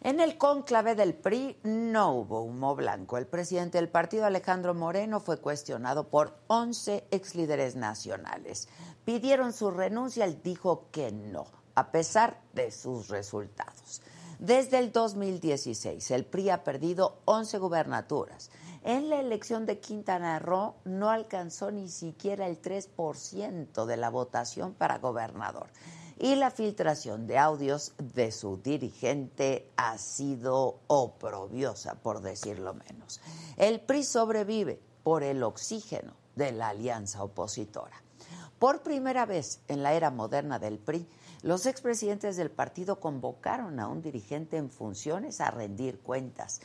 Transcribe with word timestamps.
En 0.00 0.20
el 0.20 0.38
cónclave 0.38 0.94
del 0.94 1.12
PRI 1.12 1.58
no 1.64 2.12
hubo 2.12 2.42
humo 2.42 2.76
blanco. 2.76 3.18
El 3.18 3.26
presidente 3.26 3.78
del 3.78 3.88
partido, 3.88 4.26
Alejandro 4.26 4.72
Moreno, 4.72 5.18
fue 5.18 5.40
cuestionado 5.40 6.08
por 6.08 6.38
11 6.46 7.08
ex 7.10 7.34
líderes 7.34 7.74
nacionales. 7.74 8.68
Pidieron 9.04 9.52
su 9.52 9.72
renuncia, 9.72 10.24
él 10.24 10.40
dijo 10.40 10.86
que 10.92 11.10
no, 11.10 11.46
a 11.74 11.90
pesar 11.90 12.40
de 12.52 12.70
sus 12.70 13.08
resultados. 13.08 14.00
Desde 14.38 14.78
el 14.78 14.92
2016, 14.92 16.12
el 16.12 16.24
PRI 16.24 16.50
ha 16.50 16.62
perdido 16.62 17.18
11 17.24 17.58
gubernaturas. 17.58 18.52
En 18.84 19.10
la 19.10 19.18
elección 19.18 19.66
de 19.66 19.80
Quintana 19.80 20.38
Roo 20.38 20.76
no 20.84 21.10
alcanzó 21.10 21.72
ni 21.72 21.88
siquiera 21.88 22.46
el 22.46 22.62
3% 22.62 23.84
de 23.84 23.96
la 23.96 24.10
votación 24.10 24.74
para 24.74 24.98
gobernador 24.98 25.70
y 26.18 26.34
la 26.34 26.50
filtración 26.50 27.26
de 27.26 27.38
audios 27.38 27.92
de 27.98 28.32
su 28.32 28.56
dirigente 28.56 29.70
ha 29.76 29.98
sido 29.98 30.80
oprobiosa, 30.88 31.94
por 31.94 32.20
decirlo 32.20 32.74
menos. 32.74 33.20
El 33.56 33.80
PRI 33.80 34.02
sobrevive 34.02 34.80
por 35.04 35.22
el 35.22 35.42
oxígeno 35.42 36.12
de 36.34 36.52
la 36.52 36.68
alianza 36.70 37.22
opositora. 37.22 38.02
Por 38.58 38.82
primera 38.82 39.26
vez 39.26 39.60
en 39.68 39.84
la 39.84 39.94
era 39.94 40.10
moderna 40.10 40.58
del 40.58 40.78
PRI, 40.78 41.06
los 41.42 41.66
expresidentes 41.66 42.36
del 42.36 42.50
partido 42.50 42.98
convocaron 42.98 43.78
a 43.78 43.86
un 43.86 44.02
dirigente 44.02 44.56
en 44.56 44.70
funciones 44.70 45.40
a 45.40 45.52
rendir 45.52 46.00
cuentas. 46.00 46.60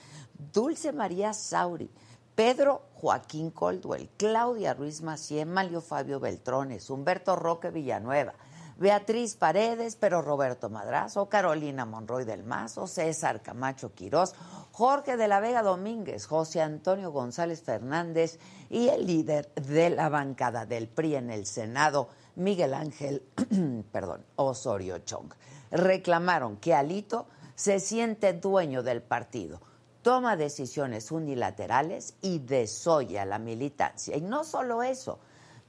Dulce 0.52 0.92
María 0.92 1.34
Sauri, 1.34 1.92
Pedro 2.34 2.82
Joaquín 2.96 3.52
Coldwell, 3.52 4.10
Claudia 4.18 4.74
Ruiz 4.74 5.04
Macié, 5.04 5.46
Malio 5.46 5.82
Fabio 5.82 6.20
Beltrones, 6.20 6.90
Humberto 6.90 7.36
Roque 7.36 7.70
Villanueva, 7.70 8.34
Beatriz 8.78 9.36
Paredes, 9.36 9.96
pero 9.96 10.22
Roberto 10.22 10.70
Madrazo, 10.70 11.30
Carolina 11.30 11.86
Monroy 11.86 12.26
del 12.26 12.44
Mazo, 12.44 12.88
César 12.88 13.42
Camacho 13.42 13.94
Quirós, 13.94 14.34
Jorge 14.72 15.16
de 15.16 15.28
la 15.28 15.40
Vega 15.40 15.62
Domínguez, 15.62 16.26
José 16.26 16.62
Antonio 16.62 17.12
González 17.12 17.62
Fernández 17.62 18.40
y 18.70 18.90
el 18.90 19.06
líder 19.06 19.54
de 19.54 19.92
la 19.92 20.10
bancada 20.10 20.66
del 20.66 20.88
PRI 20.88 21.16
en 21.16 21.30
el 21.30 21.46
Senado, 21.46 22.10
Miguel 22.36 22.74
Ángel 22.74 23.22
perdón, 23.92 24.26
Osorio 24.36 25.00
Chong. 25.00 25.34
Reclamaron 25.70 26.58
que 26.58 26.74
Alito 26.74 27.28
se 27.56 27.80
siente 27.80 28.34
dueño 28.34 28.82
del 28.82 29.04
partido, 29.04 29.62
toma 30.02 30.36
decisiones 30.36 31.12
unilaterales 31.12 32.16
y 32.22 32.40
desoya 32.40 33.26
la 33.26 33.38
militancia. 33.38 34.18
Y 34.18 34.22
no 34.22 34.44
solo 34.44 34.82
eso, 34.84 35.20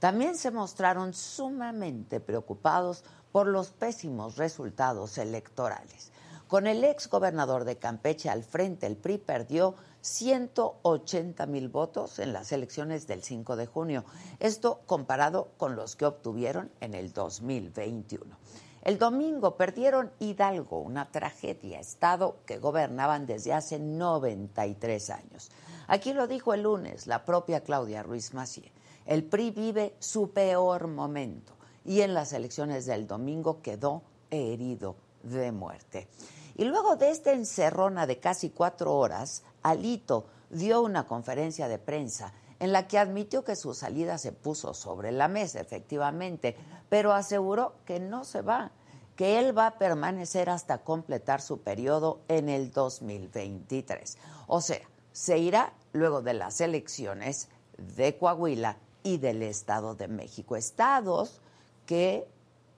también 0.05 0.37
se 0.37 0.51
mostraron 0.51 1.15
sumamente 1.15 2.19
preocupados 2.19 3.03
por 3.31 3.47
los 3.47 3.71
pésimos 3.71 4.37
resultados 4.37 5.17
electorales. 5.17 6.11
Con 6.47 6.67
el 6.67 6.83
ex 6.83 7.09
gobernador 7.09 7.63
de 7.63 7.79
Campeche 7.79 8.29
al 8.29 8.43
frente, 8.43 8.85
el 8.85 8.97
PRI 8.97 9.17
perdió 9.17 9.73
180 10.01 11.47
mil 11.47 11.69
votos 11.69 12.19
en 12.19 12.33
las 12.33 12.51
elecciones 12.51 13.07
del 13.07 13.23
5 13.23 13.55
de 13.55 13.65
junio. 13.65 14.05
Esto 14.39 14.81
comparado 14.85 15.47
con 15.57 15.75
los 15.75 15.95
que 15.95 16.05
obtuvieron 16.05 16.69
en 16.81 16.93
el 16.93 17.11
2021. 17.11 18.37
El 18.83 18.99
domingo 18.99 19.57
perdieron 19.57 20.11
Hidalgo, 20.19 20.81
una 20.81 21.09
tragedia, 21.09 21.79
estado 21.79 22.35
que 22.45 22.59
gobernaban 22.59 23.25
desde 23.25 23.53
hace 23.53 23.79
93 23.79 25.09
años. 25.09 25.49
Aquí 25.87 26.13
lo 26.13 26.27
dijo 26.27 26.53
el 26.53 26.61
lunes 26.61 27.07
la 27.07 27.25
propia 27.25 27.61
Claudia 27.61 28.03
Ruiz 28.03 28.35
Macié. 28.35 28.74
El 29.05 29.23
PRI 29.23 29.51
vive 29.51 29.95
su 29.99 30.31
peor 30.31 30.87
momento 30.87 31.53
y 31.85 32.01
en 32.01 32.13
las 32.13 32.33
elecciones 32.33 32.85
del 32.85 33.05
domingo 33.07 33.61
quedó 33.61 34.01
herido 34.31 34.95
de 35.21 35.51
muerte. 35.51 36.07
Y 36.55 36.65
luego 36.65 36.95
de 36.95 37.11
esta 37.11 37.31
encerrona 37.33 38.07
de 38.07 38.19
casi 38.19 38.49
cuatro 38.49 38.95
horas, 38.95 39.43
Alito 39.61 40.25
dio 40.49 40.81
una 40.81 41.05
conferencia 41.05 41.67
de 41.67 41.77
prensa 41.77 42.33
en 42.59 42.71
la 42.71 42.87
que 42.87 42.97
admitió 42.97 43.43
que 43.43 43.55
su 43.55 43.73
salida 43.73 44.17
se 44.17 44.31
puso 44.31 44.73
sobre 44.73 45.11
la 45.11 45.27
mesa, 45.27 45.59
efectivamente, 45.59 46.55
pero 46.89 47.13
aseguró 47.13 47.75
que 47.85 47.99
no 47.99 48.23
se 48.23 48.41
va, 48.41 48.71
que 49.15 49.37
él 49.39 49.57
va 49.57 49.67
a 49.67 49.77
permanecer 49.77 50.49
hasta 50.49 50.79
completar 50.79 51.41
su 51.41 51.59
periodo 51.59 52.21
en 52.27 52.49
el 52.49 52.71
2023. 52.71 54.17
O 54.47 54.61
sea, 54.61 54.81
se 55.11 55.37
irá 55.37 55.73
luego 55.93 56.21
de 56.21 56.33
las 56.33 56.61
elecciones 56.61 57.49
de 57.77 58.17
Coahuila 58.17 58.77
y 59.05 59.19
del 59.19 59.43
Estado 59.43 59.93
de 59.93 60.07
México, 60.07 60.55
estados 60.55 61.39
que 61.85 62.27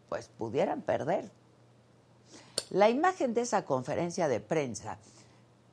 pues 0.10 0.28
pudieran 0.38 0.82
perder. 0.82 1.32
La 2.70 2.90
imagen 2.90 3.34
de 3.34 3.42
esa 3.42 3.64
conferencia 3.64 4.28
de 4.28 4.42
prensa 4.42 4.98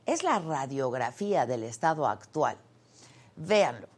es 0.07 0.23
la 0.23 0.39
radiografía 0.39 1.45
del 1.45 1.65
estado 1.65 2.07
actual. 2.07 2.57
Véanlo. 3.37 3.89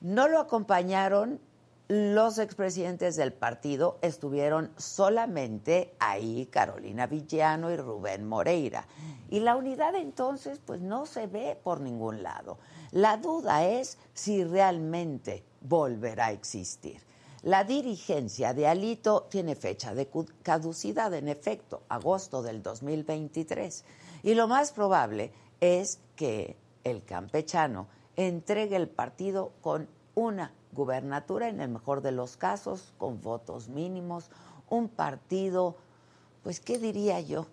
No 0.00 0.28
lo 0.28 0.40
acompañaron 0.40 1.40
los 1.88 2.38
expresidentes 2.38 3.16
del 3.16 3.32
partido, 3.32 3.98
estuvieron 4.00 4.70
solamente 4.76 5.94
ahí 5.98 6.46
Carolina 6.50 7.06
Villano 7.06 7.70
y 7.70 7.76
Rubén 7.76 8.26
Moreira. 8.26 8.86
Y 9.28 9.40
la 9.40 9.56
unidad 9.56 9.94
entonces 9.94 10.58
pues 10.64 10.80
no 10.80 11.04
se 11.04 11.26
ve 11.26 11.58
por 11.62 11.80
ningún 11.80 12.22
lado. 12.22 12.58
La 12.92 13.18
duda 13.18 13.64
es 13.66 13.98
si 14.14 14.44
realmente 14.44 15.44
volverá 15.60 16.26
a 16.26 16.32
existir. 16.32 17.02
La 17.42 17.62
dirigencia 17.62 18.52
de 18.52 18.66
Alito 18.66 19.22
tiene 19.30 19.54
fecha 19.54 19.94
de 19.94 20.08
caducidad, 20.42 21.14
en 21.14 21.28
efecto, 21.28 21.82
agosto 21.88 22.42
del 22.42 22.62
2023. 22.62 23.84
Y 24.24 24.34
lo 24.34 24.48
más 24.48 24.72
probable 24.72 25.32
es 25.60 26.00
que 26.16 26.56
el 26.82 27.04
campechano 27.04 27.86
entregue 28.16 28.74
el 28.74 28.88
partido 28.88 29.52
con 29.62 29.88
una 30.16 30.52
gubernatura, 30.72 31.48
en 31.48 31.60
el 31.60 31.68
mejor 31.68 32.02
de 32.02 32.10
los 32.10 32.36
casos, 32.36 32.92
con 32.98 33.20
votos 33.20 33.68
mínimos, 33.68 34.30
un 34.68 34.88
partido, 34.88 35.76
pues, 36.42 36.58
¿qué 36.58 36.78
diría 36.78 37.20
yo? 37.20 37.46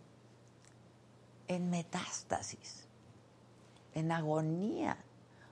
En 1.47 1.69
metástasis, 1.69 2.87
en 3.93 4.11
agonía, 4.11 4.97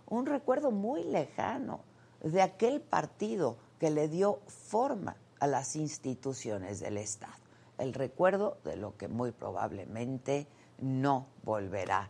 un 0.08 0.25
recuerdo 0.25 0.72
muy 0.72 1.03
lejano 1.03 1.81
de 2.23 2.41
aquel 2.41 2.81
partido 2.81 3.57
que 3.79 3.91
le 3.91 4.07
dio 4.07 4.39
forma 4.47 5.16
a 5.39 5.47
las 5.47 5.75
instituciones 5.75 6.79
del 6.79 6.97
Estado. 6.97 7.34
El 7.78 7.94
recuerdo 7.94 8.57
de 8.63 8.78
lo 8.78 8.97
que 8.97 9.07
muy 9.07 9.31
probablemente 9.31 10.47
no 10.79 11.28
volverá 11.44 12.09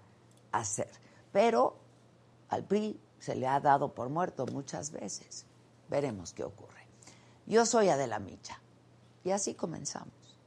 a 0.51 0.63
ser. 0.65 0.89
Pero 1.31 1.77
al 2.49 2.63
PRI 2.63 2.99
se 3.19 3.35
le 3.35 3.47
ha 3.47 3.59
dado 3.59 3.93
por 3.93 4.09
muerto 4.09 4.45
muchas 4.45 4.91
veces. 4.91 5.45
Veremos 5.89 6.33
qué 6.33 6.43
ocurre. 6.43 6.85
Yo 7.45 7.65
soy 7.65 7.89
Adela 7.89 8.19
Micha 8.19 8.61
y 9.23 9.31
así 9.31 9.55
comenzamos. 9.55 10.37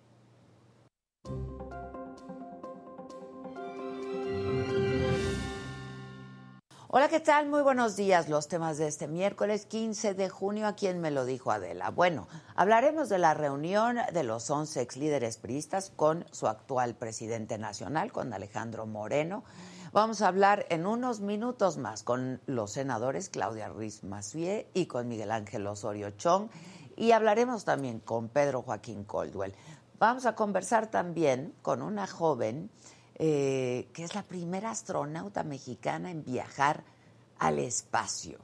Hola, 6.99 7.09
¿qué 7.09 7.21
tal? 7.21 7.47
Muy 7.51 7.61
buenos 7.61 7.95
días. 7.95 8.31
Los 8.31 8.49
temas 8.49 8.79
de 8.79 8.87
este 8.87 9.07
miércoles 9.07 9.67
15 9.67 10.15
de 10.15 10.31
junio, 10.31 10.67
¿a 10.67 10.77
quién 10.77 10.99
me 10.99 11.11
lo 11.11 11.27
dijo 11.27 11.51
Adela? 11.51 11.91
Bueno, 11.91 12.27
hablaremos 12.55 13.11
de 13.11 13.19
la 13.19 13.35
reunión 13.35 13.99
de 14.15 14.23
los 14.23 14.49
11 14.49 14.81
ex 14.81 14.97
líderes 14.97 15.37
priistas 15.37 15.93
con 15.95 16.25
su 16.31 16.49
actual 16.49 16.95
presidente 16.95 17.59
nacional, 17.59 18.13
con 18.13 18.33
Alejandro 18.33 18.87
Moreno. 18.87 19.45
Vamos 19.93 20.23
a 20.23 20.29
hablar 20.29 20.65
en 20.71 20.87
unos 20.87 21.21
minutos 21.21 21.77
más 21.77 22.03
con 22.03 22.41
los 22.47 22.73
senadores 22.73 23.29
Claudia 23.29 23.69
Ruiz 23.69 24.03
Macié 24.03 24.71
y 24.73 24.87
con 24.87 25.07
Miguel 25.07 25.33
Ángel 25.33 25.67
Osorio 25.67 26.13
Chong. 26.13 26.49
Y 26.97 27.11
hablaremos 27.13 27.67
también 27.67 28.01
con 28.01 28.31
Pedro 28.31 28.63
Joaquín 28.63 29.05
Coldwell. 29.05 29.55
Vamos 29.99 30.25
a 30.25 30.35
conversar 30.35 30.91
también 30.91 31.55
con 31.61 31.83
una 31.83 32.07
joven 32.07 32.71
eh, 33.19 33.89
que 33.93 34.05
es 34.05 34.15
la 34.15 34.23
primera 34.23 34.71
astronauta 34.71 35.43
mexicana 35.43 36.11
en 36.11 36.23
viajar 36.23 36.85
al 37.39 37.59
espacio. 37.59 38.39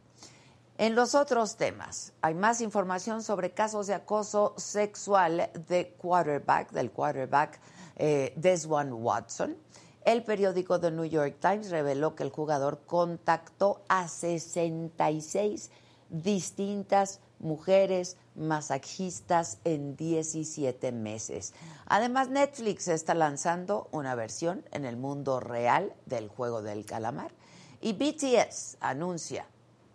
En 0.79 0.95
los 0.95 1.15
otros 1.15 1.57
temas, 1.57 2.13
hay 2.23 2.35
más 2.35 2.61
información 2.61 3.23
sobre 3.23 3.53
casos 3.53 3.87
de 3.87 3.95
acoso 3.95 4.55
sexual 4.57 5.51
de 5.69 5.95
quarterback, 5.99 6.73
del 6.73 6.91
quarterback 6.91 7.61
eh, 7.97 8.33
Deswan 8.37 8.93
Watson. 8.93 9.57
El 10.05 10.25
periódico 10.25 10.81
The 10.81 10.91
New 10.91 11.05
York 11.05 11.37
Times 11.39 11.71
reveló 11.71 12.17
que 12.17 12.23
el 12.23 12.31
jugador 12.31 12.81
contactó 12.87 13.83
a 13.89 14.09
66 14.09 15.71
distintas 16.09 17.21
mujeres 17.43 18.17
masajistas 18.35 19.59
en 19.65 19.97
17 19.97 20.93
meses. 20.93 21.53
Además, 21.87 22.31
Netflix 22.31 22.89
está 22.89 23.15
lanzando 23.15 23.89
una 23.93 24.15
versión 24.15 24.65
en 24.71 24.85
el 24.85 24.97
mundo 24.97 25.41
real 25.41 25.93
del 26.07 26.29
juego 26.29 26.63
del 26.63 26.87
calamar 26.87 27.33
y 27.81 27.93
BTS 27.93 28.79
anuncia 28.81 29.47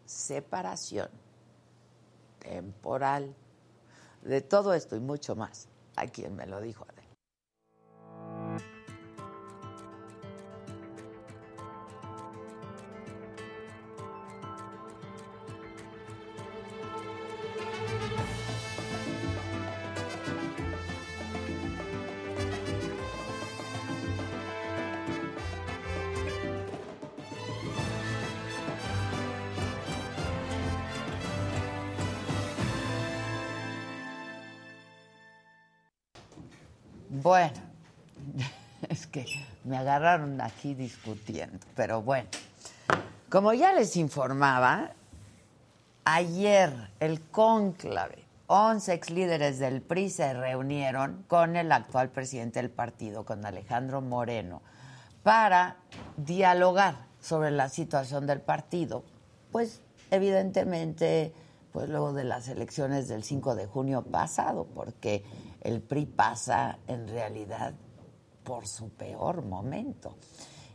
separación 0.05 1.09
temporal. 2.39 3.35
De 4.21 4.41
todo 4.41 4.73
esto 4.73 4.95
y 4.95 4.99
mucho 4.99 5.35
más, 5.35 5.67
a 5.95 6.07
quien 6.07 6.35
me 6.35 6.45
lo 6.45 6.59
dijo 6.59 6.85
aquí 40.41 40.73
discutiendo, 40.73 41.65
pero 41.75 42.01
bueno. 42.01 42.29
Como 43.29 43.53
ya 43.53 43.73
les 43.73 43.97
informaba, 43.97 44.91
ayer 46.05 46.71
el 47.01 47.21
cónclave, 47.21 48.23
11 48.47 48.93
ex 48.93 49.09
líderes 49.09 49.59
del 49.59 49.81
PRI 49.81 50.09
se 50.09 50.33
reunieron 50.33 51.25
con 51.27 51.57
el 51.57 51.71
actual 51.73 52.09
presidente 52.09 52.61
del 52.61 52.71
partido, 52.71 53.25
con 53.25 53.45
Alejandro 53.45 53.99
Moreno, 54.01 54.61
para 55.23 55.75
dialogar 56.15 57.07
sobre 57.19 57.51
la 57.51 57.67
situación 57.67 58.25
del 58.25 58.39
partido. 58.39 59.03
Pues 59.51 59.81
evidentemente, 60.11 61.33
pues 61.73 61.89
luego 61.89 62.13
de 62.13 62.23
las 62.23 62.47
elecciones 62.47 63.09
del 63.09 63.25
5 63.25 63.55
de 63.55 63.65
junio 63.65 64.03
pasado, 64.03 64.65
porque 64.73 65.25
el 65.61 65.81
PRI 65.81 66.05
pasa 66.05 66.79
en 66.87 67.09
realidad 67.09 67.73
por 68.47 68.65
su 68.65 68.91
peor 68.91 69.43
momento. 69.43 70.15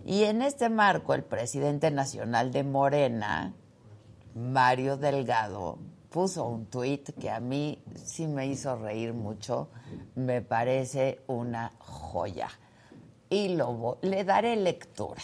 Y 0.04 0.24
en 0.24 0.42
este 0.42 0.68
marco, 0.68 1.14
el 1.14 1.24
presidente 1.24 1.90
nacional 1.90 2.52
de 2.52 2.64
Morena, 2.64 3.54
Mario 4.34 4.98
Delgado, 4.98 5.78
puso 6.10 6.44
un 6.44 6.66
tuit 6.66 7.18
que 7.18 7.30
a 7.30 7.40
mí 7.40 7.82
sí 7.94 8.26
me 8.26 8.46
hizo 8.46 8.76
reír 8.76 9.14
mucho, 9.14 9.70
me 10.16 10.42
parece 10.42 11.22
una 11.28 11.72
joya. 11.78 12.50
Y 13.30 13.56
lo, 13.56 13.96
le 14.02 14.22
daré 14.24 14.56
lectura. 14.56 15.22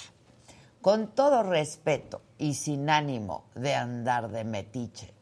Con 0.81 1.09
todo 1.09 1.43
respeto 1.43 2.23
y 2.39 2.55
sin 2.55 2.89
ánimo 2.89 3.45
de 3.57 3.75
andar 3.75 4.31
de 4.31 4.45
metiche, 4.45 5.13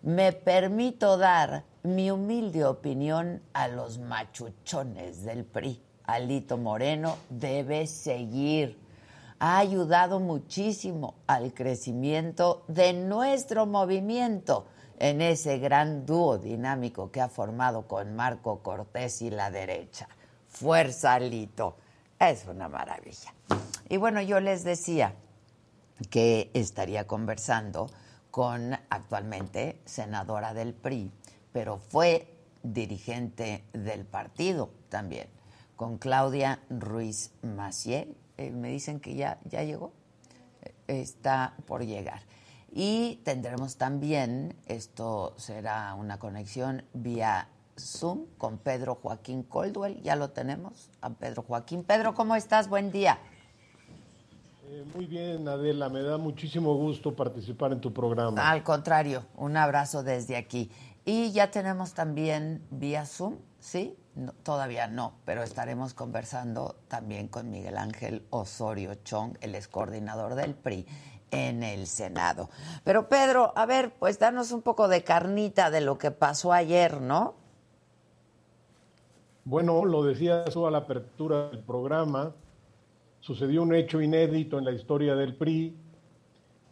me 0.00 0.32
permito 0.32 1.18
dar 1.18 1.64
mi 1.82 2.10
humilde 2.10 2.64
opinión 2.64 3.42
a 3.52 3.68
los 3.68 3.98
machuchones 3.98 5.24
del 5.24 5.44
PRI. 5.44 5.89
Alito 6.12 6.56
Moreno 6.56 7.16
debe 7.28 7.86
seguir. 7.86 8.78
Ha 9.38 9.58
ayudado 9.58 10.20
muchísimo 10.20 11.14
al 11.26 11.54
crecimiento 11.54 12.64
de 12.68 12.92
nuestro 12.92 13.66
movimiento 13.66 14.66
en 14.98 15.22
ese 15.22 15.58
gran 15.58 16.04
dúo 16.04 16.38
dinámico 16.38 17.10
que 17.10 17.20
ha 17.20 17.28
formado 17.28 17.88
con 17.88 18.14
Marco 18.14 18.62
Cortés 18.62 19.22
y 19.22 19.30
la 19.30 19.50
derecha. 19.50 20.08
Fuerza, 20.48 21.14
Alito. 21.14 21.76
Es 22.18 22.44
una 22.46 22.68
maravilla. 22.68 23.32
Y 23.88 23.96
bueno, 23.96 24.20
yo 24.20 24.40
les 24.40 24.62
decía 24.62 25.14
que 26.10 26.50
estaría 26.54 27.06
conversando 27.06 27.90
con 28.30 28.74
actualmente 28.90 29.80
senadora 29.84 30.54
del 30.54 30.74
PRI, 30.74 31.10
pero 31.52 31.78
fue 31.78 32.36
dirigente 32.62 33.64
del 33.72 34.04
partido 34.04 34.70
también, 34.88 35.28
con 35.80 35.96
Claudia 35.96 36.60
Ruiz 36.68 37.32
Maciel. 37.40 38.14
Eh, 38.36 38.50
me 38.50 38.68
dicen 38.68 39.00
que 39.00 39.14
ya, 39.14 39.38
ya 39.46 39.62
llegó, 39.62 39.94
está 40.86 41.54
por 41.64 41.86
llegar. 41.86 42.20
Y 42.70 43.22
tendremos 43.24 43.78
también, 43.78 44.54
esto 44.66 45.32
será 45.38 45.94
una 45.94 46.18
conexión 46.18 46.84
vía 46.92 47.48
Zoom 47.78 48.26
con 48.36 48.58
Pedro 48.58 48.96
Joaquín 48.96 49.42
Coldwell, 49.42 50.02
ya 50.02 50.16
lo 50.16 50.28
tenemos, 50.28 50.90
a 51.00 51.08
Pedro 51.08 51.44
Joaquín. 51.48 51.82
Pedro, 51.82 52.12
¿cómo 52.12 52.36
estás? 52.36 52.68
Buen 52.68 52.92
día. 52.92 53.18
Eh, 54.66 54.84
muy 54.94 55.06
bien, 55.06 55.48
Adela, 55.48 55.88
me 55.88 56.02
da 56.02 56.18
muchísimo 56.18 56.74
gusto 56.74 57.16
participar 57.16 57.72
en 57.72 57.80
tu 57.80 57.90
programa. 57.90 58.50
Al 58.50 58.62
contrario, 58.62 59.24
un 59.34 59.56
abrazo 59.56 60.02
desde 60.02 60.36
aquí. 60.36 60.70
Y 61.06 61.32
ya 61.32 61.50
tenemos 61.50 61.94
también 61.94 62.62
vía 62.70 63.06
Zoom, 63.06 63.36
¿sí? 63.60 63.96
Todavía 64.42 64.86
no, 64.88 65.14
pero 65.24 65.42
estaremos 65.42 65.94
conversando 65.94 66.76
también 66.88 67.28
con 67.28 67.50
Miguel 67.50 67.78
Ángel 67.78 68.26
Osorio 68.30 68.94
Chong, 69.04 69.36
el 69.40 69.54
ex 69.54 69.68
coordinador 69.68 70.34
del 70.34 70.54
PRI 70.54 70.86
en 71.30 71.62
el 71.62 71.86
Senado. 71.86 72.50
Pero 72.84 73.08
Pedro, 73.08 73.52
a 73.56 73.66
ver, 73.66 73.92
pues 73.98 74.18
danos 74.18 74.52
un 74.52 74.62
poco 74.62 74.88
de 74.88 75.04
carnita 75.04 75.70
de 75.70 75.80
lo 75.80 75.98
que 75.98 76.10
pasó 76.10 76.52
ayer, 76.52 77.00
¿no? 77.00 77.34
Bueno, 79.44 79.84
lo 79.84 80.02
decía 80.02 80.44
eso 80.44 80.66
a 80.66 80.70
la 80.70 80.78
apertura 80.78 81.48
del 81.50 81.60
programa 81.60 82.32
sucedió 83.20 83.62
un 83.62 83.74
hecho 83.74 84.00
inédito 84.00 84.58
en 84.58 84.64
la 84.64 84.72
historia 84.72 85.14
del 85.14 85.36
PRI. 85.36 85.76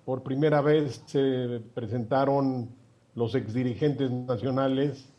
Por 0.04 0.22
primera 0.22 0.60
vez 0.60 1.02
se 1.06 1.60
presentaron 1.74 2.70
los 3.14 3.34
exdirigentes 3.34 4.10
nacionales 4.10 5.12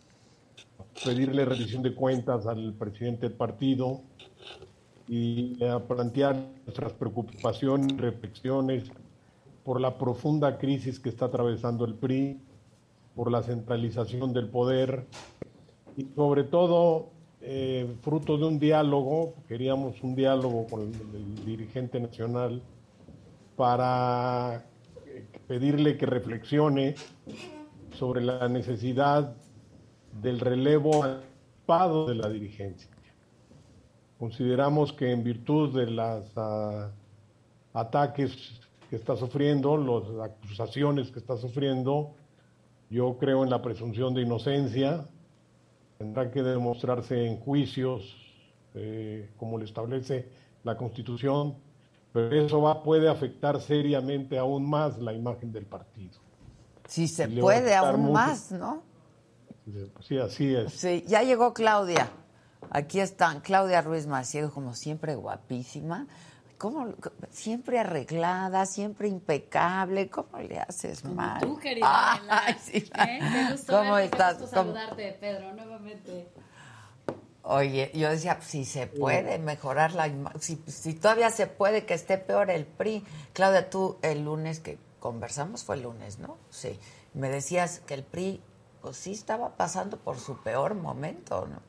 pedirle 1.03 1.45
revisión 1.45 1.83
de 1.83 1.93
cuentas 1.93 2.45
al 2.45 2.73
presidente 2.73 3.29
del 3.29 3.37
partido 3.37 4.01
y 5.07 5.63
a 5.63 5.79
plantear 5.79 6.35
nuestras 6.65 6.93
preocupaciones 6.93 7.97
reflexiones 7.97 8.91
por 9.63 9.81
la 9.81 9.97
profunda 9.97 10.57
crisis 10.57 10.99
que 10.99 11.09
está 11.09 11.25
atravesando 11.25 11.85
el 11.85 11.95
PRI, 11.95 12.39
por 13.15 13.31
la 13.31 13.41
centralización 13.43 14.33
del 14.33 14.49
poder 14.49 15.05
y 15.97 16.07
sobre 16.15 16.43
todo 16.43 17.09
eh, 17.41 17.95
fruto 18.01 18.37
de 18.37 18.45
un 18.45 18.59
diálogo, 18.59 19.33
queríamos 19.47 20.01
un 20.03 20.15
diálogo 20.15 20.67
con 20.67 20.81
el, 20.81 21.45
dirigente 21.45 21.99
nacional 21.99 22.61
para 23.55 24.65
eh, 25.05 25.25
pedirle 25.47 25.97
que 25.97 26.05
reflexione 26.05 26.95
sobre 27.97 28.21
la 28.21 28.47
necesidad 28.47 29.35
del 30.21 30.39
relevo 30.39 31.03
de 32.07 32.15
la 32.15 32.27
dirigencia. 32.29 32.89
Consideramos 34.17 34.91
que 34.91 35.11
en 35.11 35.23
virtud 35.23 35.77
de 35.77 35.91
los 35.91 36.25
ah, 36.35 36.89
ataques 37.73 38.59
que 38.89 38.95
está 38.95 39.15
sufriendo, 39.15 39.77
las 39.77 40.31
acusaciones 40.31 41.11
que 41.11 41.19
está 41.19 41.37
sufriendo, 41.37 42.15
yo 42.89 43.17
creo 43.19 43.43
en 43.43 43.51
la 43.51 43.61
presunción 43.61 44.15
de 44.15 44.23
inocencia, 44.23 45.07
tendrá 45.99 46.31
que 46.31 46.41
demostrarse 46.41 47.27
en 47.27 47.37
juicios, 47.37 48.15
eh, 48.73 49.29
como 49.37 49.59
lo 49.59 49.65
establece 49.65 50.27
la 50.63 50.75
Constitución, 50.75 51.55
pero 52.11 52.35
eso 52.35 52.61
va, 52.61 52.81
puede 52.81 53.07
afectar 53.07 53.61
seriamente 53.61 54.39
aún 54.39 54.67
más 54.67 54.97
la 54.97 55.13
imagen 55.13 55.51
del 55.51 55.67
partido. 55.67 56.17
Si 56.87 57.07
se 57.07 57.27
puede, 57.27 57.75
aún 57.75 58.11
más, 58.11 58.51
¿no? 58.51 58.88
Sí, 60.01 60.17
así 60.17 60.55
es. 60.55 60.73
Sí, 60.73 61.03
ya 61.07 61.23
llegó 61.23 61.53
Claudia. 61.53 62.09
Aquí 62.71 62.99
están, 62.99 63.41
Claudia 63.41 63.81
Ruiz 63.81 64.05
Maciego, 64.05 64.51
como 64.51 64.75
siempre, 64.75 65.15
guapísima. 65.15 66.07
¿Cómo, 66.57 66.93
siempre 67.31 67.79
arreglada, 67.79 68.65
siempre 68.65 69.07
impecable, 69.07 70.09
¿cómo 70.09 70.39
le 70.39 70.59
haces 70.59 71.05
mal? 71.05 71.39
Tú, 71.39 71.57
querida. 71.57 72.21
Ay, 72.29 72.55
sí. 72.61 72.89
¿Eh? 72.99 73.55
¿Cómo 73.65 73.97
estás? 73.97 74.37
Qué 74.37 74.47
saludarte, 74.47 75.17
Pedro, 75.21 75.53
nuevamente. 75.53 76.27
Oye, 77.43 77.91
yo 77.93 78.09
decía, 78.09 78.35
pues, 78.35 78.49
si 78.49 78.65
se 78.65 78.87
puede 78.87 79.39
mejorar 79.39 79.93
la 79.93 80.11
si, 80.39 80.61
si 80.67 80.93
todavía 80.93 81.29
se 81.29 81.47
puede 81.47 81.85
que 81.85 81.93
esté 81.93 82.17
peor 82.17 82.51
el 82.51 82.65
PRI. 82.65 83.05
Claudia, 83.31 83.69
tú 83.69 83.97
el 84.01 84.25
lunes 84.25 84.59
que 84.59 84.77
conversamos 84.99 85.63
fue 85.63 85.77
el 85.77 85.83
lunes, 85.83 86.19
¿no? 86.19 86.37
Sí. 86.49 86.77
Me 87.13 87.29
decías 87.29 87.79
que 87.79 87.93
el 87.93 88.03
PRI, 88.03 88.41
pues 88.81 88.97
sí 88.97 89.11
estaba 89.11 89.55
pasando 89.55 89.97
por 89.97 90.17
su 90.17 90.37
peor 90.37 90.75
momento, 90.75 91.47
¿no? 91.47 91.61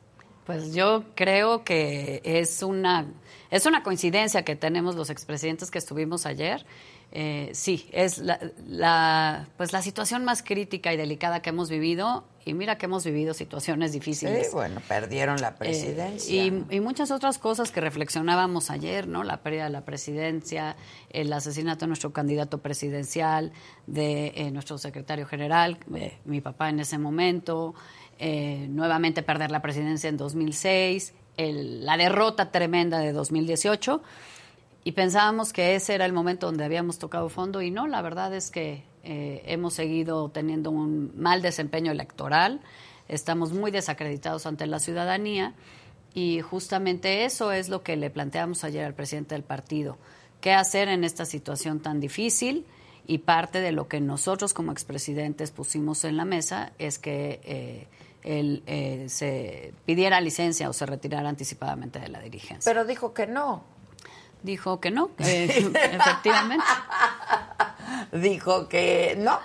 Pues 0.47 0.75
yo 0.75 1.05
creo 1.15 1.63
que 1.63 2.23
es 2.25 2.63
una, 2.63 3.07
es 3.51 3.67
una 3.67 3.83
coincidencia 3.83 4.45
que 4.45 4.57
tenemos 4.57 4.97
los 4.97 5.11
expresidentes 5.11 5.71
que 5.71 5.79
estuvimos 5.79 6.27
ayer. 6.27 6.67
Eh, 7.13 7.51
sí, 7.55 7.89
es 7.93 8.19
la, 8.19 9.49
pues 9.57 9.73
la 9.73 9.83
situación 9.83 10.25
más 10.25 10.43
crítica 10.43 10.93
y 10.93 10.97
delicada 10.97 11.43
que 11.43 11.51
hemos 11.51 11.71
vivido. 11.71 12.25
Y 12.45 12.55
mira 12.55 12.79
que 12.79 12.87
hemos 12.87 13.05
vivido 13.05 13.35
situaciones 13.35 13.93
difíciles. 13.93 14.47
Sí, 14.47 14.53
bueno, 14.55 14.81
perdieron 14.89 15.41
la 15.41 15.49
eh, 15.49 15.55
presidencia. 15.59 16.45
y, 16.45 16.81
muchas 16.81 17.11
otras 17.11 17.39
cosas 17.39 17.71
que 17.71 17.81
reflexionábamos 17.83 18.71
ayer, 18.71 19.07
¿no? 19.07 19.25
La 19.25 19.43
pérdida 19.43 19.65
de 19.65 19.71
la 19.71 19.85
presidencia, 19.85 20.77
el 21.11 21.31
asesinato 21.33 21.81
de 21.81 21.89
nuestro 21.89 22.13
candidato 22.13 22.59
presidencial, 22.59 23.53
de 23.87 24.33
eh, 24.37 24.51
nuestro 24.51 24.79
secretario 24.79 25.27
general, 25.27 25.79
mi 26.25 26.41
papá 26.41 26.71
en 26.71 26.81
ese 26.81 26.97
momento. 26.97 27.75
Eh, 28.23 28.67
nuevamente 28.69 29.23
perder 29.23 29.51
la 29.51 29.63
presidencia 29.63 30.11
en 30.11 30.19
2006, 30.19 31.15
la 31.39 31.97
derrota 31.97 32.53
tremenda 32.53 32.99
de 32.99 33.13
2018 33.13 34.03
y 34.83 34.93
pensábamos 34.93 35.53
que 35.53 35.75
ese 35.75 35.95
era 35.95 36.07
el 36.07 36.13
momento 36.13 36.47
donde 36.47 36.65
habíamos 36.65 36.99
tocado 36.99 37.29
fondo 37.29 37.61
y 37.61 37.71
no, 37.71 37.87
la 37.87 38.01
verdad 38.03 38.35
es 38.35 38.51
que 38.51 38.85
eh, 39.03 39.43
hemos 39.47 39.75
seguido 39.75 40.31
teniendo 40.31 40.71
un 40.71 41.13
mal 41.17 41.43
desempeño 41.43 41.93
electoral, 41.93 42.61
estamos 43.09 43.53
muy 43.53 43.71
desacreditados 43.71 44.47
ante 44.47 44.67
la 44.67 44.79
ciudadanía 44.79 45.55
y 46.15 46.41
justamente 46.41 47.25
eso 47.25 47.53
es 47.53 47.69
lo 47.69 47.83
que 47.83 47.97
le 47.97 48.11
planteamos 48.11 48.65
ayer 48.65 48.85
al 48.85 48.95
presidente 48.95 49.35
del 49.35 49.45
partido, 49.45 49.99
qué 50.41 50.53
hacer 50.53 50.89
en 50.89 51.05
esta 51.05 51.27
situación 51.27 51.81
tan 51.81 52.01
difícil 52.01 52.67
y 53.07 53.19
parte 53.19 53.61
de 53.61 53.73
lo 53.73 53.89
que 53.89 54.01
nosotros 54.01 54.55
como 54.55 54.73
expresidentes 54.73 55.51
pusimos 55.51 56.05
en 56.05 56.17
la 56.17 56.25
mesa 56.25 56.73
es 56.79 56.99
que... 56.99 57.41
Eh, 57.45 57.87
él 58.23 58.63
eh, 58.67 59.07
se 59.09 59.73
pidiera 59.87 60.21
licencia 60.21 60.69
o 60.69 60.75
se 60.75 60.85
retirara 60.85 61.29
anticipadamente 61.29 61.99
de 61.99 62.09
la 62.09 62.21
dirigencia. 62.21 62.71
Pero 62.71 62.85
dijo 62.85 63.15
que 63.15 63.27
no. 63.27 63.65
Dijo 64.43 64.81
que 64.81 64.91
no, 64.91 65.11
efectivamente. 65.19 66.65
dijo 68.13 68.69
que 68.69 69.17
no. 69.19 69.39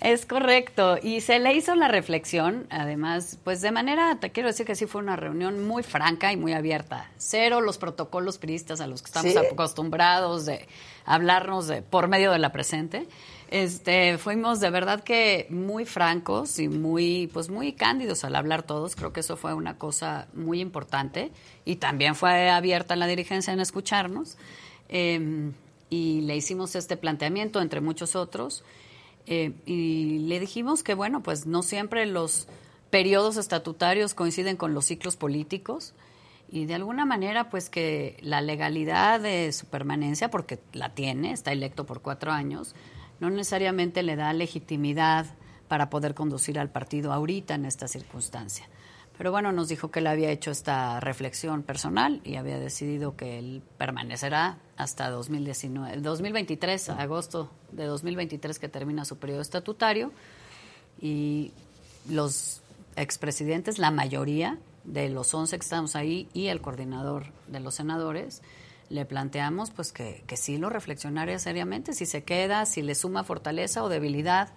Es 0.00 0.26
correcto. 0.26 0.96
Y 1.02 1.20
se 1.20 1.38
le 1.38 1.54
hizo 1.54 1.74
la 1.74 1.88
reflexión, 1.88 2.66
además, 2.70 3.38
pues 3.44 3.60
de 3.60 3.72
manera, 3.72 4.16
te 4.20 4.30
quiero 4.30 4.48
decir 4.48 4.66
que 4.66 4.74
sí 4.74 4.86
fue 4.86 5.00
una 5.00 5.16
reunión 5.16 5.66
muy 5.66 5.82
franca 5.82 6.32
y 6.32 6.36
muy 6.36 6.52
abierta. 6.52 7.10
Cero 7.16 7.60
los 7.60 7.78
protocolos 7.78 8.38
priistas 8.38 8.80
a 8.80 8.86
los 8.86 9.02
que 9.02 9.06
estamos 9.06 9.36
acostumbrados 9.36 10.46
de 10.46 10.68
hablarnos 11.04 11.66
de, 11.66 11.82
por 11.82 12.08
medio 12.08 12.30
de 12.30 12.38
la 12.38 12.52
presente. 12.52 13.08
Este, 13.50 14.18
fuimos 14.18 14.60
de 14.60 14.70
verdad 14.70 15.02
que 15.02 15.46
muy 15.50 15.84
francos 15.84 16.58
y 16.58 16.68
muy, 16.68 17.28
pues 17.32 17.48
muy 17.48 17.72
cándidos 17.72 18.24
al 18.24 18.36
hablar 18.36 18.62
todos. 18.62 18.94
Creo 18.94 19.12
que 19.12 19.20
eso 19.20 19.36
fue 19.36 19.54
una 19.54 19.78
cosa 19.78 20.28
muy 20.34 20.60
importante. 20.60 21.30
Y 21.64 21.76
también 21.76 22.14
fue 22.14 22.50
abierta 22.50 22.96
la 22.96 23.06
dirigencia 23.06 23.52
en 23.52 23.60
escucharnos. 23.60 24.36
Em, 24.88 25.52
y 25.90 26.20
le 26.22 26.36
hicimos 26.36 26.74
este 26.74 26.96
planteamiento, 26.96 27.60
entre 27.60 27.80
muchos 27.80 28.16
otros. 28.16 28.64
Eh, 29.26 29.52
y 29.66 30.18
le 30.20 30.40
dijimos 30.40 30.82
que, 30.82 30.94
bueno, 30.94 31.22
pues 31.22 31.46
no 31.46 31.62
siempre 31.62 32.06
los 32.06 32.48
periodos 32.90 33.36
estatutarios 33.36 34.14
coinciden 34.14 34.56
con 34.56 34.74
los 34.74 34.86
ciclos 34.86 35.16
políticos 35.16 35.94
y 36.50 36.64
de 36.64 36.74
alguna 36.74 37.04
manera, 37.04 37.50
pues 37.50 37.68
que 37.68 38.16
la 38.22 38.40
legalidad 38.40 39.20
de 39.20 39.52
su 39.52 39.66
permanencia, 39.66 40.30
porque 40.30 40.58
la 40.72 40.94
tiene, 40.94 41.32
está 41.32 41.52
electo 41.52 41.84
por 41.84 42.00
cuatro 42.00 42.32
años, 42.32 42.74
no 43.20 43.30
necesariamente 43.30 44.02
le 44.02 44.16
da 44.16 44.32
legitimidad 44.32 45.26
para 45.68 45.90
poder 45.90 46.14
conducir 46.14 46.58
al 46.58 46.70
partido 46.70 47.12
ahorita 47.12 47.54
en 47.54 47.66
esta 47.66 47.88
circunstancia. 47.88 48.68
Pero 49.18 49.32
bueno, 49.32 49.50
nos 49.50 49.66
dijo 49.66 49.90
que 49.90 49.98
él 49.98 50.06
había 50.06 50.30
hecho 50.30 50.52
esta 50.52 51.00
reflexión 51.00 51.64
personal 51.64 52.20
y 52.22 52.36
había 52.36 52.58
decidido 52.60 53.16
que 53.16 53.40
él 53.40 53.62
permanecerá 53.76 54.58
hasta 54.76 55.10
2019, 55.10 55.96
2023, 56.00 56.90
agosto 56.90 57.50
de 57.72 57.86
2023 57.86 58.60
que 58.60 58.68
termina 58.68 59.04
su 59.04 59.18
periodo 59.18 59.40
estatutario. 59.40 60.12
Y 61.00 61.50
los 62.08 62.62
expresidentes, 62.94 63.78
la 63.78 63.90
mayoría 63.90 64.56
de 64.84 65.08
los 65.08 65.34
11 65.34 65.58
que 65.58 65.64
estamos 65.64 65.96
ahí 65.96 66.28
y 66.32 66.46
el 66.46 66.60
coordinador 66.60 67.26
de 67.48 67.58
los 67.58 67.74
senadores, 67.74 68.42
le 68.90 69.04
planteamos 69.04 69.70
pues 69.70 69.92
que, 69.92 70.24
que 70.26 70.36
sí 70.36 70.58
lo 70.58 70.70
reflexionaría 70.70 71.38
seriamente, 71.38 71.92
si 71.92 72.06
se 72.06 72.24
queda, 72.24 72.66
si 72.66 72.82
le 72.82 72.94
suma 72.94 73.24
fortaleza 73.24 73.82
o 73.82 73.88
debilidad 73.88 74.48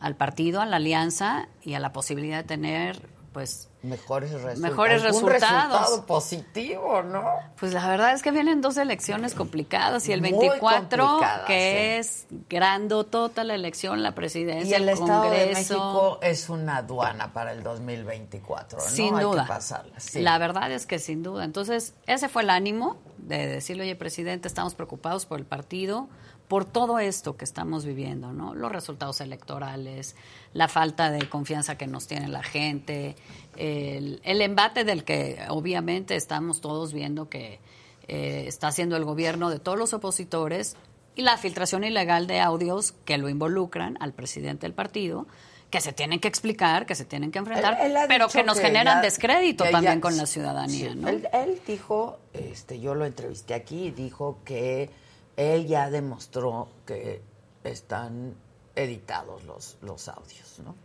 al 0.00 0.16
partido, 0.16 0.60
a 0.60 0.66
la 0.66 0.76
alianza 0.76 1.48
y 1.62 1.74
a 1.74 1.80
la 1.80 1.92
posibilidad 1.92 2.38
de 2.38 2.44
tener 2.44 3.14
pues 3.34 3.68
mejores, 3.82 4.30
resultados. 4.30 4.60
mejores 4.60 5.02
resultados. 5.02 5.80
resultado 5.80 6.06
positivo, 6.06 7.02
¿no? 7.02 7.24
Pues 7.58 7.72
la 7.72 7.86
verdad 7.88 8.14
es 8.14 8.22
que 8.22 8.30
vienen 8.30 8.60
dos 8.60 8.76
elecciones 8.76 9.34
complicadas 9.34 10.08
y 10.08 10.12
el 10.12 10.20
24 10.20 11.20
que 11.44 11.98
es 11.98 12.26
grandotota 12.48 13.42
la 13.42 13.56
elección, 13.56 14.04
la 14.04 14.14
presidencia, 14.14 14.78
y 14.78 14.80
el, 14.80 14.88
Estado 14.88 15.30
de 15.30 15.46
México 15.52 16.20
es 16.22 16.48
una 16.48 16.76
aduana 16.76 17.32
para 17.32 17.50
el 17.50 17.64
2024, 17.64 18.78
¿no? 18.78 18.84
Sin 18.84 19.16
Hay 19.16 19.24
duda. 19.24 19.42
Que 19.42 19.48
pasarla, 19.48 19.98
sí. 19.98 20.22
La 20.22 20.38
verdad 20.38 20.70
es 20.70 20.86
que 20.86 21.00
sin 21.00 21.24
duda. 21.24 21.44
Entonces, 21.44 21.94
ese 22.06 22.28
fue 22.28 22.42
el 22.42 22.50
ánimo 22.50 22.98
de 23.18 23.46
decirle, 23.46 23.84
oye, 23.84 23.96
presidente, 23.96 24.48
estamos 24.48 24.74
preocupados 24.74 25.26
por 25.26 25.38
el 25.38 25.46
partido, 25.46 26.08
por 26.48 26.64
todo 26.64 26.98
esto 26.98 27.36
que 27.36 27.44
estamos 27.44 27.84
viviendo, 27.84 28.32
¿no? 28.32 28.54
Los 28.54 28.70
resultados 28.70 29.20
electorales, 29.20 30.14
la 30.52 30.68
falta 30.68 31.10
de 31.10 31.28
confianza 31.28 31.78
que 31.78 31.86
nos 31.86 32.06
tiene 32.06 32.28
la 32.28 32.42
gente, 32.42 33.16
el, 33.56 34.20
embate 34.24 34.84
del 34.84 35.04
que 35.04 35.38
obviamente 35.48 36.16
estamos 36.16 36.60
todos 36.60 36.92
viendo 36.92 37.28
que 37.28 37.60
eh, 38.08 38.44
está 38.46 38.68
haciendo 38.68 38.96
el 38.96 39.04
gobierno 39.04 39.48
de 39.48 39.58
todos 39.58 39.78
los 39.78 39.94
opositores 39.94 40.76
y 41.16 41.22
la 41.22 41.38
filtración 41.38 41.84
ilegal 41.84 42.26
de 42.26 42.40
audios 42.40 42.92
que 43.04 43.18
lo 43.18 43.28
involucran 43.28 43.96
al 44.00 44.12
presidente 44.12 44.66
del 44.66 44.74
partido 44.74 45.26
que 45.74 45.80
se 45.80 45.92
tienen 45.92 46.20
que 46.20 46.28
explicar, 46.28 46.86
que 46.86 46.94
se 46.94 47.04
tienen 47.04 47.32
que 47.32 47.40
enfrentar, 47.40 47.76
pero 48.06 48.28
que 48.28 48.44
nos 48.44 48.60
generan 48.60 49.02
descrédito 49.02 49.64
también 49.64 50.00
con 50.00 50.16
la 50.16 50.24
ciudadanía. 50.24 50.94
¿no? 50.94 51.08
Él, 51.08 51.28
él, 51.32 51.60
dijo, 51.66 52.20
este, 52.32 52.78
yo 52.78 52.94
lo 52.94 53.04
entrevisté 53.04 53.54
aquí, 53.54 53.86
y 53.86 53.90
dijo 53.90 54.38
que 54.44 54.88
él 55.36 55.66
ya 55.66 55.90
demostró 55.90 56.68
que 56.86 57.22
están 57.64 58.36
editados 58.76 59.42
los, 59.42 59.76
los 59.82 60.06
audios, 60.06 60.60
¿no? 60.64 60.76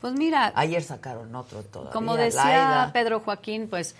Pues 0.00 0.12
mira. 0.14 0.50
Ayer 0.56 0.82
sacaron 0.82 1.32
otro 1.36 1.62
todavía. 1.62 1.92
Como 1.92 2.16
decía 2.16 2.90
Pedro 2.92 3.20
Joaquín, 3.20 3.68
pues 3.68 3.94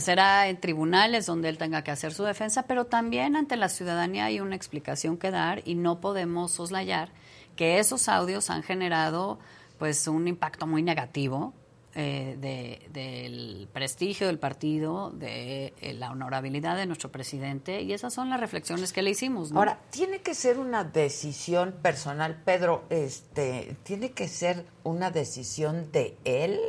será 0.00 0.48
en 0.48 0.60
tribunales 0.60 1.24
donde 1.24 1.48
él 1.48 1.56
tenga 1.56 1.82
que 1.82 1.92
hacer 1.92 2.12
su 2.12 2.24
defensa, 2.24 2.64
pero 2.64 2.84
también 2.84 3.36
ante 3.36 3.56
la 3.56 3.70
ciudadanía 3.70 4.26
hay 4.26 4.40
una 4.40 4.54
explicación 4.54 5.16
que 5.16 5.30
dar 5.30 5.62
y 5.64 5.76
no 5.76 5.98
podemos 6.02 6.52
soslayar 6.52 7.08
que 7.56 7.78
esos 7.78 8.10
audios 8.10 8.50
han 8.50 8.62
generado 8.62 9.38
pues 9.82 10.06
un 10.06 10.28
impacto 10.28 10.68
muy 10.68 10.80
negativo 10.80 11.54
eh, 11.96 12.36
de, 12.38 12.88
del 12.92 13.68
prestigio 13.72 14.28
del 14.28 14.38
partido, 14.38 15.10
de 15.10 15.74
eh, 15.80 15.94
la 15.94 16.12
honorabilidad 16.12 16.76
de 16.76 16.86
nuestro 16.86 17.10
presidente, 17.10 17.82
y 17.82 17.92
esas 17.92 18.14
son 18.14 18.30
las 18.30 18.38
reflexiones 18.38 18.92
que 18.92 19.02
le 19.02 19.10
hicimos. 19.10 19.50
Ahora, 19.50 19.80
tiene 19.90 20.20
que 20.20 20.36
ser 20.36 20.60
una 20.60 20.84
decisión 20.84 21.72
personal, 21.82 22.40
Pedro, 22.44 22.84
este, 22.90 23.76
tiene 23.82 24.12
que 24.12 24.28
ser 24.28 24.64
una 24.84 25.10
decisión 25.10 25.90
de 25.90 26.16
él, 26.24 26.60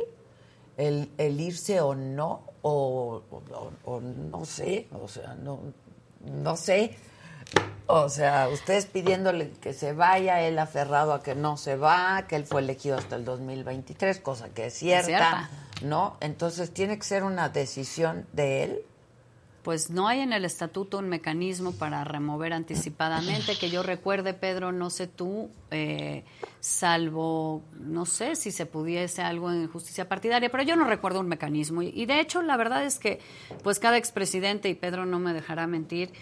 el, 0.76 1.40
irse 1.40 1.80
o 1.80 1.94
no, 1.94 2.42
o, 2.62 3.22
o, 3.30 3.72
o, 3.84 4.00
no 4.00 4.44
sé, 4.44 4.88
o 4.90 5.06
sea, 5.06 5.36
no, 5.36 5.60
no 6.24 6.56
sé. 6.56 6.96
O 7.86 8.08
sea, 8.08 8.48
ustedes 8.48 8.86
pidiéndole 8.86 9.50
que 9.60 9.74
se 9.74 9.92
vaya, 9.92 10.40
él 10.40 10.58
aferrado 10.58 11.12
a 11.12 11.22
que 11.22 11.34
no 11.34 11.56
se 11.56 11.76
va, 11.76 12.24
que 12.26 12.36
él 12.36 12.46
fue 12.46 12.62
elegido 12.62 12.96
hasta 12.96 13.16
el 13.16 13.24
2023, 13.24 14.20
cosa 14.20 14.48
que 14.48 14.66
es 14.66 14.74
cierta, 14.74 15.00
es 15.00 15.06
cierta. 15.06 15.50
¿no? 15.82 16.16
Entonces, 16.20 16.72
¿tiene 16.72 16.96
que 16.96 17.04
ser 17.04 17.24
una 17.24 17.50
decisión 17.50 18.26
de 18.32 18.64
él? 18.64 18.78
Pues 19.62 19.90
no 19.90 20.08
hay 20.08 20.20
en 20.20 20.32
el 20.32 20.44
estatuto 20.44 20.98
un 20.98 21.08
mecanismo 21.08 21.72
para 21.72 22.04
remover 22.04 22.52
anticipadamente, 22.52 23.56
que 23.56 23.70
yo 23.70 23.82
recuerde, 23.82 24.34
Pedro, 24.34 24.72
no 24.72 24.90
sé 24.90 25.06
tú, 25.06 25.50
eh, 25.70 26.24
salvo, 26.60 27.62
no 27.78 28.04
sé 28.04 28.36
si 28.36 28.50
se 28.50 28.66
pudiese 28.66 29.22
algo 29.22 29.50
en 29.50 29.68
justicia 29.68 30.06
partidaria, 30.06 30.50
pero 30.50 30.64
yo 30.64 30.76
no 30.76 30.84
recuerdo 30.84 31.20
un 31.20 31.28
mecanismo. 31.28 31.80
Y, 31.80 31.88
y 31.94 32.04
de 32.04 32.20
hecho, 32.20 32.42
la 32.42 32.58
verdad 32.58 32.84
es 32.84 32.98
que, 32.98 33.20
pues 33.62 33.78
cada 33.78 33.96
expresidente, 33.96 34.68
y 34.68 34.74
Pedro 34.74 35.06
no 35.06 35.18
me 35.18 35.32
dejará 35.32 35.66
mentir, 35.66 36.12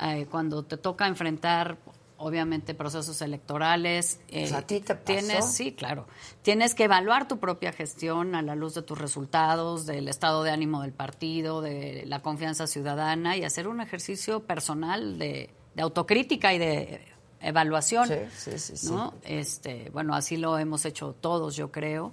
eh, 0.00 0.26
cuando 0.30 0.62
te 0.62 0.76
toca 0.76 1.06
enfrentar 1.06 1.78
obviamente 2.18 2.74
procesos 2.74 3.20
electorales 3.20 4.20
eh, 4.28 4.50
¿A 4.54 4.62
ti 4.62 4.80
te 4.80 4.94
pasó? 4.94 5.04
tienes 5.04 5.52
sí 5.52 5.72
claro 5.72 6.06
tienes 6.42 6.74
que 6.74 6.84
evaluar 6.84 7.28
tu 7.28 7.38
propia 7.38 7.72
gestión 7.72 8.34
a 8.34 8.42
la 8.42 8.54
luz 8.54 8.74
de 8.74 8.82
tus 8.82 8.98
resultados 8.98 9.86
del 9.86 10.08
estado 10.08 10.42
de 10.42 10.50
ánimo 10.50 10.82
del 10.82 10.92
partido 10.92 11.60
de 11.60 12.04
la 12.06 12.22
confianza 12.22 12.66
ciudadana 12.66 13.36
y 13.36 13.44
hacer 13.44 13.68
un 13.68 13.80
ejercicio 13.80 14.40
personal 14.44 15.18
de, 15.18 15.50
de 15.74 15.82
autocrítica 15.82 16.54
y 16.54 16.58
de 16.58 17.00
evaluación 17.40 18.08
sí, 18.08 18.58
sí, 18.58 18.76
sí, 18.76 18.90
¿no? 18.90 19.12
este 19.24 19.90
bueno 19.90 20.14
así 20.14 20.38
lo 20.38 20.58
hemos 20.58 20.86
hecho 20.86 21.14
todos 21.20 21.54
yo 21.54 21.70
creo 21.70 22.12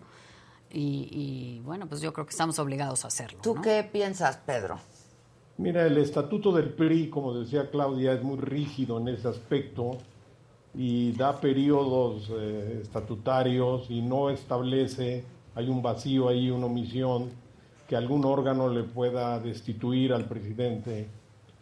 y, 0.69 1.07
y, 1.11 1.59
bueno 1.61 1.87
pues 1.87 2.01
yo 2.01 2.11
creo 2.13 2.25
que 2.25 2.31
estamos 2.31 2.57
obligados 2.59 3.05
a 3.05 3.07
hacerlo 3.07 3.39
¿tú 3.41 3.55
¿no? 3.55 3.61
qué 3.61 3.87
piensas 3.89 4.37
Pedro? 4.37 4.79
Mira, 5.57 5.85
el 5.85 5.97
estatuto 5.97 6.51
del 6.51 6.69
PRI, 6.69 7.09
como 7.09 7.33
decía 7.35 7.69
Claudia, 7.69 8.13
es 8.13 8.23
muy 8.23 8.37
rígido 8.37 8.99
en 8.99 9.09
ese 9.09 9.27
aspecto 9.27 9.97
y 10.73 11.11
da 11.11 11.39
periodos 11.39 12.27
eh, 12.31 12.79
estatutarios 12.81 13.85
y 13.89 14.01
no 14.01 14.31
establece, 14.31 15.23
hay 15.53 15.69
un 15.69 15.83
vacío 15.83 16.27
ahí, 16.27 16.49
una 16.49 16.65
omisión, 16.65 17.29
que 17.87 17.95
algún 17.95 18.25
órgano 18.25 18.67
le 18.67 18.81
pueda 18.83 19.39
destituir 19.39 20.11
al 20.13 20.25
presidente 20.25 21.07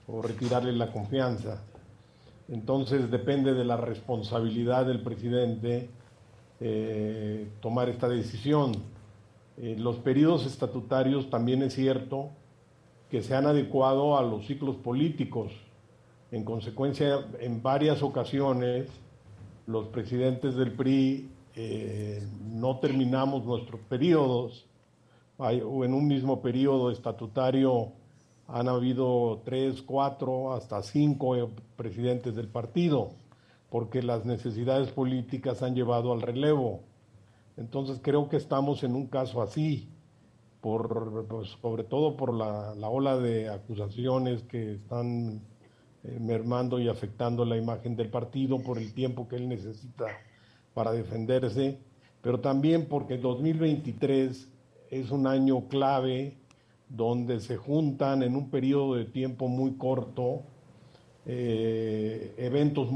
o 0.08 0.22
retirarle 0.22 0.72
la 0.72 0.90
confianza. 0.94 1.62
Entonces 2.48 3.12
depende 3.12 3.54
de 3.54 3.66
la 3.66 3.76
responsabilidad 3.76 4.86
del 4.86 5.02
presidente 5.02 5.90
eh, 6.62 7.46
tomar 7.60 7.90
esta 7.90 8.08
decisión. 8.08 8.72
Eh, 9.58 9.76
los 9.78 9.98
periodos 9.98 10.46
estatutarios 10.46 11.30
también 11.30 11.62
es 11.64 11.74
cierto 11.74 12.30
que 13.12 13.22
se 13.22 13.36
han 13.36 13.46
adecuado 13.46 14.18
a 14.18 14.24
los 14.24 14.48
ciclos 14.48 14.78
políticos. 14.78 15.52
En 16.32 16.46
consecuencia, 16.46 17.20
en 17.42 17.62
varias 17.62 18.02
ocasiones, 18.02 18.88
los 19.68 19.88
presidentes 19.88 20.56
del 20.56 20.72
PRI 20.72 21.30
eh, 21.54 22.26
no 22.54 22.80
terminamos 22.80 23.44
nuestros 23.44 23.82
periodos, 23.82 24.66
Hay, 25.38 25.58
en 25.60 25.94
un 25.94 26.08
mismo 26.08 26.42
periodo 26.42 26.90
estatutario 26.90 27.92
han 28.48 28.70
habido 28.70 29.42
tres, 29.44 29.82
cuatro, 29.82 30.54
hasta 30.54 30.82
cinco 30.82 31.36
presidentes 31.76 32.34
del 32.36 32.48
partido, 32.48 33.12
porque 33.70 34.02
las 34.02 34.26
necesidades 34.26 34.90
políticas 34.92 35.62
han 35.64 35.76
llevado 35.76 36.14
al 36.14 36.22
relevo. 36.22 36.80
Entonces 37.58 38.00
creo 38.02 38.30
que 38.30 38.38
estamos 38.38 38.84
en 38.84 38.96
un 38.96 39.08
caso 39.08 39.42
así, 39.42 39.90
por, 40.62 41.26
pues, 41.28 41.50
sobre 41.62 41.84
todo 41.84 42.16
por 42.16 42.34
la, 42.34 42.76
la, 42.76 42.90
ola 42.90 43.18
de 43.18 43.50
acusaciones 43.50 44.44
que 44.44 44.74
están 44.74 45.42
eh, 46.04 46.18
mermando 46.20 46.80
y 46.80 46.88
afectando 46.88 47.44
la 47.46 47.58
imagen 47.58 47.96
del 47.96 48.10
partido 48.10 48.62
por 48.62 48.78
el 48.78 48.94
tiempo 48.94 49.28
que 49.28 49.36
él 49.36 49.50
necesita 49.50 50.06
para 50.74 50.92
defenderse, 50.92 51.80
pero 52.22 52.40
también 52.40 52.88
porque 52.88 53.18
2023 53.18 54.48
es 54.92 55.12
un 55.12 55.28
año 55.28 55.68
clave 55.68 56.38
donde 56.90 57.40
se 57.40 57.58
juntan 57.58 58.22
en 58.24 58.36
un 58.36 58.50
periodo 58.50 58.96
de 58.96 59.06
tiempo 59.06 59.48
muy 59.48 59.74
corto 59.74 60.44
eh, 61.26 62.34
eventos 62.38 62.90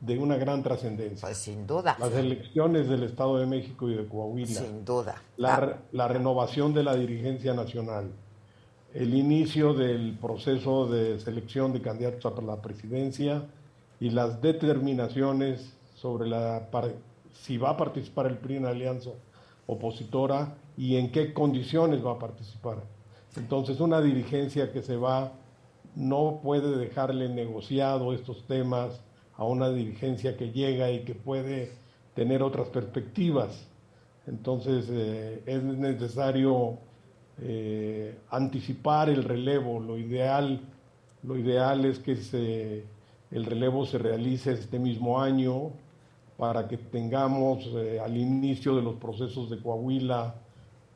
de 0.00 0.18
una 0.18 0.36
gran 0.36 0.62
trascendencia. 0.62 1.26
Pues 1.26 1.38
sin 1.38 1.66
duda. 1.66 1.96
Las 1.98 2.12
elecciones 2.12 2.88
del 2.88 3.02
Estado 3.02 3.38
de 3.38 3.46
México 3.46 3.88
y 3.88 3.96
de 3.96 4.06
Coahuila. 4.06 4.46
Sin 4.60 4.84
duda. 4.84 5.22
La, 5.36 5.54
ah. 5.56 5.78
la 5.92 6.08
renovación 6.08 6.72
de 6.72 6.84
la 6.84 6.94
dirigencia 6.94 7.54
nacional. 7.54 8.10
El 8.94 9.14
inicio 9.14 9.74
del 9.74 10.16
proceso 10.20 10.86
de 10.86 11.18
selección 11.18 11.72
de 11.72 11.82
candidatos 11.82 12.32
a 12.38 12.42
la 12.42 12.62
presidencia 12.62 13.44
y 14.00 14.10
las 14.10 14.40
determinaciones 14.40 15.74
sobre 15.94 16.28
la 16.28 16.68
si 17.32 17.58
va 17.58 17.70
a 17.70 17.76
participar 17.76 18.26
el 18.26 18.38
PRI 18.38 18.56
en 18.56 18.66
alianza 18.66 19.10
opositora 19.66 20.56
y 20.76 20.96
en 20.96 21.12
qué 21.12 21.32
condiciones 21.34 22.04
va 22.04 22.12
a 22.12 22.18
participar. 22.18 22.78
Entonces, 23.36 23.80
una 23.80 24.00
dirigencia 24.00 24.72
que 24.72 24.82
se 24.82 24.96
va 24.96 25.32
no 25.94 26.40
puede 26.42 26.76
dejarle 26.76 27.28
negociado 27.28 28.12
estos 28.12 28.44
temas 28.46 29.00
a 29.38 29.44
una 29.44 29.70
dirigencia 29.70 30.36
que 30.36 30.50
llega 30.50 30.90
y 30.90 31.04
que 31.04 31.14
puede 31.14 31.72
tener 32.14 32.42
otras 32.42 32.68
perspectivas. 32.68 33.66
Entonces, 34.26 34.88
eh, 34.90 35.42
es 35.46 35.62
necesario 35.62 36.76
eh, 37.40 38.18
anticipar 38.30 39.08
el 39.08 39.24
relevo. 39.24 39.80
Lo 39.80 39.96
ideal, 39.96 40.60
lo 41.22 41.38
ideal 41.38 41.84
es 41.86 41.98
que 42.00 42.84
el 43.30 43.44
relevo 43.44 43.86
se 43.86 43.96
realice 43.96 44.52
este 44.52 44.78
mismo 44.78 45.20
año 45.20 45.70
para 46.36 46.68
que 46.68 46.76
tengamos 46.76 47.64
eh, 47.74 48.00
al 48.00 48.16
inicio 48.16 48.76
de 48.76 48.82
los 48.82 48.96
procesos 48.96 49.48
de 49.48 49.62
Coahuila 49.62 50.34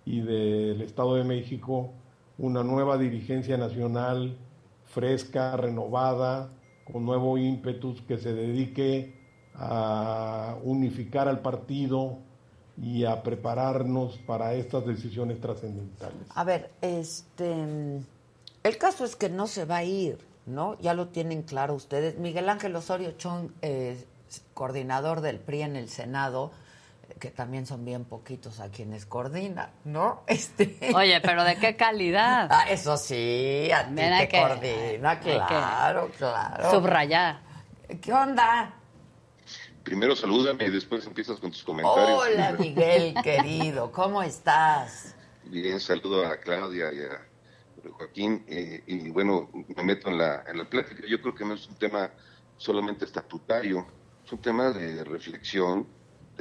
y 0.04 0.20
del 0.20 0.82
Estado 0.82 1.14
de 1.14 1.24
México 1.24 1.90
una 2.38 2.64
nueva 2.64 2.98
dirigencia 2.98 3.56
nacional 3.56 4.36
fresca, 4.86 5.56
renovada, 5.56 6.50
con 6.92 7.04
nuevo 7.04 7.38
ímpetus, 7.38 8.02
que 8.02 8.18
se 8.18 8.32
dedique 8.32 9.14
a 9.54 10.56
unificar 10.62 11.28
al 11.28 11.40
partido 11.40 12.18
y 12.80 13.04
a 13.04 13.22
prepararnos 13.22 14.18
para 14.18 14.54
estas 14.54 14.86
decisiones 14.86 15.40
trascendentales. 15.40 16.16
A 16.34 16.44
ver, 16.44 16.70
este, 16.80 17.54
el 18.62 18.78
caso 18.78 19.04
es 19.04 19.16
que 19.16 19.28
no 19.28 19.46
se 19.46 19.64
va 19.64 19.78
a 19.78 19.84
ir, 19.84 20.18
¿no? 20.46 20.78
Ya 20.80 20.94
lo 20.94 21.08
tienen 21.08 21.42
claro 21.42 21.74
ustedes. 21.74 22.18
Miguel 22.18 22.48
Ángel 22.48 22.74
Osorio 22.76 23.12
Chong, 23.12 23.50
eh, 23.62 24.04
coordinador 24.54 25.20
del 25.20 25.38
PRI 25.38 25.62
en 25.62 25.76
el 25.76 25.88
Senado, 25.88 26.50
que 27.18 27.30
también 27.30 27.66
son 27.66 27.84
bien 27.84 28.04
poquitos 28.04 28.60
a 28.60 28.70
quienes 28.70 29.06
coordinan, 29.06 29.70
¿no? 29.84 30.22
Este... 30.26 30.78
Oye, 30.94 31.20
pero 31.20 31.44
¿de 31.44 31.56
qué 31.56 31.76
calidad? 31.76 32.48
Ah, 32.50 32.66
eso 32.68 32.96
sí, 32.96 33.70
a 33.72 33.88
ti 33.88 33.94
te 33.94 34.28
coordina, 34.28 35.20
claro, 35.20 36.10
claro. 36.16 36.70
Subrayar. 36.70 37.40
¿Qué 38.00 38.12
onda? 38.12 38.74
Primero 39.82 40.14
salúdame 40.14 40.66
y 40.66 40.70
después 40.70 41.04
empiezas 41.06 41.38
con 41.40 41.50
tus 41.50 41.62
comentarios. 41.62 42.22
Hola, 42.22 42.52
Miguel, 42.58 43.14
querido, 43.22 43.90
¿cómo 43.90 44.22
estás? 44.22 45.14
Bien, 45.44 45.80
saludo 45.80 46.24
a 46.24 46.36
Claudia 46.36 46.92
y 46.92 47.00
a 47.00 47.90
Joaquín. 47.90 48.44
Eh, 48.46 48.82
y 48.86 49.10
bueno, 49.10 49.50
me 49.52 49.82
meto 49.82 50.08
en 50.08 50.18
la, 50.18 50.44
en 50.46 50.58
la 50.58 50.64
plática. 50.68 51.02
Yo 51.08 51.20
creo 51.20 51.34
que 51.34 51.44
no 51.44 51.54
es 51.54 51.66
un 51.66 51.74
tema 51.74 52.10
solamente 52.56 53.04
estatutario, 53.04 53.84
es 54.24 54.32
un 54.32 54.38
tema 54.38 54.70
de 54.70 55.02
reflexión, 55.02 55.86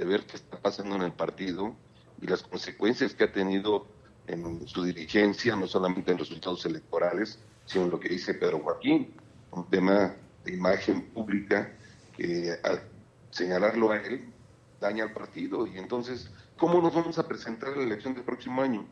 de 0.01 0.07
ver 0.07 0.25
qué 0.25 0.37
está 0.37 0.57
pasando 0.57 0.95
en 0.95 1.03
el 1.03 1.11
partido 1.11 1.75
y 2.19 2.25
las 2.25 2.41
consecuencias 2.41 3.13
que 3.13 3.25
ha 3.25 3.31
tenido 3.31 3.85
en 4.25 4.67
su 4.67 4.83
dirigencia, 4.83 5.55
no 5.55 5.67
solamente 5.67 6.11
en 6.11 6.17
resultados 6.17 6.65
electorales, 6.65 7.37
sino 7.67 7.85
en 7.85 7.91
lo 7.91 7.99
que 7.99 8.09
dice 8.09 8.33
Pedro 8.33 8.61
Joaquín, 8.61 9.13
un 9.51 9.69
tema 9.69 10.15
de 10.43 10.53
imagen 10.53 11.03
pública 11.11 11.71
que 12.17 12.51
al 12.63 12.81
señalarlo 13.29 13.91
a 13.91 13.97
él 13.97 14.25
daña 14.79 15.03
al 15.03 15.13
partido. 15.13 15.67
Y 15.67 15.77
entonces, 15.77 16.31
¿cómo 16.57 16.81
nos 16.81 16.95
vamos 16.95 17.19
a 17.19 17.27
presentar 17.27 17.73
en 17.73 17.77
la 17.77 17.85
elección 17.85 18.15
del 18.15 18.23
próximo 18.23 18.63
año? 18.63 18.87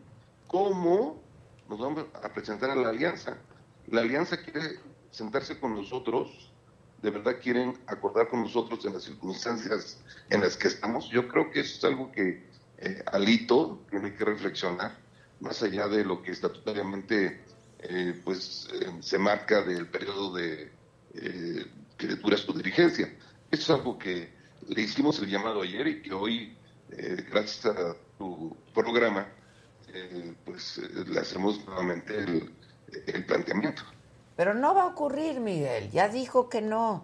¿Cómo 0.46 1.24
nos 1.68 1.80
vamos 1.80 2.06
a 2.22 2.30
presentar 2.30 2.70
a 2.70 2.76
la 2.76 2.90
alianza? 2.90 3.36
La 3.88 4.02
alianza 4.02 4.38
quiere 4.44 4.78
sentarse 5.10 5.60
con 5.60 5.74
nosotros 5.74 6.49
de 7.02 7.10
verdad 7.12 7.38
quieren 7.42 7.78
acordar 7.88 8.28
con 8.28 8.42
nosotros 8.42 8.86
en 8.86 8.94
las 8.94 9.04
circunstancias 9.04 10.00
en 10.30 10.42
las 10.42 10.58
que 10.58 10.68
estamos. 10.68 11.10
Yo 11.10 11.28
creo 11.28 11.50
que 11.52 11.62
eso 11.62 11.78
es 11.78 11.84
algo 11.84 12.12
que 12.12 12.44
eh, 12.78 13.04
Alito 13.12 13.86
tiene 13.90 14.14
que 14.14 14.26
reflexionar, 14.26 14.98
más 15.40 15.62
allá 15.64 15.88
de 15.88 16.04
lo 16.04 16.22
que 16.22 16.32
estatutariamente 16.32 17.42
eh, 17.80 18.22
pues, 18.24 18.68
eh, 18.74 18.92
se 19.02 19.18
marca 19.18 19.62
del 19.62 19.88
periodo 19.88 20.34
de, 20.34 20.72
que 21.98 22.08
dura 22.08 22.38
su 22.38 22.54
dirigencia. 22.54 23.08
Eso 23.52 23.74
es 23.74 23.80
algo 23.80 23.98
que 23.98 24.30
le 24.68 24.82
hicimos 24.82 25.20
el 25.20 25.30
llamado 25.30 25.62
ayer 25.62 25.88
y 25.88 26.02
que 26.02 26.14
hoy, 26.14 26.56
gracias 27.32 27.66
a 27.66 27.96
tu 28.18 28.56
programa, 28.74 29.28
pues 30.46 30.78
le 30.78 31.20
hacemos 31.20 31.66
nuevamente 31.66 32.52
el 33.08 33.26
planteamiento. 33.26 33.82
Pero 34.40 34.54
no 34.54 34.74
va 34.74 34.84
a 34.84 34.86
ocurrir, 34.86 35.42
Miguel. 35.42 35.92
Ya 35.92 36.08
dijo 36.08 36.48
que 36.48 36.62
no. 36.62 37.04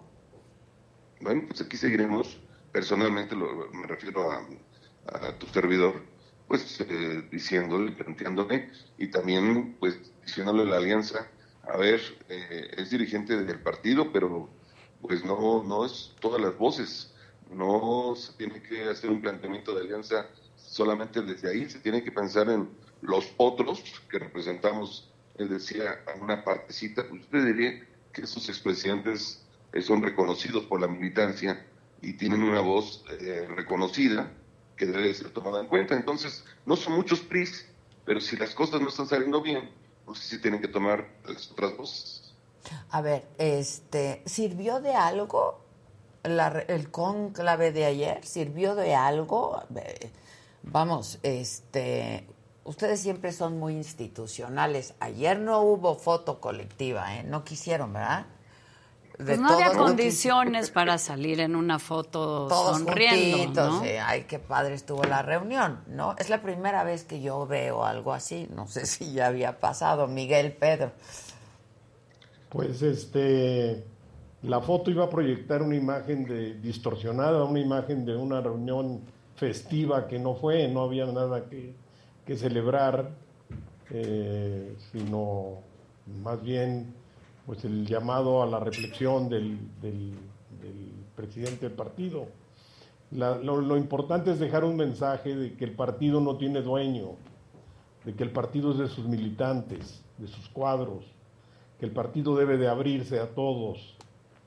Bueno, 1.20 1.42
pues 1.46 1.60
aquí 1.60 1.76
seguiremos. 1.76 2.40
Personalmente 2.72 3.36
me 3.36 3.86
refiero 3.86 4.32
a, 4.32 5.38
tu 5.38 5.46
servidor, 5.48 6.02
pues 6.48 6.80
eh, 6.80 7.28
diciéndole, 7.30 7.92
planteándole 7.92 8.70
y 8.96 9.08
también 9.08 9.76
pues 9.78 9.98
diciéndole 10.24 10.62
a 10.62 10.64
la 10.64 10.76
alianza, 10.78 11.28
a 11.70 11.76
ver, 11.76 12.00
eh, 12.30 12.70
es 12.78 12.88
dirigente 12.88 13.36
del 13.36 13.60
partido, 13.60 14.10
pero 14.14 14.48
pues 15.02 15.22
no, 15.22 15.62
no 15.62 15.84
es 15.84 16.14
todas 16.20 16.40
las 16.40 16.56
voces. 16.56 17.12
No 17.50 18.14
se 18.16 18.32
tiene 18.32 18.62
que 18.62 18.84
hacer 18.84 19.10
un 19.10 19.20
planteamiento 19.20 19.74
de 19.74 19.82
alianza 19.82 20.26
solamente 20.56 21.20
desde 21.20 21.50
ahí, 21.50 21.68
se 21.68 21.80
tiene 21.80 22.02
que 22.02 22.12
pensar 22.12 22.48
en 22.48 22.70
los 23.02 23.34
otros 23.36 23.84
que 24.08 24.20
representamos 24.20 25.12
él 25.38 25.48
decía 25.48 26.02
a 26.06 26.22
una 26.22 26.44
partecita, 26.44 27.06
pues 27.08 27.22
usted 27.22 27.44
diría 27.44 27.86
que 28.12 28.22
esos 28.22 28.48
expresidentes 28.48 29.44
eh, 29.72 29.82
son 29.82 30.02
reconocidos 30.02 30.64
por 30.64 30.80
la 30.80 30.88
militancia 30.88 31.66
y 32.02 32.14
tienen 32.14 32.42
una 32.42 32.60
voz 32.60 33.04
eh, 33.20 33.46
reconocida 33.54 34.32
que 34.76 34.86
debe 34.86 35.12
ser 35.14 35.30
tomada 35.30 35.60
en 35.60 35.66
cuenta. 35.66 35.94
Entonces, 35.94 36.44
no 36.64 36.76
son 36.76 36.94
muchos 36.94 37.20
PRIs, 37.20 37.66
pero 38.04 38.20
si 38.20 38.36
las 38.36 38.54
cosas 38.54 38.80
no 38.80 38.88
están 38.88 39.06
saliendo 39.06 39.42
bien, 39.42 39.70
pues 40.04 40.20
sí 40.20 40.40
tienen 40.40 40.60
que 40.60 40.68
tomar 40.68 41.08
las 41.26 41.50
otras 41.50 41.76
voces. 41.76 42.34
A 42.90 43.00
ver, 43.00 43.26
este, 43.38 44.22
¿sirvió 44.26 44.80
de 44.80 44.94
algo 44.94 45.60
el 46.22 46.90
conclave 46.90 47.72
de 47.72 47.84
ayer? 47.84 48.24
¿Sirvió 48.24 48.74
de 48.74 48.94
algo? 48.94 49.62
Vamos, 50.62 51.18
este, 51.22 52.26
ustedes 52.66 53.00
siempre 53.00 53.32
son 53.32 53.58
muy 53.58 53.74
institucionales. 53.74 54.94
Ayer 55.00 55.38
no 55.38 55.60
hubo 55.62 55.94
foto 55.94 56.40
colectiva, 56.40 57.16
¿eh? 57.16 57.22
No 57.24 57.44
quisieron, 57.44 57.92
¿verdad? 57.92 58.26
Pues 59.16 59.38
no 59.40 59.48
había 59.48 59.72
condiciones 59.72 60.70
para 60.70 60.98
salir 60.98 61.40
en 61.40 61.56
una 61.56 61.78
foto 61.78 62.46
todos 62.48 62.78
sonriendo, 62.78 63.66
¿no? 63.66 63.82
ay, 64.04 64.24
qué 64.24 64.38
padre 64.38 64.74
estuvo 64.74 65.04
la 65.04 65.22
reunión, 65.22 65.80
¿no? 65.86 66.14
Es 66.18 66.28
la 66.28 66.42
primera 66.42 66.84
vez 66.84 67.04
que 67.04 67.22
yo 67.22 67.46
veo 67.46 67.84
algo 67.84 68.12
así. 68.12 68.46
No 68.54 68.66
sé 68.66 68.84
si 68.86 69.12
ya 69.12 69.28
había 69.28 69.58
pasado. 69.58 70.06
Miguel 70.06 70.52
Pedro. 70.52 70.92
Pues 72.50 72.82
este, 72.82 73.84
la 74.42 74.60
foto 74.60 74.90
iba 74.90 75.04
a 75.04 75.10
proyectar 75.10 75.62
una 75.62 75.76
imagen 75.76 76.24
de 76.26 76.54
distorsionada, 76.54 77.44
una 77.44 77.60
imagen 77.60 78.04
de 78.04 78.16
una 78.16 78.40
reunión 78.40 79.00
festiva 79.34 80.06
que 80.06 80.18
no 80.18 80.34
fue, 80.34 80.68
no 80.68 80.82
había 80.82 81.06
nada 81.06 81.48
que 81.48 81.74
que 82.26 82.36
celebrar, 82.36 83.10
eh, 83.90 84.76
sino 84.90 85.60
más 86.22 86.42
bien 86.42 86.92
pues 87.46 87.64
el 87.64 87.86
llamado 87.86 88.42
a 88.42 88.46
la 88.46 88.58
reflexión 88.58 89.28
del, 89.28 89.58
presidente 91.14 91.68
del 91.68 91.76
partido. 91.76 92.26
lo, 93.12 93.76
importante 93.76 94.32
es 94.32 94.40
dejar 94.40 94.64
un 94.64 94.76
mensaje 94.76 95.34
de 95.36 95.54
que 95.54 95.64
el 95.64 95.72
partido 95.72 96.20
no 96.20 96.36
tiene 96.36 96.60
dueño, 96.60 97.12
de 98.04 98.14
que 98.14 98.24
el 98.24 98.32
partido 98.32 98.72
es 98.72 98.78
de 98.78 98.88
sus 98.88 99.06
militantes, 99.06 100.02
de 100.18 100.26
sus 100.26 100.48
cuadros, 100.48 101.04
que 101.78 101.86
el 101.86 101.92
partido 101.92 102.34
debe 102.36 102.56
de 102.58 102.66
abrirse 102.66 103.20
a 103.20 103.28
todos. 103.28 103.96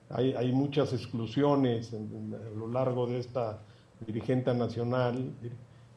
Hay, 0.10 0.52
muchas 0.52 0.92
exclusiones 0.92 1.94
a 1.94 2.58
lo 2.58 2.68
largo 2.68 3.08
de 3.08 3.20
esta 3.20 3.62
dirigente 4.06 4.54
nacional 4.54 5.32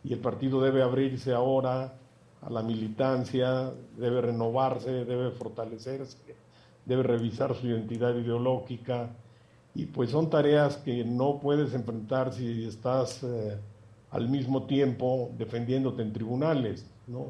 y 0.05 0.13
el 0.13 0.21
partido 0.21 0.61
debe 0.61 0.83
abrirse 0.83 1.33
ahora 1.33 1.95
a 2.41 2.51
la 2.51 2.63
militancia, 2.63 3.73
debe 3.97 4.21
renovarse, 4.21 5.05
debe 5.05 5.31
fortalecerse, 5.31 6.19
debe 6.85 7.03
revisar 7.05 7.55
su 7.55 7.69
identidad 7.69 8.15
ideológica 8.15 9.11
y 9.75 9.87
pues 9.87 10.11
son 10.11 10.29
tareas 10.29 10.77
que 10.79 11.05
no 11.05 11.39
puedes 11.41 11.73
enfrentar 11.73 12.33
si 12.33 12.67
estás 12.67 13.23
eh, 13.23 13.59
al 14.11 14.29
mismo 14.29 14.65
tiempo 14.67 15.31
defendiéndote 15.39 16.03
en 16.03 16.13
tribunales, 16.13 16.85
¿no? 17.07 17.29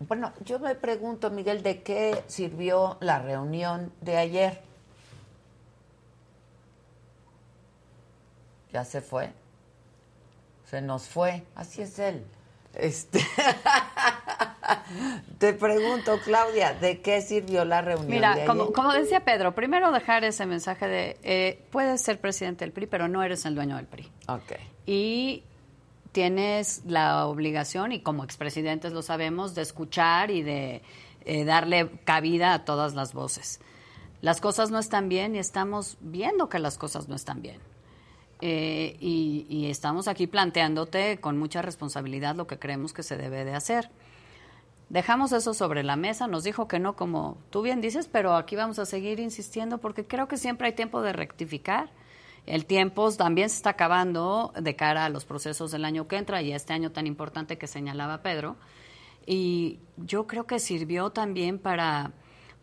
Bueno, 0.00 0.32
yo 0.44 0.58
me 0.58 0.74
pregunto, 0.74 1.30
Miguel, 1.30 1.62
¿de 1.62 1.82
qué 1.82 2.22
sirvió 2.26 2.98
la 3.00 3.18
reunión 3.18 3.92
de 4.02 4.16
ayer? 4.16 4.60
Ya 8.72 8.84
se 8.84 9.00
fue. 9.00 9.32
Se 10.70 10.80
nos 10.80 11.08
fue. 11.08 11.44
Así 11.54 11.82
es 11.82 11.98
él. 11.98 12.24
Este... 12.74 13.20
Te 15.38 15.52
pregunto, 15.52 16.18
Claudia, 16.24 16.74
¿de 16.74 17.00
qué 17.00 17.20
sirvió 17.20 17.64
la 17.64 17.82
reunión? 17.82 18.10
Mira, 18.10 18.44
como, 18.46 18.72
como, 18.72 18.92
decía 18.92 19.24
Pedro, 19.24 19.54
primero 19.54 19.92
dejar 19.92 20.24
ese 20.24 20.46
mensaje 20.46 20.88
de, 20.88 21.18
eh, 21.22 21.64
puedes 21.70 22.02
ser 22.02 22.20
presidente 22.20 22.64
del 22.64 22.72
PRI, 22.72 22.86
pero 22.86 23.08
no 23.08 23.22
eres 23.22 23.44
el 23.46 23.54
dueño 23.54 23.76
del 23.76 23.86
PRI. 23.86 24.10
Ok. 24.28 24.52
Y 24.86 25.44
tienes 26.12 26.82
la 26.86 27.26
obligación, 27.26 27.92
y 27.92 28.00
como 28.00 28.24
expresidentes 28.24 28.92
lo 28.92 29.02
sabemos, 29.02 29.54
de 29.54 29.62
escuchar 29.62 30.30
y 30.30 30.42
de 30.42 30.82
eh, 31.24 31.44
darle 31.44 31.90
cabida 32.04 32.54
a 32.54 32.64
todas 32.64 32.94
las 32.94 33.12
voces. 33.12 33.60
Las 34.22 34.40
cosas 34.40 34.70
no 34.70 34.78
están 34.78 35.08
bien 35.08 35.36
y 35.36 35.38
estamos 35.38 35.98
viendo 36.00 36.48
que 36.48 36.58
las 36.58 36.78
cosas 36.78 37.08
no 37.08 37.14
están 37.14 37.42
bien. 37.42 37.60
Eh, 38.40 38.96
y, 39.00 39.46
y, 39.48 39.70
estamos 39.70 40.08
aquí 40.08 40.26
planteándote 40.26 41.18
con 41.20 41.38
mucha 41.38 41.62
responsabilidad 41.62 42.36
lo 42.36 42.46
que 42.46 42.58
creemos 42.58 42.92
que 42.92 43.02
se 43.02 43.16
debe 43.16 43.44
de 43.44 43.54
hacer. 43.54 43.90
Dejamos 44.90 45.32
eso 45.32 45.54
sobre 45.54 45.82
la 45.82 45.96
mesa, 45.96 46.26
nos 46.26 46.44
dijo 46.44 46.68
que 46.68 46.78
no, 46.78 46.96
como 46.96 47.38
tú 47.50 47.62
bien 47.62 47.80
dices, 47.80 48.08
pero 48.12 48.36
aquí 48.36 48.54
vamos 48.54 48.78
a 48.78 48.84
seguir 48.84 49.20
insistiendo 49.20 49.78
porque 49.78 50.06
creo 50.06 50.28
que 50.28 50.36
siempre 50.36 50.68
hay 50.68 50.74
tiempo 50.74 51.00
de 51.00 51.12
rectificar 51.12 51.90
el 52.46 52.64
tiempo 52.64 53.10
también 53.12 53.50
se 53.50 53.56
está 53.56 53.70
acabando 53.70 54.52
de 54.58 54.76
cara 54.76 55.04
a 55.04 55.08
los 55.08 55.24
procesos 55.24 55.72
del 55.72 55.84
año 55.84 56.06
que 56.06 56.16
entra 56.16 56.42
y 56.42 56.52
a 56.52 56.56
este 56.56 56.72
año 56.72 56.92
tan 56.92 57.06
importante 57.06 57.58
que 57.58 57.66
señalaba 57.66 58.22
Pedro. 58.22 58.56
Y 59.26 59.80
yo 59.96 60.28
creo 60.28 60.46
que 60.46 60.60
sirvió 60.60 61.10
también 61.10 61.58
para, 61.58 62.12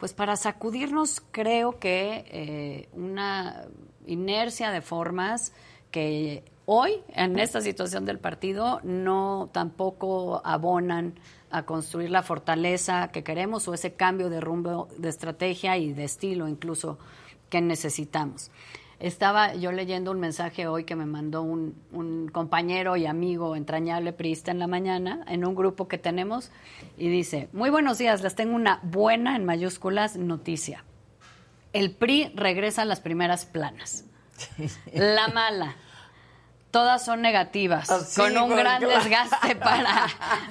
pues 0.04 0.14
para 0.14 0.36
sacudirnos, 0.36 1.24
creo 1.32 1.80
que 1.80 2.26
eh, 2.28 2.90
una 2.92 3.68
inercia 4.06 4.70
de 4.72 4.82
formas 4.82 5.54
que 5.92 6.44
hoy, 6.66 7.00
en 7.14 7.40
esta 7.40 7.62
situación 7.62 8.04
del 8.04 8.20
partido, 8.20 8.82
no 8.84 9.50
tampoco 9.54 10.42
abonan 10.44 11.18
a 11.52 11.64
construir 11.64 12.10
la 12.10 12.22
fortaleza 12.22 13.14
que 13.14 13.24
queremos 13.24 13.66
o 13.70 13.74
ese 13.74 13.94
cambio 13.94 14.30
de 14.30 14.42
rumbo 14.42 14.90
de 14.98 15.08
estrategia 15.08 15.78
y 15.78 15.94
de 15.94 16.04
estilo 16.04 16.50
incluso 16.50 17.00
que 17.50 17.62
necesitamos. 17.62 18.52
Estaba 19.04 19.54
yo 19.54 19.74
leyendo 19.74 20.12
un 20.12 20.22
mensaje 20.22 20.66
hoy 20.66 20.86
que 20.86 20.96
me 20.96 21.06
mandó 21.06 21.42
un, 21.42 22.30
compañero 22.32 22.96
y 22.96 23.06
amigo 23.06 23.58
entrañable 23.58 24.14
priista 24.14 24.52
en 24.52 24.60
la 24.60 24.68
mañana, 24.68 25.26
en 25.28 25.46
un 25.46 25.56
grupo 25.56 25.90
que 25.90 25.98
tenemos, 25.98 26.52
y 26.98 27.10
dice, 27.10 27.50
muy 27.52 27.70
buenos 27.70 27.98
días, 27.98 28.22
les 28.22 28.34
tengo 28.34 28.56
una 28.56 28.80
buena, 28.82 29.36
en 29.36 29.44
mayúsculas, 29.44 30.16
noticia. 30.16 30.86
El 31.74 31.92
PRI 31.92 32.32
regresa 32.34 32.84
a 32.84 32.86
las 32.86 33.02
primeras 33.02 33.44
planas. 33.44 34.06
La 34.94 35.28
mala. 35.28 35.76
Todas 36.72 37.04
son 37.04 37.22
negativas, 37.22 37.90
oh, 37.92 38.06
con 38.16 38.38
un 38.38 38.56
gran 38.56 38.80
desgaste 38.82 39.58
para, 39.58 40.08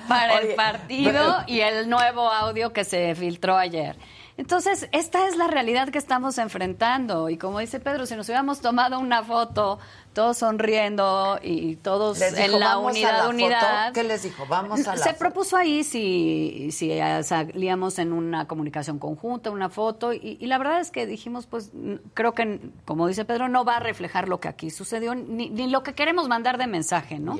para 0.07 0.41
el 0.41 0.55
partido 0.57 1.39
y 1.47 1.61
el 1.61 1.89
nuevo 1.89 2.31
audio 2.31 2.75
que 2.75 2.85
se 2.85 3.15
filtró 3.15 3.57
ayer. 3.57 3.97
Entonces, 4.39 4.89
esta 4.93 5.29
es 5.29 5.37
la 5.37 5.47
realidad 5.47 5.91
que 5.91 5.99
estamos 5.99 6.39
enfrentando. 6.39 7.29
Y 7.29 7.37
como 7.37 7.59
dice 7.59 7.81
Pedro, 7.81 8.07
si 8.07 8.17
nos 8.17 8.27
hubiéramos 8.29 8.61
tomado 8.61 8.99
una 8.99 9.23
foto, 9.23 9.79
todos 10.15 10.39
sonriendo 10.39 11.39
y 11.43 11.77
todos 11.77 12.21
en 12.21 12.59
la 12.59 12.79
unidad, 12.79 13.29
unidad. 13.29 13.93
¿Qué 13.93 14.05
les 14.05 14.23
dijo? 14.23 14.47
Vamos 14.47 14.87
a 14.89 14.97
la 14.97 15.03
Se 15.03 15.13
propuso 15.13 15.57
ahí 15.57 15.85
si, 15.85 16.71
si 16.73 16.99
salíamos 17.25 17.99
en 17.99 18.15
una 18.15 18.47
comunicación 18.49 18.99
conjunta, 18.99 19.51
una 19.51 19.69
foto. 19.69 20.15
Y, 20.15 20.39
la 20.47 20.57
verdad 20.57 20.81
es 20.81 20.91
que 20.91 21.07
dijimos, 21.07 21.47
pues, 21.47 21.71
creo 22.15 22.33
que, 22.33 22.59
como 22.87 23.09
dice 23.09 23.27
Pedro, 23.27 23.49
no 23.49 23.67
va 23.67 23.77
a 23.77 23.81
reflejar 23.81 24.29
lo 24.29 24.41
que 24.41 24.49
aquí 24.49 24.71
sucedió, 24.71 25.15
ni, 25.15 25.51
ni 25.51 25.69
lo 25.69 25.83
que 25.83 25.93
queremos 25.93 26.29
mandar 26.29 26.57
de 26.57 26.67
mensaje, 26.67 27.19
¿no? 27.19 27.37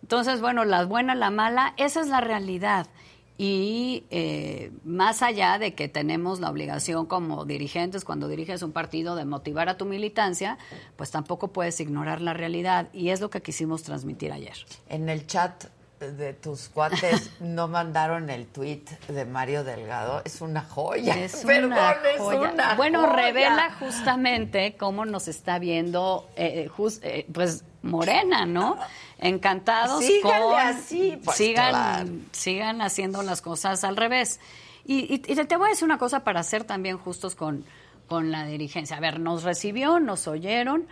Entonces, 0.00 0.40
bueno, 0.40 0.64
la 0.64 0.84
buena, 0.84 1.14
la 1.14 1.30
mala, 1.30 1.74
esa 1.76 2.00
es 2.00 2.08
la 2.08 2.20
realidad 2.20 2.86
y 3.38 4.04
eh, 4.10 4.72
más 4.84 5.22
allá 5.22 5.58
de 5.58 5.74
que 5.74 5.88
tenemos 5.88 6.40
la 6.40 6.50
obligación 6.50 7.06
como 7.06 7.44
dirigentes 7.44 8.04
cuando 8.04 8.28
diriges 8.28 8.62
un 8.62 8.72
partido 8.72 9.14
de 9.14 9.24
motivar 9.24 9.68
a 9.68 9.76
tu 9.76 9.84
militancia, 9.84 10.58
pues 10.96 11.10
tampoco 11.10 11.48
puedes 11.48 11.78
ignorar 11.80 12.20
la 12.20 12.32
realidad 12.32 12.88
y 12.92 13.10
es 13.10 13.20
lo 13.20 13.28
que 13.28 13.42
quisimos 13.42 13.82
transmitir 13.82 14.32
ayer. 14.32 14.56
En 14.88 15.08
el 15.08 15.26
chat 15.26 15.66
de 16.00 16.32
tus 16.34 16.68
cuates 16.68 17.30
no 17.40 17.68
mandaron 17.68 18.30
el 18.30 18.46
tweet 18.46 18.84
de 19.08 19.24
Mario 19.24 19.64
Delgado, 19.64 20.22
es 20.24 20.40
una 20.40 20.62
joya. 20.62 21.14
Es 21.14 21.44
una 21.44 21.96
joya. 22.18 22.74
bueno, 22.76 23.06
revela 23.06 23.74
justamente 23.78 24.76
cómo 24.76 25.04
nos 25.04 25.28
está 25.28 25.58
viendo 25.58 26.28
eh, 26.36 26.70
eh, 27.02 27.26
pues 27.32 27.64
Morena, 27.82 28.46
¿no? 28.46 28.78
encantados 29.18 30.04
con 30.22 30.54
así, 30.54 31.18
pues, 31.24 31.36
sigan 31.36 32.26
sigan 32.32 32.82
haciendo 32.82 33.22
las 33.22 33.40
cosas 33.40 33.82
al 33.84 33.96
revés 33.96 34.40
y, 34.84 35.18
te 35.18 35.56
voy 35.56 35.66
a 35.66 35.70
decir 35.70 35.84
una 35.84 35.98
cosa 35.98 36.22
para 36.22 36.42
ser 36.42 36.64
también 36.64 36.98
justos 36.98 37.34
con 37.34 37.64
con 38.08 38.30
la 38.30 38.44
dirigencia 38.44 38.98
a 38.98 39.00
ver 39.00 39.18
nos 39.18 39.42
recibió 39.42 40.00
nos 40.00 40.28
oyeron 40.28 40.86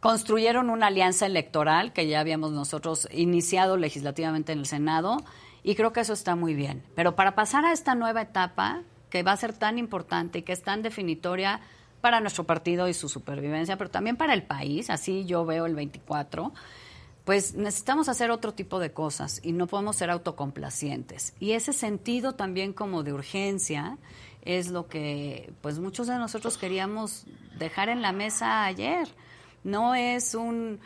construyeron 0.00 0.70
una 0.70 0.88
alianza 0.88 1.26
electoral 1.26 1.92
que 1.92 2.06
ya 2.06 2.20
habíamos 2.20 2.52
nosotros 2.52 3.08
iniciado 3.12 3.76
legislativamente 3.76 4.52
en 4.52 4.60
el 4.60 4.66
Senado 4.66 5.18
y 5.62 5.74
creo 5.74 5.92
que 5.92 6.00
eso 6.00 6.12
está 6.12 6.36
muy 6.36 6.54
bien 6.54 6.82
pero 6.94 7.16
para 7.16 7.34
pasar 7.34 7.64
a 7.64 7.72
esta 7.72 7.94
nueva 7.94 8.22
etapa 8.22 8.82
que 9.10 9.22
va 9.22 9.32
a 9.32 9.36
ser 9.36 9.52
tan 9.52 9.78
importante 9.78 10.38
y 10.38 10.42
que 10.42 10.52
es 10.52 10.62
tan 10.62 10.82
definitoria 10.82 11.60
para 12.00 12.20
nuestro 12.20 12.44
partido 12.44 12.88
y 12.88 12.94
su 12.94 13.08
supervivencia, 13.08 13.76
pero 13.76 13.90
también 13.90 14.16
para 14.16 14.34
el 14.34 14.44
país, 14.44 14.90
así 14.90 15.24
yo 15.24 15.44
veo 15.44 15.66
el 15.66 15.74
24, 15.74 16.52
pues 17.24 17.54
necesitamos 17.54 18.08
hacer 18.08 18.30
otro 18.30 18.54
tipo 18.54 18.78
de 18.78 18.92
cosas 18.92 19.40
y 19.42 19.52
no 19.52 19.66
podemos 19.66 19.96
ser 19.96 20.10
autocomplacientes. 20.10 21.34
Y 21.40 21.52
ese 21.52 21.72
sentido 21.72 22.34
también 22.34 22.72
como 22.72 23.02
de 23.02 23.12
urgencia 23.12 23.98
es 24.42 24.68
lo 24.68 24.88
que 24.88 25.52
pues 25.60 25.78
muchos 25.78 26.06
de 26.06 26.16
nosotros 26.16 26.56
queríamos 26.56 27.26
dejar 27.58 27.88
en 27.88 28.00
la 28.00 28.12
mesa 28.12 28.64
ayer. 28.64 29.08
No 29.64 29.94
es 29.94 30.34
un 30.34 30.80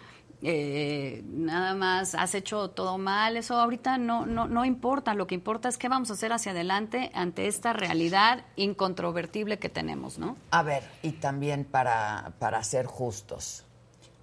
eh, 0.45 1.23
nada 1.25 1.73
más 1.75 2.17
has 2.17 2.35
hecho 2.35 2.71
todo 2.71 2.99
mal, 2.99 3.37
eso 3.37 3.55
ahorita 3.61 3.97
no, 3.97 4.27
no, 4.27 4.49
no 4.49 4.65
importa, 4.65 5.15
lo 5.15 5.29
que 5.29 5.37
importa 5.37 5.69
es 5.69 5.79
qué 5.79 5.89
vamos 5.89 6.11
a 6.11 6.15
hacer 6.15 6.33
hacia 6.33 6.51
adelante 6.51 7.13
ante 7.15 7.47
esta 7.47 7.73
realidad 7.73 8.45
incontrovertible 8.57 9.61
que 9.61 9.69
tenemos, 9.69 10.19
¿no? 10.19 10.37
A 10.51 10.65
ver, 10.65 10.83
y 11.03 11.13
también 11.13 11.65
para, 11.65 12.33
para 12.41 12.65
ser 12.65 12.87
justos, 12.87 13.65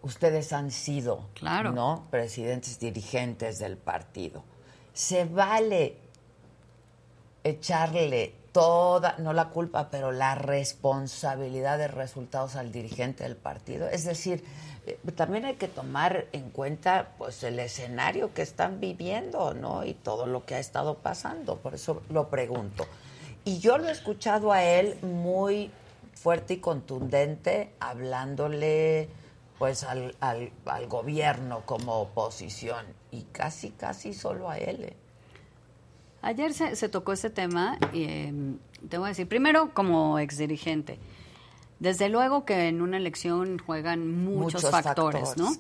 ustedes 0.02 0.52
han 0.52 0.72
sido, 0.72 1.30
claro. 1.36 1.72
¿no? 1.72 2.06
Presidentes 2.12 2.82
dirigentes 2.82 3.58
del 3.60 3.78
partido. 3.78 4.44
Se 4.92 5.24
vale 5.24 5.96
echarle 7.46 8.34
toda, 8.52 9.16
no 9.18 9.34
la 9.34 9.50
culpa, 9.50 9.90
pero 9.90 10.12
la 10.12 10.36
responsabilidad 10.36 11.78
de 11.78 11.88
resultados 11.88 12.56
al 12.56 12.72
dirigente 12.72 13.24
del 13.24 13.36
partido. 13.36 13.88
Es 13.90 14.06
decir, 14.06 14.44
eh, 14.86 15.00
también 15.16 15.46
hay 15.46 15.56
que 15.56 15.68
tomar 15.68 16.28
en 16.32 16.50
cuenta 16.50 17.14
pues 17.18 17.44
el 17.44 17.60
escenario 17.60 18.34
que 18.34 18.42
están 18.42 18.80
viviendo, 18.80 19.54
¿no? 19.54 19.86
Y 19.86 19.94
todo 19.94 20.26
lo 20.26 20.46
que 20.46 20.56
ha 20.56 20.60
estado 20.60 20.96
pasando, 20.96 21.58
por 21.58 21.76
eso 21.76 22.02
lo 22.10 22.30
pregunto. 22.30 22.86
Y 23.46 23.60
yo 23.60 23.78
lo 23.78 23.88
he 23.88 23.92
escuchado 23.92 24.52
a 24.52 24.64
él 24.64 24.98
muy 25.02 25.72
fuerte 26.14 26.56
y 26.56 26.58
contundente 26.58 27.74
hablándole 27.80 29.10
pues 29.58 29.84
al, 29.84 30.16
al, 30.22 30.52
al, 30.66 30.88
gobierno 30.88 31.64
como 31.66 32.00
oposición 32.00 32.86
y 33.12 33.24
casi, 33.24 33.72
casi 33.72 34.14
solo 34.14 34.50
a 34.50 34.58
él. 34.58 34.84
¿eh? 34.86 34.96
Ayer 36.21 36.53
se, 36.53 36.75
se, 36.75 36.89
tocó 36.89 37.13
ese 37.13 37.29
tema 37.29 37.77
y 37.93 38.03
eh, 38.03 38.34
te 38.89 38.97
voy 38.97 39.08
a 39.08 39.10
decir, 39.10 39.27
primero 39.27 39.73
como 39.73 40.19
exdirigente, 40.19 40.99
desde 41.79 42.10
luego 42.10 42.45
que 42.45 42.67
en 42.67 42.82
una 42.82 42.97
elección 42.97 43.58
juegan 43.58 44.23
muchos, 44.23 44.69
factores, 44.69 45.38
¿no? 45.38 45.51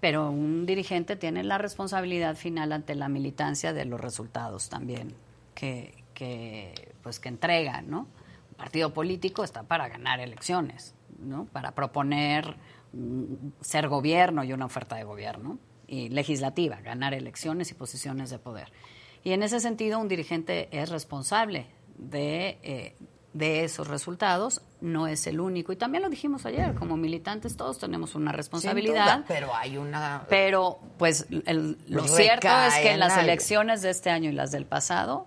Pero 0.00 0.30
un 0.30 0.66
dirigente 0.66 1.16
tiene 1.16 1.42
la 1.42 1.58
responsabilidad 1.58 2.36
final 2.36 2.72
ante 2.72 2.94
la 2.94 3.08
militancia 3.08 3.72
de 3.72 3.84
los 3.84 4.00
resultados 4.00 4.68
también 4.68 5.14
que, 5.54 6.04
que 6.14 6.92
pues 7.02 7.18
que 7.18 7.28
entrega, 7.28 7.82
¿no? 7.82 8.00
Un 8.00 8.56
partido 8.56 8.92
político 8.92 9.42
está 9.42 9.62
para 9.62 9.88
ganar 9.88 10.20
elecciones, 10.20 10.94
¿no? 11.18 11.46
Para 11.46 11.72
proponer 11.72 12.56
ser 13.60 13.88
gobierno 13.88 14.44
y 14.44 14.52
una 14.52 14.66
oferta 14.66 14.96
de 14.96 15.04
gobierno. 15.04 15.58
y 15.90 16.10
legislativa, 16.10 16.80
ganar 16.82 17.14
elecciones 17.14 17.70
y 17.70 17.74
posiciones 17.74 18.28
de 18.28 18.38
poder. 18.38 18.70
Y 19.24 19.32
en 19.32 19.42
ese 19.42 19.60
sentido, 19.60 19.98
un 19.98 20.08
dirigente 20.08 20.68
es 20.70 20.88
responsable 20.88 21.66
de, 21.96 22.58
eh, 22.62 22.96
de 23.32 23.64
esos 23.64 23.88
resultados, 23.88 24.62
no 24.80 25.06
es 25.06 25.26
el 25.26 25.40
único. 25.40 25.72
Y 25.72 25.76
también 25.76 26.02
lo 26.02 26.10
dijimos 26.10 26.46
ayer, 26.46 26.74
como 26.74 26.96
militantes 26.96 27.56
todos 27.56 27.78
tenemos 27.78 28.14
una 28.14 28.32
responsabilidad. 28.32 29.24
pero 29.28 29.54
hay 29.54 29.76
una... 29.76 30.24
Pero, 30.28 30.78
pues, 30.98 31.26
lo 31.30 32.08
cierto 32.08 32.48
es 32.48 32.74
que 32.76 32.92
en 32.92 33.00
las 33.00 33.16
elecciones 33.18 33.82
de 33.82 33.90
este 33.90 34.10
año 34.10 34.30
y 34.30 34.32
las 34.32 34.50
del 34.50 34.66
pasado, 34.66 35.26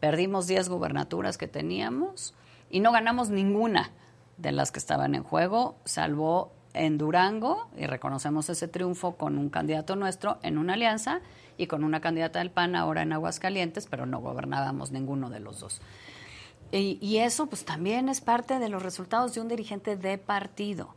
perdimos 0.00 0.46
10 0.46 0.68
gubernaturas 0.68 1.38
que 1.38 1.48
teníamos 1.48 2.34
y 2.70 2.80
no 2.80 2.92
ganamos 2.92 3.30
ninguna 3.30 3.90
de 4.36 4.52
las 4.52 4.70
que 4.72 4.78
estaban 4.78 5.14
en 5.14 5.22
juego, 5.22 5.76
salvo 5.84 6.52
en 6.72 6.98
Durango, 6.98 7.68
y 7.76 7.86
reconocemos 7.86 8.48
ese 8.50 8.68
triunfo 8.68 9.16
con 9.16 9.38
un 9.38 9.48
candidato 9.48 9.96
nuestro 9.96 10.38
en 10.42 10.58
una 10.58 10.74
alianza 10.74 11.20
y 11.56 11.66
con 11.66 11.84
una 11.84 12.00
candidata 12.00 12.38
del 12.38 12.50
PAN 12.50 12.76
ahora 12.76 13.02
en 13.02 13.12
Aguascalientes, 13.12 13.86
pero 13.88 14.06
no 14.06 14.20
gobernábamos 14.20 14.90
ninguno 14.90 15.30
de 15.30 15.40
los 15.40 15.60
dos. 15.60 15.80
Y, 16.72 17.18
eso 17.18 17.46
pues 17.46 17.64
también 17.64 18.08
es 18.08 18.20
parte 18.20 18.58
de 18.58 18.68
los 18.68 18.82
resultados 18.82 19.34
de 19.34 19.40
un 19.40 19.48
dirigente 19.48 19.96
de 19.96 20.18
partido 20.18 20.94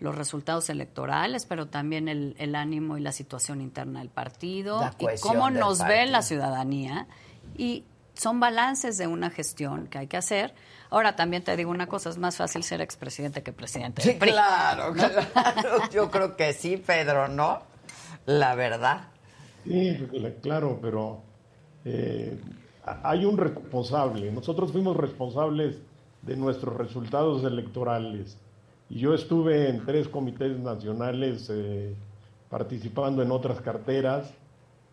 los 0.00 0.14
resultados 0.14 0.68
electorales, 0.68 1.46
pero 1.46 1.66
también 1.68 2.08
el, 2.08 2.54
ánimo 2.54 2.98
y 2.98 3.00
la 3.00 3.12
situación 3.12 3.62
interna 3.62 4.00
del 4.00 4.10
partido, 4.10 4.82
y 4.98 5.06
cómo 5.20 5.48
nos 5.48 5.82
ve 5.82 6.04
la 6.04 6.20
ciudadanía. 6.20 7.06
Y 7.56 7.84
son 8.14 8.40
balances 8.40 8.98
de 8.98 9.06
una 9.06 9.30
gestión 9.30 9.86
que 9.86 9.98
hay 9.98 10.06
que 10.06 10.16
hacer. 10.16 10.54
Ahora 10.90 11.16
también 11.16 11.42
te 11.42 11.56
digo 11.56 11.70
una 11.70 11.86
cosa, 11.86 12.10
es 12.10 12.18
más 12.18 12.36
fácil 12.36 12.62
ser 12.62 12.80
expresidente 12.80 13.42
que 13.42 13.52
presidente. 13.52 14.02
Sí, 14.02 14.18
claro, 14.18 14.92
claro. 14.92 15.22
Yo 15.92 16.10
creo 16.10 16.36
que 16.36 16.52
sí, 16.52 16.76
Pedro, 16.76 17.28
¿no? 17.28 17.62
La 18.26 18.54
verdad. 18.54 19.08
Sí, 19.64 19.98
claro, 20.42 20.78
pero 20.80 21.20
eh, 21.84 22.38
hay 22.84 23.24
un 23.24 23.36
responsable. 23.36 24.30
Nosotros 24.30 24.72
fuimos 24.72 24.96
responsables 24.96 25.80
de 26.22 26.36
nuestros 26.36 26.76
resultados 26.76 27.44
electorales. 27.44 28.38
Y 28.90 28.98
yo 28.98 29.14
estuve 29.14 29.68
en 29.68 29.84
tres 29.84 30.08
comités 30.08 30.58
nacionales 30.58 31.48
eh, 31.50 31.94
participando 32.50 33.22
en 33.22 33.30
otras 33.30 33.60
carteras 33.60 34.32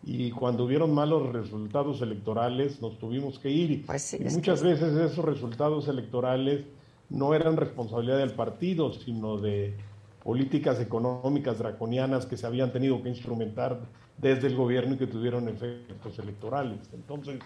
y 0.04 0.30
cuando 0.32 0.64
hubieron 0.64 0.92
malos 0.92 1.32
resultados 1.32 2.02
electorales 2.02 2.80
nos 2.80 2.98
tuvimos 2.98 3.38
que 3.38 3.50
ir. 3.50 3.86
Pues 3.86 4.14
y 4.14 4.24
muchas 4.24 4.62
veces 4.62 4.96
esos 4.96 5.24
resultados 5.24 5.86
electorales 5.88 6.64
no 7.08 7.34
eran 7.34 7.56
responsabilidad 7.56 8.18
del 8.18 8.32
partido, 8.32 8.92
sino 8.92 9.36
de 9.36 9.74
políticas 10.22 10.80
económicas 10.80 11.58
draconianas 11.58 12.26
que 12.26 12.36
se 12.36 12.46
habían 12.46 12.72
tenido 12.72 13.02
que 13.02 13.08
instrumentar 13.08 13.80
desde 14.18 14.46
el 14.46 14.56
gobierno 14.56 14.94
y 14.94 14.98
que 14.98 15.06
tuvieron 15.06 15.48
efectos 15.48 16.18
electorales. 16.18 16.78
Entonces, 16.92 17.40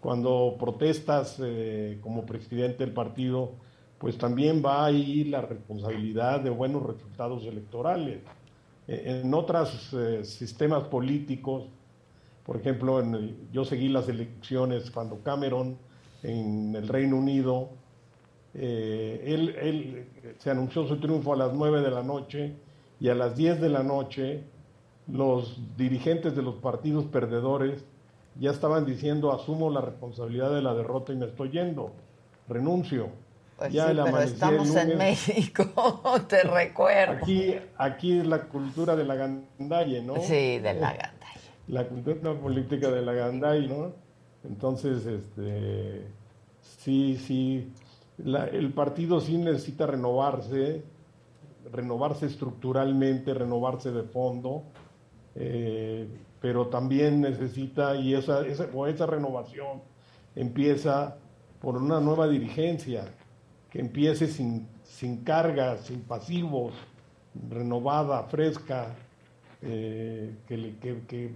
cuando 0.00 0.56
protestas 0.58 1.40
eh, 1.44 1.98
como 2.00 2.24
presidente 2.24 2.84
del 2.84 2.94
partido, 2.94 3.52
pues 3.98 4.16
también 4.16 4.62
va 4.64 4.86
ahí 4.86 5.24
la 5.24 5.42
responsabilidad 5.42 6.40
de 6.40 6.50
buenos 6.50 6.82
resultados 6.82 7.44
electorales. 7.44 8.20
E, 8.86 9.20
en 9.20 9.34
otros 9.34 9.92
eh, 9.92 10.24
sistemas 10.24 10.84
políticos, 10.84 11.64
por 12.44 12.56
ejemplo, 12.56 13.02
yo 13.52 13.64
seguí 13.64 13.88
las 13.88 14.08
elecciones 14.08 14.90
cuando 14.90 15.20
Cameron 15.22 15.76
en 16.22 16.76
el 16.76 16.86
Reino 16.86 17.16
Unido, 17.16 17.70
eh, 18.58 19.22
él, 19.26 19.54
él, 19.60 20.34
se 20.38 20.50
anunció 20.50 20.86
su 20.86 20.98
triunfo 20.98 21.34
a 21.34 21.36
las 21.36 21.52
9 21.52 21.82
de 21.82 21.90
la 21.90 22.02
noche 22.02 22.54
y 22.98 23.08
a 23.10 23.14
las 23.14 23.36
10 23.36 23.60
de 23.60 23.68
la 23.68 23.82
noche 23.82 24.44
los 25.08 25.60
dirigentes 25.76 26.34
de 26.34 26.42
los 26.42 26.56
partidos 26.56 27.04
perdedores 27.04 27.84
ya 28.38 28.50
estaban 28.50 28.86
diciendo 28.86 29.32
asumo 29.32 29.70
la 29.70 29.80
responsabilidad 29.80 30.54
de 30.54 30.62
la 30.62 30.74
derrota 30.74 31.12
y 31.12 31.16
me 31.16 31.26
estoy 31.26 31.50
yendo, 31.50 31.92
renuncio. 32.48 33.08
Pues 33.58 33.72
ya 33.72 33.88
sí, 33.88 33.96
pero 34.04 34.20
estamos 34.20 34.76
en 34.76 34.98
México, 34.98 35.64
te 36.28 36.42
recuerdo. 36.42 37.14
Aquí, 37.14 37.54
aquí 37.78 38.18
es 38.18 38.26
la 38.26 38.44
cultura 38.44 38.96
de 38.96 39.04
la 39.04 39.14
gandalle, 39.14 40.02
¿no? 40.02 40.16
Sí, 40.20 40.58
de 40.58 40.74
la 40.74 40.92
gandalle. 40.92 41.40
La 41.68 41.88
cultura 41.88 42.34
política 42.34 42.90
de 42.90 43.02
la 43.02 43.12
gandalle, 43.12 43.66
¿no? 43.68 43.92
Entonces, 44.44 45.06
este, 45.06 46.06
sí, 46.60 47.16
sí, 47.16 47.72
el 48.18 48.72
partido 48.72 49.20
sí 49.20 49.36
necesita 49.36 49.86
renovarse, 49.86 50.82
renovarse 51.72 52.26
estructuralmente, 52.26 53.34
renovarse 53.34 53.90
de 53.90 54.02
fondo, 54.04 54.62
eh, 55.34 56.08
pero 56.40 56.68
también 56.68 57.20
necesita, 57.20 57.96
y 57.96 58.14
esa, 58.14 58.46
esa, 58.46 58.68
esa 58.88 59.06
renovación 59.06 59.82
empieza 60.34 61.16
por 61.60 61.76
una 61.76 62.00
nueva 62.00 62.28
dirigencia, 62.28 63.04
que 63.70 63.80
empiece 63.80 64.28
sin, 64.28 64.68
sin 64.84 65.24
cargas, 65.24 65.82
sin 65.86 66.00
pasivos, 66.00 66.72
renovada, 67.50 68.22
fresca, 68.24 68.94
eh, 69.62 70.34
que, 70.46 70.56
le, 70.56 70.76
que, 70.78 71.30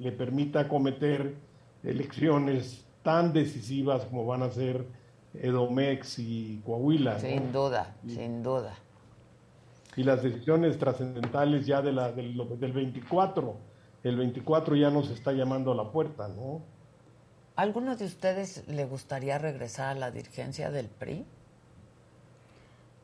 le 0.00 0.12
permita 0.12 0.68
cometer 0.68 1.34
elecciones 1.82 2.84
tan 3.02 3.32
decisivas 3.32 4.04
como 4.04 4.26
van 4.26 4.42
a 4.42 4.50
ser 4.50 4.84
Edomex 5.34 6.18
y 6.18 6.60
Coahuila. 6.64 7.18
Sin 7.18 7.52
duda, 7.52 7.94
sin 8.06 8.42
duda 8.42 8.76
y 9.96 10.02
las 10.02 10.22
decisiones 10.22 10.78
trascendentales 10.78 11.66
ya 11.66 11.82
de 11.82 11.92
la, 11.92 12.12
del, 12.12 12.72
24. 12.72 13.56
El 14.02 14.16
24 14.16 14.76
ya 14.76 14.90
nos 14.90 15.10
está 15.10 15.32
llamando 15.32 15.72
a 15.72 15.74
la 15.74 15.90
puerta, 15.90 16.28
¿no? 16.28 16.62
¿Alguno 17.56 17.96
de 17.96 18.06
ustedes 18.06 18.66
le 18.68 18.86
gustaría 18.86 19.36
regresar 19.36 19.96
a 19.96 19.98
la 19.98 20.10
dirigencia 20.10 20.70
del 20.70 20.88
PRI? 20.88 21.26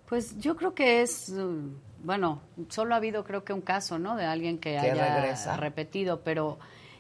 Pues 0.09 0.39
yo 0.39 0.57
creo 0.57 0.75
que 0.75 1.03
es, 1.03 1.29
mm, 1.29 2.05
bueno, 2.05 2.41
solo 2.69 2.95
ha 2.95 2.99
habido 2.99 3.25
creo 3.25 3.45
que 3.45 3.53
un 3.53 3.61
caso, 3.61 3.99
¿no? 3.99 4.17
De 4.17 4.25
alguien 4.25 4.59
que, 4.59 4.79
haya 4.79 5.57
repetido, 5.57 6.21
pero 6.23 6.59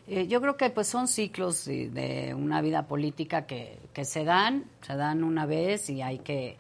eh, 0.08 0.26
yo 0.26 0.40
creo 0.40 0.56
que 0.56 0.70
pues 0.70 0.88
son 0.88 1.08
ciclos 1.08 1.64
de, 1.64 2.34
una 2.36 2.60
vida 2.60 2.86
política 2.86 3.46
que, 3.46 3.78
que 3.96 4.04
se 4.04 4.24
dan, 4.24 4.66
se 4.82 4.94
dan 4.94 5.24
una 5.24 5.46
vez 5.46 5.88
y 5.88 6.02
hay 6.02 6.18
que 6.18 6.58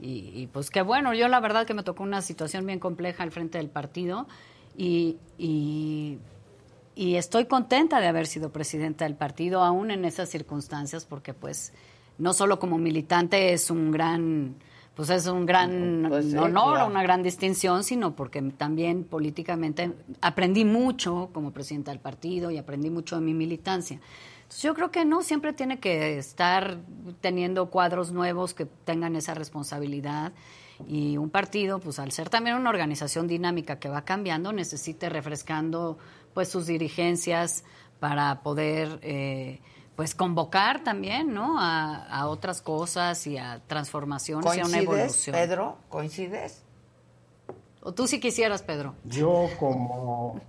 y, 0.00 0.48
pues 0.54 0.70
qué 0.70 0.80
bueno, 0.80 1.12
yo 1.12 1.28
la 1.28 1.38
verdad 1.38 1.66
que 1.66 1.74
me 1.74 1.82
tocó 1.82 2.02
una 2.02 2.22
situación 2.22 2.64
bien 2.64 2.78
compleja 2.78 3.22
al 3.22 3.30
frente 3.30 3.58
del 3.58 3.68
partido 3.68 4.26
y, 4.74 5.18
y, 5.36 6.18
estoy 6.96 7.44
contenta 7.44 8.00
de 8.00 8.06
haber 8.06 8.26
sido 8.26 8.50
presidenta 8.50 9.04
del 9.04 9.16
partido, 9.16 9.62
aún 9.62 9.90
en 9.90 10.06
esas 10.06 10.30
circunstancias, 10.30 11.04
porque 11.04 11.34
pues 11.34 11.74
no 12.16 12.32
solo 12.32 12.58
como 12.58 12.78
militante 12.78 13.52
es 13.52 13.70
un 13.70 13.92
gran 13.92 14.56
pues 14.94 15.10
es 15.10 15.26
un 15.26 15.44
gran 15.44 16.06
pues 16.08 16.34
honor, 16.34 16.88
una 16.88 17.02
gran 17.02 17.22
distinción, 17.22 17.84
sino 17.84 18.16
porque 18.16 18.40
también 18.56 19.04
políticamente 19.04 19.92
aprendí 20.22 20.64
mucho 20.64 21.28
como 21.34 21.52
presidenta 21.52 21.90
del 21.90 22.00
partido 22.00 22.50
y 22.50 22.56
aprendí 22.56 22.88
mucho 22.88 23.16
de 23.16 23.22
mi 23.22 23.34
militancia. 23.34 24.00
Yo 24.60 24.74
creo 24.74 24.90
que 24.90 25.04
no 25.04 25.22
siempre 25.22 25.52
tiene 25.52 25.78
que 25.78 26.18
estar 26.18 26.78
teniendo 27.20 27.70
cuadros 27.70 28.12
nuevos 28.12 28.54
que 28.54 28.66
tengan 28.66 29.16
esa 29.16 29.34
responsabilidad 29.34 30.32
y 30.86 31.16
un 31.16 31.30
partido, 31.30 31.78
pues 31.78 31.98
al 31.98 32.12
ser 32.12 32.28
también 32.28 32.56
una 32.56 32.70
organización 32.70 33.26
dinámica 33.26 33.78
que 33.78 33.88
va 33.88 34.04
cambiando, 34.04 34.52
necesite 34.52 35.08
refrescando 35.08 35.98
pues 36.34 36.48
sus 36.48 36.66
dirigencias 36.66 37.64
para 38.00 38.42
poder 38.42 38.98
eh, 39.02 39.60
pues 39.96 40.14
convocar 40.14 40.82
también, 40.82 41.32
¿no? 41.32 41.56
A, 41.58 42.26
otras 42.28 42.62
cosas 42.62 43.26
y 43.26 43.38
a 43.38 43.60
transformaciones 43.66 44.56
y 44.56 44.60
a 44.60 44.66
una 44.66 44.78
evolución. 44.78 45.34
Pedro? 45.34 45.76
¿Coincides? 45.88 46.62
O 47.82 47.92
tú 47.92 48.06
si 48.06 48.20
quisieras, 48.20 48.62
Pedro. 48.62 48.94
Yo 49.04 49.48
como 49.58 50.40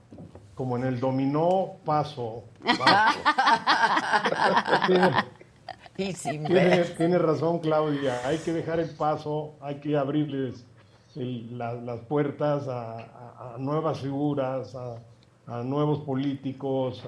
como 0.55 0.77
en 0.77 0.83
el 0.83 0.99
dominó, 0.99 1.77
paso. 1.85 2.43
tiene, 5.95 7.17
razón 7.17 7.59
Claudia, 7.59 8.19
hay 8.25 8.37
que 8.39 8.53
dejar 8.53 8.79
el 8.79 8.89
paso, 8.89 9.55
hay 9.61 9.75
que 9.75 9.97
abrirles 9.97 10.65
las 11.15 11.99
puertas 12.01 12.67
a, 12.67 13.55
nuevas 13.59 13.99
figuras, 13.99 14.75
a, 14.75 15.63
nuevos 15.63 15.99
políticos. 15.99 17.03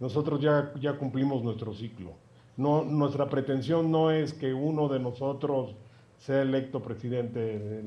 nosotros 0.00 0.40
ya, 0.40 0.72
ya 0.80 0.94
cumplimos 0.94 1.42
nuestro 1.42 1.74
ciclo. 1.74 2.12
No, 2.56 2.84
nuestra 2.84 3.28
pretensión 3.28 3.90
no 3.90 4.12
es 4.12 4.32
que 4.32 4.54
uno 4.54 4.88
de 4.88 5.00
nosotros 5.00 5.74
sea 6.18 6.42
electo 6.42 6.80
presidente 6.80 7.82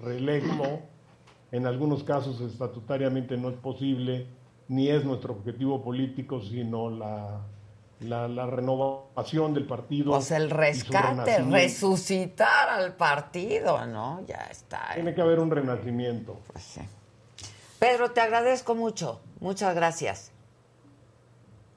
reelecto 0.00 0.80
en 1.52 1.66
algunos 1.66 2.02
casos 2.04 2.40
estatutariamente 2.40 3.36
no 3.36 3.50
es 3.50 3.56
posible, 3.56 4.26
ni 4.68 4.88
es 4.88 5.04
nuestro 5.04 5.34
objetivo 5.34 5.82
político, 5.82 6.40
sino 6.40 6.90
la, 6.90 7.40
la, 8.00 8.46
renovación 8.46 9.54
del 9.54 9.66
partido. 9.66 10.12
Pues 10.12 10.30
el 10.30 10.50
rescate, 10.50 11.38
resucitar 11.44 12.68
al 12.68 12.94
partido, 12.94 13.86
¿no? 13.86 14.24
Ya 14.26 14.48
está. 14.50 14.90
Tiene 14.94 15.14
que 15.14 15.20
haber 15.20 15.38
un 15.38 15.50
renacimiento. 15.50 16.38
Pues 16.52 16.80
Pedro, 17.78 18.10
te 18.10 18.20
agradezco 18.20 18.74
mucho. 18.74 19.20
Muchas 19.40 19.74
gracias. 19.74 20.32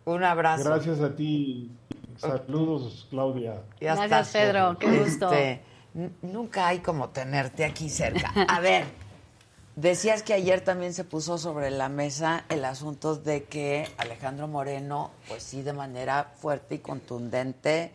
Un 0.05 0.23
abrazo. 0.23 0.63
Gracias 0.63 0.99
a 1.01 1.15
ti. 1.15 1.71
Saludos, 2.17 3.07
Claudia. 3.09 3.61
Gracias, 3.79 4.29
Pedro. 4.31 4.77
Qué 4.77 4.99
gusto. 4.99 5.31
Este, 5.31 5.61
nunca 6.21 6.67
hay 6.67 6.79
como 6.79 7.09
tenerte 7.09 7.63
aquí 7.63 7.89
cerca. 7.89 8.33
A 8.47 8.59
ver, 8.59 8.85
decías 9.79 10.23
que 10.23 10.33
ayer 10.33 10.61
también 10.61 10.93
se 10.93 11.03
puso 11.03 11.37
sobre 11.37 11.71
la 11.71 11.89
mesa 11.89 12.43
el 12.49 12.65
asunto 12.65 13.15
de 13.15 13.43
que 13.43 13.87
Alejandro 13.97 14.47
Moreno, 14.47 15.11
pues 15.27 15.43
sí, 15.43 15.61
de 15.61 15.73
manera 15.73 16.31
fuerte 16.39 16.75
y 16.75 16.79
contundente, 16.79 17.91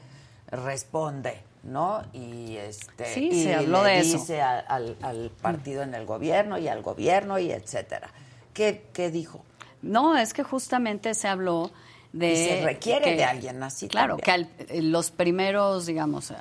responde, 0.48 1.40
¿no? 1.62 2.02
Y 2.12 2.56
este 2.56 3.12
sí, 3.12 3.44
se 3.44 3.54
habló 3.54 3.82
de 3.82 4.02
dice 4.02 4.40
Al, 4.40 4.96
al, 5.02 5.30
partido 5.30 5.82
en 5.82 5.94
el 5.94 6.06
gobierno 6.06 6.58
y 6.58 6.68
al 6.68 6.82
gobierno 6.82 7.38
y 7.38 7.52
etcétera. 7.52 8.10
¿Qué, 8.52 8.86
qué 8.92 9.10
dijo? 9.10 9.44
No, 9.82 10.16
es 10.16 10.32
que 10.32 10.42
justamente 10.42 11.12
se 11.14 11.28
habló 11.28 11.70
de... 12.12 12.32
Y 12.32 12.36
se 12.36 12.64
requiere 12.64 13.16
de 13.16 13.24
alguien 13.24 13.62
así. 13.62 13.88
Claro, 13.88 14.16
que 14.16 14.46
los 14.80 15.10
primeros, 15.10 15.86
digamos, 15.86 16.32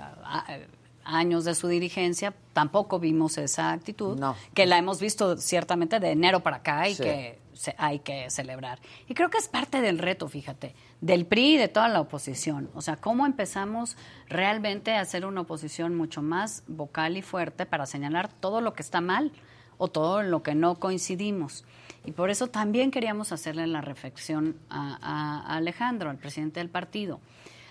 años 1.06 1.46
de 1.46 1.56
su 1.56 1.68
dirigencia 1.68 2.34
tampoco 2.54 3.00
vimos 3.00 3.38
esa 3.38 3.72
actitud, 3.72 4.22
que 4.54 4.66
la 4.66 4.78
hemos 4.78 5.00
visto 5.00 5.38
ciertamente 5.38 6.00
de 6.00 6.12
enero 6.12 6.42
para 6.42 6.58
acá 6.58 6.88
y 6.88 6.96
que 6.96 7.40
hay 7.78 8.00
que 8.00 8.30
celebrar. 8.30 8.80
Y 9.08 9.14
creo 9.14 9.30
que 9.30 9.38
es 9.38 9.48
parte 9.48 9.82
del 9.82 10.00
reto, 10.00 10.28
fíjate, 10.28 10.76
del 11.02 11.26
PRI 11.26 11.56
y 11.56 11.58
de 11.58 11.68
toda 11.68 11.88
la 11.88 12.02
oposición. 12.02 12.70
O 12.74 12.82
sea, 12.82 12.98
cómo 12.98 13.26
empezamos 13.26 13.98
realmente 14.28 14.94
a 14.94 15.02
hacer 15.02 15.26
una 15.26 15.42
oposición 15.42 15.96
mucho 15.96 16.22
más 16.22 16.64
vocal 16.68 17.18
y 17.18 17.22
fuerte 17.22 17.66
para 17.66 17.86
señalar 17.86 18.28
todo 18.28 18.62
lo 18.62 18.74
que 18.74 18.82
está 18.82 19.02
mal 19.02 19.32
o 19.78 19.88
todo 19.88 20.24
lo 20.24 20.44
que 20.44 20.56
no 20.56 20.76
coincidimos. 20.76 21.66
Y 22.06 22.12
por 22.12 22.30
eso 22.30 22.48
también 22.48 22.92
queríamos 22.92 23.32
hacerle 23.32 23.68
la 23.68 23.82
reflexión 23.82 24.58
a, 24.70 25.56
Alejandro, 25.56 26.10
al 26.10 26.18
presidente 26.18 26.60
del 26.60 26.70
partido. 26.70 27.20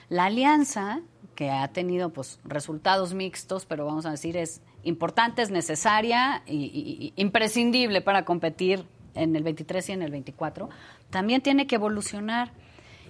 La 0.09 0.27
alianza, 0.27 1.01
que 1.35 1.51
ha 1.51 1.69
tenido 1.69 2.11
pues, 2.11 2.41
resultados 2.45 3.15
mixtos, 3.15 3.67
pero 3.67 3.85
vamos 3.87 4.07
a 4.07 4.11
decir 4.11 4.37
es 4.37 4.61
importante, 4.85 5.43
es 5.43 5.51
necesaria 5.51 6.43
y, 6.47 7.13
imprescindible 7.17 8.01
para 8.01 8.25
competir 8.25 8.85
en 9.15 9.37
el 9.37 9.43
23 9.43 9.89
y 9.89 9.93
en 9.93 10.03
el 10.03 10.11
24, 10.11 10.71
también 11.11 11.43
tiene 11.43 11.67
que 11.67 11.75
evolucionar. 11.75 12.53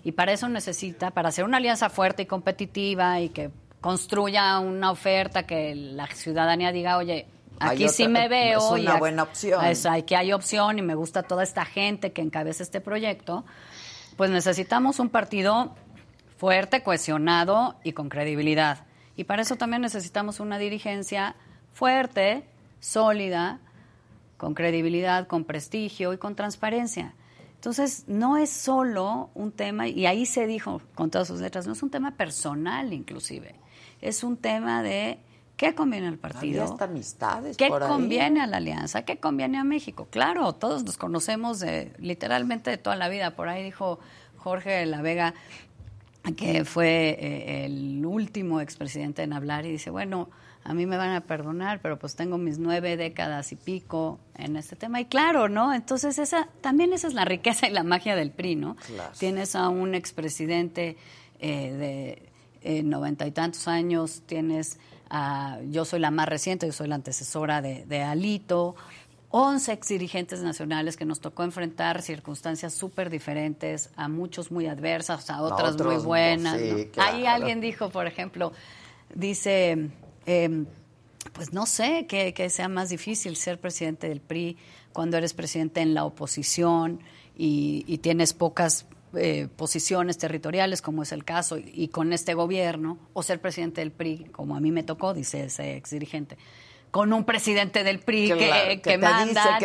Y 0.04 0.12
para 0.12 0.32
eso 0.32 0.48
necesita, 0.48 1.12
para 1.12 1.28
hacer 1.28 1.44
una 1.44 1.58
alianza 1.58 1.88
fuerte 1.88 2.22
y 2.22 2.26
competitiva 2.26 3.20
y 3.20 3.28
que 3.28 3.50
construya 3.80 4.58
una 4.58 4.90
oferta 4.90 5.44
que 5.44 5.74
la 5.76 6.08
ciudadanía 6.08 6.72
diga, 6.72 6.96
oye, 6.96 7.26
Aquí 7.62 7.88
sí 7.88 8.08
me 8.08 8.28
veo. 8.28 8.58
Es 8.58 8.80
una 8.80 8.96
buena 8.96 9.22
opción. 9.22 9.64
Es, 9.64 9.86
que 10.06 10.16
hay 10.16 10.32
opción 10.32 10.78
y 10.78 10.82
me 10.82 10.94
gusta 10.94 11.22
toda 11.22 11.42
esta 11.42 11.64
gente 11.64 12.12
que 12.12 12.22
encabeza 12.22 12.62
este 12.62 12.80
proyecto. 12.80 13.44
Pues 14.16 14.30
necesitamos 14.30 14.98
un 14.98 15.08
partido 15.08 15.74
fuerte, 16.42 16.82
cohesionado 16.82 17.76
y 17.84 17.92
con 17.92 18.08
credibilidad. 18.08 18.84
Y 19.14 19.22
para 19.22 19.42
eso 19.42 19.54
también 19.54 19.80
necesitamos 19.80 20.40
una 20.40 20.58
dirigencia 20.58 21.36
fuerte, 21.72 22.44
sólida, 22.80 23.60
con 24.38 24.52
credibilidad, 24.52 25.28
con 25.28 25.44
prestigio 25.44 26.12
y 26.12 26.18
con 26.18 26.34
transparencia. 26.34 27.14
Entonces, 27.54 28.06
no 28.08 28.38
es 28.38 28.50
solo 28.50 29.30
un 29.34 29.52
tema, 29.52 29.86
y 29.86 30.04
ahí 30.06 30.26
se 30.26 30.48
dijo 30.48 30.82
con 30.96 31.12
todas 31.12 31.28
sus 31.28 31.40
letras, 31.40 31.68
no 31.68 31.74
es 31.74 31.82
un 31.84 31.90
tema 31.90 32.16
personal 32.16 32.92
inclusive, 32.92 33.54
es 34.00 34.24
un 34.24 34.36
tema 34.36 34.82
de 34.82 35.20
¿Qué 35.56 35.76
conviene 35.76 36.08
al 36.08 36.18
partido? 36.18 36.76
amistades 36.80 37.56
¿Qué 37.56 37.68
conviene 37.68 38.40
a 38.40 38.48
la 38.48 38.56
alianza? 38.56 39.04
¿Qué 39.04 39.20
conviene 39.20 39.58
a 39.58 39.64
México? 39.64 40.08
Claro, 40.10 40.54
todos 40.54 40.82
nos 40.82 40.96
conocemos 40.96 41.60
de, 41.60 41.92
literalmente 41.98 42.70
de 42.70 42.78
toda 42.78 42.96
la 42.96 43.08
vida. 43.08 43.36
Por 43.36 43.48
ahí 43.48 43.62
dijo 43.62 44.00
Jorge 44.38 44.84
La 44.86 45.02
Vega, 45.02 45.34
que 46.36 46.64
fue 46.64 47.16
eh, 47.18 47.64
el 47.64 48.04
último 48.06 48.60
expresidente 48.60 49.22
en 49.22 49.32
hablar, 49.32 49.66
y 49.66 49.72
dice, 49.72 49.90
bueno, 49.90 50.30
a 50.64 50.74
mí 50.74 50.86
me 50.86 50.96
van 50.96 51.10
a 51.10 51.22
perdonar, 51.22 51.80
pero 51.82 51.98
pues 51.98 52.14
tengo 52.14 52.38
mis 52.38 52.58
nueve 52.58 52.96
décadas 52.96 53.50
y 53.50 53.56
pico 53.56 54.20
en 54.36 54.56
este 54.56 54.76
tema. 54.76 55.00
Y 55.00 55.06
claro, 55.06 55.48
¿no? 55.48 55.74
Entonces 55.74 56.18
esa 56.18 56.48
también 56.60 56.92
esa 56.92 57.08
es 57.08 57.14
la 57.14 57.24
riqueza 57.24 57.66
y 57.66 57.70
la 57.70 57.82
magia 57.82 58.14
del 58.14 58.30
PRI, 58.30 58.54
¿no? 58.54 58.76
Tienes 59.18 59.56
a 59.56 59.68
un 59.68 59.94
expresidente 59.96 60.96
eh, 61.40 61.72
de 61.72 62.22
eh, 62.62 62.82
noventa 62.84 63.26
y 63.26 63.32
tantos 63.32 63.66
años, 63.66 64.22
tienes 64.26 64.78
yo 65.70 65.84
soy 65.84 66.00
la 66.00 66.10
más 66.10 66.26
reciente, 66.26 66.66
yo 66.66 66.72
soy 66.72 66.88
la 66.88 66.94
antecesora 66.94 67.60
de, 67.60 68.02
Alito, 68.02 68.74
11 69.34 69.72
ex 69.72 69.88
dirigentes 69.88 70.40
nacionales 70.40 70.96
que 70.96 71.04
nos 71.04 71.20
tocó 71.20 71.42
enfrentar 71.42 72.02
circunstancias 72.02 72.74
súper 72.74 73.10
diferentes, 73.10 73.90
a 73.96 74.08
muchos 74.08 74.52
muy 74.52 74.66
adversas, 74.66 75.28
a 75.30 75.42
otras 75.42 75.76
muy 75.78 75.96
buenas. 75.96 76.60
Ahí 76.98 77.26
alguien 77.26 77.60
dijo, 77.60 77.90
por 77.90 78.06
ejemplo, 78.06 78.52
dice, 79.14 79.90
em, 80.26 80.66
pues 81.32 81.52
no 81.52 81.66
sé 81.66 82.06
que, 82.06 82.34
que, 82.34 82.50
sea 82.50 82.68
más 82.68 82.90
difícil 82.90 83.36
ser 83.36 83.58
presidente 83.58 84.08
del 84.08 84.20
PRI 84.20 84.58
cuando 84.92 85.16
eres 85.16 85.32
presidente 85.32 85.80
en 85.80 85.94
la 85.94 86.04
oposición 86.04 87.00
y, 87.34 87.84
y 87.86 87.98
tienes 87.98 88.34
pocas 88.34 88.86
eh, 89.14 89.48
posiciones 89.56 90.16
territoriales, 90.16 90.80
como 90.80 91.02
es 91.02 91.12
el 91.12 91.22
caso, 91.22 91.58
y, 91.58 91.88
con 91.88 92.14
este 92.14 92.32
gobierno, 92.32 92.98
o 93.12 93.22
ser 93.22 93.42
presidente 93.42 93.82
del 93.82 93.92
PRI, 93.92 94.24
como 94.32 94.56
a 94.56 94.60
mí 94.60 94.72
me 94.72 94.84
tocó, 94.84 95.12
dice 95.12 95.44
ese 95.44 95.76
ex 95.76 95.90
dirigente, 95.90 96.38
con 96.92 97.14
un 97.14 97.24
presidente 97.24 97.84
del 97.84 98.00
PRI 98.00 98.80
que, 98.82 98.98
manda. 98.98 99.58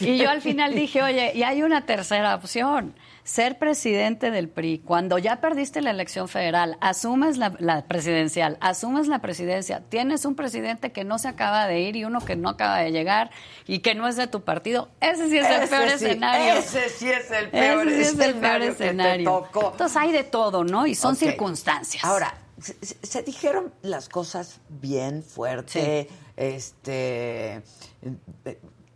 Y 0.00 0.16
yo 0.16 0.30
al 0.30 0.40
final 0.40 0.74
dije, 0.74 1.02
oye, 1.02 1.32
y 1.34 1.42
hay 1.42 1.62
una 1.62 1.84
tercera 1.84 2.34
opción 2.34 2.94
ser 3.24 3.58
presidente 3.58 4.30
del 4.30 4.48
PRI, 4.48 4.78
cuando 4.78 5.18
ya 5.18 5.40
perdiste 5.40 5.82
la 5.82 5.90
elección 5.90 6.28
federal, 6.28 6.78
asumes 6.80 7.36
la, 7.38 7.84
presidencial, 7.86 8.56
asumes 8.60 9.08
la 9.08 9.18
presidencia, 9.18 9.82
tienes 9.88 10.24
un 10.24 10.36
presidente 10.36 10.92
que 10.92 11.02
no 11.02 11.18
se 11.18 11.26
acaba 11.26 11.66
de 11.66 11.80
ir 11.80 11.96
y 11.96 12.04
uno 12.04 12.24
que 12.24 12.36
no 12.36 12.48
acaba 12.48 12.78
de 12.78 12.92
llegar 12.92 13.32
y 13.66 13.80
que 13.80 13.96
no 13.96 14.06
es 14.06 14.14
de 14.14 14.28
tu 14.28 14.42
partido, 14.42 14.90
ese 15.00 15.28
sí 15.28 15.38
es 15.38 15.50
el 15.50 15.68
peor 15.68 15.88
escenario. 15.88 16.54
Ese 16.54 16.88
sí 16.88 17.10
es 17.10 17.30
el 17.32 17.50
peor, 17.50 17.88
ese 17.88 18.00
es 18.02 18.18
el 18.18 18.34
peor 18.36 18.62
escenario. 18.62 19.48
Entonces 19.52 19.96
hay 19.96 20.12
de 20.12 20.22
todo, 20.22 20.62
¿no? 20.62 20.86
Y 20.86 20.94
son 20.94 21.16
circunstancias. 21.16 22.04
Ahora, 22.04 22.32
se, 22.58 23.22
dijeron 23.22 23.74
las 23.82 24.08
cosas 24.08 24.60
bien 24.68 25.22
fuerte, 25.22 26.08
este 26.36 27.62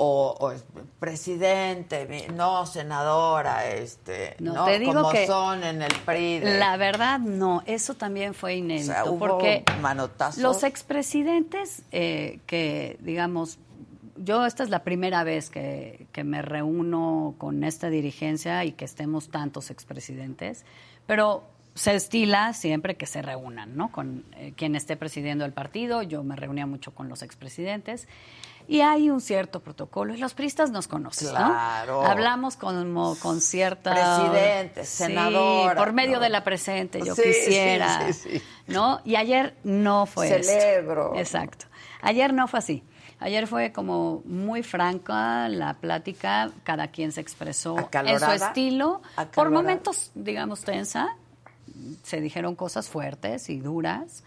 o, 0.03 0.55
presidente, 0.99 2.27
no 2.33 2.65
senadora, 2.65 3.67
este, 3.67 4.35
no, 4.39 4.65
te 4.65 4.79
digo 4.79 4.95
como 4.95 5.11
que 5.11 5.27
son 5.27 5.63
en 5.63 5.83
el 5.83 5.93
PRI. 6.07 6.41
La 6.41 6.79
verdad 6.79 7.19
no, 7.19 7.63
eso 7.67 7.93
también 7.95 8.33
fue 8.33 8.55
inédito 8.55 9.19
porque 9.19 9.63
los 10.39 10.63
expresidentes 10.63 11.83
eh, 11.93 12.39
que 12.47 12.97
digamos 13.01 13.59
yo 14.17 14.47
esta 14.47 14.63
es 14.63 14.71
la 14.71 14.85
primera 14.85 15.23
vez 15.23 15.51
que, 15.51 16.07
que, 16.13 16.25
me 16.25 16.41
reúno 16.41 17.35
con 17.37 17.63
esta 17.63 17.91
dirigencia 17.91 18.65
y 18.65 18.73
que 18.73 18.87
estemos 18.87 19.29
tantos 19.29 19.71
expresidentes, 19.71 20.65
pero 21.07 21.43
se 21.81 21.95
estila 21.95 22.53
siempre 22.53 22.99
que 22.99 23.07
se 23.07 23.23
reúnan, 23.23 23.75
¿no? 23.75 23.91
Con 23.91 24.23
eh, 24.37 24.53
quien 24.55 24.77
esté 24.77 24.99
presidiendo 24.99 25.47
el 25.47 25.55
partido. 25.55 26.03
Yo 26.03 26.23
me 26.23 26.37
reunía 26.37 26.67
mucho 26.67 26.95
con 26.95 27.09
los 27.09 27.23
expresidentes. 27.23 28.07
Y 28.69 28.83
hay 28.83 29.09
un 29.09 29.23
cierto 29.23 29.61
protocolo, 29.61 30.15
y 30.15 30.19
los 30.19 30.35
pristas 30.35 30.71
nos 30.71 30.89
conocen, 30.89 31.31
claro. 31.31 32.03
Hablamos 32.03 32.57
como 32.57 33.17
con 33.17 33.41
cierta... 33.41 33.95
Presidente, 33.95 34.85
senadora. 34.85 35.75
por 35.75 35.95
medio 35.95 36.21
de 36.21 36.29
la 36.29 36.45
presente, 36.45 37.01
yo 37.03 37.17
quisiera, 37.17 38.07
¿no? 38.67 39.01
Y 39.07 39.17
ayer 39.17 39.57
no 39.65 40.05
fue 40.05 40.29
Celebro. 40.29 41.17
Exacto. 41.17 41.65
Ayer 42.03 42.35
no 42.35 42.47
fue 42.47 42.59
así. 42.59 42.85
Ayer 43.21 43.47
fue 43.47 43.73
como 43.73 44.21
muy 44.27 44.63
franca 44.63 45.49
la 45.49 45.79
plática, 45.79 46.51
cada 46.63 46.89
quien 46.89 47.11
se 47.11 47.23
expresó 47.23 47.77
en 47.91 48.21
su 48.21 48.31
estilo, 48.31 49.01
por 49.35 49.51
momentos, 49.51 50.13
digamos, 50.15 50.61
tensa, 50.61 51.17
se 52.03 52.21
dijeron 52.21 52.55
cosas 52.55 52.89
fuertes 52.89 53.51
y 53.51 53.61
duras, 53.61 54.25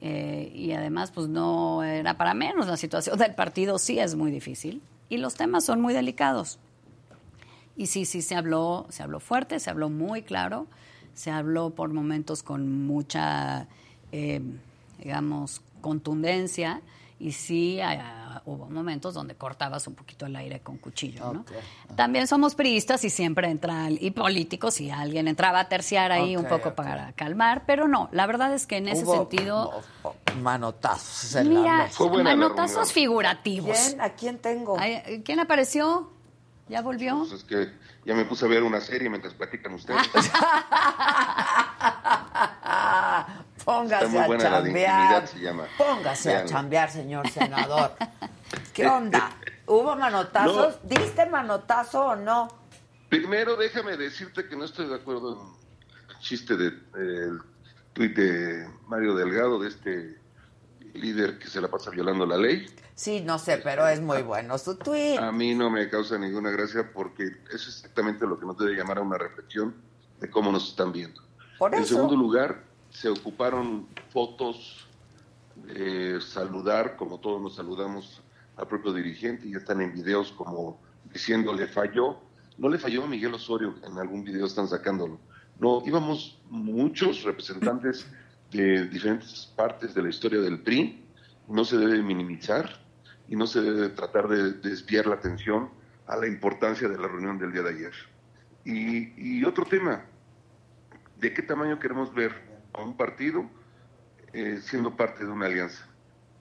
eh, 0.00 0.52
y 0.54 0.72
además 0.72 1.10
pues 1.10 1.28
no 1.28 1.82
era 1.82 2.16
para 2.16 2.34
menos, 2.34 2.66
la 2.66 2.76
situación 2.76 3.18
del 3.18 3.34
partido 3.34 3.78
sí 3.78 3.98
es 3.98 4.14
muy 4.14 4.30
difícil 4.30 4.82
y 5.08 5.18
los 5.18 5.34
temas 5.34 5.64
son 5.64 5.80
muy 5.80 5.94
delicados. 5.94 6.58
Y 7.76 7.86
sí, 7.86 8.04
sí 8.04 8.22
se 8.22 8.34
habló, 8.34 8.86
se 8.88 9.02
habló 9.02 9.20
fuerte, 9.20 9.60
se 9.60 9.70
habló 9.70 9.90
muy 9.90 10.22
claro, 10.22 10.66
se 11.14 11.30
habló 11.30 11.70
por 11.70 11.92
momentos 11.92 12.42
con 12.42 12.86
mucha, 12.86 13.68
eh, 14.12 14.40
digamos, 14.98 15.62
contundencia 15.80 16.80
y 17.18 17.32
sí 17.32 17.80
hubo 18.44 18.68
momentos 18.68 19.14
donde 19.14 19.34
cortabas 19.34 19.86
un 19.86 19.94
poquito 19.94 20.26
el 20.26 20.36
aire 20.36 20.60
con 20.60 20.78
cuchillo, 20.78 21.32
¿no? 21.32 21.44
También 21.96 22.26
somos 22.26 22.54
priistas 22.54 23.04
y 23.04 23.10
siempre 23.10 23.48
entran, 23.48 23.96
y 24.00 24.10
políticos, 24.10 24.80
y 24.80 24.90
alguien 24.90 25.28
entraba 25.28 25.60
a 25.60 25.68
terciar 25.68 26.12
ahí 26.12 26.36
un 26.36 26.46
poco 26.46 26.74
para 26.74 27.12
calmar, 27.12 27.64
pero 27.66 27.88
no, 27.88 28.08
la 28.12 28.26
verdad 28.26 28.52
es 28.54 28.66
que 28.66 28.76
en 28.76 28.88
ese 28.88 29.06
sentido... 29.06 29.82
manotazos 30.40 31.34
en 31.36 31.48
Mira, 31.48 31.88
manotazos 32.22 32.92
figurativos. 32.92 33.96
¿A 33.98 34.10
quién 34.10 34.38
tengo? 34.38 34.76
¿Quién 35.24 35.40
apareció? 35.40 36.10
¿Ya 36.68 36.82
volvió? 36.82 37.18
Pues 37.18 37.32
es 37.32 37.44
que 37.44 37.72
ya 38.04 38.14
me 38.14 38.24
puse 38.24 38.44
a 38.44 38.48
ver 38.48 38.62
una 38.62 38.80
serie 38.80 39.08
mientras 39.08 39.34
platican 39.34 39.74
ustedes. 39.74 40.02
Póngase 43.66 44.16
a 44.16 44.38
chambear. 44.38 45.28
Póngase 45.76 46.36
a 46.36 46.44
chambear, 46.44 46.88
señor 46.88 47.28
senador. 47.28 47.96
¿Qué 48.72 48.86
onda? 48.86 49.36
¿Hubo 49.66 49.96
manotazos? 49.96 50.78
¿Diste 50.84 51.26
manotazo 51.26 52.06
o 52.06 52.14
no? 52.14 52.46
Primero, 53.08 53.56
déjame 53.56 53.96
decirte 53.96 54.46
que 54.46 54.54
no 54.54 54.66
estoy 54.66 54.86
de 54.86 54.94
acuerdo 54.94 55.32
en 55.32 56.10
el 56.10 56.18
chiste 56.20 56.56
del 56.56 56.80
de, 56.92 57.40
tuit 57.92 58.16
de 58.16 58.68
Mario 58.86 59.16
Delgado, 59.16 59.58
de 59.58 59.68
este 59.68 60.16
líder 60.94 61.40
que 61.40 61.48
se 61.48 61.60
la 61.60 61.66
pasa 61.66 61.90
violando 61.90 62.24
la 62.24 62.36
ley. 62.36 62.66
Sí, 62.94 63.20
no 63.20 63.36
sé, 63.40 63.58
pero 63.58 63.88
es 63.88 64.00
muy 64.00 64.22
bueno 64.22 64.58
su 64.58 64.76
tuit. 64.76 65.18
A 65.18 65.32
mí 65.32 65.56
no 65.56 65.70
me 65.70 65.90
causa 65.90 66.16
ninguna 66.18 66.50
gracia 66.50 66.92
porque 66.94 67.24
es 67.52 67.66
exactamente 67.66 68.28
lo 68.28 68.38
que 68.38 68.46
nos 68.46 68.56
debe 68.58 68.76
llamar 68.76 68.98
a 68.98 69.00
una 69.00 69.18
reflexión 69.18 69.74
de 70.20 70.30
cómo 70.30 70.52
nos 70.52 70.68
están 70.68 70.92
viendo. 70.92 71.20
En 71.72 71.84
segundo 71.84 72.14
lugar, 72.14 72.65
se 72.96 73.10
ocuparon 73.10 73.86
fotos 74.08 74.88
de 75.66 76.18
saludar, 76.22 76.96
como 76.96 77.20
todos 77.20 77.42
nos 77.42 77.56
saludamos 77.56 78.22
al 78.56 78.66
propio 78.68 78.90
dirigente, 78.94 79.46
y 79.46 79.52
ya 79.52 79.58
están 79.58 79.82
en 79.82 79.92
videos 79.92 80.32
como 80.32 80.80
diciendo 81.12 81.52
le 81.52 81.66
falló. 81.66 82.16
No 82.56 82.70
le 82.70 82.78
falló 82.78 83.04
a 83.04 83.06
Miguel 83.06 83.34
Osorio, 83.34 83.74
en 83.86 83.98
algún 83.98 84.24
video 84.24 84.46
están 84.46 84.66
sacándolo. 84.66 85.20
No, 85.60 85.82
íbamos 85.84 86.40
muchos 86.48 87.22
representantes 87.22 88.06
de 88.50 88.88
diferentes 88.88 89.52
partes 89.54 89.94
de 89.94 90.02
la 90.02 90.08
historia 90.08 90.40
del 90.40 90.62
PRI, 90.62 91.04
no 91.48 91.66
se 91.66 91.76
debe 91.76 92.02
minimizar 92.02 92.80
y 93.28 93.36
no 93.36 93.46
se 93.46 93.60
debe 93.60 93.90
tratar 93.90 94.26
de 94.26 94.52
desviar 94.52 95.06
la 95.06 95.16
atención 95.16 95.68
a 96.06 96.16
la 96.16 96.26
importancia 96.26 96.88
de 96.88 96.96
la 96.96 97.08
reunión 97.08 97.36
del 97.38 97.52
día 97.52 97.62
de 97.62 97.70
ayer. 97.74 97.92
Y, 98.64 99.40
y 99.40 99.44
otro 99.44 99.66
tema, 99.66 100.02
¿de 101.18 101.34
qué 101.34 101.42
tamaño 101.42 101.78
queremos 101.78 102.14
ver 102.14 102.45
a 102.76 102.82
un 102.82 102.96
partido 102.96 103.48
eh, 104.32 104.60
siendo 104.62 104.96
parte 104.96 105.24
de 105.24 105.30
una 105.30 105.46
alianza? 105.46 105.86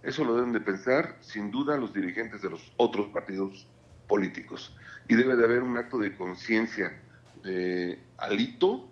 Eso 0.04 0.24
lo 0.24 0.36
deben 0.36 0.54
de 0.54 0.62
pensar 0.62 1.18
sin 1.22 1.50
duda 1.50 1.78
los 1.78 1.94
dirigentes 1.94 2.42
de 2.42 2.50
los 2.50 2.74
otros 2.78 3.08
partidos 3.08 3.68
políticos. 4.08 4.76
Y 5.08 5.16
debe 5.16 5.36
de 5.36 5.44
haber 5.44 5.64
un 5.64 5.78
acto 5.78 5.98
de 5.98 6.16
conciencia 6.16 7.02
de 7.44 8.00
Alito, 8.18 8.88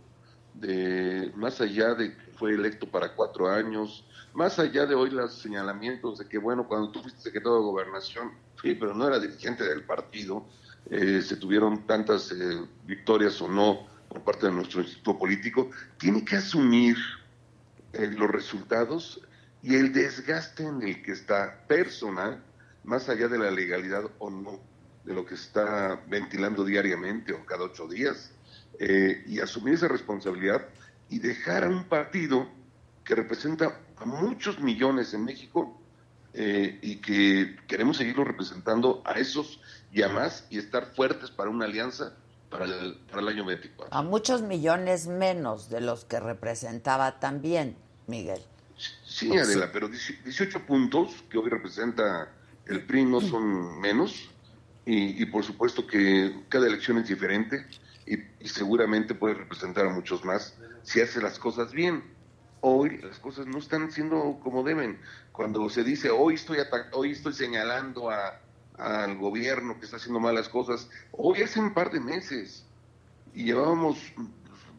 de 0.54 1.32
más 1.36 1.62
allá 1.62 1.94
de 1.96 2.16
que 2.16 2.32
fue 2.38 2.52
electo 2.52 2.90
para 2.90 3.16
cuatro 3.16 3.50
años, 3.50 4.06
más 4.34 4.58
allá 4.58 4.86
de 4.86 4.96
hoy 4.96 5.12
los 5.12 5.36
señalamientos 5.36 6.20
de 6.20 6.28
que, 6.28 6.38
bueno, 6.38 6.68
cuando 6.68 6.92
tú 6.92 7.02
fuiste 7.02 7.22
secretario 7.22 7.58
de 7.58 7.64
gobernación, 7.64 8.32
sí, 8.62 8.76
pero 8.76 8.94
no 8.94 9.08
era 9.08 9.20
dirigente 9.20 9.64
del 9.64 9.84
partido, 9.84 10.48
eh, 10.90 11.22
se 11.22 11.38
tuvieron 11.38 11.86
tantas 11.86 12.32
eh, 12.32 12.62
victorias 12.86 13.42
o 13.42 13.48
no 13.48 13.88
por 14.10 14.22
parte 14.22 14.48
de 14.48 14.52
nuestro 14.52 14.82
instituto 14.82 15.18
político, 15.18 15.70
tiene 15.98 16.26
que 16.26 16.36
asumir 16.36 16.98
eh, 17.94 18.08
los 18.08 18.30
resultados 18.30 19.22
y 19.62 19.76
el 19.76 19.94
desgaste 19.94 20.64
en 20.64 20.82
el 20.82 21.02
que 21.02 21.14
está 21.14 21.66
personal, 21.68 22.44
más 22.84 23.08
allá 23.08 23.28
de 23.28 23.38
la 23.38 23.52
legalidad 23.52 24.04
o 24.20 24.30
no, 24.30 24.60
de 25.06 25.14
lo 25.14 25.26
que 25.26 25.36
está 25.36 26.02
ventilando 26.08 26.66
diariamente 26.66 27.34
o 27.34 27.46
cada 27.46 27.64
ocho 27.64 27.88
días, 27.88 28.32
eh, 28.80 29.24
y 29.28 29.40
asumir 29.40 29.76
esa 29.76 29.88
responsabilidad 29.88 30.68
y 31.10 31.20
dejar 31.20 31.64
a 31.64 31.70
un 31.70 31.86
partido 31.86 32.50
que 33.04 33.16
representa 33.16 33.80
a 33.98 34.06
muchos 34.06 34.60
millones 34.60 35.14
en 35.14 35.24
México 35.24 35.80
eh, 36.34 36.80
y 36.82 36.96
que 36.98 37.56
queremos 37.68 37.98
seguirlo 37.98 38.24
representando 38.24 39.04
a 39.06 39.14
esos 39.14 39.62
y 39.92 40.02
a 40.02 40.10
más 40.10 40.48
y 40.50 40.58
estar 40.58 40.88
fuertes 40.96 41.30
para 41.30 41.50
una 41.50 41.66
alianza 41.66 42.16
para 42.50 42.66
el, 42.66 42.96
para 43.10 43.22
el 43.22 43.28
año 43.28 43.46
24. 43.46 43.96
A 43.96 44.02
muchos 44.02 44.42
millones 44.42 45.08
menos 45.08 45.70
de 45.70 45.82
los 45.82 46.06
que 46.06 46.20
representaba 46.20 47.20
también, 47.20 47.78
Miguel. 48.08 48.42
Sí, 49.04 49.38
Adela, 49.38 49.70
pero 49.72 49.88
18 49.88 50.66
puntos 50.66 51.24
que 51.30 51.38
hoy 51.38 51.50
representa 51.50 52.34
el 52.66 52.86
PRI 52.86 53.06
no 53.06 53.22
son 53.22 53.80
menos 53.80 54.30
y, 54.86 55.22
y 55.22 55.26
por 55.28 55.44
supuesto 55.44 55.86
que 55.86 56.44
cada 56.50 56.68
elección 56.68 56.98
es 56.98 57.08
diferente 57.08 57.66
y, 58.06 58.18
seguramente 58.48 59.16
puede 59.16 59.36
representar 59.36 59.86
a 59.88 59.90
muchos 59.90 60.26
más 60.26 60.56
si 60.84 61.02
hace 61.02 61.22
las 61.22 61.40
cosas 61.40 61.72
bien. 61.72 62.04
Hoy 62.62 62.98
las 63.00 63.20
cosas 63.20 63.46
no 63.46 63.58
están 63.58 63.92
siendo 63.92 64.40
como 64.42 64.64
deben. 64.64 65.00
Cuando 65.32 65.70
se 65.70 65.84
dice 65.84 66.10
hoy 66.10 66.36
estoy 66.36 66.58
hoy 66.94 67.12
estoy 67.12 67.34
señalando 67.34 68.10
a, 68.10 68.40
al 68.78 69.18
gobierno 69.18 69.80
que 69.80 69.86
está 69.86 69.98
haciendo 69.98 70.20
malas 70.20 70.50
cosas, 70.50 70.90
hoy 71.12 71.42
hace 71.42 71.60
un 71.60 71.74
par 71.74 71.92
de 71.92 72.00
meses 72.00 72.66
y 73.34 73.46
llevábamos 73.46 73.98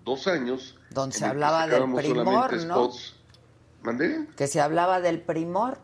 dos 0.05 0.27
años 0.27 0.77
donde 0.91 1.17
se 1.17 1.25
hablaba 1.25 1.67
del 1.67 1.93
primor, 1.95 2.65
¿no? 2.65 2.91
¿Mandé? 3.83 4.27
Que 4.37 4.47
se 4.47 4.61
hablaba 4.61 5.01
del 5.01 5.21
primor. 5.21 5.79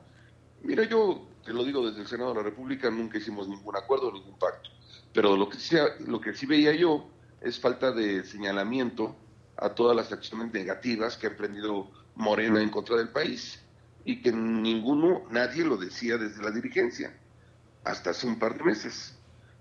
Mira, 0.62 0.84
yo 0.84 1.26
te 1.44 1.52
lo 1.52 1.64
digo 1.64 1.86
desde 1.86 2.02
el 2.02 2.06
Senado 2.06 2.30
de 2.30 2.36
la 2.36 2.42
República, 2.42 2.90
nunca 2.90 3.18
hicimos 3.18 3.48
ningún 3.48 3.76
acuerdo, 3.76 4.12
ningún 4.12 4.38
pacto. 4.38 4.70
Pero 5.12 5.36
lo 5.36 5.48
que 5.48 5.58
sí, 5.58 5.76
lo 6.06 6.20
que 6.20 6.34
sí 6.34 6.46
veía 6.46 6.74
yo 6.74 7.08
es 7.40 7.58
falta 7.58 7.92
de 7.92 8.24
señalamiento 8.24 9.16
a 9.56 9.70
todas 9.70 9.96
las 9.96 10.12
acciones 10.12 10.52
negativas 10.52 11.16
que 11.16 11.26
ha 11.26 11.30
emprendido 11.30 11.90
Morena 12.14 12.62
en 12.62 12.70
contra 12.70 12.96
del 12.96 13.08
país 13.08 13.60
y 14.04 14.22
que 14.22 14.32
ninguno, 14.32 15.22
nadie 15.30 15.64
lo 15.64 15.76
decía 15.76 16.16
desde 16.16 16.42
la 16.42 16.50
dirigencia, 16.50 17.14
hasta 17.84 18.10
hace 18.10 18.26
un 18.26 18.38
par 18.38 18.56
de 18.56 18.64
meses. 18.64 19.14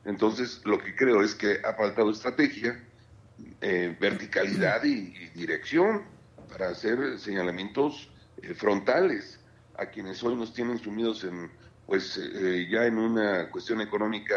Entonces, 0.06 0.62
lo 0.66 0.80
que 0.80 0.96
creo 0.96 1.22
es 1.24 1.36
que 1.36 1.60
ha 1.64 1.74
faltado 1.74 2.10
estrategia, 2.12 2.82
eh, 3.62 3.96
verticalidad 4.00 4.84
y, 4.84 5.30
dirección 5.36 6.04
para 6.50 6.70
hacer 6.70 7.20
señalamientos 7.20 8.10
eh, 8.42 8.54
frontales 8.54 9.40
a 9.78 9.86
quienes 9.86 10.24
hoy 10.24 10.36
nos 10.36 10.54
tienen 10.54 10.80
sumidos 10.80 11.24
en, 11.24 11.52
pues, 11.86 12.18
eh, 12.18 12.68
ya 12.70 12.86
en 12.86 12.98
una 12.98 13.50
cuestión 13.50 13.82
económica 13.82 14.36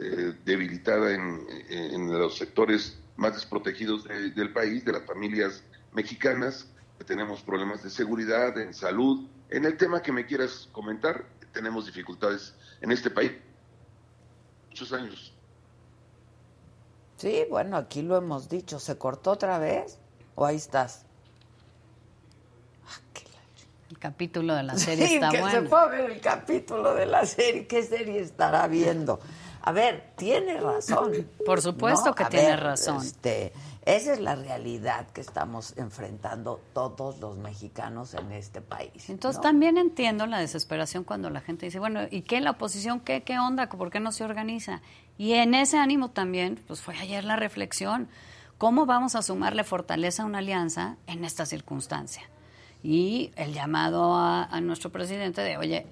eh, 0.00 0.34
debilitada 0.44 1.12
en, 1.12 2.08
los 2.10 2.38
sectores 2.38 2.98
más 3.16 3.34
desprotegidos 3.34 4.04
del 4.04 4.52
país, 4.52 4.84
de 4.84 4.92
las 4.92 5.04
familias 5.04 5.62
mexicanas, 5.92 6.68
tenemos 7.06 7.42
problemas 7.42 7.82
de 7.82 7.90
seguridad, 7.90 8.56
en 8.58 8.72
salud. 8.72 9.26
En 9.50 9.64
el 9.64 9.76
tema 9.76 10.02
que 10.02 10.12
me 10.12 10.26
quieras 10.26 10.68
comentar, 10.72 11.24
tenemos 11.52 11.86
dificultades 11.86 12.54
en 12.80 12.92
este 12.92 13.10
país. 13.10 13.32
Muchos 14.68 14.92
años. 14.92 15.34
Sí, 17.22 17.46
bueno, 17.48 17.76
aquí 17.76 18.02
lo 18.02 18.16
hemos 18.16 18.48
dicho. 18.48 18.80
¿Se 18.80 18.98
cortó 18.98 19.30
otra 19.30 19.60
vez? 19.60 19.96
¿O 20.34 20.44
ahí 20.44 20.56
estás? 20.56 21.04
Ah, 22.84 22.98
el 23.88 23.98
capítulo 24.00 24.56
de 24.56 24.64
la 24.64 24.76
serie 24.76 25.04
está 25.04 25.28
que 25.28 25.40
bueno. 25.40 25.68
Se 25.68 25.76
a 25.76 25.86
ver 25.86 26.10
el 26.10 26.20
capítulo 26.20 26.94
de 26.94 27.06
la 27.06 27.24
serie. 27.24 27.68
¿Qué 27.68 27.84
serie 27.84 28.18
estará 28.18 28.66
viendo? 28.66 29.20
A 29.60 29.70
ver, 29.70 30.10
tiene 30.16 30.58
razón. 30.58 31.28
Por 31.46 31.62
supuesto 31.62 32.12
que 32.12 32.24
tiene 32.24 32.56
razón. 32.56 33.00
Este, 33.00 33.52
esa 33.84 34.12
es 34.12 34.20
la 34.20 34.36
realidad 34.36 35.08
que 35.08 35.20
estamos 35.20 35.76
enfrentando 35.76 36.60
todos 36.72 37.18
los 37.18 37.36
mexicanos 37.36 38.14
en 38.14 38.30
este 38.30 38.60
país. 38.60 39.10
Entonces 39.10 39.40
también 39.40 39.76
entiendo 39.76 40.26
la 40.26 40.38
desesperación 40.38 41.02
cuando 41.02 41.30
la 41.30 41.40
gente 41.40 41.66
dice, 41.66 41.80
bueno, 41.80 42.02
¿y 42.08 42.22
qué 42.22 42.40
la 42.40 42.52
oposición? 42.52 43.00
¿Qué, 43.00 43.24
qué 43.24 43.40
onda? 43.40 43.68
¿Por 43.68 43.90
qué 43.90 43.98
no 43.98 44.12
se 44.12 44.22
organiza? 44.22 44.82
Y 45.18 45.32
en 45.32 45.54
ese 45.54 45.78
ánimo 45.78 46.10
también, 46.10 46.62
pues 46.68 46.80
fue 46.80 46.96
ayer 46.96 47.24
la 47.24 47.34
reflexión. 47.34 48.08
¿Cómo 48.56 48.86
vamos 48.86 49.16
a 49.16 49.22
sumarle 49.22 49.64
fortaleza 49.64 50.22
a 50.22 50.26
una 50.26 50.38
alianza 50.38 50.96
en 51.08 51.24
esta 51.24 51.44
circunstancia? 51.44 52.22
Y 52.84 53.32
el 53.34 53.52
llamado 53.52 54.14
a, 54.14 54.44
a 54.44 54.60
nuestro 54.60 54.90
presidente 54.90 55.40
de, 55.40 55.56
oye, 55.56 55.86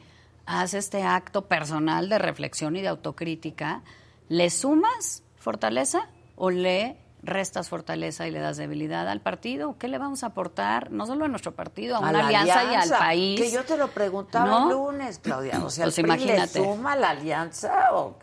haz 0.47 0.75
este 0.75 1.03
acto 1.03 1.49
personal 1.49 2.09
de 2.09 2.21
reflexión 2.21 2.77
y 2.77 2.83
de 2.83 2.89
autocrítica, 2.89 3.83
¿le 4.29 4.49
sumas 4.51 5.25
fortaleza 5.35 6.09
o 6.37 6.51
le 6.51 6.97
restas 7.23 7.69
fortaleza 7.69 8.27
y 8.27 8.31
le 8.31 8.41
das 8.41 8.57
debilidad 8.57 9.09
al 9.09 9.21
partido? 9.21 9.77
¿Qué 9.79 9.89
le 9.89 9.99
vamos 9.99 10.25
a 10.25 10.29
aportar? 10.29 10.91
No 10.91 11.07
solo 11.07 11.25
a 11.25 11.29
nuestro 11.29 11.53
partido, 11.53 11.97
a, 11.97 12.01
una 12.01 12.27
alianza, 12.27 12.65
y 12.65 12.75
al 12.75 12.89
país. 12.89 13.41
Que 13.41 13.51
yo 13.51 13.65
te 13.65 13.77
lo 13.77 13.89
preguntaba 13.89 14.65
el 14.65 14.71
lunes, 14.71 15.19
Claudia. 15.19 15.63
O 15.65 15.71
sea, 15.71 15.87
pues 15.87 15.99
imagínate. 15.99 16.61
¿le 16.61 16.65
suma 16.65 16.97
la 16.97 17.11
alianza 17.11 17.91
o, 17.93 18.17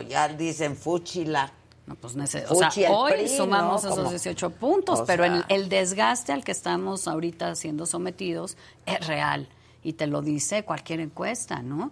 ya 0.00 0.28
dicen 0.28 0.76
fúchila? 0.76 1.52
No, 1.86 1.96
pues 1.96 2.16
o 2.16 2.54
sea, 2.54 2.70
hoy 2.90 3.28
sumamos 3.28 3.84
esos 3.84 4.08
18 4.08 4.50
puntos, 4.50 5.02
pero 5.04 5.24
el 5.24 5.68
desgaste 5.68 6.32
al 6.32 6.44
que 6.44 6.52
estamos 6.52 7.08
ahorita 7.08 7.56
siendo 7.56 7.86
sometidos 7.86 8.56
es 8.86 9.04
real 9.06 9.48
y 9.82 9.94
te 9.94 10.06
lo 10.06 10.22
dice 10.22 10.64
cualquier 10.64 11.00
encuesta, 11.00 11.60
¿no? 11.60 11.90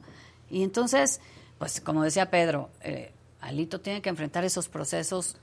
Y 0.48 0.62
entonces, 0.62 1.20
pues 1.58 1.80
como 1.80 2.02
decía 2.02 2.30
Pedro, 2.30 2.70
eh, 2.82 3.12
Alito 3.40 3.80
tiene 3.80 4.00
que 4.00 4.10
enfrentar 4.10 4.44
esos 4.44 4.68
procesos 4.68 5.36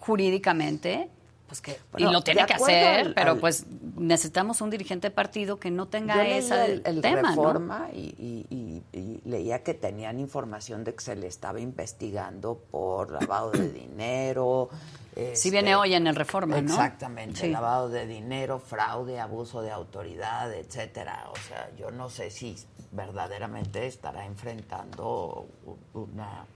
jurídicamente, 0.00 1.10
pues 1.46 1.60
que 1.60 1.78
y 1.98 2.04
lo 2.04 2.22
tiene 2.22 2.46
que 2.46 2.54
hacer, 2.54 3.12
pero 3.14 3.38
pues 3.38 3.66
necesitamos 3.96 4.60
un 4.60 4.70
dirigente 4.70 5.08
de 5.08 5.10
partido 5.10 5.58
que 5.58 5.70
no 5.70 5.88
tenga 5.88 6.26
ese 6.26 6.64
el, 6.64 6.82
el 6.84 7.00
tema, 7.00 7.30
reforma 7.30 7.88
y, 7.92 8.82
leía 9.24 9.62
que 9.62 9.74
tenían 9.74 10.18
información 10.18 10.84
de 10.84 10.94
que 10.94 11.00
se 11.00 11.14
le 11.16 11.26
estaba 11.26 11.60
investigando 11.60 12.56
por 12.70 13.12
lavado 13.12 13.50
de 13.50 13.68
dinero. 13.68 14.70
si 15.34 15.50
viene 15.50 15.70
este, 15.70 15.76
hoy 15.76 15.94
en 15.94 16.06
el 16.06 16.16
reforma, 16.16 16.60
¿no? 16.60 16.72
Exactamente, 16.72 17.48
lavado 17.48 17.88
de 17.88 18.06
dinero, 18.06 18.58
fraude, 18.58 19.20
abuso 19.20 19.60
de 19.60 19.70
autoridad, 19.70 20.52
etcétera. 20.52 21.26
O 21.30 21.36
sea, 21.48 21.70
yo 21.76 21.90
no 21.90 22.10
sé 22.10 22.30
si 22.30 22.56
verdaderamente 22.92 23.86
estará 23.86 24.24
enfrentando 24.24 25.46
una, 25.94 26.46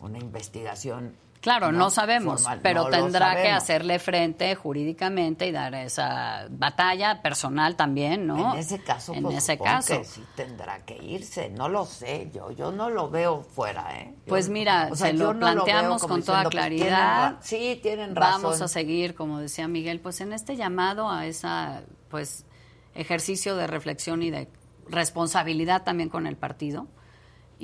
una 0.00 0.18
investigación 0.18 1.14
Claro, 1.42 1.72
no, 1.72 1.90
sabemos, 1.90 2.46
pero 2.62 2.86
tendrá 2.86 3.34
que 3.34 3.48
hacerle 3.48 3.98
frente 3.98 4.54
jurídicamente 4.54 5.48
y 5.48 5.50
dar 5.50 5.74
esa 5.74 6.46
batalla 6.48 7.20
personal 7.20 7.74
también, 7.74 8.28
¿no? 8.28 8.54
En 8.54 8.60
ese 8.60 8.78
caso, 8.78 9.12
en 9.12 9.26
ese 9.26 9.58
caso, 9.58 9.98
que 9.98 10.04
sí 10.04 10.22
tendrá 10.36 10.84
que 10.84 10.96
irse. 10.96 11.50
No 11.50 11.68
lo 11.68 11.84
sé, 11.84 12.30
yo 12.32 12.52
yo 12.52 12.70
no 12.70 12.90
lo 12.90 13.10
veo 13.10 13.42
fuera, 13.42 13.98
¿eh? 13.98 14.14
pues 14.28 14.48
mira, 14.48 14.94
se 14.94 15.12
lo 15.14 15.36
planteamos 15.36 16.04
con 16.04 16.22
toda 16.22 16.44
pues, 16.44 16.52
claridad. 16.52 17.38
sí, 17.40 17.80
tienen 17.82 18.14
razón. 18.14 18.42
Vamos 18.42 18.62
a 18.62 18.68
seguir, 18.68 19.16
como 19.16 19.40
decía 19.40 19.66
Miguel, 19.66 19.98
pues 19.98 20.20
en 20.20 20.32
este 20.32 20.54
llamado 20.54 21.10
a 21.10 21.26
esa, 21.26 21.82
pues 22.08 22.46
ejercicio 22.94 23.56
de 23.56 23.66
reflexión 23.66 24.22
y 24.22 24.30
de 24.30 24.48
responsabilidad 24.88 25.82
también 25.82 26.08
con 26.08 26.28
el 26.28 26.36
partido. 26.36 26.86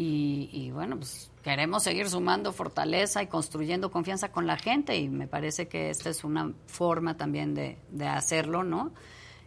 Y, 0.00 0.48
y 0.52 0.70
bueno, 0.70 0.96
pues 0.96 1.28
queremos 1.42 1.82
seguir 1.82 2.08
sumando 2.08 2.52
fortaleza 2.52 3.20
y 3.20 3.26
construyendo 3.26 3.90
confianza 3.90 4.30
con 4.30 4.46
la 4.46 4.56
gente 4.56 4.96
y 4.96 5.08
me 5.08 5.26
parece 5.26 5.66
que 5.66 5.90
esta 5.90 6.08
es 6.08 6.22
una 6.22 6.52
forma 6.68 7.16
también 7.16 7.52
de, 7.52 7.78
hacerlo, 8.06 8.62
¿no? 8.62 8.92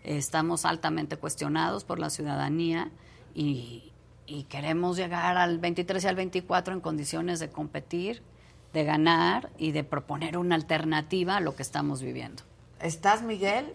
Estamos 0.04 0.66
altamente 0.66 1.16
cuestionados 1.16 1.86
por 1.86 2.00
la 2.00 2.10
ciudadanía 2.10 2.92
y, 3.34 3.94
queremos 4.50 4.98
llegar 4.98 5.38
al 5.38 5.58
23 5.58 6.04
y 6.04 6.08
al 6.08 6.16
24 6.18 6.74
en 6.74 6.82
condiciones 6.82 7.40
de 7.40 7.50
competir, 7.50 8.22
de 8.74 8.84
ganar 8.84 9.52
y 9.58 9.72
de 9.72 9.86
proponer 9.86 10.38
una 10.38 10.56
alternativa 10.56 11.38
a 11.38 11.40
lo 11.40 11.56
que 11.56 11.62
estamos 11.62 12.02
viviendo. 12.02 12.44
¿Estás, 12.82 13.24
Miguel? 13.24 13.72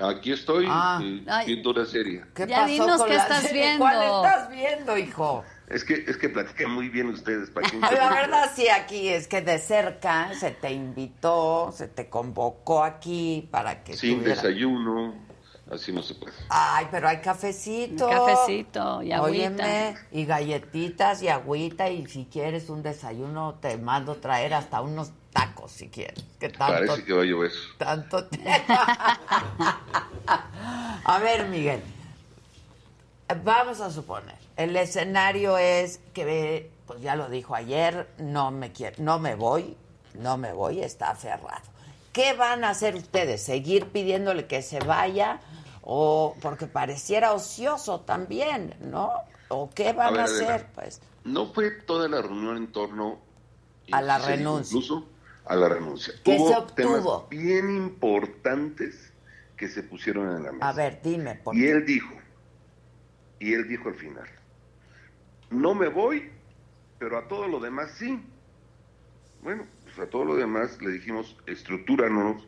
Aquí 0.00 0.32
estoy 0.32 0.64
ah. 0.70 1.02
viendo 1.44 1.70
una 1.70 1.84
serie. 1.84 2.24
¿Qué 2.34 2.46
ya 2.46 2.64
dinos 2.64 3.02
qué 3.02 3.14
estás 3.14 3.52
viendo. 3.52 3.78
¿Cuál 3.78 4.02
estás 4.02 4.50
viendo, 4.50 4.96
hijo? 4.96 5.44
Es 5.70 5.84
que, 5.84 6.04
es 6.06 6.16
que 6.16 6.30
platican 6.30 6.70
muy 6.70 6.88
bien 6.88 7.08
ustedes. 7.08 7.50
La 7.80 8.10
verdad 8.10 8.50
sí, 8.54 8.68
aquí 8.68 9.08
es 9.08 9.28
que 9.28 9.42
de 9.42 9.58
cerca 9.58 10.32
se 10.34 10.50
te 10.52 10.72
invitó, 10.72 11.72
se 11.76 11.88
te 11.88 12.08
convocó 12.08 12.82
aquí 12.82 13.46
para 13.50 13.84
que 13.84 13.94
Sin 13.94 14.24
desayuno, 14.24 15.14
así 15.70 15.92
no 15.92 16.02
se 16.02 16.14
puede. 16.14 16.32
Ay, 16.48 16.86
pero 16.90 17.08
hay 17.08 17.18
cafecito. 17.18 18.08
cafecito 18.08 19.02
y 19.02 19.12
agüita. 19.12 19.22
Óyeme, 19.22 19.94
y 20.10 20.24
galletitas 20.24 21.22
y 21.22 21.28
agüita 21.28 21.90
y 21.90 22.06
si 22.06 22.24
quieres 22.32 22.70
un 22.70 22.82
desayuno 22.82 23.58
te 23.60 23.76
mando 23.76 24.16
traer 24.16 24.54
hasta 24.54 24.80
unos 24.80 25.12
tacos 25.34 25.70
si 25.70 25.90
quieres. 25.90 26.24
Que 26.40 26.48
tanto, 26.48 26.72
Parece 26.72 27.04
que 27.04 27.12
va 27.12 27.22
a 27.22 27.26
llover. 27.26 27.52
Tanto 27.76 28.26
A 31.04 31.18
ver, 31.18 31.46
Miguel, 31.48 31.82
vamos 33.44 33.82
a 33.82 33.90
suponer 33.90 34.37
el 34.58 34.76
escenario 34.76 35.56
es 35.56 36.00
que, 36.12 36.70
pues 36.84 37.00
ya 37.00 37.14
lo 37.14 37.30
dijo 37.30 37.54
ayer, 37.54 38.08
no 38.18 38.50
me 38.50 38.72
quiero, 38.72 38.96
no 38.98 39.20
me 39.20 39.36
voy, 39.36 39.76
no 40.14 40.36
me 40.36 40.52
voy, 40.52 40.80
está 40.80 41.10
aferrado. 41.10 41.62
¿Qué 42.12 42.32
van 42.34 42.64
a 42.64 42.70
hacer 42.70 42.96
ustedes? 42.96 43.40
¿Seguir 43.40 43.86
pidiéndole 43.86 44.48
que 44.48 44.62
se 44.62 44.80
vaya? 44.80 45.40
O 45.82 46.34
porque 46.42 46.66
pareciera 46.66 47.32
ocioso 47.32 48.00
también, 48.00 48.74
¿no? 48.80 49.12
¿O 49.46 49.70
qué 49.70 49.92
van 49.92 50.18
a, 50.18 50.24
hacer? 50.24 50.66
pues 50.74 51.00
No 51.22 51.52
fue 51.52 51.70
toda 51.70 52.08
la 52.08 52.20
reunión 52.20 52.56
en 52.56 52.72
torno 52.72 53.20
a 53.92 54.02
la 54.02 54.18
renuncia. 54.18 54.76
Incluso 54.76 55.08
a 55.44 55.54
la 55.54 55.68
renuncia. 55.68 56.14
¿Qué 56.24 56.36
se 56.36 56.56
obtuvo? 56.56 57.26
Temas 57.26 57.28
bien 57.30 57.76
importantes 57.76 59.12
que 59.56 59.68
se 59.68 59.84
pusieron 59.84 60.36
en 60.36 60.42
la 60.42 60.52
mesa. 60.52 60.68
A 60.68 60.72
ver, 60.72 61.00
dime. 61.00 61.36
¿por 61.36 61.56
y 61.56 61.64
él 61.64 61.86
dijo, 61.86 62.14
y 63.38 63.54
él 63.54 63.68
dijo 63.68 63.88
al 63.88 63.94
final, 63.94 64.28
no 65.50 65.74
me 65.74 65.88
voy, 65.88 66.30
pero 66.98 67.18
a 67.18 67.28
todo 67.28 67.48
lo 67.48 67.60
demás 67.60 67.92
sí. 67.96 68.22
Bueno, 69.42 69.66
pues 69.84 69.98
a 69.98 70.10
todo 70.10 70.24
lo 70.24 70.36
demás 70.36 70.80
le 70.82 70.90
dijimos, 70.90 71.36
estructúranos 71.46 72.46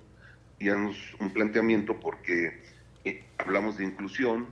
y 0.58 0.68
haznos 0.68 0.96
un 1.20 1.32
planteamiento 1.32 1.98
porque 1.98 2.62
eh, 3.04 3.24
hablamos 3.38 3.78
de 3.78 3.84
inclusión, 3.84 4.48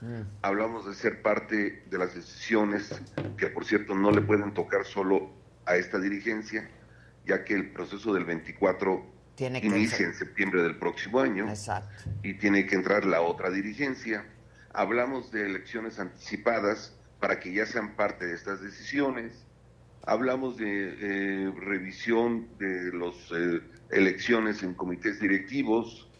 mm. 0.00 0.20
hablamos 0.42 0.86
de 0.86 0.94
ser 0.94 1.22
parte 1.22 1.84
de 1.88 1.98
las 1.98 2.14
decisiones 2.14 3.00
que 3.36 3.46
por 3.48 3.64
cierto 3.64 3.94
no 3.94 4.10
le 4.10 4.22
pueden 4.22 4.54
tocar 4.54 4.84
solo 4.84 5.30
a 5.66 5.76
esta 5.76 5.98
dirigencia, 5.98 6.68
ya 7.26 7.44
que 7.44 7.54
el 7.54 7.70
proceso 7.70 8.12
del 8.12 8.24
24 8.24 9.12
tiene 9.34 9.60
inicia 9.60 10.06
en 10.06 10.14
septiembre 10.14 10.62
del 10.62 10.76
próximo 10.76 11.20
año 11.20 11.46
y 12.22 12.34
tiene 12.34 12.66
que 12.66 12.74
entrar 12.74 13.04
la 13.04 13.20
otra 13.22 13.50
dirigencia. 13.50 14.26
Hablamos 14.74 15.30
de 15.30 15.46
elecciones 15.46 15.98
anticipadas, 15.98 16.96
para 17.22 17.38
que 17.38 17.52
ya 17.52 17.64
sean 17.66 17.94
parte 17.94 18.26
de 18.26 18.34
estas 18.34 18.60
decisiones. 18.60 19.46
Hablamos 20.04 20.56
de 20.56 20.66
eh, 20.66 21.52
revisión 21.56 22.48
de 22.58 22.92
las 22.92 23.14
eh, 23.30 23.60
elecciones 23.90 24.64
en 24.64 24.74
comités 24.74 25.20
directivos, 25.20 26.10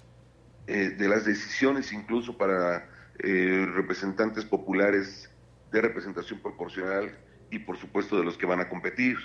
eh, 0.68 0.90
de 0.90 1.08
las 1.08 1.24
decisiones 1.24 1.92
incluso 1.92 2.38
para 2.38 2.88
representantes 3.18 4.44
populares 4.44 5.28
de 5.70 5.80
representación 5.80 6.40
proporcional 6.40 7.16
y 7.50 7.58
por 7.58 7.76
supuesto 7.76 8.16
de 8.16 8.24
los 8.24 8.36
que 8.36 8.46
van 8.46 8.60
a 8.60 8.68
competir. 8.68 9.16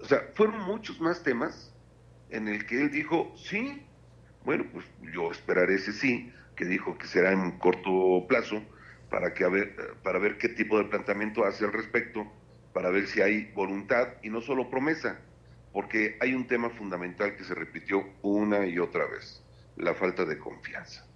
O 0.00 0.04
sea, 0.04 0.28
fueron 0.34 0.60
muchos 0.62 1.00
más 1.00 1.22
temas 1.22 1.72
en 2.30 2.46
el 2.46 2.66
que 2.66 2.82
él 2.82 2.90
dijo, 2.90 3.32
sí, 3.36 3.84
bueno, 4.44 4.64
pues 4.72 4.84
yo 5.14 5.30
esperaré 5.30 5.76
ese 5.76 5.92
sí, 5.92 6.32
que 6.56 6.64
dijo 6.64 6.98
que 6.98 7.06
será 7.06 7.32
en 7.32 7.58
corto 7.58 8.26
plazo, 8.28 8.62
para, 9.12 9.34
que, 9.34 9.46
ver, 9.46 9.76
para 10.02 10.18
ver 10.18 10.38
qué 10.38 10.48
tipo 10.48 10.78
de 10.78 10.86
planteamiento 10.86 11.44
hace 11.44 11.66
al 11.66 11.72
respecto, 11.72 12.26
para 12.72 12.88
ver 12.88 13.06
si 13.06 13.20
hay 13.20 13.52
voluntad 13.54 14.08
y 14.22 14.30
no 14.30 14.40
solo 14.40 14.70
promesa, 14.70 15.20
porque 15.70 16.16
hay 16.18 16.34
un 16.34 16.46
tema 16.46 16.70
fundamental 16.70 17.36
que 17.36 17.44
se 17.44 17.54
repitió 17.54 18.02
una 18.22 18.66
y 18.66 18.78
otra 18.78 19.06
vez, 19.06 19.44
la 19.76 19.94
falta 19.94 20.24
de 20.24 20.38
confianza. 20.38 21.06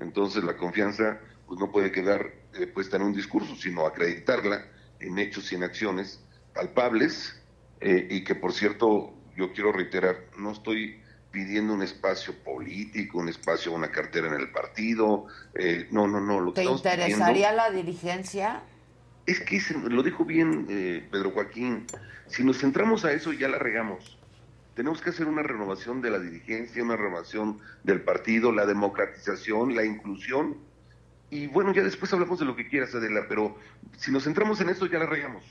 Entonces 0.00 0.42
la 0.42 0.56
confianza 0.56 1.20
pues, 1.46 1.60
no 1.60 1.70
puede 1.70 1.92
quedar 1.92 2.32
eh, 2.54 2.66
puesta 2.66 2.96
en 2.96 3.04
un 3.04 3.12
discurso, 3.12 3.54
sino 3.54 3.86
acreditarla 3.86 4.66
en 4.98 5.16
hechos 5.20 5.52
y 5.52 5.54
en 5.54 5.62
acciones 5.62 6.24
palpables 6.54 7.40
eh, 7.80 8.08
y 8.10 8.24
que 8.24 8.34
por 8.34 8.52
cierto 8.52 9.14
yo 9.36 9.52
quiero 9.52 9.70
reiterar, 9.70 10.16
no 10.36 10.50
estoy 10.50 11.00
pidiendo 11.34 11.74
un 11.74 11.82
espacio 11.82 12.32
político, 12.44 13.18
un 13.18 13.28
espacio, 13.28 13.72
una 13.72 13.90
cartera 13.90 14.28
en 14.28 14.34
el 14.34 14.52
partido. 14.52 15.26
Eh, 15.56 15.88
no, 15.90 16.06
no, 16.06 16.20
no. 16.20 16.40
Lo 16.40 16.52
¿Te 16.52 16.62
interesaría 16.62 17.50
la 17.50 17.72
dirigencia? 17.72 18.62
Es 19.26 19.40
que 19.40 19.60
lo 19.88 20.04
dijo 20.04 20.24
bien 20.24 20.66
eh, 20.70 21.06
Pedro 21.10 21.32
Joaquín. 21.32 21.86
Si 22.28 22.44
nos 22.44 22.58
centramos 22.58 23.04
a 23.04 23.12
eso, 23.12 23.32
ya 23.32 23.48
la 23.48 23.58
regamos. 23.58 24.16
Tenemos 24.76 25.02
que 25.02 25.10
hacer 25.10 25.26
una 25.26 25.42
renovación 25.42 26.00
de 26.00 26.10
la 26.10 26.20
dirigencia, 26.20 26.84
una 26.84 26.96
renovación 26.96 27.58
del 27.82 28.02
partido, 28.02 28.52
la 28.52 28.64
democratización, 28.64 29.74
la 29.74 29.84
inclusión. 29.84 30.56
Y 31.30 31.48
bueno, 31.48 31.72
ya 31.72 31.82
después 31.82 32.12
hablamos 32.12 32.38
de 32.38 32.44
lo 32.44 32.54
que 32.54 32.68
quieras, 32.68 32.94
Adela, 32.94 33.26
pero 33.28 33.58
si 33.96 34.12
nos 34.12 34.22
centramos 34.22 34.60
en 34.60 34.68
eso, 34.68 34.86
ya 34.86 35.00
la 35.00 35.06
regamos. 35.06 35.42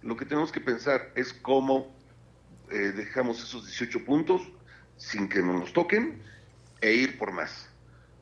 Lo 0.00 0.16
que 0.16 0.24
tenemos 0.24 0.50
que 0.50 0.60
pensar 0.60 1.10
es 1.14 1.34
cómo 1.34 1.94
eh, 2.70 2.92
dejamos 2.96 3.42
esos 3.42 3.66
18 3.66 4.04
puntos, 4.06 4.50
sin 5.00 5.28
que 5.28 5.40
no 5.40 5.54
nos 5.54 5.72
toquen 5.72 6.22
e 6.80 6.92
ir 6.92 7.18
por 7.18 7.32
más. 7.32 7.68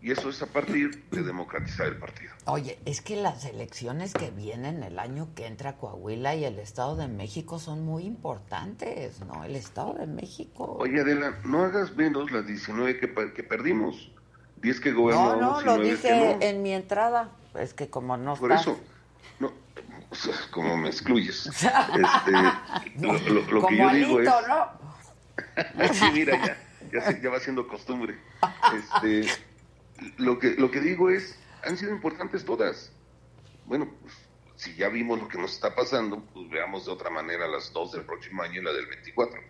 Y 0.01 0.13
eso 0.13 0.31
es 0.31 0.41
a 0.43 0.47
partir 0.47 1.05
de 1.11 1.25
democratizar 1.25 1.87
el 1.89 1.97
partido. 1.97 2.31
Oye, 2.47 2.79
es 2.85 3.01
que 3.01 3.17
las 3.17 3.45
elecciones 3.45 4.15
que 4.15 4.31
vienen 4.31 4.85
el 4.85 5.01
año 5.01 5.29
que 5.35 5.47
entra 5.47 5.77
Coahuila 5.77 6.37
y 6.37 6.45
el 6.45 6.61
Estado 6.61 6.95
de 6.95 7.09
México 7.09 7.59
son 7.59 7.85
muy 7.85 8.05
importantes, 8.05 9.21
¿no? 9.21 9.43
El 9.43 9.57
Estado 9.57 9.95
de 9.95 10.07
México. 10.07 10.77
Oye, 10.79 11.01
Adela, 11.01 11.41
no 11.45 11.65
hagas 11.65 11.97
menos 11.97 12.31
las 12.31 12.47
19 12.47 13.01
que, 13.01 13.13
que 13.35 13.43
perdimos. 13.43 14.13
10 14.63 14.81
que 14.81 14.93
gobernamos. 14.93 15.41
No, 15.41 15.61
no, 15.61 15.77
lo 15.77 15.83
dije 15.83 16.37
en 16.49 16.63
mi 16.63 16.73
entrada. 16.73 17.31
Es 17.59 17.75
que 17.75 17.91
como 17.91 18.17
no 18.17 18.37
Por 18.37 18.53
eso, 18.53 18.79
no, 19.41 19.53
como 20.53 20.77
me 20.77 20.91
excluyes. 20.91 21.47
este, 21.57 22.33
lo, 23.53 23.67
que 23.67 23.77
yo 23.77 23.91
digo 23.91 24.21
es... 24.21 24.29
¿no? 24.29 25.93
sí, 25.93 26.05
mira, 26.13 26.47
ya 26.47 26.68
ya, 26.93 27.31
va 27.31 27.41
siendo 27.41 27.67
costumbre. 27.67 28.19
Este, 28.77 29.31
lo, 30.17 30.39
que, 30.39 30.55
lo 30.55 30.71
que 30.71 30.81
digo 30.81 31.11
es, 31.11 31.39
han 31.65 31.77
sido 31.77 31.93
importantes 31.93 32.45
todas. 32.45 32.93
Bueno, 33.67 33.89
pues, 34.03 34.15
si 34.57 34.75
ya 34.75 34.89
vimos 34.89 35.21
lo 35.21 35.29
que 35.29 35.39
nos 35.39 35.53
está 35.53 35.75
pasando, 35.75 36.21
pues 36.35 36.49
veamos 36.51 36.87
de 36.87 36.93
otra 36.93 37.11
manera 37.11 37.47
las 37.47 37.73
dos 37.73 37.93
del 37.93 38.03
próximo 38.03 38.43
año 38.43 38.61
y 38.61 38.65
la 38.65 38.73
del 38.73 38.87
24. 38.87 39.41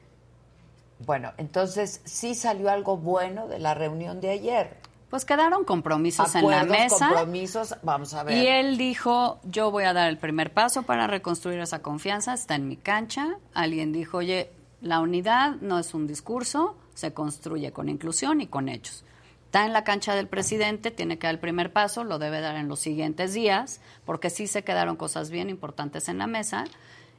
Bueno, 1.01 1.33
entonces 1.37 2.01
sí 2.05 2.35
salió 2.35 2.71
algo 2.71 2.97
bueno 2.97 3.49
de 3.49 3.59
la 3.59 3.75
reunión 3.75 4.21
de 4.21 4.31
ayer. 4.31 4.77
Pues 5.11 5.25
quedaron 5.25 5.65
compromisos 5.65 6.35
en 6.35 6.51
la 6.51 6.65
mesa. 6.65 7.09
compromisos, 7.09 7.77
vamos 7.83 8.13
a 8.13 8.25
ver. 8.25 8.37
Y 8.37 8.47
él 8.47 8.77
dijo, 8.77 9.41
yo 9.45 9.71
voy 9.71 9.85
a 9.85 9.95
dar 9.95 10.11
el 10.11 10.19
primer 10.19 10.53
paso 10.53 10.83
para 10.83 11.07
reconstruir 11.07 11.61
esa 11.61 11.81
confianza, 11.81 12.35
está 12.35 12.57
en 12.57 12.69
mi 12.69 12.77
cancha. 12.77 13.39
Alguien 13.55 13.93
dijo, 13.93 14.19
oye, 14.19 14.51
la 14.83 15.01
unidad 15.01 15.57
no 15.63 15.79
es 15.79 15.95
un 15.95 16.07
discurso, 16.07 16.77
se 16.99 17.13
construye 17.13 17.71
con 17.71 17.89
inclusión 17.89 18.41
y 18.41 18.49
con 18.49 18.69
hechos. 18.69 19.05
Está 19.45 19.65
en 19.65 19.73
la 19.73 19.85
cancha 19.85 20.17
del 20.17 20.27
presidente, 20.27 20.91
tiene 20.91 21.17
que 21.17 21.29
dar 21.29 21.35
el 21.35 21.41
primer 21.41 21.73
paso, 21.73 22.03
lo 22.03 22.19
debe 22.19 22.41
dar 22.41 22.57
en 22.57 22.67
los 22.67 22.81
siguientes 22.81 23.33
días, 23.35 23.81
porque 24.05 24.31
sí 24.31 24.49
se 24.49 24.65
quedaron 24.65 24.97
cosas 24.97 25.31
bien 25.31 25.49
importantes 25.49 26.09
en 26.09 26.19
la 26.19 26.27
mesa 26.27 26.65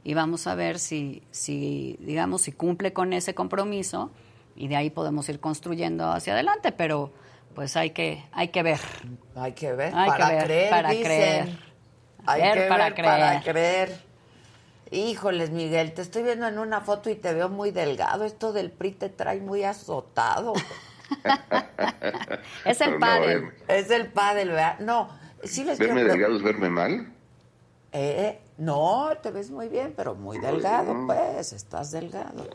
y 0.04 0.16
vamos 0.16 0.48
a 0.48 0.56
ver 0.56 0.80
si, 0.80 1.24
si 1.32 1.96
digamos, 2.02 2.42
si 2.42 2.52
cumple 2.52 2.92
con 2.92 3.14
ese 3.14 3.34
compromiso 3.34 4.12
y 4.54 4.68
de 4.68 4.76
ahí 4.76 4.90
podemos 4.90 5.30
ir 5.30 5.40
construyendo 5.40 6.12
hacia 6.12 6.34
adelante, 6.34 6.74
pero 6.74 7.14
pues 7.56 7.78
hay 7.78 7.92
que, 7.92 8.22
hay 8.34 8.50
que 8.50 8.64
ver. 8.64 8.82
Hay 9.34 9.54
que 9.54 9.72
ver, 9.72 9.94
para 9.94 10.44
creer, 10.44 10.70
para 10.70 10.90
creer. 10.90 11.58
Hay 12.26 12.42
que 12.42 12.60
ver, 12.60 12.68
para 12.68 12.94
creer. 12.94 13.10
para 13.10 13.42
creer. 13.42 14.09
Híjoles, 14.92 15.52
Miguel, 15.52 15.94
te 15.94 16.02
estoy 16.02 16.24
viendo 16.24 16.48
en 16.48 16.58
una 16.58 16.82
foto 16.82 17.10
y 17.10 17.16
te 17.16 17.34
veo 17.34 17.50
muy 17.50 17.72
delgado. 17.72 18.26
Esto 18.26 18.54
del 18.54 18.72
PRI 18.72 18.92
te 18.92 19.10
trae 19.10 19.40
muy 19.40 19.64
azotado. 19.64 20.54
es 22.66 22.82
el 22.82 22.98
padre. 22.98 23.52
es 23.68 23.92
el 23.92 24.12
padre, 24.12 24.46
¿verdad? 24.46 24.80
No, 24.80 25.10
sí 25.44 25.64
les 25.64 25.78
¿Verme 25.78 26.04
delgado 26.04 26.36
es 26.36 26.44
verme 26.44 26.70
mal? 26.70 27.14
Eh, 27.92 28.40
no, 28.58 29.10
te 29.22 29.32
ves 29.32 29.50
muy 29.50 29.68
bien, 29.68 29.94
pero 29.96 30.16
muy 30.16 30.38
delgado, 30.38 31.06
pues, 31.08 31.54
estás 31.54 31.92
delgado. 31.92 32.48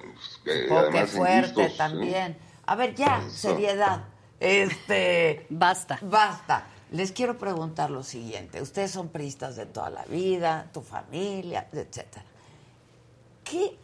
Pues, 0.45 1.11
fuerte 1.11 1.71
también. 1.77 2.37
A 2.67 2.77
ver, 2.77 2.95
ya, 2.95 3.23
seriedad. 3.29 4.05
Este. 4.41 5.47
Basta. 5.51 5.99
Basta. 6.03 6.67
Les 6.95 7.11
quiero 7.11 7.37
preguntar 7.37 7.91
lo 7.91 8.05
siguiente. 8.05 8.63
Ustedes 8.63 8.93
son 8.93 9.09
priistas 9.09 9.57
de 9.57 9.67
toda 9.67 9.91
la 9.91 10.05
vida, 10.05 10.71
tu 10.73 10.81
familia, 10.81 11.67
etcétera. 11.73 12.25
¿Qué, 13.43 13.77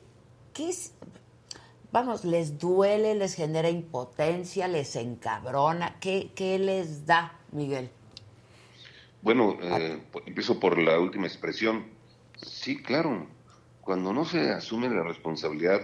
qué 0.54 0.68
es, 0.68 0.92
vamos, 1.90 2.24
les 2.24 2.56
duele, 2.56 3.16
les 3.16 3.34
genera 3.34 3.68
impotencia, 3.68 4.68
les 4.68 4.94
encabrona? 4.94 5.98
¿Qué, 5.98 6.30
qué 6.36 6.61
les 6.61 7.04
da, 7.04 7.36
Miguel? 7.50 7.90
Bueno, 9.22 9.58
eh, 9.61 10.00
empiezo 10.26 10.61
por 10.61 10.78
la 10.78 11.00
última 11.00 11.26
expresión. 11.26 11.86
Sí, 12.36 12.80
claro. 12.80 13.26
Cuando 13.80 14.12
no 14.12 14.24
se 14.24 14.52
asume 14.52 14.88
la 14.88 15.02
responsabilidad 15.02 15.80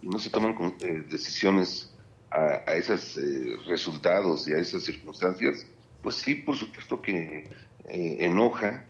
y 0.00 0.06
no 0.06 0.20
se 0.20 0.30
toman 0.30 0.54
eh, 0.78 1.02
decisiones 1.10 1.92
a, 2.30 2.72
esos 2.74 3.18
eh, 3.18 3.56
resultados 3.66 4.46
y 4.46 4.52
a 4.52 4.58
esas 4.58 4.84
circunstancias, 4.84 5.66
pues 6.08 6.22
sí, 6.22 6.36
por 6.36 6.56
supuesto 6.56 7.02
que 7.02 7.50
enoja 7.84 8.86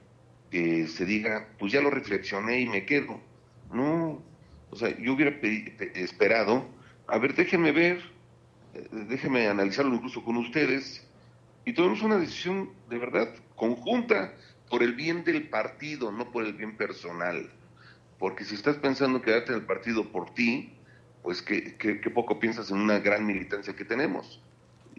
que 0.53 0.87
se 0.87 1.05
diga, 1.05 1.49
pues 1.59 1.73
ya 1.73 1.81
lo 1.81 1.91
reflexioné 1.91 2.61
y 2.61 2.69
me 2.69 2.87
quedo. 2.87 3.21
No, 3.73 4.23
o 4.71 4.77
sea, 4.77 4.97
yo 4.97 5.15
hubiera 5.15 5.37
esperado, 5.97 6.69
a 7.09 7.19
ver, 7.19 7.35
déjenme 7.35 7.73
ver, 7.73 8.01
déjenme 8.93 9.49
analizarlo 9.49 9.97
incluso 9.97 10.23
con 10.23 10.37
ustedes 10.37 11.05
y 11.65 11.73
tomemos 11.73 12.03
una 12.03 12.19
decisión 12.19 12.71
de 12.89 12.99
verdad 12.99 13.35
conjunta 13.57 14.33
por 14.71 14.85
el 14.85 14.95
bien 14.95 15.25
del 15.25 15.49
partido, 15.49 16.13
no 16.13 16.31
por 16.31 16.45
el 16.45 16.53
bien 16.53 16.77
personal. 16.77 17.51
Porque 18.21 18.45
si 18.45 18.55
estás 18.55 18.77
pensando 18.77 19.23
quedarte 19.23 19.51
en 19.51 19.59
el 19.59 19.67
partido 19.67 20.13
por 20.13 20.33
ti, 20.35 20.73
pues 21.25 21.43
que, 21.43 22.01
poco 22.15 22.39
piensas 22.39 22.71
en 22.71 22.77
una 22.77 23.01
gran 23.01 23.27
militancia 23.27 23.75
que 23.75 23.85
tenemos. 23.85 24.41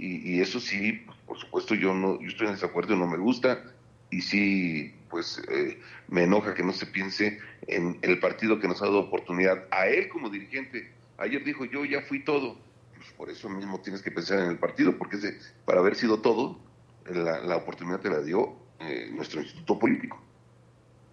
Y, 0.02 0.40
eso 0.40 0.62
sí, 0.62 1.06
por 1.28 1.38
supuesto, 1.38 1.76
yo 1.76 1.94
no, 1.94 2.22
yo 2.22 2.28
estoy 2.30 2.48
en 2.48 2.54
desacuerdo, 2.54 2.96
no 2.96 3.06
me 3.06 3.18
gusta, 3.18 3.62
y 4.10 4.22
sí, 4.22 4.96
pues 5.10 5.42
eh, 5.52 5.78
me 6.08 6.24
enoja 6.24 6.54
que 6.54 6.64
no 6.64 6.72
se 6.72 6.86
piense 6.86 7.40
en 7.68 8.00
el 8.02 8.20
partido 8.20 8.60
que 8.60 8.68
nos 8.70 8.82
ha 8.82 8.86
dado 8.86 9.00
oportunidad 9.00 9.66
a 9.72 9.88
él 9.88 10.08
como 10.08 10.30
dirigente. 10.30 10.90
Ayer 11.18 11.44
dijo, 11.44 11.66
yo 11.66 11.84
ya 11.84 12.02
fui 12.02 12.24
todo. 12.24 12.58
Pues 12.96 13.12
por 13.18 13.30
eso 13.30 13.50
mismo 13.50 13.82
tienes 13.82 14.02
que 14.02 14.10
pensar 14.10 14.40
en 14.40 14.52
el 14.52 14.58
partido, 14.58 14.98
porque 14.98 15.18
ese, 15.18 15.38
para 15.66 15.80
haber 15.80 15.96
sido 15.96 16.22
todo, 16.22 16.58
la, 17.06 17.58
oportunidad 17.58 18.00
te 18.00 18.10
la 18.10 18.22
dio 18.22 18.56
eh, 18.80 19.10
nuestro 19.14 19.42
instituto 19.42 19.78
político. 19.80 20.18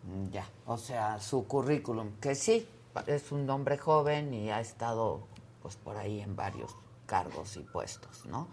Mm, 0.05 0.31
ya, 0.31 0.47
o 0.67 0.79
sea, 0.79 1.19
su 1.19 1.47
currículum, 1.47 2.13
que 2.21 2.37
sí, 2.37 2.69
es 3.09 3.33
un 3.33 3.51
hombre 3.51 3.79
joven 3.79 4.33
y 4.33 4.51
ha 4.51 4.61
estado 4.61 5.27
pues 5.61 5.75
por 5.77 5.97
ahí 5.97 6.21
en 6.21 6.37
varios 6.37 6.77
cargos 7.07 7.57
y 7.57 7.61
puestos, 7.61 8.27
¿no? 8.27 8.49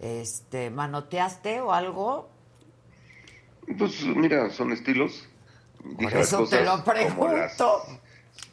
Este, 0.00 0.70
¿manoteaste 0.70 1.60
o 1.60 1.72
algo? 1.72 2.28
Pues 3.78 4.04
mira, 4.04 4.50
son 4.50 4.72
estilos. 4.72 5.26
Dije 5.84 6.20
eso 6.20 6.46
te 6.46 6.64
lo 6.64 6.82
pregunto. 6.82 7.82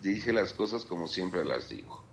dije 0.01 0.33
las 0.33 0.53
cosas 0.53 0.85
como 0.85 1.07
siempre 1.07 1.45
las 1.45 1.69
digo. 1.69 2.03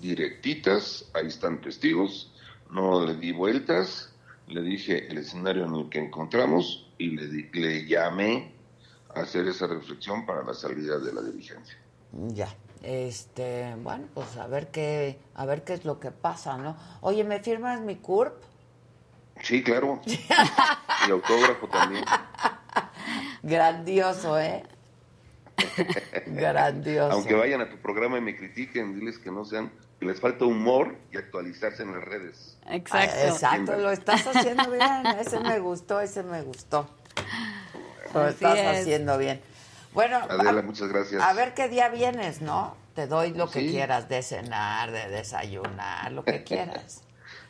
Directitas, 0.00 1.10
ahí 1.14 1.26
están 1.26 1.60
testigos, 1.60 2.32
no 2.70 3.04
le 3.04 3.16
di 3.16 3.32
vueltas, 3.32 4.12
le 4.46 4.62
dije 4.62 5.08
el 5.08 5.18
escenario 5.18 5.66
en 5.66 5.74
el 5.74 5.88
que 5.88 5.98
encontramos 5.98 6.88
y 6.98 7.10
le, 7.10 7.50
le 7.52 7.86
llamé 7.86 8.52
a 9.14 9.20
hacer 9.20 9.46
esa 9.48 9.66
reflexión 9.66 10.24
para 10.24 10.44
la 10.44 10.54
salida 10.54 10.98
de 10.98 11.12
la 11.12 11.22
dirigencia. 11.22 11.76
Ya. 12.12 12.48
Este, 12.82 13.74
bueno, 13.82 14.06
pues 14.14 14.36
a 14.36 14.46
ver 14.46 14.68
qué, 14.70 15.18
a 15.34 15.44
ver 15.46 15.64
qué 15.64 15.74
es 15.74 15.84
lo 15.84 15.98
que 15.98 16.12
pasa, 16.12 16.56
¿no? 16.56 16.76
Oye, 17.00 17.24
¿me 17.24 17.40
firmas 17.40 17.80
mi 17.80 17.96
CURP? 17.96 18.34
Sí, 19.42 19.62
claro. 19.62 20.00
y 20.06 21.10
autógrafo 21.10 21.68
también. 21.68 22.04
Grandioso, 23.42 24.38
¿eh? 24.38 24.64
Grandioso. 26.26 27.12
Aunque 27.12 27.34
vayan 27.34 27.60
a 27.60 27.70
tu 27.70 27.76
programa 27.78 28.18
y 28.18 28.20
me 28.20 28.36
critiquen, 28.36 28.94
diles 28.94 29.18
que 29.18 29.30
no 29.30 29.44
sean 29.44 29.70
les 30.00 30.20
falta 30.20 30.44
humor 30.44 30.96
y 31.12 31.16
actualizarse 31.16 31.82
en 31.82 31.92
las 31.92 32.04
redes. 32.04 32.56
Exacto. 32.68 33.16
Ah, 33.18 33.28
exacto, 33.28 33.76
lo 33.76 33.90
estás 33.90 34.26
haciendo 34.26 34.70
bien. 34.70 35.06
Ese 35.20 35.40
me 35.40 35.58
gustó, 35.58 36.00
ese 36.00 36.22
me 36.22 36.42
gustó. 36.42 36.88
Lo 38.14 38.28
estás 38.28 38.58
haciendo 38.58 39.18
bien. 39.18 39.40
Bueno, 39.92 40.18
Adela, 40.28 40.62
muchas 40.62 40.88
gracias. 40.88 41.22
A 41.22 41.32
ver 41.32 41.54
qué 41.54 41.68
día 41.68 41.88
vienes, 41.88 42.42
¿no? 42.42 42.76
Te 42.94 43.06
doy 43.06 43.32
lo 43.32 43.50
que 43.50 43.66
quieras 43.66 44.08
de 44.08 44.22
cenar, 44.22 44.90
de 44.92 45.08
desayunar, 45.08 46.12
lo 46.12 46.24
que 46.24 46.44
quieras. 46.44 47.02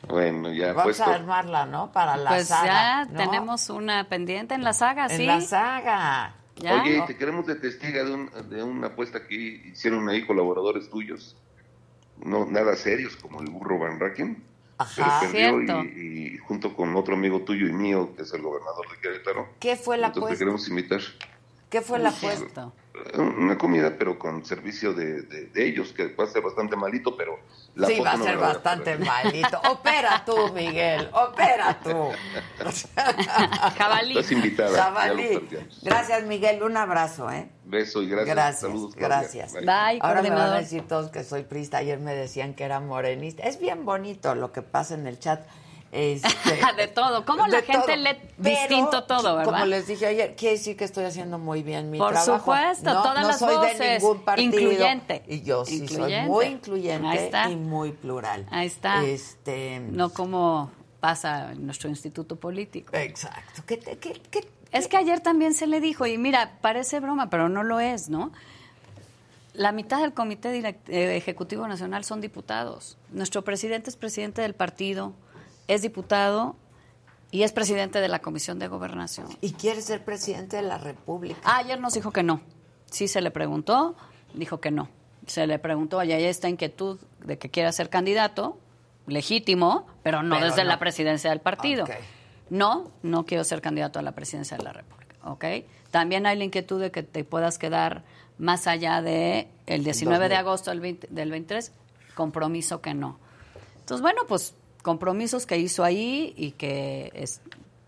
Bueno, 0.06 0.52
ya 0.52 0.72
Vamos 0.72 1.00
a 1.00 1.14
armarla, 1.14 1.66
¿no? 1.66 1.90
Para 1.92 2.16
la 2.16 2.30
pues 2.30 2.48
saga. 2.48 3.06
ya 3.06 3.08
tenemos 3.16 3.68
una 3.68 4.08
pendiente 4.08 4.54
en 4.54 4.62
la 4.62 4.72
saga, 4.72 5.08
sí. 5.08 5.22
En 5.22 5.26
la 5.26 5.40
saga. 5.40 6.34
Oye, 6.60 7.02
te 7.06 7.16
queremos 7.16 7.46
de 7.46 7.56
testiga 7.56 8.04
de, 8.04 8.28
de 8.48 8.62
una 8.62 8.88
apuesta 8.88 9.26
que 9.26 9.34
hicieron 9.34 10.08
ahí 10.08 10.26
colaboradores 10.26 10.88
tuyos 10.90 11.36
no 12.24 12.46
nada 12.46 12.76
serios 12.76 13.16
como 13.16 13.40
el 13.40 13.50
burro 13.50 13.78
Van 13.78 13.98
Racken. 13.98 14.42
Ajá, 14.78 15.20
perdió 15.20 15.82
y, 15.82 16.38
junto 16.38 16.74
con 16.74 16.94
otro 16.94 17.14
amigo 17.16 17.40
tuyo 17.42 17.66
y 17.66 17.72
mío, 17.72 18.14
que 18.14 18.22
es 18.22 18.32
el 18.32 18.42
gobernador 18.42 18.88
de 18.90 19.00
Querétaro. 19.00 19.48
¿Qué 19.58 19.74
fue 19.74 19.98
la 19.98 20.08
apuesta? 20.08 20.30
te 20.30 20.38
queremos 20.38 20.68
invitar. 20.68 21.00
¿Qué 21.68 21.82
fue 21.82 21.98
la 21.98 22.10
apuesta? 22.10 22.72
Una 23.14 23.56
comida, 23.56 23.94
pero 23.96 24.18
con 24.18 24.44
servicio 24.44 24.92
de, 24.92 25.22
de, 25.22 25.68
ellos, 25.68 25.92
que 25.92 26.08
va 26.14 26.24
a 26.24 26.26
ser 26.26 26.42
bastante 26.42 26.74
malito, 26.76 27.16
pero 27.16 27.38
la 27.76 27.86
Sí, 27.86 28.00
va 28.00 28.12
a 28.12 28.18
ser 28.18 28.36
bastante 28.38 28.98
malito. 28.98 29.60
Opera 29.70 30.24
tú, 30.24 30.52
Miguel, 30.52 31.08
opera 31.12 31.78
tú. 31.82 32.10
Jabalí. 33.78 34.18
Estás 34.18 34.32
invitada. 34.32 34.82
Jabalí. 34.82 35.48
Gracias, 35.82 36.24
Miguel. 36.24 36.62
Un 36.62 36.76
abrazo, 36.76 37.30
¿eh? 37.30 37.48
Beso 37.64 38.02
y 38.02 38.08
gracias. 38.08 38.34
Gracias, 38.34 38.60
Saludos, 38.60 38.96
gracias. 38.96 39.52
Bye, 39.52 39.98
Ahora 40.00 40.22
me 40.22 40.30
van 40.30 40.52
a 40.52 40.58
decir 40.58 40.88
todos 40.88 41.10
que 41.10 41.22
soy 41.22 41.44
prista. 41.44 41.78
Ayer 41.78 42.00
me 42.00 42.14
decían 42.14 42.54
que 42.54 42.64
era 42.64 42.80
morenista. 42.80 43.44
Es 43.44 43.60
bien 43.60 43.84
bonito 43.84 44.34
lo 44.34 44.52
que 44.52 44.62
pasa 44.62 44.94
en 44.94 45.06
el 45.06 45.18
chat. 45.20 45.46
Este, 45.90 46.28
de 46.76 46.88
todo. 46.88 47.24
¿Cómo 47.24 47.46
la 47.46 47.62
gente 47.62 47.96
lee 47.96 48.16
distinto 48.36 49.04
todo, 49.04 49.36
verdad? 49.36 49.52
Como 49.52 49.66
les 49.66 49.86
dije 49.86 50.06
ayer, 50.06 50.36
quiere 50.36 50.56
decir 50.56 50.76
que 50.76 50.84
estoy 50.84 51.04
haciendo 51.04 51.38
muy 51.38 51.62
bien 51.62 51.90
mi 51.90 51.98
Por 51.98 52.12
trabajo. 52.12 52.32
Por 52.32 52.40
supuesto, 52.40 52.92
no, 52.92 53.02
todas 53.02 53.22
no 53.22 53.28
las 53.28 53.38
soy 53.38 53.54
voces. 53.56 53.78
de 53.78 53.98
ningún 53.98 54.20
partido. 54.20 54.60
Incluyente. 54.60 55.22
Y 55.26 55.42
yo 55.42 55.64
sí 55.64 55.88
soy 55.88 56.20
muy 56.22 56.46
incluyente 56.46 57.30
y 57.50 57.56
muy 57.56 57.92
plural. 57.92 58.46
Ahí 58.50 58.66
está. 58.66 59.04
Este, 59.04 59.80
no 59.80 60.10
como 60.10 60.70
pasa 61.00 61.52
en 61.52 61.64
nuestro 61.64 61.88
instituto 61.88 62.36
político. 62.36 62.94
Exacto. 62.94 63.62
¿Qué, 63.66 63.78
qué, 63.78 64.48
es 64.72 64.88
que 64.88 64.96
ayer 64.96 65.20
también 65.20 65.54
se 65.54 65.66
le 65.66 65.80
dijo, 65.80 66.06
y 66.06 66.18
mira, 66.18 66.58
parece 66.60 67.00
broma, 67.00 67.30
pero 67.30 67.48
no 67.48 67.62
lo 67.62 67.80
es, 67.80 68.08
¿no? 68.08 68.32
La 69.54 69.72
mitad 69.72 70.00
del 70.00 70.12
Comité 70.12 70.56
eh, 70.58 71.16
Ejecutivo 71.16 71.66
Nacional 71.66 72.04
son 72.04 72.20
diputados. 72.20 72.96
Nuestro 73.10 73.42
presidente 73.42 73.90
es 73.90 73.96
presidente 73.96 74.42
del 74.42 74.54
partido, 74.54 75.14
es 75.68 75.82
diputado 75.82 76.56
y 77.30 77.42
es 77.42 77.52
presidente 77.52 78.00
de 78.00 78.08
la 78.08 78.20
Comisión 78.20 78.58
de 78.58 78.68
Gobernación. 78.68 79.28
¿Y 79.40 79.52
quiere 79.52 79.82
ser 79.82 80.04
presidente 80.04 80.56
de 80.56 80.62
la 80.62 80.78
República? 80.78 81.38
Ah, 81.44 81.58
ayer 81.58 81.78
nos 81.78 81.94
dijo 81.94 82.10
que 82.10 82.22
no. 82.22 82.40
Sí 82.90 83.06
se 83.06 83.20
le 83.20 83.30
preguntó, 83.30 83.94
dijo 84.34 84.60
que 84.60 84.70
no. 84.70 84.88
se 85.26 85.46
le 85.46 85.58
preguntó, 85.58 86.02
y 86.02 86.12
hay 86.12 86.24
esta 86.24 86.48
inquietud 86.48 86.98
de 87.24 87.38
que 87.38 87.50
quiera 87.50 87.70
ser 87.70 87.90
candidato, 87.90 88.58
legítimo, 89.06 89.86
pero 90.02 90.22
no 90.22 90.40
desde 90.40 90.64
la 90.64 90.78
presidencia 90.78 91.30
del 91.30 91.40
partido. 91.40 91.86
No, 92.50 92.90
no 93.02 93.26
quiero 93.26 93.44
ser 93.44 93.60
candidato 93.60 93.98
a 93.98 94.02
la 94.02 94.12
presidencia 94.12 94.56
de 94.56 94.64
la 94.64 94.72
República, 94.72 95.16
¿ok? 95.24 95.44
También 95.90 96.24
hay 96.24 96.38
la 96.38 96.44
inquietud 96.44 96.80
de 96.80 96.90
que 96.90 97.02
te 97.02 97.24
puedas 97.24 97.58
quedar 97.58 98.04
más 98.38 98.66
allá 98.66 99.02
de 99.02 99.48
el 99.66 99.84
19 99.84 100.30
de 100.30 100.36
agosto 100.36 100.70
del, 100.70 100.98
del 101.10 101.30
23, 101.30 101.72
compromiso 102.14 102.80
que 102.80 102.94
no. 102.94 103.18
Entonces, 103.80 104.00
bueno, 104.00 104.22
pues 104.26 104.54
compromisos 104.88 105.44
que 105.44 105.58
hizo 105.58 105.84
ahí 105.84 106.32
y 106.34 106.52
que 106.52 107.12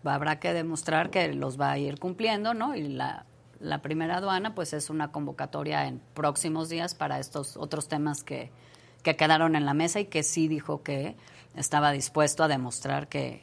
habrá 0.03 0.39
que 0.39 0.53
demostrar 0.53 1.09
que 1.09 1.33
los 1.33 1.59
va 1.59 1.71
a 1.71 1.79
ir 1.79 1.97
cumpliendo, 1.97 2.53
¿no? 2.53 2.75
Y 2.75 2.89
la, 2.89 3.25
la 3.59 3.81
primera 3.81 4.17
aduana, 4.17 4.53
pues 4.53 4.71
es 4.73 4.91
una 4.91 5.11
convocatoria 5.11 5.87
en 5.87 5.99
próximos 6.13 6.69
días 6.69 6.93
para 6.93 7.17
estos 7.17 7.57
otros 7.57 7.87
temas 7.87 8.23
que, 8.23 8.51
que 9.01 9.15
quedaron 9.15 9.55
en 9.55 9.65
la 9.65 9.73
mesa 9.73 9.99
y 9.99 10.05
que 10.05 10.21
sí 10.21 10.47
dijo 10.47 10.83
que 10.83 11.15
estaba 11.55 11.91
dispuesto 11.91 12.43
a 12.43 12.47
demostrar 12.47 13.07
que, 13.07 13.41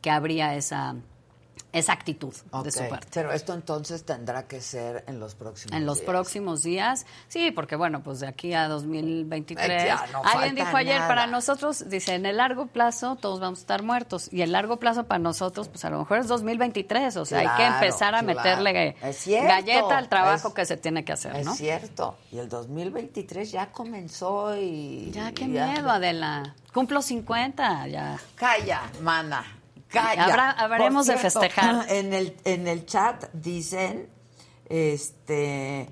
que 0.00 0.12
habría 0.12 0.54
esa 0.54 0.94
esa 1.78 1.92
actitud 1.92 2.34
de 2.64 2.72
su 2.72 2.88
parte. 2.88 3.08
Pero 3.12 3.32
esto 3.32 3.52
entonces 3.52 4.04
tendrá 4.04 4.46
que 4.46 4.60
ser 4.60 5.04
en 5.06 5.20
los 5.20 5.34
próximos 5.34 5.70
días. 5.70 5.80
En 5.80 5.86
los 5.86 6.00
próximos 6.00 6.62
días, 6.62 7.06
sí, 7.28 7.50
porque 7.50 7.76
bueno, 7.76 8.02
pues 8.02 8.20
de 8.20 8.26
aquí 8.26 8.54
a 8.54 8.66
2023. 8.68 9.92
alguien 10.24 10.54
dijo 10.54 10.76
ayer, 10.76 10.98
para 11.06 11.26
nosotros, 11.26 11.88
dice, 11.88 12.14
en 12.14 12.24
el 12.24 12.38
largo 12.38 12.66
plazo 12.66 13.16
todos 13.16 13.40
vamos 13.40 13.58
a 13.58 13.62
estar 13.62 13.82
muertos. 13.82 14.32
Y 14.32 14.42
el 14.42 14.52
largo 14.52 14.78
plazo 14.78 15.04
para 15.04 15.18
nosotros, 15.18 15.68
pues 15.68 15.84
a 15.84 15.90
lo 15.90 15.98
mejor 15.98 16.18
es 16.18 16.28
2023. 16.28 17.16
O 17.18 17.24
sea, 17.24 17.40
hay 17.40 17.56
que 17.56 17.66
empezar 17.66 18.14
a 18.14 18.22
meterle 18.22 18.96
galleta 19.26 19.98
al 19.98 20.08
trabajo 20.08 20.54
que 20.54 20.64
se 20.64 20.76
tiene 20.76 21.04
que 21.04 21.12
hacer, 21.12 21.44
¿no? 21.44 21.52
Es 21.52 21.58
cierto. 21.58 22.16
Y 22.32 22.38
el 22.38 22.48
2023 22.48 23.50
ya 23.50 23.70
comenzó 23.70 24.56
y. 24.56 25.10
Ya, 25.12 25.32
qué 25.32 25.46
miedo, 25.46 25.90
Adela. 25.90 26.54
Cumplo 26.72 27.02
50, 27.02 27.88
ya. 27.88 28.18
Calla, 28.34 28.82
mana. 29.00 29.44
Habrá, 29.92 30.50
habremos 30.50 31.06
de 31.06 31.16
festejar. 31.16 31.86
En 31.88 32.12
el, 32.12 32.36
en 32.44 32.66
el 32.66 32.86
chat 32.86 33.30
dicen, 33.32 34.08
este, 34.68 35.88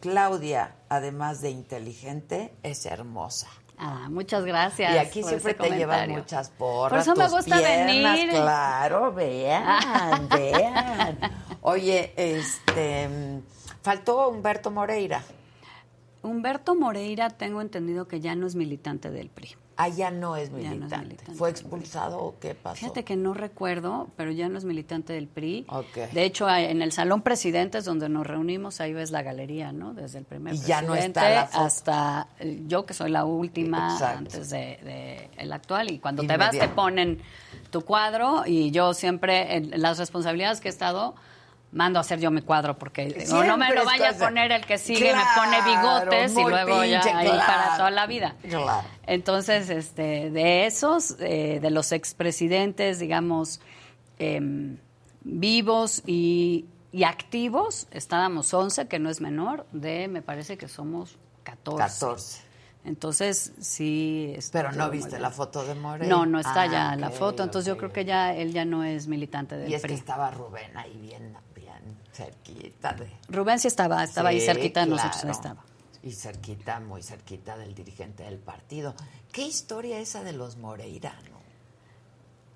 Claudia, 0.00 0.76
además 0.88 1.40
de 1.40 1.50
inteligente, 1.50 2.54
es 2.62 2.86
hermosa. 2.86 3.48
Ah, 3.82 4.08
muchas 4.10 4.44
gracias. 4.44 4.94
Y 4.94 4.98
aquí 4.98 5.22
siempre 5.22 5.54
te 5.54 5.70
llevan 5.70 6.10
muchas 6.10 6.50
porras. 6.50 7.06
Por 7.06 7.14
eso 7.14 7.16
me 7.16 7.34
gusta 7.34 7.60
venir. 7.60 8.28
Claro, 8.28 9.12
vean, 9.12 10.28
vean. 10.28 11.18
Oye, 11.62 12.12
este, 12.16 13.08
faltó 13.82 14.28
Humberto 14.28 14.70
Moreira. 14.70 15.22
Humberto 16.22 16.74
Moreira, 16.74 17.30
tengo 17.30 17.62
entendido 17.62 18.06
que 18.06 18.20
ya 18.20 18.34
no 18.34 18.46
es 18.46 18.54
militante 18.54 19.10
del 19.10 19.30
PRI. 19.30 19.56
Ah, 19.82 19.88
ya 19.88 20.10
no 20.10 20.36
es 20.36 20.50
militante. 20.50 21.16
¿Fue 21.34 21.48
expulsado 21.48 22.18
o 22.18 22.38
qué 22.38 22.54
pasó? 22.54 22.76
Fíjate 22.76 23.02
que 23.02 23.16
no 23.16 23.32
recuerdo, 23.32 24.08
pero 24.14 24.30
ya 24.30 24.48
no 24.50 24.58
es 24.58 24.64
militante 24.66 25.14
del 25.14 25.26
PRI. 25.26 25.66
De 26.12 26.24
hecho, 26.24 26.50
en 26.50 26.82
el 26.82 26.92
Salón 26.92 27.22
Presidentes, 27.22 27.86
donde 27.86 28.10
nos 28.10 28.26
reunimos, 28.26 28.82
ahí 28.82 28.92
ves 28.92 29.10
la 29.10 29.22
galería, 29.22 29.72
¿no? 29.72 29.94
Desde 29.94 30.18
el 30.18 30.26
primer 30.26 30.54
y 30.54 30.58
ya 30.58 30.82
no 30.82 30.94
está 30.94 31.42
hasta 31.42 32.28
yo, 32.66 32.84
que 32.84 32.92
soy 32.92 33.10
la 33.10 33.24
última 33.24 33.96
antes 34.16 34.50
de, 34.50 35.30
el 35.38 35.50
actual. 35.50 35.90
Y 35.90 35.98
cuando 35.98 36.24
te 36.24 36.36
vas, 36.36 36.50
te 36.50 36.68
ponen 36.68 37.22
tu 37.70 37.80
cuadro 37.80 38.42
y 38.44 38.70
yo 38.72 38.92
siempre, 38.92 39.56
en 39.56 39.80
las 39.80 39.98
responsabilidades 39.98 40.60
que 40.60 40.68
he 40.68 40.70
estado 40.70 41.14
mando 41.72 41.98
a 41.98 42.00
hacer 42.00 42.18
yo 42.20 42.30
mi 42.30 42.42
cuadro 42.42 42.76
porque 42.78 43.26
no 43.30 43.56
me 43.56 43.72
lo 43.74 43.84
vaya 43.84 44.10
a 44.10 44.12
poner 44.14 44.50
el 44.52 44.66
que 44.66 44.78
sigue 44.78 45.14
me 45.14 45.22
pone 45.36 45.62
bigotes 45.62 46.32
y 46.32 46.42
luego 46.42 46.84
ya 46.84 47.00
ahí 47.00 47.28
para 47.28 47.76
toda 47.76 47.90
la 47.90 48.06
vida. 48.06 48.36
Entonces 49.06 49.70
este 49.70 50.30
de 50.30 50.66
esos 50.66 51.16
eh, 51.20 51.60
de 51.60 51.70
los 51.70 51.92
expresidentes 51.92 52.98
digamos 52.98 53.60
em, 54.18 54.78
vivos 55.22 56.02
y, 56.06 56.66
y, 56.92 57.04
activos 57.04 57.86
estábamos 57.90 58.52
11 58.52 58.88
que 58.88 58.98
no 58.98 59.10
es 59.10 59.20
menor 59.20 59.66
de 59.72 60.08
me 60.08 60.22
parece 60.22 60.58
que 60.58 60.68
somos 60.68 61.18
14 61.44 61.78
14 61.78 62.50
entonces, 62.84 63.52
sí. 63.60 64.34
Pero 64.52 64.72
no 64.72 64.90
viste 64.90 65.18
la 65.18 65.30
foto 65.30 65.64
de 65.64 65.74
Moreno. 65.74 66.18
No, 66.18 66.26
no 66.26 66.40
está 66.40 66.66
ya 66.66 66.90
ah, 66.90 66.96
la 66.96 67.10
foto. 67.10 67.42
Entonces, 67.42 67.66
yo 67.66 67.76
creo 67.76 67.92
que 67.92 68.04
ya 68.04 68.34
él 68.34 68.52
ya 68.52 68.64
no 68.64 68.84
es 68.84 69.06
militante 69.06 69.56
del 69.56 69.70
Y 69.70 69.74
es 69.74 69.82
que 69.82 69.92
estaba 69.92 70.30
Rubén 70.30 70.76
ahí 70.76 70.96
bien 70.96 71.36
cerquita 72.12 72.92
de... 72.92 73.10
Rubén 73.28 73.58
sí 73.58 73.68
estaba, 73.68 74.02
estaba 74.04 74.30
ahí 74.30 74.40
cerquita 74.40 74.80
de 74.80 74.86
nosotros, 74.86 75.24
estaba. 75.24 75.64
Y 76.02 76.12
cerquita, 76.12 76.80
muy 76.80 77.02
cerquita 77.02 77.56
del 77.56 77.74
dirigente 77.74 78.22
del 78.24 78.38
partido. 78.38 78.94
¿Qué 79.32 79.42
historia 79.42 79.98
esa 79.98 80.22
de 80.22 80.32
los 80.32 80.56
Moreira, 80.56 81.14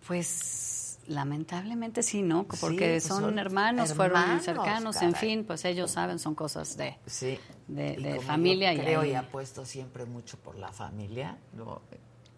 Pues 0.07 0.99
lamentablemente 1.07 2.03
sí, 2.03 2.23
¿no? 2.23 2.45
Porque 2.61 2.93
pues 2.93 3.05
son, 3.05 3.39
hermanos, 3.39 3.93
fueron 3.93 4.41
cercanos, 4.41 5.03
en 5.03 5.15
fin, 5.15 5.45
pues 5.45 5.65
ellos 5.65 5.91
saben, 5.91 6.19
son 6.19 6.35
cosas 6.35 6.77
de, 6.77 6.97
sí. 7.07 7.39
de, 7.69 8.21
familia. 8.25 8.73
Yo 8.73 8.83
creo 8.83 9.05
y, 9.05 9.11
y 9.11 9.15
apuesto 9.15 9.67
siempre 9.67 10.07
mucho 10.07 10.39
por 10.39 10.57
la 10.57 10.73
familia, 10.73 11.37
¿no? 11.53 11.83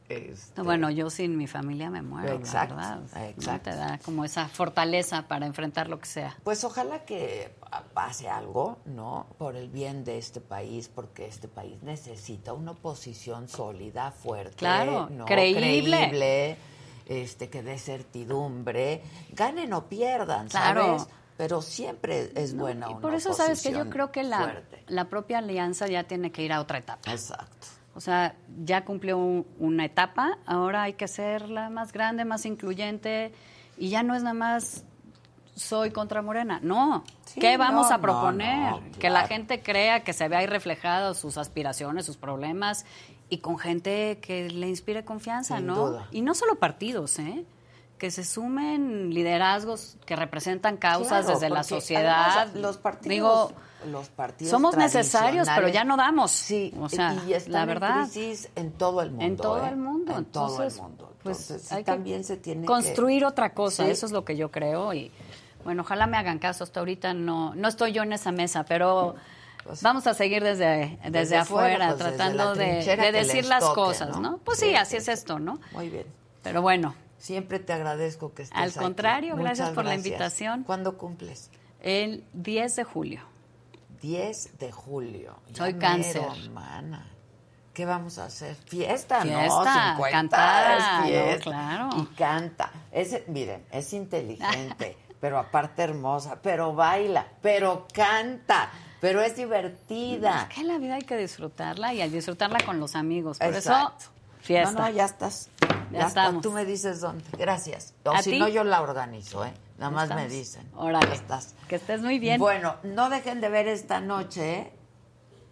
Este, 0.08 0.62
bueno, 0.62 0.90
yo 0.90 1.10
sin 1.10 1.36
mi 1.36 1.46
familia 1.46 1.90
me 1.90 2.00
muero, 2.00 2.34
exacto, 2.34 2.76
¿verdad? 2.76 3.00
Exacto. 3.28 3.70
Te 3.70 3.76
da 3.76 3.98
como 3.98 4.24
esa 4.24 4.48
fortaleza 4.48 5.22
para 5.26 5.46
enfrentar 5.46 5.88
lo 5.88 5.98
que 5.98 6.06
sea. 6.06 6.36
Pues 6.44 6.62
ojalá 6.62 7.04
que 7.04 7.52
pase 7.92 8.28
algo, 8.28 8.78
¿no? 8.84 9.26
Por 9.38 9.56
el 9.56 9.68
bien 9.68 10.04
de 10.04 10.18
este 10.18 10.40
país, 10.40 10.88
porque 10.88 11.26
este 11.26 11.48
país 11.48 11.82
necesita 11.82 12.52
una 12.52 12.72
oposición 12.72 13.48
sólida, 13.48 14.12
fuerte, 14.12 14.56
claro, 14.56 15.08
creíble. 15.26 16.56
este, 17.06 17.48
que 17.48 17.62
dé 17.62 17.78
certidumbre, 17.78 19.02
ganen 19.30 19.72
o 19.72 19.88
pierdan, 19.88 20.48
¿sabes? 20.50 21.06
Pero 21.36 21.60
siempre 21.60 22.30
es 22.34 22.56
buena 22.56 22.88
una 22.88 23.00
Por 23.00 23.14
eso, 23.14 23.34
sabes 23.34 23.62
que 23.62 23.72
yo 23.72 23.90
creo 23.90 24.10
que 24.10 24.22
la, 24.22 24.62
la 24.86 25.04
propia 25.10 25.38
alianza 25.38 25.86
ya 25.86 26.04
tiene 26.04 26.32
que 26.32 26.42
ir 26.42 26.52
a 26.52 26.60
otra 26.60 26.78
etapa. 26.78 27.10
Exacto. 27.10 27.75
O 27.96 28.00
sea, 28.00 28.36
ya 28.62 28.84
cumplió 28.84 29.18
una 29.18 29.84
etapa, 29.86 30.38
ahora 30.44 30.82
hay 30.82 30.92
que 30.92 31.06
hacerla 31.06 31.70
más 31.70 31.92
grande, 31.92 32.26
más 32.26 32.44
incluyente, 32.44 33.32
y 33.78 33.88
ya 33.88 34.02
no 34.02 34.14
es 34.14 34.22
nada 34.22 34.34
más 34.34 34.84
soy 35.54 35.90
contra 35.90 36.20
Morena. 36.20 36.60
No, 36.62 37.04
¿qué 37.40 37.56
vamos 37.56 37.90
a 37.90 37.98
proponer? 38.02 38.74
Que 38.98 39.08
la 39.08 39.26
gente 39.26 39.62
crea 39.62 40.04
que 40.04 40.12
se 40.12 40.28
vea 40.28 40.40
ahí 40.40 40.46
reflejados 40.46 41.16
sus 41.18 41.38
aspiraciones, 41.38 42.04
sus 42.04 42.18
problemas, 42.18 42.84
y 43.30 43.38
con 43.38 43.58
gente 43.58 44.18
que 44.20 44.50
le 44.50 44.68
inspire 44.68 45.04
confianza, 45.04 45.60
¿no? 45.60 46.06
Y 46.10 46.20
no 46.20 46.34
solo 46.34 46.56
partidos, 46.56 47.18
¿eh? 47.18 47.46
que 47.98 48.10
se 48.10 48.24
sumen 48.24 49.12
liderazgos 49.12 49.96
que 50.04 50.16
representan 50.16 50.76
causas 50.76 51.26
desde 51.26 51.48
la 51.48 51.62
sociedad. 51.62 52.52
los 52.54 52.76
partidos, 52.76 53.54
los 53.84 54.08
partidos 54.08 54.50
somos 54.50 54.76
necesarios, 54.76 55.48
pero 55.54 55.68
ya 55.68 55.84
no 55.84 55.96
damos. 55.96 56.30
Sí, 56.30 56.72
o 56.80 56.88
sea, 56.88 57.14
y 57.26 57.50
la 57.50 57.64
verdad, 57.64 58.02
en 58.02 58.10
crisis 58.10 58.48
en 58.56 58.72
todo 58.72 59.02
el 59.02 59.10
mundo. 59.10 59.24
En 59.24 59.36
todo 59.36 59.64
¿eh? 59.64 59.68
el 59.68 59.76
mundo. 59.76 60.16
En 60.16 60.24
todo 60.24 60.62
el 60.62 60.74
mundo. 60.74 61.14
pues 61.22 61.72
hay 61.72 61.84
también 61.84 62.24
se 62.24 62.36
tiene 62.36 62.66
construir 62.66 63.24
otra 63.24 63.54
cosa. 63.54 63.86
Eso 63.88 64.06
es 64.06 64.12
lo 64.12 64.24
que 64.24 64.36
yo 64.36 64.50
creo 64.50 64.94
y 64.94 65.10
bueno, 65.64 65.82
ojalá 65.82 66.06
me 66.06 66.16
hagan 66.16 66.38
caso. 66.38 66.64
Hasta 66.64 66.80
ahorita 66.80 67.14
no 67.14 67.54
no 67.54 67.68
estoy 67.68 67.92
yo 67.92 68.02
en 68.02 68.12
esa 68.12 68.32
mesa, 68.32 68.64
pero 68.64 69.16
pues, 69.64 69.82
vamos 69.82 70.06
a 70.06 70.14
seguir 70.14 70.42
desde, 70.42 70.98
desde, 71.10 71.36
afuera, 71.36 71.88
pues, 71.88 71.98
tratando 71.98 72.54
de, 72.54 72.84
decir 73.12 73.44
las 73.46 73.64
cosas, 73.64 74.18
¿no? 74.18 74.38
Pues 74.38 74.58
sí, 74.58 74.74
así 74.74 74.96
es 74.96 75.08
esto, 75.08 75.38
¿no? 75.38 75.58
Muy 75.72 75.90
bien. 75.90 76.06
Pero 76.42 76.62
bueno, 76.62 76.94
Siempre 77.18 77.58
te 77.58 77.72
agradezco 77.72 78.34
que 78.34 78.42
estés 78.42 78.58
Al 78.58 78.72
contrario, 78.72 79.36
gracias 79.36 79.70
por 79.70 79.84
la 79.84 79.94
invitación. 79.94 80.64
¿Cuándo 80.64 80.96
cumples? 80.96 81.50
El 81.82 82.24
10 82.34 82.76
de 82.76 82.84
julio. 82.84 83.20
10 84.06 84.58
de 84.60 84.70
julio. 84.70 85.34
Soy 85.52 85.74
cáncer. 85.74 86.22
Hermana. 86.44 87.04
¿Qué 87.74 87.84
vamos 87.84 88.18
a 88.18 88.26
hacer? 88.26 88.54
Fiesta, 88.54 89.22
fiesta 89.22 89.94
¿no? 89.94 90.02
cantar, 90.02 91.40
claro. 91.40 91.90
Y 91.96 92.06
canta. 92.14 92.70
Es, 92.92 93.26
miren, 93.26 93.66
es 93.72 93.92
inteligente, 93.92 94.96
pero 95.20 95.38
aparte 95.38 95.82
hermosa, 95.82 96.38
pero 96.40 96.72
baila, 96.72 97.26
pero 97.42 97.88
canta, 97.92 98.70
pero 99.00 99.20
es 99.22 99.36
divertida. 99.36 100.46
Es 100.48 100.54
que 100.54 100.62
la 100.62 100.78
vida 100.78 100.94
hay 100.94 101.02
que 101.02 101.16
disfrutarla 101.16 101.92
y 101.92 102.08
disfrutarla 102.08 102.60
con 102.64 102.78
los 102.78 102.94
amigos. 102.94 103.40
Por 103.40 103.54
eso, 103.54 103.92
fiesta. 104.40 104.70
No, 104.72 104.88
no, 104.88 104.90
ya 104.90 105.04
estás. 105.04 105.50
Ya, 105.92 106.06
estamos. 106.06 106.42
Tú 106.42 106.52
me 106.52 106.64
dices 106.64 107.00
dónde. 107.00 107.24
Gracias. 107.38 107.94
O 108.04 108.16
si 108.18 108.38
no, 108.38 108.48
yo 108.48 108.64
la 108.64 108.82
organizo, 108.82 109.44
¿eh? 109.44 109.52
Nada 109.78 109.90
más 109.90 110.08
me 110.14 110.28
dicen. 110.28 110.68
Órale. 110.74 111.14
Estás. 111.14 111.54
Que 111.68 111.76
estés 111.76 112.00
muy 112.00 112.18
bien. 112.18 112.38
Bueno, 112.38 112.76
no 112.82 113.10
dejen 113.10 113.40
de 113.40 113.48
ver 113.48 113.68
esta 113.68 114.00
noche 114.00 114.72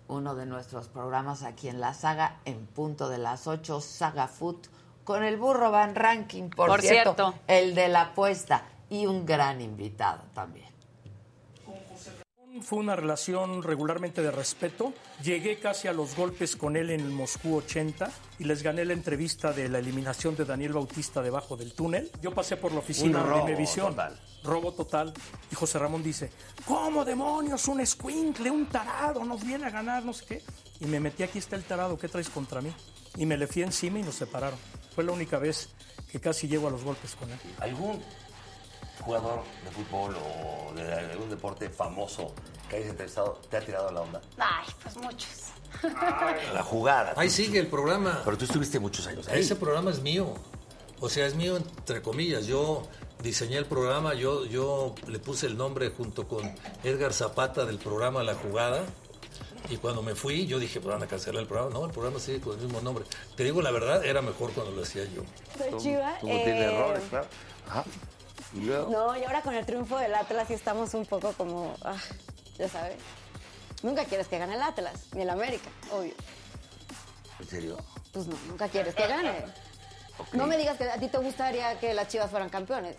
uno 0.09 0.35
de 0.35 0.47
nuestros 0.47 0.89
programas 0.89 1.43
aquí 1.43 1.69
en 1.69 1.81
la 1.81 1.95
saga, 1.95 2.37
en 2.45 2.67
punto 2.67 3.09
de 3.09 3.19
las 3.19 3.47
8, 3.47 3.81
Saga 3.81 4.29
Food, 4.29 4.67
con 5.03 5.23
el 5.23 5.37
burro 5.37 5.71
Van 5.71 5.95
Ranking, 5.95 6.51
por, 6.51 6.81
cierto, 6.81 7.35
el 7.47 7.75
de 7.75 7.89
la 7.89 8.03
apuesta, 8.03 8.65
y 8.91 9.07
un 9.07 9.25
gran 9.25 9.61
invitado 9.61 10.23
también. 10.35 10.74
Fue 12.63 12.79
una 12.79 12.95
relación 12.95 13.63
regularmente 13.63 14.23
de 14.23 14.31
respeto. 14.31 14.93
Llegué 15.23 15.59
casi 15.59 15.89
a 15.89 15.93
los 15.93 16.15
golpes 16.15 16.55
con 16.55 16.77
él 16.77 16.91
en 16.91 17.01
el 17.01 17.11
Moscú 17.11 17.57
80 17.57 18.11
y 18.39 18.45
les 18.45 18.63
gané 18.63 18.85
la 18.85 18.93
entrevista 18.93 19.53
de 19.53 19.69
la 19.69 19.81
eliminación 19.81 20.37
de 20.37 20.45
Daniel 20.45 20.73
Bautista 20.73 21.21
debajo 21.21 21.57
del 21.57 21.73
túnel. 21.73 22.11
Yo 22.23 22.33
pasé 22.33 22.57
por 22.57 22.73
la 22.73 22.79
oficina 22.79 23.19
Un 23.19 23.25
de 23.25 23.31
robo 23.31 23.49
Imevisión. 23.49 23.89
total. 23.91 24.21
Robo 24.45 24.73
total. 24.73 25.13
Y 25.51 25.55
José 25.55 25.79
Ramón 25.79 26.03
dice, 26.03 26.31
¿cómo 26.65 27.05
demonios? 27.05 27.67
Un 27.67 27.81
escuincle, 27.81 28.51
un 28.51 28.67
tarado, 28.67 29.25
nos 29.25 29.45
viene 29.45 29.67
a 29.67 29.71
ganar, 29.71 30.05
no 30.05 30.13
sé 30.13 30.25
qué. 30.25 30.43
Y 30.81 30.87
me 30.87 31.01
metí, 31.01 31.23
aquí 31.25 31.39
está 31.39 31.57
el 31.57 31.65
tarado, 31.65 31.99
¿qué 31.99 32.09
traes 32.09 32.29
contra 32.29 32.61
mí? 32.61 32.73
Y 33.17 33.27
me 33.27 33.37
le 33.37 33.47
fui 33.49 33.63
encima 33.63 33.99
y 33.99 34.03
nos 34.03 34.15
separaron. 34.15 34.59
Fue 34.95 35.03
la 35.03 35.13
única 35.13 35.39
vez 35.39 35.71
que 36.11 36.21
casi 36.21 36.47
llego 36.47 36.69
a 36.69 36.71
los 36.71 36.85
golpes 36.85 37.17
con 37.17 37.29
él. 37.31 37.39
¿Algún 37.59 38.01
jugador 39.01 39.43
de 39.65 39.71
fútbol 39.71 40.17
o 40.17 40.75
de 40.75 40.93
algún 40.93 41.31
deporte 41.31 41.69
famoso 41.69 42.33
que 42.69 42.77
hayas 42.77 42.91
entrevistado 42.91 43.41
te 43.51 43.57
ha 43.57 43.61
tirado 43.61 43.91
la 43.91 44.01
onda? 44.01 44.21
Ay, 44.39 44.67
pues 44.83 44.97
muchos. 44.97 45.45
La 46.53 46.63
jugada. 46.63 47.15
Ahí 47.17 47.31
sigue 47.31 47.59
el 47.59 47.67
programa. 47.67 48.23
Pero 48.25 48.39
tú 48.39 48.45
estuviste 48.45 48.79
muchos 48.79 49.07
años 49.07 49.29
ahí. 49.29 49.41
Ese 49.41 49.57
programa 49.57 49.91
es 49.91 50.01
mío. 50.01 50.35
O 51.01 51.09
sea, 51.09 51.27
es 51.27 51.35
mío 51.35 51.57
entre 51.57 52.01
comillas. 52.01 52.47
Yo 52.47 52.85
diseñé 53.23 53.57
el 53.57 53.67
programa, 53.67 54.15
yo, 54.15 54.45
yo 54.47 54.95
le 55.07 55.19
puse 55.19 55.47
el 55.47 55.57
nombre 55.57 55.91
junto 55.91 56.29
con 56.29 56.55
Edgar 56.83 57.13
Zapata 57.13 57.65
del 57.65 57.79
programa 57.79 58.23
La 58.23 58.35
Jugada. 58.35 58.85
Y 59.71 59.79
cuando 59.79 60.03
me 60.03 60.15
fui, 60.15 60.47
yo 60.47 60.59
dije, 60.59 60.79
pues 60.81 60.95
van 60.95 61.03
a 61.03 61.07
cancelar 61.07 61.41
el 61.41 61.49
programa. 61.49 61.73
No, 61.73 61.87
el 61.87 61.91
programa 61.91 62.19
sigue 62.19 62.41
con 62.41 62.59
el 62.59 62.65
mismo 62.65 62.81
nombre. 62.83 63.05
Te 63.35 63.45
digo 63.45 63.63
la 63.63 63.71
verdad, 63.71 64.05
era 64.05 64.21
mejor 64.21 64.53
cuando 64.53 64.73
lo 64.73 64.83
hacía 64.83 65.05
yo. 65.05 65.23
Soy 65.59 65.79
chiva. 65.81 66.19
Tú 66.21 66.27
tiene 66.27 66.61
eh, 66.61 66.75
errores, 66.75 67.03
claro. 67.09 67.27
Ajá. 67.69 67.85
Y 68.55 68.61
luego. 68.61 68.91
No, 68.91 69.17
y 69.17 69.25
ahora 69.25 69.43
con 69.43 69.55
el 69.55 69.67
triunfo 69.67 69.99
del 69.99 70.15
Atlas 70.15 70.49
sí 70.49 70.55
estamos 70.55 70.95
un 70.95 71.07
poco 71.07 71.33
como, 71.33 71.75
ah, 71.83 71.97
ya 72.57 72.69
sabes. 72.69 72.99
Nunca 73.83 74.05
quieres 74.05 74.29
que 74.29 74.39
gane 74.39 74.55
el 74.55 74.63
Atlas, 74.63 75.09
ni 75.13 75.23
el 75.23 75.31
América, 75.31 75.69
obvio. 75.93 76.15
¿En 77.41 77.47
serio? 77.47 77.77
Pues 78.13 78.27
no, 78.27 78.37
nunca 78.49 78.69
quieres 78.69 78.95
que 78.95 79.07
gane. 79.07 79.45
No 80.33 80.47
me 80.47 80.57
digas 80.57 80.79
que 80.79 80.85
a 80.85 80.99
ti 80.99 81.09
te 81.09 81.19
gustaría 81.19 81.79
que 81.81 81.93
las 81.93 82.09
Chivas 82.09 82.31
fueran 82.31 82.49
campeones. 82.49 82.97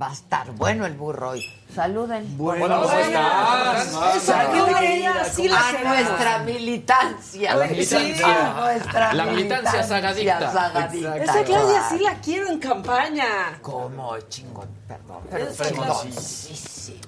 Va 0.00 0.10
a 0.10 0.12
estar 0.12 0.50
bueno 0.52 0.86
el 0.86 0.94
burro 0.94 1.30
hoy. 1.30 1.44
Saluden. 1.78 2.36
Bueno, 2.36 2.82
¿cómo 2.82 2.92
estás? 2.98 3.94
A 3.94 5.72
nuestra 5.84 6.38
militancia. 6.40 7.52
A 7.52 7.54
la 7.56 7.66
militancia. 7.68 8.16
Sí, 8.16 8.22
a 8.24 8.52
nuestra 8.60 9.12
La 9.14 9.26
militancia 9.26 9.82
sagadicta. 9.84 10.52
sagadicta. 10.52 11.16
Esa 11.18 11.44
Claudia 11.44 11.88
sí 11.88 11.98
la 12.00 12.14
quiero 12.14 12.48
en 12.48 12.58
campaña. 12.58 13.60
¿Cómo? 13.62 14.18
Chingón, 14.28 14.68
perdón. 14.88 15.22
Pero. 15.30 15.46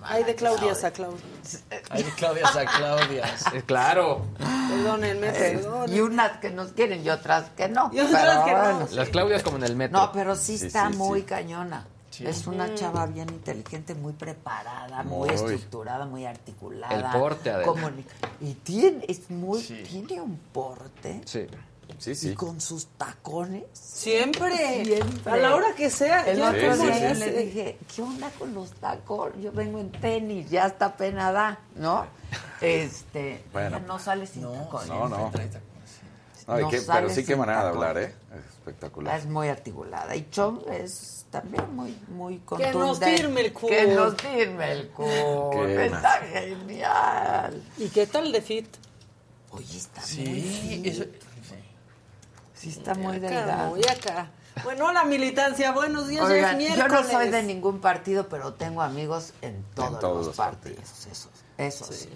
Ay, 0.05 0.23
de 0.23 0.35
Claudia 0.37 0.73
a 0.73 0.91
Claudia. 0.93 1.21
Ay, 1.91 2.05
Claudia, 2.17 2.47
sa 2.47 2.65
Claudia. 2.65 3.25
Eh, 3.53 3.63
Claro. 3.67 4.25
Perdónenme, 4.39 5.33
perdónenme. 5.33 5.97
Y 5.97 6.01
unas 6.01 6.39
que 6.39 6.51
nos 6.51 6.71
quieren 6.73 7.05
y 7.05 7.11
otras 7.11 7.47
que 7.57 7.69
no. 7.69 7.91
Y 7.93 7.99
otras 7.99 8.23
pero 8.23 8.45
que 8.45 8.53
no. 8.53 8.59
bueno. 8.61 8.89
Las 8.93 9.09
Claudias 9.09 9.43
como 9.43 9.57
en 9.57 9.65
el 9.65 9.75
metro. 9.75 9.99
No, 9.99 10.13
pero 10.13 10.37
sí, 10.37 10.59
Sí, 10.59 10.67
está 10.69 10.91
sí, 10.91 10.97
muy 10.97 11.23
sí. 12.21 12.27
Es 12.27 12.47
una 12.47 12.75
chava 12.75 13.07
bien 13.07 13.29
inteligente, 13.31 13.95
muy 13.95 14.13
preparada, 14.13 15.03
muy, 15.03 15.29
Muy. 15.29 15.35
estructurada, 15.37 16.07
muy 16.07 16.25
articulada. 16.27 16.95
El 17.13 17.21
porte, 17.21 17.53
comunica- 17.65 18.15
Y 18.41 18.55
tiene, 18.55 19.05
es 19.09 19.31
muy, 19.31 19.61
Sí. 19.63 19.83
tiene 19.89 20.21
un 20.21 20.37
porte. 20.53 21.21
Sí. 21.25 21.47
Sí, 21.99 22.13
Y 22.13 22.15
sí. 22.15 22.35
con 22.35 22.61
sus 22.61 22.87
tacones. 22.87 23.65
Siempre. 23.73 24.85
Siempre. 24.85 25.33
A 25.33 25.37
la 25.37 25.57
hora 25.57 25.75
que 25.77 25.91
sea. 25.91 26.23
El 26.23 26.41
otro 26.41 26.77
día 26.77 27.15
le 27.15 27.33
dije, 27.45 27.79
¿qué 27.95 28.01
onda 28.03 28.31
con 28.39 28.55
los 28.55 28.71
tacones? 28.75 29.43
Yo 29.43 29.51
vengo 29.51 29.81
en 29.81 29.91
tenis, 29.91 30.49
ya 30.49 30.67
está 30.67 30.97
pena 30.97 31.33
da, 31.33 31.59
¿no? 31.75 32.07
Este, 32.61 33.43
Bueno. 33.53 33.81
no 33.81 33.99
sale 33.99 34.27
sin 34.27 34.43
tacones. 34.53 34.89
No, 34.89 35.09
no. 35.09 35.33
No, 36.47 36.59
y 36.59 36.63
No 36.63 36.69
pero 36.93 37.11
sí 37.11 37.25
qué 37.25 37.37
manera 37.37 37.63
de 37.65 37.69
hablar, 37.71 37.99
¿eh? 37.99 38.15
Espectacular. 38.59 39.19
Es 39.19 39.27
muy 39.27 39.49
articulada. 39.49 40.15
Y 40.17 40.29
Chong 40.31 40.61
es 40.71 41.20
también 41.31 41.75
muy, 41.75 41.97
muy 42.09 42.39
Que 42.39 42.45
contundente. 42.45 42.79
nos 42.79 42.99
firme 42.99 43.41
el 43.43 43.53
culo. 43.53 43.69
Que 43.77 43.87
nos 43.87 44.15
firme 44.17 44.73
el. 44.73 44.91
Qué 44.97 45.87
Está 45.87 46.13
genial. 46.33 47.63
¿Y 47.79 47.89
qué 47.89 48.07
tal 48.07 48.33
de 48.33 48.41
fit? 48.43 48.67
Oye, 49.53 49.77
está 49.77 50.01
muy 50.01 50.09
Sí, 50.09 50.81
fit. 50.83 50.87
eso- 50.87 51.05
Sí, 52.55 52.69
está 52.69 52.95
muy 52.95 53.17
Acá, 53.17 53.27
delgada. 53.29 53.67
muy 53.69 53.81
acá. 53.81 54.31
Bueno, 54.65 54.93
la 54.93 55.05
militancia, 55.05 55.73
buenos 55.73 56.09
días, 56.09 56.27
Oigan, 56.27 56.61
yo 56.61 56.89
no 56.89 57.05
soy 57.05 57.31
de 57.31 57.43
ningún 57.43 57.81
partido, 57.81 58.29
pero 58.29 58.53
tengo 58.53 58.83
amigos 58.83 59.33
en 59.41 59.65
todos, 59.75 59.99
todos 59.99 60.17
los, 60.19 60.27
los 60.27 60.37
partidos. 60.37 61.07
Eso, 61.11 61.31
eso 61.57 61.85
sí. 61.91 62.11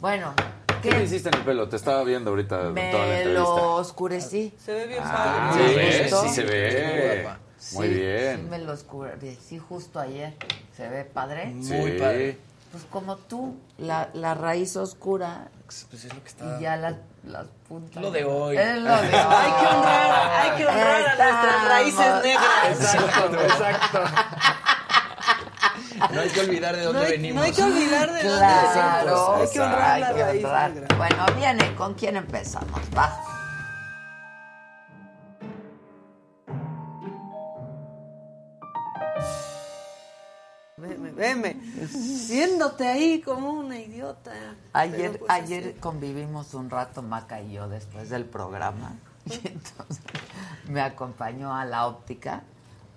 Bueno, 0.00 0.34
¿Qué 0.82 0.90
¿qué? 0.90 0.98
le 0.98 1.04
hiciste 1.04 1.30
en 1.30 1.36
el 1.36 1.44
pelo? 1.44 1.68
Te 1.70 1.76
estaba 1.76 2.04
viendo 2.04 2.30
ahorita 2.30 2.48
toda 2.56 2.64
la 2.64 2.70
Me 2.72 2.90
entrevista. 2.90 3.30
lo 3.32 3.74
oscurecí. 3.76 4.52
Se 4.62 4.72
ve 4.74 4.86
bien 4.88 5.00
Ah, 5.02 5.50
padre. 5.50 5.62
¿se 5.62 5.68
¿Me 5.70 5.76
ve? 5.76 6.10
Sí 6.10 6.28
se 6.34 6.42
ve. 6.42 7.28
Guapa. 7.72 7.86
Muy 7.86 7.88
Sí, 7.88 7.94
bien. 8.00 8.36
sí 8.36 8.42
me 8.50 8.58
lo 8.58 8.72
oscurecí 8.72 9.58
justo 9.58 10.00
ayer. 10.00 10.34
¿Se 10.76 10.88
ve 10.88 11.04
padre? 11.04 11.46
Muy 11.46 11.64
Sí. 11.92 11.98
padre. 11.98 12.38
Pues 12.70 12.84
como 12.90 13.16
tú, 13.16 13.56
la, 13.78 14.10
la 14.12 14.34
raíz 14.34 14.76
oscura 14.76 15.48
Pues 15.90 16.04
es 16.04 16.12
lo 16.14 16.22
que 16.22 16.28
está. 16.28 16.58
y 16.58 16.62
ya 16.62 16.76
las, 16.76 16.94
las 17.24 17.46
puntas. 17.66 18.02
Lo 18.02 18.10
de 18.10 18.24
hoy. 18.24 18.56
Es 18.58 18.76
lo 18.76 18.90
de 18.90 19.08
hoy. 19.08 19.14
Hay 19.14 19.50
que 19.52 19.66
honrar, 19.66 20.30
hay 20.40 20.58
que 20.58 20.66
honrar 20.66 20.96
a 20.96 21.16
nuestras 21.16 21.68
raíces 21.68 22.22
negras. 22.22 22.70
Exacto, 22.70 23.40
exacto. 23.42 24.00
No 26.12 26.20
hay 26.20 26.28
que 26.28 26.40
olvidar 26.40 26.76
de 26.76 26.82
dónde 26.84 27.00
No 27.00 27.06
hay, 27.06 27.12
venimos. 27.12 27.36
no 27.36 27.42
hay 27.42 27.52
que 27.52 27.62
olvidar 27.62 28.12
de 28.12 28.22
dónde 28.22 28.38
Claro, 28.38 29.04
venimos. 29.04 29.40
Hay 29.40 29.48
que 29.52 29.60
honrar 29.60 30.00
la 30.00 30.06
hay 30.08 30.14
que 30.14 30.22
raíz 30.24 30.44
honrar. 30.44 30.70
negra. 30.70 30.96
Bueno, 30.96 31.26
viene, 31.36 31.74
¿con 31.74 31.94
quién 31.94 32.16
empezamos? 32.16 32.80
Va. 32.96 33.22
Veme. 41.18 41.56
Siéndote 41.88 42.86
ahí 42.86 43.20
como 43.20 43.50
una 43.50 43.78
idiota. 43.80 44.32
Ayer, 44.72 45.18
pues, 45.18 45.30
ayer 45.30 45.64
así. 45.70 45.80
convivimos 45.80 46.54
un 46.54 46.70
rato 46.70 47.02
Maca 47.02 47.42
y 47.42 47.52
yo 47.54 47.68
después 47.68 48.08
del 48.08 48.24
programa 48.24 48.94
y 49.26 49.34
entonces 49.48 50.00
me 50.68 50.80
acompañó 50.80 51.52
a 51.54 51.64
la 51.64 51.88
óptica 51.88 52.44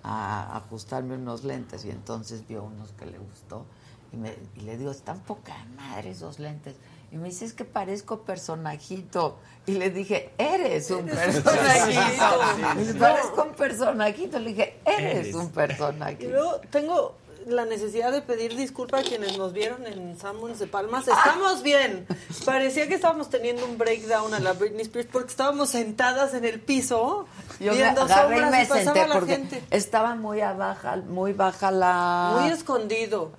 a 0.04 0.56
ajustarme 0.56 1.16
unos 1.16 1.42
lentes 1.42 1.84
y 1.84 1.90
entonces 1.90 2.46
vio 2.46 2.62
unos 2.62 2.92
que 2.92 3.06
le 3.06 3.18
gustó 3.18 3.66
y, 4.12 4.16
me, 4.16 4.34
y 4.56 4.60
le 4.60 4.76
digo, 4.76 4.90
están 4.92 5.18
poca 5.20 5.54
madre 5.76 6.10
esos 6.10 6.38
lentes. 6.38 6.76
Y 7.10 7.16
me 7.16 7.28
dice, 7.28 7.44
es 7.44 7.52
que 7.52 7.64
parezco 7.66 8.22
personajito. 8.22 9.36
Y 9.66 9.72
le 9.72 9.90
dije, 9.90 10.32
eres 10.38 10.90
un 10.90 11.04
personajito. 11.04 11.50
Parezco 12.98 13.42
un 13.42 13.54
personajito. 13.54 14.38
Le 14.38 14.50
dije, 14.50 14.80
eres 14.86 15.34
un 15.34 15.46
Y 15.46 15.48
personajito. 15.50 16.30
luego 16.30 16.60
tengo 16.70 17.14
la 17.46 17.64
necesidad 17.64 18.12
de 18.12 18.22
pedir 18.22 18.56
disculpas 18.56 19.00
a 19.04 19.08
quienes 19.08 19.36
nos 19.38 19.52
vieron 19.52 19.86
en 19.86 20.18
Samuels 20.18 20.58
de 20.58 20.66
Palmas. 20.66 21.06
Estamos 21.08 21.62
bien. 21.62 22.06
Parecía 22.44 22.88
que 22.88 22.94
estábamos 22.94 23.30
teniendo 23.30 23.64
un 23.66 23.78
breakdown 23.78 24.32
a 24.34 24.40
la 24.40 24.52
Britney 24.52 24.82
Spears 24.82 25.08
porque 25.12 25.28
estábamos 25.30 25.70
sentadas 25.70 26.34
en 26.34 26.44
el 26.44 26.60
piso 26.60 27.26
Yo 27.60 27.72
me 27.72 27.78
viendo 27.78 28.02
agarré 28.02 28.36
y 28.36 28.40
sombras 28.40 28.50
me 28.50 28.62
y 28.62 28.66
pasaba 28.66 28.84
senté 28.84 29.08
la 29.08 29.14
porque 29.14 29.32
gente. 29.32 29.62
estaba 29.70 30.14
muy 30.14 30.40
abajo, 30.40 30.88
muy 31.08 31.32
baja 31.32 31.70
la... 31.70 32.38
Muy 32.40 32.50
escondido. 32.50 33.32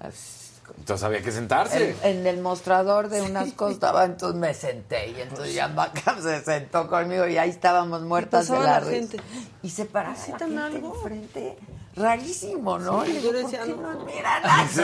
Entonces 0.77 1.03
había 1.03 1.21
que 1.21 1.31
sentarse. 1.31 1.95
en, 2.03 2.19
en 2.19 2.27
el 2.27 2.39
mostrador 2.41 3.09
de 3.09 3.21
unas 3.21 3.53
cosas 3.53 3.75
estaba, 3.75 4.05
entonces 4.05 4.39
me 4.39 4.53
senté 4.53 5.09
y 5.11 5.21
entonces 5.21 5.53
ya 5.53 5.67
Maca 5.67 6.15
se 6.21 6.41
sentó 6.43 6.87
conmigo 6.87 7.27
y 7.27 7.37
ahí 7.37 7.49
estábamos 7.49 8.01
muertas 8.01 8.47
de 8.47 8.57
la, 8.57 8.63
la 8.63 8.79
risa. 8.79 8.91
gente. 8.91 9.17
Y 9.61 9.69
se 9.69 9.85
paraba 9.85 10.13
la 10.13 10.19
¿Necesitan 10.19 10.49
gente 10.49 10.61
algo? 10.77 10.95
enfrente. 10.95 11.57
Rarísimo, 11.95 12.79
¿no? 12.79 13.05
Sí, 13.05 13.21
yo 13.21 13.31
¿por 13.31 13.43
decía, 13.43 13.63
qué 13.63 13.69
no. 13.75 13.93
no 13.93 14.05
miran 14.05 14.43
así? 14.45 14.81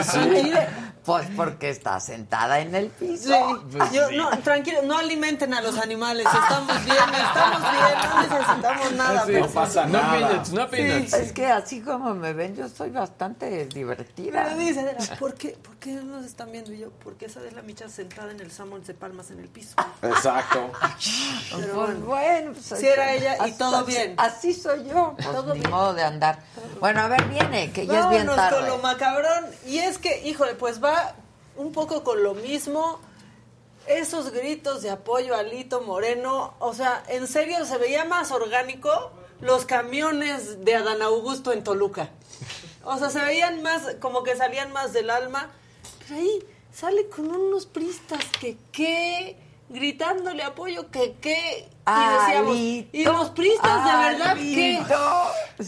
Pues 1.04 1.26
porque 1.34 1.70
está 1.70 1.98
sentada 1.98 2.60
en 2.60 2.74
el 2.74 2.86
piso. 2.88 3.30
Sí, 3.32 3.96
yo, 3.96 4.10
no, 4.12 4.30
tranquilo, 4.40 4.82
no 4.84 4.98
alimenten 4.98 5.52
a 5.54 5.60
los 5.62 5.76
animales, 5.78 6.26
estamos 6.26 6.84
bien, 6.84 6.96
estamos 6.98 7.60
bien, 7.72 8.10
no 8.10 8.22
necesitamos 8.22 8.92
nada. 8.92 9.26
Sí. 9.26 9.32
No 9.32 9.46
pasa 9.48 9.86
No 9.86 9.92
nada. 10.00 10.18
peanuts, 10.28 10.52
no 10.52 10.68
peanuts. 10.68 11.12
Es 11.14 11.32
que 11.32 11.46
así 11.46 11.80
como 11.80 12.14
me 12.14 12.32
ven, 12.32 12.54
yo 12.54 12.68
soy 12.68 12.90
bastante 12.90 13.64
divertida. 13.66 14.44
Pero 14.44 14.56
dice, 14.58 14.96
¿por 15.18 15.34
qué, 15.34 15.50
¿por 15.62 15.76
qué 15.76 15.92
no 15.92 16.02
nos 16.04 16.26
están 16.26 16.52
viendo? 16.52 16.72
Y 16.72 16.78
yo, 16.78 16.90
porque 17.02 17.26
esa 17.26 17.40
es 17.44 17.54
la 17.54 17.62
micha 17.62 17.88
sentada 17.88 18.30
en 18.30 18.38
el 18.40 18.52
Samuels 18.52 18.86
de 18.86 18.94
Palmas 18.94 19.30
en 19.30 19.40
el 19.40 19.48
piso. 19.48 19.74
Exacto. 20.02 20.70
Pues 21.50 21.74
bueno. 21.74 22.00
bueno, 22.06 22.52
pues, 22.52 22.78
Si 22.78 22.86
era 22.86 23.14
ella 23.14 23.36
y 23.38 23.50
así- 23.50 23.58
todo 23.58 23.84
bien. 23.84 24.14
Así 24.18 24.52
soy 24.54 24.84
yo, 24.86 25.14
pues 25.16 25.26
Todo 25.32 25.54
ni 25.54 25.60
bien. 25.60 25.70
modo 25.70 25.94
de 25.94 26.02
andar. 26.04 26.38
Bueno, 26.78 26.99
a 27.00 27.08
ver, 27.08 27.24
viene, 27.24 27.72
que 27.72 27.86
ya 27.86 28.00
es 28.00 28.08
bien 28.10 28.26
Vámonos 28.26 28.50
con 28.50 28.60
tarde. 28.60 28.68
lo 28.68 28.78
macabrón. 28.78 29.46
Y 29.66 29.78
es 29.78 29.98
que, 29.98 30.26
híjole, 30.26 30.54
pues 30.54 30.82
va 30.82 31.14
un 31.56 31.72
poco 31.72 32.04
con 32.04 32.22
lo 32.22 32.34
mismo. 32.34 33.00
esos 33.86 34.30
gritos 34.30 34.82
de 34.82 34.90
apoyo 34.90 35.34
a 35.34 35.42
Lito 35.42 35.80
Moreno, 35.80 36.54
o 36.58 36.74
sea, 36.74 37.02
en 37.08 37.26
serio 37.26 37.64
se 37.64 37.76
veía 37.78 38.04
más 38.04 38.30
orgánico 38.30 39.10
los 39.40 39.64
camiones 39.64 40.64
de 40.64 40.76
Adán 40.76 41.02
Augusto 41.02 41.52
en 41.52 41.64
Toluca. 41.64 42.10
O 42.84 42.98
sea, 42.98 43.10
se 43.10 43.20
veían 43.20 43.62
más, 43.62 43.96
como 44.00 44.22
que 44.22 44.36
salían 44.36 44.72
más 44.72 44.92
del 44.92 45.10
alma. 45.10 45.50
Pero 46.06 46.20
ahí 46.20 46.44
sale 46.72 47.08
con 47.08 47.30
unos 47.30 47.66
pristas 47.66 48.24
que 48.40 48.56
qué, 48.70 49.36
gritándole 49.70 50.42
apoyo 50.42 50.90
que 50.90 51.14
qué. 51.20 51.68
Y 51.86 52.18
decíamos, 52.18 52.50
Alito, 52.56 52.88
y 52.92 53.04
los 53.04 53.30
pristas 53.30 53.84
de 53.84 53.92
verdad 54.08 54.34
que. 54.36 54.82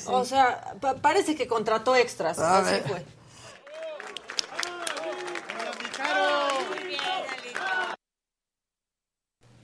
O 0.07 0.24
sea, 0.24 0.74
pa- 0.80 0.94
parece 0.96 1.34
que 1.34 1.46
contrató 1.48 1.96
extras. 1.96 2.38
A 2.38 2.59
así 2.59 2.70
ver. 2.70 2.82
fue. 2.84 3.05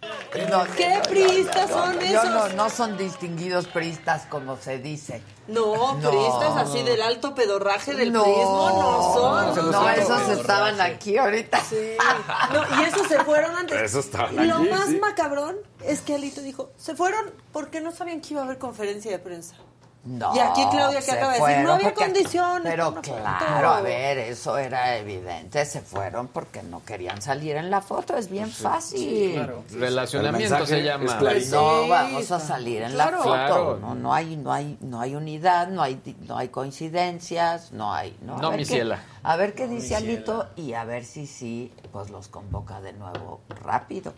No, 0.01 0.65
¿Qué 0.77 0.89
no, 0.89 0.97
no, 0.99 1.03
priistas 1.03 1.71
no, 1.71 1.77
no, 1.77 1.85
son 1.87 1.95
no, 1.97 2.01
esos? 2.03 2.25
No, 2.31 2.49
no 2.51 2.71
son 2.71 2.97
distinguidos 2.97 3.67
priistas 3.67 4.27
como 4.27 4.57
se 4.57 4.79
dice. 4.79 5.23
No, 5.49 5.95
No. 5.97 6.11
pristas 6.11 6.57
así 6.57 6.83
del 6.83 7.03
alto 7.03 7.35
pedorraje 7.35 7.95
del 7.95 8.13
No, 8.13 8.23
prismo 8.23 8.71
no 8.71 9.15
son. 9.55 9.71
No, 9.73 9.89
esos 9.91 10.29
estaban 10.29 10.81
aquí 10.81 11.17
ahorita. 11.17 11.61
Sí. 11.65 11.97
No, 12.53 12.81
y 12.81 12.85
esos 12.85 13.09
se 13.09 13.19
fueron 13.25 13.57
antes. 13.57 13.81
Esos 13.81 14.05
estaban 14.05 14.35
Y 14.35 14.47
lo 14.47 14.57
aquí, 14.59 14.69
más 14.69 14.87
sí. 14.89 14.99
macabrón 15.01 15.57
es 15.85 16.01
que 16.03 16.15
Alito 16.15 16.43
dijo, 16.43 16.71
se 16.77 16.95
fueron 16.95 17.33
porque 17.53 17.81
no 17.81 17.91
sabían 17.91 18.21
que 18.21 18.35
iba 18.35 18.43
a 18.43 18.45
haber 18.45 18.59
conferencia 18.59 19.11
de 19.11 19.19
prensa. 19.19 19.57
No, 20.05 20.35
Y 20.35 20.39
aquí 20.39 20.65
Claudia 20.71 21.01
que 21.01 21.05
se 21.05 21.13
acaba 21.13 21.33
de 21.35 21.39
decir, 21.41 21.45
fueron 21.45 21.65
no 21.65 21.73
había 21.73 21.89
porque- 21.93 22.05
condiciones. 22.05 22.63
Pero 22.73 22.95
claro, 23.03 23.69
a 23.71 23.81
ver, 23.83 24.17
eso 24.19 24.57
era 24.57 24.97
evidente. 24.97 25.65
Se 25.67 25.81
fueron 25.83 26.29
porque 26.29 26.63
no 26.63 26.83
querían 26.85 27.21
salir 27.21 27.57
en 27.57 27.69
la 27.71 27.83
foto. 27.83 28.17
Es 28.17 28.31
bien 28.31 28.51
fácil. 28.51 29.47
Relacionamiento 29.73 30.55
El 30.55 30.61
mensaje 30.61 30.67
se 30.67 30.83
llama. 30.83 31.19
clarito. 31.19 31.57
No 31.83 31.89
vamos 31.89 32.31
a 32.31 32.41
salir 32.41 32.83
en 32.83 32.93
claro. 32.93 33.19
la 33.19 33.23
foto. 33.23 33.33
Claro. 33.35 33.79
No, 33.81 33.95
no 33.95 34.15
hay, 34.15 34.37
no 34.37 34.53
hay, 34.53 34.79
no 34.81 35.01
hay 35.01 35.15
unidad, 35.15 35.69
no 35.69 35.83
hay, 35.83 36.01
no 36.27 36.39
hay 36.39 36.49
coincidencias, 36.49 37.73
no 37.73 37.93
hay. 37.93 38.17
No, 38.23 38.37
A 38.39 38.41
No, 38.41 38.51
ver 38.51 38.59
mi 38.61 38.65
qué- 38.65 38.75
ciela. 38.75 39.03
A 39.23 39.37
ver 39.37 39.55
qué 39.55 39.67
dice 39.67 39.95
Alito 39.97 40.47
y 40.57 40.73
a 40.73 40.85
ver 40.85 41.05
si 41.05 41.27
sí, 41.27 41.73
pues 41.93 42.09
los 42.09 42.29
convoca 42.29 42.81
de 42.81 42.93
nuevo 42.95 43.41
rápido. 43.63 44.15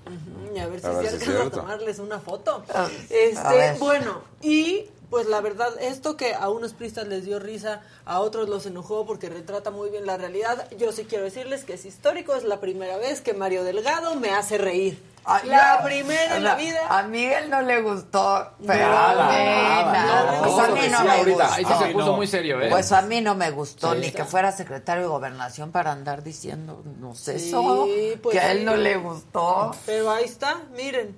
Y 0.54 0.58
a 0.58 0.66
ver 0.68 0.80
si 0.80 0.86
A 0.86 0.90
ver 0.90 1.08
si 1.08 1.14
alcanza 1.30 1.42
a 1.46 1.50
tomarles 1.50 1.98
una 1.98 2.20
foto. 2.20 2.62
A- 2.72 2.84
a 2.84 2.88
Este, 3.08 3.72
bueno, 3.80 4.20
y 4.40 4.84
pues 5.10 5.26
la 5.26 5.40
verdad, 5.40 5.68
esto 5.80 6.16
que 6.16 6.34
a 6.34 6.48
unos 6.48 6.72
pristas 6.72 7.06
les 7.08 7.24
dio 7.24 7.38
risa, 7.38 7.80
a 8.06 8.20
otros 8.20 8.48
los 8.48 8.64
enojó 8.66 9.04
porque 9.06 9.28
retrata 9.28 9.70
muy 9.70 9.90
bien 9.90 10.06
la 10.06 10.16
realidad. 10.16 10.68
Yo 10.78 10.92
sí 10.92 11.04
quiero 11.04 11.24
decirles 11.24 11.64
que 11.64 11.74
es 11.74 11.84
histórico, 11.84 12.34
es 12.34 12.44
la 12.44 12.60
primera 12.60 12.96
vez 12.96 13.20
que 13.20 13.34
Mario 13.34 13.64
Delgado 13.64 14.14
me 14.14 14.30
hace 14.30 14.56
reír. 14.58 15.02
Ay, 15.22 15.48
la 15.48 15.76
no. 15.78 15.84
primera 15.84 16.36
en 16.38 16.44
la 16.44 16.54
vida. 16.54 16.80
A 16.88 17.02
Miguel 17.02 17.50
no 17.50 17.60
le 17.60 17.82
gustó, 17.82 18.52
pero 18.66 18.88
Nada, 18.88 19.28
a 19.28 19.30
mí, 19.30 19.44
nada, 19.44 19.92
nada. 19.92 20.32
no, 20.38 20.42
Pues 20.42 20.54
no, 20.56 20.62
a 20.62 20.68
mí 20.68 20.80
no 20.90 21.04
me 21.04 21.24
gustó. 21.24 21.44
Ahí 21.52 21.64
sí 21.66 21.72
se 21.78 21.86
puso 21.90 22.06
no. 22.06 22.16
muy 22.16 22.26
serio, 22.26 22.60
¿eh? 22.62 22.68
Pues 22.70 22.90
a 22.92 23.02
mí 23.02 23.20
no 23.20 23.34
me 23.34 23.50
gustó 23.50 23.92
Sí. 23.92 23.98
ni 24.00 24.10
que 24.12 24.24
fuera 24.24 24.50
secretario 24.50 25.02
de 25.02 25.08
gobernación 25.10 25.72
para 25.72 25.92
andar 25.92 26.22
diciendo, 26.22 26.82
no 26.98 27.14
sé, 27.14 27.38
Sí, 27.38 27.48
eso, 27.48 27.86
pues 28.22 28.32
que 28.32 28.40
a 28.40 28.52
él 28.52 28.64
no 28.64 28.76
le 28.76 28.96
gustó. 28.96 29.72
Pero 29.84 30.10
ahí 30.10 30.24
está, 30.24 30.62
miren. 30.74 31.14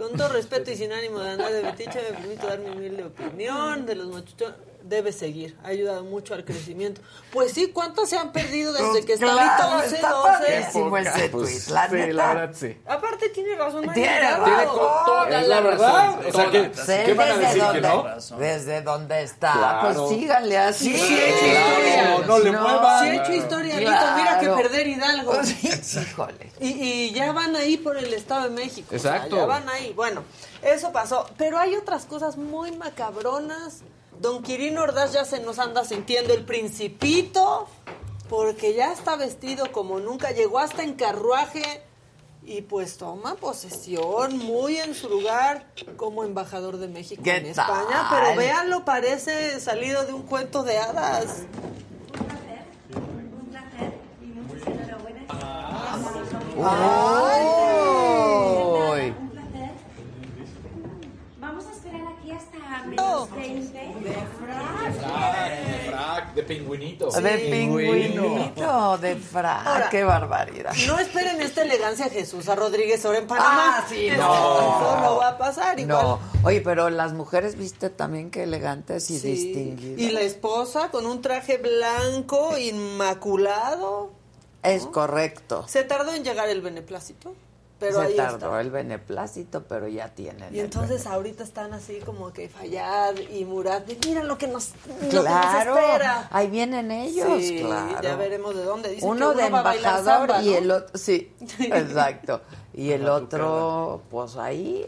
Con 0.00 0.16
todo 0.16 0.28
respeto 0.28 0.70
y 0.70 0.76
sin 0.76 0.92
ánimo 0.92 1.18
de 1.18 1.28
andar 1.28 1.52
de 1.52 1.62
betiche, 1.62 2.00
me 2.00 2.16
permito 2.16 2.46
dar 2.46 2.58
mi 2.58 2.70
humilde 2.70 3.04
opinión 3.04 3.84
de 3.84 3.96
los 3.96 4.08
machuchones. 4.08 4.69
Debe 4.82 5.12
seguir, 5.12 5.56
ha 5.62 5.68
ayudado 5.68 6.04
mucho 6.04 6.34
al 6.34 6.44
crecimiento. 6.44 7.00
Pues 7.32 7.52
sí, 7.52 7.68
¿cuántos 7.72 8.08
se 8.08 8.16
han 8.16 8.32
perdido 8.32 8.72
desde 8.72 9.04
que 9.04 9.12
está 9.12 9.26
Claro, 9.26 9.64
ahí 9.68 9.82
11, 9.84 9.94
está 9.96 10.10
12? 10.10 10.28
padrísimo 10.32 10.96
ese 10.96 11.28
Pues, 11.28 11.50
Sí, 11.64 11.72
neta. 11.72 12.12
la 12.12 12.34
verdad 12.34 12.56
sí. 12.58 12.76
Aparte 12.86 13.28
tiene 13.28 13.54
razón, 13.56 13.82
Tiene. 13.92 14.18
Tiene 14.18 14.64
toda 14.64 15.30
la 15.42 15.60
verdad. 15.60 16.16
razón. 16.16 16.26
O 16.28 16.32
sea, 16.32 16.50
que- 16.50 16.70
¿Qué 17.04 17.14
van 17.14 17.28
a 17.30 17.34
desde 17.36 17.46
decir 17.46 17.62
dónde, 17.62 17.80
que 17.80 17.88
no? 17.88 18.36
desde 18.38 18.82
dónde 18.82 19.22
está, 19.22 19.52
Claro. 19.52 20.06
pues 20.06 20.18
síganle 20.20 20.58
así. 20.58 20.92
Sí, 20.92 20.98
sí, 20.98 21.20
hecho 21.20 21.46
historia. 21.46 22.26
no 22.26 22.38
le 22.38 22.52
muevan. 22.52 23.02
Sí 23.04 23.08
ha 23.10 23.22
hecho 23.22 23.32
historia, 23.32 23.76
mira 23.76 24.38
que 24.40 24.46
Claro. 24.46 24.56
perder 24.56 24.86
Hidalgo. 24.88 25.32
Sí, 25.44 26.00
híjole. 26.00 26.52
Y, 26.58 26.68
y 26.68 27.12
ya 27.12 27.32
van 27.32 27.54
ahí 27.56 27.76
por 27.76 27.96
el 27.96 28.12
Estado 28.12 28.44
de 28.44 28.50
México. 28.50 28.94
o 28.94 28.98
sea, 28.98 29.16
Exacto. 29.16 29.36
ya 29.36 29.44
van 29.46 29.68
ahí. 29.68 29.92
Bueno, 29.94 30.24
eso 30.62 30.90
pasó. 30.92 31.26
Pero 31.36 31.58
hay 31.58 31.76
otras 31.76 32.04
cosas 32.06 32.36
muy 32.36 32.72
macabronas. 32.72 33.82
Don 34.20 34.42
Quirino 34.42 34.82
Ordaz 34.82 35.14
ya 35.14 35.24
se 35.24 35.40
nos 35.40 35.58
anda 35.58 35.82
sintiendo 35.84 36.34
el 36.34 36.44
principito. 36.44 37.66
Porque 38.28 38.74
ya 38.74 38.92
está 38.92 39.16
vestido 39.16 39.72
como 39.72 39.98
nunca. 39.98 40.30
Llegó 40.30 40.58
hasta 40.58 40.82
en 40.82 40.94
carruaje. 40.94 41.82
Y 42.42 42.62
pues 42.62 42.96
toma 42.96 43.34
posesión 43.34 44.38
muy 44.38 44.76
en 44.78 44.94
su 44.94 45.08
lugar 45.08 45.66
como 45.96 46.24
embajador 46.24 46.78
de 46.78 46.88
México 46.88 47.22
¿Qué 47.22 47.36
en 47.36 47.46
España. 47.46 48.08
tal? 48.08 48.22
Pero 48.24 48.36
véanlo, 48.36 48.84
parece 48.84 49.60
salido 49.60 50.04
de 50.06 50.14
un 50.14 50.22
cuento 50.22 50.62
de 50.62 50.78
hadas. 50.78 51.42
Uy. 56.56 57.69
No. 63.10 63.26
menos 63.36 63.72
20. 63.72 63.90
De 66.34 66.42
pingüinito. 66.44 67.10
De 67.10 67.38
pingüinito, 67.38 68.98
de 68.98 69.16
frac, 69.16 69.66
Ahora, 69.66 69.88
qué 69.90 70.04
barbaridad. 70.04 70.72
No 70.86 70.98
esperen 70.98 71.40
esta 71.40 71.62
elegancia 71.62 72.08
Jesús 72.08 72.48
a 72.48 72.54
Rodríguez 72.54 73.04
ahora 73.04 73.18
en 73.18 73.26
Panamá. 73.26 73.78
Ah, 73.78 73.84
sí, 73.88 74.06
Esto 74.08 74.22
no. 74.22 75.00
no 75.00 75.16
va 75.16 75.28
a 75.30 75.38
pasar 75.38 75.78
igual. 75.80 76.02
No, 76.02 76.20
oye, 76.44 76.60
pero 76.60 76.88
las 76.90 77.12
mujeres, 77.12 77.56
viste 77.56 77.90
también 77.90 78.30
qué 78.30 78.44
elegantes 78.44 79.10
y 79.10 79.18
Sí. 79.18 79.28
distinguidas. 79.32 80.00
Y 80.00 80.10
la 80.10 80.20
esposa 80.20 80.90
con 80.90 81.06
un 81.06 81.20
traje 81.20 81.58
blanco 81.58 82.56
inmaculado. 82.56 84.10
Es 84.62 84.86
correcto. 84.86 85.64
Se 85.68 85.84
tardó 85.84 86.12
en 86.14 86.22
llegar 86.22 86.48
el 86.48 86.60
beneplácito, 86.60 87.34
pero 87.80 88.00
Se 88.00 88.06
ahí 88.08 88.14
tardó 88.16 88.36
está. 88.46 88.60
el 88.60 88.70
beneplácito, 88.70 89.64
pero 89.64 89.88
ya 89.88 90.08
tienen. 90.10 90.54
Y 90.54 90.58
el 90.60 90.66
entonces 90.66 91.06
ahorita 91.06 91.42
están 91.42 91.72
así 91.74 91.98
como 92.04 92.32
que 92.32 92.48
Fayad 92.48 93.16
y 93.30 93.44
Murat, 93.44 93.86
de, 93.86 93.98
mira 94.06 94.22
lo 94.22 94.36
que 94.38 94.46
nos, 94.46 94.70
lo 94.86 94.98
que 95.00 95.08
Claro, 95.08 95.74
nos 95.74 95.82
espera. 95.82 96.28
ahí 96.30 96.48
vienen 96.50 96.90
ellos, 96.90 97.26
Sí, 97.42 97.60
claro. 97.64 98.00
ya 98.02 98.14
veremos 98.16 98.54
de 98.54 98.62
dónde. 98.64 98.90
Dicen 98.90 99.08
uno 99.08 99.32
que 99.34 99.42
de 99.42 99.50
va 99.50 99.58
a 99.60 99.62
bailar 99.62 99.98
embajador 100.00 100.42
y 100.44 100.50
¿no? 100.50 100.56
el 100.58 100.70
otro, 100.70 100.98
sí, 100.98 101.32
exacto. 101.58 102.42
Y 102.74 102.90
el 102.92 103.08
otro, 103.08 104.02
pues 104.10 104.36
ahí, 104.36 104.86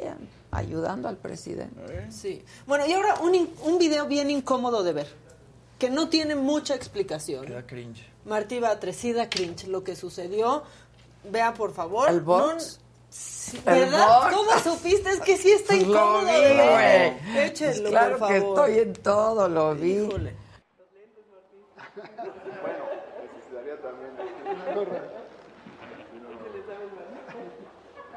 ayudando 0.50 1.08
al 1.08 1.16
presidente. 1.16 2.06
Sí. 2.10 2.44
Bueno, 2.66 2.86
y 2.86 2.92
ahora 2.92 3.14
un, 3.22 3.50
un 3.64 3.78
video 3.78 4.06
bien 4.06 4.30
incómodo 4.30 4.82
de 4.82 4.92
ver, 4.92 5.08
que 5.78 5.90
no 5.90 6.08
tiene 6.08 6.34
mucha 6.34 6.74
explicación. 6.74 7.46
Queda 7.46 7.66
cringe. 7.66 8.06
Martí 8.24 8.60
Batrecida 8.60 9.28
cringe, 9.28 9.66
lo 9.66 9.82
que 9.82 9.96
sucedió. 9.96 10.62
Vea, 11.24 11.54
por 11.54 11.72
favor. 11.72 12.08
¿El 12.08 12.20
box? 12.20 12.78
No- 13.12 13.18
sí, 13.18 13.62
¿El 13.66 13.74
¿Verdad? 13.90 14.30
¿Cómo 14.32 14.58
supiste? 14.58 15.10
Es 15.10 15.20
que 15.20 15.36
sí 15.36 15.52
está 15.52 15.74
Pues 15.74 15.86
lo 15.86 15.92
incómodo 15.94 16.20
vi, 16.24 16.30
güey. 16.32 17.12
Pues 17.34 17.50
Échenlo, 17.50 17.90
claro 17.90 18.18
por 18.18 18.28
que 18.28 18.40
favor. 18.40 18.58
estoy 18.70 18.78
en 18.82 18.92
todo, 18.94 19.48
lo 19.48 19.74
vi. 19.74 19.92
Híjole. 19.96 20.34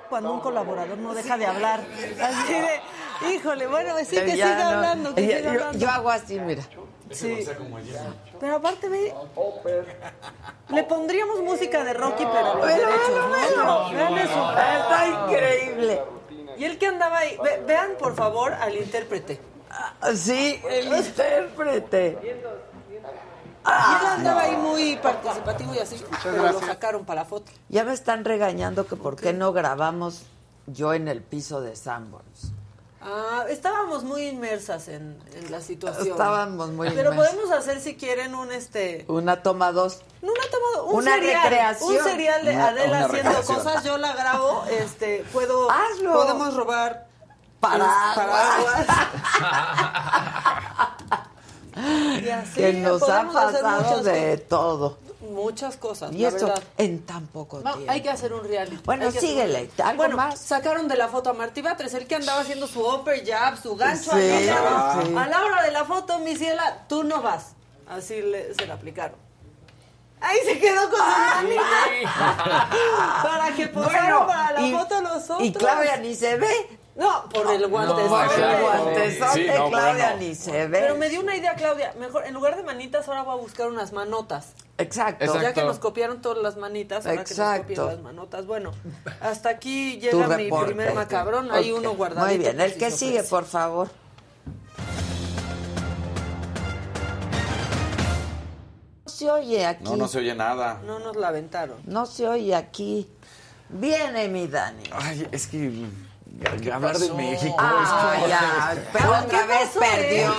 Cuando 0.09 0.33
un 0.33 0.39
colaborador 0.39 0.97
no 0.97 1.13
deja 1.13 1.37
de 1.37 1.45
hablar. 1.45 1.81
Así 2.21 2.53
de, 2.53 3.33
híjole, 3.35 3.67
bueno, 3.67 3.95
sí 4.05 4.15
que 4.17 4.31
siga 4.33 4.55
no- 4.55 4.69
hablando, 4.69 5.15
que 5.15 5.27
ya- 5.27 5.37
siga 5.37 5.41
yo, 5.53 5.59
hablando. 5.59 5.79
yo 5.79 5.89
hago 5.89 6.09
así, 6.11 6.39
mira. 6.39 6.63
Sí. 7.11 7.45
Pero 8.39 8.55
aparte, 8.55 8.89
ve. 8.89 9.13
Le 10.69 10.83
pondríamos 10.83 11.41
música 11.41 11.83
de 11.83 11.93
Rocky, 11.93 12.25
pero 12.25 12.37
a 12.51 12.55
los 12.55 12.65
Pero 12.65 12.87
derechos, 12.87 13.09
velo, 13.09 13.63
¿no? 13.65 13.89
velo. 13.89 13.89
Vean 13.95 14.17
eso. 14.17 14.49
Está 14.51 15.07
increíble. 15.07 16.01
Y 16.57 16.63
el 16.65 16.77
que 16.77 16.87
andaba 16.87 17.17
ahí. 17.19 17.37
Ve- 17.43 17.61
vean, 17.65 17.91
por 17.99 18.15
favor, 18.15 18.53
al 18.53 18.75
intérprete. 18.75 19.39
Sí, 20.15 20.61
el 20.69 20.87
intérprete. 20.95 22.17
y 22.23 22.27
él 22.29 22.41
Ah, 23.67 24.13
andaba 24.17 24.41
ahí 24.43 24.55
muy 24.55 24.95
participativo 24.97 25.73
y 25.73 25.79
así. 25.79 26.03
Pero 26.23 26.51
lo 26.51 26.59
sacaron 26.59 27.03
para 27.03 27.25
foto. 27.25 27.51
Ya 27.67 27.83
me 27.83 27.93
están 27.93 28.23
regañando 28.23 28.85
que 28.87 28.95
por 28.95 29.15
qué 29.15 29.33
no 29.33 29.53
grabamos 29.53 30.23
yo 30.67 30.93
en 30.93 31.07
el 31.07 31.21
piso 31.23 31.61
de 31.61 31.75
Sanborns. 31.75 32.51
Ah, 33.07 33.45
estábamos 33.49 34.03
muy 34.03 34.23
inmersas 34.27 34.87
en, 34.87 35.15
en 35.35 35.51
la 35.51 35.61
situación. 35.61 36.07
Estábamos 36.07 36.69
muy 36.71 36.89
Pero 36.89 37.11
inmersas. 37.13 37.35
podemos 37.35 37.51
hacer, 37.57 37.79
si 37.79 37.95
quieren, 37.95 38.33
un 38.33 38.51
este. 38.51 39.05
Una 39.07 39.43
toma 39.43 39.71
dos. 39.71 40.01
No, 40.23 40.31
una 40.31 40.41
toma, 40.49 40.81
un 40.91 40.95
Una 41.03 41.13
serial, 41.15 41.43
recreación. 41.43 41.91
Un 41.91 42.03
serial 42.03 42.45
de 42.45 42.53
Una- 42.55 42.67
Adela 42.69 42.87
una 42.87 43.05
haciendo 43.05 43.29
recreación. 43.31 43.57
cosas, 43.59 43.83
yo 43.83 43.97
la 43.99 44.13
grabo, 44.15 44.63
este, 44.71 45.23
puedo, 45.31 45.69
Hazlo. 45.69 46.13
podemos 46.13 46.55
robar 46.55 47.05
Paraguas. 47.59 48.15
paraguas. 48.15 48.85
Y 52.23 52.29
así 52.29 52.53
que 52.55 52.73
nos 52.73 53.03
ha 53.03 53.27
pasado 53.27 54.01
de 54.01 54.37
todo. 54.37 54.97
Muchas 55.33 55.77
cosas, 55.77 56.11
Y 56.13 56.19
la 56.19 56.29
esto 56.29 56.47
verdad. 56.47 56.63
en 56.77 57.05
tan 57.05 57.27
poco 57.27 57.59
No, 57.61 57.73
tiempo. 57.73 57.91
hay 57.91 58.01
que 58.01 58.09
hacer 58.09 58.33
un 58.33 58.43
reality. 58.43 58.77
Bueno, 58.85 59.05
Hay 59.05 59.11
que 59.11 59.17
hacer 59.17 59.29
síguele. 59.29 59.69
un- 59.77 59.85
¿Algo 59.85 59.97
bueno, 59.97 60.17
más? 60.17 60.39
sacaron 60.39 60.87
de 60.87 60.95
la 60.97 61.07
foto 61.07 61.29
a 61.29 61.33
Martí 61.33 61.61
Batres, 61.61 61.93
el 61.93 62.07
que 62.07 62.15
andaba 62.15 62.41
haciendo 62.41 62.67
su 62.67 62.81
upper 62.87 63.25
jab, 63.25 63.61
su 63.61 63.75
gancho. 63.75 64.11
Sí. 64.11 64.47
A 64.49 65.27
la 65.27 65.43
hora 65.43 65.63
de 65.63 65.71
la 65.71 65.85
foto, 65.85 66.19
mi 66.19 66.35
ciela, 66.35 66.85
tú 66.87 67.03
no 67.03 67.21
vas. 67.21 67.53
Así 67.87 68.21
le, 68.21 68.53
se 68.53 68.65
la 68.67 68.75
aplicaron. 68.75 69.17
Ahí 70.21 70.37
se 70.45 70.57
quedó 70.59 70.89
con 70.89 70.99
su 70.99 71.45
manita. 71.45 72.69
para 73.23 73.55
que 73.55 73.67
posaron 73.67 73.93
Bueno, 74.25 74.27
para 74.27 74.51
la 74.53 74.61
y- 74.61 74.71
foto 74.73 75.01
los 75.01 75.23
otros. 75.23 75.41
Y 75.43 75.53
Claudia 75.53 75.97
ni 75.97 76.15
se 76.15 76.37
ve. 76.37 76.79
No, 76.95 77.27
por 77.27 77.51
el 77.51 77.67
guantezote. 77.67 78.07
por 78.09 78.23
el 78.23 78.29
claro. 78.29 78.63
guantezote, 78.63 79.33
Sí, 79.33 79.47
no, 79.47 79.69
Claudia 79.69 80.11
bueno. 80.11 80.17
ni 80.21 80.33
se 80.35 80.67
ve. 80.67 80.79
Pero 80.79 80.95
me 80.95 81.09
dio 81.09 81.19
una 81.19 81.35
idea, 81.35 81.53
Claudia. 81.55 81.93
Mejor, 81.99 82.25
en 82.25 82.33
lugar 82.33 82.55
de 82.55 82.63
manitas, 82.63 83.07
ahora 83.09 83.23
voy 83.23 83.37
a 83.37 83.41
buscar 83.41 83.67
unas 83.67 83.91
manotas. 83.91 84.53
Exacto. 84.77 85.41
Ya 85.41 85.53
que 85.53 85.63
nos 85.63 85.79
copiaron 85.79 86.21
todas 86.21 86.41
las 86.41 86.55
manitas, 86.55 87.05
ahora 87.05 87.25
que 87.25 87.35
nos 87.35 87.59
copien 87.59 87.85
las 87.85 87.99
manotas. 88.01 88.45
Bueno, 88.45 88.71
hasta 89.19 89.49
aquí 89.49 89.97
llega 89.99 90.37
mi 90.37 90.49
primer 90.49 90.93
macabrón. 90.93 91.51
Hay 91.51 91.73
uno 91.73 91.95
guardado. 91.95 92.27
Muy 92.27 92.37
bien, 92.37 92.61
el 92.61 92.75
que 92.75 92.89
sigue, 92.91 93.23
por 93.23 93.43
favor. 93.43 93.89
No 99.05 99.11
se 99.11 99.29
oye 99.31 99.65
aquí. 99.65 99.83
No, 99.83 99.97
no 99.97 100.07
se 100.07 100.19
oye 100.19 100.33
nada. 100.35 100.81
No 100.85 100.99
nos 100.99 101.15
la 101.17 101.27
aventaron. 101.29 101.77
No 101.85 102.05
se 102.05 102.27
oye 102.27 102.55
aquí. 102.55 103.09
Viene 103.69 104.27
mi 104.29 104.47
Dani. 104.47 104.83
Ay, 104.91 105.27
es 105.31 105.47
que 105.47 105.85
hablar 106.73 106.97
de 106.97 107.11
México 107.13 107.55
Ah, 107.57 108.15
es 108.21 108.27
ya, 108.29 108.75
pero 108.91 109.09
otra 109.11 109.45
vez 109.45 109.69
perdió. 109.79 110.33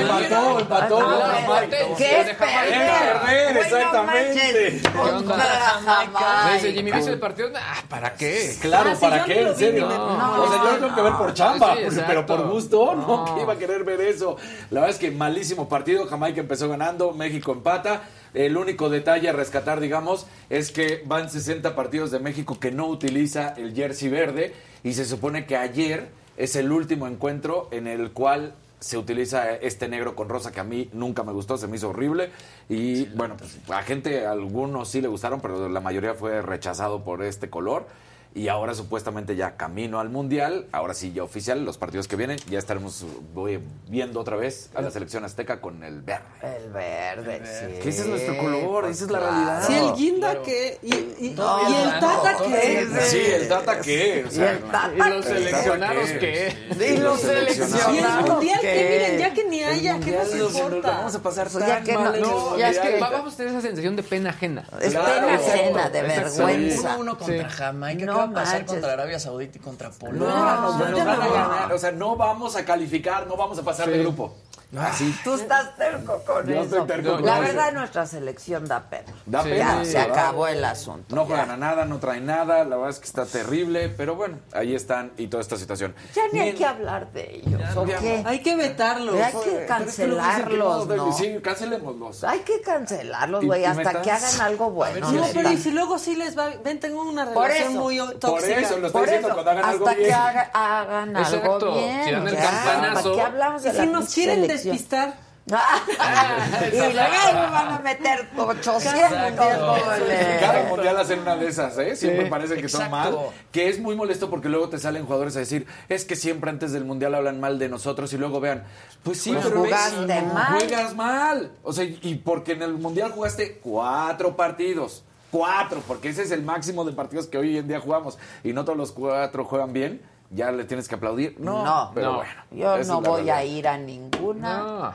Empató, 0.00 0.60
empató. 0.60 0.98
Jamaica. 1.00 1.76
¿Qué 1.96 2.20
es 2.20 2.34
perder? 2.36 3.56
exactamente. 3.56 4.80
¿Qué 4.82 4.98
onda? 4.98 5.36
Jamaica. 5.36 6.50
Dice 6.54 6.72
Jimmy, 6.72 6.90
¿viste 6.92 7.12
el 7.12 7.18
partido? 7.20 7.50
Ah, 7.56 7.82
¿para 7.88 8.14
qué? 8.14 8.56
Claro, 8.60 8.90
Ah, 8.92 8.96
¿para 9.00 9.24
qué? 9.24 9.42
En 9.42 9.56
serio. 9.56 9.86
o 9.88 10.48
sea, 10.48 10.62
yo 10.64 10.72
lo 10.72 10.78
tengo 10.78 10.94
que 10.94 11.02
ver 11.02 11.12
por 11.14 11.32
chamba, 11.34 11.76
pero 12.06 12.26
por 12.26 12.48
gusto, 12.48 12.94
¿no? 12.94 13.34
Que 13.36 13.42
iba 13.42 13.52
a 13.52 13.56
querer 13.56 13.84
ver 13.84 14.00
eso? 14.00 14.36
La 14.70 14.80
verdad 14.80 14.94
es 14.96 15.00
que 15.00 15.10
malísimo 15.10 15.68
partido. 15.68 16.06
Jamaica 16.06 16.40
empezó 16.40 16.68
ganando, 16.68 17.12
México 17.12 17.52
empata. 17.52 18.02
El 18.34 18.56
único 18.56 18.88
detalle 18.88 19.28
a 19.28 19.32
rescatar, 19.32 19.80
digamos, 19.80 20.26
es 20.50 20.72
que 20.72 21.02
van 21.06 21.30
60 21.30 21.74
partidos 21.74 22.10
de 22.10 22.18
México 22.18 22.58
que 22.60 22.70
no 22.70 22.86
utiliza 22.86 23.54
el 23.56 23.74
jersey 23.74 24.08
verde 24.08 24.54
y 24.82 24.94
se 24.94 25.04
supone 25.04 25.46
que 25.46 25.56
ayer 25.56 26.08
es 26.36 26.56
el 26.56 26.70
último 26.70 27.06
encuentro 27.06 27.68
en 27.70 27.86
el 27.86 28.12
cual 28.12 28.54
se 28.78 28.98
utiliza 28.98 29.54
este 29.54 29.88
negro 29.88 30.14
con 30.14 30.28
rosa 30.28 30.52
que 30.52 30.60
a 30.60 30.64
mí 30.64 30.90
nunca 30.92 31.22
me 31.22 31.32
gustó, 31.32 31.56
se 31.56 31.66
me 31.66 31.76
hizo 31.76 31.88
horrible. 31.90 32.30
Y 32.68 33.06
bueno, 33.06 33.36
pues 33.36 33.58
a 33.70 33.82
gente, 33.82 34.26
a 34.26 34.32
algunos 34.32 34.90
sí 34.90 35.00
le 35.00 35.08
gustaron, 35.08 35.40
pero 35.40 35.68
la 35.68 35.80
mayoría 35.80 36.14
fue 36.14 36.42
rechazado 36.42 37.02
por 37.02 37.22
este 37.22 37.48
color 37.48 37.86
y 38.34 38.48
ahora 38.48 38.74
supuestamente 38.74 39.34
ya 39.36 39.56
camino 39.56 39.98
al 40.00 40.08
mundial, 40.10 40.66
ahora 40.72 40.92
sí 40.94 41.12
ya 41.12 41.22
oficial, 41.22 41.64
los 41.64 41.78
partidos 41.78 42.06
que 42.08 42.16
vienen, 42.16 42.38
ya 42.50 42.58
estaremos 42.58 43.04
voy, 43.32 43.60
viendo 43.88 44.20
otra 44.20 44.36
vez 44.36 44.70
a 44.74 44.82
la 44.82 44.90
selección 44.90 45.24
azteca 45.24 45.60
con 45.60 45.82
el 45.82 46.02
verde. 46.02 46.24
El 46.42 46.70
verde, 46.70 47.42
sí. 47.46 47.80
Que 47.82 47.88
ese 47.88 48.02
es 48.02 48.08
nuestro 48.08 48.36
color, 48.36 48.84
esa 48.86 49.04
es 49.04 49.10
la 49.10 49.18
claro. 49.20 49.34
realidad. 49.34 49.64
Sí, 49.66 49.72
el 49.74 49.92
guinda 49.94 50.42
que. 50.42 50.78
Y, 50.82 50.94
y- 51.28 51.34
No, 51.36 51.70
y 51.70 51.74
el 51.74 51.84
no, 51.88 52.00
tata 52.00 52.32
no, 52.32 52.38
que. 52.46 52.86
sí, 53.00 53.16
Sí, 53.16 53.20
el 53.32 53.48
Tata 53.48 53.80
qué, 53.80 54.24
o 54.24 54.28
Y 54.28 54.30
sea, 54.34 54.52
el 54.52 54.60
no. 54.60 54.66
Tata 54.70 54.92
¿Y 54.94 55.10
los 55.10 55.24
seleccionados 55.24 56.10
¿Qué? 56.10 56.18
qué? 56.18 56.94
Y 56.94 56.96
los 56.98 57.24
Y 57.24 57.26
el 57.28 57.48
seleccionados 57.48 58.28
mundial 58.30 58.58
qué? 58.60 58.72
que 58.72 58.88
miren, 58.90 59.18
ya 59.18 59.32
que 59.34 59.44
ni 59.44 59.60
El 59.60 59.70
haya, 59.72 60.00
¿qué 60.00 60.10
nos 60.12 60.34
importa? 60.34 60.90
vamos 60.90 61.14
a 61.14 61.22
pasar 61.22 61.48
Pues 61.50 61.64
tan 61.64 61.68
ya 61.78 61.82
que 61.82 61.92
no- 61.94 62.00
mal 62.00 62.14
en 62.16 62.24
el 62.24 62.28
no, 62.30 62.58
Ya 62.58 62.70
es 62.70 62.78
que 62.78 63.00
vamos 63.00 63.34
a 63.34 63.36
tener 63.36 63.52
esa 63.52 63.60
sensación 63.62 63.96
de 63.96 64.02
pena 64.02 64.30
ajena. 64.30 64.64
Es 64.80 64.90
Claro, 64.92 65.26
pena 65.26 65.34
ajena, 65.38 65.88
de 65.90 66.02
vergüenza. 66.02 66.88
Uno, 66.96 67.00
uno 67.00 67.18
contra 67.18 67.50
Sí. 67.50 67.56
Jamaica. 67.56 68.04
No 68.16 68.28
¿Qué 68.28 68.34
va 68.34 68.40
a 68.40 68.44
pasar 68.44 68.54
manches. 68.60 68.72
contra 68.72 68.92
Arabia 68.92 69.18
Saudita 69.20 69.58
y 69.58 69.60
contra 69.60 69.90
Polonia? 69.90 70.28
No, 70.28 70.36
No, 70.36 70.60
nos 70.60 70.78
van 70.78 70.94
a 71.08 71.16
no. 71.16 71.32
ganar, 71.32 71.72
o 71.72 71.78
sea, 71.78 71.92
no 71.92 72.16
vamos 72.16 72.56
a 72.56 72.64
calificar, 72.64 73.26
no 73.26 73.36
vamos 73.36 73.58
a 73.58 73.62
pasar 73.62 73.88
de 73.90 73.98
grupo. 73.98 74.36
Así. 74.76 75.14
Tú 75.22 75.34
estás 75.34 75.76
terco 75.76 76.20
con 76.26 76.44
Yo 76.44 76.54
eso. 76.54 76.62
estoy 76.64 76.86
terco 76.88 77.20
la 77.20 77.36
con 77.36 77.44
verdad, 77.44 77.68
eso. 77.68 77.78
nuestra 77.78 78.04
selección 78.04 78.66
da 78.66 78.80
pena. 78.90 79.12
Da 79.24 79.42
Sí, 79.44 79.50
pena. 79.50 79.58
Ya, 79.78 79.84
sí, 79.84 79.90
se 79.92 79.98
¿verdad? 79.98 80.18
acabó 80.18 80.48
el 80.48 80.64
asunto. 80.64 81.14
No 81.14 81.22
ya. 81.22 81.26
juegan 81.28 81.50
a 81.52 81.56
nada, 81.56 81.84
no 81.84 81.98
traen 82.00 82.26
nada, 82.26 82.64
la 82.64 82.74
verdad 82.76 82.90
es 82.90 82.98
que 82.98 83.06
está 83.06 83.24
terrible, 83.26 83.88
pero 83.90 84.16
bueno, 84.16 84.40
ahí 84.52 84.74
están 84.74 85.12
y 85.16 85.28
toda 85.28 85.40
esta 85.40 85.56
situación. 85.56 85.94
Ya 86.16 86.22
ni 86.32 86.40
hay 86.40 86.44
Bien. 86.46 86.56
que 86.58 86.66
hablar 86.66 87.12
de 87.12 87.36
ellos, 87.36 87.60
¿o 87.76 87.86
ya 87.86 87.98
qué? 88.00 88.22
Hay 88.26 88.40
que 88.42 88.56
vetarlos. 88.56 89.14
Hay 89.14 89.32
que 89.44 89.66
cancelarlos, 89.66 90.88
no, 90.88 90.96
¿no? 90.96 91.12
Sí, 91.12 91.38
cancelémoslos. 91.42 92.24
Hay 92.24 92.40
que 92.40 92.60
cancelarlos, 92.60 93.44
güey, 93.44 93.64
hasta 93.64 94.02
que 94.02 94.10
hagan 94.10 94.40
algo 94.40 94.70
bueno. 94.70 95.10
No, 95.12 95.26
pero 95.32 95.52
y 95.52 95.58
si 95.58 95.70
luego 95.70 95.96
sí 95.98 96.16
les 96.16 96.36
va. 96.36 96.50
Ven, 96.64 96.80
tengo 96.80 97.02
una 97.02 97.24
relación 97.24 97.70
eso. 97.70 97.80
Por 98.20 98.44
eso 98.44 98.78
lo 98.78 98.86
estoy 98.86 98.90
Por 98.90 99.02
diciendo 99.02 99.28
eso, 99.28 99.34
cuando 99.34 99.50
hagan 99.50 99.64
hasta 99.64 99.70
algo 99.72 99.86
que 99.86 99.94
bien. 99.96 100.14
haga- 100.14 100.50
hagan 100.54 101.16
Exacto. 101.16 101.54
algo 101.54 101.74
bien. 101.74 102.04
Si 102.04 102.10
dan 102.12 102.28
el 102.28 102.34
ya, 102.34 102.40
campanazo. 102.42 103.02
¿Para 103.02 103.14
qué 103.14 103.22
hablamos 103.22 103.62
de 103.62 103.68
Y 103.68 103.72
la 103.72 103.80
si 103.82 103.86
nos 103.88 104.14
quieren 104.14 104.40
selección? 104.42 104.72
despistar. 104.76 105.26
y 105.46 106.76
luego 106.76 106.92
me 106.92 107.50
van 107.50 107.68
a 107.74 107.80
meter 107.84 108.28
800 108.36 109.36
goles. 109.36 110.40
Cada 110.40 110.62
mundial 110.64 110.96
hacen 110.98 111.20
una 111.20 111.36
de 111.36 111.46
esas, 111.46 111.78
¿eh? 111.78 111.94
Siempre 111.94 112.24
Sí. 112.24 112.30
parece 112.30 112.56
que 112.56 112.68
son 112.68 112.90
mal. 112.90 113.16
Que 113.52 113.68
es 113.68 113.78
muy 113.78 113.94
molesto 113.94 114.28
porque 114.28 114.48
luego 114.48 114.68
te 114.68 114.78
salen 114.80 115.04
jugadores 115.04 115.36
a 115.36 115.38
decir, 115.38 115.66
es 115.88 116.04
que 116.04 116.16
siempre 116.16 116.50
antes 116.50 116.72
del 116.72 116.84
mundial 116.84 117.14
hablan 117.14 117.38
mal 117.40 117.60
de 117.60 117.68
nosotros 117.68 118.12
y 118.12 118.18
luego 118.18 118.40
vean, 118.40 118.64
pues 119.04 119.20
sí, 119.20 119.32
Pues 119.32 119.46
pero 119.46 119.60
jugaste 119.60 120.04
ves, 120.06 120.24
mal. 120.32 120.46
juegas 120.58 120.94
mal. 120.96 121.52
O 121.62 121.72
sea, 121.72 121.84
y 121.84 122.16
porque 122.24 122.52
en 122.52 122.62
el 122.62 122.74
mundial 122.74 123.12
jugaste 123.12 123.58
cuatro 123.62 124.34
partidos. 124.36 125.04
Cuatro, 125.40 125.82
porque 125.86 126.08
ese 126.08 126.22
es 126.22 126.30
el 126.30 126.42
máximo 126.42 126.82
de 126.86 126.92
partidos 126.92 127.26
que 127.26 127.36
hoy 127.36 127.58
en 127.58 127.68
día 127.68 127.78
jugamos. 127.78 128.16
Y 128.42 128.54
no 128.54 128.64
todos 128.64 128.78
los 128.78 128.92
cuatro 128.92 129.44
juegan 129.44 129.72
bien. 129.74 130.00
Ya 130.30 130.50
le 130.50 130.64
tienes 130.64 130.88
que 130.88 130.94
aplaudir. 130.94 131.36
No, 131.38 131.62
No, 131.62 131.90
pero 131.94 132.12
no. 132.12 132.16
bueno. 132.16 132.32
Yo 132.50 132.78
no 132.84 133.00
voy 133.02 133.28
a 133.28 133.44
ir 133.44 133.68
a 133.68 133.76
ninguna 133.76 134.58
No. 134.58 134.94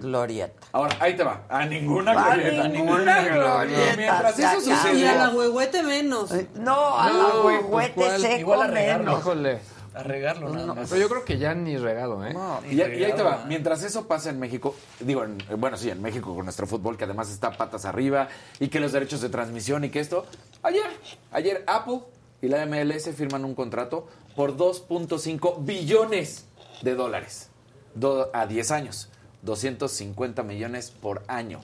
glorieta. 0.00 0.66
Ahora, 0.72 0.96
ahí 1.00 1.16
te 1.16 1.24
va. 1.24 1.42
A 1.48 1.64
ninguna 1.66 2.12
A 2.12 2.34
glorieta. 2.36 2.68
ninguna 2.68 3.22
glorieta, 3.24 3.92
Y 3.92 3.96
mientras 3.96 4.34
se 4.36 4.42
eso 4.44 4.72
acabó. 4.72 4.94
Y 4.96 5.04
a 5.04 5.14
la 5.16 5.28
huehuete 5.30 5.82
menos. 5.82 6.30
No, 6.54 6.96
a 6.98 7.10
la 7.10 7.26
huehuete 7.44 7.92
pues, 7.96 8.22
seco 8.22 8.38
Igual 8.40 8.62
a 8.62 8.66
regarlo. 8.68 9.04
menos. 9.04 9.20
Híjole. 9.20 9.58
A 9.94 10.02
regarlo 10.02 10.48
nada 10.48 10.74
más. 10.74 10.88
Pero 10.88 11.02
yo 11.02 11.08
creo 11.08 11.24
que 11.24 11.36
ya 11.38 11.54
ni 11.54 11.76
regado, 11.76 12.24
¿eh? 12.24 12.32
No, 12.32 12.60
y, 12.70 12.76
y 12.76 12.80
ahí 12.82 13.12
te 13.12 13.22
va. 13.22 13.44
Mientras 13.46 13.82
eso 13.84 14.06
pasa 14.08 14.30
en 14.30 14.38
México, 14.40 14.74
digo, 15.00 15.24
en- 15.24 15.38
bueno, 15.58 15.76
sí, 15.76 15.90
en 15.90 16.00
México 16.00 16.34
con 16.34 16.44
nuestro 16.44 16.66
fútbol, 16.66 16.96
que 16.96 17.04
además 17.04 17.30
está 17.30 17.52
patas 17.52 17.84
arriba, 17.84 18.28
y 18.58 18.68
que 18.68 18.80
los 18.80 18.92
derechos 18.92 19.20
de 19.20 19.28
transmisión 19.28 19.84
y 19.84 19.90
que 19.90 20.00
esto. 20.00 20.24
Ayer, 20.62 20.84
ayer 21.30 21.62
Apple 21.66 22.00
y 22.40 22.48
la 22.48 22.64
MLS 22.66 23.10
firman 23.14 23.44
un 23.44 23.54
contrato 23.54 24.08
por 24.34 24.56
2.5 24.56 25.56
billones 25.64 26.46
de 26.82 26.94
dólares 26.94 27.50
Do- 27.94 28.30
a 28.32 28.46
10 28.46 28.70
años. 28.70 29.08
250 29.42 30.42
millones 30.42 30.90
por 30.90 31.22
año. 31.28 31.60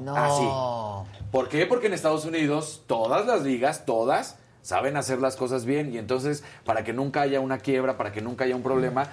No. 0.00 0.16
Así. 0.16 1.10
¿Por 1.30 1.48
qué? 1.48 1.66
Porque 1.66 1.88
en 1.88 1.92
Estados 1.94 2.24
Unidos 2.24 2.82
todas 2.86 3.26
las 3.26 3.42
ligas, 3.42 3.84
todas, 3.84 4.36
saben 4.62 4.96
hacer 4.96 5.20
las 5.20 5.36
cosas 5.36 5.64
bien 5.64 5.92
y 5.92 5.98
entonces 5.98 6.42
para 6.64 6.84
que 6.84 6.92
nunca 6.92 7.20
haya 7.22 7.40
una 7.40 7.58
quiebra, 7.58 7.96
para 7.96 8.12
que 8.12 8.20
nunca 8.22 8.44
haya 8.44 8.56
un 8.56 8.62
problema, 8.62 9.08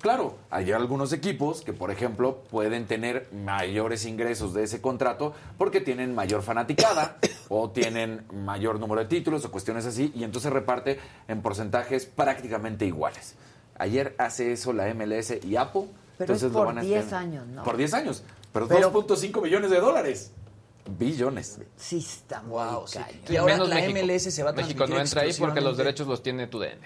claro, 0.00 0.36
hay 0.50 0.72
algunos 0.72 1.12
equipos 1.12 1.62
que, 1.62 1.72
por 1.72 1.90
ejemplo, 1.90 2.38
pueden 2.50 2.86
tener 2.86 3.28
mayores 3.32 4.04
ingresos 4.06 4.52
de 4.54 4.64
ese 4.64 4.80
contrato 4.80 5.34
porque 5.58 5.80
tienen 5.80 6.14
mayor 6.14 6.42
fanaticada 6.42 7.18
o 7.48 7.70
tienen 7.70 8.24
mayor 8.32 8.80
número 8.80 9.00
de 9.02 9.06
títulos 9.06 9.44
o 9.44 9.50
cuestiones 9.50 9.86
así 9.86 10.12
y 10.14 10.24
entonces 10.24 10.52
reparte 10.52 10.98
en 11.28 11.40
porcentajes 11.42 12.06
prácticamente 12.06 12.86
iguales. 12.86 13.34
Ayer 13.78 14.14
hace 14.18 14.52
eso 14.52 14.72
la 14.72 14.92
MLS 14.94 15.34
y 15.44 15.56
Apple. 15.56 15.86
Pero 16.16 16.32
es 16.34 16.42
entonces 16.42 16.52
lo 16.52 16.58
por 16.58 16.66
van 16.68 16.78
a 16.78 16.82
10 16.82 17.06
hacer- 17.06 17.14
años, 17.18 17.46
¿no? 17.48 17.64
Por 17.64 17.76
10 17.76 17.92
años. 17.94 18.22
Pero, 18.52 18.68
Pero- 18.68 18.92
2.5 18.92 19.42
billones 19.42 19.68
de 19.70 19.80
dólares. 19.80 20.30
Billones. 20.86 21.60
Sí, 21.76 21.98
está 21.98 22.42
muy 22.42 22.52
Wow, 22.52 22.86
sí. 22.86 22.98
Y 23.28 23.36
ahora 23.36 23.54
Menos 23.54 23.68
la 23.68 23.76
México. 23.76 23.98
MLS 24.06 24.22
se 24.34 24.42
va 24.42 24.50
a 24.50 24.52
México 24.52 24.86
no 24.86 25.00
entra 25.00 25.22
ahí 25.22 25.32
porque 25.38 25.60
los 25.60 25.76
derechos 25.76 26.06
los 26.06 26.22
tiene 26.22 26.46
tu 26.46 26.58
DN. 26.58 26.80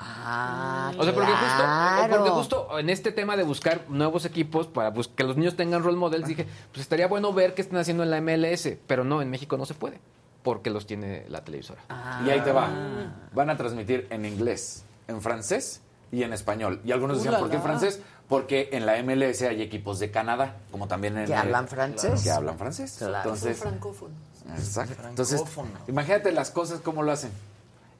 Ah, 0.00 0.92
O 0.96 1.02
sea, 1.02 1.12
porque 1.12 1.32
justo, 1.32 2.16
porque 2.16 2.30
justo 2.30 2.78
en 2.78 2.88
este 2.88 3.10
tema 3.10 3.36
de 3.36 3.42
buscar 3.42 3.84
nuevos 3.88 4.24
equipos 4.24 4.68
para 4.68 4.92
que 4.92 5.24
los 5.24 5.36
niños 5.36 5.56
tengan 5.56 5.82
role 5.82 5.96
models, 5.96 6.26
dije, 6.26 6.46
pues 6.70 6.82
estaría 6.82 7.08
bueno 7.08 7.32
ver 7.32 7.54
qué 7.54 7.62
están 7.62 7.78
haciendo 7.78 8.04
en 8.04 8.10
la 8.10 8.20
MLS, 8.20 8.76
pero 8.86 9.02
no, 9.02 9.20
en 9.22 9.28
México 9.28 9.56
no 9.56 9.66
se 9.66 9.74
puede, 9.74 9.98
porque 10.44 10.70
los 10.70 10.86
tiene 10.86 11.24
la 11.28 11.42
televisora. 11.42 11.82
Y 12.24 12.30
ahí 12.30 12.40
te 12.42 12.52
va. 12.52 12.68
Ah. 12.70 13.28
Van 13.32 13.50
a 13.50 13.56
transmitir 13.56 14.06
en 14.10 14.24
inglés, 14.24 14.84
en 15.08 15.20
francés 15.20 15.80
y 16.12 16.22
en 16.22 16.32
español. 16.32 16.80
Y 16.84 16.92
algunos 16.92 17.18
decían, 17.18 17.34
Ulala. 17.34 17.42
¿por 17.42 17.50
qué 17.50 17.56
en 17.56 17.62
francés? 17.62 18.00
Porque 18.28 18.68
en 18.72 18.84
la 18.86 19.02
MLS 19.02 19.42
hay 19.42 19.62
equipos 19.62 19.98
de 19.98 20.10
Canadá, 20.10 20.56
como 20.70 20.86
también 20.88 21.16
en... 21.18 21.26
Que 21.26 21.32
el- 21.32 21.38
hablan 21.38 21.68
francés. 21.68 22.22
Que 22.22 22.30
hablan 22.30 22.58
francés. 22.58 22.96
Claro. 22.98 23.16
Entonces, 23.16 23.56
Son 23.58 23.68
francófonos. 23.70 24.16
exacto. 24.56 25.08
Entonces, 25.08 25.40
Francófono. 25.42 25.78
imagínate 25.88 26.32
las 26.32 26.50
cosas 26.50 26.80
cómo 26.80 27.02
lo 27.02 27.12
hacen. 27.12 27.30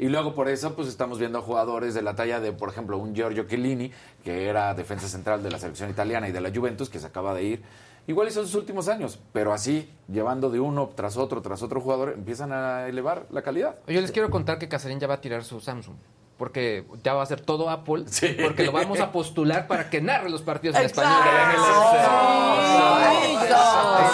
Y 0.00 0.08
luego 0.08 0.32
por 0.34 0.48
eso 0.48 0.76
pues 0.76 0.86
estamos 0.86 1.18
viendo 1.18 1.42
jugadores 1.42 1.92
de 1.92 2.02
la 2.02 2.14
talla 2.14 2.38
de, 2.38 2.52
por 2.52 2.68
ejemplo, 2.68 2.98
un 2.98 3.14
Giorgio 3.16 3.44
Chiellini, 3.48 3.90
que 4.22 4.48
era 4.48 4.72
defensa 4.74 5.08
central 5.08 5.42
de 5.42 5.50
la 5.50 5.58
selección 5.58 5.90
italiana 5.90 6.28
y 6.28 6.32
de 6.32 6.40
la 6.40 6.52
Juventus, 6.54 6.88
que 6.88 7.00
se 7.00 7.06
acaba 7.06 7.34
de 7.34 7.42
ir. 7.42 7.62
Igual 8.06 8.30
son 8.30 8.46
sus 8.46 8.54
últimos 8.54 8.86
años, 8.88 9.18
pero 9.32 9.52
así, 9.52 9.90
llevando 10.06 10.50
de 10.50 10.60
uno 10.60 10.88
tras 10.94 11.16
otro, 11.16 11.42
tras 11.42 11.62
otro 11.62 11.80
jugador, 11.80 12.12
empiezan 12.16 12.52
a 12.52 12.86
elevar 12.86 13.26
la 13.30 13.42
calidad. 13.42 13.74
Yo 13.88 14.00
les 14.00 14.12
quiero 14.12 14.30
contar 14.30 14.58
que 14.58 14.68
Casarín 14.68 15.00
ya 15.00 15.08
va 15.08 15.14
a 15.14 15.20
tirar 15.20 15.42
su 15.44 15.60
Samsung. 15.60 15.96
Porque 16.38 16.84
ya 17.02 17.14
va 17.14 17.22
a 17.24 17.26
ser 17.26 17.40
todo 17.40 17.68
Apple. 17.68 18.04
Porque 18.42 18.62
lo 18.64 18.70
vamos 18.72 19.00
a 19.00 19.10
postular 19.10 19.66
para 19.66 19.90
que 19.90 20.00
narre 20.00 20.30
los 20.30 20.42
partidos 20.42 20.76
en 20.76 20.86
español 20.86 21.12
de 21.24 21.32
la 21.32 21.48
MLS. 21.48 23.38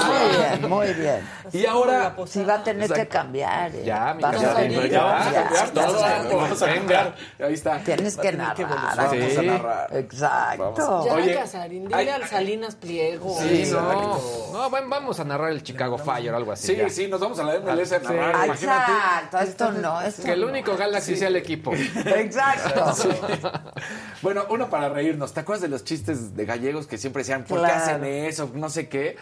Muy 0.05 0.37
bien, 0.37 0.71
muy 0.71 0.93
bien. 0.95 1.29
Y 1.53 1.67
ahora. 1.67 2.17
Sí, 2.27 2.43
va 2.45 2.55
a 2.55 2.65
tener 2.65 2.91
que 2.91 3.07
cambiar. 3.07 3.75
¿eh? 3.75 3.83
Ya, 3.85 4.15
mi 4.15 4.23
Va 4.23 4.31
a 4.31 4.33
que 4.33 4.89
ya 4.91 5.03
vamos 5.05 5.27
a 5.27 5.33
cambiar. 5.33 5.71
todo, 5.71 6.01
Ya. 6.01 6.23
vamos 6.37 6.63
a 6.63 6.67
cambiar. 6.75 7.15
Ahí 7.41 7.55
está. 7.55 7.79
Tienes 7.81 8.17
que 8.17 8.33
narrar. 8.33 8.67
Vamos 8.97 9.39
a 9.39 9.43
narrar. 9.43 9.89
Exacto. 9.97 11.05
Ya, 11.07 11.13
Oye, 11.15 11.35
Casarín, 11.35 11.89
dile 11.89 12.13
al 12.13 12.25
Salinas 12.27 12.75
Pliego. 12.77 13.37
Sí, 13.39 13.69
no. 13.71 14.19
No, 14.53 14.71
bueno, 14.71 14.89
vamos 14.89 15.21
a 15.21 15.25
narrar 15.25 15.51
el 15.51 15.63
Chicago 15.63 15.99
Fire 15.99 16.33
o 16.33 16.37
algo 16.37 16.53
así. 16.53 16.69
Sí, 16.69 16.77
ya. 16.77 16.89
sí, 16.89 17.07
nos 17.09 17.21
vamos 17.21 17.39
a 17.39 17.45
la 17.45 17.61
MLS 17.61 17.93
a 17.93 18.01
Sí. 18.01 18.07
narrar, 18.07 18.47
imagínate. 18.47 18.93
Exacto, 18.93 19.39
esto 19.41 19.73
no 19.73 20.01
es. 20.01 20.15
Que 20.21 20.33
el 20.33 20.45
único 20.45 20.77
Galaxy 20.77 21.17
sea 21.17 21.29
el 21.29 21.37
equipo. 21.37 21.73
Exacto. 22.21 22.93
Bueno, 24.23 24.45
uno 24.49 24.71
para 24.71 24.89
reírnos. 24.89 25.33
¿Te 25.35 25.41
acuerdas 25.41 25.63
de 25.63 25.69
los 25.69 25.85
chistes 25.85 26.35
de 26.35 26.45
gallegos 26.47 26.87
que 26.87 26.97
siempre 26.99 27.21
decían, 27.21 27.45
¿por 27.45 27.61
qué 27.61 27.71
hacen 27.71 28.05
eso? 28.05 28.51
No 28.55 28.71
sé 28.71 28.89
qué. 28.89 29.17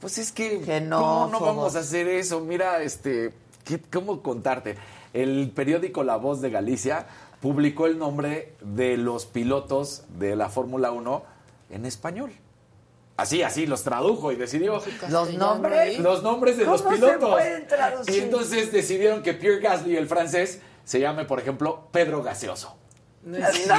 Pues 0.00 0.18
es 0.18 0.30
que, 0.30 0.60
¿cómo 0.90 1.28
no 1.32 1.40
vamos 1.40 1.74
a 1.74 1.80
hacer 1.80 2.06
eso? 2.06 2.40
Mira, 2.40 2.82
este, 2.82 3.32
¿qué- 3.64 3.80
¿cómo 3.92 4.22
contarte? 4.22 4.76
El 5.14 5.50
periódico 5.54 6.04
La 6.04 6.16
Voz 6.16 6.40
de 6.42 6.50
Galicia 6.50 7.06
publicó 7.40 7.86
el 7.86 7.98
nombre 7.98 8.54
de 8.60 8.96
los 8.98 9.26
pilotos 9.26 10.04
de 10.18 10.36
la 10.36 10.48
Fórmula 10.48 10.92
1 10.92 11.24
en 11.70 11.86
español. 11.86 12.30
Así, 13.16 13.42
así, 13.42 13.66
los 13.66 13.82
tradujo 13.82 14.30
y 14.30 14.36
decidió 14.36 14.80
Los 15.08 15.32
nombres. 15.32 15.98
los 15.98 16.22
nombres 16.22 16.58
de 16.58 16.66
los 16.66 16.82
¿Cómo 16.82 16.94
se 16.94 17.02
pilotos. 17.02 17.30
pueden 17.30 17.66
traducir? 17.66 18.14
Y 18.14 18.18
entonces 18.18 18.70
decidieron 18.70 19.22
que 19.22 19.32
Pierre 19.32 19.60
Gasly, 19.60 19.96
el 19.96 20.06
francés, 20.06 20.60
se 20.86 21.00
llame, 21.00 21.24
por 21.24 21.40
ejemplo, 21.40 21.88
Pedro 21.90 22.22
Gaseoso. 22.22 22.76
No 23.24 23.36
es 23.38 23.56
cierto. 23.56 23.74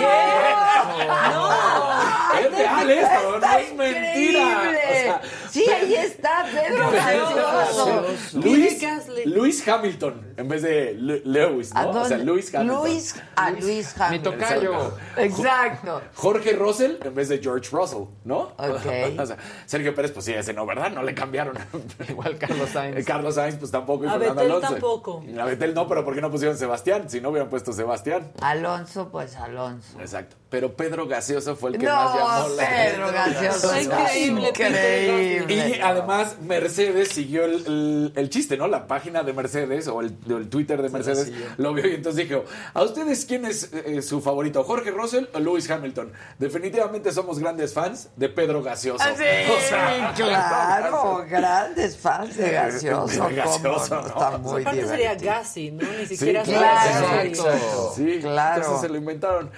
Es 2.38 2.52
real 2.52 2.90
esto, 2.90 3.40
no 3.40 3.58
es 3.58 3.74
mentira. 3.74 4.62
O 4.68 4.94
sea, 4.94 5.22
sí, 5.50 5.66
ahí 5.70 5.96
está, 5.96 6.46
Pedro 6.54 6.92
Gaseoso. 6.92 8.06
Luis, 8.34 8.78
Luis 9.26 9.68
Hamilton 9.68 10.34
en 10.38 10.48
vez 10.48 10.62
de 10.62 10.94
Lu- 10.94 11.22
Lewis, 11.26 11.72
¿A 11.76 11.84
¿no? 11.84 12.02
O 12.02 12.06
sea? 12.06 12.18
Luis 12.18 12.54
Hamilton. 12.54 12.84
Luis, 12.84 13.16
a 13.36 13.52
Luis 13.52 13.96
Mi 13.98 14.04
Hamilton. 14.06 14.34
tocayo. 14.34 14.94
Exacto. 15.18 16.02
Jorge 16.16 16.54
Russell 16.54 16.96
en 17.04 17.16
vez 17.16 17.30
de 17.30 17.40
George 17.40 17.70
Russell, 17.72 18.04
¿no? 18.24 18.54
Ok. 18.58 18.86
O 19.20 19.26
sea, 19.26 19.38
Sergio 19.66 19.94
Pérez, 19.96 20.12
pues 20.12 20.26
sí, 20.26 20.34
ese 20.34 20.54
no, 20.54 20.66
¿verdad? 20.66 20.92
No 20.92 21.02
le 21.04 21.14
cambiaron. 21.16 21.58
Igual 22.10 22.38
Carlos 22.38 22.70
Sainz. 22.70 22.98
Eh, 22.98 23.04
Carlos 23.04 23.36
Sainz, 23.36 23.58
pues 23.58 23.72
tampoco. 23.72 24.06
Y 24.06 24.08
A 24.08 24.12
Fernando 24.12 24.36
Vettel 24.36 24.52
Alonso. 24.52 24.68
tampoco. 24.74 25.24
A 25.40 25.46
Betel 25.46 25.74
no, 25.74 25.88
pero 25.88 26.06
¿por 26.06 26.14
qué 26.16 26.22
no 26.22 26.30
pusieron 26.32 26.58
Sebastián? 26.58 27.10
Si 27.10 27.20
no 27.22 27.30
hubieran 27.30 27.50
puesto 27.50 27.74
Sebastián. 27.74 28.32
Alonso, 28.42 29.10
pues 29.10 29.36
Alonso. 29.36 30.00
Exacto. 30.00 30.36
Pero 30.50 30.74
Pedro 30.74 31.08
Gaseoso 31.08 31.58
fue 31.58 31.72
el 31.72 31.78
que 31.78 31.86
No, 31.86 31.94
más 31.94 32.16
llamó 32.16 32.56
la 32.56 32.70
Pedro 32.70 33.12
Gaseoso. 33.12 33.82
Increíble, 33.82 34.48
Increíble. 34.48 35.54
Y 35.78 35.82
además 35.82 36.38
Mercedes 36.42 37.10
siguió 37.10 37.44
el, 37.44 37.54
el- 37.66 38.14
el 38.16 38.30
chiste, 38.30 38.56
¿no? 38.56 38.68
La 38.70 38.88
página 38.88 39.24
de 39.24 39.34
Mercedes 39.34 39.88
o 39.90 40.00
el, 40.00 40.16
el 40.30 40.48
Twitter 40.50 40.82
de 40.82 40.88
Mercedes 40.90 41.34
lo 41.58 41.74
vio 41.74 41.86
y 41.88 41.96
entonces 41.96 42.28
dijo, 42.30 42.46
¿a 42.74 42.82
ustedes 42.84 43.26
quién 43.26 43.44
es 43.46 43.72
eh, 43.74 44.02
su 44.02 44.22
favorito? 44.22 44.64
¿Jorge 44.64 44.92
Russell 44.92 45.26
o 45.34 45.40
Lewis 45.40 45.70
Hamilton? 45.70 46.14
Definitivamente 46.40 47.12
somos 47.12 47.40
grandes 47.40 47.74
fans 47.74 48.08
de 48.16 48.30
Pedro 48.30 48.64
Gaseoso. 48.64 49.04
Ah, 49.06 49.14
Sí, 49.18 49.24
O 49.58 49.60
sea, 49.70 50.14
claro, 50.16 51.26
grandes 51.30 51.98
fans 51.98 52.38
de 52.38 52.52
gaseoso. 52.52 53.28
De 53.28 53.36
Gaseoso, 53.36 53.62
¿cómo 53.66 54.02
no? 54.02 54.02
¿no? 54.02 54.08
Está 54.08 54.38
muy 54.38 54.62
Aparte 54.62 54.88
sería. 54.88 55.16
Gassi, 55.16 55.72
¿no? 55.72 55.84
Ni 55.92 56.06
Sí, 56.06 56.16
siquiera 56.16 56.44
claro, 56.44 57.08
Gasly. 57.10 57.30
exacto. 57.30 57.94
Sí, 57.98 58.20
Claro. 58.22 58.56
entonces 58.62 58.82
se 58.82 58.90
lo 58.90 58.96
inventaron. 58.98 59.50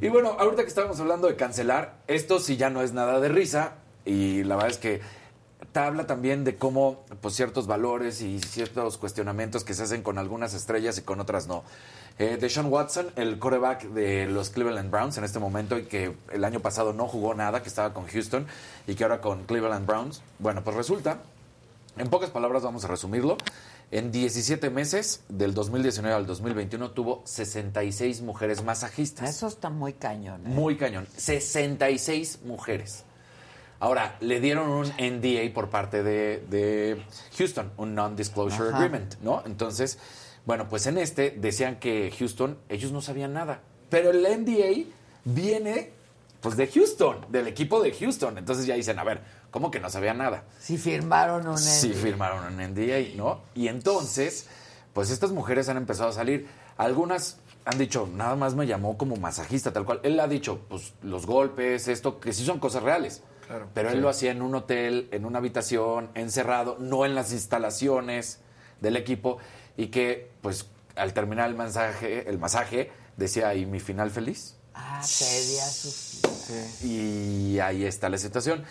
Y 0.00 0.08
bueno, 0.08 0.36
ahorita 0.38 0.62
que 0.62 0.68
estábamos 0.68 1.00
hablando 1.00 1.28
de 1.28 1.36
cancelar, 1.36 1.96
esto 2.06 2.40
sí 2.40 2.56
ya 2.56 2.70
no 2.70 2.82
es 2.82 2.92
nada 2.92 3.20
de 3.20 3.28
risa 3.28 3.74
y 4.04 4.44
la 4.44 4.56
verdad 4.56 4.70
es 4.70 4.78
que 4.78 5.00
habla 5.74 6.06
también 6.06 6.44
de 6.44 6.56
cómo 6.56 7.04
pues, 7.20 7.34
ciertos 7.34 7.66
valores 7.66 8.20
y 8.20 8.40
ciertos 8.40 8.98
cuestionamientos 8.98 9.64
que 9.64 9.74
se 9.74 9.84
hacen 9.84 10.02
con 10.02 10.18
algunas 10.18 10.54
estrellas 10.54 10.98
y 10.98 11.02
con 11.02 11.20
otras 11.20 11.46
no. 11.46 11.62
Eh, 12.18 12.36
Deshaun 12.40 12.66
Watson, 12.66 13.12
el 13.16 13.38
coreback 13.38 13.84
de 13.90 14.26
los 14.26 14.50
Cleveland 14.50 14.90
Browns 14.90 15.18
en 15.18 15.24
este 15.24 15.38
momento 15.38 15.78
y 15.78 15.84
que 15.84 16.16
el 16.32 16.44
año 16.44 16.60
pasado 16.60 16.92
no 16.92 17.06
jugó 17.06 17.34
nada, 17.34 17.62
que 17.62 17.68
estaba 17.68 17.94
con 17.94 18.06
Houston 18.06 18.46
y 18.86 18.94
que 18.94 19.04
ahora 19.04 19.20
con 19.20 19.44
Cleveland 19.44 19.86
Browns, 19.86 20.22
bueno, 20.38 20.64
pues 20.64 20.76
resulta 20.76 21.18
en 21.96 22.08
pocas 22.08 22.30
palabras 22.30 22.62
vamos 22.62 22.84
a 22.84 22.88
resumirlo. 22.88 23.36
En 23.90 24.12
17 24.12 24.68
meses, 24.68 25.22
del 25.30 25.54
2019 25.54 26.14
al 26.14 26.26
2021, 26.26 26.90
tuvo 26.90 27.22
66 27.24 28.20
mujeres 28.20 28.62
masajistas. 28.62 29.30
Eso 29.30 29.46
está 29.46 29.70
muy 29.70 29.94
cañón. 29.94 30.42
¿eh? 30.44 30.48
Muy 30.50 30.76
cañón. 30.76 31.06
66 31.16 32.40
mujeres. 32.44 33.04
Ahora, 33.80 34.16
le 34.20 34.40
dieron 34.40 34.68
un 34.68 34.86
NDA 34.88 35.54
por 35.54 35.70
parte 35.70 36.02
de, 36.02 36.44
de 36.50 37.02
Houston, 37.38 37.72
un 37.78 37.94
Non-Disclosure. 37.94 38.74
Agreement, 38.74 39.14
¿no? 39.22 39.42
Entonces, 39.46 39.98
bueno, 40.44 40.68
pues 40.68 40.86
en 40.86 40.98
este 40.98 41.30
decían 41.30 41.76
que 41.76 42.12
Houston, 42.18 42.58
ellos 42.68 42.92
no 42.92 43.00
sabían 43.00 43.32
nada. 43.32 43.60
Pero 43.88 44.10
el 44.10 44.22
NDA 44.22 44.84
viene, 45.24 45.92
pues, 46.42 46.56
de 46.56 46.66
Houston, 46.66 47.24
del 47.30 47.46
equipo 47.46 47.80
de 47.80 47.92
Houston. 47.92 48.36
Entonces 48.36 48.66
ya 48.66 48.74
dicen, 48.74 48.98
a 48.98 49.04
ver, 49.04 49.22
¿cómo 49.50 49.70
que 49.70 49.80
no 49.80 49.90
sabían 49.90 50.18
nada? 50.18 50.44
Si 50.60 50.78
firmaron 50.78 51.46
un 51.46 51.58
Sí, 51.58 51.88
NDA. 51.88 51.98
firmaron 52.00 52.54
un 52.54 52.60
NDA, 52.60 53.16
¿no? 53.16 53.40
Y 53.54 53.68
entonces, 53.68 54.46
pues 54.92 55.10
estas 55.10 55.30
mujeres 55.32 55.68
han 55.68 55.76
empezado 55.76 56.10
a 56.10 56.12
salir. 56.12 56.48
Algunas 56.76 57.38
han 57.64 57.78
dicho, 57.78 58.08
nada 58.14 58.34
más 58.36 58.54
me 58.54 58.66
llamó 58.66 58.96
como 58.96 59.16
masajista, 59.16 59.72
tal 59.72 59.84
cual. 59.84 60.00
Él 60.02 60.18
ha 60.20 60.26
dicho, 60.28 60.60
pues 60.68 60.92
los 61.02 61.26
golpes, 61.26 61.88
esto, 61.88 62.18
que 62.20 62.32
sí 62.32 62.44
son 62.44 62.58
cosas 62.60 62.82
reales. 62.82 63.22
Pero 63.72 63.90
él 63.90 64.00
lo 64.00 64.10
hacía 64.10 64.30
en 64.30 64.42
un 64.42 64.54
hotel, 64.54 65.08
en 65.10 65.24
una 65.24 65.38
habitación, 65.38 66.10
encerrado, 66.14 66.76
no 66.78 67.06
en 67.06 67.14
las 67.14 67.32
instalaciones 67.32 68.40
del 68.80 68.96
equipo. 68.96 69.38
Y 69.76 69.86
que, 69.86 70.30
pues, 70.42 70.66
al 70.96 71.14
terminar 71.14 71.48
el 71.48 71.56
masaje, 71.56 72.28
el 72.28 72.38
masaje 72.38 72.90
decía, 73.16 73.54
¿y 73.54 73.64
mi 73.64 73.80
final 73.80 74.10
feliz? 74.10 74.56
Ah, 74.74 75.00
pedía 75.02 75.64
su... 75.66 76.18
Y 76.86 77.58
ahí 77.60 77.84
está 77.84 78.08
la 78.08 78.18
situación. 78.18 78.64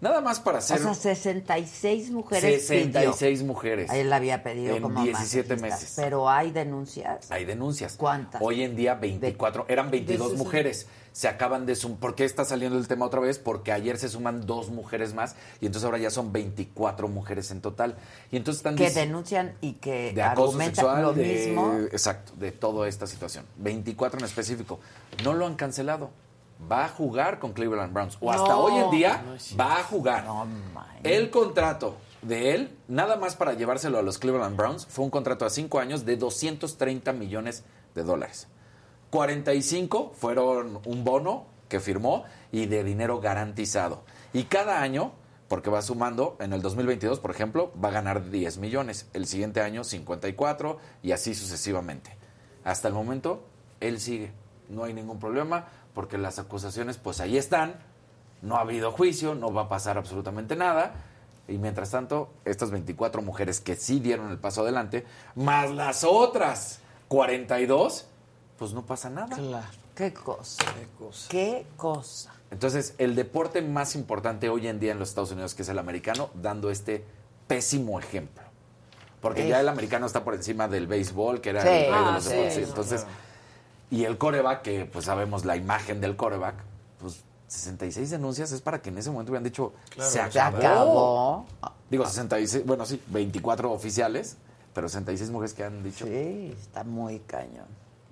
Nada 0.00 0.20
más 0.22 0.40
para 0.40 0.56
O 0.56 0.58
hacer... 0.60 0.78
sea, 0.78 0.94
66 0.94 2.10
mujeres 2.10 2.66
66 2.66 3.38
pidió. 3.40 3.46
mujeres. 3.46 3.90
Él 3.92 4.10
había 4.12 4.42
pedido 4.42 4.76
En 4.76 4.82
como 4.82 5.02
17 5.02 5.56
masajista, 5.56 5.76
meses. 5.82 5.92
Pero 5.96 6.30
hay 6.30 6.50
denuncias. 6.52 7.30
Hay 7.30 7.44
denuncias. 7.44 7.96
¿Cuántas? 7.98 8.40
Hoy 8.42 8.62
en 8.62 8.76
día 8.76 8.94
24, 8.94 9.66
eran 9.68 9.90
22 9.90 10.28
De- 10.28 10.32
de- 10.32 10.38
mujeres. 10.42 10.86
Se 11.12 11.26
acaban 11.28 11.66
de 11.66 11.74
sumar. 11.74 11.98
¿Por 11.98 12.14
qué 12.14 12.24
está 12.24 12.44
saliendo 12.44 12.78
el 12.78 12.86
tema 12.88 13.04
otra 13.04 13.20
vez? 13.20 13.38
Porque 13.38 13.72
ayer 13.72 13.98
se 13.98 14.08
suman 14.08 14.46
dos 14.46 14.70
mujeres 14.70 15.12
más 15.12 15.34
y 15.60 15.66
entonces 15.66 15.84
ahora 15.84 15.98
ya 15.98 16.08
son 16.10 16.32
24 16.32 17.08
mujeres 17.08 17.50
en 17.50 17.60
total. 17.60 17.96
Y 18.30 18.36
entonces 18.36 18.60
están 18.60 18.76
Que 18.76 18.90
denuncian 18.90 19.54
y 19.60 19.72
que 19.74 20.12
de 20.14 20.22
acoso 20.22 20.58
sexual, 20.60 21.02
lo 21.02 21.12
de- 21.12 21.24
mismo. 21.24 21.78
exacto, 21.92 22.32
de 22.36 22.52
toda 22.52 22.88
esta 22.88 23.06
situación. 23.06 23.44
24 23.58 24.18
en 24.20 24.24
específico. 24.24 24.80
No 25.24 25.34
lo 25.34 25.46
han 25.46 25.56
cancelado. 25.56 26.10
Va 26.70 26.84
a 26.84 26.88
jugar 26.88 27.38
con 27.38 27.52
Cleveland 27.52 27.92
Browns. 27.92 28.18
O 28.20 28.30
hasta 28.30 28.48
No. 28.48 28.60
hoy 28.64 28.74
en 28.84 28.90
día 28.90 29.22
va 29.58 29.78
a 29.78 29.82
jugar. 29.84 30.24
No. 30.24 30.46
El 31.02 31.30
contrato 31.30 31.96
de 32.22 32.54
él, 32.54 32.76
nada 32.88 33.16
más 33.16 33.36
para 33.36 33.54
llevárselo 33.54 33.98
a 33.98 34.02
los 34.02 34.18
Cleveland 34.18 34.56
Browns, 34.56 34.86
fue 34.86 35.04
un 35.04 35.10
contrato 35.10 35.44
a 35.46 35.50
cinco 35.50 35.78
años 35.80 36.04
de 36.04 36.16
230 36.16 37.12
millones 37.12 37.64
de 37.94 38.02
dólares. 38.02 38.48
45 39.10 40.12
fueron 40.14 40.80
un 40.84 41.04
bono 41.04 41.46
que 41.68 41.80
firmó 41.80 42.24
y 42.52 42.66
de 42.66 42.84
dinero 42.84 43.20
garantizado. 43.20 44.02
Y 44.32 44.44
cada 44.44 44.80
año, 44.82 45.12
porque 45.48 45.70
va 45.70 45.82
sumando, 45.82 46.36
en 46.40 46.52
el 46.52 46.62
2022, 46.62 47.18
por 47.20 47.30
ejemplo, 47.32 47.72
va 47.82 47.88
a 47.88 47.92
ganar 47.92 48.30
10 48.30 48.58
millones. 48.58 49.08
El 49.12 49.26
siguiente 49.26 49.60
año, 49.60 49.82
54 49.84 50.78
y 51.02 51.12
así 51.12 51.34
sucesivamente. 51.34 52.16
Hasta 52.64 52.88
el 52.88 52.94
momento, 52.94 53.42
él 53.80 53.98
sigue. 54.00 54.32
No 54.68 54.84
hay 54.84 54.94
ningún 54.94 55.18
problema 55.18 55.66
porque 55.94 56.18
las 56.18 56.38
acusaciones, 56.38 56.98
pues 56.98 57.20
ahí 57.20 57.36
están. 57.36 57.74
No 58.42 58.56
ha 58.56 58.60
habido 58.60 58.92
juicio, 58.92 59.34
no 59.34 59.52
va 59.52 59.62
a 59.62 59.68
pasar 59.68 59.98
absolutamente 59.98 60.56
nada. 60.56 60.94
Y 61.48 61.58
mientras 61.58 61.90
tanto, 61.90 62.30
estas 62.44 62.70
24 62.70 63.22
mujeres 63.22 63.60
que 63.60 63.76
sí 63.76 63.98
dieron 64.00 64.30
el 64.30 64.38
paso 64.38 64.62
adelante, 64.62 65.04
más 65.34 65.70
las 65.70 66.04
otras 66.04 66.78
42, 67.08 68.06
pues 68.58 68.72
no 68.72 68.86
pasa 68.86 69.10
nada. 69.10 69.36
Claro. 69.36 69.66
Qué 69.94 70.14
cosa. 70.14 70.64
Qué 71.28 71.66
cosa. 71.76 72.32
Entonces, 72.50 72.94
el 72.98 73.14
deporte 73.14 73.60
más 73.62 73.94
importante 73.94 74.48
hoy 74.48 74.66
en 74.68 74.80
día 74.80 74.92
en 74.92 74.98
los 74.98 75.10
Estados 75.10 75.32
Unidos, 75.32 75.54
que 75.54 75.62
es 75.62 75.68
el 75.68 75.78
americano, 75.78 76.30
dando 76.34 76.70
este 76.70 77.04
pésimo 77.46 77.98
ejemplo. 77.98 78.42
Porque 79.20 79.46
ya 79.46 79.60
el 79.60 79.68
americano 79.68 80.06
está 80.06 80.24
por 80.24 80.34
encima 80.34 80.66
del 80.68 80.86
béisbol, 80.86 81.42
que 81.42 81.50
era 81.50 81.62
Sí. 81.62 81.68
el 81.68 81.74
rey 81.74 81.84
de 81.90 81.94
Ah, 81.94 82.12
los 82.14 82.24
deportes. 82.24 82.54
sí, 82.54 82.62
Entonces, 82.62 83.06
y 83.90 84.04
el 84.04 84.18
coreback, 84.18 84.62
que 84.62 84.84
pues 84.86 85.04
sabemos 85.06 85.44
la 85.44 85.56
imagen 85.56 86.00
del 86.00 86.16
coreback, 86.16 86.54
pues 87.00 87.22
66 87.48 88.10
denuncias 88.10 88.52
es 88.52 88.60
para 88.60 88.80
que 88.80 88.90
en 88.90 88.98
ese 88.98 89.10
momento 89.10 89.32
hubieran 89.32 89.44
dicho, 89.44 89.72
Claro, 89.90 90.10
se 90.10 90.16
se 90.30 90.40
acabó. 90.40 90.56
acabó. 90.58 91.46
Digo, 91.90 92.06
66, 92.06 92.64
bueno, 92.66 92.86
sí, 92.86 93.02
24 93.08 93.72
oficiales, 93.72 94.36
pero 94.72 94.88
66 94.88 95.30
mujeres 95.30 95.54
que 95.54 95.64
han 95.64 95.82
dicho. 95.82 96.06
Sí, 96.06 96.54
está 96.60 96.84
muy 96.84 97.18
cañón. 97.20 97.66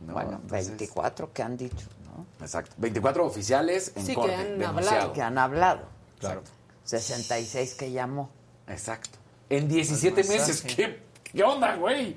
No, 0.04 0.12
bueno, 0.14 0.32
entonces- 0.42 0.68
24 0.70 1.32
que 1.32 1.42
han 1.42 1.56
dicho, 1.56 1.86
¿no? 2.04 2.44
Exacto. 2.44 2.74
24 2.78 3.24
oficiales 3.26 3.92
en 3.94 4.02
Sí, 4.02 4.08
que 4.08 4.14
corte, 4.16 4.34
han 4.34 4.58
denunciado. 4.58 4.76
hablado. 4.96 5.12
Que 5.12 5.22
han 5.22 5.38
hablado. 5.38 5.80
Claro. 6.18 6.42
66 6.84 7.74
que 7.74 7.92
llamó. 7.92 8.30
Exacto. 8.66 9.18
En 9.50 9.68
17 9.68 10.22
Al 10.22 10.28
meses. 10.28 10.62
¿Qué, 10.62 11.02
qué 11.22 11.42
onda, 11.44 11.76
güey? 11.76 12.16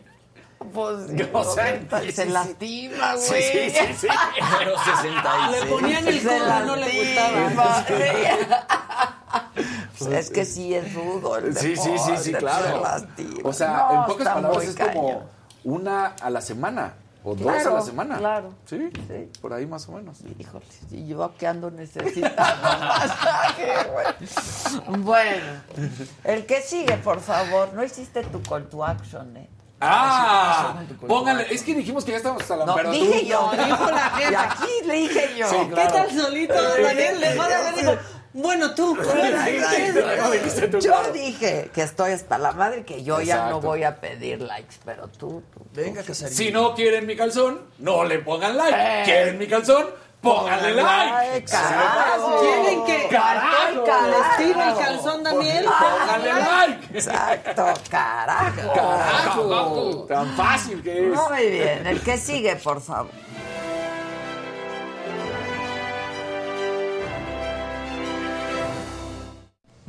Pues, 0.74 0.98
o 1.34 1.44
sea, 1.54 1.82
se 2.12 2.26
lastima, 2.28 3.18
Sí, 3.18 3.30
güey. 3.30 3.42
sí, 3.42 3.70
sí, 3.72 3.94
sí. 4.02 4.08
Pero 4.60 4.76
66. 4.78 5.52
Le 5.52 5.66
ponían 5.68 6.08
el 6.08 6.20
Se 6.22 6.28
codo, 6.28 6.60
no 6.66 6.76
le 6.76 7.00
gustaba. 7.00 7.86
sí. 7.88 7.94
Pues 9.98 10.12
es 10.14 10.30
que 10.32 10.46
sí 10.46 10.74
es 10.74 10.94
rudo 10.94 11.38
el 11.38 11.56
Sí, 11.56 11.76
sí, 11.78 11.92
sí, 11.98 12.12
sí, 12.18 12.34
claro. 12.34 12.66
se 12.66 12.82
lastima. 12.82 13.36
O 13.44 13.54
sea, 13.54 13.70
No, 13.92 14.02
en 14.02 14.06
pocas 14.08 14.28
palabras 14.34 14.64
es 14.66 14.76
como 14.76 15.24
una 15.64 16.08
a 16.08 16.30
la 16.32 16.42
semana 16.42 16.94
o 17.24 17.36
dos 17.36 17.48
a 17.66 17.70
la 17.70 17.82
semana. 17.82 18.18
claro. 18.18 18.54
¿Sí? 18.66 18.90
por 19.42 19.54
ahí 19.54 19.66
más 19.68 19.88
o 19.88 19.92
menos. 19.94 20.18
Híjole, 20.40 20.66
y 20.90 21.08
yo 21.08 21.34
que 21.38 21.48
ando 21.48 21.70
necesitando 21.72 22.34
masaje, 22.62 23.74
güey. 23.94 24.98
Bueno, 25.02 25.46
el 26.24 26.46
que 26.46 26.62
sigue, 26.62 26.98
por 26.98 27.20
favor. 27.22 27.72
No 27.74 27.84
hiciste 27.84 28.24
tu 28.24 28.42
call 28.42 28.68
to 28.70 28.84
action, 28.84 29.38
¿eh? 29.38 29.48
Ah, 29.82 30.76
pónganle, 31.08 31.48
es 31.54 31.64
que 31.64 31.74
dijimos 31.74 32.06
que 32.06 32.12
ya 32.12 32.18
estamos 32.18 32.42
hasta 32.42 32.56
la 32.56 32.66
No, 32.66 32.76
pero 32.76 32.92
dije 32.92 33.22
tú- 33.22 33.26
yo, 33.26 33.52
dijo 33.66 33.92
la. 33.92 34.14
Y 34.20 34.34
aquí 34.36 34.72
le 34.86 34.94
dije 34.94 35.34
yo. 35.38 35.50
Sí, 35.50 35.56
¿Qué 35.74 35.86
tal 35.88 36.12
solito, 36.12 36.54
Daniel? 36.54 37.20
Le 37.20 37.36
va 37.36 37.46
a 37.46 37.72
dijo, 37.74 37.98
bueno, 38.34 38.74
tú. 38.76 38.96
Yo 40.80 41.12
dije 41.14 41.70
que 41.74 41.82
estoy 41.82 42.12
hasta 42.12 42.38
la 42.38 42.52
madre, 42.54 42.86
que 42.86 43.04
yo 43.04 43.22
ya 43.22 43.50
no 43.50 43.60
voy 43.60 43.84
a 43.84 44.00
pedir 44.00 44.42
likes, 44.42 44.76
pero 44.86 45.08
tú. 45.08 45.44
tú- 45.54 45.66
Venga, 45.74 46.04
Casarín. 46.04 46.36
Si 46.36 46.52
no 46.52 46.74
quieren 46.76 47.06
mi 47.06 47.16
calzón, 47.16 47.62
no 47.80 48.04
le 48.04 48.20
pongan 48.20 48.58
like. 48.58 48.76
Eh. 48.78 49.02
¿Quieren 49.06 49.38
mi 49.38 49.48
calzón? 49.48 49.86
Pónganle 50.22 50.74
like. 50.76 51.46
Carajo. 51.52 52.40
¿Quieren 52.42 52.86
que 52.86 53.08
Carajo. 53.10 53.86
les 54.08 54.38
tire 54.38 54.70
el 54.70 54.76
calzón, 54.78 55.24
Daniel? 55.24 55.66
Pónganle 55.66 56.34
like. 56.34 56.98
Exacto, 56.98 57.66
carajo. 57.90 58.74
Carajo. 58.74 60.06
Tan 60.08 60.28
fácil 60.38 60.84
que 60.84 61.08
es. 61.08 61.16
Muy 61.18 61.50
bien, 61.50 61.88
el 61.88 62.02
que 62.02 62.18
sigue, 62.18 62.56
por 62.58 62.82
favor. 62.82 63.10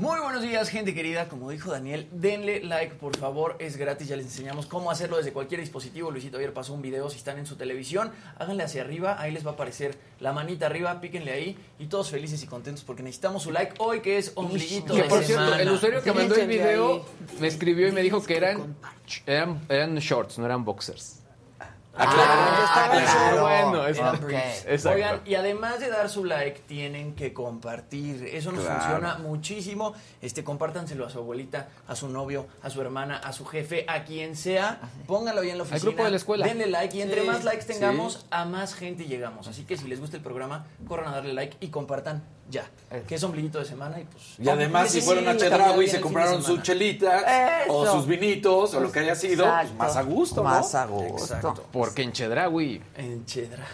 Muy 0.03 0.19
buenos 0.19 0.43
días, 0.43 0.69
gente 0.69 0.95
querida. 0.95 1.29
Como 1.29 1.49
dijo 1.49 1.71
Daniel, 1.71 2.09
denle 2.11 2.65
like, 2.65 2.97
por 2.97 3.17
favor. 3.17 3.55
Es 3.61 3.77
gratis. 3.77 4.09
Ya 4.09 4.17
les 4.17 4.27
enseñamos 4.27 4.67
cómo 4.67 4.91
hacerlo 4.91 5.17
desde 5.17 5.33
cualquier 5.33 5.61
dispositivo. 5.61 6.11
Luisito 6.11 6.39
ayer 6.39 6.53
pasó 6.53 6.75
un 6.75 6.83
video. 6.83 7.09
Si 7.09 7.19
están 7.19 7.39
en 7.39 7.47
su 7.47 7.55
televisión, 7.55 8.11
háganle 8.37 8.65
hacia 8.65 8.83
arriba. 8.83 9.15
Ahí 9.21 9.31
les 9.31 9.47
va 9.47 9.51
a 9.51 9.55
aparecer 9.55 9.97
la 10.19 10.33
manita 10.33 10.67
arriba. 10.67 11.01
Píquenle 11.01 11.31
ahí. 11.31 11.57
Y 11.79 11.87
todos 11.87 12.11
felices 12.11 12.43
y 12.43 12.49
contentos 12.49 12.83
porque 12.83 13.05
necesitamos 13.05 13.45
su 13.45 13.53
like 13.53 13.75
hoy, 13.79 14.01
que 14.01 14.19
es 14.19 14.33
ombliguito 14.35 14.93
Que 14.93 15.05
por 15.05 15.23
cierto, 15.23 15.45
semana. 15.45 15.63
el 15.63 15.71
usuario 15.71 16.03
que 16.03 16.13
mandó 16.13 16.35
el 16.35 16.49
video 16.49 17.07
me 17.39 17.47
escribió 17.47 17.87
y 17.87 17.93
me 17.93 18.03
dijo 18.03 18.25
que 18.25 18.37
eran, 18.37 18.75
eran, 19.25 19.65
eran 19.69 19.95
shorts, 19.99 20.37
no 20.37 20.47
eran 20.47 20.65
boxers. 20.65 21.22
Ah, 21.95 22.11
claro. 22.11 23.43
Bueno, 23.43 23.87
es-. 23.87 24.87
Oigan, 24.87 25.21
y 25.27 25.35
además 25.35 25.79
de 25.81 25.89
dar 25.91 26.09
su 26.09 26.25
like, 26.25 26.61
tienen 26.67 27.15
que 27.15 27.33
compartir. 27.33 28.27
Eso 28.33 28.51
nos 28.53 28.65
Claro. 28.65 28.81
funciona 28.81 29.19
muchísimo. 29.19 29.93
Este, 30.21 30.43
compártanselo 30.43 31.07
a 31.07 31.11
su 31.11 31.19
abuelita, 31.19 31.69
a 31.87 31.95
su 31.95 32.09
novio, 32.09 32.47
a 32.63 32.71
su 32.71 32.81
hermana, 32.81 33.19
a 33.19 33.33
su 33.33 33.45
jefe, 33.45 33.85
a 33.89 34.05
quien 34.05 34.37
sea. 34.37 34.81
Pónganlo 35.07 35.43
ahí 35.43 35.51
en 35.51 35.59
la 35.59 35.65
oficina. 35.65 35.83
grupo 35.91 36.05
de 36.05 36.11
la 36.11 36.17
escuela. 36.17 36.47
Denle 36.47 36.67
like 36.67 36.97
y 36.97 37.03
entre 37.03 37.23
más 37.25 37.45
likes 37.45 37.65
tengamos, 37.67 38.15
sí. 38.15 38.27
a 38.31 38.45
más 38.45 38.75
gente 38.75 39.05
llegamos. 39.05 39.47
Así 39.49 39.65
que 39.65 39.77
si 39.77 39.87
les 39.87 40.01
gusta 40.01 40.17
el 40.17 40.23
programa, 40.23 40.67
corran 40.89 41.09
a 41.09 41.17
darle 41.17 41.35
like 41.35 41.57
y 41.61 41.69
compartan 41.69 42.23
ya. 42.53 42.65
Que 43.09 43.15
es 43.15 43.23
ombliguito 43.23 43.59
de 43.59 43.65
semana 43.65 43.99
y 43.99 44.05
pues. 44.05 44.23
Y 44.39 44.49
además, 44.49 44.91
si 44.91 45.01
fueron 45.01 45.27
a 45.27 45.33
sí, 45.33 45.39
y 45.41 45.85
el 45.85 45.91
se 45.91 46.01
compraron 46.01 46.37
sus 46.37 46.45
semana. 46.47 46.63
chelitas 46.63 47.25
o 47.69 47.85
Eso. 47.85 47.93
sus 47.95 48.07
vinitos 48.07 48.75
o 48.75 48.81
lo 48.81 48.93
que 48.93 49.01
haya 49.01 49.15
sido, 49.15 49.45
pues 49.51 49.73
más 49.75 49.97
a 49.97 50.03
gusto, 50.03 50.43
¿no? 50.43 50.51
Más 50.51 50.75
a 50.75 50.85
gusto. 50.85 51.35
Exacto. 51.35 51.67
Porque 51.73 52.03
en 52.03 52.13
Chedraui. 52.13 52.83
En 52.97 53.25
Chedra. 53.25 53.67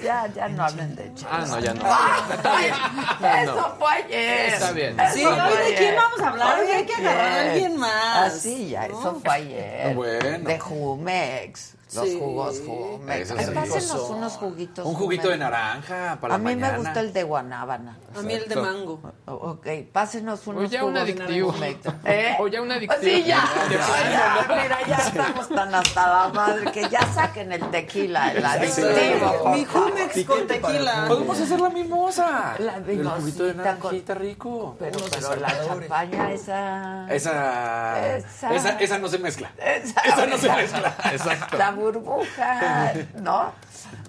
Ya, 0.00 0.28
ya 0.32 0.48
no 0.48 0.64
hablen 0.64 0.94
de 0.94 1.12
chicos. 1.12 1.26
Ah, 1.28 1.44
no, 1.46 1.58
ya 1.58 1.74
no. 1.74 1.82
Está 2.34 2.56
bien. 2.58 2.74
No, 3.20 3.28
Eso 3.52 3.54
no. 3.56 3.74
fue 3.76 3.92
ayer. 3.92 4.54
Está 4.54 4.70
bien. 4.72 5.00
Eso 5.00 5.12
Sí, 5.14 5.26
hoy 5.26 5.34
de 5.34 5.42
ayer. 5.42 5.78
quién 5.78 5.94
vamos 5.96 6.20
a 6.20 6.28
hablar. 6.28 6.60
Hoy 6.60 6.70
hay 6.70 6.86
que 6.86 6.94
agarrar 6.94 7.32
a 7.32 7.50
alguien 7.52 7.76
más. 7.76 8.16
Así 8.34 8.68
ya, 8.70 8.86
¿no? 8.88 9.00
eso 9.00 9.20
fue 9.22 9.34
ayer. 9.34 9.94
Bueno. 9.96 10.48
De 10.48 10.58
Jumex. 10.60 11.74
Los 11.94 12.08
Sí. 12.08 12.18
jugos 12.18 12.56
Ay, 13.08 13.24
sí. 13.26 13.34
Pásenos 13.54 14.10
unos 14.10 14.32
juguitos. 14.34 14.86
Un 14.86 14.94
juguito 14.94 15.28
de 15.28 15.36
naranja 15.38 16.18
para 16.20 16.34
A 16.34 16.38
mí 16.38 16.44
mañana. 16.44 16.72
me 16.72 16.78
gusta 16.78 17.00
el 17.00 17.12
de 17.12 17.22
guanábana. 17.22 17.98
A 18.16 18.22
mí 18.22 18.32
el 18.32 18.40
de 18.48 18.54
Exacto. 18.54 18.62
mango. 18.62 19.00
O- 19.26 19.32
Ok, 19.52 19.66
pásenos 19.92 20.46
unos 20.46 20.64
O 20.64 20.66
ya 20.66 20.84
un 20.84 20.92
jugos 20.92 21.02
adictivo. 21.02 21.54
¿Eh? 22.06 22.36
O 22.38 22.48
ya 22.48 22.62
un 22.62 22.72
adictivo. 22.72 23.02
Sí, 23.02 23.24
ya, 23.24 23.44
ya, 23.70 24.46
mira, 24.48 24.78
ya 24.86 24.96
estamos 24.96 25.48
tan 25.48 25.74
hasta 25.74 26.06
la 26.08 26.28
madre 26.32 26.72
que 26.72 26.88
ya 26.88 27.00
saquen 27.12 27.52
el 27.52 27.70
tequila, 27.70 28.32
el 28.32 28.44
adictivo. 28.44 29.50
Mi. 29.50 29.64
Jumex 29.64 30.24
con 30.26 30.46
tequila. 30.46 31.04
Podemos 31.08 31.40
hacer 31.40 31.60
la 31.60 31.68
mimosa. 31.70 32.54
La 32.58 32.76
el 32.76 32.84
juguito 33.08 33.44
de 33.44 33.54
mimosita 33.54 33.74
naranjita 33.76 34.14
rico. 34.14 34.76
Pero, 34.78 34.98
pero 35.10 35.36
la 35.36 35.64
champaña 35.66 36.32
esa... 36.32 37.06
Esa, 37.12 38.16
Esa. 38.16 38.54
esa. 38.54 38.78
Esa 38.80 38.98
no 38.98 39.08
se 39.08 39.18
mezcla. 39.18 39.50
Esa, 39.58 40.00
Esa 40.00 40.26
no 40.26 40.38
se 40.38 40.48
mezcla. 40.56 40.94
Exacto. 41.12 41.56
Burbuja, 41.82 42.92
¿no? 43.20 43.52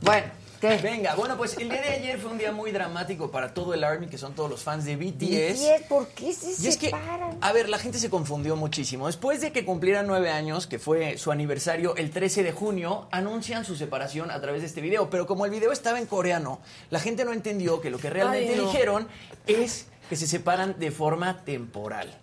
Bueno, 0.02 0.28
¿qué? 0.62 0.78
Venga, 0.78 1.16
bueno, 1.16 1.36
pues 1.38 1.58
el 1.58 1.70
día 1.70 1.82
de 1.82 1.90
ayer 1.90 2.20
fue 2.20 2.32
un 2.32 2.38
día 2.38 2.52
muy 2.52 2.72
dramático 2.72 3.32
para 3.32 3.54
todo 3.54 3.74
el 3.74 3.84
ARMY, 3.84 4.08
que 4.08 4.18
son 4.18 4.34
todos 4.34 4.50
los 4.50 4.62
fans 4.62 4.86
de 4.86 4.96
BTS. 4.96 5.60
BTS, 5.60 5.88
¿por 5.90 6.08
qué 6.10 6.34
se 6.34 6.64
Y 6.64 6.68
es 6.68 6.78
que, 6.78 6.88
separan? 6.88 7.38
a 7.42 7.52
ver, 7.52 7.68
la 7.70 7.80
gente 7.80 7.98
se 8.00 8.10
confundió 8.10 8.56
muchísimo. 8.56 9.08
Después 9.08 9.42
de 9.42 9.52
que 9.52 9.66
cumplieran 9.66 10.08
nueve 10.08 10.30
años, 10.30 10.68
que 10.68 10.80
fue 10.80 11.18
su 11.18 11.32
aniversario 11.32 11.96
el 11.96 12.12
13 12.12 12.44
de 12.44 12.52
junio, 12.52 13.08
anuncian 13.12 13.66
su 13.66 13.76
separación 13.76 14.32
a 14.32 14.40
través 14.40 14.62
de 14.62 14.68
este 14.68 14.82
video. 14.82 15.10
Pero 15.10 15.26
como 15.26 15.46
el 15.46 15.52
video 15.52 15.72
estaba 15.72 16.00
en 16.00 16.06
coreano, 16.06 16.60
la 16.92 17.00
gente 17.00 17.26
no 17.26 17.34
entendió 17.34 17.82
que 17.82 17.90
lo 17.90 17.98
que 17.98 18.10
realmente 18.10 18.54
Ay, 18.54 18.60
no. 18.60 18.68
dijeron 18.68 19.08
es 19.48 19.88
que 20.10 20.16
se 20.16 20.28
separan 20.28 20.76
de 20.80 20.92
forma 20.92 21.44
temporal. 21.44 22.14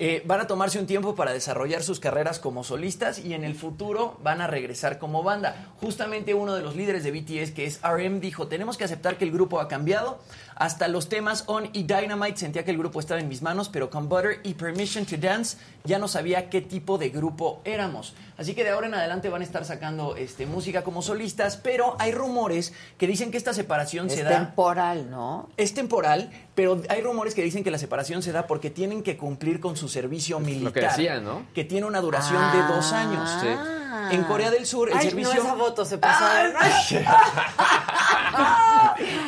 Eh, 0.00 0.22
van 0.24 0.40
a 0.40 0.46
tomarse 0.46 0.78
un 0.78 0.86
tiempo 0.86 1.16
para 1.16 1.32
desarrollar 1.32 1.82
sus 1.82 1.98
carreras 1.98 2.38
como 2.38 2.62
solistas 2.62 3.18
y 3.18 3.34
en 3.34 3.42
el 3.42 3.56
futuro 3.56 4.16
van 4.22 4.40
a 4.40 4.46
regresar 4.46 5.00
como 5.00 5.24
banda. 5.24 5.72
Justamente 5.80 6.34
uno 6.34 6.54
de 6.54 6.62
los 6.62 6.76
líderes 6.76 7.02
de 7.02 7.10
BTS, 7.10 7.50
que 7.50 7.66
es 7.66 7.80
RM, 7.82 8.20
dijo, 8.20 8.46
tenemos 8.46 8.76
que 8.76 8.84
aceptar 8.84 9.18
que 9.18 9.24
el 9.24 9.32
grupo 9.32 9.60
ha 9.60 9.66
cambiado. 9.66 10.20
Hasta 10.54 10.86
los 10.86 11.08
temas 11.08 11.42
On 11.46 11.68
y 11.72 11.82
Dynamite 11.82 12.36
sentía 12.36 12.64
que 12.64 12.70
el 12.70 12.78
grupo 12.78 13.00
estaba 13.00 13.20
en 13.20 13.28
mis 13.28 13.42
manos, 13.42 13.68
pero 13.68 13.90
con 13.90 14.08
Butter 14.08 14.40
y 14.44 14.54
Permission 14.54 15.04
to 15.04 15.16
Dance 15.16 15.56
ya 15.82 15.98
no 15.98 16.06
sabía 16.06 16.48
qué 16.48 16.60
tipo 16.60 16.96
de 16.96 17.10
grupo 17.10 17.60
éramos. 17.64 18.14
Así 18.38 18.54
que 18.54 18.62
de 18.64 18.70
ahora 18.70 18.86
en 18.86 18.94
adelante 18.94 19.28
van 19.28 19.42
a 19.42 19.44
estar 19.44 19.64
sacando 19.64 20.14
este, 20.16 20.46
música 20.46 20.84
como 20.84 21.02
solistas, 21.02 21.56
pero 21.56 21.96
hay 21.98 22.12
rumores 22.12 22.72
que 22.96 23.06
dicen 23.08 23.30
que 23.32 23.36
esta 23.36 23.52
separación 23.52 24.06
Es 24.06 24.12
se 24.14 24.22
da... 24.22 24.30
temporal, 24.30 25.10
¿no? 25.10 25.48
Es 25.56 25.74
temporal, 25.74 26.30
pero 26.54 26.80
hay 26.88 27.00
rumores 27.02 27.34
que 27.34 27.42
dicen 27.42 27.64
que 27.64 27.70
la 27.72 27.78
separación 27.78 28.22
se 28.22 28.30
da 28.30 28.46
porque 28.46 28.70
tienen 28.70 29.02
que 29.02 29.16
cumplir 29.16 29.58
con 29.58 29.76
su 29.76 29.88
servicio 29.88 30.38
militar. 30.38 30.64
Lo 30.66 30.72
que 30.72 30.80
decían, 30.82 31.24
¿no? 31.24 31.46
Que 31.52 31.64
tiene 31.64 31.86
una 31.86 32.00
duración 32.00 32.40
de 32.52 32.58
dos 32.74 32.92
años. 32.92 33.28
Ah. 33.42 34.10
En 34.12 34.22
Corea 34.24 34.50
del 34.50 34.64
Sur, 34.64 34.88
el 34.90 34.96
Ay, 34.96 35.08
servicio. 35.10 35.34
no, 35.34 35.40
esa 35.42 35.54
voto 35.54 35.84
se 35.84 35.98
pasaron. 35.98 36.54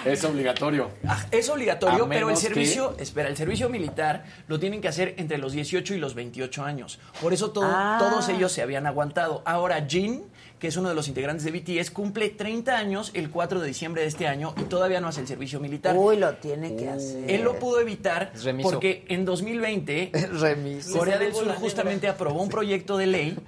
Es 0.05 0.25
obligatorio. 0.25 0.91
Ah, 1.07 1.19
Es 1.31 1.49
obligatorio, 1.49 2.09
pero 2.09 2.31
el 2.31 2.37
servicio, 2.37 2.97
espera, 2.99 3.29
el 3.29 3.37
servicio 3.37 3.69
militar 3.69 4.25
lo 4.49 4.59
tienen 4.59 4.81
que 4.81 4.89
hacer 4.89 5.15
entre 5.19 5.39
los 5.39 5.53
18 5.53 5.95
y 5.95 5.99
los 5.99 6.15
28 6.15 6.65
años. 6.65 6.99
Por 7.21 7.33
eso 7.33 7.51
todo- 7.51 7.67
Ah. 7.73 7.97
todos 7.99 8.29
ellos 8.29 8.51
se 8.53 8.63
habían 8.63 8.87
aguantado. 8.87 9.00
Ahora 9.45 9.87
Jin, 9.89 10.25
que 10.59 10.69
es 10.69 10.77
uno 10.77 10.89
de 10.89 10.95
los 10.95 11.09
integrantes 11.09 11.45
de 11.45 11.53
BTS, 11.53 11.91
cumple 11.91 12.29
30 12.29 12.77
años 12.77 13.11
el 13.15 13.31
4 13.31 13.61
de 13.61 13.67
diciembre 13.67 14.03
de 14.03 14.09
este 14.09 14.27
año 14.27 14.55
y 14.61 14.65
todavía 14.65 15.01
no 15.01 15.09
hace 15.09 15.21
el 15.23 15.27
servicio 15.27 15.59
militar. 15.59 15.97
Uy, 15.97 16.17
lo 16.17 16.35
tiene 16.35 16.77
que 16.77 16.89
hacer. 16.89 17.31
Él 17.31 17.43
lo 17.43 17.59
pudo 17.59 17.81
evitar 17.81 18.33
remiso. 18.43 18.71
porque 18.71 19.05
en 19.09 19.25
2020 19.25 20.13
Remiso. 20.33 20.99
Corea 20.99 21.19
del 21.19 21.35
Sur 21.35 21.55
justamente 21.55 22.09
aprobó 22.09 22.43
un 22.43 22.51
proyecto 22.51 22.97
de 22.99 23.07
ley 23.07 23.39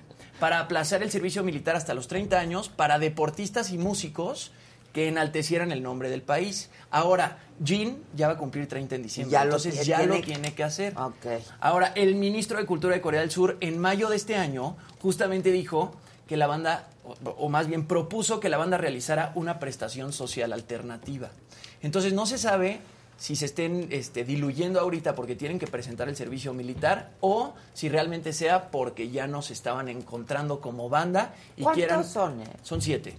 para 0.40 0.58
aplazar 0.58 1.02
el 1.02 1.10
servicio 1.10 1.44
militar 1.44 1.76
hasta 1.76 1.94
los 1.94 2.08
30 2.08 2.38
años 2.40 2.68
para 2.68 2.98
deportistas 2.98 3.70
y 3.70 3.78
músicos 3.78 4.52
que 4.92 5.08
enaltecieran 5.08 5.72
el 5.72 5.82
nombre 5.82 6.10
del 6.10 6.22
país. 6.22 6.68
Ahora, 6.90 7.38
Jean 7.60 7.96
ya 8.14 8.26
va 8.28 8.34
a 8.34 8.38
cumplir 8.38 8.68
30 8.68 8.94
en 8.96 9.02
diciembre, 9.02 9.32
Ya 9.32 9.40
lo 9.44 9.50
entonces 9.56 9.74
tiene- 9.74 9.86
ya 9.86 9.98
lo 10.02 10.12
tiene- 10.14 10.26
tiene 10.26 10.54
que 10.54 10.64
hacer. 10.64 10.94
Ahora, 11.60 11.92
el 11.94 12.14
ministro 12.14 12.58
de 12.58 12.66
Cultura 12.66 12.94
de 12.94 13.00
Corea 13.00 13.20
del 13.20 13.30
Sur, 13.30 13.56
en 13.60 13.78
mayo 13.78 14.08
de 14.10 14.16
este 14.16 14.36
año, 14.36 14.76
justamente 15.00 15.50
dijo 15.50 15.92
que 16.26 16.36
la 16.36 16.46
banda, 16.46 16.88
o, 17.04 17.14
o 17.30 17.48
más 17.48 17.66
bien 17.68 17.86
propuso 17.86 18.38
que 18.40 18.48
la 18.48 18.58
banda 18.58 18.76
realizara 18.78 19.32
una 19.34 19.58
prestación 19.58 20.12
social 20.12 20.52
alternativa. 20.52 21.30
Entonces, 21.80 22.12
no 22.12 22.26
se 22.26 22.38
sabe 22.38 22.80
si 23.16 23.36
se 23.36 23.46
estén 23.46 23.88
este, 23.92 24.24
diluyendo 24.24 24.80
ahorita 24.80 25.14
porque 25.14 25.36
tienen 25.36 25.58
que 25.58 25.66
presentar 25.66 26.08
el 26.08 26.16
servicio 26.16 26.52
militar 26.54 27.10
o 27.20 27.54
si 27.72 27.88
realmente 27.88 28.32
sea 28.32 28.70
porque 28.70 29.10
ya 29.10 29.26
no 29.26 29.42
se 29.42 29.52
estaban 29.52 29.88
encontrando 29.88 30.60
como 30.60 30.88
banda 30.88 31.34
y 31.56 31.62
¿Cuántos 31.62 31.76
quieran... 31.76 32.04
son, 32.04 32.40
eh? 32.42 32.46
Son 32.62 32.80
siete. 32.82 33.14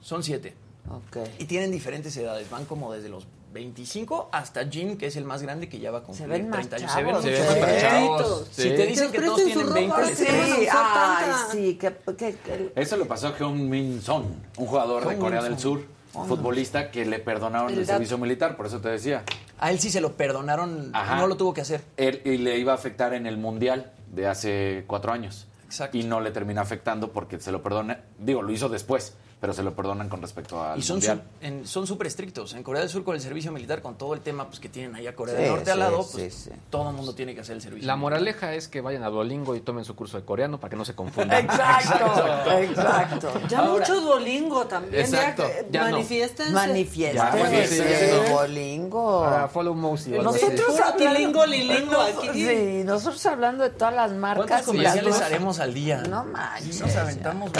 Son 0.00 0.22
siete. 0.22 0.54
Ok. 0.90 1.18
Y 1.38 1.44
tienen 1.46 1.70
diferentes 1.70 2.16
edades, 2.16 2.48
van 2.50 2.64
como 2.64 2.92
desde 2.92 3.08
los 3.08 3.26
25 3.52 4.28
hasta 4.32 4.66
Jim, 4.68 4.98
que 4.98 5.06
es 5.06 5.16
el 5.16 5.24
más 5.24 5.42
grande 5.42 5.68
que 5.68 5.78
ya 5.78 5.90
va 5.90 5.98
a 5.98 6.02
cumplir 6.02 6.26
Se 6.26 6.32
ven 6.32 6.48
más 6.50 6.68
30 6.68 6.76
años. 6.76 6.92
Se 6.92 7.02
ven 7.02 7.22
Se 7.22 7.30
ven 7.30 7.60
más 7.60 7.80
chavos. 7.80 8.48
Si 8.50 8.62
te 8.62 8.86
dicen 8.86 9.10
Que 9.10 9.20
todos 9.22 9.44
tienen 9.44 9.72
20, 9.72 9.96
ropa, 9.96 10.08
sí. 10.14 10.24
Ay, 10.28 10.66
tanta. 10.66 11.48
sí, 11.52 11.74
que, 11.78 11.92
que- 12.16 12.34
que- 12.36 12.72
Eso 12.76 12.96
le 12.96 13.04
pasó 13.06 13.28
a 13.28 13.36
Heung 13.38 13.56
Min 13.68 14.02
Son, 14.02 14.24
un 14.58 14.66
jugador 14.66 15.08
de 15.08 15.16
Corea 15.16 15.42
del. 15.42 15.58
Sur, 15.58 15.84
futbolista 16.12 16.90
que 16.90 17.04
le 17.04 17.18
perdonaron 17.18 17.70
El 17.72 17.84
servicio 17.86 18.16
militar, 18.18 18.56
por 18.56 18.66
eso 18.66 18.80
te 18.80 18.88
decía. 18.88 19.24
A 19.58 19.70
él 19.70 19.78
sí 19.80 19.90
se 19.90 20.00
lo 20.00 20.12
perdonaron, 20.14 20.90
Ajá. 20.94 21.16
no 21.16 21.26
lo 21.26 21.36
tuvo 21.36 21.52
que 21.54 21.60
hacer. 21.62 21.82
Él- 21.96 22.20
y 22.24 22.36
le 22.38 22.58
iba 22.58 22.72
a 22.72 22.74
afectar 22.74 23.14
en 23.14 23.26
el 23.26 23.36
Mundial 23.38 23.92
de 24.12 24.26
hace 24.26 24.84
cuatro 24.86 25.12
años. 25.12 25.46
Exacto. 25.64 25.96
Y 25.96 26.04
no 26.04 26.20
le 26.20 26.30
termina 26.30 26.60
afectando 26.62 27.10
porque 27.12 27.40
se 27.40 27.52
lo 27.52 27.62
perdona, 27.62 28.00
digo, 28.18 28.42
lo 28.42 28.52
hizo 28.52 28.68
después, 28.68 29.14
pero 29.40 29.52
se 29.52 29.62
lo 29.62 29.74
perdonan 29.76 30.08
con 30.08 30.22
respecto 30.22 30.62
al 30.62 30.78
Y 30.78 30.82
son 30.82 30.96
Mundial. 30.96 31.22
su- 31.40 31.46
en- 31.46 31.66
son 31.66 31.86
súper 31.86 32.06
estrictos. 32.06 32.54
En 32.54 32.62
Corea 32.62 32.80
del 32.80 32.88
Sur 32.90 33.04
con 33.04 33.14
el 33.14 33.20
servicio 33.20 33.52
militar, 33.52 33.82
con 33.82 33.96
todo 33.98 34.14
el 34.14 34.20
tema 34.20 34.46
pues, 34.48 34.60
que 34.60 34.68
tienen 34.68 34.94
allá 34.94 35.14
Corea 35.14 35.36
Sí, 35.36 35.42
del 35.42 35.50
Norte 35.52 35.70
al 35.70 35.78
lado, 35.78 36.02
sí, 36.02 36.08
pues 36.14 36.34
sí. 36.34 36.50
todo 36.70 36.88
el 36.90 36.96
mundo 36.96 37.14
tiene 37.14 37.34
que 37.34 37.42
hacer 37.42 37.56
el 37.56 37.62
servicio. 37.62 37.86
La 37.86 37.94
militar. 37.96 38.00
moraleja 38.20 38.54
es 38.54 38.68
que 38.68 38.80
vayan 38.80 39.02
a 39.04 39.08
Duolingo 39.10 39.54
y 39.54 39.60
tomen 39.60 39.84
su 39.84 39.94
curso 39.94 40.16
de 40.18 40.24
coreano 40.24 40.58
para 40.58 40.70
que 40.70 40.76
no 40.76 40.84
se 40.84 40.94
confundan. 40.94 41.44
Exacto, 41.44 42.50
exacto. 42.58 43.32
Ya 43.48 43.62
mucho 43.62 44.00
Duolingo 44.00 44.66
también. 44.66 45.04
Exacto, 45.04 45.44
Ya. 45.70 45.90
Ya, 45.90 46.50
manifiéstense. 46.52 48.30
Duolingo. 48.30 49.24
Ahora, 49.24 49.48
follow 49.48 49.74
Mousy. 49.74 50.10
Nosotros 50.12 50.80
hablando- 50.80 50.96
tilingo, 50.96 51.46
lilingo 51.46 52.00
aquí. 52.00 52.28
Sí, 52.32 52.82
nosotros 52.84 53.24
hablando 53.26 53.64
de 53.64 53.70
todas 53.70 53.94
las 53.94 54.12
marcas. 54.12 54.46
¿Cuántos 54.46 54.74
y 54.74 54.76
comerciales 54.78 55.20
haremos 55.20 55.58
al 55.60 55.74
día? 55.74 56.02
No 56.08 56.24
manches. 56.24 56.76
Sí, 56.76 56.82
nos 56.82 56.96
aventamos. 56.96 57.50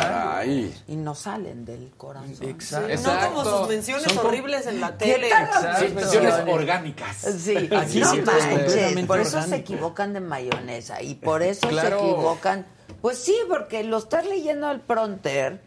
Y 0.88 0.96
no 0.96 1.14
salen 1.14 1.64
del 1.66 1.90
corazón. 1.96 2.34
Exacto. 2.40 2.88
No 3.02 3.28
como 3.28 3.44
sus 3.44 3.68
menciones 3.68 4.04
Son 4.12 4.26
horribles 4.26 4.66
en 4.66 4.80
la 4.80 4.96
¿Qué 4.96 5.12
tele. 5.12 5.28
Exacto. 5.28 5.94
Menciones 5.94 6.34
orgánicas. 6.48 7.16
Sí, 7.16 7.56
Aquí 7.76 8.00
no 8.00 8.12
sí 8.12 8.22
manches, 8.22 9.06
por 9.06 9.20
eso 9.20 9.42
se 9.42 9.56
equivocan 9.56 10.12
de 10.14 10.20
mayonesa 10.20 11.02
y 11.02 11.16
por 11.16 11.42
eso 11.42 11.68
Claro. 11.68 11.98
se 11.98 12.04
equivocan. 12.06 12.66
Pues 13.02 13.18
sí, 13.18 13.36
porque 13.48 13.84
lo 13.84 13.98
estás 13.98 14.24
leyendo 14.26 14.68
al 14.68 14.80
pronter. 14.80 15.60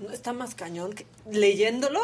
No 0.00 0.10
está 0.10 0.32
más 0.32 0.54
cañón 0.56 0.92
que 0.94 1.06
leyéndolo 1.30 2.00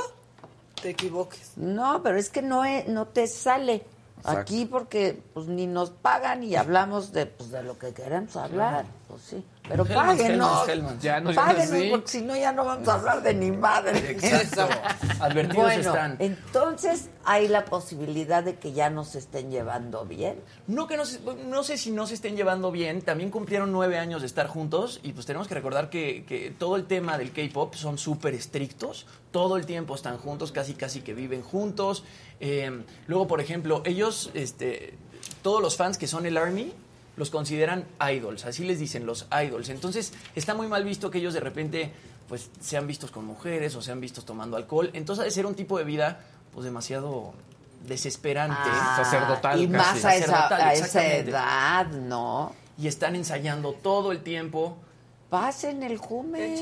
te 0.81 0.91
equivoques. 0.91 1.53
No, 1.57 2.03
pero 2.05 2.19
es 2.19 2.29
que 2.31 2.43
no 2.43 2.65
es- 2.65 2.87
no 2.87 3.07
te 3.09 3.27
sale 3.27 3.85
Exacto. 4.19 4.41
aquí 4.41 4.65
porque 4.67 5.21
pues 5.35 5.47
ni 5.47 5.67
nos 5.67 5.91
pagan 5.91 6.45
y 6.45 6.55
hablamos 6.55 7.13
de 7.13 7.27
pues, 7.27 7.51
de 7.51 7.63
lo 7.65 7.77
que 7.79 7.93
queremos 7.93 8.37
hablar. 8.37 8.85
Pues 9.09 9.23
sí, 9.23 9.45
pero 9.69 9.85
páguenos. 9.85 10.67
Ya 11.01 11.23
páguenos 11.23 11.69
sí. 11.69 11.89
porque 11.91 12.09
si 12.09 12.23
no 12.23 12.37
ya 12.37 12.53
no 12.53 12.65
vamos 12.65 12.89
a 12.89 12.95
hablar 12.95 13.23
de 13.23 13.35
ni 13.35 13.51
madre. 13.53 14.11
Exacto. 14.11 14.69
Advertidos 15.21 15.65
Bueno, 15.65 15.81
están. 15.81 16.17
entonces 16.19 17.11
hay 17.25 17.49
la 17.49 17.65
posibilidad 17.65 18.43
de 18.43 18.57
que 18.57 18.73
ya 18.73 18.91
nos 18.91 19.15
estén 19.15 19.51
llevando 19.51 20.05
bien. 20.05 20.41
No 20.67 20.87
que 20.87 20.97
no 20.97 21.05
no 21.47 21.63
sé 21.63 21.77
si 21.77 21.91
no 21.91 22.07
se 22.07 22.15
estén 22.15 22.37
llevando 22.37 22.71
bien, 22.71 23.03
también 23.03 23.31
cumplieron 23.31 23.73
nueve 23.73 23.99
años 23.99 24.23
de 24.23 24.27
estar 24.27 24.47
juntos 24.47 25.01
y 25.03 25.13
pues 25.13 25.27
tenemos 25.27 25.49
que 25.49 25.55
recordar 25.55 25.91
que, 25.91 26.25
que 26.25 26.51
todo 26.51 26.77
el 26.77 26.87
tema 26.87 27.19
del 27.19 27.33
K-Pop 27.33 27.75
son 27.75 27.99
súper 27.99 28.35
estrictos, 28.35 29.07
todo 29.31 29.57
el 29.57 29.67
tiempo 29.67 29.95
están 29.95 30.19
juntos, 30.19 30.53
casi 30.53 30.75
casi 30.75 31.01
que 31.01 31.15
viven 31.15 31.43
juntos. 31.43 32.05
Eh, 32.41 32.83
luego, 33.07 33.27
por 33.27 33.41
ejemplo, 33.41 33.83
ellos, 33.85 34.31
este, 34.35 34.95
todos 35.43 35.61
los 35.61 35.77
fans 35.77 35.99
que 35.99 36.07
son 36.07 36.27
el 36.27 36.37
ARMY, 36.37 36.73
los 37.19 37.31
consideran 37.31 37.85
idols, 38.11 38.45
así 38.47 38.65
les 38.65 38.79
dicen 38.79 39.05
los 39.05 39.27
idols. 39.45 39.69
Entonces 39.69 40.13
está 40.35 40.55
muy 40.55 40.69
mal 40.69 40.85
visto 40.85 41.11
que 41.11 41.19
ellos 41.19 41.35
de 41.35 41.41
repente 41.41 41.93
pues 42.29 42.51
sean 42.61 42.87
vistos 42.87 43.11
con 43.11 43.25
mujeres 43.25 43.75
o 43.75 43.83
sean 43.83 44.01
vistos 44.01 44.25
tomando 44.25 44.57
alcohol. 44.57 44.91
Entonces 44.95 45.23
ha 45.23 45.25
de 45.25 45.31
ser 45.31 45.47
un 45.47 45.55
tipo 45.55 45.77
de 45.79 45.85
vida 45.85 46.21
pues 46.55 46.65
demasiado 46.65 47.33
desesperante. 47.87 48.57
Ah, 48.65 49.03
sacerdotal 49.03 49.61
Y 49.61 49.69
casi. 49.69 49.77
más 49.77 50.05
a 50.05 50.17
esa, 50.17 50.27
Sacerdotal, 50.27 50.61
a 50.61 50.73
esa 50.75 51.07
edad, 51.15 51.87
¿no? 51.89 52.53
y 52.79 52.87
están 52.87 53.17
ensayando 53.17 53.73
todo 53.73 54.13
el 54.13 54.23
tiempo, 54.23 54.77
Pasen 55.31 55.83
el 55.83 55.99
jume. 55.99 56.57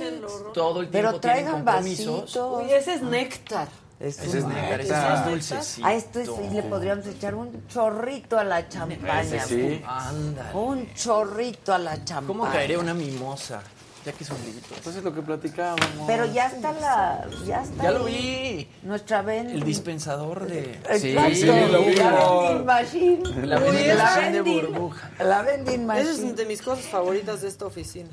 Todo 0.52 0.80
el 0.80 0.88
tiempo 0.88 1.10
Pero 1.10 1.20
tienen 1.20 1.20
traigan 1.20 1.52
compromisos. 1.64 2.20
vasitos. 2.34 2.64
Uy, 2.64 2.72
ese 2.72 2.94
es 2.94 3.02
néctar. 3.02 3.68
Es 3.98 4.18
Ese 4.18 4.38
es 4.38 4.44
un- 4.44 4.52
néctar, 4.52 4.80
ese 4.80 4.88
Esa- 4.92 5.14
es 5.24 5.30
dulcecito. 5.30 5.86
A 5.86 5.94
esto 5.94 6.20
es- 6.20 6.52
le 6.52 6.62
podríamos 6.64 7.06
echar 7.06 7.34
un 7.34 7.66
chorrito 7.66 8.38
a 8.38 8.44
la 8.44 8.68
champaña. 8.68 9.42
Sí. 9.46 9.82
Ándale. 9.86 10.54
Un 10.58 10.92
chorrito 10.94 11.72
a 11.72 11.78
la 11.78 12.04
champaña. 12.04 12.26
¿Cómo 12.26 12.44
caería 12.44 12.78
una 12.78 12.92
mimosa? 12.92 13.62
Ya 14.04 14.12
que 14.12 14.24
son 14.24 14.36
libritos. 14.44 14.78
Pues 14.84 14.94
es 14.96 15.02
lo 15.02 15.12
que 15.12 15.20
platicábamos. 15.22 15.88
Pero 16.06 16.26
ya 16.26 16.46
está 16.46 16.72
la. 16.74 17.26
Ya 17.44 17.62
está. 17.62 17.82
Ya 17.82 17.90
lo 17.90 18.04
vi. 18.04 18.68
Nuestra 18.82 19.22
vending. 19.22 19.56
El 19.56 19.64
dispensador 19.64 20.46
de... 20.46 20.74
Exacto. 20.74 20.98
Sí, 21.00 21.34
sí, 21.34 21.46
lo 21.46 21.66
la 21.66 21.78
vending 21.78 22.64
machine. 22.64 23.46
La 23.46 23.58
vending 23.58 23.96
machine 23.98 24.30
de 24.30 24.40
burbuja. 24.42 25.10
La 25.18 25.42
vending 25.42 25.74
Esa 25.80 25.86
machine. 25.86 26.28
es 26.30 26.36
de 26.36 26.46
mis 26.46 26.62
cosas 26.62 26.84
favoritas 26.84 27.40
de 27.40 27.48
esta 27.48 27.66
oficina. 27.66 28.08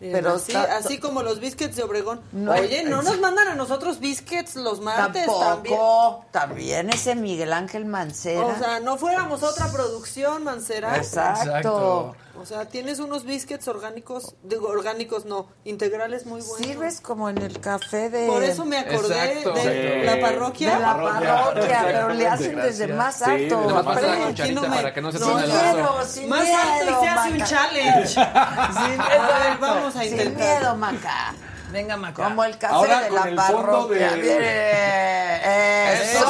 Miren, 0.00 0.12
Pero 0.14 0.34
así, 0.34 0.52
está- 0.52 0.76
así 0.76 0.98
como 0.98 1.22
los 1.22 1.40
biscuits 1.40 1.74
de 1.76 1.82
Obregón. 1.82 2.20
No, 2.32 2.52
Oye, 2.52 2.84
¿no 2.84 3.00
nos 3.02 3.18
mandan 3.18 3.48
a 3.48 3.54
nosotros 3.54 3.98
biscuits 3.98 4.56
los 4.56 4.80
martes 4.80 5.26
también? 5.26 5.74
Tampoco. 5.76 6.24
También 6.32 6.90
ese 6.90 7.14
Miguel 7.14 7.52
Ángel 7.52 7.86
Mancera. 7.86 8.44
O 8.46 8.58
sea, 8.58 8.80
no 8.80 8.98
fuéramos 8.98 9.42
otra 9.42 9.70
producción, 9.72 10.44
Mancera. 10.44 10.96
Exacto. 10.96 11.42
Exacto. 11.42 12.16
O 12.40 12.44
sea, 12.46 12.66
tienes 12.66 12.98
unos 13.00 13.24
biscuits 13.24 13.66
orgánicos, 13.66 14.34
digo, 14.42 14.68
orgánicos 14.68 15.24
no, 15.24 15.46
integrales 15.64 16.26
muy 16.26 16.40
buenos. 16.42 16.58
Sirves 16.58 17.00
como 17.00 17.28
en 17.30 17.38
el 17.38 17.60
café 17.60 18.10
de. 18.10 18.26
Por 18.26 18.42
eso 18.44 18.64
me 18.64 18.78
acordé 18.78 19.32
Exacto. 19.32 19.52
de 19.54 19.62
Sí. 20.00 20.06
la 20.06 20.20
parroquia. 20.20 20.74
De 20.74 20.80
la 20.80 20.96
Parroquia. 20.96 21.82
pero 21.86 22.08
le 22.10 22.26
hacen 22.28 22.56
desde 22.56 22.86
más 22.88 23.16
Sí, 23.16 23.24
alto. 23.24 23.60
desde 23.62 23.72
más 23.82 23.86
alto. 23.96 24.60
me- 24.62 24.68
para 24.76 24.92
que 24.94 25.00
no 25.00 25.10
se 25.12 25.18
no, 25.18 25.26
Sin 25.26 25.38
el 25.38 25.46
miedo, 25.50 26.04
sin 26.06 26.28
Más 26.28 26.42
miedo. 26.44 26.58
alto 26.58 26.84
y 26.84 26.94
se 27.04 27.08
hace 27.08 27.30
un 27.32 27.42
challenge. 27.44 28.08
Sin 28.08 28.20
A 28.22 28.68
ver, 28.68 28.98
miedo. 28.98 29.58
vamos 29.60 29.96
a 29.96 30.00
Sin 30.02 30.12
intentar. 30.12 30.58
miedo, 30.60 30.76
Maca. 30.76 31.34
Venga, 31.72 31.96
Maca. 31.96 32.24
Como 32.24 32.44
el 32.44 32.58
café 32.58 32.74
Ahora 32.74 33.00
de 33.00 33.08
con 33.08 33.16
la 33.16 33.28
el 33.30 33.40
fondo 33.40 33.66
parroquia. 33.66 34.10
de- 34.12 34.16
Mire, 34.22 36.02
¡Eso! 36.02 36.26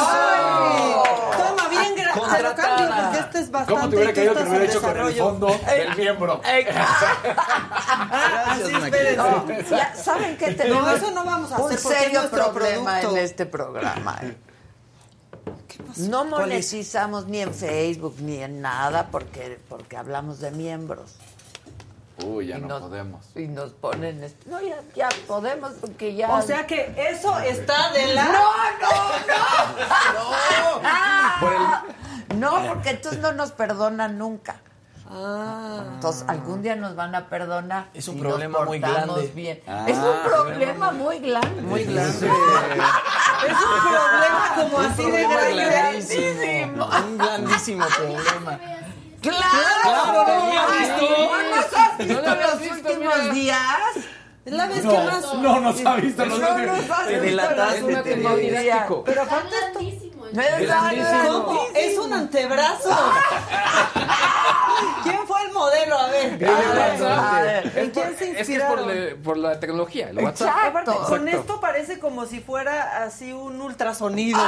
Gra- 2.22 2.36
te 2.36 2.43
lo 2.43 2.55
cambio 2.55 2.76
Contratada. 2.76 3.02
porque 3.10 3.18
este 3.20 3.38
es 3.40 3.51
bastante. 3.51 3.74
¿Cómo 3.74 3.88
te 3.90 3.97
hubiera 3.97 4.10
y 4.10 4.14
tú 4.14 4.20
caído 4.20 4.34
que 4.34 4.43
hubiera 4.51 4.64
hecho 4.64 4.80
con 4.80 4.90
el 4.90 4.97
desarrollo. 4.97 5.24
fondo 5.24 5.47
del 5.66 5.97
miembro? 5.97 6.40
Ah, 8.09 8.52
así, 8.52 8.62
espérense. 8.74 9.16
No, 9.16 9.47
ya, 9.70 9.94
¿Saben 9.94 10.36
qué 10.36 10.52
tenemos? 10.52 10.82
No, 10.82 10.90
eso 10.94 11.10
no 11.10 11.24
vamos 11.24 11.52
a 11.52 11.59
Un 11.59 11.66
hacer 11.72 11.82
porque 11.82 11.98
serio 11.98 12.20
nuestro 12.20 12.52
problema 12.52 12.98
producto. 13.01 13.16
en 13.16 13.24
este 13.24 13.47
programa. 13.47 14.18
¿eh? 14.22 14.36
No 15.98 16.24
monetizamos 16.24 17.26
ni 17.26 17.40
en 17.40 17.52
Facebook 17.55 18.16
ni 18.20 18.38
en 18.43 18.60
nada 18.60 19.09
porque, 19.10 19.59
porque 19.68 19.97
hablamos 19.97 20.40
de 20.40 20.51
miembros. 20.51 21.16
Uy, 22.24 22.47
ya 22.47 22.56
Y 22.59 22.60
no 22.62 22.68
nos- 22.68 22.80
podemos. 22.82 23.26
Y 23.36 23.48
nos 23.48 23.72
ponen... 23.72 24.24
est- 24.24 24.47
No, 24.47 24.60
ya, 24.60 24.76
ya 24.94 25.09
podemos 25.26 25.72
porque 25.80 26.14
ya... 26.14 26.30
O 26.32 26.40
sea 26.43 26.66
que 26.66 26.94
eso 27.10 27.38
está 27.40 27.90
de 27.93 28.14
la. 28.14 28.24
¡No, 28.24 28.32
no, 28.80 28.90
no! 32.30 32.56
No, 32.60 32.68
porque 32.68 32.90
entonces 32.90 33.20
no 33.20 33.32
nos 33.32 33.52
perdonan 33.52 34.18
nunca. 34.18 34.56
Ah. 35.09 35.84
Entonces, 35.94 36.24
algún 36.28 36.62
día 36.62 36.74
nos 36.74 36.97
van 36.97 37.14
a 37.14 37.28
perdonar. 37.28 37.86
Es 37.94 38.09
un 38.09 38.16
si 38.16 38.20
problema 38.20 38.59
nos 38.59 38.66
muy 38.68 38.78
grande. 38.80 39.32
bien. 39.34 39.62
Ah. 39.68 39.84
es 39.86 39.97
un 39.98 40.16
problema 40.24 40.90
muy 40.90 41.18
grande. 41.20 41.62
Muy 41.62 41.84
grande. 41.84 42.10
Es 42.10 42.22
un 42.22 43.80
problema 43.88 44.52
como 44.56 44.78
así 44.80 45.10
de 45.10 45.22
grande. 45.28 45.64
grandísimo. 45.64 46.86
Un 47.06 47.18
grandísimo 47.18 47.86
problema. 47.86 48.59
¡Claro! 49.22 49.38
Claro, 49.82 50.12
no 50.12 50.20
había 50.43 50.66
Ay, 50.68 50.80
visto. 50.80 51.16
¿No 51.18 51.56
nos 51.56 51.74
has 51.74 51.98
visto 51.98 52.14
No 52.14 52.20
lo 52.22 52.30
habías 52.30 52.51
los 52.51 52.60
visto, 52.60 52.74
últimos 52.90 53.18
mira. 53.22 53.34
días? 53.34 53.60
Es 54.44 54.52
la 54.52 54.66
vez 54.66 54.80
que 54.80 54.86
No, 54.86 55.05
más. 55.05 55.34
no 55.34 55.60
nos 55.60 55.86
ha 55.86 55.94
visto. 55.97 56.26
No 56.26 56.36
visto. 56.36 56.94
has 56.94 57.06
Te 57.06 57.20
visto 57.20 57.20
delataste, 57.20 57.80
los 57.80 57.97
últimos 57.98 58.34
te 58.34 58.40
días. 58.40 58.62
didáctico. 58.62 59.05
Pero 59.05 59.26
falta 59.26 59.56
esto. 59.66 59.78
¿Cómo? 61.26 61.66
Es 61.74 61.98
un 61.98 62.12
antebrazo. 62.12 62.90
¿Quién 65.02 65.26
fue 65.26 65.43
el 65.43 65.52
modelo? 65.52 65.98
A 65.98 66.09
ver. 66.09 66.44
A 66.44 67.43
ver, 67.43 67.72
¿En 67.78 67.90
quién 67.90 68.16
se 68.18 68.40
Es 68.40 68.47
que 68.47 68.56
es 68.56 68.62
por, 68.64 68.80
le- 68.86 69.14
por 69.16 69.36
la 69.36 69.59
tecnología, 69.60 70.10
el 70.10 70.18
WhatsApp. 70.18 70.51
Aparte, 70.66 70.90
con 70.93 71.28
Exacto. 71.28 71.40
esto 71.40 71.60
parece 71.60 71.98
como 71.98 72.26
si 72.26 72.40
fuera 72.40 73.05
así 73.05 73.32
un 73.32 73.60
ultrasonido. 73.60 74.40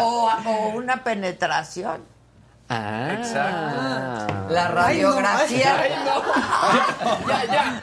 O, 0.00 0.30
o 0.46 0.68
una 0.76 1.02
penetración. 1.04 2.04
Ah, 2.68 3.12
exacto. 3.12 4.34
La 4.50 4.68
radiografía. 4.68 5.78
Ay, 5.80 5.92
no. 6.04 6.22
Ya, 7.26 7.44
ya. 7.44 7.80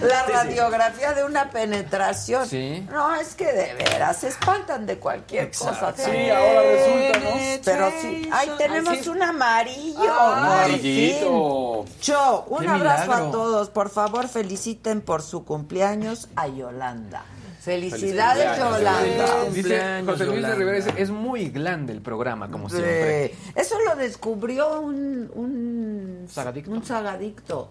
La 0.00 0.22
radiografía 0.24 1.12
de 1.14 1.24
una 1.24 1.50
penetración. 1.50 2.46
Sí. 2.48 2.86
No, 2.90 3.14
es 3.14 3.34
que 3.34 3.52
de 3.52 3.74
veras 3.74 4.16
se 4.18 4.28
espantan 4.28 4.86
de 4.86 4.98
cualquier 4.98 5.50
cosa. 5.56 5.92
Sí, 5.96 6.30
ahora 6.30 6.62
resulta, 6.62 7.18
¿no? 7.20 7.30
Pero 7.64 7.90
sí. 8.00 8.28
Ay, 8.32 8.50
tenemos 8.58 8.92
Ay, 8.94 9.00
sí. 9.02 9.08
un 9.08 9.22
amarillo. 9.22 10.00
Fin. 10.00 10.10
Amarillito. 10.10 11.84
Cho, 12.00 12.44
un 12.48 12.62
Qué 12.62 12.68
abrazo 12.68 13.02
milagro. 13.04 13.28
a 13.28 13.30
todos. 13.32 13.70
Por 13.70 13.90
favor, 13.90 14.28
feliciten 14.28 15.00
por 15.00 15.22
su 15.22 15.44
cumpleaños 15.44 16.28
a 16.36 16.46
Yolanda. 16.48 17.22
Felicidades, 17.60 18.56
Yolanda. 18.58 19.44
Dice 19.52 20.02
José 20.06 20.26
Luis 20.26 20.42
de. 20.42 20.54
Rivera, 20.54 20.76
dice, 20.76 20.92
es 20.96 21.10
muy 21.10 21.48
grande 21.50 21.92
el 21.92 22.00
programa, 22.00 22.48
como 22.50 22.68
siempre. 22.68 23.34
Eso 23.54 23.76
lo 23.80 23.96
descubrió 23.96 24.80
un, 24.80 25.30
un 25.34 26.26
Sagadicto. 26.30 26.70
Un 26.70 26.84
sagadicto. 26.84 27.70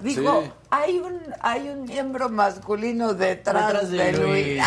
Dijo, 0.00 0.42
Sí. 0.42 0.50
hay 0.70 0.98
un 0.98 1.20
hay 1.40 1.68
un 1.68 1.84
miembro 1.84 2.28
masculino 2.28 3.14
detrás, 3.14 3.66
Detrás 3.68 3.90
de, 3.90 3.96
de 3.98 4.12
Luis. 4.12 4.46
Luis. 4.46 4.62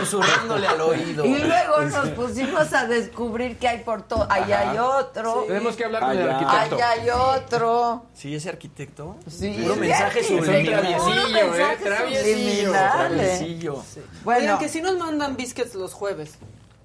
Susurrándole 0.00 0.66
al 0.66 0.80
oído. 0.80 1.24
Y 1.24 1.38
luego 1.38 1.80
nos 1.82 2.08
pusimos 2.10 2.72
a 2.72 2.86
descubrir 2.86 3.58
que 3.58 3.68
hay 3.68 3.78
por 3.82 4.02
todo. 4.02 4.26
Allá 4.30 4.70
hay 4.70 4.78
otro. 4.78 5.44
Tenemos 5.46 5.76
que 5.76 5.84
hablar 5.84 6.02
con 6.02 6.10
el 6.18 6.28
arquitecto. 6.30 6.74
Allá 6.76 6.90
hay 6.90 7.10
otro. 7.10 8.06
Sí, 8.14 8.34
ese 8.34 8.48
arquitecto. 8.48 9.16
Sí, 9.28 9.58
Puro 9.62 9.76
mensaje 9.76 10.22
sí, 10.22 10.36
subliminal. 10.38 10.80
traviesillo, 10.80 11.54
¿eh? 11.56 11.78
Traviesillo. 11.82 12.72
Traviesillo. 12.72 13.84
Bueno, 14.24 14.40
Oigan, 14.40 14.58
que 14.58 14.68
sí 14.68 14.80
nos 14.82 14.96
mandan 14.98 15.36
biscuits 15.36 15.74
los 15.74 15.92
jueves. 15.94 16.34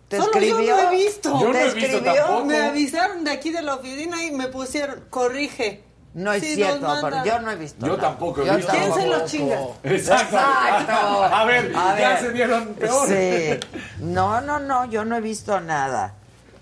¿te 0.07 0.17
Solo 0.17 0.31
escribió? 0.33 0.61
yo 0.61 0.75
no 0.83 0.91
he 0.91 0.95
visto. 0.95 1.39
Yo 1.39 1.47
no 1.47 1.51
¿Te 1.53 1.61
he 1.61 1.73
visto 1.73 1.79
escribió? 1.97 2.13
tampoco. 2.13 2.45
Me 2.45 2.61
avisaron 2.61 3.23
de 3.23 3.31
aquí 3.31 3.49
de 3.51 3.61
la 3.61 3.75
oficina 3.75 4.23
y 4.23 4.31
me 4.31 4.47
pusieron, 4.47 5.05
corrige. 5.09 5.83
No 6.13 6.31
es 6.31 6.43
Sí, 6.43 6.55
cierto, 6.55 6.87
pero 7.01 7.25
yo 7.25 7.39
no 7.39 7.49
he 7.51 7.55
visto. 7.55 7.85
Yo 7.87 7.97
nada. 7.97 8.09
tampoco 8.09 8.41
he 8.43 8.45
Yo 8.45 8.55
visto. 8.57 8.71
¿Quién 8.71 8.93
se 8.93 9.05
lo 9.07 9.11
tampoco. 9.11 9.25
chinga? 9.27 9.59
Exacto. 9.83 10.35
Exacto. 10.37 11.23
A 11.23 11.45
ver, 11.45 11.73
A 11.75 11.99
ya 11.99 12.09
ver. 12.09 12.19
se 12.19 12.31
dieron 12.33 12.73
peor. 12.75 13.07
Sí. 13.07 13.59
No, 13.99 14.39
no, 14.41 14.59
no, 14.59 14.85
yo 14.85 15.05
no 15.05 15.15
he 15.15 15.21
visto 15.21 15.59
nada. 15.59 16.13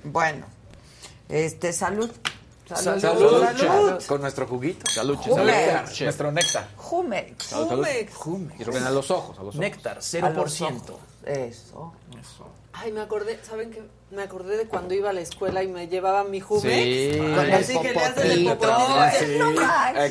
Bueno, 0.03 0.45
este, 1.27 1.73
salud. 1.73 2.09
Salud. 2.73 3.01
Salud, 3.01 3.55
Salud. 3.57 4.03
con 4.07 4.21
nuestro 4.21 4.47
juguito. 4.47 4.89
Salud, 4.89 5.17
Jumex. 5.17 6.01
Nuestro 6.01 6.31
néctar. 6.31 6.67
Jumex. 6.77 7.43
Salud, 7.45 7.67
salud. 7.67 7.85
Jumex. 8.13 8.59
Y 8.61 8.77
a 8.77 8.89
los 8.91 9.11
ojos, 9.11 9.37
a 9.37 9.43
los 9.43 9.49
ojos. 9.49 9.55
Néctar, 9.55 9.91
A 9.93 9.95
los 9.95 10.13
0%. 10.13 10.89
ojos. 10.93 11.01
Eso. 11.25 11.93
Ay, 12.83 12.91
me 12.91 13.01
acordé, 13.01 13.37
¿saben 13.43 13.69
qué? 13.69 13.83
Me 14.09 14.23
acordé 14.23 14.57
de 14.57 14.65
cuando 14.65 14.93
iba 14.95 15.11
a 15.11 15.13
la 15.13 15.21
escuela 15.21 15.61
y 15.61 15.67
me 15.67 15.87
llevaba 15.87 16.23
mi 16.23 16.39
Jumex. 16.39 16.65
Sí. 16.65 17.17
Con 17.17 17.51
Así 17.53 17.79
que 17.79 17.93
le 17.93 17.99
hacen 17.99 18.31
el 18.31 18.45
popotito. 18.45 18.95
Sí. 19.19 19.37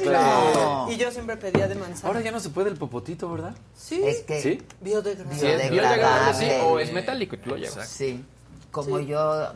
No. 0.07 0.91
Y 0.91 0.97
yo 0.97 1.11
siempre 1.11 1.37
pedía 1.37 1.67
de 1.67 1.75
manzana. 1.75 2.07
Ahora 2.09 2.21
ya 2.21 2.31
no 2.31 2.39
se 2.41 2.51
puede 2.51 2.71
el 2.71 2.77
popotito, 2.77 3.31
¿verdad? 3.31 3.55
sí, 3.77 4.01
Es 4.05 4.21
que 4.21 4.41
¿Sí? 4.41 4.63
biodegradable. 4.81 6.35
Sí, 6.39 6.51
o 6.65 6.79
es 6.79 6.93
metálico 6.93 7.35
y 7.37 7.39
tú 7.39 7.51
lo 7.51 7.57
llevas. 7.57 7.89
Sí. 7.89 8.25
Como 8.71 9.01
yo, 9.01 9.49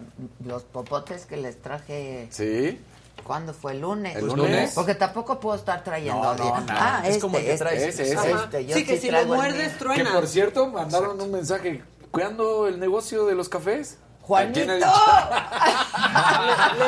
los 0.44 0.64
popotes 0.64 1.24
que 1.26 1.36
les 1.36 1.62
traje, 1.62 2.26
Sí. 2.30 2.80
¿cuándo 3.22 3.54
fue? 3.54 3.72
¿El 3.72 3.80
lunes? 3.82 4.16
¿El 4.16 4.26
lunes? 4.26 4.72
Porque 4.74 4.96
tampoco 4.96 5.38
puedo 5.38 5.54
estar 5.56 5.84
trayendo. 5.84 6.20
No, 6.20 6.34
no, 6.34 6.60
nada. 6.62 6.98
Ah, 6.98 7.02
Es 7.04 7.10
este, 7.10 7.20
como 7.20 7.38
el 7.38 7.44
que 7.44 7.52
este, 7.52 7.64
traes. 7.64 7.82
este, 7.84 8.02
Ese, 8.02 8.14
ese. 8.14 8.32
este, 8.32 8.66
yo 8.66 8.74
sí, 8.76 8.84
que 8.84 8.98
si 8.98 9.10
lo 9.10 9.24
muerdes, 9.26 9.78
truena. 9.78 10.04
Que 10.04 10.10
por 10.10 10.26
cierto, 10.26 10.66
mandaron 10.66 11.20
un 11.20 11.30
mensaje. 11.30 11.82
¿Cuándo 12.14 12.66
el 12.68 12.78
negocio 12.80 13.26
de 13.26 13.34
los 13.34 13.48
cafés? 13.48 13.98
Juanito. 14.22 14.60
El- 14.60 14.68
Le, 14.78 14.78
le 14.78 14.84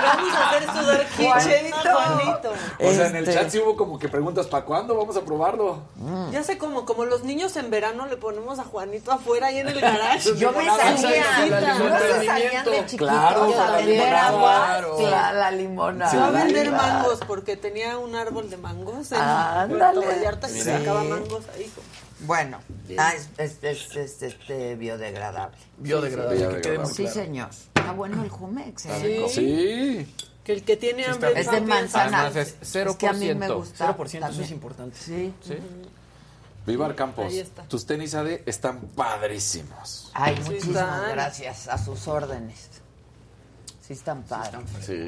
vamos 0.03 0.33
a 0.35 0.49
hacer 0.51 0.63
sudar 0.73 1.01
a 1.03 1.07
Juanito. 1.17 2.53
O 2.81 2.91
sea, 2.93 3.07
en 3.09 3.17
el 3.17 3.29
Este. 3.29 3.35
chat 3.41 3.51
sí 3.51 3.59
hubo 3.59 3.77
como 3.77 3.99
que 3.99 4.09
preguntas, 4.09 4.47
¿para 4.47 4.65
cuándo 4.65 4.97
vamos 4.97 5.17
a 5.19 5.21
probarlo? 5.23 5.81
Ya 6.31 6.43
sé 6.43 6.57
cómo, 6.57 6.87
como 6.87 7.05
los 7.05 7.25
niños 7.25 7.55
en 7.57 7.69
verano 7.71 8.07
le 8.07 8.17
ponemos 8.17 8.59
a 8.59 8.65
Juanito 8.65 9.13
afuera 9.13 9.49
ahí 9.49 9.59
en 9.59 9.69
el 9.69 9.81
garage. 9.81 10.35
Yo 10.37 10.51
me 10.53 10.65
salía, 10.65 11.25
La 11.61 11.75
¿no 11.79 11.99
se 11.99 12.27
salían 12.27 12.65
de 12.65 12.87
chiquitos 12.87 12.97
Claro, 13.09 13.45
a 13.45 13.49
la 13.71 13.77
vender 13.77 13.87
limonada. 13.97 14.29
agua? 14.29 14.65
Claro. 14.67 15.11
La, 15.11 15.33
la 15.33 15.51
limonada. 15.51 16.11
Se 16.11 16.17
va 16.17 16.27
a 16.29 16.31
vender 16.31 16.71
mangos 16.73 17.19
porque 17.27 17.57
tenía 17.59 17.99
un 17.99 18.15
árbol 18.17 18.49
de 18.49 18.57
mangos 18.57 19.13
en 19.13 19.19
Ándale. 19.21 20.01
Puerto 20.01 20.17
Vallarta 20.17 20.49
y 20.49 20.53
Sí. 20.53 20.61
sacaba 20.63 21.03
mangos 21.05 21.43
ahí. 21.55 21.71
Bueno, 22.21 22.61
ah, 22.99 23.13
es, 23.15 23.29
es, 23.37 23.59
es- 23.63 23.97
es, 23.97 24.23
este, 24.23 24.75
biodegradable. 24.77 25.57
Biodegradable, 25.79 26.49
que 26.57 26.61
quede 26.63 26.79
muy 26.79 26.89
Sí, 26.89 27.03
claro. 27.03 27.15
señor. 27.15 27.51
Está 27.75 27.93
bueno 27.93 28.23
el 28.23 28.31
Jumex, 28.31 28.87
¿eh? 28.87 29.27
Sí. 29.29 30.15
Que 30.43 30.53
el 30.53 30.63
que 30.63 30.77
tiene 30.77 31.05
hambre 31.05 31.33
Es 31.39 31.51
de 31.51 31.61
manzana. 31.61 32.21
Además 32.27 32.37
es 32.63 32.75
Es 32.77 32.97
que 32.97 33.07
a 33.09 33.13
mí 33.13 33.35
me 33.35 33.47
0%. 33.49 33.55
gusta 33.57 33.87
0%, 33.97 34.05
eso 34.07 34.21
también. 34.21 34.45
es 34.45 34.51
importante. 34.51 34.97
Sí. 34.99 35.35
Sí. 35.43 35.55
Vivar 36.67 36.95
Campos, 36.97 37.27
Ahí 37.27 37.39
está. 37.39 37.63
tus 37.65 37.85
tenis 37.87 38.15
AD 38.15 38.41
están 38.47 38.81
padrísimos. 38.81 40.11
Ay, 40.15 40.37
Sí 40.37 40.43
muchísimas 40.51 40.83
están. 40.85 41.11
gracias. 41.13 41.69
A 41.69 41.79
sus 41.79 42.09
órdenes. 42.09 42.69
Sí 43.83 43.93
están 43.93 44.23
padres. 44.23 44.61
Sí. 44.81 45.07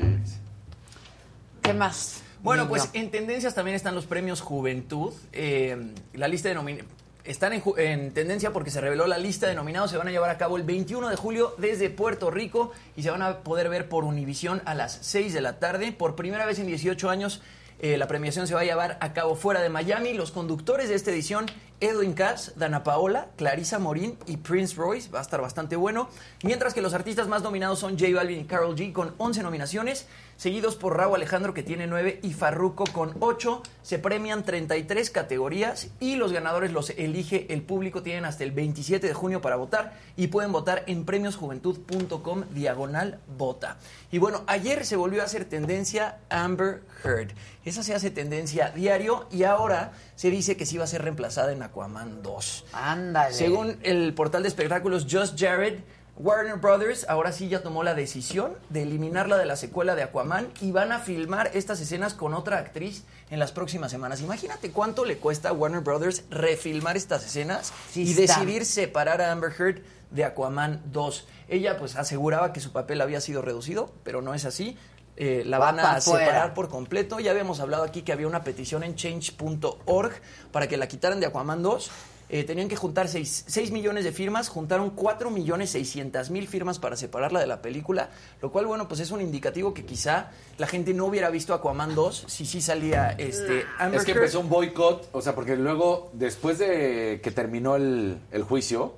¿Qué 1.63 1.73
más? 1.73 2.21
Bueno, 2.43 2.63
Niño? 2.65 2.71
pues 2.71 2.91
en 2.93 3.11
tendencias 3.11 3.55
también 3.55 3.75
están 3.75 3.95
los 3.97 4.07
premios 4.07 4.41
Juventud. 4.41 5.13
Eh, 5.33 5.93
la 6.15 6.29
lista 6.29 6.49
de 6.49 6.55
nominados 6.55 6.91
están 7.29 7.53
en, 7.53 7.63
en 7.77 8.13
tendencia 8.13 8.53
porque 8.53 8.71
se 8.71 8.81
reveló 8.81 9.07
la 9.07 9.19
lista 9.19 9.47
de 9.47 9.55
nominados. 9.55 9.91
Se 9.91 9.97
van 9.97 10.09
a 10.09 10.11
llevar 10.11 10.31
a 10.31 10.39
cabo 10.39 10.57
el 10.57 10.63
21 10.63 11.09
de 11.09 11.17
julio 11.17 11.55
desde 11.59 11.91
Puerto 11.91 12.31
Rico 12.31 12.73
y 12.97 13.03
se 13.03 13.11
van 13.11 13.23
a 13.23 13.39
poder 13.41 13.69
ver 13.69 13.89
por 13.89 14.05
Univisión 14.05 14.63
a 14.65 14.75
las 14.75 14.99
6 15.03 15.33
de 15.35 15.41
la 15.41 15.59
tarde. 15.59 15.93
Por 15.93 16.17
primera 16.17 16.47
vez 16.47 16.59
en 16.59 16.67
18 16.67 17.11
años, 17.11 17.43
eh, 17.81 17.97
la 17.97 18.09
premiación 18.09 18.49
se 18.49 18.55
va 18.55 18.63
a 18.63 18.65
llevar 18.65 18.99
a 19.01 19.13
cabo 19.13 19.37
fuera 19.37 19.61
de 19.61 19.69
Miami. 19.69 20.13
Los 20.13 20.33
conductores 20.33 20.89
de 20.89 20.97
esta 20.97 21.13
edición, 21.13 21.47
Edwin 21.81 22.13
Cass, 22.13 22.55
Dana 22.57 22.83
Paola, 22.83 23.29
Clarissa 23.37 23.79
Morín 23.79 24.19
y 24.27 24.39
Prince 24.39 24.75
Royce. 24.75 25.11
Va 25.11 25.21
a 25.21 25.23
estar 25.23 25.41
bastante 25.41 25.77
bueno. 25.77 26.09
Mientras 26.43 26.75
que 26.75 26.83
los 26.83 26.95
artistas 26.95 27.29
más 27.29 27.43
nominados 27.43 27.79
son 27.79 27.99
J 27.99 28.13
Balvin 28.15 28.41
y 28.41 28.45
Carol 28.45 28.75
G 28.75 28.93
con 28.93 29.15
11 29.19 29.43
nominaciones, 29.45 30.07
seguidos 30.39 30.77
por 30.77 30.97
Raúl 30.97 31.17
Alejandro 31.17 31.53
que 31.53 31.63
tiene 31.63 31.87
9 31.87 32.21
y 32.23 32.33
Farruko 32.33 32.85
con 32.85 33.15
8. 33.21 33.63
Se 33.83 33.99
premian 33.99 34.45
33 34.45 35.11
categorías 35.11 35.89
y 36.01 36.17
los 36.17 36.33
ganadores 36.33 36.73
los 36.73 36.91
elige 36.91 37.53
el 37.53 37.61
público. 37.63 38.03
Tienen 38.03 38.25
hasta 38.25 38.45
el 38.45 38.53
27 38.53 39.07
de 39.07 39.15
junio 39.15 39.43
para 39.43 39.57
votar 39.57 39.99
y 40.17 40.29
pueden 40.29 40.53
votar 40.53 40.85
en 40.87 41.05
premiosjuventud.com 41.05 42.45
diagonal 42.53 43.19
vota. 43.37 43.77
Y 44.11 44.19
bueno, 44.19 44.45
ayer 44.47 44.87
se 44.87 44.97
volvió 44.97 45.23
a 45.23 45.25
hacer 45.25 45.45
tendencia 45.45 46.19
Amber 46.31 46.83
Heard. 47.05 47.33
Esa 47.65 47.83
se 47.83 47.95
hace 47.95 48.11
tendencia 48.11 48.71
diario 48.71 49.27
y 49.31 49.43
ahora 49.43 49.93
se 50.15 50.31
dice 50.31 50.57
que 50.57 50.65
sí 50.65 50.79
va 50.79 50.85
a 50.85 50.87
ser 50.87 51.03
reemplazada 51.03 51.53
en 51.53 51.63
Aquaman 51.63 52.23
2. 52.23 52.67
Ándale. 52.73 53.35
Según 53.35 53.77
el 53.83 54.15
portal 54.15 54.43
de 54.43 54.49
espectáculos 54.49 55.07
Just 55.11 55.39
Jared, 55.39 55.81
Warner 56.19 56.57
Brothers 56.57 57.07
ahora 57.09 57.31
sí 57.31 57.49
ya 57.49 57.63
tomó 57.63 57.85
la 57.85 57.95
decisión 57.95 58.55
de 58.71 58.83
eliminarla 58.83 59.39
de 59.39 59.47
la 59.47 59.55
secuela 59.55 59.95
de 59.95 60.03
Aquaman 60.03 60.49
y 60.61 60.73
van 60.73 60.91
a 60.91 60.99
filmar 60.99 61.51
estas 61.55 61.81
escenas 61.81 62.13
con 62.13 62.35
otra 62.35 62.59
actriz 62.59 63.05
en 63.31 63.39
las 63.39 63.53
próximas 63.53 63.93
semanas. 63.93 64.21
Imagínate 64.21 64.73
cuánto 64.73 65.05
le 65.05 65.19
cuesta 65.19 65.51
a 65.51 65.53
Warner 65.53 65.81
Brothers 65.81 66.25
refilmar 66.29 66.97
estas 66.97 67.25
escenas 67.25 67.73
Sí 67.93 68.03
y 68.03 68.11
está. 68.11 68.35
decidir 68.35 68.65
separar 68.65 69.23
a 69.23 69.31
Amber 69.31 69.53
Heard 69.57 69.83
de 70.11 70.25
Aquaman 70.25 70.83
2. 70.87 71.27
Ella 71.49 71.79
pues 71.79 71.95
aseguraba 71.95 72.53
que 72.53 72.61
su 72.61 72.73
papel 72.73 73.01
había 73.01 73.21
sido 73.21 73.41
reducido, 73.41 73.93
pero 74.03 74.21
no 74.21 74.35
es 74.35 74.45
así. 74.45 74.77
Eh, 75.21 75.43
la 75.45 75.59
Va 75.59 75.73
van 75.73 75.81
a 75.81 76.01
separar 76.01 76.55
por 76.55 76.69
completo. 76.69 77.19
Ya 77.19 77.33
habíamos 77.33 77.59
hablado 77.61 77.83
aquí 77.83 78.03
que 78.03 78.13
había 78.13 78.27
una 78.27 78.45
petición 78.45 78.85
en 78.85 78.95
change.org 78.95 80.13
para 80.53 80.69
que 80.69 80.77
la 80.77 80.87
quitaran 80.87 81.19
de 81.21 81.27
Aquaman 81.27 81.63
2. 81.63 81.91
Eh, 82.31 82.45
tenían 82.45 82.69
que 82.69 82.77
juntar 82.77 83.09
6, 83.09 83.71
millones 83.73 84.05
de 84.05 84.13
firmas, 84.13 84.51
juntaron 84.51 84.91
4 84.91 85.31
millones 85.31 85.71
600 85.71 86.29
mil 86.31 86.47
firmas 86.47 86.79
para 86.79 86.95
separarla 86.95 87.41
de 87.41 87.47
la 87.47 87.63
película, 87.63 88.11
lo 88.43 88.53
cual, 88.53 88.67
bueno, 88.67 88.87
pues 88.87 89.01
es 89.01 89.11
un 89.11 89.23
indicativo 89.23 89.73
que 89.73 89.87
quizá 89.87 90.31
la 90.59 90.67
gente 90.67 90.93
no 90.93 91.07
hubiera 91.07 91.31
visto 91.31 91.55
Aquaman 91.55 91.95
2 91.95 92.25
si 92.27 92.45
sí 92.45 92.61
salía 92.61 93.13
este, 93.13 93.65
Amber 93.79 94.01
Es 94.01 94.05
que 94.05 94.13
empezó 94.13 94.41
un 94.41 94.51
boicot, 94.51 95.09
o 95.13 95.23
sea, 95.23 95.35
porque 95.35 95.57
luego, 95.57 96.11
después 96.13 96.59
de 96.59 97.21
que 97.23 97.31
terminó 97.31 97.77
el, 97.77 98.19
el 98.31 98.43
juicio, 98.43 98.93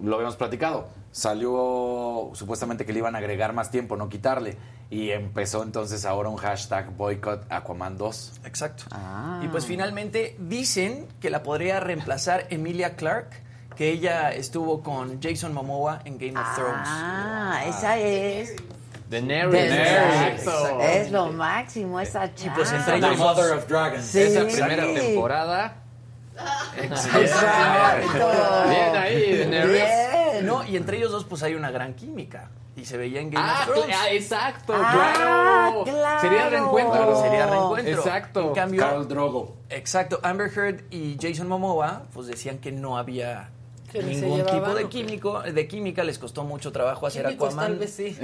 lo 0.00 0.14
habíamos 0.14 0.36
platicado, 0.36 0.88
salió 1.10 2.30
supuestamente 2.34 2.86
que 2.86 2.92
le 2.92 3.00
iban 3.00 3.16
a 3.16 3.18
agregar 3.18 3.52
más 3.52 3.70
tiempo, 3.70 3.96
no 3.96 4.08
quitarle. 4.08 4.56
Y 4.90 5.10
empezó 5.10 5.62
entonces 5.62 6.04
ahora 6.04 6.28
un 6.28 6.36
hashtag 6.36 6.90
boicot 6.96 7.46
Aquaman 7.48 7.96
2. 7.96 8.40
Exacto. 8.44 8.84
Ah. 8.90 9.40
Y 9.44 9.46
pues 9.48 9.64
finalmente 9.64 10.34
dicen 10.40 11.06
que 11.20 11.30
la 11.30 11.44
podría 11.44 11.78
reemplazar 11.78 12.48
Emilia 12.50 12.96
Clarke, 12.96 13.36
que 13.76 13.90
ella 13.90 14.32
estuvo 14.32 14.82
con 14.82 15.22
Jason 15.22 15.54
Momoa 15.54 16.00
en 16.04 16.18
Game 16.18 16.38
of 16.38 16.54
Thrones. 16.56 16.88
Ah, 16.88 17.62
esa 17.66 17.98
es. 17.98 18.56
Daenerys. 19.08 19.72
Exacto. 19.72 20.80
Es 20.80 21.10
lo 21.12 21.32
máximo 21.32 22.00
esa 22.00 22.34
chava. 22.34 22.56
pues 22.56 22.72
entre 22.72 23.00
The 23.00 23.16
Mother 23.16 23.52
of 23.52 23.68
Dragons. 23.68 24.04
Sí. 24.04 24.20
Esa 24.22 24.44
primera 24.44 24.92
temporada. 24.92 25.76
Exacto. 26.76 28.30
Bien 28.68 28.96
ahí, 28.96 29.36
Daenerys. 29.38 29.72
Bien. 29.72 30.46
No, 30.46 30.64
y 30.66 30.76
entre 30.76 30.96
ellos 30.96 31.12
dos 31.12 31.24
pues 31.24 31.44
hay 31.44 31.54
una 31.54 31.70
gran 31.70 31.94
química. 31.94 32.50
Y 32.80 32.84
se 32.86 32.96
veía 32.96 33.20
en 33.20 33.30
Game 33.30 33.44
Ah, 33.46 33.58
of 33.60 33.74
Thrones. 33.74 33.86
cl- 33.94 33.98
ah, 34.00 34.10
exacto, 34.10 34.72
Ah, 34.74 34.90
claro. 35.14 35.84
claro. 35.84 36.20
Sería 36.20 36.44
el 36.46 36.50
reencuentro. 36.52 36.92
Claro. 36.94 37.20
Sería 37.22 37.46
reencuentro. 37.46 37.94
Exacto. 37.98 38.40
En 38.48 38.54
cambio, 38.54 38.80
Carl 38.80 39.06
Drogo. 39.08 39.56
exacto, 39.68 40.18
Amber 40.22 40.50
Heard 40.56 40.84
y 40.90 41.16
Jason 41.20 41.46
Momoa 41.48 42.04
pues 42.14 42.26
decían 42.26 42.58
que 42.58 42.72
no 42.72 42.96
había 42.96 43.50
se 43.92 44.02
ningún 44.04 44.36
llevaban, 44.38 44.60
tipo 44.60 44.74
de 44.76 44.88
químico, 44.88 45.42
de 45.42 45.66
química, 45.66 46.04
les 46.04 46.16
costó 46.18 46.44
mucho 46.44 46.70
trabajo 46.70 47.08
hacer 47.08 47.24
Químicos, 47.26 47.48
Aquaman. 47.48 47.66
tal 47.72 47.76
vez 47.80 47.90
sí. 47.92 48.16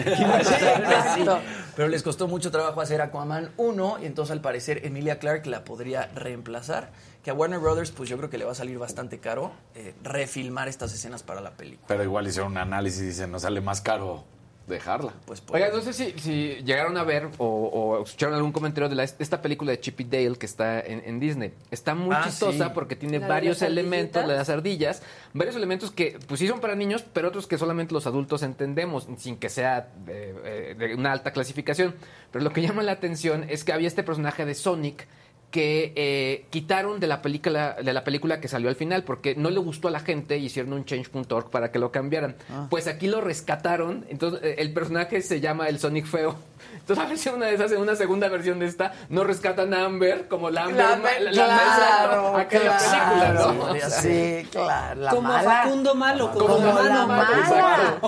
Pero 1.75 1.89
les 1.89 2.03
costó 2.03 2.29
mucho 2.29 2.51
trabajo 2.51 2.81
hacer 2.81 3.01
Aquaman 3.01 3.51
1 3.57 3.99
y 4.03 4.07
entonces 4.07 4.31
al 4.33 4.41
parecer 4.41 4.87
Emilia 4.87 5.19
Clarke 5.19 5.47
la 5.49 5.65
podría 5.65 6.09
reemplazar. 6.15 6.91
Que 7.25 7.31
a 7.31 7.35
Warner 7.35 7.59
Brothers 7.59 7.91
pues 7.91 8.09
yo 8.09 8.17
creo 8.17 8.31
que 8.31 8.39
le 8.39 8.45
va 8.45 8.53
a 8.53 8.55
salir 8.55 8.79
bastante 8.79 9.19
caro 9.19 9.51
eh, 9.75 9.95
refilmar 10.05 10.69
estas 10.69 10.93
escenas 10.95 11.25
para 11.25 11.41
la 11.41 11.51
película. 11.51 11.87
Pero 11.89 12.05
igual 12.05 12.29
hicieron 12.29 12.53
un 12.53 12.59
análisis 12.59 13.03
y 13.03 13.07
dicen, 13.07 13.33
no 13.33 13.41
sale 13.41 13.61
más 13.61 13.81
caro 13.81 14.23
dejarla. 14.67 15.13
Pues 15.27 15.41
por- 15.41 15.57
Oiga, 15.57 15.69
no 15.73 15.81
sé 15.81 15.93
si, 15.93 16.13
si 16.19 16.55
llegaron 16.65 16.97
a 16.97 17.05
ver 17.05 17.29
o, 17.39 17.47
o 17.47 18.03
escucharon 18.03 18.35
algún 18.35 18.53
comentario 18.53 18.89
de 18.89 18.95
la- 18.97 19.05
esta 19.05 19.41
película 19.41 19.71
de 19.73 19.81
Chip 19.81 20.01
y 20.01 20.05
Dale 20.05 20.37
que 20.37 20.47
está 20.47 20.81
en, 20.81 21.03
en 21.07 21.21
Disney. 21.21 21.53
Está 21.71 21.95
muy 21.95 22.15
Ah, 22.15 22.23
chistosa 22.25 22.67
sí. 22.67 22.71
porque 22.75 22.97
tiene 22.97 23.19
¿La 23.19 23.27
de 23.27 23.31
varios 23.33 23.63
elementos, 23.63 24.23
la 24.23 24.33
de 24.33 24.39
las 24.39 24.49
ardillas, 24.49 25.03
varios 25.33 25.55
elementos 25.57 25.91
que 25.91 26.19
pues 26.27 26.41
sí 26.41 26.49
son 26.49 26.61
para 26.61 26.75
niños, 26.75 27.05
pero 27.13 27.29
otros 27.29 27.47
que 27.47 27.59
solamente 27.59 27.95
los 27.95 28.07
adultos 28.07 28.43
entendemos, 28.43 29.07
sin 29.19 29.37
que 29.37 29.49
sea 29.49 29.89
de, 30.05 30.35
eh, 30.45 30.75
de 30.77 30.95
una 30.95 31.13
alta 31.13 31.33
clasificación. 31.33 31.95
Pero 32.33 32.45
lo 32.45 32.51
que 32.53 32.61
llama 32.63 32.83
la 32.83 32.93
atención 32.93 33.47
es 33.49 33.63
que 33.65 33.73
había 33.73 33.89
este 33.89 34.03
personaje 34.03 34.45
de 34.45 34.55
Sonic 34.55 35.07
que 35.51 35.93
eh, 35.97 36.47
quitaron 36.51 37.01
de 37.01 37.07
la 37.07 37.23
película 37.23 37.77
de 37.83 37.93
la 37.95 38.05
película 38.05 38.41
que 38.41 38.49
salió 38.49 38.69
al 38.69 38.75
final 38.77 39.05
porque 39.05 39.35
no 39.37 39.49
le 39.49 39.59
gustó 39.59 39.89
a 39.89 39.91
la 39.91 40.01
gente 40.01 40.37
y 40.37 40.47
hicieron 40.47 40.73
un 40.75 40.85
change.org 40.85 41.49
para 41.51 41.71
que 41.73 41.79
lo 41.79 41.91
cambiaran. 41.93 42.37
Pues 42.69 42.87
aquí 42.89 43.07
lo 43.07 43.21
rescataron, 43.23 44.05
entonces 44.11 44.41
eh, 44.43 44.57
el 44.59 44.73
personaje 44.75 45.23
se 45.23 45.41
llama 45.41 45.69
el 45.69 45.79
Sonic 45.79 46.05
feo. 46.07 46.37
Entonces 46.75 47.05
a 47.05 47.09
ver 47.09 47.19
si 47.19 47.29
una 47.31 47.47
de 47.47 47.55
esas 47.55 47.73
en 47.73 47.81
una 47.81 47.97
segunda 47.97 48.29
versión 48.29 48.59
de 48.61 48.67
esta 48.67 48.93
no 49.09 49.25
rescatan 49.25 49.73
a 49.75 49.85
Amber 49.87 50.29
como 50.29 50.51
la 50.51 50.65
Amber, 50.65 50.77
La, 50.77 50.97
ma- 50.97 51.11
la- 51.21 51.31
la 51.31 51.33
claro, 51.33 52.23
mala 52.33 52.41
acá 52.43 52.57
en 52.59 52.65
la 52.65 52.79
película. 52.79 53.33
¿no? 53.33 53.91
Sí, 53.91 54.49
claro. 54.51 55.01
La 55.01 55.11
como 55.11 55.29
mala. 55.29 55.51
Facundo 55.63 55.95
Malo, 55.95 56.33
como, 56.33 56.47
Como 56.47 56.73
la 56.83 57.07
mala. 57.07 57.99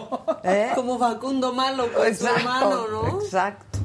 ¿Eh? 0.44 0.70
Como 0.74 0.98
Facundo 0.98 1.52
Malo, 1.52 1.92
con 1.92 2.02
su 2.02 2.08
Exacto, 2.08 2.38
hermano, 2.40 2.88
¿no? 2.88 3.20
Exacto. 3.20 3.78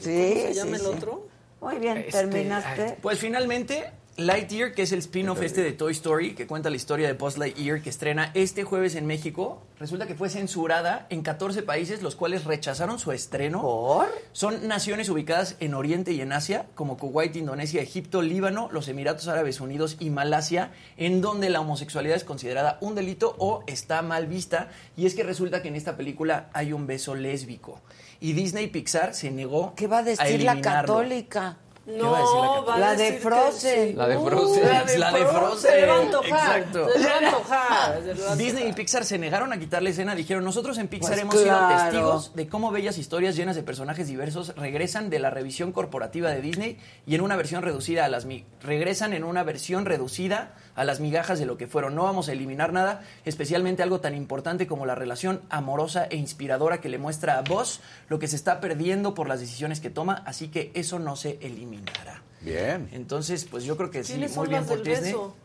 Sí, 0.00 0.32
¿Cómo 0.34 0.46
se 0.48 0.54
llama 0.54 0.68
sí, 0.70 0.74
el 0.74 0.80
sí. 0.80 0.96
otro? 0.96 1.26
Muy 1.62 1.78
bien, 1.78 1.98
Este, 1.98 2.10
terminaste. 2.10 2.98
Pues 3.00 3.20
finalmente, 3.20 3.92
Lightyear, 4.16 4.74
que 4.74 4.82
es 4.82 4.92
el 4.92 4.98
spin-off 4.98 5.40
este 5.40 5.62
de 5.62 5.72
Toy 5.72 5.92
Story, 5.92 6.34
que 6.34 6.46
cuenta 6.46 6.68
la 6.68 6.76
historia 6.76 7.06
de 7.06 7.14
Buzz 7.14 7.38
Lightyear, 7.38 7.80
que 7.80 7.88
estrena 7.88 8.30
este 8.34 8.64
jueves 8.64 8.94
en 8.94 9.06
México, 9.06 9.62
resulta 9.78 10.06
que 10.06 10.14
fue 10.14 10.28
censurada 10.28 11.06
en 11.08 11.22
14 11.22 11.62
países, 11.62 12.02
los 12.02 12.14
cuales 12.14 12.44
rechazaron 12.44 12.98
su 12.98 13.12
estreno. 13.12 13.62
¿Por? 13.62 14.08
Son 14.32 14.66
naciones 14.68 15.08
ubicadas 15.08 15.56
en 15.60 15.72
Oriente 15.72 16.12
y 16.12 16.20
en 16.20 16.32
Asia, 16.32 16.66
como 16.74 16.98
Kuwait, 16.98 17.36
Indonesia, 17.36 17.80
Egipto, 17.80 18.20
Líbano, 18.20 18.68
los 18.70 18.88
Emiratos 18.88 19.28
Árabes 19.28 19.60
Unidos 19.60 19.96
y 19.98 20.10
Malasia, 20.10 20.72
en 20.96 21.22
donde 21.22 21.48
la 21.48 21.60
homosexualidad 21.60 22.16
es 22.16 22.24
considerada 22.24 22.76
un 22.80 22.94
delito 22.94 23.34
o 23.38 23.62
está 23.66 24.02
mal 24.02 24.26
vista. 24.26 24.68
Y 24.96 25.06
es 25.06 25.14
que 25.14 25.22
resulta 25.22 25.62
que 25.62 25.68
en 25.68 25.76
esta 25.76 25.96
película 25.96 26.50
hay 26.52 26.72
un 26.72 26.86
beso 26.86 27.14
lésbico. 27.14 27.80
Y 28.22 28.32
Disney 28.34 28.68
Pixar 28.68 29.14
se 29.14 29.30
negó 29.30 29.74
¿Qué 29.76 29.86
va 29.88 29.98
a 29.98 30.02
decir 30.02 30.42
la 30.44 30.60
católica? 30.60 31.40
va 31.40 31.48
a 31.48 31.50
decir 31.50 31.96
la 31.96 31.98
No, 31.98 32.64
va 32.64 32.74
a 32.76 32.78
La 32.78 32.94
de 32.94 33.14
Frozen. 33.14 33.88
sí. 33.88 33.92
La 33.94 34.06
de 34.06 34.16
Uh, 34.16 34.26
Frozen. 34.28 34.68
La 34.68 34.84
de, 34.84 34.98
La 34.98 35.10
de 35.12 35.26
Frozen. 35.26 35.70
Se 35.72 35.80
le 35.80 35.86
va 35.88 35.94
a 35.96 36.00
antojar. 36.02 36.58
Exacto. 36.60 36.88
Se 36.92 36.98
le 37.00 37.04
va 37.08 37.12
a 37.14 37.18
antojar. 37.18 38.36
Disney 38.38 38.68
y 38.68 38.72
Pixar 38.72 39.04
se 39.04 39.18
negaron 39.18 39.52
a 39.52 39.58
quitar 39.58 39.82
la 39.82 39.90
escena. 39.90 40.14
Dijeron, 40.14 40.44
nosotros 40.44 40.78
en 40.78 40.86
Pixar 40.86 41.10
Pues 41.10 41.20
hemos 41.22 41.34
sido 41.40 41.58
testigos 41.68 42.36
de 42.36 42.46
cómo 42.48 42.70
bellas 42.70 42.98
historias 42.98 43.34
llenas 43.34 43.56
de 43.56 43.64
personajes 43.64 44.06
diversos 44.06 44.54
regresan 44.54 45.10
de 45.10 45.18
la 45.18 45.30
revisión 45.30 45.72
corporativa 45.72 46.30
de 46.30 46.40
Disney 46.40 46.78
y 47.04 47.16
en 47.16 47.20
una 47.20 47.34
versión 47.34 47.62
reducida 47.64 48.04
a 48.04 48.08
las... 48.08 48.26
mi- 48.26 48.44
regresan 48.62 49.12
en 49.12 49.24
una 49.24 49.42
versión 49.42 49.84
reducida 49.84 50.54
a 50.74 50.84
las 50.84 51.00
migajas 51.00 51.38
de 51.38 51.46
lo 51.46 51.56
que 51.58 51.66
fueron. 51.66 51.94
No 51.94 52.04
vamos 52.04 52.28
a 52.28 52.32
eliminar 52.32 52.72
nada, 52.72 53.02
especialmente 53.24 53.82
algo 53.82 54.00
tan 54.00 54.14
importante 54.14 54.66
como 54.66 54.86
la 54.86 54.94
relación 54.94 55.42
amorosa 55.50 56.06
e 56.10 56.16
inspiradora 56.16 56.80
que 56.80 56.88
le 56.88 56.98
muestra 56.98 57.38
a 57.38 57.42
Buzz 57.42 57.80
lo 58.08 58.18
que 58.18 58.28
se 58.28 58.36
está 58.36 58.60
perdiendo 58.60 59.14
por 59.14 59.28
las 59.28 59.40
decisiones 59.40 59.80
que 59.80 59.90
toma, 59.90 60.22
así 60.26 60.48
que 60.48 60.70
eso 60.74 60.98
no 60.98 61.16
se 61.16 61.38
eliminará. 61.42 62.22
Bien. 62.40 62.88
Entonces, 62.92 63.44
pues 63.44 63.64
yo 63.64 63.76
creo 63.76 63.90
que 63.90 64.02
sí, 64.04 64.14
¿Quiénes 64.14 64.36
muy 64.36 64.48
bien 64.48 64.64
por 64.66 64.82
Disney. 64.82 65.12
beso? 65.12 65.36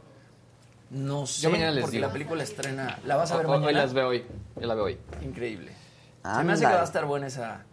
No 0.89 1.27
sé, 1.27 1.41
Yo 1.41 1.49
mañana 1.49 1.71
les 1.71 1.81
porque 1.81 1.97
digo. 1.97 2.07
la 2.07 2.13
película 2.13 2.43
estrena. 2.43 2.97
¿La 3.05 3.17
vas 3.17 3.29
a 3.31 3.37
ver 3.37 3.45
hoy 3.47 3.59
mañana? 3.59 3.79
las 3.83 3.93
veo 3.93 4.07
hoy. 4.07 4.23
Yo 4.55 4.67
la 4.67 4.73
veo 4.73 4.85
hoy. 4.85 4.97
Increíble. 5.21 5.73
Se 6.23 6.43
me 6.43 6.53
hace 6.53 6.65
que 6.65 6.71
va 6.73 6.81
a 6.81 6.85
estar 6.85 7.05
buena 7.05 7.27
esa, 7.27 7.65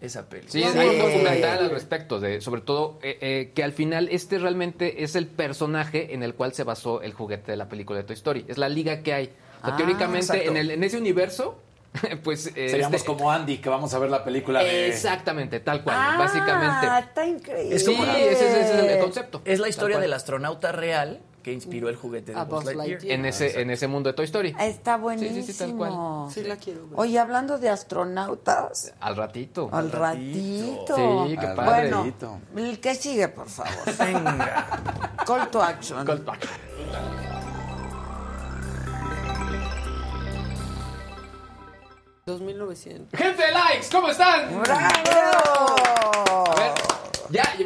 esa 0.00 0.28
peli. 0.28 0.44
Sí, 0.48 0.62
Sí. 0.62 0.78
hay 0.78 0.88
un 0.88 0.98
documental 0.98 1.58
al 1.64 1.70
respecto, 1.70 2.20
de, 2.20 2.40
sobre 2.40 2.60
todo 2.62 2.98
eh, 3.02 3.18
eh, 3.20 3.52
que 3.54 3.62
al 3.62 3.72
final 3.72 4.08
este 4.10 4.38
realmente 4.38 5.02
es 5.04 5.14
el 5.16 5.26
personaje 5.26 6.14
en 6.14 6.22
el 6.22 6.34
cual 6.34 6.52
se 6.54 6.64
basó 6.64 7.02
el 7.02 7.12
juguete 7.12 7.50
de 7.52 7.56
la 7.56 7.68
película 7.68 7.98
de 7.98 8.04
Toy 8.04 8.14
Story. 8.14 8.44
Es 8.48 8.58
la 8.58 8.68
liga 8.68 9.02
que 9.02 9.12
hay. 9.12 9.26
O 9.26 9.66
sea, 9.66 9.74
Ah, 9.74 9.76
teóricamente 9.76 10.46
en, 10.46 10.56
el, 10.56 10.70
en 10.70 10.82
ese 10.84 10.96
universo, 10.96 11.58
pues... 12.24 12.46
eh, 12.56 12.68
Seríamos 12.70 12.94
este- 12.94 13.06
como 13.06 13.30
Andy, 13.30 13.58
que 13.58 13.68
vamos 13.68 13.92
a 13.92 13.98
ver 13.98 14.08
la 14.10 14.24
película 14.24 14.62
de... 14.62 14.88
Exactamente, 14.88 15.60
tal 15.60 15.82
cual, 15.82 15.96
Ah, 15.98 16.16
básicamente. 16.18 16.86
está 17.08 17.26
increíble. 17.26 17.76
Es 17.76 17.84
Sí, 17.84 17.94
como- 17.94 18.04
ese, 18.12 18.60
es 18.62 18.70
el 18.92 18.98
concepto. 19.00 19.42
Es 19.44 19.58
la 19.58 19.68
historia 19.68 19.98
del 19.98 20.12
astronauta 20.12 20.72
real 20.72 21.20
que 21.42 21.52
inspiró 21.52 21.88
el 21.88 21.96
juguete 21.96 22.32
de 22.32 22.38
Buzz 22.44 22.48
Buzz 22.48 22.64
Lightyear. 22.64 22.88
Lightyear. 22.88 23.18
En 23.18 23.26
ese, 23.26 23.60
en 23.60 23.70
ese 23.70 23.86
mundo 23.88 24.08
de 24.10 24.14
Toy 24.14 24.24
Story. 24.26 24.54
Está 24.58 24.96
Sí, 24.96 25.00
buenísimo. 25.02 25.46
sí, 25.46 25.52
sí, 25.52 25.58
tal 25.58 25.76
cual. 25.76 26.30
Sí 26.32 26.42
la 26.42 26.56
quiero 26.56 26.88
ver. 26.88 26.98
Oye, 27.00 27.18
hablando 27.18 27.58
de 27.58 27.68
astronautas, 27.68 28.92
Al 29.00 29.16
ratito. 29.16 29.68
al 29.72 29.90
ratito. 29.90 30.94
ratito. 30.96 31.26
Sí, 31.28 31.36
qué 31.38 31.46
Al 31.46 31.54
padre. 31.56 31.90
Bueno, 31.90 32.40
el 32.56 32.80
que 32.80 32.94
sigue, 32.94 33.28
por 33.28 33.48
favor. 33.48 33.72
Venga. 33.98 35.14
Call 35.26 35.50
to 35.50 35.62
action. 35.62 36.04
Call 36.06 36.20
to 36.24 36.30
action. 36.32 36.50
2900. 42.26 43.18
Gente 43.18 43.42
de 43.46 43.52
likes, 43.52 43.86
¿cómo 43.90 44.08
están? 44.08 44.60
¡Bravo! 44.60 46.39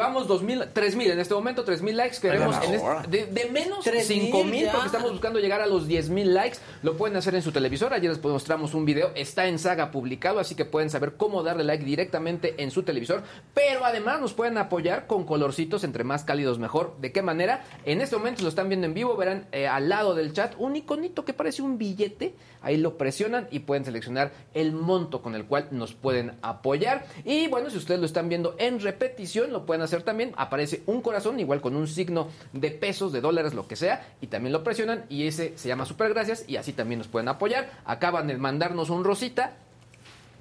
Llevamos 0.05 0.29
2000, 0.29 0.65
3000 0.75 1.11
en 1.13 1.19
este 1.21 1.33
momento, 1.35 1.65
3000 1.65 1.97
likes. 1.97 2.19
Queremos 2.21 2.57
en 2.63 2.75
este- 2.75 3.09
de, 3.09 3.27
de 3.27 3.51
menos 3.51 3.83
3000 3.85 4.05
5000 4.33 4.65
ya. 4.67 4.73
porque 4.73 4.87
estamos 4.87 5.11
buscando 5.13 5.39
llegar 5.39 5.63
a 5.63 5.67
los 5.67 5.87
10000 5.89 6.35
likes. 6.35 6.59
Lo 6.83 6.97
pueden 6.97 7.17
hacer 7.17 7.35
en 7.35 7.41
su 7.43 7.53
televisor. 7.53 7.95
Ayer 7.95 8.11
les 8.11 8.23
mostramos 8.23 8.75
un 8.75 8.85
video, 8.85 9.13
está 9.15 9.47
en 9.47 9.59
saga 9.59 9.91
publicado, 9.91 10.41
así 10.41 10.55
que 10.55 10.67
pueden 10.67 10.91
saber 10.91 11.15
cómo 11.17 11.43
darle 11.43 11.65
like 11.65 11.85
directamente 11.85 12.55
en 12.63 12.71
su 12.71 12.83
televisor. 12.83 13.23
Pero 13.55 13.85
además 13.87 14.21
nos 14.21 14.35
pueden 14.35 14.59
apoyar 14.59 15.07
con 15.07 15.25
colorcitos, 15.25 15.85
entre 15.85 16.05
más 16.05 16.25
cálidos 16.25 16.59
mejor. 16.59 16.97
¿De 17.01 17.11
qué 17.13 17.23
manera? 17.23 17.65
En 17.87 18.01
este 18.03 18.17
momento 18.17 18.43
lo 18.43 18.49
están 18.51 18.69
viendo 18.69 18.87
en 18.87 18.93
vivo, 18.95 19.17
verán 19.17 19.47
eh, 19.53 19.67
al 19.67 19.89
lado 19.89 20.15
del 20.15 20.33
chat 20.35 20.55
un 20.59 20.77
iconito 20.77 21.25
que 21.25 21.33
parece 21.33 21.63
un 21.63 21.79
billete. 21.79 22.35
Ahí 22.61 22.79
lo 22.79 22.97
presionan 22.97 23.47
y 23.51 23.61
pueden 23.61 23.85
seleccionar 23.85 24.33
el 24.55 24.73
monto 24.73 25.21
con 25.23 25.35
el 25.35 25.45
cual 25.45 25.69
nos 25.71 25.93
pueden 25.95 26.33
apoyar. 26.41 27.05
Y 27.25 27.47
bueno, 27.49 27.69
si 27.71 27.77
ustedes 27.77 28.01
lo 28.01 28.07
están 28.07 28.29
viendo 28.31 28.55
en 28.59 28.81
repetición, 28.81 29.53
lo 29.53 29.67
pueden 29.67 29.83
hacer 29.83 29.94
también. 30.03 30.33
Aparece 30.37 30.83
un 30.87 31.01
corazón, 31.01 31.39
igual 31.41 31.61
con 31.61 31.77
un 31.77 31.87
signo 31.87 32.29
de 32.53 32.71
pesos, 32.71 33.13
de 33.13 33.21
dólares, 33.21 33.55
lo 33.55 33.69
que 33.69 33.77
sea. 33.77 34.07
Y 34.21 34.27
también 34.27 34.53
lo 34.53 34.65
presionan 34.65 35.05
y 35.09 35.27
ese 35.27 35.57
se 35.57 35.69
llama 35.69 35.87
super 35.87 36.13
gracias 36.13 36.45
y 36.49 36.57
así 36.57 36.73
también 36.73 36.99
nos 36.99 37.09
pueden 37.09 37.29
apoyar. 37.29 37.71
Acaban 37.85 38.27
de 38.27 38.37
mandarnos 38.37 38.91
un 38.91 39.05
rosita. 39.05 39.57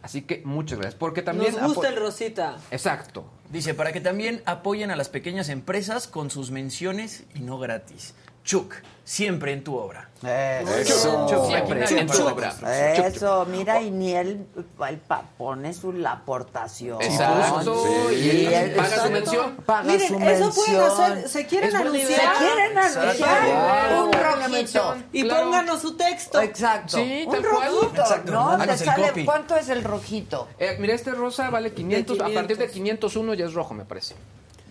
Así 0.01 0.23
que 0.23 0.41
muchas 0.43 0.79
gracias. 0.79 0.99
Porque 0.99 1.21
también... 1.21 1.55
Nos 1.55 1.75
gusta 1.75 1.87
el 1.87 1.95
Rosita. 1.95 2.57
Exacto. 2.71 3.25
Dice, 3.49 3.73
para 3.73 3.93
que 3.93 4.01
también 4.01 4.43
apoyen 4.45 4.91
a 4.91 4.97
las 4.97 5.07
pequeñas 5.07 5.47
empresas 5.47 6.07
con 6.07 6.29
sus 6.29 6.51
menciones 6.51 7.23
y 7.33 7.39
no 7.39 7.57
gratis. 7.57 8.13
Chuck, 8.43 8.73
siempre 9.03 9.53
en 9.53 9.63
tu 9.63 9.75
obra. 9.77 10.09
Eso. 10.23 11.27
Chuck, 11.29 11.47
Siempre 11.47 11.79
máquina 11.81 12.01
en 12.01 12.07
tu 12.07 12.25
obra. 12.25 12.53
Eso, 12.95 13.45
mira, 13.49 13.81
y 13.81 13.91
ni 13.91 14.13
él, 14.13 14.47
él 14.87 14.97
pa- 15.05 15.23
pone 15.37 15.73
su 15.73 15.91
la 15.91 16.13
aportación. 16.13 17.01
Exacto. 17.01 17.83
Sí. 18.09 18.15
Y 18.15 18.29
él 18.45 18.53
él- 18.53 18.71
paga 18.75 18.87
su 18.87 18.93
exacto. 18.93 19.11
mención. 19.11 19.55
Paga 19.65 19.83
Miren, 19.83 20.07
su 20.07 20.15
eso 20.19 20.51
pueden 20.53 20.77
mención. 20.79 21.01
hacer. 21.11 21.29
¿Se 21.29 21.45
quieren 21.45 21.75
anunciar? 21.75 22.07
Se 22.37 22.45
quieren 22.45 22.77
anunciar 22.77 24.03
un 24.03 24.13
rojito. 24.13 24.49
mención. 24.49 25.05
Y 25.11 25.23
Claro. 25.23 25.43
pónganos 25.43 25.81
su 25.81 25.97
texto. 25.97 26.41
Exacto. 26.41 26.97
Sí, 26.97 27.25
un 27.27 27.43
rojito, 27.43 27.91
Exacto, 28.01 28.31
¿no? 28.31 28.57
Te 28.65 28.77
sale. 28.77 29.25
¿Cuánto 29.25 29.55
es 29.57 29.67
el 29.67 29.83
rojito? 29.83 30.47
Eh, 30.57 30.77
mira, 30.79 30.93
este 30.93 31.11
rosa 31.11 31.49
vale 31.49 31.73
500, 31.73 32.17
De 32.17 32.23
A 32.23 32.33
partir 32.33 32.57
de 32.57 32.69
500. 32.69 33.11
501 33.11 33.33
ya 33.33 33.45
es 33.45 33.53
rojo, 33.53 33.73
me 33.73 33.83
parece. 33.83 34.15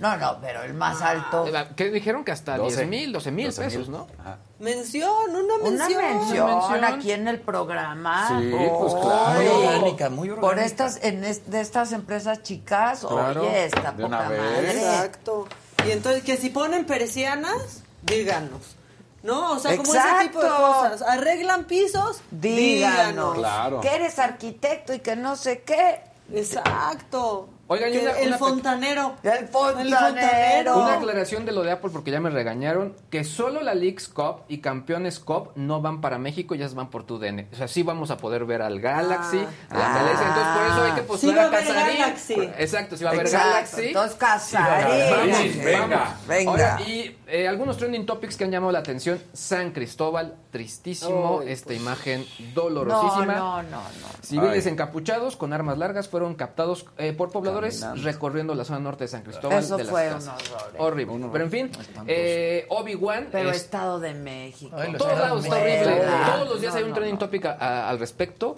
No, 0.03 0.17
no, 0.17 0.39
pero 0.41 0.63
el 0.65 0.75
más 0.75 1.01
alto. 1.01 1.47
Eh, 1.47 1.69
Que 1.77 1.91
dijeron 1.91 2.25
que 2.25 2.33
hasta 2.33 2.59
12. 2.59 2.77
10 2.77 2.89
mil, 2.89 3.13
12 3.13 3.31
mil 3.31 3.47
12,000. 3.47 3.69
pesos, 3.71 3.89
¿no? 3.89 4.07
Ajá. 4.21 4.39
Mención, 4.59 5.11
una 5.31 5.55
Una 5.55 5.71
mención. 5.89 6.03
mención, 6.19 6.47
mención. 6.51 6.85
aquí 6.85 7.13
en 7.13 7.29
el 7.29 7.41
programa. 7.41 8.29
Sí, 8.29 8.51
pues 8.53 8.95
claro. 8.95 9.39
Muy 9.41 9.47
orgánica, 9.65 10.11
muy 10.11 10.29
orgánica. 10.31 10.49
Por 10.55 10.59
estas, 10.59 11.03
en 11.03 11.25
es- 11.25 11.51
de 11.51 11.61
estas 11.61 11.93
empresas 11.93 12.43
chicas, 12.43 13.01
Claro, 13.09 13.43
oye, 13.43 13.65
está 13.67 13.93
de 13.93 14.05
una 14.05 14.19
poca 14.19 14.29
vez. 14.29 14.41
madre. 14.41 14.71
Exacto. 14.73 15.47
Y 15.87 15.91
entonces, 15.93 16.23
que 16.23 16.37
si 16.37 16.51
ponen 16.51 16.85
persianas, 16.85 17.83
díganos. 18.03 18.77
¿No? 19.25 19.53
O 19.53 19.59
sea, 19.61 19.77
como 19.77 19.95
ese 19.95 20.03
tipo 20.23 20.43
de 20.43 20.49
cosas. 20.49 21.03
¿Arreglan 21.03 21.65
pisos? 21.65 22.21
Díganos. 22.33 23.37
Claro. 23.39 23.81
Que 23.81 23.95
eres 23.95 24.19
arquitecto 24.19 24.93
y 24.95 24.99
que 24.99 25.15
no 25.15 25.37
sé 25.37 25.63
qué. 25.63 26.01
Exacto. 26.35 27.49
Oigan, 27.69 27.91
una- 27.91 28.11
el 28.19 28.29
una 28.29 28.39
fontanero. 28.39 29.15
El 29.23 29.49
fontanero. 29.49 30.77
Una 30.79 30.95
aclaración 30.95 31.47
de 31.47 31.53
lo 31.53 31.63
de 31.63 31.71
Apple 31.73 31.91
porque 31.93 32.11
ya 32.11 32.21
me 32.21 32.29
regañaron 32.31 32.95
que 33.11 33.25
solo 33.25 33.63
la 33.63 33.75
Leagues 33.75 34.09
Cup 34.09 34.43
y 34.49 34.59
Campeones 34.59 35.19
Cup 35.19 35.53
no 35.55 35.81
van 35.81 36.01
para 36.01 36.19
México, 36.19 36.55
ya 36.55 36.69
van 36.75 36.91
por 36.91 37.05
tu 37.05 37.19
DN. 37.19 37.49
O 37.53 37.57
sea, 37.57 37.69
sí 37.69 37.83
vamos 37.83 38.11
a 38.11 38.17
poder 38.19 38.45
ver 38.45 38.61
al 38.63 38.81
Galaxy, 38.81 39.39
a 39.71 39.79
la 39.79 39.95
Ah. 39.95 39.99
Entonces 40.03 40.53
por 40.57 40.67
eso 40.67 40.85
hay 40.85 40.93
que 40.93 41.01
Sí 41.01 41.07
postular 41.07 41.37
va 41.39 41.43
a 41.43 41.45
a 41.45 41.49
haber 41.49 41.67
Casarín. 41.67 41.99
Galaxy. 42.01 42.35
Exacto, 42.59 42.97
sí 42.97 43.05
va 43.05 43.11
a 43.11 43.13
haber 43.15 43.27
Exacto, 43.27 43.49
Galaxy. 43.49 43.87
Entonces, 43.87 44.13
Sí 44.13 44.19
Casarín. 44.19 45.11
Galaxy. 45.11 45.61
Venga. 45.61 45.97
Vamos. 45.97 46.27
Venga. 46.27 46.51
Ahora, 46.51 46.81
y 46.87 47.17
eh, 47.27 47.49
algunos 47.49 47.77
trending 47.79 48.05
topics 48.07 48.37
que 48.37 48.45
han 48.45 48.51
llamado 48.51 48.73
la 48.73 48.81
atención. 48.81 49.21
San 49.33 49.71
Cristóbal, 49.73 50.35
tristísimo, 50.51 51.43
esta 51.43 51.67
pues. 51.69 51.81
imagen 51.81 52.27
No, 52.39 52.53
dolorosísima. 52.55 53.35
no, 53.35 53.63
no, 53.63 53.71
no. 53.71 53.83
Civiles 54.23 54.67
Ay. 54.67 54.73
encapuchados 54.73 55.37
con 55.37 55.53
armas 55.53 55.79
largas 55.79 56.09
fueron 56.09 56.35
captados 56.35 56.87
eh, 56.99 57.13
por 57.13 57.31
pobladores 57.31 57.52
Caminando. 57.61 58.03
recorriendo 58.03 58.55
la 58.55 58.65
zona 58.65 58.79
norte 58.81 59.05
de 59.05 59.09
San 59.09 59.23
Cristóbal. 59.23 59.59
Eso 59.59 59.77
de 59.77 59.85
las 59.85 59.91
fue 59.93 60.07
un 60.09 60.13
Casas. 60.15 60.51
horror, 60.51 60.71
eh. 60.73 60.77
Horrible. 60.79 61.29
Pero 61.33 61.45
en 61.45 61.51
fin, 61.51 61.71
eh, 62.07 62.67
Obi-Wan. 62.69 63.29
Pero 63.33 63.51
es- 63.51 63.57
Estado 63.59 64.01
de 64.01 64.15
México. 64.15 64.75
Ay, 64.79 64.93
de 64.93 64.97
está 64.99 65.33
horrible. 65.33 66.03
Todos 66.35 66.49
los 66.49 66.61
días 66.61 66.73
No, 66.73 66.79
hay 66.79 66.85
un 66.85 66.91
no, 66.91 66.95
trending 66.95 67.15
no. 67.15 67.19
topic 67.19 67.45
a- 67.47 67.53
a- 67.59 67.89
al 67.91 67.99
respecto. 67.99 68.57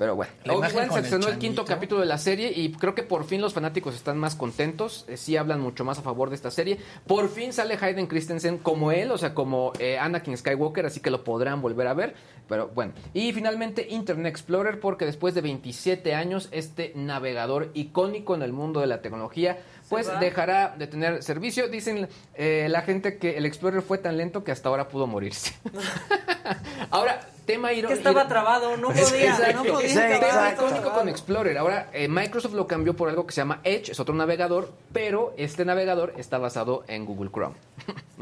Pero 0.00 0.16
bueno, 0.16 0.32
Obi-Wan 0.48 0.88
con 0.88 0.94
se 0.94 0.98
el 1.00 1.04
estrenó 1.04 1.28
el 1.28 1.36
quinto 1.36 1.62
capítulo 1.66 2.00
de 2.00 2.06
la 2.06 2.16
serie 2.16 2.50
y 2.56 2.72
creo 2.72 2.94
que 2.94 3.02
por 3.02 3.26
fin 3.26 3.42
los 3.42 3.52
fanáticos 3.52 3.94
están 3.94 4.16
más 4.16 4.34
contentos. 4.34 5.04
eh, 5.08 5.18
sí 5.18 5.36
hablan 5.36 5.60
mucho 5.60 5.84
más 5.84 5.98
a 5.98 6.02
favor 6.02 6.30
de 6.30 6.36
esta 6.36 6.50
serie. 6.50 6.78
Por 7.06 7.28
fin 7.28 7.52
sale 7.52 7.76
Hayden 7.78 8.06
Christensen 8.06 8.56
como 8.56 8.92
él, 8.92 9.10
o 9.10 9.18
sea, 9.18 9.34
como 9.34 9.74
eh, 9.78 9.98
Anakin 9.98 10.38
Skywalker, 10.38 10.86
así 10.86 11.00
que 11.00 11.10
lo 11.10 11.22
podrán 11.22 11.60
volver 11.60 11.86
a 11.86 11.92
ver. 11.92 12.14
Pero 12.48 12.68
bueno. 12.68 12.94
Y 13.12 13.34
finalmente 13.34 13.88
Internet 13.90 14.30
Explorer, 14.30 14.80
porque 14.80 15.04
después 15.04 15.34
de 15.34 15.42
27 15.42 16.14
años, 16.14 16.48
este 16.50 16.92
navegador 16.96 17.70
icónico 17.74 18.34
en 18.34 18.40
el 18.40 18.54
mundo 18.54 18.80
de 18.80 18.86
la 18.86 19.02
tecnología, 19.02 19.58
pues 19.90 20.08
dejará 20.20 20.74
de 20.78 20.86
tener 20.86 21.22
servicio. 21.22 21.68
Dicen 21.68 22.08
eh, 22.34 22.68
la 22.70 22.80
gente 22.82 23.18
que 23.18 23.36
el 23.36 23.44
Explorer 23.44 23.82
fue 23.82 23.98
tan 23.98 24.16
lento 24.16 24.44
que 24.44 24.52
hasta 24.52 24.70
ahora 24.70 24.88
pudo 24.88 25.06
morirse. 25.06 25.52
ahora, 26.90 27.20
tema 27.46 27.70
Que 27.70 27.92
estaba 27.92 28.28
trabado, 28.28 28.76
no 28.76 28.88
podía, 28.92 29.52
no 29.52 29.64
podía 29.64 29.88
Sí, 29.88 29.98
estaba 29.98 30.52
icónico 30.52 30.92
con 30.92 31.08
Explorer. 31.08 31.58
Ahora, 31.58 31.88
eh, 31.92 32.08
Microsoft 32.08 32.54
lo 32.54 32.66
cambió 32.66 32.94
por 32.94 33.08
algo 33.08 33.26
que 33.26 33.32
se 33.32 33.40
llama 33.40 33.60
Edge, 33.64 33.90
es 33.90 34.00
otro 34.00 34.14
navegador, 34.14 34.72
pero 34.92 35.34
este 35.36 35.64
navegador 35.64 36.14
está 36.16 36.38
basado 36.38 36.84
en 36.86 37.04
Google 37.04 37.30
Chrome. 37.30 37.56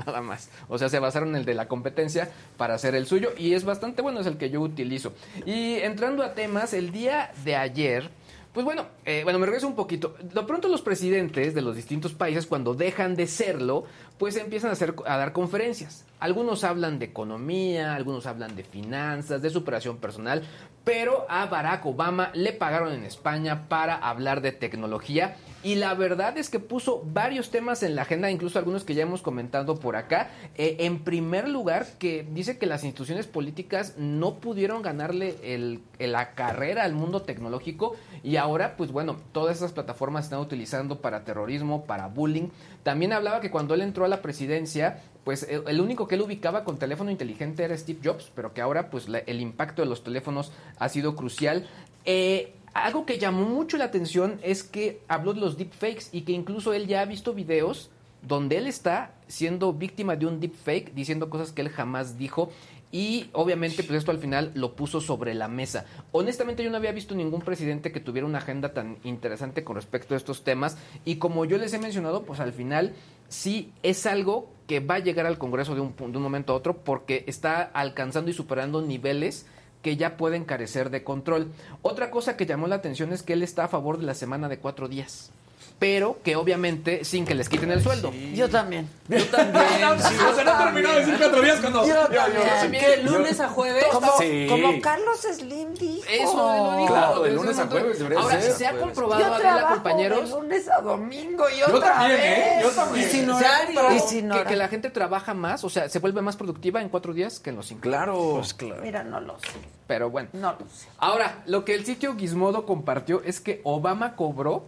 Nada 0.06 0.22
más. 0.22 0.50
O 0.68 0.78
sea, 0.78 0.88
se 0.88 0.98
basaron 0.98 1.30
en 1.30 1.36
el 1.36 1.44
de 1.44 1.54
la 1.54 1.68
competencia 1.68 2.30
para 2.56 2.74
hacer 2.74 2.94
el 2.94 3.06
suyo 3.06 3.30
y 3.36 3.54
es 3.54 3.64
bastante 3.64 4.02
bueno, 4.02 4.20
es 4.20 4.26
el 4.26 4.38
que 4.38 4.50
yo 4.50 4.60
utilizo. 4.60 5.12
Y 5.44 5.76
entrando 5.76 6.22
a 6.22 6.34
temas, 6.34 6.72
el 6.72 6.92
día 6.92 7.30
de 7.44 7.56
ayer. 7.56 8.10
Pues 8.58 8.64
bueno, 8.64 8.86
eh, 9.04 9.20
bueno, 9.22 9.38
me 9.38 9.46
regreso 9.46 9.68
un 9.68 9.76
poquito. 9.76 10.16
De 10.20 10.42
pronto 10.42 10.66
los 10.66 10.82
presidentes 10.82 11.54
de 11.54 11.62
los 11.62 11.76
distintos 11.76 12.12
países, 12.12 12.44
cuando 12.44 12.74
dejan 12.74 13.14
de 13.14 13.28
serlo, 13.28 13.84
pues 14.18 14.34
empiezan 14.34 14.70
a, 14.70 14.72
hacer, 14.72 14.96
a 15.06 15.16
dar 15.16 15.32
conferencias. 15.32 16.04
Algunos 16.18 16.64
hablan 16.64 16.98
de 16.98 17.04
economía, 17.04 17.94
algunos 17.94 18.26
hablan 18.26 18.56
de 18.56 18.64
finanzas, 18.64 19.42
de 19.42 19.50
superación 19.50 19.98
personal, 19.98 20.42
pero 20.82 21.24
a 21.28 21.46
Barack 21.46 21.86
Obama 21.86 22.32
le 22.34 22.52
pagaron 22.52 22.92
en 22.92 23.04
España 23.04 23.68
para 23.68 23.94
hablar 23.94 24.40
de 24.40 24.50
tecnología 24.50 25.36
y 25.64 25.74
la 25.74 25.94
verdad 25.94 26.38
es 26.38 26.50
que 26.50 26.60
puso 26.60 27.02
varios 27.12 27.50
temas 27.50 27.82
en 27.82 27.96
la 27.96 28.02
agenda, 28.02 28.30
incluso 28.30 28.58
algunos 28.58 28.84
que 28.84 28.94
ya 28.94 29.02
hemos 29.02 29.22
comentado 29.22 29.80
por 29.80 29.96
acá. 29.96 30.30
Eh, 30.54 30.76
en 30.80 31.00
primer 31.00 31.48
lugar, 31.48 31.86
que 31.98 32.24
dice 32.32 32.58
que 32.58 32.66
las 32.66 32.84
instituciones 32.84 33.26
políticas 33.26 33.94
no 33.98 34.36
pudieron 34.36 34.82
ganarle 34.82 35.34
el, 35.42 35.80
la 35.98 36.34
carrera 36.34 36.84
al 36.84 36.94
mundo 36.94 37.22
tecnológico 37.22 37.96
y 38.22 38.36
ahora, 38.36 38.76
pues 38.76 38.92
bueno, 38.92 39.16
todas 39.32 39.56
esas 39.56 39.72
plataformas 39.72 40.24
están 40.24 40.38
utilizando 40.38 41.00
para 41.00 41.24
terrorismo, 41.24 41.84
para 41.86 42.06
bullying. 42.06 42.48
También 42.84 43.12
hablaba 43.12 43.40
que 43.40 43.50
cuando 43.50 43.74
él 43.74 43.80
entró 43.82 44.04
a 44.04 44.08
la 44.08 44.22
presidencia, 44.22 45.02
pues 45.24 45.42
el, 45.42 45.64
el 45.66 45.80
único 45.80 46.06
que 46.06 46.14
él 46.14 46.22
ubicaba 46.22 46.62
con 46.62 46.78
teléfono 46.78 47.10
inteligente 47.10 47.64
era 47.64 47.76
Steve 47.76 47.98
Jobs, 48.04 48.30
pero 48.34 48.54
que 48.54 48.60
ahora 48.60 48.90
pues 48.90 49.08
la- 49.08 49.18
el 49.18 49.40
impacto 49.40 49.82
de 49.82 49.88
los 49.88 50.04
teléfonos 50.04 50.52
ha 50.78 50.88
sido 50.88 51.16
crucial. 51.16 51.66
Eh, 52.04 52.54
algo 52.84 53.06
que 53.06 53.18
llamó 53.18 53.44
mucho 53.44 53.76
la 53.76 53.84
atención 53.84 54.40
es 54.42 54.62
que 54.62 55.00
habló 55.08 55.34
de 55.34 55.40
los 55.40 55.56
deepfakes 55.56 56.06
y 56.12 56.22
que 56.22 56.32
incluso 56.32 56.72
él 56.72 56.86
ya 56.86 57.00
ha 57.00 57.04
visto 57.04 57.34
videos 57.34 57.90
donde 58.22 58.56
él 58.56 58.66
está 58.66 59.14
siendo 59.26 59.72
víctima 59.72 60.16
de 60.16 60.26
un 60.26 60.40
deepfake, 60.40 60.92
diciendo 60.94 61.30
cosas 61.30 61.52
que 61.52 61.62
él 61.62 61.68
jamás 61.68 62.18
dijo. 62.18 62.50
Y 62.90 63.28
obviamente, 63.32 63.82
pues 63.82 63.98
esto 63.98 64.10
al 64.10 64.18
final 64.18 64.50
lo 64.54 64.74
puso 64.74 65.00
sobre 65.00 65.34
la 65.34 65.46
mesa. 65.46 65.84
Honestamente, 66.10 66.64
yo 66.64 66.70
no 66.70 66.78
había 66.78 66.92
visto 66.92 67.14
ningún 67.14 67.42
presidente 67.42 67.92
que 67.92 68.00
tuviera 68.00 68.26
una 68.26 68.38
agenda 68.38 68.72
tan 68.72 68.96
interesante 69.04 69.62
con 69.62 69.76
respecto 69.76 70.14
a 70.14 70.16
estos 70.16 70.42
temas. 70.42 70.78
Y 71.04 71.16
como 71.16 71.44
yo 71.44 71.58
les 71.58 71.74
he 71.74 71.78
mencionado, 71.78 72.22
pues 72.22 72.40
al 72.40 72.52
final 72.52 72.94
sí 73.28 73.72
es 73.82 74.06
algo 74.06 74.50
que 74.66 74.80
va 74.80 74.96
a 74.96 75.00
llegar 75.00 75.26
al 75.26 75.38
Congreso 75.38 75.74
de 75.74 75.82
un, 75.82 75.94
de 75.96 76.16
un 76.16 76.22
momento 76.22 76.54
a 76.54 76.56
otro 76.56 76.78
porque 76.78 77.24
está 77.26 77.62
alcanzando 77.62 78.30
y 78.30 78.34
superando 78.34 78.80
niveles 78.80 79.46
que 79.82 79.96
ya 79.96 80.16
pueden 80.16 80.44
carecer 80.44 80.90
de 80.90 81.04
control. 81.04 81.52
Otra 81.82 82.10
cosa 82.10 82.36
que 82.36 82.46
llamó 82.46 82.66
la 82.66 82.76
atención 82.76 83.12
es 83.12 83.22
que 83.22 83.34
él 83.34 83.42
está 83.42 83.64
a 83.64 83.68
favor 83.68 83.98
de 83.98 84.06
la 84.06 84.14
semana 84.14 84.48
de 84.48 84.58
cuatro 84.58 84.88
días, 84.88 85.32
pero 85.78 86.18
que 86.24 86.34
obviamente 86.34 87.04
sin 87.04 87.24
que 87.24 87.34
les 87.34 87.48
quiten 87.48 87.70
el 87.70 87.82
sueldo. 87.82 88.12
Yo 88.34 88.48
también. 88.48 88.88
Yo 89.08 89.24
también. 89.26 89.64
sí. 90.00 90.14
O 90.28 90.34
sea, 90.34 90.44
no 90.44 90.64
terminó 90.64 90.92
de 90.92 91.00
decir 91.00 91.14
cuatro 91.18 91.42
días 91.42 91.60
cuando. 91.60 91.86
Yo 91.86 91.94
ya, 92.10 92.60
también. 92.60 92.84
¿Qué, 92.84 93.02
lunes 93.04 93.38
a 93.40 93.48
jueves? 93.48 93.84
Como, 93.92 94.12
Sí. 94.18 94.46
como 94.48 94.80
Carlos 94.80 95.20
Slim 95.20 95.74
dijo. 95.74 96.02
Eso 96.10 96.36
lo 96.36 96.76
dijo. 96.78 96.86
Claro, 96.88 97.22
de 97.22 97.30
lunes 97.30 97.56
un 97.56 97.62
a 97.62 97.66
jueves 97.68 97.98
debería 97.98 98.20
Ahora, 98.20 98.40
ser, 98.40 98.52
se 98.52 98.66
ha 98.66 98.76
comprobado, 98.76 99.20
Yo 99.20 99.34
Adela, 99.34 99.68
compañeros, 99.68 100.30
de 100.30 100.36
lunes 100.36 100.68
a 100.68 100.80
domingo 100.80 101.44
y 101.48 101.58
Yo 101.60 101.66
otra 101.76 101.94
también, 101.94 102.20
vez. 102.20 102.38
¿eh? 102.38 102.58
Yo 102.62 102.70
también. 102.70 103.06
Y 103.06 103.10
sin 103.10 103.30
horario. 103.30 103.92
Y 103.94 103.98
sin 104.00 104.28
que, 104.28 104.34
hora. 104.34 104.44
que 104.44 104.56
la 104.56 104.68
gente 104.68 104.90
trabaja 104.90 105.34
más, 105.34 105.62
o 105.62 105.70
sea, 105.70 105.88
se 105.88 105.98
vuelve 106.00 106.22
más 106.22 106.36
productiva 106.36 106.82
en 106.82 106.88
cuatro 106.88 107.14
días 107.14 107.38
que 107.38 107.50
en 107.50 107.56
los 107.56 107.66
cinco. 107.66 107.82
Claro. 107.82 108.34
Pues 108.38 108.52
claro. 108.52 108.82
Mira, 108.82 109.04
no 109.04 109.20
lo 109.20 109.38
sé. 109.38 109.46
Pero 109.86 110.10
bueno. 110.10 110.28
No 110.32 110.52
lo 110.52 110.66
sé. 110.68 110.88
Ahora, 110.98 111.42
lo 111.46 111.64
que 111.64 111.74
el 111.74 111.84
sitio 111.84 112.16
Gizmodo 112.16 112.66
compartió 112.66 113.22
es 113.24 113.40
que 113.40 113.60
Obama 113.62 114.16
cobró 114.16 114.66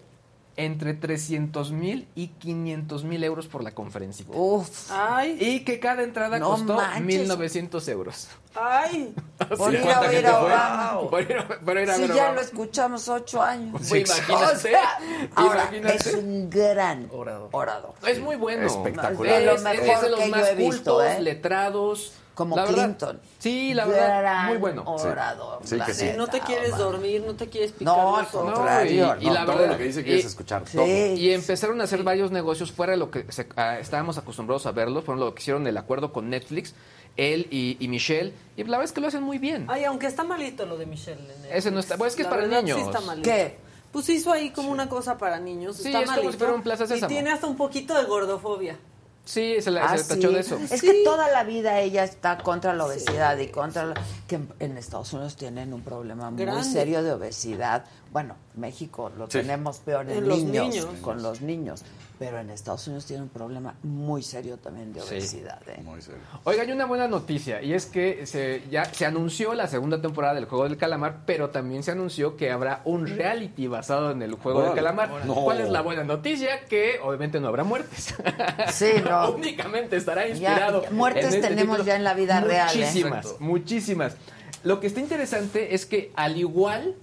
entre 0.64 0.94
300 0.94 1.72
mil 1.72 2.06
y 2.14 2.28
500 2.28 3.04
mil 3.04 3.22
euros 3.24 3.46
por 3.48 3.62
la 3.64 3.72
conferencia. 3.72 4.24
Uf. 4.28 4.90
Ay, 4.90 5.36
Y 5.40 5.60
que 5.64 5.80
cada 5.80 6.02
entrada 6.02 6.38
No 6.38 6.50
costó 6.50 6.76
manches. 6.76 7.28
1.900 7.28 7.88
euros. 7.88 8.28
ay. 8.54 9.14
Por 9.56 9.72
ir 9.72 9.80
a 9.80 9.82
¿cuánta 9.82 10.00
oír 10.00 10.10
gente 10.10 10.28
a? 10.28 10.40
Obama. 10.42 11.00
Por 11.10 11.22
ir, 11.22 11.36
por 11.64 11.78
ir 11.78 11.90
a 11.90 11.94
Si 11.94 12.00
ver 12.02 12.12
a 12.12 12.14
ya 12.14 12.22
Obama. 12.24 12.34
lo 12.36 12.40
escuchamos 12.42 13.08
ocho 13.08 13.40
años. 13.42 13.72
Pues 13.88 13.90
imagínate, 14.10 14.44
O 14.54 14.56
sea, 14.58 14.98
ahora, 15.34 15.62
imagínate. 15.62 15.96
es 15.96 16.14
un 16.14 16.50
gran 16.50 17.08
Orador. 17.10 17.48
orador. 17.52 17.94
Es 18.06 18.20
muy 18.20 18.36
bueno. 18.36 18.66
Espectacular. 18.66 19.34
Es, 19.34 19.40
De 19.40 19.46
lo 19.46 19.54
es- 19.54 19.62
mejor 19.62 19.88
es 19.88 20.00
de 20.02 20.10
los 20.10 20.20
que 20.20 20.26
yo 20.26 20.36
más 20.36 20.48
he 20.48 20.54
visto, 20.56 20.94
cultos, 20.94 21.04
¿eh? 21.04 21.20
letrados. 21.22 22.12
Como 22.34 22.56
La 22.56 22.64
verdad, 22.64 22.84
Clinton. 22.84 23.20
sí, 23.38 23.74
la 23.74 23.84
verdad, 23.84 24.20
Gran 24.20 24.46
muy 24.48 24.56
bueno. 24.56 24.82
Orador. 24.86 25.60
Sí, 25.64 25.76
la 25.76 25.84
que 25.84 25.92
sí. 25.94 26.04
neta, 26.06 26.16
No 26.16 26.26
te 26.28 26.40
quieres 26.40 26.76
dormir, 26.78 27.22
no 27.26 27.34
te 27.34 27.48
quieres 27.48 27.72
picar 27.72 27.94
No, 27.96 28.16
al 28.16 28.26
contrario. 28.28 29.16
y- 29.20 29.24
y 29.24 29.26
no. 29.26 29.34
la 29.34 29.44
todo 29.44 29.56
verdad, 29.56 29.72
lo 29.72 29.78
que 29.78 29.84
dice 29.84 30.02
quieres 30.04 30.24
y- 30.24 30.26
escuchar. 30.28 30.62
Sí. 30.66 30.76
Todo. 30.78 30.86
Y 30.86 31.30
empezaron 31.32 31.80
a 31.80 31.84
hacer 31.84 32.02
varios 32.02 32.30
negocios 32.30 32.72
fuera 32.72 32.92
de 32.92 32.98
lo 32.98 33.10
que 33.10 33.30
se- 33.30 33.46
ah, 33.56 33.78
estábamos 33.78 34.16
acostumbrados 34.16 34.64
a 34.66 34.72
verlos. 34.72 35.04
Fueron 35.04 35.20
lo 35.22 35.34
que 35.34 35.42
hicieron 35.42 35.66
el 35.66 35.76
acuerdo 35.76 36.12
con 36.12 36.30
Netflix, 36.30 36.74
él 37.18 37.46
y, 37.50 37.76
y 37.78 37.88
Michelle. 37.88 38.32
Y 38.56 38.64
la 38.64 38.70
verdad 38.78 38.84
es 38.84 38.92
que 38.92 39.00
lo 39.02 39.08
hacen 39.08 39.22
muy 39.22 39.36
bien. 39.38 39.66
Ay, 39.68 39.84
aunque 39.84 40.06
está 40.06 40.24
malito 40.24 40.64
lo 40.64 40.78
de 40.78 40.86
Michelle. 40.86 41.20
en. 41.20 41.52
Ese 41.56 41.70
no 41.70 41.80
está- 41.80 41.96
bueno, 41.96 42.08
es 42.08 42.16
que 42.16 42.22
es 42.22 42.26
La 42.26 42.30
para 42.30 42.42
verdad, 42.42 42.62
niños. 42.62 42.78
Sí 42.78 42.84
está 42.86 43.00
malito. 43.02 43.28
¿Qué? 43.28 43.58
Pues 43.92 44.08
hizo 44.08 44.32
ahí 44.32 44.50
como 44.50 44.70
una 44.70 44.88
cosa 44.88 45.18
para 45.18 45.40
niños. 45.40 45.76
Sí, 45.76 45.88
está 45.88 45.98
es 46.00 46.04
como 46.06 46.16
si 46.20 46.24
malito. 46.24 46.38
fuera 46.38 46.54
un 46.54 46.62
Plaza 46.62 46.84
Y 46.96 47.02
tiene 47.02 47.30
hasta 47.32 47.46
un 47.48 47.56
poquito 47.56 47.94
de 47.98 48.04
gordofobia. 48.04 48.78
Sí, 49.30 49.62
se, 49.62 49.70
la, 49.70 49.84
Ah, 49.84 49.96
se 49.96 50.16
tachó 50.16 50.28
sí. 50.28 50.34
de 50.34 50.40
eso. 50.40 50.56
Es 50.56 50.80
Sí. 50.80 50.86
que 50.88 51.04
toda 51.04 51.30
la 51.30 51.44
vida 51.44 51.78
ella 51.78 52.02
está 52.02 52.38
contra 52.38 52.74
la 52.74 52.84
obesidad 52.84 53.38
y 53.38 53.46
contra 53.46 53.84
la- 53.86 53.94
que 54.26 54.34
en- 54.34 54.52
en 54.58 54.76
Estados 54.76 55.12
Unidos 55.12 55.36
tienen 55.36 55.72
un 55.72 55.82
problema 55.82 56.30
muy 56.32 56.42
Grande. 56.44 56.64
serio 56.64 57.02
de 57.04 57.12
obesidad. 57.12 57.84
Bueno, 58.12 58.34
México 58.56 59.08
lo 59.16 59.26
Sí. 59.26 59.38
tenemos 59.38 59.78
peor 59.78 60.10
en, 60.10 60.18
En 60.18 60.28
los 60.28 60.38
niños, 60.42 60.66
niños. 60.74 60.86
con 61.00 61.22
los 61.22 61.42
niños. 61.42 61.84
Pero 62.20 62.38
en 62.38 62.50
Estados 62.50 62.86
Unidos 62.86 63.06
tiene 63.06 63.22
un 63.22 63.30
problema 63.30 63.76
muy 63.82 64.22
serio 64.22 64.58
también 64.58 64.92
de 64.92 65.00
Sí. 65.00 65.06
obesidad. 65.14 65.58
¿eh? 65.66 65.80
Muy 65.82 66.02
serio. 66.02 66.20
Oiga, 66.44 66.62
hay 66.64 66.70
una 66.70 66.84
buena 66.84 67.08
noticia 67.08 67.62
y 67.62 67.72
es 67.72 67.86
que 67.86 68.26
se, 68.26 68.62
ya 68.70 68.84
se 68.84 69.06
anunció 69.06 69.54
la 69.54 69.66
segunda 69.68 70.02
temporada 70.02 70.34
del 70.34 70.44
Juego 70.44 70.64
del 70.64 70.76
Calamar, 70.76 71.20
pero 71.24 71.48
también 71.48 71.82
se 71.82 71.92
anunció 71.92 72.36
que 72.36 72.50
habrá 72.50 72.82
un 72.84 73.06
reality 73.06 73.68
basado 73.68 74.10
en 74.10 74.20
el 74.20 74.34
Juego 74.34 74.62
del. 74.64 74.74
Calamar. 74.74 75.24
No. 75.24 75.34
¿Cuál 75.34 75.62
es 75.62 75.70
la 75.70 75.80
buena 75.80 76.04
noticia? 76.04 76.66
Que 76.68 77.00
obviamente 77.02 77.40
no 77.40 77.48
habrá 77.48 77.64
muertes. 77.64 78.14
Sí, 78.70 78.90
no. 79.02 79.30
Únicamente 79.34 79.96
estará 79.96 80.24
Ya- 80.26 80.28
inspirado. 80.28 80.82
ya- 80.82 80.90
muertes 80.90 81.24
en 81.24 81.34
este 81.36 81.48
tenemos 81.48 81.76
título. 81.78 81.86
ya 81.86 81.96
en 81.96 82.04
la 82.04 82.12
vida 82.12 82.40
real, 82.42 82.68
¿eh? 82.68 82.76
Muchísimas, 82.80 83.40
muchísimas. 83.40 84.16
Lo 84.62 84.78
que 84.78 84.88
está 84.88 85.00
interesante 85.00 85.74
es 85.74 85.86
que 85.86 86.12
al 86.16 86.36
igual 86.36 86.96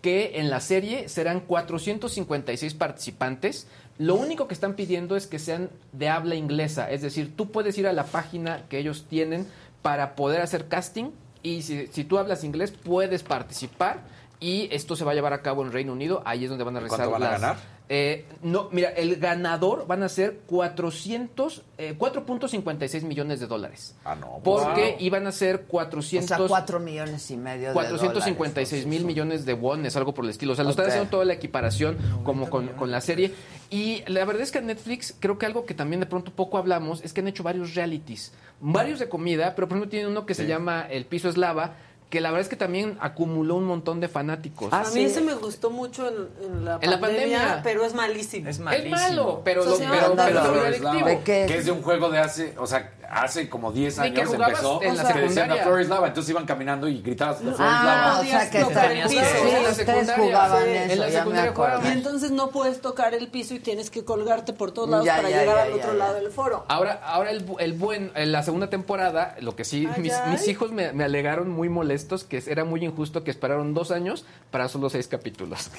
que 0.00 0.40
en 0.40 0.50
la 0.50 0.60
serie 0.60 1.08
serán 1.08 1.40
456 1.40 2.74
participantes. 2.74 3.68
Lo 3.98 4.14
único 4.14 4.48
que 4.48 4.54
están 4.54 4.74
pidiendo 4.74 5.16
es 5.16 5.26
que 5.26 5.38
sean 5.38 5.70
de 5.92 6.08
habla 6.08 6.34
inglesa, 6.34 6.90
es 6.90 7.02
decir, 7.02 7.36
tú 7.36 7.50
puedes 7.50 7.76
ir 7.78 7.86
a 7.86 7.92
la 7.92 8.04
página 8.04 8.62
que 8.68 8.78
ellos 8.78 9.04
tienen 9.08 9.46
para 9.82 10.14
poder 10.16 10.40
hacer 10.40 10.68
casting 10.68 11.10
y 11.42 11.62
si, 11.62 11.86
si 11.88 12.04
tú 12.04 12.18
hablas 12.18 12.42
inglés 12.44 12.72
puedes 12.72 13.22
participar 13.22 14.00
y 14.40 14.68
esto 14.74 14.96
se 14.96 15.04
va 15.04 15.12
a 15.12 15.14
llevar 15.14 15.32
a 15.32 15.42
cabo 15.42 15.62
en 15.64 15.72
Reino 15.72 15.92
Unido, 15.92 16.22
ahí 16.24 16.44
es 16.44 16.50
donde 16.50 16.64
van 16.64 16.76
a 16.76 16.80
¿Cuánto 16.80 16.96
realizar 16.96 17.12
van 17.12 17.22
a 17.22 17.30
las- 17.32 17.40
ganar? 17.40 17.56
Eh, 17.94 18.24
no, 18.40 18.70
mira, 18.72 18.88
el 18.88 19.16
ganador 19.16 19.86
van 19.86 20.02
a 20.02 20.08
ser 20.08 20.38
400, 20.46 21.62
eh, 21.76 21.94
4.56 21.98 23.02
millones 23.02 23.38
de 23.38 23.46
dólares. 23.46 23.94
Ah, 24.02 24.14
no. 24.14 24.40
Porque 24.42 24.92
Wow. 24.92 24.96
iban 25.00 25.26
a 25.26 25.32
ser 25.32 25.64
400... 25.66 26.24
O 26.30 26.38
sea, 26.38 26.48
cuatro 26.48 26.80
millones 26.80 27.30
y 27.30 27.36
medio 27.36 27.68
de 27.68 27.74
456 27.74 28.86
mil 28.86 29.04
millones 29.04 29.44
de 29.44 29.52
wones, 29.52 29.94
algo 29.94 30.14
por 30.14 30.24
el 30.24 30.30
estilo. 30.30 30.54
O 30.54 30.56
sea, 30.56 30.64
lo 30.64 30.70
están 30.70 30.86
haciendo 30.86 31.10
toda 31.10 31.26
la 31.26 31.34
equiparación 31.34 31.98
como 32.24 32.48
con, 32.48 32.68
con 32.68 32.90
la 32.90 33.02
serie. 33.02 33.34
Y 33.68 34.02
la 34.06 34.24
verdad 34.24 34.40
es 34.42 34.52
que 34.52 34.58
en 34.60 34.68
Netflix, 34.68 35.14
creo 35.20 35.36
que 35.36 35.44
algo 35.44 35.66
que 35.66 35.74
también 35.74 36.00
de 36.00 36.06
pronto 36.06 36.32
poco 36.32 36.56
hablamos 36.56 37.02
es 37.04 37.12
que 37.12 37.20
han 37.20 37.28
hecho 37.28 37.42
varios 37.42 37.74
realities. 37.74 38.32
Varios 38.62 39.00
de 39.00 39.10
comida, 39.10 39.54
pero 39.54 39.68
por 39.68 39.76
ejemplo 39.76 39.90
tienen 39.90 40.10
uno 40.10 40.24
que 40.24 40.32
se 40.34 40.46
llama 40.46 40.86
El 40.88 41.04
Piso 41.04 41.28
es 41.28 41.36
Lava, 41.36 41.74
que 42.12 42.20
la 42.20 42.28
verdad 42.30 42.42
es 42.42 42.48
que 42.50 42.56
también 42.56 42.98
acumuló 43.00 43.54
un 43.54 43.64
montón 43.64 43.98
de 43.98 44.06
fanáticos. 44.06 44.70
a 44.70 44.84
mí 44.92 45.02
ese 45.02 45.22
me 45.22 45.32
gustó 45.32 45.70
mucho 45.70 46.06
en, 46.06 46.28
en 46.44 46.64
la, 46.66 46.78
En 46.82 46.90
la 46.90 47.00
pandemia, 47.00 47.60
pero 47.64 47.86
es 47.86 47.94
malísimo. 47.94 48.50
Es 48.50 48.58
malo, 48.58 49.40
pero, 49.42 49.62
O 49.62 49.76
sea, 49.76 49.88
lo, 49.88 49.94
pero, 49.94 50.14
pero 50.14 50.14
Dark 50.14 50.34
muy 50.34 50.60
Souls. 50.60 50.66
adictivo. 50.84 51.08
¿De 51.08 51.18
qué? 51.20 51.44
Que 51.48 51.56
es 51.56 51.64
de 51.64 51.72
un 51.72 51.80
juego 51.80 52.10
de 52.10 52.18
hace, 52.18 52.54
o 52.58 52.66
sea, 52.66 52.92
hace 53.14 53.48
como 53.48 53.70
10 53.72 53.94
Sí, 53.94 54.00
que 54.00 54.06
años 54.22 54.32
empezó. 54.32 54.82
en 54.82 54.96
la 54.96 55.02
que 55.02 55.20
decían 55.20 55.24
secundaria. 55.28 55.54
"The 55.56 55.62
floor 55.62 55.80
is 55.82 55.88
lava, 55.88 56.06
entonces 56.08 56.30
iban 56.30 56.46
caminando 56.46 56.88
y 56.88 57.02
gritabas 57.02 57.36
"The 57.38 57.42
floor 57.44 57.54
is 57.54 57.60
Ah, 57.60 57.84
lava". 57.84 58.20
o 58.20 58.24
sea 58.24 58.50
que 58.50 58.58
Podías 58.64 58.68
tocar 58.68 58.92
el 58.92 59.02
piso. 59.02 59.10
sí, 59.12 59.18
En 59.18 59.44
la 59.62 59.68
ustedes 59.70 59.76
secundaria, 59.76 60.24
jugaban 60.24 60.64
sí. 60.64 60.70
eso, 60.70 60.92
En 60.92 60.98
la 60.98 61.08
ya 61.08 61.12
me 61.12 61.18
secundaria 61.18 61.50
acuerdo. 61.50 61.80
Y 61.88 61.92
entonces 61.92 62.30
no 62.30 62.48
puedes 62.50 62.80
tocar 62.80 63.14
el 63.14 63.28
piso 63.28 63.54
y 63.54 63.58
tienes 63.60 63.90
que 63.90 64.04
colgarte 64.04 64.52
por 64.54 64.72
todos 64.72 64.88
lados 64.88 65.04
Ya, 65.04 65.16
para 65.16 65.28
ya, 65.30 65.40
llegar 65.40 65.56
ya, 65.56 65.62
al 65.64 65.68
ya, 65.70 65.74
otro 65.76 65.92
ya. 65.92 65.98
lado 65.98 66.14
del 66.14 66.30
foro. 66.30 66.64
Ahora, 66.68 67.00
ahora 67.04 67.30
el, 67.30 67.46
bu- 67.46 67.56
el 67.60 67.74
buen, 67.74 68.12
en 68.14 68.32
la 68.32 68.42
segunda 68.42 68.70
temporada, 68.70 69.36
lo 69.40 69.54
que 69.56 69.64
sí, 69.64 69.86
Ay, 69.94 70.00
mis, 70.00 70.48
hijos 70.48 70.72
me, 70.72 70.92
me 70.94 71.04
alegaron 71.04 71.50
muy 71.50 71.68
molestos 71.68 72.24
que 72.24 72.42
era 72.46 72.64
muy 72.64 72.82
injusto 72.84 73.24
que 73.24 73.30
esperaron 73.30 73.74
dos 73.74 73.90
años 73.90 74.24
para 74.50 74.68
solo 74.68 74.88
seis 74.88 75.06
capítulos. 75.06 75.70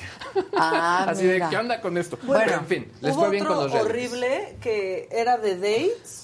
Ah, 0.55 1.05
Así 1.09 1.23
mira. 1.25 1.45
de, 1.45 1.49
¿qué 1.49 1.57
onda 1.57 1.81
con 1.81 1.97
esto? 1.97 2.17
Bueno, 2.23 2.43
Pero, 2.45 2.57
en 2.59 2.65
fin, 2.67 2.91
les 3.01 3.15
fue 3.15 3.29
bien 3.31 3.43
con 3.45 3.57
los 3.57 3.73
horrible 3.73 4.57
que 4.61 5.07
era 5.11 5.37
de 5.37 5.55
dates, 5.57 6.22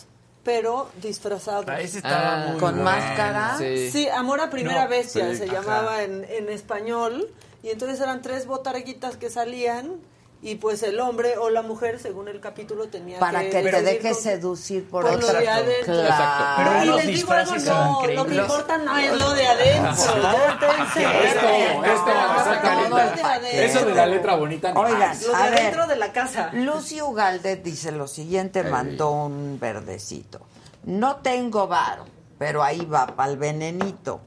pero 0.50 0.90
disfrazado. 1.00 1.64
Ah, 1.68 1.80
ese 1.80 1.98
estaba 2.00 2.34
Ah, 2.34 2.46
muy 2.48 2.60
¿Con 2.60 2.72
bueno. 2.72 2.84
máscara? 2.84 3.56
Sí. 3.60 3.92
Sí, 3.92 4.10
Amor 4.10 4.42
a 4.42 4.50
primera 4.50 4.86
No, 4.86 4.90
bestia 4.90 5.30
sí, 5.30 5.38
se 5.38 5.44
ajá. 5.44 5.54
llamaba 5.54 6.02
en, 6.02 6.26
en 6.28 6.50
español. 6.50 7.32
Y 7.62 7.70
entonces 7.70 8.00
eran 8.00 8.24
tres 8.24 8.48
botarguitas 8.48 9.16
que 9.16 9.30
salían 9.30 9.98
y 10.42 10.56
pues 10.56 10.84
el 10.84 11.00
hombre 11.02 11.38
o 11.38 11.50
la 11.50 11.62
mujer, 11.62 12.00
según 12.00 12.30
el 12.30 12.40
capítulo, 12.40 12.88
tenía 12.88 13.20
Para 13.20 13.42
que 13.42 13.50
te 13.50 13.62
decidir 13.62 13.84
dejes 13.84 14.14
con- 14.16 14.24
seducir 14.24 14.90
por, 14.90 15.06
por 15.06 15.16
otra. 15.24 15.42
Claro. 15.84 16.56
Pero 16.58 16.84
y 16.84 16.88
los 16.88 16.96
les 17.06 17.08
digo 17.08 17.32
algo, 17.34 17.56
no, 17.58 18.02
lo 18.08 18.26
que 18.26 18.36
importa 18.36 18.78
no 18.78 18.98
es 18.98 19.20
lo 19.20 19.34
de 19.34 19.48
adentro. 19.48 20.22
Ya 20.22 20.60
te 20.60 20.66
Esto, 21.04 21.48
esto, 21.86 22.12
esa 22.12 22.62
carita. 22.62 23.16
de 23.16 23.22
adentro. 23.22 23.62
Eso 23.62 23.86
de 23.86 23.96
la 23.96 24.06
letra 24.06 24.36
bonita. 24.36 24.72
ni 24.72 24.80
Oigan. 24.80 25.18
Lo 25.22 25.28
de 25.30 25.36
adentro 25.36 25.88
de 25.88 25.96
la 25.98 26.12
casa. 26.14 26.52
Lucy 26.54 27.02
Ugalde 27.02 27.58
dice 27.58 27.92
lo 27.92 28.08
siguiente, 28.08 28.64
mandó 28.64 29.12
un 29.12 29.60
verdecito. 29.60 30.40
No 30.84 31.18
tengo 31.18 31.68
varo, 31.68 32.06
pero 32.38 32.64
ahí 32.64 32.86
va 32.86 33.08
para 33.08 33.30
el 33.32 33.38
venenito. 33.38 34.22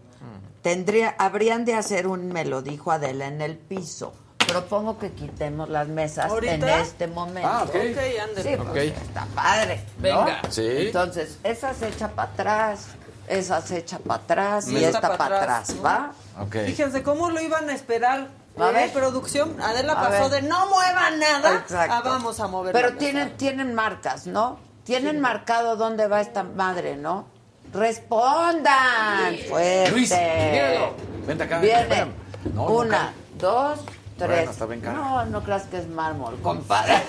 Tendría, 0.61 1.15
habrían 1.19 1.65
de 1.65 1.75
hacer 1.75 2.07
un, 2.07 2.29
me 2.29 2.45
lo 2.45 2.63
dijo 2.63 2.93
Adela, 2.93 3.27
en 3.27 3.41
el 3.41 3.57
piso. 3.59 4.13
Propongo 4.47 4.99
que 4.99 5.11
quitemos 5.13 5.69
las 5.69 5.89
mesas 5.89 6.27
¿Ahorita? 6.31 6.55
en 6.55 6.65
este 6.69 7.07
momento. 7.07 7.49
Ah, 7.51 7.63
ok. 7.65 7.69
Ok, 7.71 7.99
ándale. 8.29 8.43
Sí, 8.43 8.63
pues, 8.71 8.93
está 8.93 9.27
padre. 9.35 9.85
¿no? 9.97 10.03
Venga. 10.03 10.41
Sí. 10.51 10.67
Entonces, 10.69 11.39
esa 11.43 11.73
se 11.75 11.89
echa 11.89 12.09
para 12.09 12.31
atrás, 12.33 12.87
esa 13.29 13.61
se 13.63 13.79
echa 13.79 13.99
para 13.99 14.23
atrás 14.23 14.69
y 14.69 14.77
Esta 14.77 14.89
esta 14.99 15.01
pa' 15.09 15.17
para 15.17 15.39
atrás. 15.39 15.75
¿va? 15.85 16.13
Ok. 16.41 16.57
Fíjense 16.67 17.03
cómo 17.03 17.31
lo 17.31 17.41
iban 17.41 17.69
a 17.71 17.75
esperar. 17.75 18.29
A 18.59 18.69
¿eh? 18.69 18.73
ver. 18.73 18.93
producción. 18.93 19.59
Adela 19.63 19.95
A 19.95 20.01
pasó 20.09 20.29
ver. 20.29 20.43
de 20.43 20.49
no 20.49 20.67
muevan 20.69 21.19
nada 21.19 21.55
Exacto. 21.57 21.95
a 21.95 22.01
vamos 22.03 22.39
a 22.39 22.49
mover. 22.49 22.73
Pero 22.75 22.95
tienen, 22.99 23.25
mesa. 23.27 23.37
tienen 23.39 23.75
marcas, 23.75 24.27
¿no? 24.27 24.59
Tienen 24.85 25.21
marcado 25.21 25.77
dónde 25.77 26.07
va 26.09 26.21
esta 26.21 26.43
madre, 26.43 26.97
¿no? 26.97 27.27
Respondan 27.73 29.37
fuerte. 29.49 29.91
Luis, 29.93 30.11
míralo. 30.11 30.93
Vente 31.27 31.45
acá. 31.45 31.59
Viene. 31.61 32.07
No, 32.53 32.67
Una, 32.67 33.13
dos, 33.39 33.79
tres. 34.27 34.37
Bueno, 34.37 34.51
está 34.53 34.67
bien 34.67 34.81
cara. 34.81 34.95
no, 34.95 35.25
no 35.27 35.43
creas 35.43 35.63
que 35.65 35.79
es 35.79 35.89
mármol, 35.89 36.39
compadre. 36.43 36.95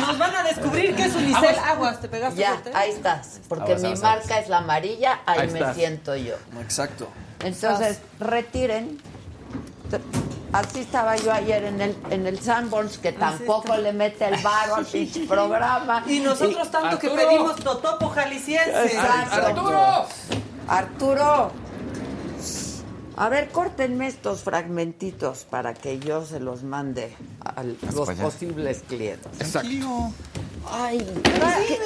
Nos 0.00 0.18
van 0.18 0.34
a 0.36 0.42
descubrir 0.42 0.94
que 0.94 1.04
es 1.04 1.14
Unicel. 1.14 1.56
Aguas, 1.64 2.00
¿te 2.00 2.08
pegaste 2.08 2.40
ya, 2.40 2.50
fuerte? 2.50 2.72
ahí 2.74 2.90
estás. 2.90 3.40
Porque 3.48 3.72
Aguas, 3.72 3.80
mi 3.82 3.88
aguas, 3.88 4.02
marca 4.02 4.38
es 4.38 4.48
la 4.48 4.58
amarilla, 4.58 5.20
ahí, 5.26 5.40
Ahí 5.40 5.48
me 5.50 5.58
estás. 5.60 5.76
siento 5.76 6.16
yo. 6.16 6.34
Exacto. 6.60 7.08
Entonces, 7.40 8.00
retiren. 8.20 9.00
Así 10.52 10.80
estaba 10.80 11.16
yo 11.16 11.32
ayer 11.32 11.64
en 11.64 11.80
el, 11.80 11.96
en 12.10 12.26
el 12.26 12.40
Sanborns, 12.40 12.98
que 12.98 13.12
tampoco 13.12 13.76
le 13.76 13.92
mete 13.92 14.26
el 14.26 14.40
varo 14.42 14.76
al 14.76 14.86
pinche 14.92 15.26
programa. 15.26 16.02
Y 16.06 16.20
nosotros 16.20 16.70
tanto 16.70 16.98
que 16.98 17.10
pedimos 17.10 17.56
totopo 17.56 18.08
jalisciense. 18.10 18.86
Exacto. 18.86 19.46
¡Arturo! 19.46 20.06
Arturo. 20.68 21.52
A 23.18 23.30
ver, 23.30 23.48
córtenme 23.48 24.06
estos 24.08 24.40
fragmentitos 24.40 25.46
para 25.48 25.72
que 25.72 25.98
yo 25.98 26.26
se 26.26 26.38
los 26.38 26.62
mande 26.62 27.16
a 27.42 27.62
los 27.62 28.10
posibles 28.10 28.82
clientes. 28.86 29.32
Exacto. 29.40 30.12
Ay, 30.70 30.98
es, 30.98 31.66
que 31.66 31.78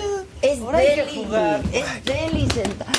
es 0.42 0.60
deli, 0.60 1.24
jugar. 1.24 1.60
es 1.72 2.04
deli 2.04 2.48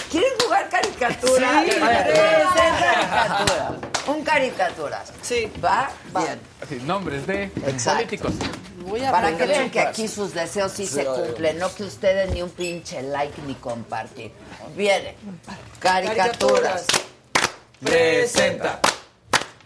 ¿Quieren 0.09 0.29
jugar 0.43 0.69
caricatura? 0.69 1.63
Sí, 1.65 1.71
caricatura. 1.79 3.75
Un 4.07 4.23
caricaturas. 4.23 5.11
Sí. 5.21 5.51
¿Va? 5.63 5.89
Bien. 6.15 6.39
Así, 6.61 6.75
nombres 6.85 7.27
de 7.27 7.45
Exacto. 7.45 7.97
políticos. 7.97 8.33
Voy 8.85 9.03
a 9.03 9.11
Para 9.11 9.35
que 9.35 9.45
vean 9.45 9.69
que 9.71 9.79
aquí 9.81 10.07
sus 10.07 10.33
deseos 10.33 10.71
sí 10.71 10.85
se 10.85 11.03
cumplen, 11.03 11.59
no 11.59 11.73
que 11.73 11.83
ustedes 11.83 12.31
ni 12.33 12.41
un 12.41 12.49
pinche 12.49 13.01
like 13.01 13.41
ni 13.45 13.55
compartir. 13.55 14.31
Viene. 14.75 15.15
Caricaturas. 15.79 16.85
Presenta. 17.83 18.79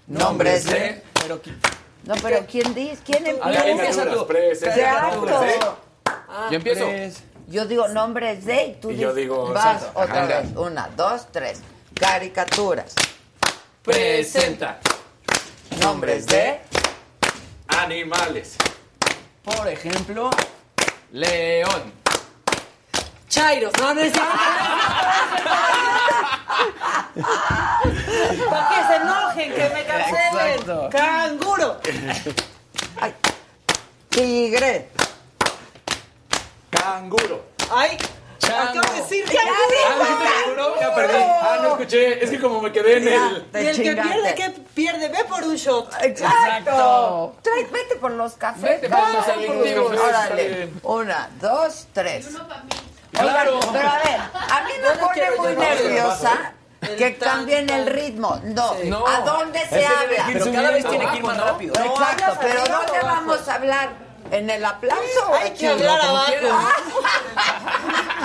Nombres 0.08 0.66
de. 0.66 1.02
Pero 1.22 1.42
No, 2.04 2.16
pero 2.22 2.46
¿quién 2.50 2.74
dice? 2.74 2.98
¿Quién 3.04 3.26
A 3.42 3.54
empieza 3.68 4.06
tú. 4.12 4.26
Presenta. 4.28 4.76
Exacto. 5.14 5.80
Yo 6.50 6.56
empiezo. 6.56 6.86
Tres. 6.86 7.24
Yo 7.48 7.66
digo 7.66 7.88
nombres 7.90 8.46
de 8.46 8.66
y 8.66 8.74
tú 8.76 8.90
Y 8.92 8.98
yo 8.98 9.10
dices- 9.10 9.16
digo, 9.16 9.54
vas 9.54 9.78
exacto. 9.78 10.00
otra 10.00 10.24
Ajá. 10.24 10.40
vez. 10.42 10.56
Una, 10.56 10.88
dos, 10.96 11.28
tres. 11.32 11.60
Caricaturas. 12.00 12.94
Presenta. 13.84 14.80
Nombres 15.82 16.26
de. 16.28 16.60
Animales. 17.68 18.56
Por 19.44 19.68
ejemplo, 19.68 20.30
León. 21.12 21.94
Chairo. 23.36 23.70
No, 23.82 23.94
no 23.94 24.00
es. 24.00 24.14
Para 28.50 28.70
que 28.70 28.76
se 28.88 28.96
enojen, 28.96 29.54
que 29.54 29.70
me 29.76 29.84
cancelen. 29.84 30.48
Exacto. 30.54 30.90
Canguro. 30.90 31.78
Ay. 33.02 33.14
Tigre. 34.10 34.90
Canguro. 36.70 37.44
Ay, 37.72 37.98
Chango. 38.40 38.80
acabo 38.80 38.94
de 38.96 39.02
decir 39.02 39.26
Ah, 39.28 39.34
canguro. 39.34 40.00
¿dijiste 40.00 40.26
canguro? 40.46 40.80
Ya 40.80 40.96
perdí. 40.96 41.18
Ah, 41.20 41.58
no 41.62 41.68
escuché. 41.72 42.24
Es 42.24 42.30
que 42.30 42.40
como 42.40 42.62
me 42.62 42.72
quedé 42.72 42.98
en 42.98 43.08
el... 43.10 43.48
Y 43.54 43.58
el 43.68 43.76
que 43.84 43.96
pierde, 44.02 44.36
¿qué 44.36 44.50
pierde? 44.74 45.10
Ve 45.10 45.26
por 45.28 45.44
un 45.44 45.56
shot. 45.56 45.92
Exacto. 46.02 47.36
Trae, 47.42 47.66
vete 47.66 47.96
por 47.98 48.12
los 48.12 48.34
cafés. 48.36 48.62
Vete 48.82 48.88
por 48.90 48.98
los 49.00 49.08
Vamos, 49.10 49.26
selectivos, 49.26 49.92
Órale. 50.00 50.24
está 50.24 50.36
bien. 50.36 50.80
Una, 50.84 51.30
dos, 51.42 51.88
tres. 51.92 52.28
Claro. 53.20 53.58
Oigan, 53.58 53.74
pero 53.74 53.90
a 53.90 53.98
ver, 54.00 54.20
a 54.34 54.62
mí 54.64 54.72
me 54.82 54.96
pone 54.98 55.32
muy 55.38 55.56
nerviosa 55.56 56.54
que 56.98 57.18
cambien 57.18 57.70
el 57.70 57.88
ritmo. 57.88 58.40
No, 58.44 58.74
Sí. 58.76 58.90
No. 58.90 59.08
¿a 59.08 59.20
dónde 59.22 59.60
se 59.68 59.80
Ese 59.80 59.88
habla? 59.88 60.26
pero 60.32 60.52
cada 60.52 60.72
vez 60.72 60.86
tiene 60.88 61.08
que 61.12 61.18
ir 61.18 61.24
más 61.24 61.38
rápido. 61.38 61.74
Exacto, 61.74 62.38
pero 62.42 62.62
arriba 62.62 62.78
¿dónde 62.78 62.98
abajo? 63.00 63.16
vamos 63.16 63.48
a 63.48 63.56
hablar? 63.56 63.90
¿En 64.32 64.50
el 64.50 64.66
aplauso? 64.66 65.34
Hay 65.40 65.52
que 65.52 65.68
hablar 65.68 66.02
abajo. 66.02 66.32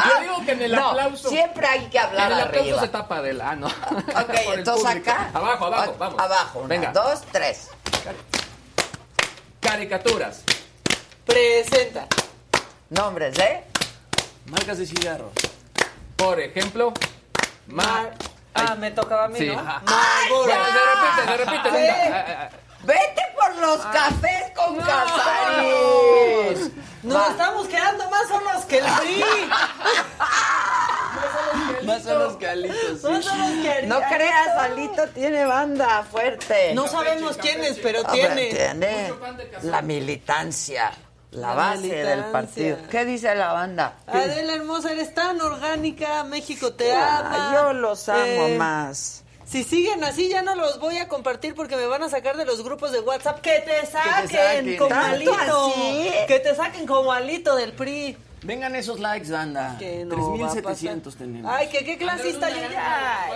Yo 0.09 0.21
digo 0.23 0.45
que 0.47 0.53
en 0.53 0.63
el 0.63 0.73
No, 0.75 0.89
aplauso. 0.91 1.29
siempre 1.29 1.67
hay 1.67 1.87
que 1.91 1.99
hablar 1.99 2.33
En 2.33 2.39
el 2.39 2.45
aplauso 2.45 2.69
arriba. 2.71 2.81
se 2.81 2.89
tapa 2.89 3.21
del 3.23 3.41
ano. 3.41 3.67
Ok, 3.67 4.05
Por 4.45 4.55
el 4.55 4.59
entonces 4.61 4.87
público. 4.87 5.11
acá. 5.11 5.31
Abajo, 5.35 5.67
abajo, 5.67 5.95
vamos. 5.99 6.21
Abajo, 6.23 6.59
una, 6.61 6.69
Venga. 6.69 6.93
dos, 6.93 7.21
tres. 7.31 7.69
Caricaturas. 9.61 10.43
Presenta. 11.27 12.07
Nombres, 12.89 13.39
¿eh? 13.39 13.65
Marcas 14.47 14.79
de 14.79 14.87
cigarros. 14.87 15.31
Por 16.17 16.41
ejemplo, 16.41 16.93
Mar. 17.67 18.15
Ah, 18.55 18.75
me 18.75 18.91
tocaba 18.91 19.25
a 19.25 19.29
mí, 19.29 19.39
Sí. 19.39 19.47
¿no? 19.47 19.57
Marlboro. 19.63 20.53
Se 20.53 20.57
repite, 20.57 21.25
se 21.25 21.37
repite. 21.37 21.69
Sí. 21.71 21.77
venga. 21.77 22.17
Ah, 22.19 22.25
ah, 22.29 22.49
ah. 22.53 22.57
Vete 22.83 23.23
por 23.39 23.55
los 23.57 23.81
cafés 23.87 24.45
con 24.57 24.77
Casarín. 24.79 26.73
Nos 27.03 27.29
estamos 27.31 27.69
quedando 27.69 28.11
más 28.11 28.29
solos 28.29 28.65
que 28.67 28.79
el 28.79 28.85
PRI. 29.01 29.25
Más 31.87 32.03
son 32.03 32.19
los 32.19 32.37
calitos. 32.37 33.03
Más 33.05 33.25
solos 33.25 33.51
que 33.63 33.79
el 33.81 33.89
No 33.89 34.01
creas, 34.09 34.49
Alito 34.59 35.07
tiene 35.09 35.45
banda 35.45 36.03
fuerte. 36.11 36.75
No 36.75 36.89
sabemos 36.89 37.37
quién 37.37 37.63
es, 37.65 37.79
pero 37.79 38.01
A 38.07 38.13
tiene. 38.13 38.47
tiene 38.49 39.13
la 39.63 39.83
militancia, 39.83 40.93
la, 41.33 41.49
La 41.49 41.55
base 41.55 41.89
del 41.89 42.25
partido. 42.27 42.77
¿Qué 42.91 43.05
dice 43.05 43.35
la 43.35 43.53
banda? 43.53 43.99
Adela 44.07 44.55
hermosa, 44.55 44.93
eres 44.93 45.15
tan 45.15 45.41
orgánica, 45.41 46.25
México 46.25 46.73
te 46.73 46.93
Ah, 46.93 47.19
ama. 47.21 47.51
yo 47.55 47.73
los 47.75 48.09
amo 48.09 48.21
Eh, 48.25 48.57
más. 48.59 49.25
Si 49.47 49.65
siguen 49.65 50.05
así, 50.05 50.29
ya 50.29 50.43
no 50.43 50.55
los 50.55 50.79
voy 50.79 50.99
a 50.99 51.09
compartir 51.09 51.55
porque 51.57 51.75
me 51.77 51.87
van 51.87 52.03
a 52.05 52.09
sacar 52.09 52.37
de 52.37 52.45
los 52.45 52.63
grupos 52.63 52.93
de 52.93 53.01
WhatsApp. 53.01 53.41
Que 53.41 53.59
te 53.61 53.85
saquen, 53.87 54.29
saquen. 54.29 54.77
como 54.77 54.89
¿Tanto 54.91 55.07
alito. 55.35 55.67
así? 55.73 56.11
Que 56.29 56.39
te 56.39 56.55
saquen 56.55 56.87
como 56.87 57.11
alito 57.13 57.57
del 57.57 57.73
PRI. 57.73 58.17
Vengan 58.43 58.75
esos 58.77 59.01
likes, 59.01 59.31
banda. 59.31 59.77
Que 59.79 60.05
no 60.05 60.17
va 60.17 60.47
a 60.47 60.53
3700 60.53 61.15
pasar. 61.15 61.27
tenemos. 61.27 61.53
Ay, 61.53 61.69
que 61.69 61.85
qué 61.85 61.99
clasista 61.99 62.49
yo 62.49 62.71
ya. 62.71 63.27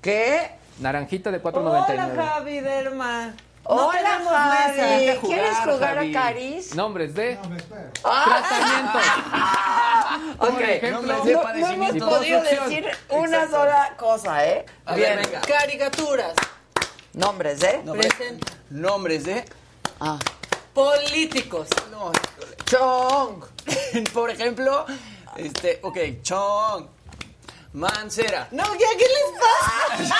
¿Qué? 0.00 0.50
Naranjita 0.78 1.30
de 1.30 1.40
Hola, 1.42 1.86
4.99. 1.86 2.16
Javi 2.16 2.60
Derma. 2.60 3.34
No 3.68 3.88
Hola, 3.88 3.98
tenemos 4.00 4.32
Javi. 4.32 5.16
jugar, 5.16 5.18
¿Quieres 5.20 5.56
jugar 5.58 5.94
Javi. 5.96 6.14
a 6.16 6.20
Caris? 6.22 6.74
Nombres 6.76 7.14
de 7.14 7.38
Ah, 8.04 8.24
tratamientos. 8.48 10.36
Por 10.38 10.48
ok. 10.50 10.60
ejemplo, 10.60 11.00
Nombres 11.12 11.18
No, 11.18 11.24
de 11.24 11.32
no 11.60 11.72
hemos 11.72 11.96
podido 12.14 12.42
decir 12.42 12.86
una 13.08 13.50
sola 13.50 13.94
cosa, 13.96 14.46
¿eh? 14.46 14.66
A 14.84 14.94
Bien. 14.94 15.16
ver, 15.16 15.26
venga. 15.26 15.40
Caricaturas. 15.40 16.34
Nombres, 17.14 17.62
¿eh? 17.64 17.80
Nombre- 17.84 18.08
Presenta. 18.08 18.52
Nombres 18.70 19.24
de. 19.24 19.44
Ah. 20.00 20.18
Políticos. 20.72 21.68
No. 21.90 22.12
Chong. 22.66 23.44
Por 24.12 24.30
ejemplo, 24.30 24.86
este, 25.36 25.80
ok, 25.82 25.98
Chong. 26.22 26.86
Mancera. 27.76 28.48
No, 28.52 28.64
¿qué, 28.72 28.86
qué 28.98 29.04
les 29.04 29.32
pasa? 29.38 30.16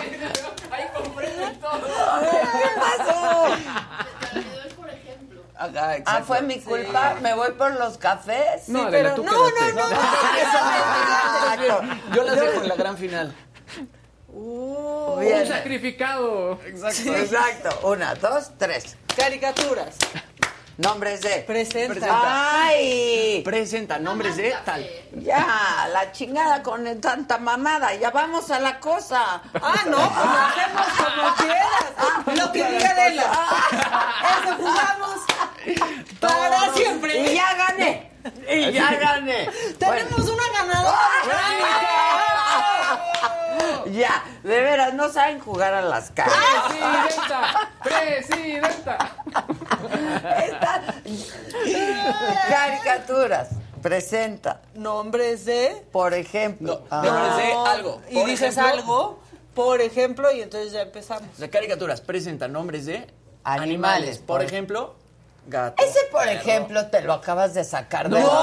¿Qué 0.00 0.18
pasó? 2.80 3.48
Ajá, 5.56 5.88
Ah, 5.90 5.96
exacto. 5.96 6.24
fue 6.24 6.40
mi 6.40 6.58
culpa. 6.60 7.16
Me 7.20 7.34
voy 7.34 7.50
por 7.52 7.72
los 7.78 7.98
cafés. 7.98 8.66
No, 8.70 8.78
Sí, 8.80 8.86
Adela, 8.86 9.10
pero 9.10 9.14
tú 9.16 9.24
no, 9.24 9.32
no, 9.32 9.50
no, 9.74 9.90
no. 9.90 9.96
Exacto. 10.40 11.82
Yo 12.14 12.22
las 12.24 12.40
dejo 12.40 12.62
en 12.62 12.68
la 12.68 12.76
gran 12.76 12.96
final. 12.96 13.34
Bien. 14.28 15.42
Un 15.42 15.46
sacrificado. 15.48 16.58
Exacto. 16.64 17.14
Exacto. 17.14 17.80
Una, 17.88 18.14
dos, 18.14 18.52
tres. 18.56 18.96
Caricaturas. 19.14 19.96
Nombres 20.80 21.20
de. 21.20 21.44
Presenta. 21.46 21.92
Presenta. 21.92 22.64
¡Ay! 22.64 23.42
Presenta 23.44 23.98
nombres 23.98 24.36
de 24.36 24.54
tal. 24.64 24.86
Ya, 25.18 25.88
la 25.92 26.10
chingada 26.12 26.62
con 26.62 27.00
tanta 27.00 27.36
mamada. 27.36 27.94
Ya 27.96 28.10
vamos 28.10 28.50
a 28.50 28.58
la 28.60 28.80
cosa. 28.80 29.42
Ah, 29.54 29.84
no, 29.90 29.98
pues 29.98 30.26
lo 30.26 30.40
hacemos 30.40 30.86
como 30.96 31.34
quieras. 31.36 32.38
Lo 32.38 32.52
que 32.52 32.64
diga 32.64 32.90
Adela. 32.90 33.24
Eso 34.42 34.56
jugamos 34.56 35.20
para 36.18 36.74
siempre. 36.74 37.30
Y 37.30 37.34
ya 37.34 37.54
gané. 37.54 38.09
Y 38.50 38.72
ya 38.72 38.92
gané. 38.94 39.48
Tenemos 39.78 40.28
una 40.28 40.42
ganadora. 40.52 40.98
Ya, 43.92 44.22
de 44.44 44.60
veras, 44.60 44.94
no 44.94 45.08
saben 45.10 45.40
jugar 45.40 45.74
a 45.74 45.82
las 45.82 46.10
caras. 46.12 46.32
Presidenta. 46.68 47.70
Presidenta. 47.82 49.16
Estas 50.44 50.94
caricaturas. 52.48 53.48
Presenta, 53.82 54.60
Nombres 54.74 55.44
de. 55.46 55.84
por 55.90 56.12
ejemplo. 56.14 56.84
No, 56.90 57.02
nombres 57.02 57.36
de 57.36 57.52
algo. 57.52 58.00
Y 58.10 58.14
Por 58.14 58.26
dices 58.26 58.56
ejemplo, 58.56 58.72
algo, 58.80 59.20
por 59.54 59.80
ejemplo, 59.80 60.30
y 60.30 60.42
entonces 60.42 60.70
ya 60.72 60.82
empezamos. 60.82 61.26
Las 61.38 61.48
caricaturas 61.50 62.00
presentan 62.02 62.52
nombres 62.52 62.86
de 62.86 63.06
Animales, 63.42 64.18
Por 64.18 64.26
por- 64.26 64.42
ejemplo, 64.42 64.94
gato. 65.46 65.82
Ese, 65.82 66.00
por 66.12 66.26
ejemplo, 66.28 66.86
te 66.88 67.00
lo 67.02 67.14
acabas 67.14 67.54
de 67.54 67.64
sacar 67.64 68.08
No, 68.10 68.16
de 68.16 68.22
la 68.22 68.28
el 68.28 68.34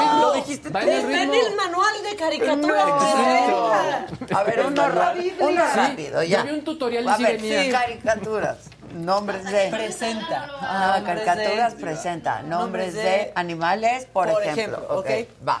ritmo. 0.00 0.20
lo 0.20 0.32
dijiste 0.34 0.70
tú. 0.70 0.78
en 0.78 0.88
el 0.88 0.98
Está 0.98 1.22
en 1.22 1.34
el 1.34 1.56
manual 1.56 2.02
de 2.02 2.16
caricaturas. 2.16 2.86
No. 2.86 4.38
A 4.38 4.42
ver, 4.44 4.66
uno, 4.66 4.88
ra- 4.88 5.14
uno 5.40 5.62
rápido, 5.74 6.22
ya. 6.22 6.38
Yo 6.38 6.44
vi 6.44 6.50
un 6.58 6.64
tutorial 6.64 7.08
A 7.08 7.16
sí 7.16 7.22
ver, 7.24 7.72
caricaturas. 7.72 8.58
Nombres 8.94 9.44
de. 9.44 9.68
Presenta. 9.70 10.48
Ah, 10.60 10.94
Nombres 10.98 11.24
caricaturas 11.24 11.74
de- 11.76 11.80
presenta. 11.82 12.42
Nombres 12.42 12.60
Nombres 12.60 12.94
de, 12.94 13.02
de- 13.02 13.32
animales, 13.34 14.06
por, 14.06 14.30
por 14.30 14.42
ejemplo. 14.42 14.76
ejemplo, 14.78 14.98
ok, 14.98 15.06
ok. 15.06 15.10
va. 15.48 15.60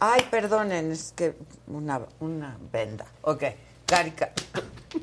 Ay, 0.00 0.22
perdonen, 0.30 0.92
es 0.92 1.12
que 1.16 1.34
una, 1.66 2.00
una 2.20 2.56
venda. 2.72 3.06
Ok, 3.22 3.42
carica. 3.86 4.30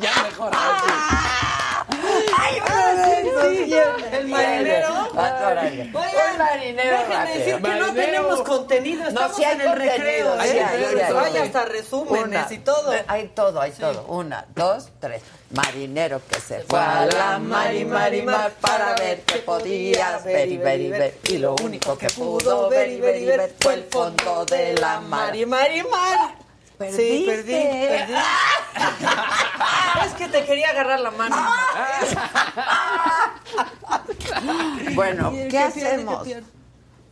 ya 0.00 0.22
mejor. 0.22 0.50
Ay, 2.36 2.60
sí, 3.04 3.64
sí, 3.66 3.74
el 4.12 4.28
marinero. 4.28 5.08
Oigan, 5.12 5.88
Un 5.94 6.38
marinero 6.38 6.98
déjenme 6.98 7.38
decir 7.38 7.62
que 7.62 7.74
no 7.74 7.92
tenemos 7.94 8.42
contenido, 8.42 9.08
estamos 9.08 9.38
en 9.40 9.60
el 9.60 9.72
recreo. 9.72 10.34
¿eh? 10.34 10.38
hay, 10.38 10.50
sí 10.50 10.58
hay. 10.58 11.16
Hay 11.16 11.36
hasta 11.38 11.64
resúmenes 11.64 12.24
Una. 12.24 12.46
y 12.50 12.58
todo. 12.58 12.92
Hay 13.06 13.28
todo, 13.28 13.60
hay 13.60 13.72
todo. 13.72 14.04
Una, 14.08 14.46
dos, 14.54 14.88
tres. 15.00 15.22
Marinero 15.50 16.20
que 16.28 16.40
se 16.40 16.60
fue 16.60 16.78
a 16.78 17.06
la 17.06 17.38
mar 17.38 17.74
y 17.74 17.84
mar 17.84 18.14
y 18.14 18.22
mar 18.22 18.52
para 18.60 18.94
ver 18.96 19.22
qué 19.22 19.38
podía 19.38 20.18
ver 20.18 20.48
y 20.48 20.58
ver 20.58 20.80
y 20.80 20.90
ver. 20.90 21.18
Y 21.28 21.38
lo 21.38 21.54
único 21.62 21.96
que 21.96 22.08
pudo 22.10 22.68
ver 22.68 22.90
y 22.90 23.00
ver 23.00 23.16
y 23.22 23.24
ver 23.24 23.54
fue 23.60 23.74
el 23.74 23.84
fondo 23.84 24.44
de 24.44 24.74
la 24.74 25.00
mar. 25.00 25.28
Mari, 25.28 25.46
Mari, 25.46 25.82
Mar. 25.84 26.47
Sí, 26.78 27.24
perdí, 27.26 27.52
perdí. 27.52 28.14
es 30.06 30.12
que 30.14 30.28
te 30.28 30.44
quería 30.44 30.70
agarrar 30.70 31.00
la 31.00 31.10
mano. 31.10 31.36
Bueno, 34.94 35.32
¿qué 35.50 35.58
hacemos? 35.58 36.26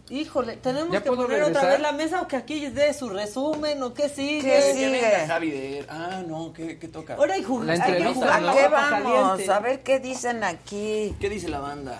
Híjole, 0.08 0.56
¿tenemos 0.58 0.92
¿Ya 0.92 1.02
que 1.02 1.10
poner 1.10 1.24
otra 1.42 1.46
regresar? 1.46 1.70
vez 1.70 1.80
la 1.80 1.92
mesa 1.92 2.22
o 2.22 2.28
que 2.28 2.36
aquí 2.36 2.64
dé 2.68 2.94
su 2.94 3.08
resumen 3.08 3.82
o 3.82 3.92
qué 3.92 4.08
sigue? 4.08 4.40
¿Qué 4.42 4.72
sigue? 4.72 5.24
Javi 5.26 5.50
de... 5.50 5.86
Ah, 5.88 6.22
no, 6.26 6.52
¿qué, 6.52 6.78
qué 6.78 6.86
toca? 6.86 7.14
Ahora 7.14 7.34
hay, 7.34 7.42
jug- 7.42 7.68
hay 7.68 7.80
que 7.80 8.04
jugar 8.14 8.48
¿A 8.48 8.52
qué 8.54 8.68
vamos? 8.68 9.02
caliente. 9.34 9.52
A 9.52 9.58
ver 9.58 9.82
qué 9.82 9.98
dicen 9.98 10.44
aquí. 10.44 11.16
¿Qué 11.18 11.28
dice 11.28 11.48
la 11.48 11.58
banda? 11.58 11.98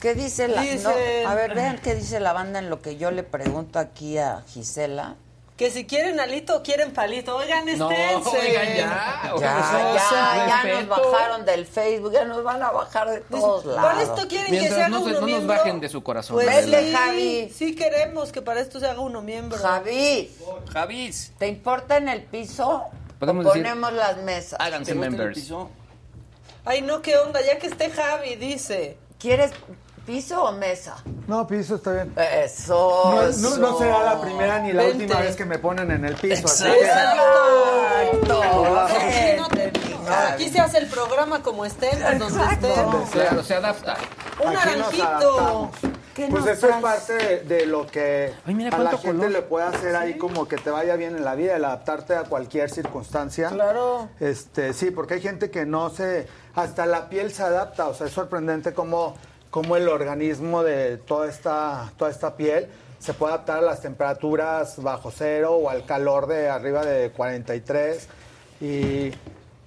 ¿Qué 0.00 0.14
dice 0.16 0.48
la 0.48 0.62
Dice- 0.62 1.22
no, 1.22 1.28
A 1.30 1.34
ver, 1.36 1.54
vean 1.54 1.78
qué 1.78 1.94
dice 1.94 2.18
la 2.18 2.32
banda 2.32 2.58
en 2.58 2.68
lo 2.68 2.82
que 2.82 2.96
yo 2.96 3.12
le 3.12 3.22
pregunto 3.22 3.78
aquí 3.78 4.18
a 4.18 4.42
Gisela. 4.48 5.14
Que 5.62 5.70
si 5.70 5.86
quieren 5.86 6.18
alito 6.18 6.56
o 6.56 6.62
quieren 6.64 6.90
palito. 6.92 7.36
Oigan, 7.36 7.64
No, 7.78 7.88
esténse. 7.88 8.30
oigan, 8.36 8.66
ya. 8.74 9.32
Ya, 9.38 9.94
ya, 9.94 10.62
ya 10.66 10.80
nos 10.82 10.88
bajaron 10.88 11.44
del 11.44 11.66
Facebook, 11.66 12.12
ya 12.12 12.24
nos 12.24 12.42
van 12.42 12.60
a 12.64 12.72
bajar 12.72 13.08
de 13.08 13.20
todos 13.20 13.64
Para 13.76 13.94
lados. 13.94 14.02
esto 14.18 14.26
quieren 14.28 14.50
Mientras 14.50 14.70
que 14.70 14.74
se 14.74 14.82
haga 14.82 14.88
no 14.88 14.98
se- 14.98 15.04
uno 15.04 15.12
no 15.14 15.20
nos 15.20 15.26
miembro. 15.30 15.56
bajen 15.56 15.78
de 15.78 15.88
su 15.88 16.02
corazón, 16.02 16.34
Pues 16.34 16.64
sí, 16.64 16.92
Javi. 16.92 17.52
sí 17.54 17.76
queremos 17.76 18.32
que 18.32 18.42
para 18.42 18.58
esto 18.60 18.80
se 18.80 18.88
haga 18.88 18.98
uno 19.02 19.22
miembro. 19.22 19.56
Javi, 19.56 20.34
Javis. 20.72 21.32
¿te 21.38 21.46
importa 21.46 21.96
en 21.98 22.08
el 22.08 22.22
piso? 22.24 22.82
Podemos 23.20 23.46
o 23.46 23.50
decir- 23.50 23.62
ponemos 23.62 23.92
las 23.92 24.16
mesas. 24.16 24.58
Háganse 24.60 24.90
¿Te 24.90 24.98
gusta 24.98 25.06
el 25.06 25.12
members. 25.16 25.38
piso? 25.38 25.70
Ay, 26.64 26.82
no, 26.82 27.00
qué 27.02 27.18
onda, 27.18 27.40
ya 27.40 27.56
que 27.58 27.68
esté 27.68 27.88
Javi, 27.88 28.34
dice. 28.34 28.96
¿Quieres 29.20 29.52
piso 30.06 30.42
o 30.44 30.52
mesa? 30.52 30.96
No, 31.26 31.46
piso 31.46 31.76
está 31.76 31.92
bien. 31.92 32.12
Eso. 32.16 33.02
No, 33.04 33.12
no, 33.14 33.56
no 33.58 33.68
eso. 33.68 33.78
será 33.78 34.02
la 34.02 34.20
primera 34.20 34.58
ni 34.58 34.72
la 34.72 34.82
Vente. 34.82 35.04
última 35.04 35.20
vez 35.20 35.36
que 35.36 35.44
me 35.44 35.58
ponen 35.58 35.90
en 35.90 36.04
el 36.04 36.14
piso. 36.16 36.46
Así 36.46 36.66
Exacto. 36.68 38.42
Sí, 38.88 39.36
no 39.38 39.48
te 39.48 39.70
digo. 39.70 40.00
Aquí 40.32 40.48
se 40.48 40.60
hace 40.60 40.78
el 40.78 40.86
programa 40.88 41.42
como 41.42 41.64
estemos, 41.64 42.18
donde 42.18 42.44
estemos. 42.52 43.10
Claro, 43.10 43.42
se 43.42 43.54
adapta. 43.54 43.96
Un 44.44 44.48
Aquí 44.56 44.56
naranjito. 44.56 45.06
adaptamos. 45.06 45.70
¿Qué 46.14 46.26
Pues 46.26 46.44
eso 46.46 46.68
es 46.68 46.76
parte 46.76 47.14
de, 47.14 47.40
de 47.40 47.64
lo 47.66 47.86
que 47.86 48.34
Ay, 48.44 48.54
mira 48.54 48.76
a 48.76 48.78
la 48.80 48.90
gente 48.90 49.06
color. 49.06 49.30
le 49.30 49.40
puede 49.40 49.64
hacer 49.64 49.96
ahí 49.96 50.18
como 50.18 50.46
que 50.46 50.58
te 50.58 50.68
vaya 50.68 50.94
bien 50.96 51.16
en 51.16 51.24
la 51.24 51.34
vida, 51.34 51.56
el 51.56 51.64
adaptarte 51.64 52.14
a 52.14 52.24
cualquier 52.24 52.68
circunstancia. 52.68 53.48
Claro. 53.48 54.10
Este, 54.20 54.74
sí, 54.74 54.90
porque 54.90 55.14
hay 55.14 55.22
gente 55.22 55.50
que 55.50 55.64
no 55.64 55.88
se, 55.88 56.26
hasta 56.54 56.84
la 56.84 57.08
piel 57.08 57.32
se 57.32 57.42
adapta, 57.44 57.86
o 57.88 57.94
sea, 57.94 58.08
es 58.08 58.12
sorprendente 58.12 58.74
cómo, 58.74 59.14
cómo 59.52 59.76
el 59.76 59.86
organismo 59.86 60.64
de 60.64 60.96
toda 60.96 61.28
esta, 61.28 61.92
toda 61.98 62.10
esta 62.10 62.36
piel 62.36 62.68
se 62.98 63.12
puede 63.12 63.34
adaptar 63.34 63.58
a 63.58 63.60
las 63.60 63.82
temperaturas 63.82 64.82
bajo 64.82 65.10
cero 65.10 65.52
o 65.52 65.68
al 65.68 65.84
calor 65.84 66.26
de 66.26 66.48
arriba 66.48 66.82
de 66.86 67.10
43 67.10 68.08
y 68.62 69.10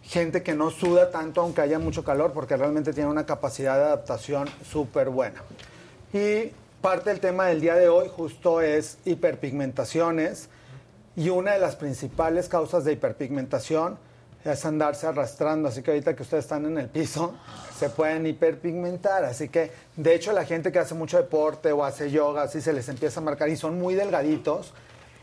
gente 0.02 0.42
que 0.42 0.56
no 0.56 0.72
suda 0.72 1.12
tanto 1.12 1.42
aunque 1.42 1.62
haya 1.62 1.78
mucho 1.78 2.04
calor 2.04 2.32
porque 2.34 2.58
realmente 2.58 2.94
tiene 2.94 3.12
una 3.12 3.28
capacidad 3.28 3.78
de 3.78 3.84
adaptación 3.84 4.50
súper 4.68 5.10
buena. 5.10 5.44
Y 6.12 6.52
parte 6.82 7.12
del 7.12 7.20
tema 7.20 7.46
del 7.46 7.62
día 7.62 7.76
de 7.76 7.88
hoy 7.88 8.10
justo 8.10 8.62
es 8.62 8.98
hiperpigmentaciones 9.06 10.50
y 11.16 11.30
una 11.30 11.52
de 11.52 11.60
las 11.60 11.76
principales 11.76 12.50
causas 12.50 12.86
de 12.86 12.94
hiperpigmentación 12.94 14.00
es 14.46 14.66
andarse 14.66 15.08
arrastrando, 15.08 15.70
así 15.70 15.82
que 15.82 15.92
ahorita 15.92 16.16
que 16.16 16.24
ustedes 16.24 16.46
están 16.46 16.66
en 16.66 16.78
el 16.78 16.88
piso 16.88 17.34
se 17.76 17.90
pueden 17.90 18.26
hiperpigmentar, 18.28 19.26
así 19.26 19.50
que 19.50 19.72
de 19.98 20.16
hecho 20.16 20.32
la 20.32 20.46
gente 20.46 20.72
que 20.72 20.80
hace 20.80 20.94
mucho 20.94 21.18
deporte 21.18 21.72
o 21.72 21.84
hace 21.84 22.12
yoga 22.12 22.44
así 22.44 22.62
se 22.62 22.72
les 22.72 22.88
empieza 22.88 23.20
a 23.20 23.24
marcar 23.24 23.50
y 23.50 23.58
son 23.58 23.80
muy 23.80 23.96
delgaditos, 23.96 24.74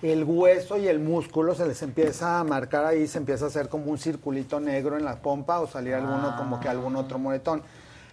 el 0.03 0.25
hueso 0.25 0.77
y 0.77 0.89
el 0.89 0.99
músculo 0.99 1.55
se 1.55 1.67
les 1.67 1.81
empieza 1.83 2.41
a 2.41 2.45
marcar 2.45 2.85
ahí, 2.85 3.07
se 3.07 3.19
empieza 3.19 3.45
a 3.45 3.49
hacer 3.49 3.69
como 3.69 3.91
un 3.91 3.99
circulito 3.99 4.59
negro 4.59 4.99
en 4.99 5.05
la 5.05 5.17
pompa 5.17 5.61
o 5.61 5.69
salir 5.69 5.95
alguno 5.95 6.37
como 6.37 6.59
que 6.59 6.69
algún 6.69 6.97
otro 6.97 7.21
moretón. 7.21 7.63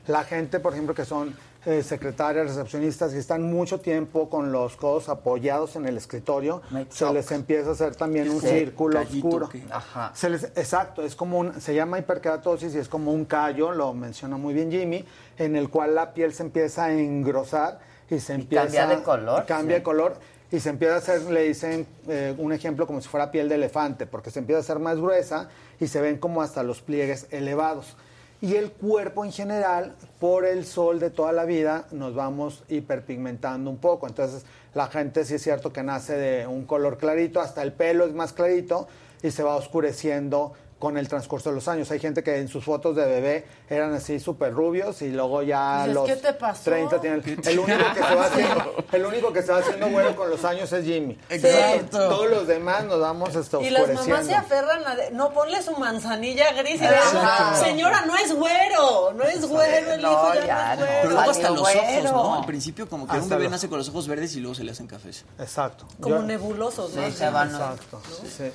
La 0.06 0.23
gente, 0.23 0.60
por 0.60 0.73
ejemplo, 0.73 0.94
que 0.94 1.06
son 1.06 1.36
eh, 1.65 1.84
secretarias, 1.84 2.48
recepcionistas, 2.48 3.14
y 3.14 3.18
están 3.18 3.44
mucho 3.44 3.80
tiempo 3.81 4.30
con 4.30 4.52
los 4.52 4.77
codos 4.77 5.10
apoyados 5.10 5.76
en 5.76 5.86
el 5.86 5.98
escritorio, 5.98 6.61
se 6.90 7.11
les 7.14 7.31
empieza 7.31 7.69
a 7.69 7.73
hacer 7.73 7.95
también 7.95 8.30
un 8.30 8.41
círculo 8.41 9.02
oscuro. 9.02 9.49
que- 9.49 9.64
Ajá. 9.69 10.11
Se 10.15 10.30
les- 10.30 10.45
exacto, 10.56 11.03
es 11.03 11.15
como 11.15 11.38
un, 11.40 11.60
se 11.60 11.76
llama 11.76 11.99
hiperkeratosis 11.99 12.73
y 12.76 12.77
es 12.77 12.88
como 12.88 13.11
un 13.11 13.26
callo, 13.26 13.72
lo 13.73 13.94
menciona 13.94 14.38
muy 14.38 14.53
bien 14.53 14.72
Jimmy, 14.72 15.03
en 15.38 15.56
el 15.57 15.69
cual 15.69 15.95
la 15.95 16.14
piel 16.14 16.34
se 16.34 16.44
empieza 16.44 16.86
a 16.86 16.94
engrosar 16.94 17.80
y 18.10 18.19
se 18.19 18.34
empieza 18.34 18.64
cambia 18.64 18.88
de 18.88 19.03
color, 19.03 19.45
cambia 19.45 19.76
sí. 19.76 19.80
de 19.80 19.84
color 19.84 20.15
y 20.52 20.60
se 20.61 20.69
empieza 20.69 20.95
a 20.95 20.98
hacer, 20.98 21.22
le 21.30 21.44
dicen 21.44 21.86
eh, 22.07 22.34
un 22.38 22.53
ejemplo 22.53 22.88
como 22.88 23.02
si 23.02 23.07
fuera 23.10 23.31
piel 23.31 23.49
de 23.49 23.56
elefante, 23.56 24.07
porque 24.07 24.31
se 24.31 24.40
empieza 24.40 24.57
a 24.57 24.61
hacer 24.61 24.80
más 24.80 24.98
gruesa 24.98 25.49
y 25.80 25.88
se 25.88 25.99
ven 26.02 26.18
como 26.18 26.41
hasta 26.41 26.64
los 26.64 26.81
pliegues 26.81 27.27
elevados. 27.31 27.98
Y 28.41 28.55
el 28.55 28.71
cuerpo 28.71 29.25
en 29.25 29.33
general, 29.33 29.95
por 30.19 30.45
el 30.45 30.65
sol 30.65 30.99
de 30.99 31.09
toda 31.09 31.33
la 31.33 31.43
vida, 31.43 31.87
nos 31.91 32.15
vamos 32.15 32.63
hiperpigmentando 32.69 33.69
un 33.69 33.77
poco. 33.77 34.07
Entonces, 34.07 34.45
la 34.73 34.87
gente 34.87 35.25
sí 35.25 35.35
es 35.35 35.41
cierto 35.41 35.73
que 35.73 35.83
nace 35.83 36.15
de 36.15 36.47
un 36.47 36.65
color 36.65 36.97
clarito, 36.97 37.41
hasta 37.41 37.61
el 37.61 37.73
pelo 37.73 38.05
es 38.05 38.13
más 38.13 38.31
clarito 38.31 38.87
y 39.21 39.31
se 39.31 39.43
va 39.43 39.55
oscureciendo 39.55 40.53
con 40.80 40.97
el 40.97 41.07
transcurso 41.10 41.49
de 41.49 41.56
los 41.56 41.68
años. 41.68 41.91
Hay 41.91 41.99
gente 41.99 42.23
que 42.23 42.38
en 42.38 42.47
sus 42.47 42.64
fotos 42.64 42.95
de 42.95 43.06
bebé 43.06 43.45
eran 43.69 43.93
así 43.93 44.18
súper 44.19 44.53
rubios 44.53 45.01
y 45.01 45.10
luego 45.10 45.43
ya 45.43 45.80
Dices, 45.81 45.93
los 45.93 46.07
¿qué 46.07 46.15
te 46.15 46.34
pasó? 46.34 46.64
30 46.64 47.01
tienen... 47.01 47.22
El 47.45 47.60
único, 47.60 47.84
que 47.93 48.01
se 48.03 48.15
va 48.15 48.26
haciendo, 48.26 48.76
el 48.93 49.06
único 49.06 49.34
que 49.34 49.41
se 49.43 49.51
va 49.51 49.57
haciendo 49.60 49.89
bueno 49.89 50.15
con 50.15 50.30
los 50.30 50.43
años 50.45 50.72
es 50.72 50.85
Jimmy. 50.85 51.18
Exacto. 51.30 51.97
Todos 52.10 52.30
los 52.30 52.47
demás 52.47 52.85
nos 52.85 52.99
vamos 53.01 53.35
este, 53.35 53.61
Y 53.61 53.69
las 53.69 53.89
mamás 53.93 54.26
se 54.26 54.34
aferran 54.35 54.88
a... 54.88 54.95
de- 54.95 55.11
no, 55.11 55.31
ponle 55.34 55.61
su 55.61 55.73
manzanilla 55.76 56.53
gris 56.53 56.81
y 56.81 56.85
Exacto. 56.85 57.60
de, 57.60 57.65
señora, 57.65 58.06
no 58.06 58.15
es 58.15 58.34
güero, 58.34 59.11
no 59.14 59.23
es 59.23 59.45
güero, 59.47 59.93
el 59.93 60.01
No, 60.01 60.11
hijo 60.14 60.34
ya, 60.35 60.45
ya 60.45 60.76
no 60.77 60.85
es 60.85 60.88
güero. 60.88 60.99
Pero 61.01 61.14
luego 61.14 61.31
hasta 61.31 61.49
los 61.49 61.60
ojos. 61.76 62.03
¿no? 62.06 62.35
Al 62.35 62.45
principio 62.45 62.88
como 62.89 63.06
que 63.06 63.18
un 63.18 63.27
bebé 63.27 63.43
los- 63.43 63.51
nace 63.51 63.68
con 63.68 63.77
los 63.80 63.89
ojos 63.89 64.07
verdes 64.07 64.34
y 64.35 64.39
luego 64.39 64.56
se 64.56 64.64
le 64.64 64.72
hacen 64.72 64.88
cafés. 64.88 65.26
Exacto. 65.39 65.85
Como 65.99 66.15
Yo- 66.18 66.22
nebulosos, 66.23 66.93
¿no? 66.93 67.01
Sí. 67.01 67.07
Exacto. 67.10 68.01
Sí. 68.38 68.51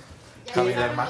Javier 0.53 0.79
Herma- 0.79 1.09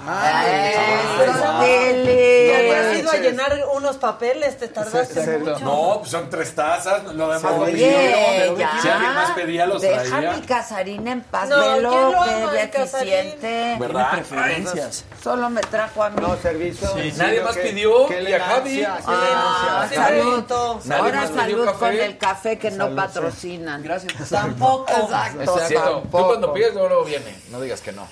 Eso, 0.00 1.60
Que 1.60 1.92
Lili. 1.92 2.52
habías 2.72 2.98
ido 2.98 3.10
a 3.10 3.16
llenar 3.16 3.58
unos 3.74 3.96
papeles, 3.98 4.56
te 4.58 4.68
tardaste 4.68 5.22
Sí, 5.24 5.30
sí. 5.30 5.38
mucho. 5.38 5.58
No, 5.60 5.96
pues 5.98 6.10
son 6.10 6.30
tres 6.30 6.54
tazas, 6.54 7.04
lo 7.04 7.28
demás 7.30 7.42
lo 7.56 7.62
Oye, 7.64 8.54
ya. 8.56 8.78
Si 8.80 8.88
alguien 8.88 9.14
más 9.14 9.30
pedía, 9.32 9.66
los 9.66 9.82
Deja 9.82 10.02
traía. 10.02 10.32
mi 10.32 10.40
Casarín 10.42 11.06
en 11.06 11.20
paz, 11.22 11.48
No, 11.50 11.58
velo, 11.58 11.90
¿quién 12.24 12.40
lo 12.46 12.50
qué 12.52 12.66
deficiente. 12.78 13.76
¿Verdad? 13.78 14.10
Preferencias. 14.12 15.04
Solo 15.22 15.50
me 15.50 15.60
trajo 15.60 16.02
a 16.02 16.10
mí. 16.10 16.16
No, 16.20 16.34
servicio. 16.38 16.88
Sí, 16.94 17.10
sí, 17.10 17.18
nadie 17.18 17.42
más 17.42 17.56
que- 17.56 17.62
pidió, 17.68 18.06
qué 18.06 18.22
y 18.22 18.32
a 18.32 18.40
Javi. 18.40 18.82
Ah, 18.84 19.86
elegancia. 19.90 20.04
salud. 20.06 20.44
Nadie 20.86 21.02
Ahora 21.02 21.20
más 21.20 21.30
salud 21.34 21.64
café. 21.66 21.78
con 21.78 21.92
el 21.92 22.18
café 22.18 22.58
que 22.58 22.70
no 22.70 22.76
Salud, 22.84 22.90
sí. 22.90 22.96
patrocinan. 22.96 23.82
Gracias. 23.82 24.28
Tampoco. 24.30 24.90
Exacto, 24.90 25.58
cierto. 25.66 25.90
Tú 25.90 26.00
tampoco. 26.00 26.26
cuando 26.28 26.52
pides, 26.54 26.74
luego 26.74 27.04
viene. 27.04 27.38
No 27.50 27.60
digas 27.60 27.80
que 27.82 27.92
no. 27.92 28.06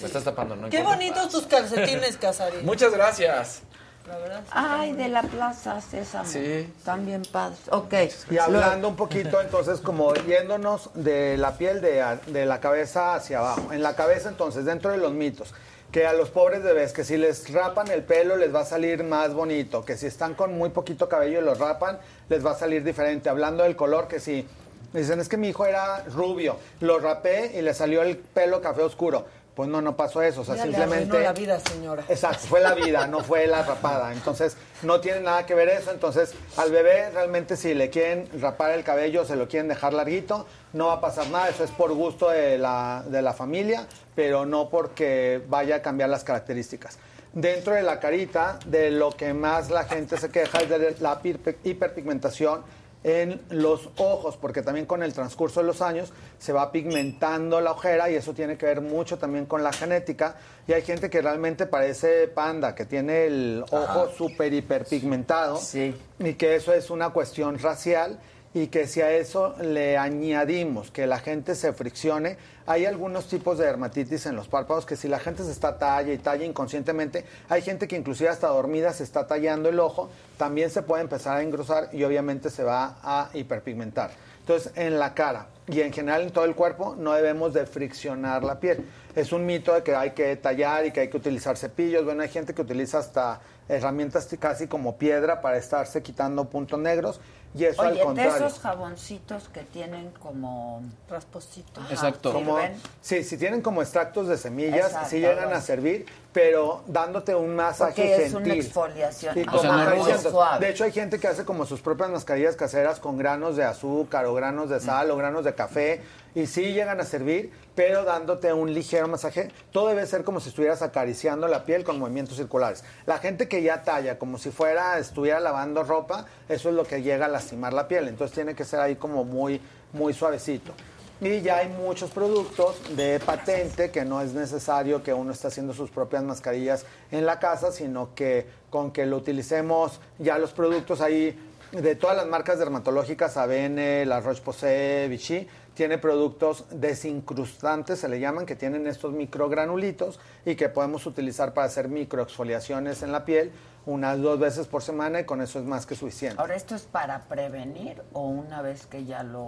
Me 0.00 0.06
estás 0.06 0.24
tapando, 0.24 0.56
no 0.56 0.68
Qué 0.68 0.82
bonitos 0.82 1.28
tus 1.30 1.46
calcetines, 1.46 2.16
Casarín. 2.16 2.64
Muchas 2.64 2.92
gracias. 2.92 3.62
La 4.06 4.18
verdad. 4.18 4.42
Ay, 4.50 4.92
de 4.92 5.08
la 5.08 5.22
Plaza 5.22 5.80
Sésamo. 5.80 6.28
Sí. 6.28 6.70
También 6.84 7.22
padres. 7.22 7.60
Ok. 7.70 7.94
Y 8.30 8.36
hablando 8.36 8.88
un 8.88 8.96
poquito, 8.96 9.40
entonces, 9.40 9.80
como 9.80 10.12
yéndonos 10.14 10.90
de 10.92 11.38
la 11.38 11.56
piel 11.56 11.80
de, 11.80 12.18
de 12.26 12.44
la 12.44 12.60
cabeza 12.60 13.14
hacia 13.14 13.38
abajo. 13.38 13.72
En 13.72 13.82
la 13.82 13.96
cabeza, 13.96 14.28
entonces, 14.28 14.66
dentro 14.66 14.90
de 14.90 14.98
los 14.98 15.12
mitos, 15.12 15.54
que 15.90 16.06
a 16.06 16.12
los 16.12 16.28
pobres 16.28 16.62
bebés, 16.62 16.92
que 16.92 17.04
si 17.04 17.16
les 17.16 17.50
rapan 17.50 17.88
el 17.88 18.02
pelo, 18.02 18.36
les 18.36 18.54
va 18.54 18.60
a 18.60 18.64
salir 18.64 19.04
más 19.04 19.32
bonito, 19.32 19.84
que 19.84 19.96
si 19.96 20.06
están 20.06 20.34
con 20.34 20.52
muy 20.58 20.70
poquito 20.70 21.08
cabello 21.08 21.40
y 21.40 21.44
los 21.44 21.58
rapan, 21.58 21.98
les 22.28 22.44
va 22.44 22.50
a 22.50 22.56
salir 22.56 22.84
diferente. 22.84 23.30
Hablando 23.30 23.62
del 23.62 23.74
color, 23.76 24.06
que 24.06 24.20
si 24.20 24.46
dicen, 24.92 25.20
es 25.20 25.28
que 25.28 25.36
mi 25.36 25.48
hijo 25.48 25.64
era 25.64 26.04
rubio, 26.12 26.56
lo 26.80 26.98
rapé 26.98 27.52
y 27.54 27.62
le 27.62 27.72
salió 27.72 28.02
el 28.02 28.18
pelo 28.18 28.60
café 28.60 28.82
oscuro. 28.82 29.24
Pues 29.54 29.68
no, 29.68 29.80
no 29.80 29.96
pasó 29.96 30.20
eso, 30.20 30.40
o 30.40 30.44
sea, 30.44 30.56
Ya 30.56 30.66
le 30.66 30.72
simplemente... 30.76 31.20
la 31.20 31.32
vida, 31.32 31.60
señora. 31.60 32.02
Exacto, 32.08 32.46
fue 32.48 32.60
la 32.60 32.74
vida, 32.74 33.06
no 33.06 33.20
fue 33.20 33.46
la 33.46 33.62
rapada. 33.62 34.12
Entonces, 34.12 34.56
no 34.82 35.00
tiene 35.00 35.20
nada 35.20 35.46
que 35.46 35.54
ver 35.54 35.68
eso. 35.68 35.92
Entonces, 35.92 36.34
al 36.56 36.72
bebé 36.72 37.10
realmente 37.10 37.56
si 37.56 37.72
le 37.72 37.88
quieren 37.88 38.28
rapar 38.40 38.72
el 38.72 38.82
cabello, 38.82 39.24
se 39.24 39.36
lo 39.36 39.46
quieren 39.46 39.68
dejar 39.68 39.92
larguito, 39.92 40.46
no 40.72 40.88
va 40.88 40.94
a 40.94 41.00
pasar 41.00 41.28
nada. 41.28 41.48
Eso 41.50 41.62
es 41.62 41.70
por 41.70 41.92
gusto 41.94 42.30
de 42.30 42.58
la, 42.58 43.04
de 43.06 43.22
la 43.22 43.32
familia, 43.32 43.86
pero 44.16 44.44
no 44.44 44.68
porque 44.68 45.40
vaya 45.48 45.76
a 45.76 45.82
cambiar 45.82 46.08
las 46.10 46.24
características. 46.24 46.98
Dentro 47.32 47.74
de 47.74 47.82
la 47.82 48.00
carita, 48.00 48.58
de 48.66 48.90
lo 48.90 49.10
que 49.12 49.34
más 49.34 49.70
la 49.70 49.84
gente 49.84 50.16
se 50.16 50.30
queja 50.30 50.58
es 50.62 50.68
de 50.68 50.96
la 51.00 51.20
hiper- 51.22 51.56
hiperpigmentación 51.62 52.62
en 53.04 53.42
los 53.50 53.90
ojos, 53.98 54.36
porque 54.38 54.62
también 54.62 54.86
con 54.86 55.02
el 55.02 55.12
transcurso 55.12 55.60
de 55.60 55.66
los 55.66 55.82
años 55.82 56.12
se 56.38 56.52
va 56.54 56.72
pigmentando 56.72 57.60
la 57.60 57.72
ojera 57.72 58.10
y 58.10 58.14
eso 58.14 58.32
tiene 58.32 58.56
que 58.56 58.64
ver 58.66 58.80
mucho 58.80 59.18
también 59.18 59.44
con 59.44 59.62
la 59.62 59.72
genética. 59.72 60.36
Y 60.66 60.72
hay 60.72 60.80
gente 60.82 61.10
que 61.10 61.20
realmente 61.20 61.66
parece 61.66 62.28
panda, 62.28 62.74
que 62.74 62.86
tiene 62.86 63.26
el 63.26 63.64
ojo 63.70 64.08
súper 64.16 64.52
hiperpigmentado 64.54 65.58
Sí. 65.58 65.94
y 66.18 66.34
que 66.34 66.56
eso 66.56 66.72
es 66.72 66.88
una 66.90 67.10
cuestión 67.10 67.58
racial 67.58 68.18
y 68.54 68.68
que 68.68 68.86
si 68.86 69.02
a 69.02 69.10
eso 69.12 69.54
le 69.60 69.98
añadimos 69.98 70.90
que 70.90 71.06
la 71.06 71.18
gente 71.18 71.54
se 71.56 71.72
friccione, 71.72 72.38
hay 72.66 72.86
algunos 72.86 73.26
tipos 73.26 73.58
de 73.58 73.66
dermatitis 73.66 74.26
en 74.26 74.36
los 74.36 74.48
párpados 74.48 74.86
que 74.86 74.96
si 74.96 75.08
la 75.08 75.18
gente 75.18 75.44
se 75.44 75.52
está 75.52 75.78
talla 75.78 76.12
y 76.12 76.18
talla 76.18 76.44
inconscientemente, 76.44 77.24
hay 77.48 77.62
gente 77.62 77.86
que 77.86 77.96
inclusive 77.96 78.30
hasta 78.30 78.48
dormida 78.48 78.92
se 78.92 79.04
está 79.04 79.26
tallando 79.26 79.68
el 79.68 79.80
ojo, 79.80 80.08
también 80.38 80.70
se 80.70 80.82
puede 80.82 81.02
empezar 81.02 81.36
a 81.36 81.42
engrosar 81.42 81.88
y 81.92 82.04
obviamente 82.04 82.50
se 82.50 82.64
va 82.64 82.96
a 83.02 83.28
hiperpigmentar. 83.34 84.10
Entonces, 84.40 84.72
en 84.76 84.98
la 84.98 85.14
cara 85.14 85.46
y 85.66 85.80
en 85.80 85.92
general 85.92 86.22
en 86.22 86.30
todo 86.30 86.44
el 86.44 86.54
cuerpo 86.54 86.94
no 86.98 87.12
debemos 87.14 87.54
de 87.54 87.64
friccionar 87.64 88.44
la 88.44 88.60
piel. 88.60 88.84
Es 89.14 89.32
un 89.32 89.46
mito 89.46 89.72
de 89.72 89.82
que 89.82 89.94
hay 89.94 90.10
que 90.10 90.36
tallar 90.36 90.84
y 90.84 90.90
que 90.90 91.00
hay 91.00 91.08
que 91.08 91.16
utilizar 91.16 91.56
cepillos. 91.56 92.04
Bueno, 92.04 92.22
hay 92.22 92.28
gente 92.28 92.52
que 92.52 92.60
utiliza 92.60 92.98
hasta 92.98 93.40
herramientas 93.68 94.28
casi 94.38 94.66
como 94.66 94.98
piedra 94.98 95.40
para 95.40 95.56
estarse 95.56 96.02
quitando 96.02 96.44
puntos 96.50 96.78
negros 96.78 97.20
y 97.56 97.64
eso 97.64 97.82
al 97.82 97.88
Oye, 97.92 97.98
de 98.00 98.04
contrario. 98.04 98.46
esos 98.46 98.58
jaboncitos 98.58 99.48
que 99.48 99.60
tienen 99.60 100.10
como... 100.20 100.82
Rasposito. 101.08 101.80
Ajá, 101.80 101.92
Exacto. 101.92 102.32
Como, 102.32 102.58
sí, 103.00 103.22
si 103.22 103.36
tienen 103.36 103.60
como 103.62 103.80
extractos 103.80 104.26
de 104.26 104.36
semillas, 104.36 104.86
Exacto, 104.88 105.08
sí 105.10 105.20
llegan 105.20 105.52
a 105.52 105.60
servir, 105.60 106.04
pero 106.32 106.82
dándote 106.88 107.34
un 107.34 107.54
masaje 107.54 107.92
Porque 108.02 108.16
es 108.26 108.32
gentil. 108.32 108.52
una 108.52 108.54
exfoliación. 108.54 109.38
Y 109.38 109.42
Ajá, 109.42 109.50
como 109.50 109.62
sea, 109.62 109.72
no 109.72 109.80
es 109.82 109.86
acariciando. 109.86 110.30
suave. 110.30 110.66
De 110.66 110.72
hecho, 110.72 110.84
hay 110.84 110.92
gente 110.92 111.20
que 111.20 111.28
hace 111.28 111.44
como 111.44 111.64
sus 111.64 111.80
propias 111.80 112.10
mascarillas 112.10 112.56
caseras 112.56 112.98
con 112.98 113.16
granos 113.16 113.54
de 113.56 113.64
azúcar 113.64 114.26
o 114.26 114.34
granos 114.34 114.68
de 114.70 114.80
sal 114.80 115.10
o 115.12 115.16
granos 115.16 115.44
de 115.44 115.54
café 115.54 116.02
y 116.34 116.46
sí 116.46 116.72
llegan 116.72 117.00
a 117.00 117.04
servir, 117.04 117.52
pero 117.74 118.04
dándote 118.04 118.52
un 118.52 118.72
ligero 118.72 119.08
masaje. 119.08 119.50
Todo 119.72 119.88
debe 119.88 120.06
ser 120.06 120.24
como 120.24 120.40
si 120.40 120.48
estuvieras 120.48 120.82
acariciando 120.82 121.48
la 121.48 121.64
piel 121.64 121.84
con 121.84 121.98
movimientos 121.98 122.36
circulares. 122.36 122.84
La 123.06 123.18
gente 123.18 123.48
que 123.48 123.62
ya 123.62 123.82
talla 123.82 124.18
como 124.18 124.38
si 124.38 124.50
fuera 124.50 124.98
estuviera 124.98 125.40
lavando 125.40 125.84
ropa, 125.84 126.26
eso 126.48 126.68
es 126.68 126.74
lo 126.74 126.84
que 126.84 127.02
llega 127.02 127.26
a 127.26 127.28
lastimar 127.28 127.72
la 127.72 127.88
piel. 127.88 128.08
Entonces 128.08 128.34
tiene 128.34 128.54
que 128.54 128.64
ser 128.64 128.80
ahí 128.80 128.96
como 128.96 129.24
muy 129.24 129.60
muy 129.94 130.12
suavecito. 130.12 130.72
Y 131.20 131.40
ya 131.40 131.58
hay 131.58 131.68
muchos 131.68 132.10
productos 132.10 132.76
de 132.96 133.20
patente 133.20 133.90
que 133.90 134.04
no 134.04 134.20
es 134.20 134.34
necesario 134.34 135.02
que 135.02 135.14
uno 135.14 135.32
esté 135.32 135.46
haciendo 135.46 135.72
sus 135.72 135.88
propias 135.88 136.22
mascarillas 136.24 136.84
en 137.10 137.24
la 137.24 137.38
casa, 137.38 137.72
sino 137.72 138.14
que 138.14 138.46
con 138.68 138.90
que 138.90 139.06
lo 139.06 139.18
utilicemos 139.18 140.00
ya 140.18 140.38
los 140.38 140.52
productos 140.52 141.00
ahí 141.00 141.38
de 141.72 141.94
todas 141.94 142.16
las 142.16 142.26
marcas 142.26 142.58
dermatológicas, 142.58 143.36
ABN, 143.36 144.06
La 144.06 144.20
Roche-Posay, 144.20 145.08
Vichy, 145.08 145.48
tiene 145.74 145.98
productos 145.98 146.64
desincrustantes, 146.70 147.98
se 147.98 148.08
le 148.08 148.20
llaman, 148.20 148.46
que 148.46 148.56
tienen 148.56 148.86
estos 148.86 149.12
microgranulitos 149.12 150.20
y 150.44 150.54
que 150.54 150.68
podemos 150.68 151.06
utilizar 151.06 151.52
para 151.52 151.66
hacer 151.66 151.88
microexfoliaciones 151.88 153.02
en 153.02 153.12
la 153.12 153.24
piel 153.24 153.52
unas 153.86 154.18
dos 154.20 154.38
veces 154.38 154.66
por 154.66 154.82
semana 154.82 155.20
y 155.20 155.24
con 155.24 155.42
eso 155.42 155.58
es 155.58 155.64
más 155.66 155.84
que 155.84 155.94
suficiente. 155.94 156.40
Ahora, 156.40 156.54
¿esto 156.54 156.74
es 156.74 156.82
para 156.82 157.24
prevenir 157.24 158.02
o 158.12 158.28
una 158.28 158.62
vez 158.62 158.86
que 158.86 159.04
ya 159.04 159.22
lo 159.22 159.46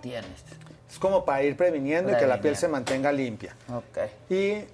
tienes? 0.00 0.44
Es 0.90 0.98
como 0.98 1.24
para 1.24 1.42
ir 1.42 1.56
previniendo 1.56 2.10
y 2.10 2.16
que 2.16 2.26
la 2.26 2.40
piel 2.40 2.56
se 2.56 2.66
mantenga 2.66 3.12
limpia. 3.12 3.54
Ok. 3.72 4.30
Y 4.30 4.64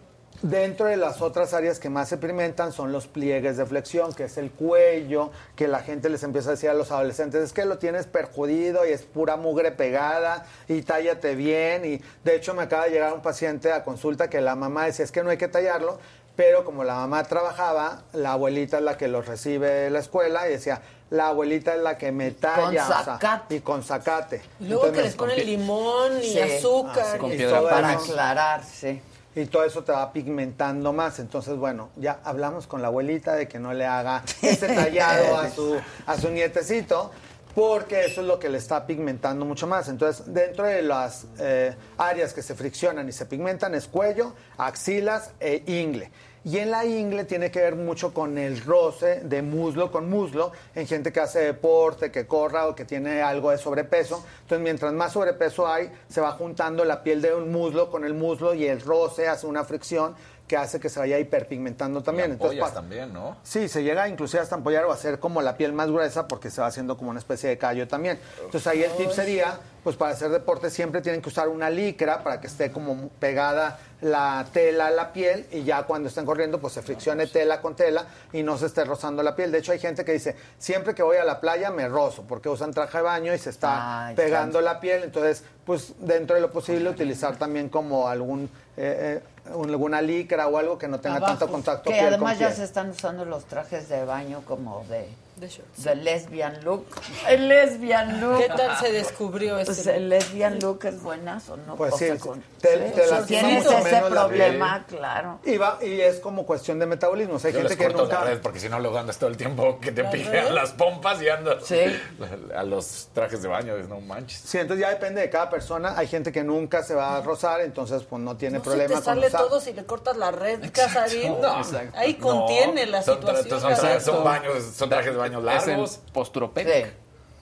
dentro 0.45 0.87
de 0.87 0.97
las 0.99 1.23
otras 1.23 1.55
áreas 1.55 1.79
que 1.79 1.89
más 1.89 2.09
se 2.09 2.19
pigmentan 2.19 2.73
son 2.73 2.93
los 2.93 3.07
pliegues 3.07 3.57
de 3.57 3.65
flexión, 3.65 4.13
que 4.13 4.25
es 4.25 4.37
el 4.37 4.51
cuello, 4.51 5.31
que 5.57 5.69
la 5.69 5.81
gente 5.81 6.09
les 6.11 6.23
empieza 6.23 6.51
a 6.51 6.53
decir 6.53 6.69
a 6.69 6.75
los 6.75 6.91
adolescentes, 6.93 7.43
es 7.43 7.53
que 7.55 7.65
lo 7.65 7.79
tienes 7.79 8.07
perjudido 8.07 8.87
y 8.87 8.91
es 8.93 9.03
pura 9.03 9.37
mugre 9.37 9.73
pegada 9.73 10.45
y 10.69 10.83
tállate 10.83 11.35
bien. 11.35 11.85
Y 11.87 12.03
de 12.25 12.37
hecho 12.37 12.53
me 12.53 12.63
acaba 12.65 12.85
de 12.85 12.91
llegar 12.91 13.13
un 13.15 13.23
paciente 13.23 13.73
a 13.73 13.85
consulta 13.85 14.29
que 14.29 14.41
la 14.43 14.55
mamá 14.55 14.85
decía, 14.85 15.05
es 15.05 15.13
que 15.13 15.23
no 15.23 15.31
hay 15.31 15.39
que 15.39 15.49
tallarlo, 15.49 15.99
pero 16.37 16.65
como 16.65 16.85
la 16.85 16.95
mamá 16.97 17.23
trabajaba, 17.25 18.03
la 18.13 18.33
abuelita 18.33 18.79
es 18.79 18.83
la 18.85 18.99
que 18.99 19.09
los 19.09 19.27
recibe 19.27 19.69
de 19.71 19.91
la 19.91 20.01
escuela 20.01 20.47
y 20.47 20.53
decía, 20.53 20.83
la 21.11 21.29
abuelita 21.29 21.75
es 21.75 21.81
la 21.81 21.97
que 21.97 22.13
me 22.13 22.33
talla. 22.33 22.85
o 22.85 22.87
sea, 22.87 23.03
zacate. 23.05 23.57
y 23.57 23.61
con 23.61 23.83
zacate. 23.83 24.43
Luego 24.61 24.93
que 24.93 25.03
les 25.03 25.15
ponen 25.15 25.39
limón 25.47 26.19
y 26.21 26.33
Sí. 26.33 26.39
azúcar. 26.41 27.19
y 27.31 27.35
y- 27.35 27.45
todo 27.47 27.69
Para 27.71 27.95
eso. 27.95 28.13
aclarar, 28.13 28.63
sí. 28.65 29.01
Y 29.37 29.47
todo 29.47 29.65
eso 29.65 29.83
te 29.83 29.93
va 29.93 30.13
pigmentando 30.13 30.93
más. 30.93 31.19
Entonces, 31.19 31.57
bueno, 31.57 31.91
ya 31.97 32.21
hablamos 32.25 32.67
con 32.67 32.83
la 32.83 32.89
abuelita 32.89 33.35
de 33.35 33.49
que 33.49 33.59
no 33.59 33.73
le 33.73 33.85
haga 33.85 34.23
ese 34.43 34.69
tallado 34.69 35.37
a 35.37 35.51
su, 35.51 35.77
a 36.07 36.17
su 36.17 36.31
nietecito, 36.31 37.11
porque 37.55 38.05
eso 38.05 38.21
es 38.21 38.27
lo 38.27 38.39
que 38.39 38.49
le 38.49 38.59
está 38.59 38.87
pigmentando 38.87 39.45
mucho 39.45 39.67
más. 39.67 39.89
Entonces, 39.89 40.33
dentro 40.33 40.67
de 40.67 40.83
las 40.83 41.27
eh, 41.39 41.75
áreas 41.99 42.33
que 42.33 42.43
se 42.43 42.55
friccionan 42.55 43.09
y 43.09 43.13
se 43.13 43.27
pigmentan 43.27 43.75
es 43.75 43.87
cuello, 43.87 44.35
axilas 44.57 45.31
e 45.41 45.63
ingle. 45.67 46.11
Y 46.47 46.59
en 46.59 46.71
la 46.71 46.85
ingle 46.85 47.25
tiene 47.25 47.51
que 47.51 47.61
ver 47.61 47.75
mucho 47.75 48.13
con 48.13 48.37
el 48.37 48.63
roce 48.63 49.21
de 49.25 49.41
muslo 49.41 49.91
con 49.91 50.11
muslo 50.11 50.53
en 50.75 50.87
gente 50.87 51.11
que 51.11 51.21
hace 51.21 51.41
deporte, 51.41 52.11
que 52.11 52.27
corra 52.27 52.69
o 52.69 52.75
que 52.75 52.85
tiene 52.85 53.23
algo 53.23 53.51
de 53.51 53.57
sobrepeso. 53.57 54.23
Entonces, 54.43 54.63
mientras 54.63 54.93
más 54.93 55.15
sobrepeso 55.15 55.67
hay, 55.67 55.91
se 56.07 56.21
va 56.21 56.33
juntando 56.33 56.85
la 56.85 57.03
piel 57.03 57.23
de 57.23 57.35
un 57.35 57.51
muslo 57.51 57.91
con 57.91 58.05
el 58.05 58.13
muslo 58.13 58.53
y 58.53 58.67
el 58.67 58.83
roce 58.83 59.27
hace 59.27 59.47
una 59.47 59.65
fricción 59.65 60.15
que 60.47 60.57
hace 60.59 60.79
que 60.79 60.91
se 60.91 61.01
vaya 61.01 61.19
hiperpigmentando 61.19 62.03
también. 62.03 62.33
Entonces, 62.33 62.61
pa- 62.61 62.71
también, 62.73 63.13
¿no? 63.13 63.37
Sí, 63.43 63.67
se 63.69 63.83
llega 63.83 64.09
inclusive 64.09 64.43
hasta 64.43 64.55
ampollar 64.57 64.85
o 64.85 64.93
hacer 64.93 65.19
como 65.19 65.41
la 65.41 65.57
piel 65.57 65.73
más 65.73 65.91
gruesa 65.91 66.29
porque 66.29 66.51
se 66.51 66.61
va 66.61 66.67
haciendo 66.67 66.99
como 66.99 67.11
una 67.11 67.19
especie 67.19 67.49
de 67.49 67.57
callo 67.57 67.89
también. 67.89 68.19
Entonces 68.45 68.67
ahí 68.67 68.83
el 68.83 68.93
tip 68.93 69.11
sería, 69.11 69.59
pues 69.83 69.97
para 69.97 70.13
hacer 70.13 70.31
deporte 70.31 70.69
siempre 70.69 71.01
tienen 71.01 71.23
que 71.23 71.31
usar 71.31 71.49
una 71.49 71.71
licra 71.71 72.23
para 72.23 72.41
que 72.43 72.47
esté 72.49 72.71
como 72.71 73.09
pegada 73.19 73.79
la 74.03 74.45
tela 74.53 74.89
a 74.89 74.91
la 74.91 75.15
piel 75.15 75.47
y 75.51 75.63
ya 75.65 75.85
cuando 75.85 76.11
estén 76.11 76.27
corriendo 76.27 76.61
pues 76.61 76.75
se 76.75 76.83
friccione 76.83 77.27
tela 77.27 77.63
con 77.63 77.75
tela 77.75 78.05
y 78.35 78.43
no 78.43 78.59
se 78.59 78.67
esté 78.67 78.85
rozando 78.85 79.23
la 79.23 79.35
piel. 79.35 79.51
De 79.51 79.59
hecho 79.59 79.73
hay 79.73 79.79
gente 79.79 80.05
que 80.05 80.13
dice, 80.13 80.37
siempre 80.59 80.95
que 80.95 81.03
voy 81.03 81.17
a 81.17 81.25
la 81.25 81.41
playa 81.41 81.71
me 81.71 81.89
rozo 81.89 82.23
porque 82.29 82.51
usan 82.51 82.71
traje 82.75 82.99
de 82.99 83.03
baño 83.03 83.33
y 83.33 83.39
se 83.39 83.49
está 83.49 84.09
Ay, 84.09 84.15
pegando 84.15 84.61
la 84.61 84.79
piel. 84.79 85.05
Entonces, 85.05 85.43
pues 85.65 85.95
dentro 86.01 86.37
de 86.37 86.43
lo 86.43 86.51
posible 86.51 86.91
utilizar 86.91 87.39
también 87.39 87.71
como 87.71 88.09
algún... 88.09 88.51
eh, 88.77 89.21
eh, 89.23 89.23
alguna 89.47 90.01
licra 90.01 90.47
o 90.49 90.57
algo 90.59 90.79
que 90.79 90.89
no 90.89 91.01
tenga 91.01 91.21
tanto 91.21 91.49
contacto 91.49 91.91
Que 91.91 91.97
piel 91.97 92.07
además 92.07 92.33
con 92.35 92.41
ya 92.41 92.47
piel. 92.49 92.57
se 92.57 92.65
están 92.65 92.91
usando 92.91 93.25
los 93.25 93.45
trajes 93.45 93.89
de 93.89 94.05
baño 94.05 94.43
como 94.47 94.85
de, 94.89 95.09
Shorts. 95.41 95.85
de 95.85 95.95
lesbian 95.97 96.65
look. 96.65 96.87
El 97.29 97.49
lesbian 97.49 98.21
look. 98.21 98.39
¿Qué 98.39 98.49
tal 98.49 98.79
se 98.79 98.93
descubrió 98.93 99.57
Pues 99.57 99.69
este? 99.71 99.97
el 99.97 100.09
lesbian 100.09 100.59
look 100.61 100.85
es 100.85 101.03
buenazo, 101.03 101.57
¿no? 101.57 101.75
Pues 101.77 101.93
O 101.95 101.99
sí, 101.99 102.07
sea, 102.07 102.17
con- 102.19 102.43
Te- 102.61 102.75
sí, 102.89 102.95
te 102.95 103.03
o 103.03 103.11
lastima 103.11 103.27
tienes 103.27 103.65
mucho 103.65 103.79
ese 103.79 103.85
menos 103.93 104.11
la 104.13 104.27
problema, 104.27 104.85
claro. 104.89 105.41
Y, 105.45 105.57
va, 105.57 105.79
y 105.83 106.01
es 106.01 106.21
como 106.21 106.47
cuestión 106.47 106.79
de 106.79 106.87
metabolismo. 106.87 107.35
O 107.35 107.39
sea, 107.39 107.49
hay 107.49 107.55
Yo 107.55 107.59
gente 107.61 107.75
les 107.75 107.79
que 107.79 107.85
corto 107.93 108.03
nunca... 108.05 108.21
la 108.25 108.31
red 108.31 108.41
porque 108.41 108.61
si 108.61 108.69
no 108.69 108.79
luego 108.81 108.97
andas 108.97 109.19
todo 109.19 109.29
el 109.29 109.37
tiempo 109.37 109.79
que 109.81 109.93
te 109.93 110.03
¿La 110.05 110.11
pijean 110.11 110.55
las 110.55 110.71
pompas 110.71 111.21
y 111.21 111.29
andas 111.29 111.65
Sí. 111.65 111.81
a 112.57 112.63
los 112.63 113.09
trajes 113.13 113.43
de 113.43 113.49
baño, 113.49 113.77
no 113.89 114.01
manches. 114.01 114.41
Sí, 114.41 114.59
entonces 114.59 114.83
ya 114.87 114.91
depende 114.91 115.21
de 115.21 115.31
cada 115.31 115.51
persona. 115.51 115.95
Hay 115.99 116.07
gente 116.07 116.31
que 116.33 116.43
nunca 116.45 116.83
se 116.83 116.95
va 116.95 117.17
a 117.17 117.21
rozar, 117.21 117.61
entonces 117.61 118.03
pues 118.05 118.23
no 118.23 118.37
tiene 118.37 118.59
No 118.59 118.65
problema 118.65 118.95
te 118.97 119.03
sale 119.05 119.31
todo 119.31 119.61
si 119.61 119.73
le 119.73 119.85
cortas 119.85 120.17
la 120.17 120.31
red, 120.31 120.71
Casarín. 120.73 121.41
No, 121.41 121.61
Ahí 121.95 122.15
contiene 122.15 122.87
la 122.87 123.03
son, 123.03 123.17
situación. 123.19 123.61
son, 123.61 124.01
son 124.01 124.25
baños, 124.25 124.63
son 124.77 124.89
trajes 124.89 125.11
de 125.13 125.17
baño 125.19 125.24
Es 125.33 125.39
el 125.39 125.45
largos. 125.45 126.01
posturopedic, 126.13 126.87
Sí. 126.87 126.93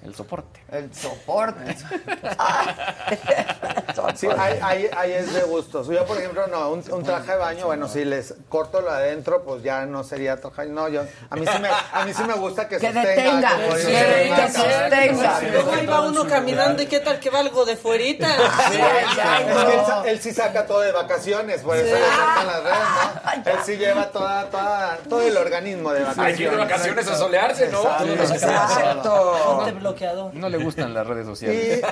El 0.04 0.14
soporte. 0.14 0.60
El 0.70 0.94
soporte. 0.94 1.76
Sí, 4.16 4.26
ahí, 4.36 4.58
ahí, 4.62 4.90
ahí 4.96 5.12
es 5.12 5.32
de 5.32 5.42
gustos. 5.42 5.86
Yo, 5.86 6.04
por 6.04 6.18
ejemplo, 6.18 6.46
no, 6.48 6.70
un, 6.70 6.82
un 6.92 7.02
traje 7.04 7.32
de 7.32 7.38
baño, 7.38 7.66
bueno, 7.66 7.88
si 7.88 8.04
les 8.04 8.34
corto 8.48 8.80
lo 8.80 8.90
de 8.92 8.96
adentro, 8.96 9.42
pues 9.42 9.62
ya 9.62 9.86
no 9.86 10.02
sería 10.02 10.40
traje. 10.40 10.66
No, 10.66 10.88
yo, 10.88 11.02
a 11.30 11.36
mí 11.36 11.46
sí 11.46 11.58
me, 11.60 11.68
a 11.68 12.04
mí 12.04 12.12
sí 12.12 12.22
me 12.24 12.34
gusta 12.34 12.66
que, 12.68 12.78
Que 12.78 12.86
sostenga. 12.92 13.08
detenga, 13.10 13.50
como 13.54 13.76
sí, 13.76 13.86
dice 13.86 14.32
que 14.34 14.48
sostenga. 14.48 15.40
Luego 15.52 15.72
ahí 15.72 15.86
va 15.86 16.00
uno 16.02 16.26
caminando 16.26 16.82
y 16.82 16.86
qué 16.86 17.00
tal 17.00 17.20
que 17.20 17.30
va 17.30 17.40
algo 17.40 17.64
de 17.64 17.76
fuerita. 17.76 18.28
Sí, 18.72 18.78
exacto. 18.78 19.60
Es 19.60 19.64
que 19.66 19.74
él, 19.74 19.86
sa- 19.86 20.02
él 20.10 20.20
sí 20.20 20.32
saca 20.32 20.66
todo 20.66 20.80
de 20.80 20.92
vacaciones, 20.92 21.60
por 21.62 21.76
eso 21.76 21.94
le 21.94 22.00
cortan 22.00 22.46
las 22.46 22.62
redes, 22.64 23.44
¿no? 23.44 23.50
Él 23.52 23.58
sí 23.64 23.76
lleva 23.76 24.06
toda, 24.06 24.46
toda, 24.50 24.98
todo 25.08 25.22
el 25.22 25.36
organismo 25.36 25.92
de 25.92 26.00
vacaciones. 26.00 26.32
Hay 26.32 26.36
que 26.36 26.42
ir 26.44 26.50
de 26.50 26.56
vacaciones 26.56 27.06
a 27.08 27.16
solearse, 27.16 27.68
¿no? 27.68 27.82
Exacto. 27.82 29.54
Ponte 29.56 29.72
bloqueador. 29.92 30.34
No 30.34 30.48
le 30.48 30.58
gustan 30.58 30.92
las 30.92 31.06
redes 31.06 31.26
sociales. 31.26 31.82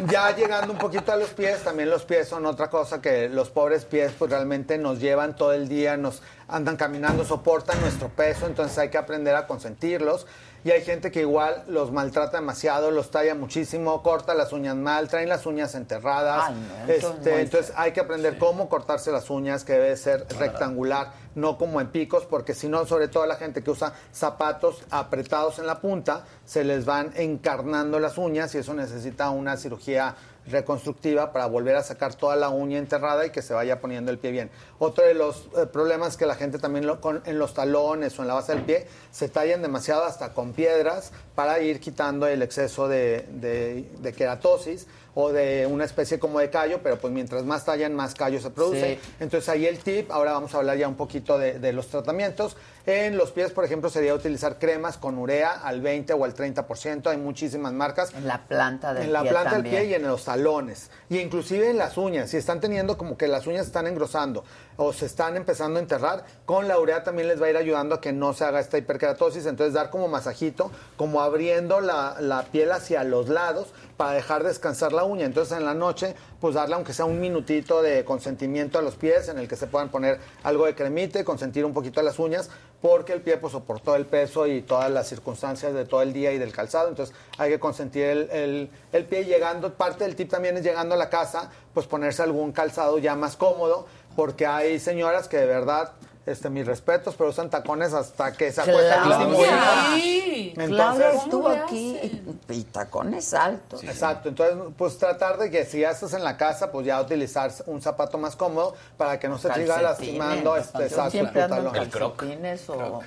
Y 0.00 0.10
ya 0.10 0.34
llegando 0.34 0.72
un 0.72 0.78
poquito 0.78 1.12
a 1.12 1.16
los 1.16 1.30
pies, 1.30 1.62
también 1.62 1.90
los 1.90 2.04
pies 2.04 2.28
son 2.28 2.46
otra 2.46 2.68
cosa 2.68 3.00
que 3.00 3.28
los 3.28 3.50
pobres 3.50 3.84
pies 3.84 4.12
pues 4.18 4.30
realmente 4.30 4.78
nos 4.78 5.00
llevan 5.00 5.36
todo 5.36 5.52
el 5.52 5.68
día, 5.68 5.96
nos 5.96 6.22
andan 6.48 6.76
caminando, 6.76 7.24
soportan 7.24 7.80
nuestro 7.80 8.08
peso, 8.08 8.46
entonces 8.46 8.76
hay 8.78 8.88
que 8.88 8.98
aprender 8.98 9.34
a 9.34 9.46
consentirlos. 9.46 10.26
Y 10.66 10.72
hay 10.72 10.82
gente 10.82 11.12
que 11.12 11.20
igual 11.20 11.62
los 11.68 11.92
maltrata 11.92 12.38
demasiado, 12.38 12.90
los 12.90 13.12
talla 13.12 13.36
muchísimo, 13.36 14.02
corta 14.02 14.34
las 14.34 14.52
uñas 14.52 14.74
mal, 14.74 15.06
traen 15.06 15.28
las 15.28 15.46
uñas 15.46 15.76
enterradas. 15.76 16.46
Ay, 16.48 16.54
no, 16.56 16.92
entonces 16.92 17.04
Este, 17.04 17.30
muy 17.30 17.40
entonces 17.42 17.72
hay 17.76 17.92
que 17.92 18.00
aprender 18.00 18.36
cómo 18.36 18.68
cortarse 18.68 19.12
las 19.12 19.30
uñas, 19.30 19.62
que 19.62 19.74
debe 19.74 19.96
ser 19.96 20.26
rectangular, 20.40 21.12
no 21.36 21.56
como 21.56 21.80
en 21.80 21.86
picos, 21.86 22.26
porque 22.26 22.52
si 22.52 22.66
no, 22.66 22.84
sobre 22.84 23.06
todo 23.06 23.26
la 23.26 23.36
gente 23.36 23.62
que 23.62 23.70
usa 23.70 23.92
zapatos 24.12 24.82
apretados 24.90 25.60
en 25.60 25.68
la 25.68 25.80
punta, 25.80 26.24
se 26.44 26.64
les 26.64 26.84
van 26.84 27.12
encarnando 27.14 28.00
las 28.00 28.18
uñas 28.18 28.52
y 28.56 28.58
eso 28.58 28.74
necesita 28.74 29.30
una 29.30 29.56
cirugía 29.56 30.16
reconstructiva 30.48 31.32
para 31.32 31.46
volver 31.46 31.76
a 31.76 31.82
sacar 31.82 32.14
toda 32.14 32.36
la 32.36 32.48
uña 32.48 32.78
enterrada 32.78 33.26
y 33.26 33.30
que 33.30 33.42
se 33.42 33.54
vaya 33.54 33.80
poniendo 33.80 34.10
el 34.10 34.18
pie 34.18 34.30
bien. 34.30 34.50
Otro 34.78 35.04
de 35.04 35.14
los 35.14 35.48
eh, 35.56 35.66
problemas 35.72 36.10
es 36.10 36.16
que 36.16 36.26
la 36.26 36.34
gente 36.34 36.58
también 36.58 36.86
lo- 36.86 37.00
con- 37.00 37.22
en 37.26 37.38
los 37.38 37.54
talones 37.54 38.18
o 38.18 38.22
en 38.22 38.28
la 38.28 38.34
base 38.34 38.52
del 38.54 38.62
pie 38.62 38.86
se 39.10 39.28
tallan 39.28 39.62
demasiado 39.62 40.04
hasta 40.04 40.32
con 40.32 40.52
piedras 40.52 41.12
para 41.34 41.60
ir 41.60 41.80
quitando 41.80 42.26
el 42.26 42.42
exceso 42.42 42.88
de, 42.88 43.26
de- 43.30 43.88
de 43.98 44.12
queratosis 44.12 44.86
o 45.18 45.32
de 45.32 45.66
una 45.66 45.84
especie 45.86 46.18
como 46.18 46.40
de 46.40 46.50
callo, 46.50 46.80
pero 46.82 46.98
pues 46.98 47.10
mientras 47.10 47.42
más 47.46 47.64
tallan, 47.64 47.94
más 47.94 48.14
callo 48.14 48.38
se 48.38 48.50
produce. 48.50 48.98
Sí. 49.02 49.10
Entonces 49.18 49.48
ahí 49.48 49.64
el 49.64 49.78
tip, 49.78 50.10
ahora 50.12 50.32
vamos 50.32 50.54
a 50.54 50.58
hablar 50.58 50.76
ya 50.76 50.86
un 50.88 50.94
poquito 50.94 51.38
de, 51.38 51.58
de 51.58 51.72
los 51.72 51.88
tratamientos. 51.88 52.54
En 52.84 53.16
los 53.16 53.32
pies, 53.32 53.50
por 53.50 53.64
ejemplo, 53.64 53.88
sería 53.88 54.12
utilizar 54.12 54.58
cremas 54.58 54.98
con 54.98 55.16
urea 55.16 55.52
al 55.52 55.80
20 55.80 56.12
o 56.12 56.22
al 56.22 56.34
30%, 56.34 57.06
hay 57.08 57.16
muchísimas 57.16 57.72
marcas. 57.72 58.12
En 58.14 58.28
la 58.28 58.46
planta 58.46 58.92
del 58.92 59.04
En 59.04 59.12
la 59.14 59.22
pie 59.22 59.30
planta 59.30 59.50
también. 59.52 59.74
del 59.74 59.82
pie 59.84 59.90
y 59.90 59.94
en 59.94 60.06
los 60.06 60.24
talones. 60.24 60.90
Y 61.08 61.18
inclusive 61.18 61.70
en 61.70 61.78
las 61.78 61.96
uñas. 61.96 62.28
Si 62.30 62.36
están 62.36 62.60
teniendo 62.60 62.98
como 62.98 63.16
que 63.16 63.26
las 63.26 63.46
uñas 63.46 63.66
están 63.66 63.86
engrosando 63.86 64.44
o 64.76 64.92
se 64.92 65.06
están 65.06 65.36
empezando 65.36 65.78
a 65.78 65.82
enterrar, 65.82 66.24
con 66.44 66.68
la 66.68 66.78
urea 66.78 67.02
también 67.02 67.28
les 67.28 67.40
va 67.40 67.46
a 67.46 67.50
ir 67.50 67.56
ayudando 67.56 67.94
a 67.94 68.00
que 68.00 68.12
no 68.12 68.32
se 68.34 68.44
haga 68.44 68.60
esta 68.60 68.78
hiperkeratosis. 68.78 69.46
Entonces 69.46 69.74
dar 69.74 69.90
como 69.90 70.08
masajito, 70.08 70.70
como 70.96 71.20
abriendo 71.22 71.80
la, 71.80 72.16
la 72.20 72.42
piel 72.44 72.72
hacia 72.72 73.02
los 73.04 73.28
lados 73.28 73.68
para 73.96 74.12
dejar 74.12 74.44
descansar 74.44 74.92
la 74.92 75.04
uña. 75.04 75.24
Entonces 75.24 75.56
en 75.56 75.64
la 75.64 75.74
noche, 75.74 76.14
pues 76.40 76.54
darle 76.54 76.74
aunque 76.74 76.92
sea 76.92 77.04
un 77.06 77.20
minutito 77.20 77.80
de 77.82 78.04
consentimiento 78.04 78.78
a 78.78 78.82
los 78.82 78.94
pies 78.96 79.28
en 79.28 79.38
el 79.38 79.48
que 79.48 79.56
se 79.56 79.66
puedan 79.66 79.88
poner 79.88 80.18
algo 80.42 80.66
de 80.66 80.74
cremita 80.74 81.18
y 81.18 81.24
consentir 81.24 81.64
un 81.64 81.72
poquito 81.72 82.02
las 82.02 82.18
uñas 82.18 82.50
porque 82.82 83.14
el 83.14 83.22
pie 83.22 83.38
pues 83.38 83.52
soportó 83.54 83.96
el 83.96 84.04
peso 84.04 84.46
y 84.46 84.60
todas 84.60 84.90
las 84.90 85.08
circunstancias 85.08 85.72
de 85.72 85.86
todo 85.86 86.02
el 86.02 86.12
día 86.12 86.32
y 86.32 86.38
del 86.38 86.52
calzado, 86.52 86.88
entonces 86.88 87.16
hay 87.38 87.50
que 87.50 87.58
consentir 87.58 88.04
el, 88.04 88.30
el- 88.30 88.70
el 88.92 89.04
pie 89.06 89.24
llegando, 89.24 89.72
parte 89.72 90.04
del 90.04 90.14
tip 90.14 90.30
también 90.30 90.58
es 90.58 90.62
llegando 90.62 90.94
a 90.94 90.98
la 90.98 91.08
casa, 91.08 91.50
pues 91.76 91.86
ponerse 91.86 92.22
algún 92.22 92.52
calzado 92.52 92.96
ya 92.96 93.14
más 93.16 93.36
cómodo, 93.36 93.86
porque 94.16 94.46
hay 94.46 94.80
señoras 94.80 95.28
que 95.28 95.36
de 95.36 95.44
verdad, 95.44 95.92
este, 96.24 96.48
mis 96.48 96.66
respetos, 96.66 97.14
pero 97.18 97.28
usan 97.28 97.50
tacones 97.50 97.92
hasta 97.92 98.32
que 98.32 98.50
se 98.50 98.62
acuestan 98.62 99.02
Claudia. 99.04 99.36
día. 99.36 99.84
Sí. 99.94 100.52
Claudia 100.56 100.86
Entonces- 101.10 101.22
estuvo 101.22 101.48
aquí 101.48 101.98
y, 102.02 102.54
y 102.54 102.62
tacones 102.64 103.34
altos. 103.34 103.84
Exacto, 103.84 104.30
entonces 104.30 104.56
pues 104.78 104.96
tratar 104.96 105.36
de 105.36 105.50
que 105.50 105.66
si 105.66 105.80
ya 105.80 105.90
estás 105.90 106.14
en 106.14 106.24
la 106.24 106.38
casa, 106.38 106.72
pues 106.72 106.86
ya 106.86 106.98
utilizar 106.98 107.52
un 107.66 107.82
zapato 107.82 108.16
más 108.16 108.36
cómodo 108.36 108.74
para 108.96 109.20
que 109.20 109.28
no 109.28 109.36
se 109.36 109.50
te 109.50 109.60
siga 109.60 109.82
lastimando 109.82 110.56
este, 110.56 110.84
exacto, 110.84 111.10
siempre 111.10 111.42
ando 111.42 111.58
en 111.58 111.90
calcetines 111.90 112.70
o 112.70 113.00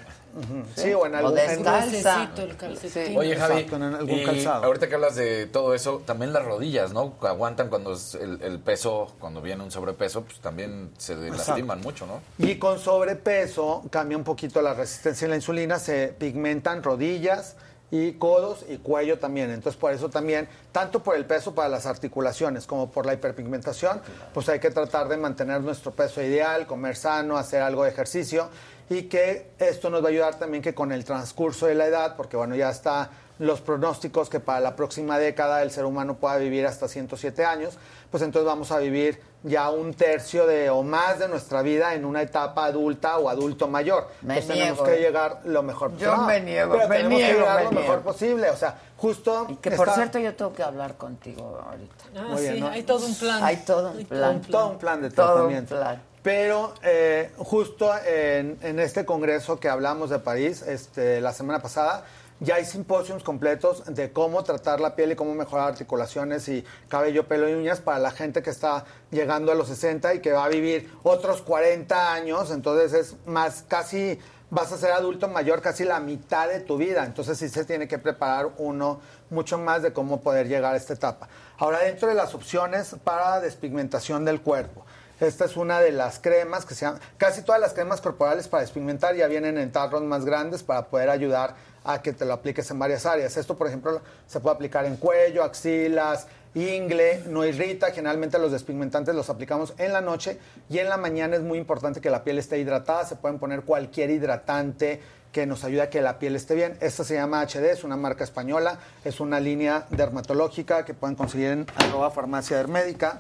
Sí, 0.75 0.93
o 0.93 1.05
en 1.05 1.15
algún- 1.15 1.35
descalza. 1.35 2.29
el 2.37 2.55
calcetín. 2.55 3.17
Oye, 3.17 3.35
Javi, 3.35 3.53
Exacto, 3.61 3.75
en 3.77 3.83
algún 3.83 4.09
y 4.19 4.23
calzado. 4.23 4.63
ahorita 4.65 4.87
que 4.87 4.95
hablas 4.95 5.15
de 5.15 5.47
todo 5.47 5.73
eso, 5.73 6.01
también 6.05 6.31
las 6.33 6.45
rodillas, 6.45 6.93
¿no? 6.93 7.13
Aguantan 7.21 7.69
cuando 7.69 7.93
es 7.93 8.15
el, 8.15 8.41
el 8.41 8.59
peso, 8.59 9.13
cuando 9.19 9.41
viene 9.41 9.63
un 9.63 9.71
sobrepeso, 9.71 10.23
pues 10.23 10.39
también 10.39 10.91
se 10.97 11.15
lastiman 11.15 11.81
mucho, 11.81 12.05
¿no? 12.05 12.21
Y 12.37 12.55
con 12.55 12.79
sobrepeso 12.79 13.83
cambia 13.89 14.17
un 14.17 14.23
poquito 14.23 14.61
la 14.61 14.73
resistencia 14.73 15.25
a 15.27 15.29
la 15.29 15.35
insulina, 15.35 15.79
se 15.79 16.09
pigmentan 16.17 16.83
rodillas 16.83 17.55
y 17.91 18.11
codos 18.13 18.63
y 18.69 18.77
cuello 18.77 19.17
también. 19.17 19.49
Entonces 19.49 19.79
por 19.79 19.91
eso 19.91 20.09
también, 20.09 20.47
tanto 20.71 21.01
por 21.01 21.15
el 21.15 21.25
peso 21.25 21.55
para 21.55 21.69
las 21.69 21.87
articulaciones 21.87 22.67
como 22.67 22.91
por 22.91 23.05
la 23.07 23.13
hiperpigmentación, 23.15 24.01
pues 24.33 24.47
hay 24.47 24.59
que 24.59 24.69
tratar 24.69 25.07
de 25.07 25.17
mantener 25.17 25.61
nuestro 25.61 25.91
peso 25.91 26.21
ideal, 26.21 26.67
comer 26.67 26.95
sano, 26.95 27.35
hacer 27.37 27.63
algo 27.63 27.83
de 27.83 27.89
ejercicio 27.89 28.49
y 28.89 29.03
que 29.03 29.51
esto 29.59 29.89
nos 29.89 30.01
va 30.03 30.07
a 30.07 30.09
ayudar 30.09 30.35
también 30.39 30.63
que 30.63 30.73
con 30.73 30.91
el 30.91 31.05
transcurso 31.05 31.67
de 31.67 31.75
la 31.75 31.85
edad, 31.85 32.15
porque 32.15 32.37
bueno, 32.37 32.55
ya 32.55 32.69
está 32.69 33.09
los 33.37 33.61
pronósticos 33.61 34.29
que 34.29 34.41
para 34.41 34.59
la 34.59 34.75
próxima 34.75 35.17
década 35.17 35.61
el 35.61 35.71
ser 35.71 35.85
humano 35.85 36.15
pueda 36.17 36.35
vivir 36.37 36.65
hasta 36.65 36.87
107 36.89 37.45
años, 37.45 37.77
pues 38.11 38.21
entonces 38.23 38.45
vamos 38.45 38.71
a 38.73 38.79
vivir 38.79 39.21
ya 39.43 39.69
un 39.69 39.93
tercio 39.93 40.45
de 40.45 40.69
o 40.69 40.83
más 40.83 41.19
de 41.19 41.29
nuestra 41.29 41.61
vida 41.61 41.93
en 41.93 42.03
una 42.03 42.21
etapa 42.21 42.65
adulta 42.65 43.17
o 43.17 43.29
adulto 43.29 43.69
mayor. 43.69 44.07
Me 44.23 44.39
Entonces 44.39 44.47
tenemos 44.57 44.79
niego. 44.81 44.83
que 44.83 44.99
llegar 45.01 45.39
lo 45.45 45.63
mejor 45.63 45.95
Yo 45.95 46.17
me 46.17 46.41
niego, 46.41 46.73
pero 46.73 46.89
me 46.89 46.95
tenemos 46.97 47.17
niego, 47.19 47.33
que 47.33 47.39
llegar 47.39 47.57
me 47.59 47.63
lo 47.63 47.69
niego. 47.71 47.83
mejor 47.85 48.01
posible, 48.01 48.49
o 48.49 48.57
sea, 48.57 48.75
justo 48.97 49.47
Que 49.61 49.71
por 49.71 49.87
está- 49.87 49.95
cierto 49.95 50.19
yo 50.19 50.35
tengo 50.35 50.51
que 50.51 50.63
hablar 50.63 50.95
contigo 50.97 51.61
ahorita. 51.65 52.03
Ah, 52.17 52.23
Muy 52.31 52.41
bien, 52.41 52.55
sí, 52.55 52.59
¿no? 52.59 52.67
hay 52.67 52.83
todo 52.83 53.05
un 53.05 53.15
plan. 53.15 53.43
Hay 53.43 53.55
todo 53.57 53.91
un 53.91 53.97
Hay 53.99 54.03
plan. 54.05 54.41
todo 54.41 54.67
un 54.67 54.77
plan 54.79 55.01
de 55.01 55.09
Todo 55.11 55.25
un 55.27 55.33
tratamiento. 55.35 55.75
plan. 55.77 56.01
Pero 56.21 56.73
eh, 56.83 57.31
justo 57.37 57.91
en, 58.05 58.79
este 58.79 59.05
congreso 59.05 59.59
que 59.59 59.69
hablamos 59.69 60.09
de 60.09 60.19
París 60.19 60.61
este, 60.61 61.21
la 61.21 61.31
semana 61.31 61.61
pasada, 61.61 62.03
ya 62.41 62.55
hay 62.55 62.65
simposios 62.65 63.23
completos 63.23 63.83
de 63.85 64.11
cómo 64.11 64.43
tratar 64.43 64.79
la 64.79 64.95
piel 64.95 65.11
y 65.11 65.15
cómo 65.15 65.33
mejorar 65.33 65.69
articulaciones 65.69 66.47
y 66.47 66.63
cabello, 66.87 67.27
pelo 67.27 67.49
y 67.49 67.53
uñas 67.53 67.81
para 67.81 67.99
la 67.99 68.11
gente 68.11 68.41
que 68.41 68.49
está 68.49 68.85
llegando 69.11 69.51
a 69.51 69.55
los 69.55 69.67
60 69.67 70.13
y 70.13 70.19
que 70.19 70.31
va 70.31 70.45
a 70.45 70.49
vivir 70.49 70.91
otros 71.03 71.41
40 71.41 72.13
años. 72.13 72.51
Entonces 72.51 72.93
es 72.93 73.15
más 73.25 73.63
casi 73.67 74.19
vas 74.51 74.71
a 74.71 74.77
ser 74.77 74.91
adulto 74.91 75.27
mayor 75.27 75.61
casi 75.61 75.83
la 75.83 75.99
mitad 75.99 76.47
de 76.49 76.59
tu 76.59 76.77
vida. 76.77 77.05
Entonces 77.05 77.37
sí 77.37 77.49
se 77.49 77.65
tiene 77.65 77.87
que 77.87 77.97
preparar 77.97 78.49
uno 78.57 78.99
mucho 79.29 79.57
más 79.57 79.81
de 79.81 79.93
cómo 79.93 80.21
poder 80.21 80.47
llegar 80.47 80.73
a 80.73 80.77
esta 80.77 80.93
etapa. 80.93 81.27
Ahora, 81.57 81.79
dentro 81.79 82.07
de 82.07 82.13
las 82.13 82.33
opciones 82.33 82.95
para 83.03 83.39
despigmentación 83.41 84.25
del 84.25 84.41
cuerpo. 84.41 84.85
Esta 85.19 85.45
es 85.45 85.57
una 85.57 85.81
de 85.81 85.91
las 85.91 86.19
cremas 86.19 86.65
que 86.65 86.75
se 86.75 86.85
llama, 86.85 86.99
casi 87.17 87.41
todas 87.41 87.59
las 87.59 87.73
cremas 87.73 87.99
corporales 87.99 88.47
para 88.47 88.61
despigmentar 88.61 89.15
ya 89.15 89.27
vienen 89.27 89.57
en 89.57 89.71
tarros 89.71 90.01
más 90.03 90.23
grandes 90.23 90.63
para 90.63 90.87
poder 90.87 91.09
ayudar 91.09 91.55
a 91.83 92.01
que 92.01 92.13
te 92.13 92.25
lo 92.25 92.33
apliques 92.33 92.69
en 92.71 92.79
varias 92.79 93.05
áreas. 93.05 93.35
Esto, 93.35 93.57
por 93.57 93.67
ejemplo, 93.67 94.01
se 94.27 94.39
puede 94.39 94.55
aplicar 94.55 94.85
en 94.85 94.95
cuello, 94.95 95.43
axilas, 95.43 96.27
ingle, 96.53 97.23
no 97.27 97.45
irrita. 97.45 97.91
Generalmente 97.91 98.39
los 98.39 98.51
despigmentantes 98.51 99.13
los 99.13 99.29
aplicamos 99.29 99.73
en 99.77 99.91
la 99.93 100.01
noche 100.01 100.39
y 100.69 100.79
en 100.79 100.87
la 100.87 100.97
mañana 100.97 101.35
es 101.35 101.41
muy 101.41 101.57
importante 101.57 101.99
que 101.99 102.09
la 102.09 102.23
piel 102.23 102.37
esté 102.37 102.57
hidratada. 102.59 103.05
Se 103.05 103.15
pueden 103.15 103.39
poner 103.39 103.63
cualquier 103.63 104.09
hidratante 104.11 105.01
que 105.31 105.45
nos 105.45 105.63
ayude 105.63 105.81
a 105.81 105.89
que 105.89 106.01
la 106.01 106.17
piel 106.17 106.35
esté 106.35 106.55
bien. 106.55 106.77
Esta 106.79 107.03
se 107.03 107.15
llama 107.15 107.41
HD, 107.41 107.71
es 107.71 107.83
una 107.83 107.97
marca 107.97 108.23
española, 108.23 108.79
es 109.03 109.19
una 109.19 109.39
línea 109.39 109.85
dermatológica 109.89 110.85
que 110.85 110.93
pueden 110.93 111.15
conseguir 111.15 111.47
en 111.47 111.67
arroba 111.75 112.09
farmacia 112.09 112.57
dermédica. 112.57 113.19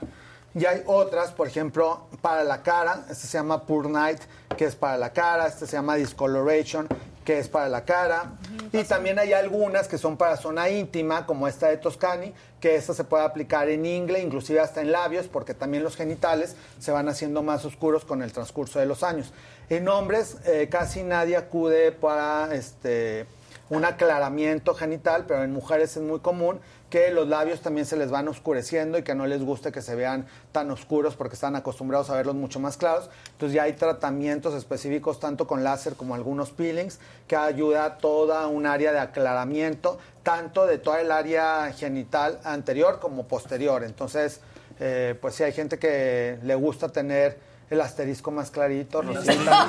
Y 0.55 0.65
hay 0.65 0.81
otras, 0.87 1.31
por 1.31 1.47
ejemplo, 1.47 2.07
para 2.21 2.43
la 2.43 2.63
cara. 2.63 3.05
Este 3.09 3.27
se 3.27 3.37
llama 3.37 3.65
Pure 3.65 3.89
Night, 3.89 4.19
que 4.57 4.65
es 4.65 4.75
para 4.75 4.97
la 4.97 5.13
cara. 5.13 5.47
Este 5.47 5.67
se 5.67 5.73
llama 5.73 5.95
Discoloration, 5.95 6.87
que 7.23 7.37
es 7.37 7.47
para 7.47 7.69
la 7.69 7.85
cara. 7.85 8.31
Y 8.71 8.83
también 8.83 9.19
hay 9.19 9.33
algunas 9.33 9.87
que 9.87 9.99
son 9.99 10.17
para 10.17 10.37
zona 10.37 10.69
íntima, 10.69 11.27
como 11.27 11.47
esta 11.47 11.67
de 11.67 11.77
Toscani, 11.77 12.33
que 12.59 12.75
esta 12.75 12.95
se 12.95 13.03
puede 13.03 13.23
aplicar 13.23 13.69
en 13.69 13.85
ingle, 13.85 14.19
inclusive 14.19 14.59
hasta 14.59 14.81
en 14.81 14.91
labios, 14.91 15.27
porque 15.27 15.53
también 15.53 15.83
los 15.83 15.95
genitales 15.95 16.55
se 16.79 16.91
van 16.91 17.07
haciendo 17.09 17.43
más 17.43 17.63
oscuros 17.65 18.03
con 18.03 18.23
el 18.23 18.31
transcurso 18.31 18.79
de 18.79 18.87
los 18.87 19.03
años. 19.03 19.31
En 19.69 19.87
hombres, 19.87 20.37
eh, 20.45 20.67
casi 20.71 21.03
nadie 21.03 21.37
acude 21.37 21.91
para 21.91 22.53
este, 22.55 23.27
un 23.69 23.85
aclaramiento 23.85 24.73
genital, 24.73 25.25
pero 25.27 25.43
en 25.43 25.53
mujeres 25.53 25.95
es 25.95 26.01
muy 26.01 26.19
común 26.19 26.59
que 26.89 27.11
los 27.11 27.27
labios 27.27 27.61
también 27.61 27.85
se 27.85 27.95
les 27.95 28.09
van 28.09 28.27
oscureciendo 28.27 28.97
y 28.97 29.03
que 29.03 29.15
no 29.15 29.27
les 29.27 29.43
guste 29.43 29.71
que 29.71 29.81
se 29.81 29.95
vean 29.95 30.25
tan 30.51 30.71
oscuros 30.71 31.15
porque 31.15 31.35
están 31.35 31.55
acostumbrados 31.55 32.09
a 32.09 32.15
verlos 32.15 32.35
mucho 32.35 32.59
más 32.59 32.77
claros. 32.77 33.09
Entonces 33.31 33.55
ya 33.55 33.63
hay 33.63 33.73
tratamientos 33.73 34.55
específicos 34.55 35.19
tanto 35.19 35.45
con 35.47 35.63
láser 35.63 35.93
como 35.93 36.15
algunos 36.15 36.51
peelings 36.51 36.99
que 37.27 37.35
ayuda 37.35 37.85
a 37.85 37.97
toda 37.97 38.47
un 38.47 38.65
área 38.65 38.91
de 38.91 38.99
aclaramiento, 38.99 39.99
tanto 40.23 40.65
de 40.65 40.79
toda 40.79 41.01
el 41.01 41.11
área 41.11 41.71
genital 41.73 42.39
anterior 42.43 42.99
como 42.99 43.27
posterior. 43.27 43.83
Entonces, 43.83 44.41
eh, 44.79 45.15
pues 45.19 45.35
sí 45.35 45.43
hay 45.43 45.51
gente 45.51 45.77
que 45.77 46.39
le 46.41 46.55
gusta 46.55 46.89
tener 46.89 47.48
el 47.69 47.81
asterisco 47.81 48.31
más 48.31 48.49
clarito, 48.51 49.01
rosita, 49.01 49.67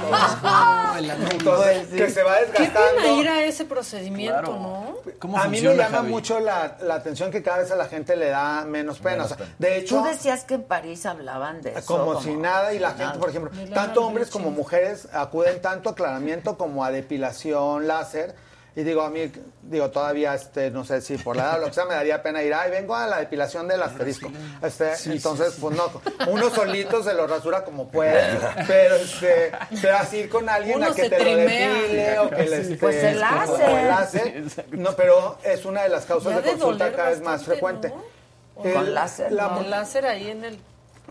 Entonces, 1.30 1.88
que 1.88 2.10
se 2.10 2.22
va 2.22 2.36
Qué 2.38 2.46
desgastando. 2.46 2.96
pena 3.02 3.08
ir 3.20 3.28
a 3.28 3.42
ese 3.44 3.64
procedimiento, 3.64 4.42
¿no? 4.52 5.36
a 5.36 5.48
mí 5.48 5.60
me 5.60 5.76
llama 5.76 6.02
mucho 6.02 6.40
la, 6.40 6.78
la 6.80 6.94
atención 6.94 7.30
que 7.30 7.42
cada 7.42 7.58
vez 7.58 7.70
a 7.70 7.76
la 7.76 7.86
gente 7.86 8.16
le 8.16 8.28
da 8.28 8.64
menos 8.64 8.98
pena. 8.98 9.10
Menos 9.10 9.26
O 9.26 9.28
sea, 9.28 9.36
pena. 9.38 9.54
de 9.58 9.78
hecho, 9.78 9.98
Tú 9.98 10.04
decías 10.04 10.44
que 10.44 10.54
en 10.54 10.62
París 10.62 11.04
hablaban 11.06 11.60
de 11.62 11.70
eso. 11.78 11.86
como, 11.86 12.20
si 12.20 12.34
nada, 12.34 12.72
y 12.72 12.78
la 12.78 12.92
gente, 12.92 13.18
por 13.18 13.28
ejemplo, 13.30 13.50
tanto 13.74 14.04
hombres 14.06 14.30
como 14.30 14.50
mujeres 14.50 15.08
acuden 15.12 15.60
tanto 15.60 15.88
a 15.88 15.92
aclaramiento 15.92 16.56
como 16.56 16.84
a 16.84 16.90
depilación 16.90 17.86
láser. 17.86 18.34
Y 18.76 18.84
digo, 18.84 19.02
a 19.02 19.10
mí, 19.10 19.30
digo, 19.62 19.90
todavía, 19.90 20.32
este, 20.34 20.70
no 20.70 20.84
sé 20.84 21.00
si 21.00 21.18
por 21.18 21.34
la 21.36 21.42
edad 21.42 21.56
o 21.56 21.60
lo 21.62 21.66
que 21.66 21.72
sea, 21.74 21.86
me 21.86 21.94
daría 21.94 22.22
pena 22.22 22.40
ir, 22.42 22.54
ay, 22.54 22.70
vengo 22.70 22.94
a 22.94 23.06
la 23.08 23.18
depilación 23.18 23.66
del 23.66 23.82
asterisco. 23.82 24.30
Este, 24.62 24.94
Sí, 24.96 25.10
entonces, 25.12 25.54
sí, 25.54 25.60
pues 25.60 25.76
no, 25.76 25.90
uno 26.28 26.50
solito 26.50 27.02
se 27.02 27.12
lo 27.12 27.26
rasura 27.26 27.64
como 27.64 27.88
puede, 27.90 28.22
pero, 28.68 28.94
este, 28.94 29.50
pero 29.82 29.96
así 29.96 30.18
ir 30.18 30.28
con 30.30 30.48
alguien 30.48 30.76
Uno 30.78 30.86
a 30.86 30.94
que 30.94 31.10
te 31.10 31.18
lo 31.18 31.24
trimea. 31.24 31.68
depile 31.74 32.18
o 32.20 32.30
que 32.30 32.42
le 32.44 32.56
este, 32.60 32.76
Pues 32.76 32.96
el 33.02 33.18
láser. 33.20 33.84
láser. 33.86 34.44
No, 34.70 34.94
pero 34.94 35.38
es 35.42 35.64
una 35.64 35.82
de 35.82 35.88
las 35.88 36.06
causas 36.06 36.36
de 36.36 36.42
de 36.42 36.50
consulta 36.50 36.92
cada 36.92 37.10
vez 37.10 37.20
más 37.22 37.42
frecuente. 37.44 37.88
¿no? 37.88 38.64
El- 38.64 38.72
Con 38.74 38.94
láser. 38.94 39.32
la- 39.32 39.48
Con 39.48 39.68
láser 39.68 40.06
ahí 40.06 40.30
en 40.30 40.44
el. 40.44 40.60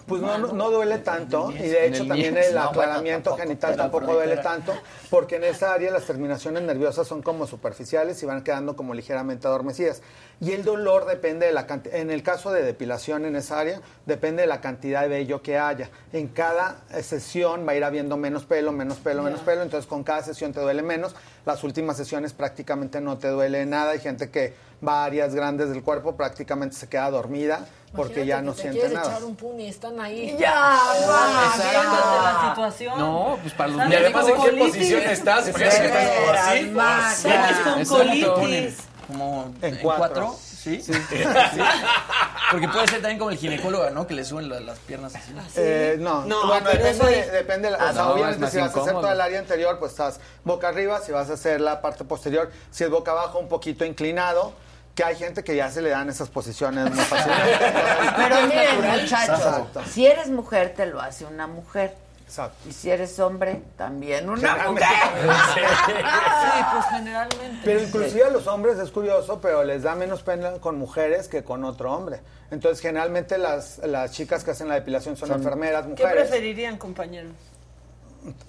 Pues 0.09 0.21
no, 0.21 0.71
duele 0.71 0.97
tanto 0.97 1.51
y 1.51 1.67
de 1.67 1.87
hecho 1.87 2.05
también 2.07 2.35
el 2.35 2.57
aclaramiento 2.57 3.37
genital 3.37 3.75
tampoco 3.75 4.13
duele 4.13 4.37
tanto 4.37 4.73
porque 5.09 5.35
en 5.35 5.43
esa 5.43 5.73
área 5.73 5.91
las 5.91 6.05
terminaciones 6.05 6.63
nerviosas 6.63 7.07
son 7.07 7.21
como 7.21 7.45
superficiales 7.45 8.21
y 8.23 8.25
van 8.25 8.43
quedando 8.43 8.75
como 8.75 8.93
ligeramente 8.93 9.47
adormecidas. 9.47 10.01
Y 10.41 10.53
el 10.53 10.63
dolor 10.63 11.05
depende 11.05 11.45
de 11.45 11.51
la 11.51 11.67
cantidad, 11.67 11.95
en 11.95 12.09
el 12.09 12.23
caso 12.23 12.51
de 12.51 12.63
depilación 12.63 13.25
en 13.25 13.35
esa 13.35 13.59
área, 13.59 13.81
depende 14.05 14.41
de 14.41 14.47
la 14.47 14.61
cantidad 14.61 15.01
de 15.01 15.09
vello 15.09 15.41
que 15.41 15.57
haya. 15.57 15.89
En 16.13 16.29
cada 16.29 16.81
eh, 16.91 17.03
sesión 17.03 17.67
va 17.67 17.73
a 17.73 17.75
ir 17.75 17.83
habiendo 17.83 18.17
menos 18.17 18.45
pelo, 18.45 18.71
menos 18.71 18.97
pelo, 18.97 19.21
menos 19.21 19.41
pelo, 19.41 19.61
entonces 19.61 19.87
con 19.87 20.03
cada 20.03 20.23
sesión 20.23 20.53
te 20.53 20.61
duele 20.61 20.81
menos. 20.81 21.13
Las 21.45 21.63
últimas 21.63 21.97
sesiones 21.97 22.33
prácticamente 22.33 23.01
no 23.01 23.17
te 23.17 23.27
duele 23.27 23.65
nada. 23.65 23.91
Hay 23.91 23.99
gente 23.99 24.29
que 24.29 24.53
va 24.85 25.03
a 25.03 25.05
áreas 25.05 25.35
grandes 25.35 25.69
del 25.69 25.83
cuerpo, 25.83 26.15
prácticamente 26.15 26.75
se 26.75 26.87
queda 26.87 27.09
dormida 27.11 27.67
porque 27.95 28.25
ya 28.25 28.41
no 28.41 28.51
que 28.51 28.55
te 28.57 28.61
siente 28.63 28.79
quieres 28.79 28.97
nada. 28.97 29.11
echar 29.11 29.23
un 29.23 29.35
pun 29.35 29.59
y 29.59 29.67
están 29.67 29.99
ahí. 29.99 30.35
Ya, 30.39 30.53
va, 30.53 31.57
la 31.57 32.49
situación. 32.49 32.97
No, 32.99 33.37
pues 33.41 33.53
para 33.53 33.69
los. 33.71 33.89
Y 33.89 33.95
además, 33.95 34.27
¿en 34.27 34.41
qué 34.41 34.51
posición 34.53 35.01
estás? 35.03 35.49
Porque 35.49 35.65
ya 35.65 35.71
si 35.71 35.85
estás 35.85 37.19
como 37.23 37.41
así, 37.77 37.83
con 37.85 37.85
colitis. 37.85 38.77
Como 39.07 39.53
En 39.61 39.75
en, 39.75 39.81
cuatro. 39.81 40.35
¿Sí? 40.39 40.81
Sí. 40.83 40.91
Porque 42.51 42.67
puede 42.67 42.87
ser 42.87 43.01
también 43.01 43.17
como 43.17 43.31
el 43.31 43.37
ginecólogo, 43.37 43.89
¿no? 43.91 44.05
Que 44.07 44.13
le 44.13 44.25
suben 44.25 44.49
la- 44.49 44.59
las 44.59 44.77
piernas 44.79 45.15
así. 45.15 45.33
Eh, 45.55 45.95
no, 45.99 46.25
No, 46.25 46.47
bueno, 46.47 46.67
pero 46.69 46.83
depende, 46.83 47.05
de- 47.05 47.19
es- 47.19 47.31
depende 47.31 47.67
de 47.71 47.77
la- 47.77 47.83
Ah, 47.83 47.89
o 47.91 47.93
sea, 47.93 48.03
no, 48.03 48.09
obviamente 48.11 48.45
es 48.45 48.51
si 48.51 48.57
vas 48.57 48.75
a 48.75 48.81
hacer 48.81 48.93
toda 48.93 49.13
el 49.13 49.21
área 49.21 49.39
anterior, 49.39 49.79
pues 49.79 49.91
estás 49.91 50.19
boca 50.43 50.67
arriba, 50.67 50.99
si 50.99 51.11
vas 51.13 51.29
a 51.29 51.33
hacer 51.33 51.61
la 51.61 51.79
parte 51.81 52.03
posterior, 52.03 52.51
si 52.71 52.83
es 52.83 52.89
boca 52.89 53.11
abajo, 53.11 53.39
un 53.39 53.47
poquito 53.47 53.85
inclinado, 53.85 54.53
que 54.99 55.05
hay 55.05 55.15
gente 55.15 55.45
que 55.45 55.55
ya 55.55 55.71
se 55.71 55.81
le 55.81 55.91
dan 55.91 56.09
esas 56.09 56.27
posiciones 56.27 56.93
muy 56.93 57.05
fácilmente. 57.05 57.57
Pero 58.17 58.41
miren, 58.47 59.01
muchachos, 59.01 59.39
Exacto. 59.39 59.81
si 59.89 60.05
eres 60.05 60.29
mujer, 60.29 60.73
te 60.75 60.87
lo 60.87 60.99
hace 60.99 61.23
una 61.23 61.47
mujer. 61.47 61.95
Exacto. 62.25 62.67
Y 62.67 62.73
si 62.73 62.91
eres 62.91 63.17
hombre, 63.21 63.61
también 63.77 64.29
una 64.29 64.57
mujer. 64.69 64.85
Sí, 65.55 66.65
pues 66.73 66.85
generalmente. 66.89 67.61
Pero 67.63 67.81
inclusive 67.81 68.25
a 68.25 68.29
los 68.29 68.45
hombres 68.47 68.77
es 68.77 68.91
curioso, 68.91 69.39
pero 69.39 69.63
les 69.63 69.83
da 69.83 69.95
menos 69.95 70.21
pena 70.21 70.51
con 70.59 70.77
mujeres 70.77 71.29
que 71.29 71.45
con 71.45 71.63
otro 71.63 71.93
hombre. 71.93 72.19
Entonces, 72.51 72.81
generalmente 72.81 73.37
las, 73.37 73.77
las 73.77 74.11
chicas 74.11 74.43
que 74.43 74.51
hacen 74.51 74.67
la 74.67 74.75
depilación 74.75 75.15
son, 75.15 75.29
Son- 75.29 75.37
enfermeras, 75.37 75.83
¿Qué 75.83 75.89
mujeres. 75.91 76.27
preferirían, 76.27 76.77
compañero? 76.77 77.29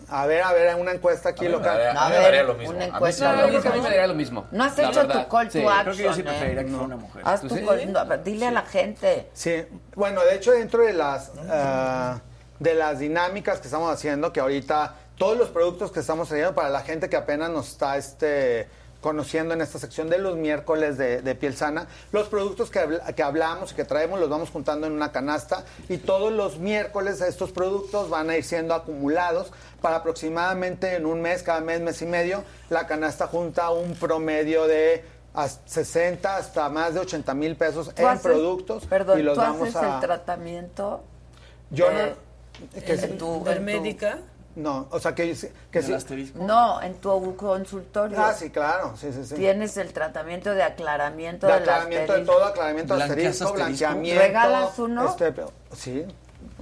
A 0.09 0.27
ver, 0.27 0.43
a 0.43 0.53
ver, 0.53 0.75
una 0.75 0.93
encuesta 0.93 1.29
aquí 1.31 1.47
A 1.47 1.51
local. 1.51 1.81
A 1.97 2.07
a 2.07 2.09
mí 2.09 2.17
me 2.17 2.23
daría 2.23 2.43
lo 2.43 2.55
mismo. 2.55 2.75
una 2.75 2.85
A 2.85 2.89
mí 2.89 2.95
encuesta. 2.95 3.33
No, 3.33 3.41
yo 3.43 3.49
creo 3.49 3.63
que 3.63 3.69
a 3.69 3.73
mí 3.73 3.81
me 3.81 3.89
daría 3.89 4.07
lo 4.07 4.15
mismo. 4.15 4.47
No 4.51 4.65
has 4.65 4.77
la 4.77 4.89
hecho 4.89 5.01
verdad. 5.07 5.23
tu 5.25 5.29
call 5.31 5.47
to 5.47 5.53
Sí. 5.53 5.59
action. 5.67 5.83
Creo 5.85 5.97
que 5.97 6.03
yo 6.03 6.13
sí 6.15 6.21
¿eh? 6.21 6.25
preferiría 6.25 6.63
que 6.65 6.69
fuera 6.71 6.85
una 6.85 6.97
mujer. 6.97 7.23
Haz 7.25 7.41
¿Tú 7.43 7.49
tu 7.49 7.55
sí? 7.57 7.63
call- 7.65 7.87
no, 7.93 8.17
dile 8.19 8.47
a 8.47 8.51
la 8.51 8.63
gente. 8.63 9.29
Sí, 9.33 9.65
bueno, 9.95 10.23
de 10.25 10.35
hecho 10.35 10.53
dentro 10.53 10.83
de 10.85 10.93
las 10.93 11.31
ah, 11.49 12.21
de 12.59 12.75
las 12.75 12.99
dinámicas 12.99 13.61
que 13.61 13.69
estamos 13.69 13.93
haciendo, 13.93 14.33
que 14.33 14.41
ahorita 14.41 14.95
todos 15.17 15.37
los 15.39 15.49
productos 15.51 15.93
que 15.93 16.01
estamos 16.01 16.29
trayendo 16.29 16.55
para 16.55 16.69
la 16.71 16.81
gente 16.81 17.09
que 17.09 17.17
apenas 17.17 17.51
nos 17.51 17.69
está 17.69 17.97
este 17.97 18.69
conociendo 19.01 19.55
en 19.55 19.61
esta 19.63 19.79
sección 19.79 20.09
de 20.11 20.19
los 20.19 20.37
miércoles 20.37 20.99
de, 20.99 21.23
de 21.23 21.35
piel 21.35 21.57
sana, 21.57 21.87
los 22.13 22.29
productos 22.29 22.71
que, 22.71 22.81
habl- 22.81 23.15
que 23.15 23.23
hablamos 23.23 23.73
y 23.73 23.75
que 23.75 23.85
traemos 23.85 24.21
los 24.21 24.29
vamos 24.29 24.51
juntando 24.51 24.87
en 24.87 24.93
una 24.93 25.11
canasta 25.13 25.65
y 25.89 25.97
todos 25.99 26.33
los 26.33 26.59
miércoles 26.59 27.21
estos 27.21 27.51
productos 27.53 28.11
van 28.11 28.29
a 28.31 28.37
ir 28.37 28.45
siendo 28.45 28.75
acumulados 28.75 29.53
para 29.81 29.97
aproximadamente 29.97 30.95
en 30.97 31.07
un 31.07 31.23
mes, 31.23 31.43
cada 31.43 31.61
mes, 31.61 31.81
mes 31.81 32.03
y 32.03 32.07
medio, 32.07 32.45
la 32.69 32.87
canasta 32.87 33.27
junta 33.27 33.71
un 33.71 33.95
promedio 33.95 34.67
de 34.67 35.03
hasta 35.33 35.63
60 35.69 36.37
hasta 36.37 36.69
más 36.69 36.93
de 36.95 37.01
80 37.01 37.35
mil 37.35 37.57
pesos 37.57 37.95
¿Tú 37.95 38.03
en 38.03 38.09
haces- 38.09 38.23
productos 38.23 38.85
Perdón, 38.87 39.21
y 39.21 39.23
los 39.23 39.35
¿tú 39.37 39.41
vamos 39.41 39.63
haces 39.69 39.77
a... 39.77 39.95
el 39.95 40.01
tratamiento? 40.01 41.03
Yo 41.71 41.89
de- 41.89 42.15
no... 42.75 42.81
que 42.85 42.93
en 42.93 43.01
sí. 43.01 43.07
tu- 43.07 43.13
en 43.13 43.19
tu- 43.19 43.45
¿Dermédica? 43.45 44.19
No, 44.57 44.89
o 44.91 44.99
sea 44.99 45.15
que, 45.15 45.35
que 45.71 45.83
sí. 45.83 46.33
No, 46.35 46.83
en 46.83 46.95
tu 46.95 47.37
consultorio. 47.37 48.17
Ah, 48.21 48.35
sí, 48.35 48.51
claro, 48.51 48.95
sí, 48.97 49.13
sí, 49.13 49.25
sí. 49.25 49.35
Tienes 49.37 49.77
el 49.77 49.93
tratamiento 49.93 50.53
de 50.53 50.63
aclaramiento 50.63 51.47
de 51.47 51.53
del 51.53 51.63
aclaramiento 51.63 52.13
de 52.13 52.19
asterisco. 52.19 52.33
todo, 52.33 52.45
aclaramiento 52.47 52.97
de 52.97 53.03
asterisco, 53.05 53.53
blanqueamiento. 53.53 54.23
¿Regalas 54.23 54.79
uno? 54.79 55.07
Este, 55.09 55.35
sí. 55.75 56.07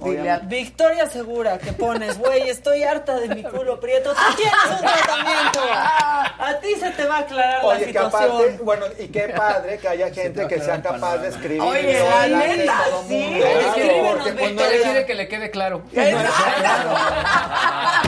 Dile 0.01 0.31
a 0.31 0.39
Victoria 0.39 1.09
Segura 1.09 1.57
que 1.57 1.73
pones, 1.73 2.17
güey, 2.17 2.49
estoy 2.49 2.83
harta 2.83 3.17
de 3.19 3.35
mi 3.35 3.43
culo 3.43 3.81
prieto. 3.81 4.13
Tú 4.13 4.35
tienes 4.37 4.55
un 4.71 4.79
tratamiento. 4.79 5.59
A 5.71 6.57
ti 6.61 6.73
se 6.79 6.89
te 6.91 7.05
va 7.05 7.17
a 7.17 7.19
aclarar 7.19 7.65
la 7.65 7.77
que 7.79 7.85
situación. 7.87 8.23
aparte, 8.31 8.57
bueno, 8.63 8.85
y 8.97 9.07
qué 9.09 9.27
padre 9.35 9.77
que 9.77 9.87
haya 9.89 10.09
gente 10.13 10.47
que 10.47 10.61
sea 10.61 10.81
capaz 10.81 11.17
de 11.17 11.27
escribir. 11.27 11.61
Oye, 11.61 11.99
¿no? 11.99 12.09
la 12.09 12.27
neta, 12.47 12.83
sí. 13.09 13.41
Escríbenos, 13.43 14.13
Porque, 14.15 14.31
pues, 14.31 14.53
no 14.53 14.61
es- 14.63 14.81
Quiere 14.83 15.05
que 15.05 15.15
le 15.15 15.27
quede 15.27 15.51
claro. 15.51 15.81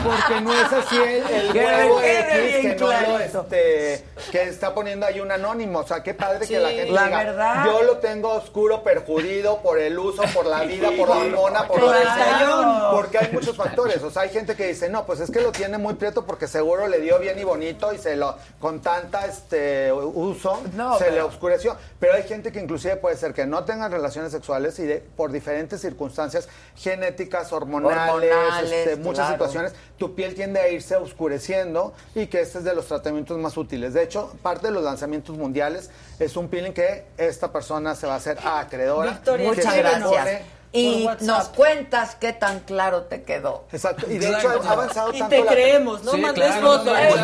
Porque 0.02 0.40
no 0.40 0.52
es 0.52 0.72
así 0.72 0.96
el, 0.96 1.22
el 1.26 1.52
Que 1.52 1.58
huevo 1.64 2.00
quede 2.00 2.20
X 2.20 2.32
que 2.32 2.60
bien 2.62 2.76
no 2.78 2.86
lo, 2.86 2.88
clarito. 2.88 3.40
este, 3.50 4.04
que 4.32 4.42
está 4.44 4.74
poniendo 4.74 5.06
ahí 5.06 5.20
un 5.20 5.30
anónimo. 5.30 5.80
O 5.80 5.86
sea, 5.86 6.02
qué 6.02 6.14
padre 6.14 6.46
Sí, 6.46 6.54
que 6.54 6.60
la 6.60 6.68
gente 6.70 6.90
la 6.92 7.04
diga, 7.04 7.18
verdad. 7.24 7.64
yo 7.66 7.82
lo 7.82 7.98
tengo 7.98 8.30
oscuro, 8.30 8.82
perjudido 8.82 9.58
por 9.62 9.78
el 9.78 9.98
uso, 9.98 10.22
por 10.34 10.46
la 10.46 10.62
vida, 10.64 10.88
por 10.96 11.08
la 11.08 11.16
hormona, 11.16 11.61
por 11.68 11.80
sea. 11.80 12.88
Porque 12.92 13.18
hay 13.18 13.32
muchos 13.32 13.56
factores. 13.56 14.02
O 14.02 14.10
sea, 14.10 14.22
hay 14.22 14.30
gente 14.30 14.54
que 14.54 14.66
dice, 14.68 14.88
no, 14.88 15.04
pues 15.06 15.20
es 15.20 15.30
que 15.30 15.40
lo 15.40 15.52
tiene 15.52 15.78
muy 15.78 15.94
prieto 15.94 16.24
porque 16.26 16.46
seguro 16.48 16.88
le 16.88 17.00
dio 17.00 17.18
bien 17.18 17.38
y 17.38 17.44
bonito 17.44 17.92
y 17.92 17.98
se 17.98 18.16
lo, 18.16 18.36
con 18.60 18.80
tanta 18.80 19.26
este 19.26 19.92
uso, 19.92 20.62
No, 20.74 20.98
se 20.98 21.04
pero- 21.04 21.14
le 21.16 21.22
oscureció. 21.22 21.76
Pero 21.98 22.14
hay 22.14 22.24
gente 22.24 22.52
que 22.52 22.60
inclusive 22.60 22.96
puede 22.96 23.16
ser 23.16 23.32
que 23.34 23.46
no 23.46 23.64
tengan 23.64 23.90
relaciones 23.92 24.32
sexuales 24.32 24.78
y 24.78 24.84
de, 24.84 24.98
por 24.98 25.32
diferentes 25.32 25.80
circunstancias 25.80 26.48
genéticas, 26.76 27.52
hormonales, 27.52 28.12
Hormonales, 28.12 28.72
este, 28.72 28.96
muchas 28.96 29.26
claro. 29.28 29.32
situaciones, 29.32 29.72
tu 29.96 30.14
piel 30.14 30.34
tiende 30.34 30.60
a 30.60 30.68
irse 30.68 30.96
oscureciendo 30.96 31.92
y 32.14 32.26
que 32.26 32.40
este 32.40 32.58
es 32.58 32.64
de 32.64 32.74
los 32.74 32.86
tratamientos 32.86 33.38
más 33.38 33.56
útiles. 33.56 33.94
De 33.94 34.02
hecho, 34.02 34.32
parte 34.42 34.66
de 34.68 34.72
los 34.72 34.82
lanzamientos 34.82 35.36
mundiales 35.36 35.90
es 36.18 36.36
un 36.36 36.48
peeling 36.48 36.72
que 36.72 37.06
esta 37.16 37.52
persona 37.52 37.94
se 37.94 38.06
va 38.06 38.14
a 38.14 38.16
hacer 38.16 38.38
acreedora. 38.44 39.10
Victoria, 39.12 39.48
Muchas 39.48 39.76
gracias. 39.76 40.42
Y 40.74 41.06
nos 41.20 41.48
cuentas 41.48 42.14
qué 42.14 42.32
tan 42.32 42.60
claro 42.60 43.02
te 43.02 43.24
quedó. 43.24 43.64
Exacto. 43.72 44.10
Y 44.10 44.16
de 44.16 44.30
hecho 44.30 44.48
ha 44.48 44.72
avanzado 44.72 45.12
Y 45.12 45.18
tanto 45.18 45.36
te 45.36 45.44
la- 45.44 45.50
creemos, 45.52 46.02
no 46.02 46.12
Sí, 46.12 46.16
mandes 46.20 46.44
claro, 46.46 46.66
fotos. 46.66 46.86
no, 46.86 46.92
no, 46.94 46.98
sí, 47.00 47.06
no, 47.06 47.18
sí, 47.18 47.22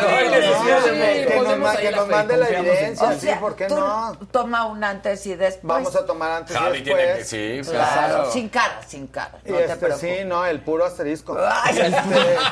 no, 0.69 1.71
sí, 1.71 1.77
que 1.79 1.91
nos 1.91 2.07
mande 2.07 2.37
la 2.37 2.47
evidencia, 2.49 3.09
ti. 3.09 3.19
sí, 3.21 3.27
¿por 3.39 3.55
qué 3.55 3.65
tú 3.65 3.75
no? 3.75 4.15
Toma 4.31 4.67
un 4.67 4.83
antes 4.83 5.25
y 5.25 5.33
después. 5.35 5.63
Vamos 5.63 5.95
a 5.95 6.05
tomar 6.05 6.31
antes 6.31 6.55
y 6.55 6.59
Javi 6.59 6.81
después. 6.81 6.95
tiene 6.95 7.17
que- 7.17 7.63
sí, 7.63 7.69
Claro, 7.71 8.07
claro. 8.15 8.31
sin 8.31 8.49
cara, 8.49 8.81
sin 8.87 9.07
cara. 9.07 9.39
Y 9.43 9.49
No 9.51 9.57
te 9.57 9.63
este, 9.65 9.75
preocupes. 9.77 10.17
sí, 10.19 10.25
no, 10.25 10.45
el 10.45 10.59
puro 10.61 10.85
asterisco. 10.85 11.35
Ay, 11.43 11.79
Este, 11.79 11.97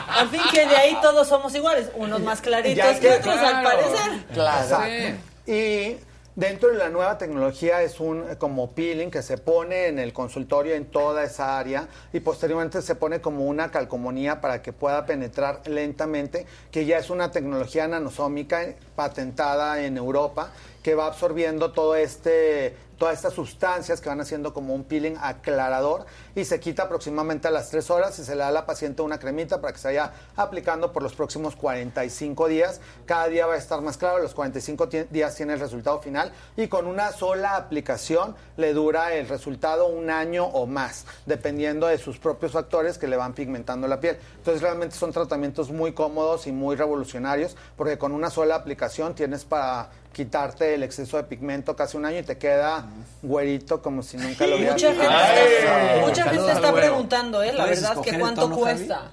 Al 0.10 0.30
fin 0.30 0.42
que 0.52 0.66
de 0.66 0.76
ahí 0.78 0.98
todos 1.02 1.28
somos 1.28 1.54
iguales, 1.54 1.90
unos 1.94 2.22
más 2.22 2.42
claritos 2.42 2.98
que 3.00 3.12
otros 3.12 3.38
al 3.38 3.62
claro. 3.62 3.70
parecer. 3.70 4.26
Claro. 4.34 4.64
Exacto. 4.64 5.24
Y 5.46 5.98
dentro 6.38 6.70
de 6.70 6.78
la 6.78 6.90
nueva 6.90 7.18
tecnología 7.18 7.82
es 7.82 8.00
un 8.00 8.20
eh, 8.30 8.38
como 8.38 8.70
peeling 8.70 9.10
que 9.10 9.24
se 9.24 9.40
pone 9.40 9.88
en 9.88 9.98
el 9.98 10.14
consultorio 10.14 10.76
en 10.76 10.86
toda 10.86 11.24
esa 11.24 11.58
área 11.58 11.88
y 12.14 12.20
posteriormente 12.20 12.84
se 12.84 12.94
pone 12.94 13.22
como 13.22 13.46
una 13.46 13.72
calcomanía 13.72 14.40
para 14.40 14.62
que 14.62 14.72
pueda 14.72 15.08
penetrar 15.08 15.68
lentamente, 15.68 16.46
que 16.72 16.86
ya 16.86 17.00
es 17.00 17.10
una 17.10 17.32
tecnología 17.32 17.88
nanosómica 17.88 18.64
eh, 18.64 18.78
patentada 18.96 19.82
en 19.84 19.98
Europa 19.98 20.52
que 20.88 20.96
va 20.96 21.08
absorbiendo 21.08 21.74
todo 21.74 21.96
este 21.98 22.74
todas 22.98 23.14
estas 23.14 23.34
sustancias 23.34 24.02
que 24.02 24.10
van 24.10 24.22
haciendo 24.22 24.56
como 24.56 24.74
un 24.74 24.84
peeling 24.84 25.18
aclarador 25.22 26.08
y 26.34 26.46
se 26.46 26.60
quita 26.60 26.84
aproximadamente 26.84 27.48
a 27.48 27.52
las 27.52 27.70
3 27.70 27.92
horas 27.92 28.18
y 28.18 28.24
se 28.24 28.32
le 28.32 28.40
da 28.40 28.48
a 28.48 28.52
la 28.52 28.66
paciente 28.66 29.04
una 29.04 29.20
cremita 29.20 29.62
para 29.62 29.72
que 29.72 29.78
se 29.80 29.90
vaya 29.90 30.14
aplicando 30.36 30.92
por 30.92 31.04
los 31.04 31.14
próximos 31.14 31.56
45 31.56 32.48
días. 32.48 32.82
Cada 33.06 33.28
día 33.28 33.46
va 33.46 33.54
a 33.54 33.58
estar 33.58 33.82
más 33.82 33.98
claro, 33.98 34.18
los 34.18 34.34
45 34.34 34.90
ti- 34.90 35.04
días 35.12 35.36
tiene 35.36 35.54
el 35.54 35.60
resultado 35.60 36.00
final 36.02 36.32
y 36.56 36.70
con 36.70 36.88
una 36.88 37.12
sola 37.12 37.56
aplicación 37.58 38.36
le 38.56 38.74
dura 38.74 39.14
el 39.14 39.28
resultado 39.28 39.86
un 39.88 40.10
año 40.10 40.46
o 40.46 40.66
más, 40.66 41.06
dependiendo 41.28 41.86
de 41.86 42.00
sus 42.00 42.18
propios 42.18 42.54
factores 42.54 42.98
que 42.98 43.08
le 43.08 43.16
van 43.18 43.34
pigmentando 43.34 43.88
la 43.88 44.00
piel. 44.00 44.18
Entonces 44.38 44.62
realmente 44.64 44.96
son 44.96 45.12
tratamientos 45.12 45.70
muy 45.70 45.94
cómodos 45.94 46.48
y 46.48 46.52
muy 46.52 46.76
revolucionarios 46.76 47.56
porque 47.76 48.00
con 48.00 48.12
una 48.12 48.32
sola 48.32 48.56
aplicación 48.56 49.14
tienes 49.14 49.46
para 49.46 49.92
quitarte 50.18 50.74
el 50.74 50.82
exceso 50.82 51.18
de 51.18 51.26
pigmento 51.26 51.76
casi 51.76 51.96
un 51.96 52.04
año 52.04 52.18
y 52.18 52.24
te 52.24 52.40
queda 52.40 52.88
güerito 53.22 53.84
como 53.84 54.02
si 54.02 54.18
nunca 54.18 54.48
lo 54.48 54.56
hubieras 54.56 54.74
Mucha 54.74 54.96
gente 54.96 56.02
mucha 56.02 56.24
gente 56.24 56.52
está 56.54 56.74
preguntando, 56.74 57.44
¿eh? 57.44 57.54
La 57.54 57.66
¿Puedes 57.66 57.82
verdad, 57.84 58.02
que 58.02 58.20
cuánto 58.20 58.50
Javi? 58.50 58.56
cuesta. 58.56 59.12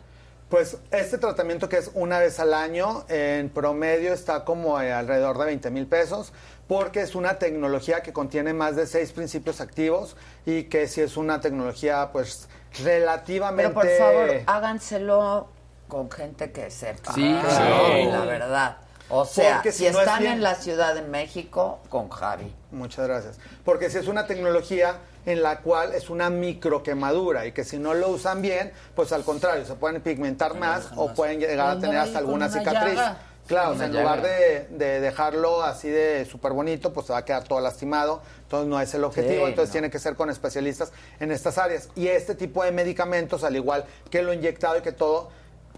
Pues 0.48 0.78
este 0.90 1.18
tratamiento 1.18 1.68
que 1.68 1.76
es 1.76 1.90
una 1.92 2.18
vez 2.20 2.40
al 2.40 2.54
año, 2.54 3.04
en 3.08 3.50
promedio 3.50 4.14
está 4.14 4.46
como 4.46 4.80
eh, 4.80 4.94
alrededor 4.94 5.36
de 5.36 5.44
20 5.44 5.70
mil 5.70 5.86
pesos, 5.86 6.32
porque 6.68 7.02
es 7.02 7.14
una 7.14 7.38
tecnología 7.38 8.02
que 8.02 8.14
contiene 8.14 8.54
más 8.54 8.74
de 8.74 8.86
seis 8.86 9.12
principios 9.12 9.60
activos 9.60 10.16
y 10.46 10.64
que 10.64 10.88
si 10.88 11.02
es 11.02 11.18
una 11.18 11.42
tecnología 11.42 12.08
pues 12.12 12.48
relativamente... 12.82 13.74
Pero 13.74 13.74
por 13.74 13.88
favor, 13.98 14.40
háganselo 14.46 15.48
con 15.86 16.10
gente 16.10 16.50
que 16.50 16.70
sepa. 16.70 17.12
Sí, 17.12 17.36
sí. 17.46 18.06
La 18.10 18.24
verdad. 18.24 18.78
O 19.10 19.24
sea, 19.26 19.56
Porque 19.56 19.72
si, 19.72 19.86
si 19.86 19.92
no 19.92 20.00
es 20.00 20.06
están 20.06 20.20
bien- 20.20 20.32
en 20.34 20.42
la 20.42 20.54
Ciudad 20.54 20.94
de 20.94 21.02
México, 21.02 21.80
con 21.90 22.08
Javi. 22.08 22.52
Muchas 22.70 23.06
gracias. 23.06 23.38
Porque 23.64 23.90
si 23.90 23.98
es 23.98 24.08
una 24.08 24.26
tecnología 24.26 24.96
en 25.26 25.42
la 25.42 25.60
cual 25.60 25.94
es 25.94 26.10
una 26.10 26.30
micro 26.30 26.82
quemadura 26.82 27.46
y 27.46 27.52
que 27.52 27.64
si 27.64 27.78
no 27.78 27.94
lo 27.94 28.08
usan 28.08 28.40
bien, 28.42 28.72
pues 28.94 29.12
al 29.12 29.22
contrario, 29.24 29.64
se 29.66 29.74
pueden 29.74 30.00
pigmentar 30.02 30.54
más 30.54 30.88
o 30.96 31.12
pueden 31.14 31.38
llegar 31.40 31.76
a 31.76 31.78
tener 31.80 31.96
hasta 31.98 32.18
alguna 32.18 32.46
una 32.46 32.48
cicatriz. 32.58 32.94
llaga. 32.94 33.18
Claro, 33.46 33.72
o 33.72 33.76
sea, 33.76 33.86
en 33.86 33.92
llaga. 33.92 34.16
lugar 34.16 34.22
de, 34.22 34.68
de 34.70 35.00
dejarlo 35.00 35.62
así 35.62 35.90
de 35.90 36.24
súper 36.24 36.52
bonito, 36.52 36.94
pues 36.94 37.06
se 37.06 37.12
va 37.12 37.18
a 37.18 37.24
quedar 37.26 37.44
todo 37.44 37.60
lastimado. 37.60 38.22
Entonces 38.44 38.68
no 38.70 38.80
es 38.80 38.94
el 38.94 39.04
objetivo, 39.04 39.44
Sí, 39.44 39.50
entonces 39.50 39.68
no. 39.68 39.72
tiene 39.72 39.90
que 39.90 39.98
ser 39.98 40.14
con 40.16 40.30
especialistas 40.30 40.92
en 41.20 41.30
estas 41.30 41.58
áreas. 41.58 41.90
Y 41.94 42.08
este 42.08 42.34
tipo 42.34 42.64
de 42.64 42.72
medicamentos, 42.72 43.44
al 43.44 43.54
igual 43.54 43.84
que 44.10 44.22
lo 44.22 44.32
inyectado 44.32 44.78
y 44.78 44.80
que 44.80 44.92
todo, 44.92 45.28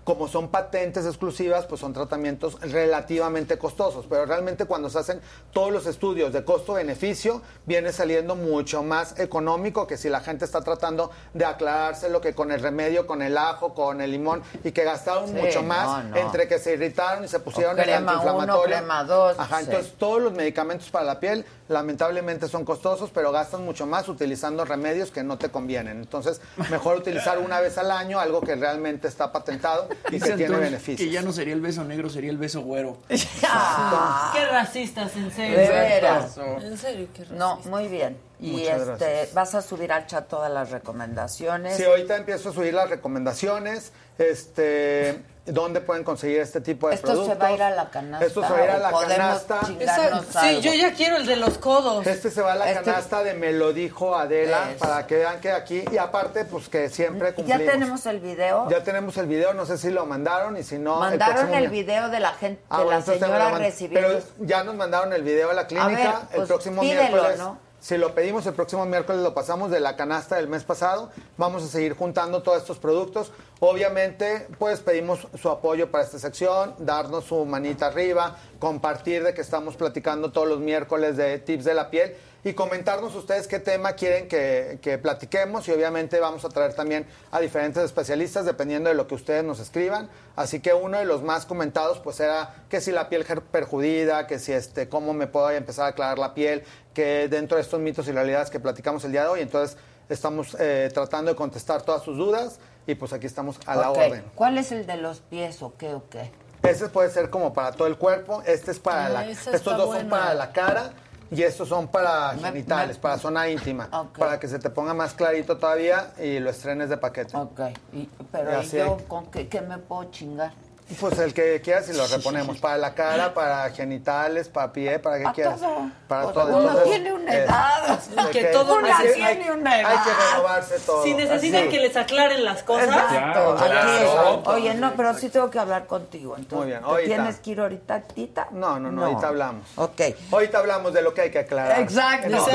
como 0.06 0.28
son 0.28 0.46
patentes 0.50 1.04
exclusivas, 1.04 1.66
pues 1.66 1.80
son 1.80 1.92
tratamientos 1.92 2.60
relativamente 2.60 3.58
costosos, 3.58 4.06
pero 4.08 4.24
realmente 4.24 4.64
cuando 4.64 4.88
se 4.88 5.00
hacen 5.00 5.20
todos 5.52 5.72
los 5.72 5.84
estudios 5.86 6.32
de 6.32 6.44
costo-beneficio, 6.44 7.42
viene 7.64 7.92
saliendo 7.92 8.36
mucho 8.36 8.84
más 8.84 9.18
económico 9.18 9.88
que 9.88 9.96
si 9.96 10.08
la 10.08 10.20
gente 10.20 10.44
está 10.44 10.60
tratando 10.60 11.10
de 11.34 11.44
aclarárselo 11.44 12.20
que 12.20 12.36
con 12.36 12.52
el 12.52 12.60
remedio, 12.60 13.04
con 13.04 13.20
el 13.20 13.36
ajo, 13.36 13.74
con 13.74 14.00
el 14.00 14.12
limón, 14.12 14.44
y 14.62 14.70
que 14.70 14.84
gastaron 14.84 15.26
Sí, 15.26 15.34
mucho 15.34 15.64
más 15.64 16.04
no, 16.04 16.10
no. 16.10 16.16
entre 16.18 16.46
que 16.46 16.60
se 16.60 16.74
irritaron 16.74 17.24
y 17.24 17.28
se 17.28 17.40
pusieron 17.40 17.76
O 17.76 17.82
el 17.82 17.92
antiinflamatorio. 17.92 18.54
uno, 18.54 18.62
crema 18.62 19.02
dos, 19.02 19.36
Ajá, 19.36 19.58
sí. 19.58 19.64
entonces 19.64 19.92
todos 19.98 20.22
los 20.22 20.32
medicamentos 20.32 20.88
para 20.88 21.04
la 21.04 21.18
piel 21.18 21.44
lamentablemente 21.68 22.48
son 22.48 22.64
costosos, 22.64 23.10
pero 23.12 23.32
gastan 23.32 23.64
mucho 23.64 23.86
más 23.86 24.08
utilizando 24.08 24.64
remedios 24.64 25.10
que 25.10 25.22
no 25.22 25.38
te 25.38 25.50
convienen. 25.50 25.98
Entonces, 25.98 26.40
mejor 26.70 26.96
utilizar 26.96 27.38
una 27.38 27.60
vez 27.60 27.78
al 27.78 27.90
año 27.90 28.20
algo 28.20 28.40
que 28.40 28.54
realmente 28.54 29.08
está 29.08 29.32
patentado 29.32 29.88
y 30.08 30.12
Dice 30.12 30.30
que 30.30 30.36
tiene 30.36 30.56
beneficios. 30.56 31.06
Que 31.06 31.12
ya 31.12 31.22
no 31.22 31.32
sería 31.32 31.54
el 31.54 31.60
beso 31.60 31.84
negro, 31.84 32.08
sería 32.08 32.30
el 32.30 32.38
beso 32.38 32.62
güero. 32.62 32.98
Qué 33.08 34.46
racistas, 34.50 35.16
en 35.16 35.30
serio. 35.30 35.58
De 35.58 35.68
veras. 35.68 36.36
En 36.36 36.76
serio, 36.76 37.08
qué 37.12 37.24
racistas. 37.24 37.38
No, 37.38 37.60
muy 37.70 37.88
bien. 37.88 38.16
Y 38.38 38.52
Muchas 38.52 38.80
este, 38.80 39.04
gracias. 39.04 39.34
vas 39.34 39.54
a 39.54 39.62
subir 39.62 39.92
al 39.92 40.06
chat 40.06 40.28
todas 40.28 40.52
las 40.52 40.70
recomendaciones. 40.70 41.76
Sí, 41.76 41.84
ahorita 41.84 42.16
empiezo 42.16 42.50
a 42.50 42.52
subir 42.52 42.74
las 42.74 42.90
recomendaciones, 42.90 43.92
este, 44.18 45.22
dónde 45.46 45.80
pueden 45.80 46.04
conseguir 46.04 46.40
este 46.40 46.60
tipo 46.60 46.88
de 46.88 46.96
Esto 46.96 47.06
productos. 47.08 47.34
se 47.34 47.40
va 47.40 47.46
a 47.48 47.52
ir 47.52 47.62
a 47.62 47.70
la 47.70 47.88
canasta. 47.90 48.26
Esto 48.26 48.42
se 48.42 48.52
va 48.52 48.58
a 48.58 48.64
ir 48.64 48.70
a 48.70 48.78
la 48.78 48.90
canasta. 48.90 49.60
Esa- 49.78 50.22
sí, 50.42 50.60
yo 50.60 50.74
ya 50.74 50.92
quiero 50.92 51.16
el 51.16 51.26
de 51.26 51.36
los 51.36 51.58
codos. 51.58 52.06
Este 52.06 52.30
se 52.30 52.42
va 52.42 52.52
a 52.52 52.56
la 52.56 52.70
Este- 52.70 52.84
canasta 52.84 53.22
de 53.22 53.34
Me 53.34 53.52
lo 53.52 53.72
dijo 53.72 54.16
Adela, 54.16 54.70
Eso. 54.70 54.78
para 54.80 55.06
que 55.06 55.16
vean 55.16 55.40
que 55.40 55.50
aquí, 55.52 55.84
y 55.90 55.98
aparte, 55.98 56.44
pues 56.44 56.68
que 56.68 56.88
siempre 56.88 57.28
Ya 57.30 57.34
cumplimos. 57.34 57.66
tenemos 57.72 58.06
el 58.06 58.20
video. 58.20 58.68
Ya 58.70 58.82
tenemos 58.82 59.16
el 59.18 59.26
video, 59.26 59.54
no 59.54 59.66
sé 59.66 59.78
si 59.78 59.90
lo 59.90 60.04
mandaron 60.06 60.56
y 60.56 60.62
si 60.62 60.78
no... 60.78 60.96
Mandaron 60.98 61.54
el 61.54 61.68
video 61.68 62.08
de 62.08 62.20
la 62.20 62.32
gente, 62.32 62.62
Ah, 62.68 62.78
de 62.78 62.84
bueno, 62.84 63.00
la 63.00 63.04
señora 63.06 63.50
recibiendo. 63.58 64.08
Pero 64.08 64.24
ya 64.46 64.64
nos 64.64 64.74
mandaron 64.74 65.12
el 65.12 65.22
video 65.22 65.50
a 65.50 65.54
la 65.54 65.66
clínica. 65.66 65.86
A 65.86 65.88
ver, 65.88 66.06
el 66.30 66.36
pues, 66.36 66.48
próximo 66.48 66.80
pídelo, 66.82 67.02
miércoles. 67.08 67.38
¿no? 67.38 67.65
Si 67.86 67.96
lo 67.96 68.16
pedimos 68.16 68.44
el 68.46 68.54
próximo 68.54 68.84
miércoles, 68.84 69.22
lo 69.22 69.32
pasamos 69.32 69.70
de 69.70 69.78
la 69.78 69.94
canasta 69.94 70.34
del 70.34 70.48
mes 70.48 70.64
pasado. 70.64 71.12
Vamos 71.36 71.62
a 71.62 71.68
seguir 71.68 71.94
juntando 71.94 72.42
todos 72.42 72.58
estos 72.58 72.78
productos. 72.78 73.30
Obviamente, 73.60 74.48
pues 74.58 74.80
pedimos 74.80 75.28
su 75.40 75.48
apoyo 75.48 75.88
para 75.88 76.02
esta 76.02 76.18
sección, 76.18 76.74
darnos 76.78 77.26
su 77.26 77.44
manita 77.44 77.86
arriba, 77.86 78.38
compartir 78.58 79.22
de 79.22 79.34
que 79.34 79.40
estamos 79.40 79.76
platicando 79.76 80.32
todos 80.32 80.48
los 80.48 80.60
miércoles 80.60 81.16
de 81.16 81.38
tips 81.38 81.64
de 81.64 81.74
la 81.74 81.90
piel 81.90 82.14
y 82.44 82.54
comentarnos 82.54 83.14
ustedes 83.16 83.48
qué 83.48 83.58
tema 83.58 83.94
quieren 83.94 84.28
que, 84.28 84.78
que 84.80 84.98
platiquemos 84.98 85.66
y 85.66 85.72
obviamente 85.72 86.20
vamos 86.20 86.44
a 86.44 86.48
traer 86.48 86.74
también 86.74 87.04
a 87.32 87.40
diferentes 87.40 87.82
especialistas 87.82 88.44
dependiendo 88.44 88.88
de 88.88 88.94
lo 88.94 89.08
que 89.08 89.16
ustedes 89.16 89.42
nos 89.42 89.58
escriban. 89.58 90.08
Así 90.36 90.60
que 90.60 90.72
uno 90.72 90.98
de 90.98 91.04
los 91.04 91.22
más 91.22 91.44
comentados 91.44 91.98
pues 91.98 92.20
era 92.20 92.54
que 92.68 92.80
si 92.80 92.92
la 92.92 93.08
piel 93.08 93.24
perjudida, 93.50 94.28
que 94.28 94.38
si 94.38 94.52
este, 94.52 94.88
cómo 94.88 95.12
me 95.12 95.26
puedo 95.26 95.50
empezar 95.50 95.86
a 95.86 95.88
aclarar 95.88 96.20
la 96.20 96.34
piel, 96.34 96.62
que 96.94 97.26
dentro 97.28 97.56
de 97.56 97.62
estos 97.62 97.80
mitos 97.80 98.06
y 98.06 98.12
realidades 98.12 98.48
que 98.48 98.60
platicamos 98.60 99.04
el 99.04 99.12
día 99.12 99.22
de 99.22 99.28
hoy, 99.28 99.40
entonces 99.40 99.76
estamos 100.08 100.56
eh, 100.60 100.88
tratando 100.94 101.32
de 101.32 101.36
contestar 101.36 101.82
todas 101.82 102.04
sus 102.04 102.16
dudas 102.16 102.60
y 102.86 102.94
pues 102.94 103.12
aquí 103.12 103.26
estamos 103.26 103.58
a 103.66 103.74
la 103.74 103.90
orden. 103.90 104.24
¿Cuál 104.36 104.56
es 104.58 104.70
el 104.70 104.86
de 104.86 104.96
los 104.98 105.18
pies 105.20 105.62
o 105.62 105.76
qué 105.76 105.94
o 105.94 106.08
qué? 106.08 106.30
Este 106.62 106.88
puede 106.88 107.10
ser 107.10 107.30
como 107.30 107.52
para 107.52 107.72
todo 107.72 107.86
el 107.86 107.96
cuerpo, 107.96 108.42
este 108.46 108.70
es 108.72 108.78
para 108.78 109.06
Ah, 109.06 109.08
la, 109.10 109.26
estos 109.28 109.62
dos 109.76 109.94
son 109.96 110.08
para 110.08 110.34
la 110.34 110.52
cara 110.52 110.90
y 111.30 111.42
estos 111.42 111.68
son 111.68 111.88
para 111.88 112.32
Me- 112.34 112.40
genitales, 112.42 112.96
me- 112.96 113.02
para 113.02 113.18
zona 113.18 113.48
íntima, 113.48 113.88
para 114.18 114.38
que 114.40 114.48
se 114.48 114.58
te 114.58 114.70
ponga 114.70 114.92
más 114.94 115.12
clarito 115.14 115.58
todavía 115.58 116.12
y 116.18 116.38
lo 116.40 116.50
estrenes 116.50 116.88
de 116.88 116.96
paquete. 116.96 117.36
Ok, 117.36 117.60
y- 117.92 118.08
pero 118.32 118.50
Y 118.50 118.54
¿y 118.54 118.56
así 118.58 118.76
yo 118.78 118.96
hay- 118.98 119.04
con 119.06 119.26
qué, 119.30 119.48
qué 119.48 119.60
me 119.60 119.78
puedo 119.78 120.04
chingar? 120.10 120.52
Pues 121.00 121.18
el 121.18 121.34
que 121.34 121.60
quieras 121.60 121.88
y 121.88 121.94
lo 121.94 122.06
reponemos. 122.16 122.58
Para 122.58 122.78
la 122.78 122.94
cara, 122.94 123.34
para 123.34 123.68
genitales, 123.70 124.48
para 124.48 124.72
pie, 124.72 124.98
para 125.00 125.18
que 125.18 125.24
quieras. 125.34 125.60
todo. 125.60 125.90
Para 126.06 126.22
Pues 126.22 126.34
todo. 126.34 126.46
uno 126.46 126.60
Entonces, 126.68 126.84
tiene 126.90 127.12
una 127.12 127.34
eh, 127.34 127.38
edad. 127.44 128.00
hay 128.16 128.30
Que 128.30 128.44
todo 128.44 128.76
Una 128.78 128.96
hay 128.98 129.06
que- 129.06 129.12
tiene 129.14 129.52
una 129.52 129.70
Hay 129.72 129.80
edad. 129.80 130.04
que 130.04 130.10
renovarse 130.32 130.78
todo. 130.78 131.02
Si 131.02 131.14
necesitan 131.14 131.62
Así. 131.62 131.70
que 131.70 131.80
les 131.80 131.96
aclaren 131.96 132.44
las 132.44 132.62
cosas. 132.62 132.86
Exacto. 132.88 133.56
claro. 133.56 134.42
Oye, 134.46 134.74
no, 134.74 134.92
pero 134.96 135.12
sí 135.14 135.28
tengo 135.28 135.50
que 135.50 135.58
hablar 135.58 135.86
contigo. 135.86 136.36
Entonces, 136.36 136.56
Muy 136.58 136.66
bien, 136.68 136.80
¿te 136.80 136.86
ahorita. 136.86 137.14
¿Tienes 137.14 137.36
que 137.40 137.50
ir 137.50 137.60
ahorita, 137.60 138.00
Tita? 138.02 138.48
No, 138.52 138.78
no, 138.78 138.92
no, 138.92 139.04
ahorita 139.06 139.26
hablamos. 139.28 139.66
Ok. 139.76 140.00
Ahorita 140.30 140.58
hablamos 140.58 140.92
de 140.92 141.02
lo 141.02 141.12
que 141.12 141.22
hay 141.22 141.30
que 141.30 141.40
aclarar. 141.40 141.80
Exacto, 141.80 142.28
de 142.28 142.36
lo 142.36 142.44
que 142.46 142.52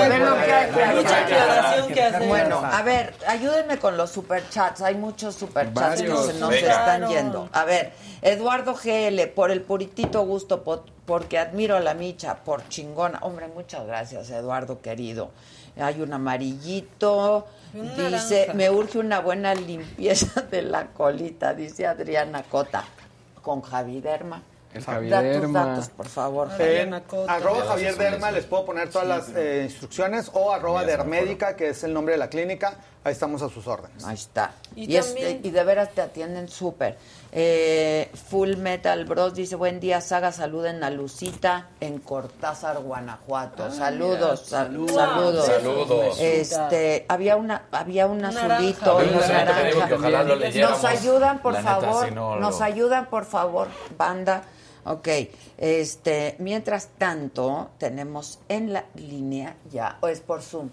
hay 0.53 0.69
que 0.71 0.83
aclarar. 0.83 1.23
aclaración 1.25 1.87
que 1.93 2.03
hacer. 2.03 2.27
Bueno, 2.29 2.61
a 2.63 2.81
ver, 2.81 3.13
ayúdenme 3.27 3.77
con 3.77 3.97
los 3.97 4.09
superchats. 4.09 4.81
Hay 4.81 4.95
muchos 4.95 5.35
superchats 5.35 6.01
que 6.01 6.07
se 6.07 6.33
nos 6.39 6.49
Venga. 6.49 6.71
están 6.71 7.07
yendo. 7.09 7.49
A 7.51 7.65
ver, 7.65 7.91
Eduardo 8.21 8.75
GL, 8.75 9.27
por 9.33 9.49
el 9.51 9.61
puritito 9.61 10.21
gusto, 10.25 10.63
po- 10.63 10.83
porque 11.05 11.39
admiro 11.39 11.75
a 11.75 11.79
la 11.79 11.93
micha, 11.93 12.35
por 12.43 12.67
chingona. 12.69 13.19
Hombre, 13.23 13.47
muchas 13.47 13.85
gracias, 13.87 14.29
Eduardo 14.29 14.81
querido. 14.81 15.31
Hay 15.79 16.01
un 16.01 16.13
amarillito. 16.13 17.47
Dice, 17.73 18.41
naranja. 18.41 18.53
me 18.53 18.69
urge 18.69 18.99
una 18.99 19.21
buena 19.21 19.55
limpieza 19.55 20.41
de 20.41 20.61
la 20.61 20.87
colita, 20.87 21.53
dice 21.53 21.87
Adriana 21.87 22.43
Cota. 22.43 22.83
Con 23.41 23.61
Javiderma. 23.61 24.43
El 24.73 25.09
Da 25.09 25.21
tus 25.41 25.51
datos, 25.51 25.89
por 25.89 26.07
favor. 26.07 26.49
Javi. 26.49 26.63
arroba 27.27 27.65
Javier 27.65 27.97
Derma 27.97 28.31
les 28.31 28.45
puedo 28.45 28.65
poner 28.65 28.89
todas 28.89 29.05
las 29.07 29.29
eh, 29.35 29.63
instrucciones 29.65 30.29
o 30.33 30.53
arroba 30.53 30.85
Dermédica, 30.85 31.57
que 31.57 31.69
es 31.69 31.83
el 31.83 31.93
nombre 31.93 32.13
de 32.13 32.17
la 32.19 32.29
clínica. 32.29 32.75
Ahí 33.03 33.11
estamos 33.11 33.41
a 33.41 33.49
sus 33.49 33.67
órdenes. 33.67 34.05
Ahí 34.05 34.13
está. 34.15 34.53
Y 34.75 34.89
Y, 34.93 34.95
es- 34.95 35.07
también- 35.07 35.41
y 35.43 35.49
de 35.49 35.63
veras 35.65 35.89
te 35.93 36.01
atienden 36.01 36.47
súper. 36.47 36.97
Eh, 37.33 38.11
Full 38.29 38.57
Metal 38.57 39.05
Bros 39.05 39.33
dice, 39.33 39.55
buen 39.55 39.79
día, 39.79 40.01
Saga, 40.01 40.33
saluden 40.33 40.83
a 40.83 40.89
Lucita 40.89 41.69
en 41.79 41.99
Cortázar, 41.99 42.79
Guanajuato. 42.79 43.71
saludos, 43.71 44.41
sal- 44.47 44.65
saludos. 44.67 44.95
saludos. 44.95 45.45
Saludos. 45.45 46.19
Este, 46.19 47.05
había 47.07 47.37
una, 47.37 47.63
había 47.71 48.07
un 48.07 48.25
azulito. 48.25 48.99
Nos 49.01 50.83
ayudan, 50.83 51.39
por 51.39 51.53
La 51.53 51.59
neta, 51.61 51.79
favor, 51.81 52.05
si 52.09 52.13
no, 52.13 52.35
nos 52.35 52.59
lo- 52.59 52.65
ayudan, 52.65 53.05
por 53.05 53.25
favor, 53.25 53.67
banda. 53.97 54.43
Ok, 54.83 55.07
este, 55.57 56.35
mientras 56.39 56.87
tanto, 56.97 57.69
tenemos 57.77 58.39
en 58.49 58.73
la 58.73 58.85
línea 58.95 59.55
ya, 59.71 59.97
o 60.01 60.07
es 60.07 60.19
por 60.21 60.41
Zoom. 60.41 60.69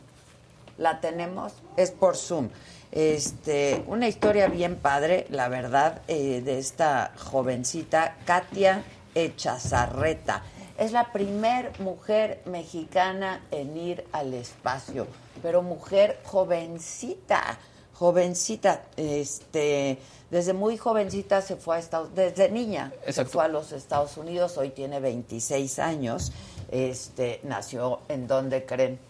La 0.79 1.01
tenemos, 1.01 1.53
es 1.77 1.91
por 1.91 2.17
Zoom. 2.17 2.49
Este, 2.91 3.85
una 3.87 4.09
historia 4.09 4.49
bien 4.49 4.77
padre, 4.77 5.27
la 5.31 5.49
verdad, 5.49 6.01
eh, 6.09 6.41
de 6.43 6.59
esta 6.59 7.13
jovencita, 7.17 8.17
Katia 8.25 8.83
Echazarreta. 9.15 10.43
Es 10.79 10.93
la 10.93 11.13
primer 11.13 11.79
mujer 11.81 12.41
mexicana 12.47 13.43
en 13.51 13.77
ir 13.77 14.05
al 14.13 14.33
espacio, 14.33 15.07
pero 15.43 15.61
mujer 15.63 16.21
jovencita, 16.25 17.59
jovencita, 17.95 18.85
este, 18.97 19.99
desde 20.31 20.53
muy 20.53 20.77
jovencita 20.77 21.43
se 21.43 21.57
fue 21.57 21.77
a 21.77 21.79
Estados, 21.81 22.15
desde 22.15 22.49
niña 22.51 22.93
se 23.03 23.11
Exacto. 23.11 23.33
fue 23.33 23.45
a 23.45 23.49
los 23.49 23.73
Estados 23.73 24.17
Unidos, 24.17 24.57
hoy 24.57 24.71
tiene 24.71 25.01
26 25.01 25.79
años, 25.81 26.33
este, 26.71 27.41
nació 27.43 28.01
en 28.09 28.27
donde 28.29 28.65
creen. 28.65 29.01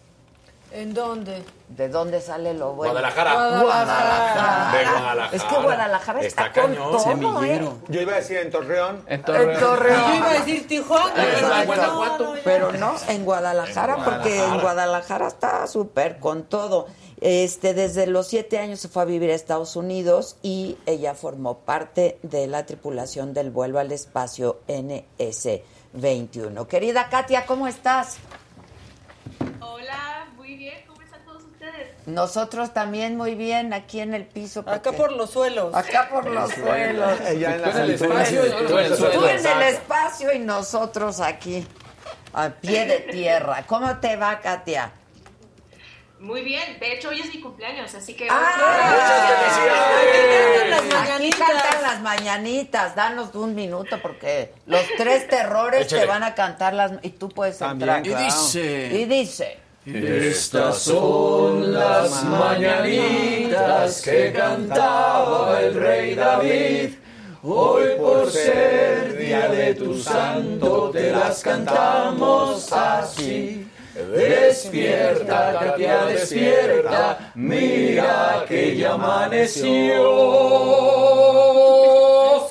¿En 0.71 0.93
dónde? 0.93 1.43
¿De 1.69 1.89
dónde 1.89 2.21
sale 2.21 2.53
lo 2.53 2.73
bueno? 2.73 2.93
Guadalajara. 2.93 3.59
Guadalajara. 3.61 4.77
De 4.77 4.83
Guadalajara. 4.85 5.29
Es 5.35 5.43
que 5.43 5.55
Guadalajara 5.55 6.21
está, 6.21 6.45
Está 6.47 6.61
con 6.61 6.71
cañón. 6.75 6.91
todo, 6.91 6.99
Semillero. 6.99 7.65
¿eh? 7.67 7.71
Yo 7.87 8.01
iba 8.01 8.13
a 8.13 8.17
decir 8.17 8.37
en 8.37 8.51
Torreón. 8.51 9.03
En 9.07 9.13
En 9.13 9.23
Torreón. 9.25 9.59
Torreón. 9.59 10.01
Yo 10.11 10.15
iba 10.15 10.29
a 10.29 10.33
decir 10.33 10.67
Tijuana. 10.67 11.13
pero 11.15 12.17
no. 12.19 12.33
Pero 12.43 12.71
no, 12.73 12.93
en 13.07 13.25
Guadalajara, 13.25 13.95
En 13.97 14.03
porque 14.03 14.29
en 14.35 14.37
Guadalajara. 14.37 14.61
Guadalajara 14.61 15.27
está 15.27 15.65
súper 15.67 16.19
con 16.19 16.43
todo. 16.43 16.85
Este, 17.21 17.73
desde 17.73 18.05
los 18.07 18.27
siete 18.27 18.59
años 18.59 18.79
se 18.79 18.87
fue 18.89 19.01
a 19.01 19.05
vivir 19.05 19.31
a 19.31 19.35
Estados 19.35 19.75
Unidos 19.75 20.37
y 20.43 20.77
ella 20.85 21.15
formó 21.15 21.59
parte 21.59 22.17
de 22.21 22.45
la 22.47 22.65
tripulación 22.67 23.33
del 23.33 23.49
vuelo 23.49 23.79
al 23.79 23.91
espacio 23.91 24.59
NS-21. 24.67 26.67
Querida 26.67 27.09
Katia, 27.09 27.45
¿cómo 27.45 27.67
estás? 27.67 28.17
Hola, 29.59 30.27
muy 30.37 30.55
bien, 30.55 30.75
¿cómo 30.87 31.01
están 31.01 31.25
todos 31.25 31.43
ustedes? 31.43 31.89
Nosotros 32.13 32.73
también 32.73 33.15
muy 33.17 33.35
bien 33.35 33.73
aquí 33.73 33.99
en 33.99 34.13
el 34.13 34.25
piso. 34.25 34.61
Acá 34.61 34.81
porque- 34.83 34.97
por 34.97 35.11
los 35.13 35.29
suelos. 35.31 35.73
Acá 35.75 36.09
por 36.09 36.27
los 36.29 36.51
suelos. 36.51 37.19
Ella 37.21 37.55
en 37.55 37.63
Tú 37.63 37.69
en 37.69 37.77
el 37.77 37.91
espacio 37.91 38.45
y 38.45 38.49
tú 38.67 38.77
en 38.77 38.85
el 38.85 38.89
Tú 38.91 38.97
suelo. 38.97 39.29
en 39.29 39.45
el 39.45 39.61
espacio 39.63 40.33
y 40.33 40.39
nosotros 40.39 41.19
aquí, 41.21 41.65
a 42.33 42.49
pie 42.49 42.85
de 42.85 42.99
tierra. 43.11 43.63
¿Cómo 43.67 43.97
te 43.99 44.15
va, 44.15 44.39
Katia? 44.39 44.91
Muy 46.19 46.41
bien, 46.41 46.77
de 46.81 46.93
hecho 46.93 47.09
hoy 47.09 47.21
es 47.21 47.33
mi 47.33 47.39
cumpleaños, 47.39 47.95
así 47.95 48.13
que... 48.13 48.27
cantan 48.27 48.59
las 50.69 51.09
Aquí 51.15 51.29
cantan 51.29 51.81
las 51.81 52.01
mañanitas. 52.01 52.95
Danos 52.95 53.33
un 53.35 53.55
minuto 53.55 54.01
porque 54.01 54.53
los 54.65 54.81
tres 54.97 55.27
terrores 55.27 55.87
te 55.87 56.05
van 56.05 56.23
a 56.23 56.35
cantar 56.35 56.73
las 56.73 56.91
y 57.03 57.11
tú 57.11 57.29
puedes 57.29 57.57
También, 57.57 57.89
entrar. 57.89 58.19
claro. 58.19 58.25
Y 58.97 59.05
dice, 59.05 59.59
Estas 59.85 60.79
son 60.79 61.71
las 61.71 62.23
mañanitas 62.25 64.01
que 64.01 64.33
cantaba 64.33 65.61
el 65.61 65.73
rey 65.73 66.15
David. 66.15 66.89
Hoy 67.43 67.83
por 67.97 68.29
ser 68.29 69.17
día 69.17 69.47
de 69.47 69.73
tu 69.75 69.97
santo 69.97 70.89
te 70.91 71.11
las 71.11 71.41
cantamos 71.41 72.71
así. 72.73 73.65
Despierta, 73.95 75.57
Katia, 75.59 76.05
despierta, 76.05 77.31
mira 77.35 78.43
que 78.47 78.75
ya 78.75 78.93
amaneció. 78.93 80.03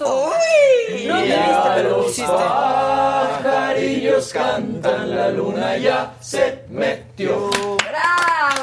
¡Uy! 0.00 1.06
No, 1.06 1.24
Y 1.24 1.32
a 1.32 1.76
los 1.82 2.18
pajarillos 2.18 4.32
cantan, 4.32 5.14
la 5.14 5.28
luna 5.28 5.76
ya 5.76 6.14
se 6.20 6.64
metió. 6.70 7.07
¡Bravo! 7.18 7.76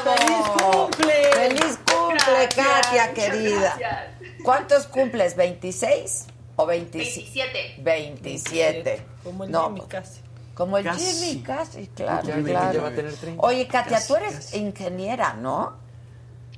¡Feliz 0.02 0.46
cumple! 0.60 1.14
¡Feliz 1.34 1.78
cumple, 1.86 2.48
Gracias, 2.54 2.66
Katia, 2.86 3.14
querida! 3.14 3.76
gracias. 3.78 4.42
¿Cuántos 4.42 4.86
cumples? 4.86 5.36
¿26 5.36 6.26
o 6.56 6.66
27? 6.66 7.74
27. 7.78 7.82
27. 7.82 9.06
Como 9.24 9.44
el 9.44 9.50
No, 9.50 9.66
Jimmy 9.66 9.80
casi. 9.88 10.20
Como 10.54 10.78
el 10.78 10.84
Casi. 10.84 11.04
Jimmy, 11.04 11.42
casi, 11.42 11.86
claro, 11.88 12.22
Jimmy 12.26 12.50
claro. 12.50 12.72
ya 12.72 12.80
va 12.82 12.88
a 12.88 12.94
tener 12.94 13.14
30. 13.14 13.42
Oye, 13.46 13.66
Katia, 13.68 13.96
Casi, 13.98 14.08
tú 14.08 14.16
eres 14.16 14.34
casi. 14.36 14.56
ingeniera, 14.58 15.34
¿no? 15.34 15.76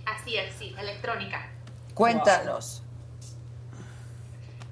Así 0.07 0.37
es, 0.37 0.55
sí, 0.57 0.73
electrónica. 0.79 1.51
Cuéntanos. 1.95 2.83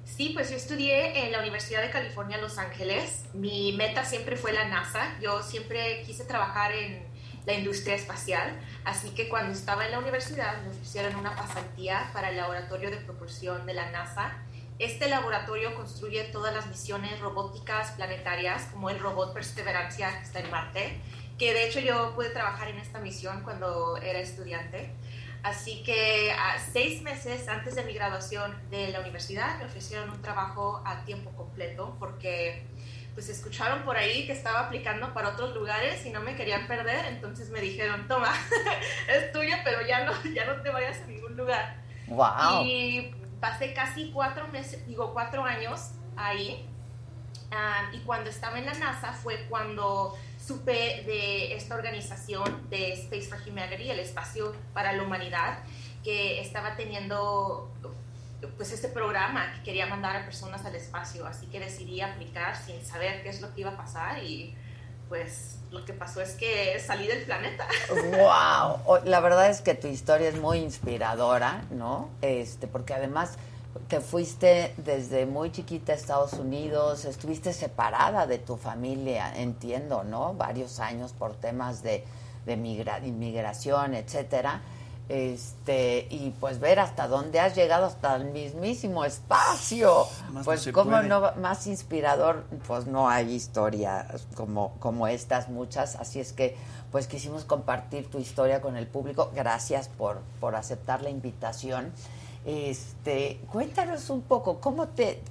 Sí, 0.05 0.31
pues 0.33 0.49
yo 0.49 0.55
estudié 0.55 1.25
en 1.25 1.31
la 1.31 1.39
Universidad 1.39 1.81
de 1.81 1.89
California, 1.91 2.37
Los 2.37 2.57
Ángeles. 2.57 3.23
Mi 3.33 3.73
meta 3.73 4.03
siempre 4.05 4.35
fue 4.37 4.53
la 4.53 4.65
NASA. 4.67 5.15
Yo 5.21 5.43
siempre 5.43 6.01
quise 6.03 6.23
trabajar 6.23 6.71
en 6.71 7.05
la 7.47 7.53
industria 7.53 7.95
espacial, 7.95 8.59
así 8.83 9.11
que 9.11 9.29
cuando 9.29 9.53
estaba 9.53 9.85
en 9.85 9.91
la 9.91 9.99
universidad 9.99 10.61
me 10.63 10.69
ofrecieron 10.69 11.15
una 11.15 11.33
pasantía 11.33 12.09
para 12.11 12.29
el 12.29 12.35
laboratorio 12.35 12.91
de 12.91 12.97
propulsión 12.97 13.65
de 13.65 13.73
la 13.73 13.89
NASA. 13.89 14.33
Este 14.79 15.07
laboratorio 15.07 15.73
construye 15.73 16.25
todas 16.25 16.53
las 16.53 16.67
misiones 16.67 17.17
robóticas 17.21 17.91
planetarias, 17.91 18.67
como 18.73 18.89
el 18.89 18.99
robot 18.99 19.33
Perseverancia 19.33 20.19
que 20.19 20.25
está 20.25 20.41
en 20.41 20.51
Marte, 20.51 20.99
que 21.39 21.53
de 21.53 21.67
hecho 21.67 21.79
yo 21.79 22.13
pude 22.15 22.31
trabajar 22.31 22.67
en 22.67 22.79
esta 22.79 22.99
misión 22.99 23.41
cuando 23.43 23.95
era 23.95 24.19
estudiante. 24.19 24.93
Así 25.41 25.83
que 25.83 26.33
seis 26.73 27.01
meses 27.01 27.47
antes 27.47 27.75
de 27.75 27.83
mi 27.85 27.93
graduación 27.93 28.59
de 28.69 28.89
la 28.89 28.99
universidad 28.99 29.57
me 29.57 29.65
ofrecieron 29.65 30.09
un 30.09 30.21
trabajo 30.21 30.81
a 30.83 31.05
tiempo 31.05 31.31
completo 31.31 31.95
porque 31.97 32.65
pues 33.17 33.29
escucharon 33.29 33.81
por 33.81 33.97
ahí 33.97 34.27
que 34.27 34.31
estaba 34.31 34.59
aplicando 34.59 35.11
para 35.11 35.29
otros 35.29 35.55
lugares 35.55 36.05
y 36.05 36.11
no 36.11 36.21
me 36.21 36.35
querían 36.35 36.67
perder, 36.67 37.03
entonces 37.05 37.49
me 37.49 37.59
dijeron, 37.59 38.07
toma, 38.07 38.31
es 39.07 39.31
tuya, 39.31 39.61
pero 39.63 39.81
ya 39.81 40.05
no, 40.05 40.13
ya 40.35 40.45
no 40.45 40.61
te 40.61 40.69
vayas 40.69 41.01
a 41.01 41.07
ningún 41.07 41.35
lugar. 41.35 41.77
Wow. 42.05 42.63
Y 42.63 43.15
pasé 43.41 43.73
casi 43.73 44.11
cuatro 44.11 44.47
meses, 44.49 44.85
digo 44.85 45.13
cuatro 45.13 45.43
años 45.43 45.93
ahí. 46.15 46.63
Ah, 47.49 47.89
y 47.91 48.01
cuando 48.01 48.29
estaba 48.29 48.59
en 48.59 48.67
la 48.67 48.75
NASA 48.75 49.11
fue 49.13 49.47
cuando 49.49 50.15
supe 50.39 51.01
de 51.07 51.55
esta 51.55 51.73
organización 51.73 52.69
de 52.69 52.93
Space 52.93 53.23
for 53.23 53.39
Humanity, 53.47 53.89
el 53.89 53.99
espacio 53.99 54.55
para 54.75 54.93
la 54.93 55.01
humanidad, 55.01 55.57
que 56.03 56.39
estaba 56.39 56.75
teniendo 56.75 57.71
pues 58.55 58.71
este 58.71 58.87
programa 58.87 59.53
que 59.53 59.63
quería 59.63 59.85
mandar 59.85 60.15
a 60.15 60.25
personas 60.25 60.65
al 60.65 60.75
espacio, 60.75 61.25
así 61.27 61.47
que 61.47 61.59
decidí 61.59 62.01
aplicar 62.01 62.55
sin 62.55 62.83
saber 62.85 63.23
qué 63.23 63.29
es 63.29 63.41
lo 63.41 63.53
que 63.53 63.61
iba 63.61 63.71
a 63.71 63.77
pasar 63.77 64.23
y 64.23 64.55
pues 65.09 65.59
lo 65.71 65.85
que 65.85 65.93
pasó 65.93 66.21
es 66.21 66.31
que 66.31 66.79
salí 66.79 67.07
del 67.07 67.23
planeta. 67.23 67.67
Wow, 67.89 68.99
la 69.05 69.19
verdad 69.19 69.49
es 69.49 69.61
que 69.61 69.73
tu 69.73 69.87
historia 69.87 70.29
es 70.29 70.39
muy 70.39 70.59
inspiradora, 70.59 71.63
¿no? 71.71 72.09
Este, 72.21 72.67
porque 72.67 72.93
además 72.93 73.37
te 73.87 74.01
fuiste 74.01 74.73
desde 74.77 75.25
muy 75.25 75.51
chiquita 75.51 75.93
a 75.93 75.95
Estados 75.95 76.33
Unidos, 76.33 77.05
estuviste 77.05 77.53
separada 77.53 78.27
de 78.27 78.39
tu 78.39 78.57
familia, 78.57 79.33
entiendo, 79.37 80.03
¿no? 80.03 80.33
Varios 80.33 80.79
años 80.79 81.13
por 81.13 81.35
temas 81.35 81.83
de, 81.83 82.03
de 82.45 82.57
migra- 82.57 83.05
inmigración, 83.05 83.93
etcétera. 83.93 84.61
Este, 85.09 86.05
y 86.09 86.33
pues 86.37 86.59
ver 86.59 86.79
hasta 86.79 87.07
dónde 87.07 87.39
has 87.39 87.55
llegado, 87.55 87.85
hasta 87.85 88.17
el 88.17 88.25
mismísimo 88.25 89.05
espacio. 89.05 90.05
Más 90.31 90.45
pues 90.45 90.67
no, 90.67 91.31
más 91.37 91.65
inspirador, 91.67 92.43
pues 92.67 92.87
no 92.87 93.07
hay 93.07 93.33
historias 93.33 94.27
como, 94.35 94.73
como 94.79 95.07
estas 95.07 95.47
muchas, 95.47 95.95
así 95.95 96.19
es 96.19 96.33
que 96.33 96.57
pues 96.91 97.07
quisimos 97.07 97.45
compartir 97.45 98.09
tu 98.09 98.19
historia 98.19 98.59
con 98.59 98.75
el 98.75 98.85
público. 98.87 99.31
Gracias 99.33 99.87
por, 99.87 100.19
por 100.41 100.55
aceptar 100.55 101.01
la 101.01 101.09
invitación. 101.09 101.93
Este, 102.45 103.39
cuéntanos 103.51 104.09
un 104.09 104.21
poco, 104.21 104.59
¿cómo 104.59 104.89
te, 104.89 105.21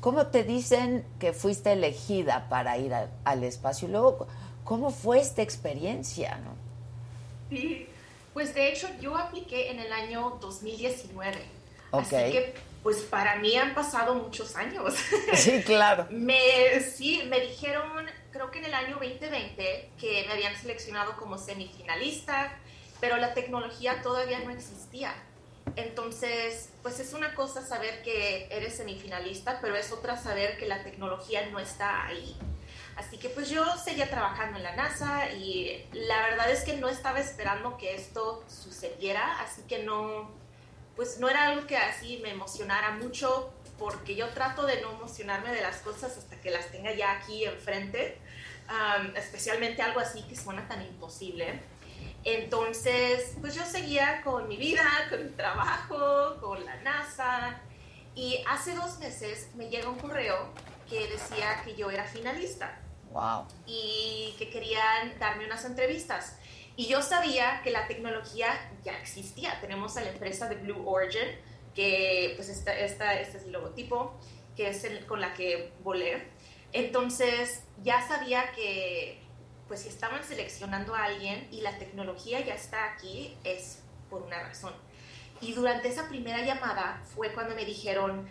cómo 0.00 0.26
te 0.26 0.44
dicen 0.44 1.06
que 1.18 1.32
fuiste 1.32 1.72
elegida 1.72 2.48
para 2.50 2.76
ir 2.76 2.92
al, 2.92 3.10
al 3.24 3.44
espacio? 3.44 3.88
Y 3.88 3.92
luego, 3.92 4.26
¿cómo 4.64 4.90
fue 4.90 5.20
esta 5.20 5.40
experiencia? 5.40 6.38
No? 6.38 6.50
Sí, 7.48 7.88
pues 8.36 8.54
de 8.54 8.68
hecho 8.70 8.86
yo 9.00 9.16
apliqué 9.16 9.70
en 9.70 9.80
el 9.80 9.90
año 9.90 10.36
2019. 10.42 11.38
Ok. 11.90 12.02
Así 12.02 12.16
que 12.32 12.54
pues 12.82 12.98
para 12.98 13.36
mí 13.36 13.56
han 13.56 13.74
pasado 13.74 14.14
muchos 14.14 14.56
años. 14.56 14.94
Sí, 15.34 15.62
claro. 15.62 16.06
Me, 16.10 16.78
sí, 16.82 17.22
me 17.30 17.40
dijeron, 17.40 18.04
creo 18.32 18.50
que 18.50 18.58
en 18.58 18.66
el 18.66 18.74
año 18.74 18.98
2020, 19.00 19.90
que 19.98 20.24
me 20.26 20.34
habían 20.34 20.54
seleccionado 20.54 21.16
como 21.16 21.38
semifinalista, 21.38 22.54
pero 23.00 23.16
la 23.16 23.32
tecnología 23.32 24.02
todavía 24.02 24.40
no 24.40 24.50
existía. 24.50 25.14
Entonces, 25.74 26.68
pues 26.82 27.00
es 27.00 27.14
una 27.14 27.34
cosa 27.34 27.66
saber 27.66 28.02
que 28.02 28.48
eres 28.50 28.76
semifinalista, 28.76 29.60
pero 29.62 29.76
es 29.76 29.92
otra 29.92 30.18
saber 30.18 30.58
que 30.58 30.66
la 30.66 30.84
tecnología 30.84 31.48
no 31.50 31.58
está 31.58 32.04
ahí. 32.04 32.36
Así 32.96 33.18
que 33.18 33.28
pues 33.28 33.50
yo 33.50 33.62
seguía 33.76 34.08
trabajando 34.08 34.56
en 34.56 34.64
la 34.64 34.74
NASA 34.74 35.30
y 35.30 35.86
la 35.92 36.22
verdad 36.22 36.50
es 36.50 36.64
que 36.64 36.78
no 36.78 36.88
estaba 36.88 37.20
esperando 37.20 37.76
que 37.76 37.94
esto 37.94 38.42
sucediera, 38.48 39.38
así 39.40 39.62
que 39.68 39.82
no, 39.82 40.30
pues 40.96 41.20
no 41.20 41.28
era 41.28 41.48
algo 41.48 41.66
que 41.66 41.76
así 41.76 42.18
me 42.22 42.30
emocionara 42.30 42.92
mucho, 42.92 43.52
porque 43.78 44.16
yo 44.16 44.30
trato 44.30 44.64
de 44.64 44.80
no 44.80 44.92
emocionarme 44.92 45.52
de 45.52 45.60
las 45.60 45.76
cosas 45.80 46.16
hasta 46.16 46.40
que 46.40 46.50
las 46.50 46.70
tenga 46.70 46.90
ya 46.94 47.12
aquí 47.12 47.44
enfrente, 47.44 48.18
especialmente 49.14 49.82
algo 49.82 50.00
así 50.00 50.22
que 50.22 50.34
suena 50.34 50.66
tan 50.66 50.80
imposible. 50.80 51.60
Entonces, 52.24 53.36
pues 53.42 53.54
yo 53.54 53.64
seguía 53.66 54.22
con 54.22 54.48
mi 54.48 54.56
vida, 54.56 54.82
con 55.10 55.22
mi 55.22 55.30
trabajo, 55.32 56.38
con 56.40 56.64
la 56.64 56.76
NASA, 56.76 57.60
y 58.14 58.42
hace 58.48 58.74
dos 58.74 58.98
meses 59.00 59.50
me 59.54 59.68
llega 59.68 59.90
un 59.90 59.98
correo 59.98 60.48
que 60.88 61.08
decía 61.08 61.60
que 61.62 61.74
yo 61.76 61.90
era 61.90 62.04
finalista 62.04 62.80
Wow. 63.12 63.46
y 63.66 64.34
que 64.38 64.50
querían 64.50 65.18
darme 65.18 65.46
unas 65.46 65.64
entrevistas. 65.64 66.36
Y 66.76 66.86
yo 66.86 67.00
sabía 67.00 67.62
que 67.64 67.70
la 67.70 67.86
tecnología 67.86 68.48
ya 68.84 68.98
existía. 68.98 69.58
Tenemos 69.60 69.96
a 69.96 70.02
la 70.02 70.10
empresa 70.10 70.48
de 70.48 70.56
Blue 70.56 70.86
Origin, 70.86 71.28
que 71.74 72.34
pues 72.36 72.50
esta, 72.50 72.78
esta, 72.78 73.18
este 73.18 73.38
es 73.38 73.44
el 73.44 73.52
logotipo, 73.52 74.14
que 74.54 74.68
es 74.68 74.86
con 75.06 75.20
la 75.20 75.32
que 75.32 75.72
volé. 75.82 76.28
Entonces 76.72 77.62
ya 77.82 78.06
sabía 78.06 78.52
que 78.52 79.22
pues 79.68 79.80
si 79.80 79.88
estaban 79.88 80.22
seleccionando 80.22 80.94
a 80.94 81.04
alguien 81.04 81.48
y 81.50 81.60
la 81.60 81.76
tecnología 81.78 82.40
ya 82.40 82.54
está 82.54 82.92
aquí, 82.92 83.36
es 83.44 83.82
por 84.10 84.22
una 84.22 84.40
razón. 84.42 84.74
Y 85.40 85.52
durante 85.52 85.88
esa 85.88 86.08
primera 86.08 86.44
llamada 86.44 87.02
fue 87.14 87.32
cuando 87.32 87.54
me 87.54 87.64
dijeron, 87.64 88.28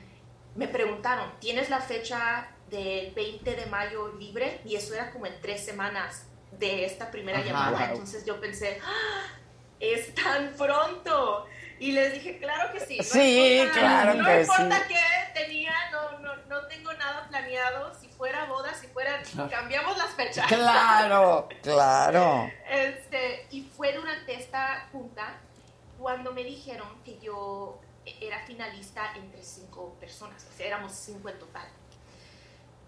me 0.56 0.68
preguntaron, 0.68 1.32
¿tienes 1.40 1.70
la 1.70 1.82
fecha 1.82 2.55
del 2.70 3.12
20 3.14 3.56
de 3.56 3.66
mayo 3.68 4.10
libre? 4.14 4.62
Y 4.66 4.76
eso 4.76 4.94
era 4.94 5.12
como 5.12 5.26
en 5.26 5.40
tres 5.42 5.64
semanas 5.66 6.26
de 6.52 6.86
esta 6.86 7.12
primera 7.12 7.40
Ajá, 7.40 7.48
llamada. 7.48 7.78
wow. 7.80 7.88
Entonces 7.92 8.26
yo 8.26 8.40
pensé, 8.40 8.80
¡Ah! 8.84 9.28
es 9.80 10.14
tan 10.16 10.54
pronto. 10.58 11.46
Y 11.80 11.92
les 11.92 12.14
dije, 12.14 12.38
claro 12.40 12.72
que 12.72 12.80
sí. 12.80 12.98
No 12.98 13.04
Sí, 13.04 13.58
importa- 13.60 13.80
claro 13.80 14.14
no 14.14 14.26
que 14.26 14.42
importa 14.42 14.78
sí. 14.88 14.94
qué 14.94 15.40
tenía, 15.42 15.74
no, 15.92 16.20
no, 16.20 16.36
no 16.48 16.68
tengo 16.68 16.94
nada 16.94 17.28
planeado. 17.28 17.94
Si 18.00 18.08
fuera 18.08 18.46
boda, 18.46 18.74
si 18.74 18.88
fuera, 18.88 19.22
cambiamos 19.50 19.98
las 19.98 20.12
fechas. 20.12 20.48
Claro, 20.48 21.50
claro. 21.62 22.50
Este, 22.70 23.48
y 23.52 23.64
fue 23.64 23.92
durante 23.94 24.34
esta 24.36 24.88
junta 24.94 25.38
cuando 26.00 26.32
me 26.32 26.44
dijeron 26.46 26.88
que 27.04 27.20
yo 27.20 27.82
era 28.22 28.40
finalista 28.46 29.12
entre 29.18 29.44
cinco 29.44 29.96
personas, 30.00 30.46
o 30.50 30.56
sea, 30.56 30.68
éramos 30.68 30.94
cinco 30.94 31.28
en 31.28 31.40
total. 31.40 31.68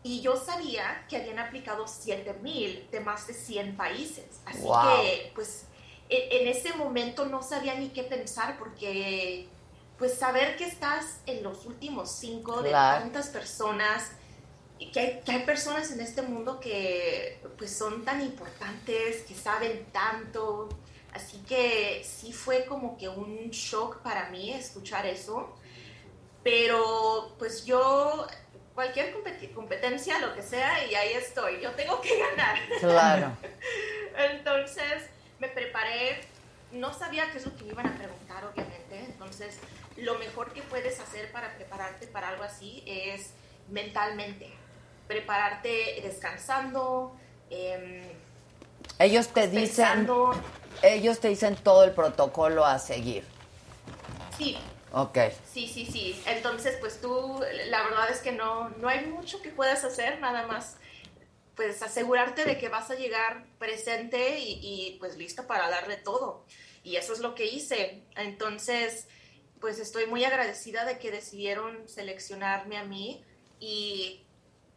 Y 0.08 0.22
yo 0.22 0.38
sabía 0.38 1.06
que 1.10 1.18
habían 1.18 1.38
aplicado 1.38 1.86
7000 1.86 2.88
de 2.92 3.00
más 3.02 3.28
de 3.28 3.34
100 3.34 3.76
países. 3.76 4.26
Así 4.46 4.62
Wow. 4.62 5.02
que, 5.02 5.32
pues, 5.36 5.66
e- 6.08 6.30
en 6.40 6.48
ese 6.48 6.74
momento 6.76 7.26
no 7.26 7.44
sabía 7.44 7.76
ni 7.76 7.90
qué 7.90 8.04
pensar 8.04 8.58
porque, 8.58 9.50
pues, 9.98 10.14
saber 10.14 10.56
que 10.56 10.64
estás 10.64 11.18
en 11.26 11.44
los 11.44 11.66
últimos 11.66 12.10
cinco 12.10 12.62
de 12.62 12.70
Claro. 12.70 13.02
tantas 13.04 13.28
personas 13.28 14.12
que 14.94 14.98
hay, 15.00 15.22
que 15.26 15.32
hay 15.34 15.44
personas 15.44 15.92
en 15.92 16.00
este 16.00 16.22
mundo 16.22 16.60
que 16.62 17.42
pues 17.58 17.76
son 17.76 18.06
tan 18.06 18.22
importantes, 18.22 19.24
que 19.24 19.34
saben 19.36 19.88
tanto. 19.92 20.70
Así 21.12 21.40
que 21.40 22.02
sí 22.06 22.32
fue 22.32 22.66
como 22.66 22.96
que 22.98 23.10
un 23.10 23.50
shock 23.50 23.98
para 24.04 24.30
mí 24.30 24.54
escuchar 24.54 25.06
eso. 25.06 25.50
Pero 26.44 27.36
pues 27.40 27.66
yo, 27.66 28.28
cualquier 28.78 29.12
competencia, 29.56 30.20
lo 30.20 30.36
que 30.36 30.44
sea, 30.44 30.86
y 30.86 30.94
ahí 30.94 31.14
estoy. 31.14 31.60
Yo 31.60 31.72
tengo 31.72 32.00
que 32.00 32.16
ganar. 32.16 32.60
Claro. 32.80 33.36
Entonces 34.36 35.10
me 35.40 35.48
preparé, 35.48 36.22
no 36.72 36.94
sabía 36.94 37.32
qué 37.32 37.40
es 37.40 37.46
lo 37.48 37.56
que 37.56 37.64
me 37.64 37.72
iban 37.72 37.88
a 37.88 37.98
preguntar, 37.98 38.46
obviamente. 38.46 39.00
Entonces, 39.00 39.58
lo 39.96 40.20
mejor 40.20 40.54
que 40.54 40.62
puedes 40.62 41.00
hacer 41.00 41.32
para 41.32 41.56
prepararte 41.56 42.06
para 42.06 42.30
algo 42.30 42.44
así 42.44 42.84
es 42.86 43.32
mentalmente. 43.68 44.54
Prepararte 45.08 46.00
descansando. 46.04 47.18
em, 47.50 48.04
Ellos 49.00 49.30
te 49.30 49.48
dicen, 49.48 50.08
ellos 50.84 51.20
te 51.20 51.30
dicen 51.30 51.56
todo 51.56 51.84
el 51.84 51.94
protocolo 51.94 52.64
a 52.64 52.78
seguir. 52.78 53.24
sí, 54.38 54.60
Ok. 54.92 55.18
sí, 55.46 55.68
sí, 55.68 55.86
sí. 55.86 56.22
Entonces, 56.26 56.78
pues 56.80 57.02
tú, 57.02 57.42
la 57.68 57.84
verdad 57.84 58.10
es 58.10 58.20
que 58.20 58.32
no, 58.32 58.70
no 58.70 58.88
hay 58.88 59.06
mucho 59.06 59.42
que 59.42 59.50
puedas 59.50 59.84
hacer, 59.84 60.20
nada 60.20 60.48
más 60.48 60.78
pues 61.56 61.82
asegurarte 61.82 62.46
de 62.46 62.60
que 62.60 62.70
vas 62.70 62.92
a 62.92 62.96
llegar 62.96 63.48
presente 63.58 64.40
y, 64.40 64.60
y, 64.62 64.98
pues 65.00 65.18
lista 65.18 65.48
para 65.48 65.68
darle 65.70 65.98
todo. 65.98 66.46
Y 66.84 66.98
eso 66.98 67.14
es 67.14 67.20
lo 67.20 67.34
que 67.34 67.48
hice. 67.48 68.04
Entonces, 68.16 69.08
pues 69.60 69.80
estoy 69.80 70.06
muy 70.06 70.24
agradecida 70.24 70.86
de 70.86 71.00
que 71.00 71.12
decidieron 71.12 71.88
seleccionarme 71.88 72.78
a 72.78 72.84
mí 72.84 73.24
y 73.60 74.24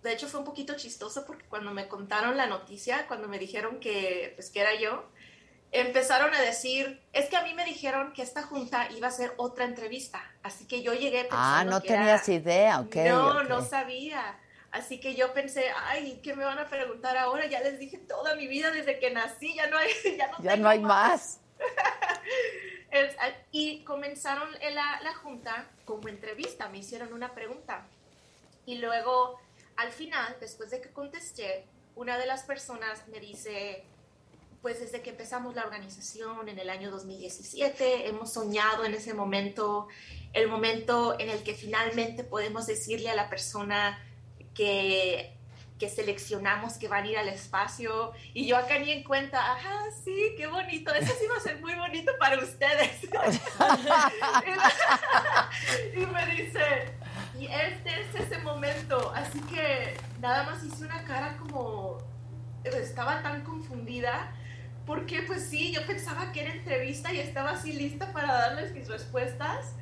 de 0.02 0.12
hecho 0.12 0.28
fue 0.28 0.40
un 0.40 0.46
poquito 0.46 0.74
chistoso 0.74 1.26
porque 1.26 1.44
cuando 1.44 1.72
me 1.72 1.88
contaron 1.88 2.36
la 2.36 2.46
noticia, 2.46 3.06
cuando 3.06 3.28
me 3.28 3.38
dijeron 3.38 3.80
que 3.80 4.32
pues 4.36 4.50
que 4.50 4.60
era 4.60 4.74
yo, 4.74 5.04
empezaron 5.72 6.34
a 6.34 6.40
decir, 6.40 7.00
es 7.12 7.28
que 7.28 7.36
a 7.36 7.42
mí 7.42 7.54
me 7.54 7.64
dijeron 7.64 8.12
que 8.12 8.22
esta 8.22 8.42
junta 8.42 8.88
iba 8.90 9.08
a 9.08 9.10
ser 9.12 9.32
otra 9.36 9.64
entrevista, 9.64 10.20
así 10.42 10.66
que 10.66 10.82
yo 10.82 10.92
llegué 10.94 11.22
pensando 11.24 11.36
Ah, 11.42 11.64
no 11.64 11.80
que 11.80 11.88
tenías 11.88 12.28
era- 12.28 12.38
idea, 12.40 12.80
ok. 12.80 12.94
no, 12.96 13.28
ok. 13.42 13.48
no 13.48 13.64
sabía. 13.64 14.38
Así 14.72 15.00
que 15.00 15.16
yo 15.16 15.32
pensé, 15.32 15.64
ay, 15.86 16.20
¿qué 16.22 16.34
me 16.36 16.44
van 16.44 16.58
a 16.60 16.68
preguntar 16.68 17.16
ahora? 17.16 17.46
Ya 17.46 17.60
les 17.60 17.78
dije 17.80 17.98
toda 17.98 18.36
mi 18.36 18.46
vida 18.46 18.70
desde 18.70 19.00
que 19.00 19.10
nací, 19.10 19.54
ya 19.54 19.66
no 19.66 19.76
hay, 19.76 19.90
ya 20.18 20.28
no 20.28 20.36
Ya 20.42 20.56
no 20.56 20.68
hay 20.68 20.78
más. 20.80 21.40
Es- 22.90 23.16
y 23.52 23.84
comenzaron 23.84 24.48
en 24.60 24.74
la, 24.74 25.00
la 25.02 25.14
junta 25.14 25.68
como 25.84 26.08
entrevista, 26.08 26.68
me 26.68 26.78
hicieron 26.78 27.12
una 27.12 27.34
pregunta. 27.34 27.86
Y 28.66 28.78
luego, 28.78 29.40
al 29.76 29.92
final, 29.92 30.36
después 30.40 30.70
de 30.70 30.80
que 30.80 30.90
contesté, 30.90 31.66
una 31.94 32.18
de 32.18 32.26
las 32.26 32.42
personas 32.42 33.06
me 33.08 33.20
dice, 33.20 33.84
pues 34.62 34.80
desde 34.80 35.00
que 35.00 35.10
empezamos 35.10 35.54
la 35.54 35.62
organización 35.64 36.48
en 36.48 36.58
el 36.58 36.68
año 36.68 36.90
2017, 36.90 38.08
hemos 38.08 38.32
soñado 38.32 38.84
en 38.84 38.94
ese 38.94 39.14
momento, 39.14 39.86
el 40.32 40.48
momento 40.48 41.16
en 41.18 41.30
el 41.30 41.42
que 41.42 41.54
finalmente 41.54 42.24
podemos 42.24 42.66
decirle 42.66 43.08
a 43.08 43.14
la 43.14 43.30
persona 43.30 43.98
que, 44.54 45.34
que 45.78 45.88
seleccionamos 45.88 46.74
que 46.74 46.88
van 46.88 47.04
a 47.04 47.06
ir 47.06 47.16
al 47.16 47.28
espacio. 47.28 48.12
Y 48.34 48.46
yo 48.46 48.58
acá 48.58 48.78
ni 48.78 48.92
en 48.92 49.02
cuenta, 49.02 49.52
ajá, 49.52 49.84
sí, 50.04 50.34
qué 50.36 50.46
bonito, 50.46 50.94
eso 50.94 51.14
sí 51.18 51.26
va 51.26 51.38
a 51.38 51.40
ser 51.40 51.58
muy 51.60 51.74
bonito 51.74 52.12
para 52.18 52.38
ustedes. 52.38 53.02
y 55.94 56.00
me 56.00 56.26
dice, 56.36 56.94
y 57.38 57.46
este 57.46 58.02
es 58.02 58.14
ese 58.26 58.36
momento, 58.38 59.10
así 59.14 59.40
que 59.42 59.96
nada 60.20 60.42
más 60.44 60.62
hice 60.62 60.84
una 60.84 61.02
cara 61.04 61.38
como, 61.38 61.96
estaba 62.62 63.22
tan 63.22 63.42
confundida, 63.42 64.34
porque 64.86 65.22
pues 65.22 65.46
sí, 65.46 65.72
yo 65.72 65.86
pensaba 65.86 66.32
que 66.32 66.40
era 66.42 66.52
entrevista 66.52 67.12
y 67.12 67.20
estaba 67.20 67.50
así 67.50 67.72
lista 67.72 68.12
para 68.12 68.32
darles 68.32 68.72
mis 68.72 68.88
respuestas. 68.88 69.74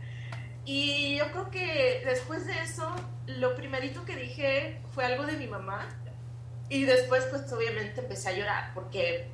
Y 0.65 1.17
yo 1.17 1.31
creo 1.33 1.51
que 1.51 2.03
después 2.05 2.47
de 2.47 2.53
eso, 2.63 2.95
lo 3.27 3.57
primerito 3.57 4.05
que 4.05 4.17
dije 4.17 4.81
fue 4.95 5.05
algo 5.05 5.25
de 5.25 5.37
mi 5.37 5.47
mamá. 5.47 5.89
Y 6.69 6.85
después, 6.85 7.25
pues 7.31 7.51
obviamente 7.53 8.01
empecé 8.01 8.29
a 8.29 8.33
llorar 8.33 8.71
porque 8.75 9.29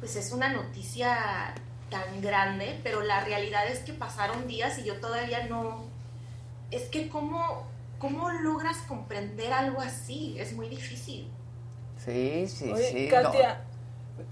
pues 0.00 0.16
es 0.16 0.32
una 0.32 0.52
noticia 0.52 1.54
tan 1.90 2.20
grande, 2.20 2.78
pero 2.82 3.02
la 3.02 3.24
realidad 3.24 3.66
es 3.66 3.80
que 3.80 3.92
pasaron 3.92 4.46
días 4.46 4.78
y 4.78 4.84
yo 4.84 5.00
todavía 5.00 5.46
no... 5.46 5.84
Es 6.70 6.84
que 6.84 7.08
cómo, 7.08 7.66
cómo 7.98 8.30
logras 8.30 8.78
comprender 8.88 9.52
algo 9.52 9.80
así, 9.80 10.36
es 10.38 10.52
muy 10.52 10.68
difícil. 10.68 11.30
Sí, 12.02 12.46
sí, 12.46 12.70
Oye, 12.70 12.92
sí. 12.92 13.08
Katia, 13.08 13.64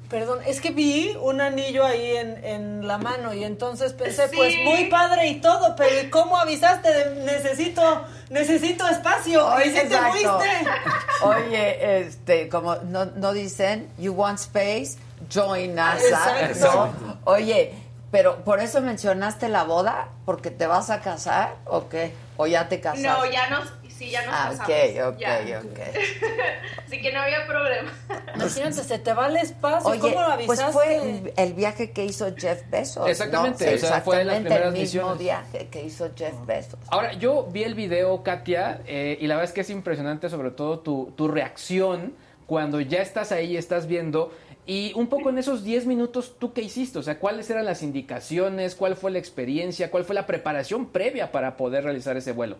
perdón, 0.08 0.40
es 0.46 0.60
que 0.60 0.70
vi 0.70 1.16
un 1.20 1.40
anillo 1.40 1.84
ahí 1.84 2.16
en, 2.16 2.44
en 2.44 2.86
la 2.86 2.98
mano 2.98 3.34
y 3.34 3.42
entonces 3.44 3.92
pensé, 3.92 4.28
Sí. 4.28 4.36
pues 4.36 4.54
muy 4.64 4.84
padre 4.86 5.26
y 5.28 5.40
todo, 5.40 5.74
pero 5.76 6.00
¿y 6.00 6.10
¿cómo 6.10 6.36
avisaste? 6.36 6.92
de 6.92 7.24
necesito, 7.24 8.04
necesito 8.30 8.86
espacio. 8.88 9.46
Oye, 9.46 9.66
y 9.66 9.70
sí 9.70 9.88
te 9.88 9.96
fuiste. 9.98 10.28
Oye, 11.22 11.98
este, 12.00 12.48
como 12.48 12.76
no, 12.76 13.06
no 13.06 13.32
dicen, 13.32 13.88
you 13.98 14.12
want 14.12 14.38
space, 14.38 14.96
join 15.32 15.74
NASA, 15.74 16.46
Exacto. 16.46 16.92
¿no? 17.04 17.18
Oye, 17.24 17.74
pero 18.10 18.44
por 18.44 18.60
eso 18.60 18.80
mencionaste 18.80 19.48
la 19.48 19.64
boda, 19.64 20.08
porque 20.24 20.50
te 20.50 20.66
vas 20.66 20.90
a 20.90 21.00
casar 21.00 21.56
o 21.64 21.88
qué? 21.88 22.14
O 22.36 22.46
ya 22.46 22.68
te 22.68 22.80
casaste. 22.80 23.06
No, 23.08 23.24
ya 23.30 23.50
nos, 23.50 23.72
sí, 23.96 24.10
ya 24.10 24.22
nos 24.26 24.34
Ah, 24.34 24.48
casamos. 24.50 24.68
ok, 24.68 25.14
ok, 25.14 25.18
ya. 25.20 25.60
ok. 25.64 25.78
Así 26.86 27.00
que 27.02 27.12
no 27.12 27.20
había 27.20 27.46
problema. 27.46 27.92
Imagínate, 28.34 28.72
se 28.72 28.98
te 28.98 29.12
va 29.12 29.26
el 29.28 29.36
espacio. 29.36 29.90
Oye, 29.90 30.00
¿Cómo 30.00 30.20
lo 30.20 30.36
pues 30.46 30.60
avisaste? 30.60 30.72
fue 30.72 31.32
el 31.36 31.54
viaje 31.54 31.90
que 31.90 32.04
hizo 32.04 32.34
Jeff 32.36 32.62
Bezos. 32.70 33.08
Exactamente, 33.08 33.66
¿no? 33.70 33.74
o 33.74 33.78
sea, 33.78 34.00
fue 34.00 34.18
de 34.18 34.24
las 34.24 34.36
Exactamente 34.36 34.48
primeras 34.50 34.66
el 34.66 34.72
mismo 34.80 35.00
misiones. 35.14 35.18
viaje 35.18 35.68
que 35.68 35.82
hizo 35.84 36.10
Jeff 36.16 36.34
Bezos. 36.46 36.78
Ahora, 36.88 37.12
yo 37.14 37.44
vi 37.50 37.64
el 37.64 37.74
video, 37.74 38.22
Katia, 38.22 38.80
eh, 38.86 39.18
y 39.20 39.26
la 39.26 39.34
verdad 39.36 39.48
es 39.50 39.54
que 39.54 39.60
es 39.62 39.70
impresionante 39.70 40.28
sobre 40.28 40.50
todo 40.50 40.80
tu, 40.80 41.12
tu 41.16 41.28
reacción 41.28 42.14
cuando 42.46 42.80
ya 42.80 43.02
estás 43.02 43.32
ahí 43.32 43.52
y 43.52 43.56
estás 43.56 43.86
viendo. 43.86 44.32
Y 44.68 44.92
un 44.96 45.06
poco 45.06 45.30
en 45.30 45.38
esos 45.38 45.62
10 45.62 45.86
minutos, 45.86 46.36
¿tú 46.40 46.52
qué 46.52 46.60
hiciste? 46.60 46.98
O 46.98 47.02
sea, 47.02 47.20
¿cuáles 47.20 47.48
eran 47.50 47.64
las 47.64 47.82
indicaciones? 47.84 48.74
¿Cuál 48.74 48.96
fue 48.96 49.12
la 49.12 49.18
experiencia? 49.18 49.92
¿Cuál 49.92 50.04
fue 50.04 50.14
la 50.16 50.26
preparación 50.26 50.86
previa 50.86 51.30
para 51.30 51.56
poder 51.56 51.84
realizar 51.84 52.16
ese 52.16 52.32
vuelo? 52.32 52.56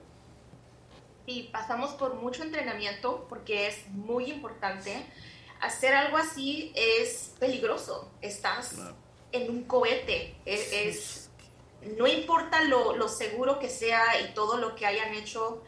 Y 1.26 1.44
pasamos 1.44 1.90
por 1.94 2.14
mucho 2.14 2.42
entrenamiento 2.42 3.26
porque 3.28 3.66
es 3.68 3.88
muy 3.88 4.26
importante. 4.30 5.04
Hacer 5.60 5.94
algo 5.94 6.16
así 6.18 6.72
es 6.76 7.32
peligroso. 7.40 8.10
Estás 8.22 8.76
en 9.32 9.50
un 9.50 9.64
cohete. 9.64 10.36
Es, 10.44 10.72
es- 10.72 11.30
no 11.96 12.06
importa 12.06 12.62
lo, 12.62 12.96
lo 12.96 13.08
seguro 13.08 13.58
que 13.58 13.68
sea 13.68 14.20
y 14.20 14.34
todo 14.34 14.56
lo 14.56 14.74
que 14.74 14.86
hayan 14.86 15.14
hecho, 15.14 15.62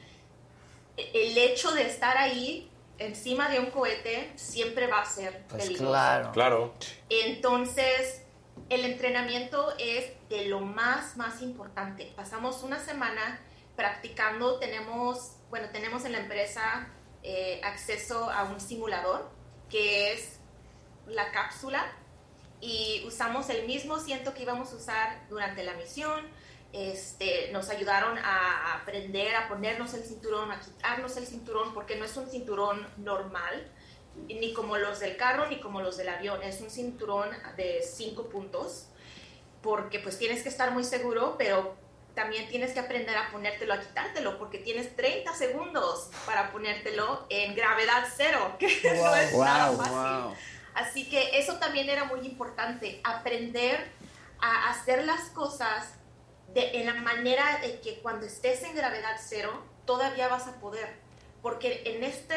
e- 0.96 1.10
el 1.14 1.38
hecho 1.38 1.70
de 1.72 1.82
estar 1.86 2.16
ahí 2.16 2.70
encima 2.98 3.48
de 3.48 3.60
un 3.60 3.66
cohete 3.70 4.32
siempre 4.36 4.86
va 4.88 5.02
a 5.02 5.06
ser 5.06 5.44
Pues 5.48 5.62
peligroso. 5.64 5.90
claro. 5.92 6.32
Claro. 6.32 6.74
Entonces, 7.08 8.22
el 8.68 8.84
entrenamiento 8.84 9.72
es 9.78 10.12
de 10.28 10.46
lo 10.46 10.60
más, 10.60 11.16
más 11.16 11.40
importante. 11.42 12.12
Pasamos 12.16 12.62
una 12.62 12.78
semana 12.84 13.40
practicando, 13.76 14.58
tenemos, 14.58 15.32
bueno, 15.50 15.68
tenemos 15.72 16.04
en 16.04 16.12
la 16.12 16.18
empresa 16.18 16.88
eh, 17.22 17.60
acceso 17.64 18.30
a 18.30 18.44
un 18.44 18.60
simulador 18.60 19.30
que 19.70 20.12
es 20.12 20.38
la 21.06 21.30
cápsula 21.32 21.90
y 22.60 23.04
usamos 23.06 23.48
el 23.50 23.66
mismo 23.66 23.96
asiento 23.96 24.34
que 24.34 24.42
íbamos 24.42 24.72
a 24.72 24.76
usar 24.76 25.26
durante 25.28 25.62
la 25.62 25.74
misión. 25.74 26.26
Este, 26.72 27.50
nos 27.50 27.70
ayudaron 27.70 28.18
a 28.18 28.74
aprender 28.74 29.34
a 29.36 29.48
ponernos 29.48 29.94
el 29.94 30.02
cinturón, 30.02 30.50
a 30.52 30.60
quitarnos 30.60 31.16
el 31.16 31.26
cinturón, 31.26 31.72
porque 31.72 31.96
no 31.96 32.04
es 32.04 32.16
un 32.16 32.28
cinturón 32.28 32.86
normal, 32.98 33.70
ni 34.26 34.52
como 34.52 34.76
los 34.76 35.00
del 35.00 35.16
carro, 35.16 35.46
ni 35.48 35.60
como 35.60 35.80
los 35.80 35.96
del 35.96 36.08
avión. 36.08 36.42
Es 36.42 36.60
un 36.60 36.70
cinturón 36.70 37.30
de 37.56 37.82
cinco 37.82 38.28
puntos, 38.28 38.88
porque 39.62 39.98
pues 39.98 40.18
tienes 40.18 40.42
que 40.42 40.50
estar 40.50 40.72
muy 40.72 40.84
seguro, 40.84 41.36
pero 41.38 41.74
también 42.18 42.48
tienes 42.48 42.72
que 42.72 42.80
aprender 42.80 43.16
a 43.16 43.30
ponértelo, 43.30 43.74
a 43.74 43.80
quitártelo, 43.80 44.38
porque 44.38 44.58
tienes 44.58 44.96
30 44.96 45.32
segundos 45.34 46.10
para 46.26 46.50
ponértelo 46.50 47.24
en 47.30 47.54
gravedad 47.54 48.08
cero, 48.16 48.56
que 48.58 48.66
no 48.66 49.14
es 49.14 49.32
nada 49.32 49.70
fácil. 49.76 50.36
Así 50.74 51.08
que 51.08 51.38
eso 51.38 51.60
también 51.60 51.88
era 51.88 52.06
muy 52.06 52.26
importante, 52.26 53.00
aprender 53.04 53.92
a 54.40 54.70
hacer 54.70 55.04
las 55.04 55.30
cosas 55.30 55.94
de, 56.52 56.80
en 56.80 56.86
la 56.86 56.94
manera 56.94 57.60
de 57.62 57.78
que 57.78 58.00
cuando 58.00 58.26
estés 58.26 58.64
en 58.64 58.74
gravedad 58.74 59.16
cero, 59.24 59.64
todavía 59.84 60.26
vas 60.26 60.48
a 60.48 60.58
poder. 60.58 60.98
Porque 61.40 61.84
en 61.86 62.02
este, 62.02 62.34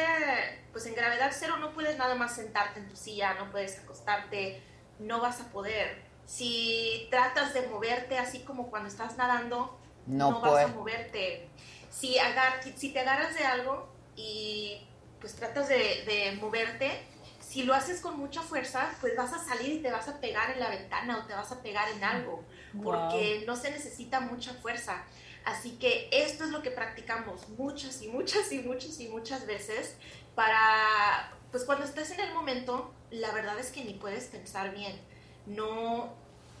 pues 0.70 0.86
en 0.86 0.94
gravedad 0.94 1.32
cero 1.36 1.56
no 1.58 1.72
puedes 1.72 1.98
nada 1.98 2.14
más 2.14 2.36
sentarte 2.36 2.78
en 2.78 2.88
tu 2.88 2.94
silla, 2.94 3.34
no 3.34 3.50
puedes 3.50 3.80
acostarte, 3.80 4.62
no 5.00 5.20
vas 5.20 5.40
a 5.40 5.50
poder. 5.50 6.11
Si 6.36 7.08
tratas 7.10 7.52
de 7.52 7.66
moverte 7.68 8.16
así 8.18 8.40
como 8.40 8.70
cuando 8.70 8.88
estás 8.88 9.18
nadando, 9.18 9.78
No 10.06 10.30
no, 10.30 10.40
vas 10.40 10.64
a 10.64 10.68
moverte. 10.68 11.46
Si, 11.90 12.18
agar- 12.18 12.62
si 12.74 12.90
te 12.90 13.00
agarras 13.00 13.34
de 13.34 13.44
algo 13.44 13.86
y 14.16 14.80
pues 15.20 15.34
tratas 15.34 15.68
de, 15.68 15.76
de 16.06 16.38
moverte, 16.40 17.02
si 17.38 17.64
lo 17.64 17.74
haces 17.74 18.00
con 18.00 18.18
mucha 18.18 18.40
fuerza, 18.40 18.90
pues 19.02 19.14
vas 19.14 19.34
a 19.34 19.44
salir 19.44 19.74
y 19.74 19.78
te 19.82 19.90
vas 19.92 20.08
a 20.08 20.20
pegar 20.20 20.50
en 20.52 20.60
la 20.60 20.70
ventana 20.70 21.18
o 21.18 21.26
te 21.26 21.34
vas 21.34 21.52
a 21.52 21.60
pegar 21.62 21.86
en 21.90 22.02
algo, 22.02 22.42
porque 22.82 23.44
no 23.46 23.54
se 23.54 23.70
necesita 23.70 24.20
mucha 24.20 24.54
fuerza. 24.54 25.04
Así 25.44 25.72
que 25.72 26.08
esto 26.12 26.44
es 26.44 26.50
lo 26.50 26.62
que 26.62 26.70
practicamos 26.70 27.46
muchas 27.50 28.00
y 28.00 28.08
muchas 28.08 28.50
y 28.52 28.60
muchas 28.60 28.98
y 29.00 29.08
muchas 29.08 29.44
veces 29.46 29.96
para, 30.34 31.30
pues 31.50 31.64
cuando 31.64 31.84
estés 31.84 32.10
en 32.12 32.20
el 32.20 32.32
momento, 32.32 32.94
la 33.10 33.32
verdad 33.32 33.58
es 33.58 33.70
que 33.70 33.84
ni 33.84 33.92
puedes 33.94 34.28
pensar 34.28 34.74
bien. 34.74 34.98
No 35.44 36.14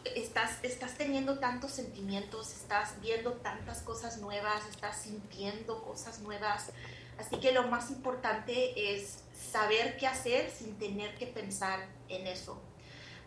estás, 0.04 0.58
estás 0.62 0.96
teniendo 0.96 1.38
tantos 1.38 1.72
sentimientos, 1.72 2.52
estás 2.52 3.00
viendo 3.00 3.32
tantas 3.34 3.82
cosas 3.82 4.18
nuevas, 4.18 4.66
estás 4.70 5.02
sintiendo 5.02 5.82
cosas 5.82 6.20
nuevas. 6.20 6.70
Así 7.18 7.36
que 7.36 7.52
lo 7.52 7.64
más 7.68 7.90
importante 7.90 8.94
es 8.94 9.18
saber 9.50 9.96
qué 9.96 10.06
hacer 10.06 10.50
sin 10.50 10.78
tener 10.78 11.14
que 11.16 11.26
pensar 11.26 11.80
en 12.08 12.26
eso. 12.26 12.60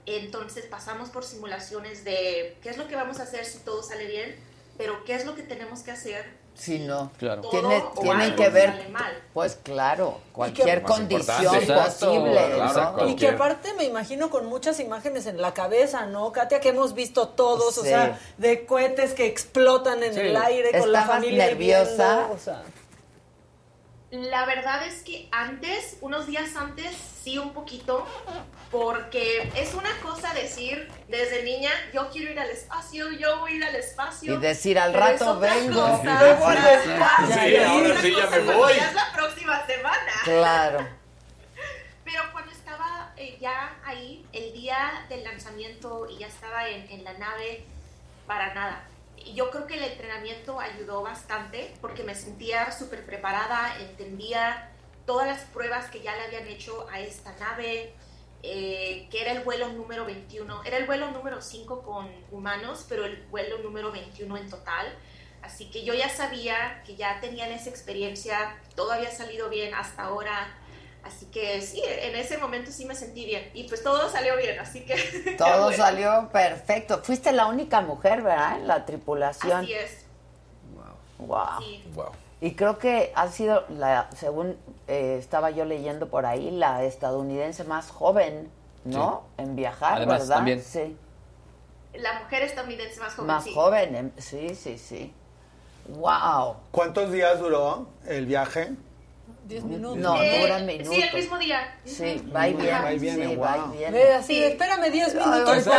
Entonces 0.06 0.66
pasamos 0.66 1.10
por 1.10 1.24
simulaciones 1.24 2.04
de 2.04 2.58
qué 2.62 2.70
es 2.70 2.78
lo 2.78 2.88
que 2.88 2.96
vamos 2.96 3.20
a 3.20 3.24
hacer 3.24 3.46
si 3.46 3.60
todo 3.60 3.82
sale 3.82 4.06
bien, 4.06 4.36
pero 4.78 5.04
qué 5.04 5.16
es 5.16 5.26
lo 5.26 5.36
que 5.36 5.44
tenemos 5.44 5.82
que 5.82 5.92
hacer 5.92 6.45
Sí, 6.56 6.80
no. 6.80 7.12
Claro. 7.18 7.42
Todo 7.42 7.52
Tiene, 7.52 7.84
o 7.96 8.02
tiene 8.02 8.24
algo 8.24 8.36
que 8.38 8.44
sale 8.46 8.54
ver, 8.56 8.90
mal. 8.90 9.14
pues 9.34 9.58
claro, 9.62 10.20
cualquier 10.32 10.82
condición 10.84 11.54
posible, 11.54 12.32
claro, 12.32 12.58
¿no? 12.58 12.66
exacto. 12.68 13.08
Y 13.10 13.16
que 13.16 13.28
aparte 13.28 13.74
me 13.74 13.84
imagino 13.84 14.30
con 14.30 14.46
muchas 14.46 14.80
imágenes 14.80 15.26
en 15.28 15.42
la 15.42 15.54
cabeza, 15.54 16.06
¿no, 16.06 16.32
Katia? 16.32 16.60
Que 16.62 16.70
hemos 16.70 16.94
visto 16.94 17.28
todos, 17.30 17.78
o 17.78 17.84
sea, 17.84 18.18
de 18.38 18.66
cohetes 18.66 19.14
que 19.14 19.26
explotan 19.28 20.02
en 20.02 20.14
Sí. 20.14 20.20
el 20.22 20.38
aire 20.38 20.72
con 20.80 20.92
la 20.92 21.00
¿Estabas 21.02 21.20
familia 21.22 21.46
nerviosa? 21.48 22.16
viendo, 22.20 22.34
o 22.34 22.40
sea. 22.40 22.64
La 24.24 24.46
verdad 24.46 24.86
es 24.86 25.04
que 25.04 25.28
antes, 25.32 25.98
unos 26.00 26.26
días 26.26 26.56
antes, 26.56 26.96
sí 26.96 27.38
un 27.38 27.54
poquito, 27.54 28.08
porque 28.72 29.52
es 29.56 29.74
una 29.74 29.92
cosa 30.00 30.34
decir 30.34 30.90
desde 31.10 31.44
niña, 31.44 31.72
yo 31.94 32.10
quiero 32.10 32.32
ir 32.32 32.40
al 32.40 32.50
espacio, 32.50 33.12
yo 33.12 33.40
voy 33.40 33.54
a 33.54 33.56
ir 33.56 33.64
al 33.66 33.76
espacio. 33.76 34.36
Y 34.36 34.38
decir, 34.38 34.80
al 34.80 34.94
rato 34.94 35.38
vengo. 35.40 36.00
Sí, 36.02 36.08
es 36.08 36.40
ahora 36.40 38.02
sí 38.02 38.16
ya 38.16 38.30
me 38.30 38.40
voy. 38.40 38.74
ya 38.76 38.88
es 38.88 38.94
la 38.94 39.12
próxima 39.12 39.66
semana. 39.66 40.12
Claro. 40.24 40.88
Pero 42.06 42.22
cuando 42.32 42.52
estaba 42.52 43.12
eh, 43.18 43.38
ya 43.42 43.76
ahí, 43.84 44.26
el 44.32 44.54
día 44.54 45.06
del 45.10 45.26
lanzamiento 45.26 46.08
y 46.10 46.20
ya 46.20 46.28
estaba 46.28 46.70
en, 46.70 46.90
en 46.90 47.04
la 47.04 47.14
nave, 47.14 47.66
para 48.28 48.54
nada. 48.54 48.88
Yo 49.34 49.50
creo 49.50 49.68
que 49.68 49.76
el 49.76 49.84
entrenamiento 49.84 50.60
ayudó 50.60 51.02
bastante 51.02 51.74
porque 51.82 52.04
me 52.04 52.16
sentía 52.16 52.72
súper 52.72 53.06
preparada, 53.06 53.80
entendía 53.80 54.72
todas 55.06 55.28
las 55.28 55.42
pruebas 55.42 55.90
que 55.90 56.02
ya 56.02 56.16
le 56.16 56.24
habían 56.24 56.48
hecho 56.48 56.88
a 56.90 57.00
esta 57.00 57.36
nave, 57.38 57.94
eh, 58.44 59.08
que 59.10 59.22
era 59.22 59.32
el 59.32 59.44
vuelo 59.44 59.70
número 59.70 60.06
21. 60.06 60.64
Era 60.64 60.78
el 60.78 60.86
vuelo 60.86 61.12
número 61.12 61.42
5 61.42 61.82
con 61.82 62.10
humanos, 62.32 62.86
pero 62.88 63.06
el 63.06 63.24
vuelo 63.28 63.60
número 63.60 63.92
21 63.92 64.38
en 64.38 64.50
total. 64.50 64.96
Así 65.42 65.70
que 65.70 65.84
yo 65.84 65.94
ya 65.94 66.10
sabía 66.10 66.82
que 66.86 66.96
ya 66.96 67.20
tenían 67.22 67.52
esa 67.52 67.70
experiencia, 67.70 68.60
todo 68.76 68.92
había 68.92 69.12
salido 69.12 69.50
bien 69.50 69.74
hasta 69.76 70.04
ahora. 70.04 70.58
Así 71.06 71.28
que 71.28 71.62
sí, 71.62 71.84
en 71.86 72.16
ese 72.16 72.40
momento 72.40 72.72
sí 72.72 72.86
me 72.86 72.96
sentí 72.96 73.26
bien. 73.26 73.52
Y 73.54 73.68
pues 73.68 73.84
todo 73.84 74.10
salió 74.10 74.36
bien, 74.38 74.60
así 74.60 74.82
que... 74.86 74.96
Todo 75.38 75.66
bueno. 75.66 75.78
salió 75.78 76.30
perfecto. 76.32 77.02
Fuiste 77.04 77.32
la 77.32 77.46
única 77.46 77.82
mujer, 77.82 78.24
¿verdad? 78.24 78.58
En 78.58 78.68
la 78.68 78.86
tripulación. 78.86 79.64
Así 79.64 79.74
es. 79.74 80.06
Wow. 81.20 81.60
Sí. 81.60 81.84
Y 82.42 82.56
creo 82.56 82.80
que 82.80 83.12
ha 83.16 83.28
sido, 83.30 83.66
la, 83.70 84.10
según 84.16 84.58
eh, 84.88 85.18
estaba 85.20 85.52
yo 85.52 85.64
leyendo 85.64 86.10
por 86.10 86.26
ahí, 86.26 86.52
la 86.52 86.84
estadounidense 86.84 87.64
más 87.64 87.92
joven, 87.92 88.52
¿no? 88.84 89.24
En 89.38 89.56
viajar, 89.56 89.98
Además, 89.98 90.22
¿verdad? 90.22 90.36
también. 90.38 90.62
Sí. 90.62 90.98
La 91.94 92.20
mujer 92.20 92.44
estadounidense 92.44 93.00
más 93.00 93.14
joven. 93.14 93.28
Más 93.28 93.44
sí. 93.44 93.54
joven, 93.54 93.96
em- 93.96 94.12
sí, 94.18 94.56
sí, 94.56 94.78
sí. 94.78 95.14
Wow. 95.88 96.58
¿Cuántos 96.72 97.12
días 97.12 97.40
duró 97.40 97.88
el 98.08 98.26
viaje? 98.26 98.76
Diez 99.46 99.64
minutos. 99.64 99.98
No, 99.98 100.20
Eh, 100.24 100.42
duran 100.42 100.66
minutos. 100.66 100.96
Sí, 100.96 101.02
el 101.04 101.14
mismo 101.14 101.38
día. 101.38 101.78
Sí, 101.86 102.30
va 102.36 102.48
y 102.50 102.54
viene. 102.54 102.72
Va 102.82 102.94
y 102.94 103.00
viene, 103.00 103.28
sí, 103.30 103.36
wow. 103.36 103.46
va 103.46 103.58
y 103.74 103.78
viene. 103.78 103.92
Ve 103.98 104.14
así, 104.14 104.44
espérame 104.44 104.92
10 104.92 105.14
minutos. 105.14 105.64
Sí, 105.64 105.70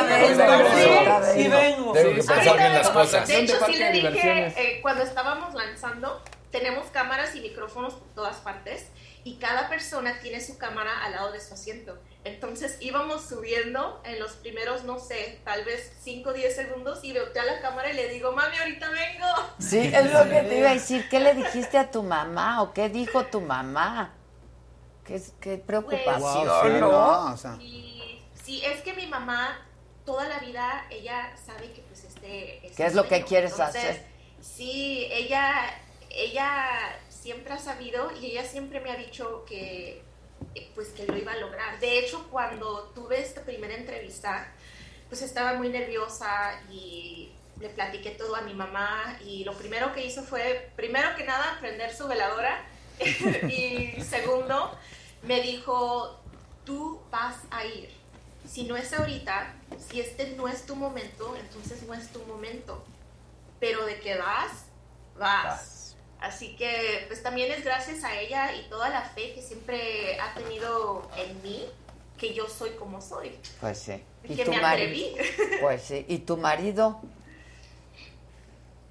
sí 1.34 1.48
vengo. 1.48 1.92
Tengo 1.92 2.14
que 2.14 2.22
Sí, 2.22 2.28
pensar 2.28 2.36
Ahorita 2.38 2.56
bien 2.56 2.72
las 2.74 2.90
cosas. 2.90 3.26
De 3.28 3.38
hecho, 3.40 3.56
sí 3.66 3.76
le 3.76 3.92
dije, 3.92 4.46
eh, 4.56 4.78
cuando 4.82 5.02
estábamos 5.02 5.52
lanzando, 5.54 6.22
tenemos 6.52 6.86
cámaras 6.92 7.34
y 7.34 7.40
micrófonos 7.40 7.94
por 7.94 8.08
todas 8.14 8.36
partes 8.36 8.86
y 9.24 9.36
cada 9.38 9.68
persona 9.68 10.16
tiene 10.22 10.40
su 10.40 10.56
cámara 10.58 11.04
al 11.04 11.12
lado 11.12 11.32
de 11.32 11.40
su 11.40 11.54
asiento. 11.54 11.98
Entonces 12.26 12.76
íbamos 12.80 13.22
subiendo 13.22 14.00
en 14.05 14.18
los 14.18 14.32
primeros, 14.32 14.82
no 14.82 14.98
sé, 14.98 15.40
tal 15.44 15.64
vez 15.64 15.92
5 16.02 16.28
o 16.28 16.32
10 16.32 16.56
segundos 16.56 17.05
y 17.05 17.12
volteé 17.12 17.40
a 17.40 17.44
la 17.44 17.60
cámara 17.60 17.88
y 17.90 17.94
le 17.94 18.08
digo, 18.08 18.32
mami, 18.32 18.56
ahorita 18.56 18.90
vengo. 18.90 19.26
Sí, 19.60 19.78
es 19.78 20.12
lo 20.12 20.24
que 20.24 20.40
te 20.42 20.58
iba 20.58 20.70
a 20.70 20.74
decir. 20.74 21.08
¿Qué 21.08 21.20
le 21.20 21.34
dijiste 21.34 21.78
a 21.78 21.88
tu 21.90 22.02
mamá 22.02 22.62
o 22.62 22.72
qué 22.72 22.88
dijo 22.88 23.24
tu 23.26 23.40
mamá? 23.40 24.12
Qué, 25.05 25.22
qué 25.40 25.56
preocupación, 25.56 26.48
Wow, 26.48 26.62
sí, 26.62 26.68
¿no? 26.80 26.80
no, 26.80 27.32
o 27.32 27.36
sea. 27.36 27.56
Y 27.60 28.24
sí, 28.42 28.60
es 28.64 28.82
que 28.82 28.92
mi 28.94 29.06
mamá 29.06 29.64
toda 30.05 30.26
la 30.28 30.38
vida, 30.38 30.86
ella 30.90 31.36
sabe 31.36 31.70
que 31.72 31.82
pues 31.82 32.05
este... 32.05 32.66
este 32.66 32.76
¿Qué 32.76 32.86
es 32.86 32.94
lo 32.94 33.06
que 33.06 33.22
quieres 33.22 33.52
Entonces, 33.52 33.84
hacer? 33.84 34.06
Sí, 34.40 35.06
ella, 35.12 35.52
ella 36.10 36.98
siempre 37.08 37.52
ha 37.52 37.58
sabido 37.58 38.10
y 38.20 38.26
ella 38.26 38.44
siempre 38.44 38.80
me 38.80 38.90
ha 38.90 38.96
dicho 38.96 39.44
que 39.44 40.05
pues 40.74 40.88
que 40.88 41.06
lo 41.06 41.16
iba 41.16 41.32
a 41.32 41.36
lograr. 41.36 41.78
De 41.80 41.98
hecho, 41.98 42.28
cuando 42.30 42.90
tuve 42.94 43.20
esta 43.20 43.42
primera 43.42 43.74
entrevista, 43.74 44.52
pues 45.08 45.22
estaba 45.22 45.54
muy 45.54 45.68
nerviosa 45.68 46.60
y 46.70 47.32
le 47.60 47.68
platiqué 47.70 48.10
todo 48.10 48.36
a 48.36 48.42
mi 48.42 48.54
mamá 48.54 49.18
y 49.24 49.44
lo 49.44 49.54
primero 49.54 49.92
que 49.92 50.04
hizo 50.04 50.22
fue, 50.22 50.70
primero 50.76 51.14
que 51.16 51.24
nada, 51.24 51.56
prender 51.60 51.94
su 51.94 52.06
veladora 52.06 52.66
y 53.48 54.00
segundo, 54.02 54.76
me 55.22 55.40
dijo, 55.40 56.20
tú 56.64 57.00
vas 57.10 57.36
a 57.50 57.64
ir. 57.64 57.90
Si 58.48 58.64
no 58.64 58.76
es 58.76 58.92
ahorita, 58.92 59.54
si 59.88 60.00
este 60.00 60.34
no 60.36 60.48
es 60.48 60.66
tu 60.66 60.76
momento, 60.76 61.36
entonces 61.36 61.82
no 61.82 61.94
es 61.94 62.12
tu 62.12 62.20
momento. 62.24 62.84
Pero 63.58 63.84
de 63.84 63.98
que 64.00 64.16
vas, 64.16 64.66
vas. 65.18 65.75
Así 66.20 66.56
que 66.56 67.04
pues 67.08 67.22
también 67.22 67.52
es 67.52 67.64
gracias 67.64 68.04
a 68.04 68.18
ella 68.18 68.54
y 68.54 68.68
toda 68.68 68.88
la 68.88 69.02
fe 69.02 69.34
que 69.34 69.42
siempre 69.42 70.18
ha 70.18 70.34
tenido 70.34 71.08
en 71.16 71.42
mí 71.42 71.64
que 72.18 72.34
yo 72.34 72.48
soy 72.48 72.70
como 72.70 73.00
soy. 73.00 73.38
Pues 73.60 73.78
sí. 73.78 74.02
Que 74.26 74.44
me 74.46 74.56
atreví. 74.56 75.14
Pues 75.60 75.82
sí. 75.82 76.04
¿Y 76.08 76.18
tu 76.18 76.36
marido? 76.36 77.00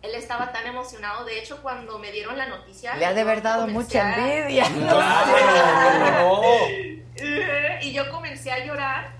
Él 0.02 0.14
estaba 0.14 0.52
tan 0.52 0.68
emocionado. 0.68 1.26
De 1.26 1.40
hecho, 1.40 1.62
cuando 1.64 1.98
me 1.98 2.12
dieron 2.12 2.38
la 2.38 2.46
noticia... 2.46 2.96
Le 2.96 3.06
ha 3.06 3.14
de 3.14 3.22
haber 3.22 3.42
dado 3.42 3.68
mucha 3.68 4.06
a- 4.06 4.38
envidia. 4.38 4.68
y 7.82 7.92
yo 7.92 8.10
comencé 8.12 8.52
a 8.52 8.64
llorar, 8.64 9.14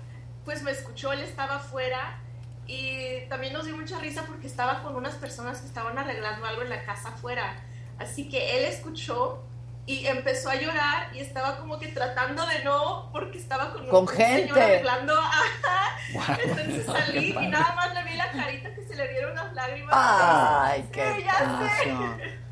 pues 0.44 0.62
me 0.62 0.70
escuchó, 0.70 1.12
él 1.12 1.20
estaba 1.20 1.56
afuera 1.56 2.20
y 2.68 3.26
también 3.28 3.52
nos 3.52 3.66
dio 3.66 3.76
mucha 3.76 3.98
risa 3.98 4.24
porque 4.26 4.46
estaba 4.46 4.82
con 4.82 4.94
unas 4.96 5.14
personas 5.14 5.60
que 5.60 5.66
estaban 5.66 5.98
arreglando 5.98 6.46
algo 6.46 6.62
en 6.62 6.70
la 6.70 6.84
casa 6.84 7.08
afuera. 7.08 7.62
Así 7.98 8.28
que 8.28 8.58
él 8.58 8.64
escuchó 8.66 9.42
y 9.86 10.06
empezó 10.06 10.50
a 10.50 10.56
llorar 10.56 11.14
y 11.14 11.20
estaba 11.20 11.58
como 11.58 11.78
que 11.78 11.88
tratando 11.88 12.44
de 12.46 12.64
no 12.64 13.08
porque 13.12 13.38
estaba 13.38 13.72
con, 13.72 13.86
Con 13.88 14.02
un 14.02 14.08
señor 14.08 14.28
gente. 14.48 14.60
arreglando. 14.62 15.14
Ajá. 15.18 16.38
Entonces 16.42 16.86
salí 16.86 17.28
y 17.30 17.46
nada 17.48 17.72
más 17.74 17.94
le 17.94 18.02
vi 18.04 18.16
la 18.16 18.30
carita 18.32 18.74
que 18.74 18.84
se 18.86 18.94
le 18.96 19.08
dieron 19.08 19.34
las 19.34 19.52
lágrimas. 19.54 19.94
Ay, 19.96 20.82
Sí, 20.82 20.88
qué. 20.92 22.36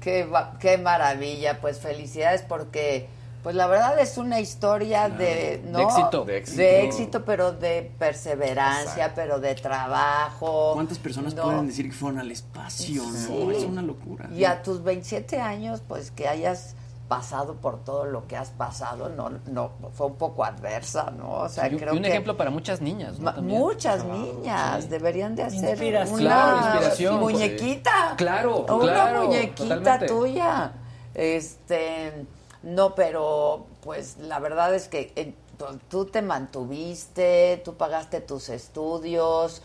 Qué, 0.00 0.30
qué 0.60 0.78
maravilla, 0.78 1.60
pues 1.60 1.80
felicidades 1.80 2.42
porque 2.42 3.08
pues 3.48 3.56
la 3.56 3.66
verdad 3.66 3.98
es 3.98 4.18
una 4.18 4.40
historia 4.40 5.08
de, 5.08 5.62
¿no? 5.64 5.78
De 5.78 5.84
éxito. 5.84 6.24
De 6.26 6.36
éxito. 6.36 6.58
De 6.60 6.84
éxito, 6.84 7.24
pero 7.24 7.52
de 7.52 7.90
perseverancia, 7.98 9.14
pero 9.14 9.40
de 9.40 9.54
trabajo. 9.54 10.72
¿Cuántas 10.74 10.98
personas 10.98 11.32
No. 11.34 11.44
pueden 11.44 11.66
decir 11.66 11.86
que 11.88 11.94
fueron 11.96 12.20
al 12.20 12.30
espacio? 12.30 13.02
No, 13.02 13.10
Sí. 13.10 13.48
es 13.56 13.64
una 13.64 13.80
locura. 13.80 14.28
Y 14.34 14.44
a 14.44 14.62
tus 14.62 14.82
27 14.84 15.40
años, 15.40 15.80
pues 15.88 16.10
que 16.10 16.28
hayas 16.28 16.74
pasado 17.08 17.54
por 17.54 17.82
todo 17.84 18.04
lo 18.04 18.26
que 18.26 18.36
has 18.36 18.50
pasado, 18.50 19.08
no, 19.08 19.30
no, 19.50 19.70
fue 19.94 20.08
un 20.08 20.16
poco 20.16 20.44
adversa, 20.44 21.10
¿no? 21.16 21.30
O 21.36 21.48
sea, 21.48 21.70
un- 21.70 21.78
creo 21.78 21.94
y 21.94 21.96
un 21.96 22.02
que 22.02 22.10
ejemplo 22.10 22.36
para 22.36 22.50
muchas 22.50 22.82
niñas, 22.82 23.18
¿no? 23.18 23.32
muchas 23.40 24.04
niñas 24.04 24.90
deberían 24.90 25.34
de 25.34 25.44
hacer 25.44 25.70
Inspiración. 25.70 26.20
una 26.20 26.60
inspiración. 26.74 27.18
muñequita. 27.20 28.12
Claro, 28.18 28.66
una 28.68 28.92
claro, 28.92 29.24
muñequita 29.24 29.76
totalmente. 29.76 30.06
tuya. 30.06 30.72
Este, 31.14 32.26
no, 32.62 32.94
pero 32.94 33.66
pues 33.82 34.16
la 34.18 34.38
verdad 34.40 34.74
es 34.74 34.88
que 34.88 35.12
eh, 35.16 35.34
tú- 35.58 35.78
tú 35.88 36.04
te 36.06 36.22
mantuviste, 36.22 37.60
tú 37.64 37.74
pagaste 37.76 38.20
tus 38.20 38.48
estudios, 38.48 39.62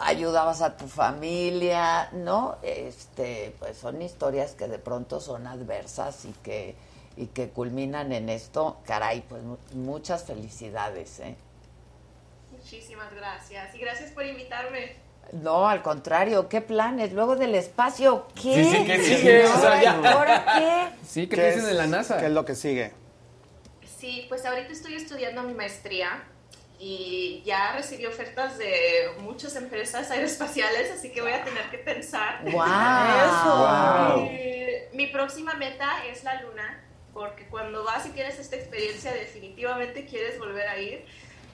ayudabas 0.00 0.62
a 0.62 0.76
tu 0.76 0.88
familia, 0.88 2.08
¿no? 2.12 2.56
Este, 2.62 3.54
pues 3.58 3.76
son 3.78 4.02
historias 4.02 4.52
que 4.52 4.68
de 4.68 4.78
pronto 4.78 5.20
son 5.20 5.46
adversas 5.46 6.24
y 6.24 6.32
que 6.42 6.74
y 7.18 7.28
que 7.28 7.48
culminan 7.48 8.12
en 8.12 8.28
esto. 8.28 8.76
Caray, 8.84 9.22
pues 9.26 9.42
mu- 9.42 9.56
muchas 9.72 10.24
felicidades, 10.24 11.18
¿eh? 11.20 11.34
Muchísimas 12.52 13.10
gracias 13.14 13.74
y 13.74 13.78
gracias 13.78 14.10
por 14.10 14.24
invitarme. 14.26 14.96
No, 15.42 15.68
al 15.68 15.82
contrario, 15.82 16.48
¿qué 16.48 16.60
planes? 16.60 17.12
Luego 17.12 17.36
del 17.36 17.54
espacio, 17.54 18.26
¿qué? 18.34 18.64
Sí, 18.64 18.70
sí, 18.70 18.84
¿qué 18.84 18.98
sigue? 19.00 19.42
No, 19.44 19.54
O 19.54 19.60
sea, 19.60 19.82
ya. 19.82 20.12
¿Ahora 20.12 20.44
qué? 20.58 21.06
Sí, 21.06 21.26
¿qué, 21.26 21.36
¿Qué 21.36 21.46
dicen 21.48 21.66
de 21.66 21.74
la 21.74 21.86
NASA? 21.86 22.18
¿Qué 22.18 22.26
es 22.26 22.32
lo 22.32 22.44
que 22.44 22.54
sigue? 22.54 22.92
Sí, 23.98 24.26
pues 24.28 24.44
ahorita 24.44 24.72
estoy 24.72 24.94
estudiando 24.94 25.42
mi 25.42 25.54
maestría 25.54 26.22
y 26.78 27.42
ya 27.44 27.72
recibí 27.72 28.04
ofertas 28.06 28.58
de 28.58 29.08
muchas 29.20 29.56
empresas 29.56 30.10
aeroespaciales, 30.10 30.90
así 30.90 31.10
que 31.10 31.22
voy 31.22 31.32
a 31.32 31.42
tener 31.42 31.70
que 31.70 31.78
pensar. 31.78 32.42
¡Wow! 32.44 34.26
Y 34.30 34.96
mi 34.96 35.06
próxima 35.06 35.54
meta 35.54 36.04
es 36.10 36.22
la 36.24 36.42
luna, 36.42 36.82
porque 37.14 37.46
cuando 37.48 37.82
vas 37.84 38.04
y 38.06 38.10
tienes 38.10 38.38
esta 38.38 38.56
experiencia 38.56 39.12
definitivamente 39.12 40.04
quieres 40.04 40.38
volver 40.38 40.68
a 40.68 40.78
ir. 40.78 41.04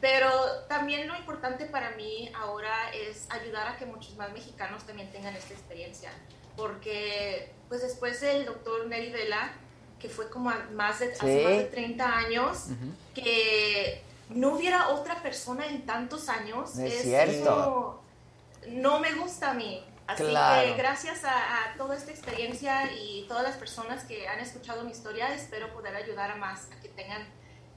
Pero 0.03 0.29
también 0.69 1.07
lo 1.07 1.17
importante 1.17 1.65
para 1.67 1.91
mí 1.93 2.29
ahora 2.37 2.91
es 2.93 3.27
ayudar 3.31 3.69
a 3.69 3.77
que 3.77 3.87
muchos 3.87 4.17
más 4.17 4.33
mexicanos 4.33 4.83
también 4.85 5.11
tengan 5.13 5.35
esta 5.37 5.55
experiencia, 5.55 6.11
porque 6.57 7.53
pues 7.69 7.83
después 7.83 8.21
del 8.21 8.45
doctor 8.45 8.85
Neri 8.89 9.11
Vela, 9.13 9.53
que 10.01 10.09
fue 10.09 10.29
como 10.29 10.51
más 10.73 10.99
de, 10.99 11.13
hace 11.13 11.39
Sí. 11.39 11.45
más 11.45 11.53
de 11.57 11.65
30 11.71 12.17
años, 12.19 12.67
que 13.15 14.03
no 14.31 14.55
hubiera 14.57 14.89
otra 14.89 15.23
persona 15.23 15.67
en 15.67 15.87
tantos 15.87 16.29
años, 16.29 16.77
Es 16.79 17.03
cierto. 17.03 17.55
como- 17.55 18.03
no 18.83 18.99
me 18.99 19.13
gusta 19.15 19.53
a 19.53 19.55
mí. 19.55 19.87
Así 20.09 20.25
Claro. 20.25 20.69
que 20.69 20.77
gracias 20.83 21.23
a, 21.25 21.31
a 21.73 21.77
toda 21.77 21.97
esta 21.97 22.11
experiencia 22.11 22.91
y 22.93 23.25
todas 23.29 23.45
las 23.45 23.57
personas 23.57 24.03
que 24.03 24.27
han 24.27 24.41
escuchado 24.41 24.83
mi 24.83 24.91
historia, 24.91 25.33
espero 25.33 25.73
poder 25.73 25.95
ayudar 25.95 26.33
a 26.33 26.35
más 26.35 26.67
a 26.77 26.81
que 26.81 26.89
tengan 26.89 27.25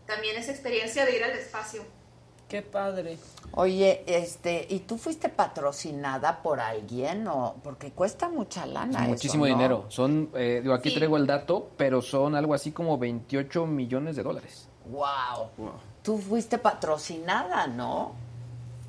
también 0.08 0.36
esa 0.38 0.52
experiencia 0.52 1.06
de 1.06 1.16
ir 1.18 1.24
al 1.24 1.32
espacio. 1.32 1.86
Qué 2.48 2.62
padre. 2.62 3.18
Oye, 3.54 4.04
este, 4.06 4.68
¿y 4.70 4.80
tú 4.82 4.98
fuiste 4.98 5.30
patrocinada 5.30 6.44
por 6.44 6.60
alguien 6.60 7.28
o 7.28 7.56
porque 7.64 7.92
cuesta 7.92 8.30
mucha 8.30 8.66
lana 8.66 9.00
Muchísimo 9.02 9.46
¿no? 9.46 9.50
dinero. 9.52 9.86
Son, 9.90 10.30
eh, 10.36 10.60
digo, 10.62 10.76
aquí 10.76 10.90
Sí. 10.90 10.96
traigo 10.96 11.18
el 11.18 11.26
dato, 11.26 11.72
pero 11.76 12.02
son 12.04 12.36
algo 12.36 12.54
así 12.54 12.72
como 12.72 12.98
28 13.00 13.66
millones 13.66 14.16
de 14.16 14.24
dólares. 14.24 14.68
Wow. 14.86 15.50
Tú 16.04 16.20
fuiste 16.20 16.60
patrocinada, 16.60 17.66
¿no? 17.66 18.14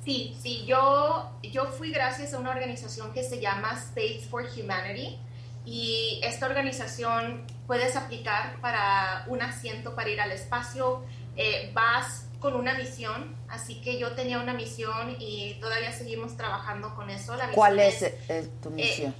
Sí, 0.05 0.37
sí, 0.39 0.63
yo, 0.65 1.31
yo 1.41 1.65
fui 1.65 1.91
gracias 1.91 2.33
a 2.33 2.39
una 2.39 2.51
organización 2.51 3.11
que 3.11 3.23
se 3.23 3.41
llama 3.41 3.73
Space 3.73 4.21
for 4.29 4.43
Humanity 4.57 5.17
y 5.65 6.21
esta 6.23 6.45
organización 6.45 7.43
puedes 7.65 7.95
aplicar 7.95 8.61
para 8.61 9.25
un 9.27 9.41
asiento 9.41 9.95
para 9.95 10.09
ir 10.09 10.21
al 10.21 10.31
espacio, 10.31 11.01
eh, 11.35 11.71
vas 11.73 12.27
con 12.39 12.53
una 12.55 12.75
misión, 12.75 13.35
así 13.49 13.81
que 13.81 13.97
yo 13.97 14.11
tenía 14.13 14.39
una 14.39 14.53
misión 14.53 15.15
y 15.19 15.55
todavía 15.59 15.91
seguimos 15.91 16.35
trabajando 16.37 16.95
con 16.95 17.09
eso. 17.09 17.35
La 17.35 17.49
¿Cuál 17.51 17.79
es, 17.79 18.03
eh, 18.03 18.49
tu 18.61 18.69
misión? 18.69 19.13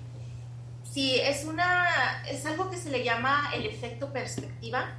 Sí, 0.83 1.19
es 1.19 1.43
una 1.45 2.23
es 2.27 2.45
algo 2.45 2.69
que 2.69 2.77
se 2.77 2.89
le 2.89 3.03
llama 3.03 3.51
el 3.53 3.65
efecto 3.65 4.11
perspectiva 4.11 4.95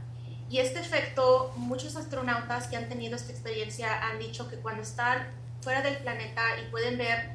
y 0.50 0.58
este 0.58 0.80
efecto 0.80 1.52
muchos 1.56 1.96
astronautas 1.96 2.68
que 2.68 2.76
han 2.76 2.88
tenido 2.88 3.16
esta 3.16 3.32
experiencia 3.32 4.06
han 4.06 4.18
dicho 4.18 4.48
que 4.48 4.56
cuando 4.56 4.82
están 4.82 5.28
fuera 5.60 5.82
del 5.82 5.96
planeta 5.98 6.42
y 6.60 6.70
pueden 6.70 6.98
ver 6.98 7.30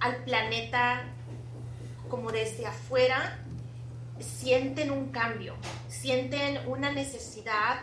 al 0.00 0.16
planeta 0.24 1.04
como 2.08 2.30
desde 2.30 2.66
afuera 2.66 3.38
sienten 4.20 4.90
un 4.90 5.10
cambio, 5.10 5.54
sienten 5.88 6.66
una 6.68 6.92
necesidad 6.92 7.80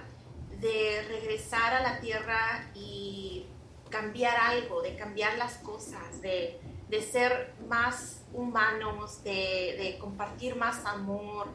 de 0.61 1.05
regresar 1.07 1.73
a 1.73 1.81
la 1.81 1.99
Tierra 1.99 2.69
y 2.73 3.45
cambiar 3.89 4.37
algo, 4.37 4.81
de 4.81 4.95
cambiar 4.95 5.37
las 5.37 5.55
cosas, 5.55 6.21
de, 6.21 6.59
de 6.89 7.01
ser 7.01 7.53
más 7.67 8.23
humanos, 8.33 9.23
de, 9.23 9.75
de 9.77 9.97
compartir 9.99 10.55
más 10.55 10.85
amor. 10.85 11.47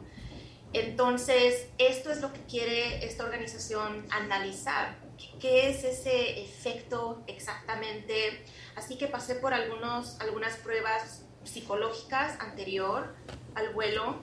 Entonces, 0.73 1.67
esto 1.77 2.11
es 2.11 2.21
lo 2.21 2.31
que 2.31 2.41
quiere 2.41 3.05
esta 3.05 3.25
organización 3.25 4.05
analizar. 4.09 4.95
¿Qué 5.39 5.69
es 5.69 5.83
ese 5.83 6.41
efecto 6.41 7.21
exactamente? 7.27 8.43
Así 8.75 8.97
que 8.97 9.07
pasé 9.07 9.35
por 9.35 9.53
algunos, 9.53 10.19
algunas 10.19 10.55
pruebas 10.57 11.23
psicológicas 11.43 12.39
anterior 12.39 13.13
al 13.55 13.73
vuelo. 13.73 14.21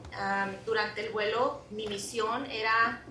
Durante 0.64 1.06
el 1.06 1.12
vuelo, 1.12 1.62
mi 1.70 1.86
misión 1.86 2.50
era 2.50 3.04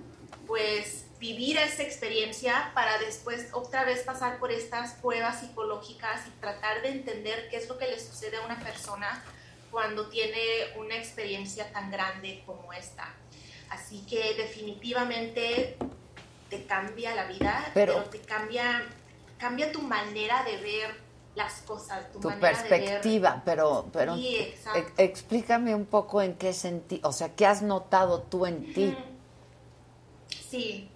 pues 0.47 1.06
vivir 1.19 1.57
esa 1.57 1.81
experiencia 1.83 2.71
para 2.75 2.97
después 2.99 3.47
otra 3.53 3.83
vez 3.85 4.03
pasar 4.03 4.37
por 4.39 4.51
estas 4.51 4.93
pruebas 4.93 5.39
psicológicas 5.39 6.27
y 6.27 6.29
tratar 6.39 6.81
de 6.83 6.89
entender 6.89 7.47
qué 7.49 7.57
es 7.57 7.67
lo 7.67 7.77
que 7.77 7.87
le 7.87 7.99
sucede 7.99 8.37
a 8.37 8.45
una 8.45 8.59
persona 8.59 9.23
cuando 9.71 10.09
tiene 10.09 10.39
una 10.77 10.95
experiencia 10.95 11.71
tan 11.71 11.89
grande 11.91 12.43
como 12.45 12.71
esta. 12.73 13.13
Así 13.69 14.05
que 14.07 14.35
definitivamente 14.35 15.75
te 16.49 16.65
cambia 16.65 17.13
la 17.15 17.25
vida, 17.25 17.69
Pero- 17.73 17.95
pero, 17.95 18.09
te 18.09 18.19
cambia, 18.19 18.85
cambia 19.37 19.71
tu 19.71 19.81
manera 19.81 20.43
de 20.43 20.57
ver 20.57 21.07
las 21.35 21.61
cosas, 21.61 22.11
tu, 22.11 22.19
Tu 22.19 22.29
manera 22.29 22.63
de 22.63 22.69
perspectiva, 22.69 23.41
pero, 23.43 23.87
pero 23.91 24.15
Sí, 24.15 24.37
exacto. 24.37 24.93
explícame 24.97 25.75
un 25.75 25.85
poco 25.85 26.21
en 26.21 26.35
qué 26.35 26.53
sentido, 26.53 27.09
o 27.09 27.11
sea, 27.11 27.35
¿qué 27.35 27.45
has 27.45 27.61
notado 27.61 28.21
tú 28.21 28.45
en 28.45 28.73
ti? 28.73 28.97
Sí, 30.49 30.89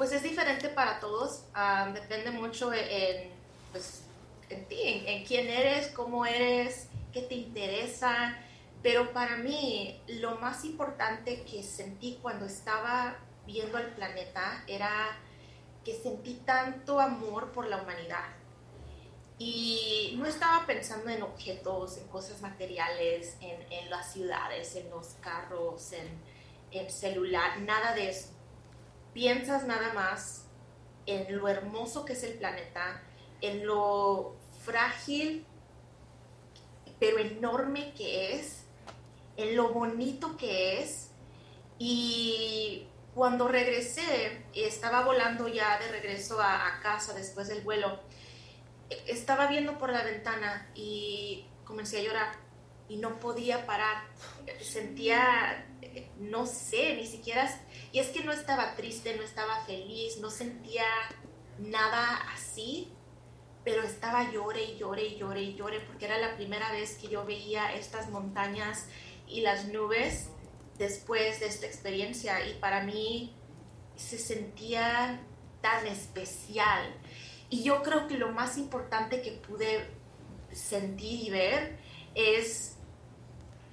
pues 0.00 0.12
es 0.12 0.22
diferente 0.22 0.70
para 0.70 0.98
todos, 0.98 1.44
ah, 1.52 1.90
depende 1.92 2.30
mucho 2.30 2.72
en, 2.72 3.30
pues, 3.70 4.00
en 4.48 4.64
ti, 4.64 4.80
en, 4.82 5.26
quién 5.26 5.46
eres, 5.46 5.88
cómo 5.88 6.24
eres, 6.24 6.88
qué 7.12 7.20
te 7.20 7.34
interesa, 7.34 8.34
pero 8.82 9.12
para 9.12 9.36
mí 9.36 10.00
lo 10.08 10.36
más 10.36 10.64
importante 10.64 11.42
que 11.42 11.62
sentí 11.62 12.18
cuando 12.22 12.46
estaba 12.46 13.18
viendo 13.44 13.76
el 13.76 13.88
planeta 13.88 14.64
era 14.66 14.90
que 15.84 15.92
sentí 15.92 16.32
tanto 16.46 16.98
amor 16.98 17.52
por 17.52 17.68
la 17.68 17.82
humanidad. 17.82 18.24
Y 19.36 20.14
no 20.16 20.24
estaba 20.24 20.64
pensando 20.64 21.10
en 21.10 21.22
objetos, 21.22 21.98
en 21.98 22.08
cosas 22.08 22.40
materiales, 22.40 23.36
en, 23.42 23.70
en 23.70 23.90
las 23.90 24.14
ciudades, 24.14 24.76
en 24.76 24.88
los 24.88 25.08
carros, 25.20 25.92
en, 25.92 26.08
en 26.70 26.88
celular, 26.88 27.60
nada 27.60 27.94
de 27.94 28.08
eso. 28.08 28.39
Piensas 29.12 29.66
nada 29.66 29.92
más 29.92 30.46
en 31.06 31.36
lo 31.36 31.48
hermoso 31.48 32.04
que 32.04 32.12
es 32.12 32.22
el 32.22 32.34
planeta, 32.34 33.02
en 33.40 33.66
lo 33.66 34.36
frágil 34.64 35.46
pero 37.00 37.18
enorme 37.18 37.94
que 37.96 38.34
es, 38.34 38.64
en 39.38 39.56
lo 39.56 39.70
bonito 39.70 40.36
que 40.36 40.82
es. 40.82 41.08
Y 41.78 42.86
cuando 43.14 43.48
regresé, 43.48 44.44
estaba 44.54 45.02
volando 45.02 45.48
ya 45.48 45.78
de 45.78 45.88
regreso 45.88 46.40
a, 46.40 46.66
a 46.76 46.80
casa 46.80 47.14
después 47.14 47.48
del 47.48 47.62
vuelo, 47.62 47.98
e- 48.90 49.02
estaba 49.06 49.46
viendo 49.46 49.78
por 49.78 49.90
la 49.90 50.04
ventana 50.04 50.70
y 50.74 51.46
comencé 51.64 52.00
a 52.00 52.02
llorar 52.02 52.32
y 52.86 52.98
no 52.98 53.18
podía 53.18 53.64
parar. 53.64 54.04
Sentía, 54.60 55.66
eh, 55.80 56.10
no 56.18 56.44
sé, 56.46 56.96
ni 56.96 57.06
siquiera, 57.06 57.48
y 57.92 57.98
es 57.98 58.08
que 58.08 58.22
no 58.24 58.32
estaba 58.32 58.74
triste, 58.76 59.16
no 59.16 59.22
estaba 59.22 59.64
feliz, 59.64 60.18
no 60.18 60.30
sentía 60.30 60.86
nada 61.58 62.16
así, 62.32 62.92
pero 63.64 63.82
estaba 63.82 64.30
llore 64.30 64.64
y 64.64 64.76
llore 64.78 65.04
y 65.04 65.18
llore 65.18 65.42
y 65.42 65.54
llore 65.54 65.80
porque 65.80 66.06
era 66.06 66.18
la 66.18 66.36
primera 66.36 66.70
vez 66.72 66.96
que 66.96 67.08
yo 67.08 67.24
veía 67.24 67.74
estas 67.74 68.08
montañas 68.10 68.86
y 69.26 69.42
las 69.42 69.66
nubes 69.66 70.28
después 70.78 71.40
de 71.40 71.46
esta 71.46 71.66
experiencia. 71.66 72.46
Y 72.46 72.54
para 72.54 72.82
mí 72.84 73.34
se 73.96 74.18
sentía 74.18 75.20
tan 75.60 75.86
especial. 75.86 76.94
Y 77.50 77.64
yo 77.64 77.82
creo 77.82 78.06
que 78.06 78.16
lo 78.16 78.32
más 78.32 78.56
importante 78.56 79.20
que 79.20 79.32
pude 79.32 79.88
sentir 80.52 81.26
y 81.26 81.30
ver 81.30 81.78
es 82.14 82.76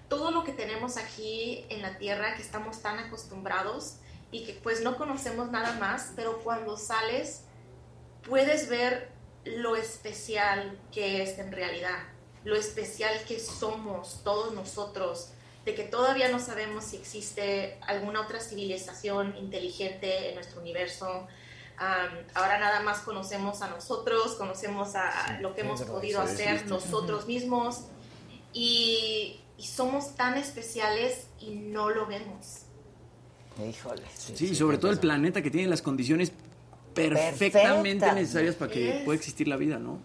todo 0.10 0.32
lo 0.32 0.44
que 0.44 0.54
tenemos 0.54 0.98
aquí 0.98 1.66
en 1.70 1.82
la 1.82 1.98
tierra 1.98 2.36
que 2.36 2.42
estamos 2.42 2.82
tan 2.82 3.00
acostumbrados 3.00 3.98
y 4.32 4.46
que 4.46 4.54
pues 4.54 4.82
no 4.82 4.98
conocemos 4.98 5.52
nada 5.52 5.74
más, 5.80 6.12
pero 6.16 6.40
cuando 6.40 6.78
sales 6.78 7.44
puedes 8.28 8.70
ver 8.70 9.10
lo 9.46 9.76
especial 9.76 10.78
que 10.92 11.24
es 11.24 11.40
en 11.40 11.52
realidad, 11.52 12.00
lo 12.44 12.56
especial 12.56 13.14
que 13.28 13.40
somos 13.40 14.22
todos 14.24 14.54
nosotros, 14.54 15.30
de 15.66 15.76
que 15.76 15.84
todavía 15.84 16.30
no 16.30 16.40
sabemos 16.40 16.86
si 16.86 16.98
existe 16.98 17.78
alguna 17.88 18.22
otra 18.22 18.40
civilización 18.40 19.36
inteligente 19.38 20.30
en 20.30 20.36
nuestro 20.36 20.62
universo. 20.62 21.28
Ahora 22.34 22.58
nada 22.58 22.80
más 22.82 23.00
conocemos 23.00 23.62
a 23.62 23.70
nosotros, 23.70 24.36
conocemos 24.36 24.96
a 24.96 25.10
a 25.10 25.42
lo 25.42 25.54
que 25.54 25.62
hemos 25.62 25.82
podido 25.84 26.22
hacer 26.22 26.66
nosotros 26.68 27.28
mismos 27.28 27.82
y, 28.54 29.42
y 29.58 29.64
somos 29.64 30.16
tan 30.16 30.38
especiales 30.38 31.28
y 31.40 31.52
no 31.52 31.90
lo 31.90 32.06
vemos. 32.08 32.67
Híjole. 33.66 34.04
Sí, 34.36 34.56
sobre 34.56 34.78
todo 34.78 34.92
el 34.92 35.00
planeta 35.00 35.42
que 35.42 35.50
tiene 35.52 35.68
las 35.68 35.82
condiciones 35.82 36.32
perfectamente 36.94 38.00
Perfectas. 38.00 38.16
necesarias 38.16 38.56
para 38.56 38.72
que 38.72 38.98
Es. 39.00 39.04
pueda 39.06 39.18
existir 39.18 39.48
la 39.48 39.56
vida, 39.58 39.78
¿no? 39.78 40.00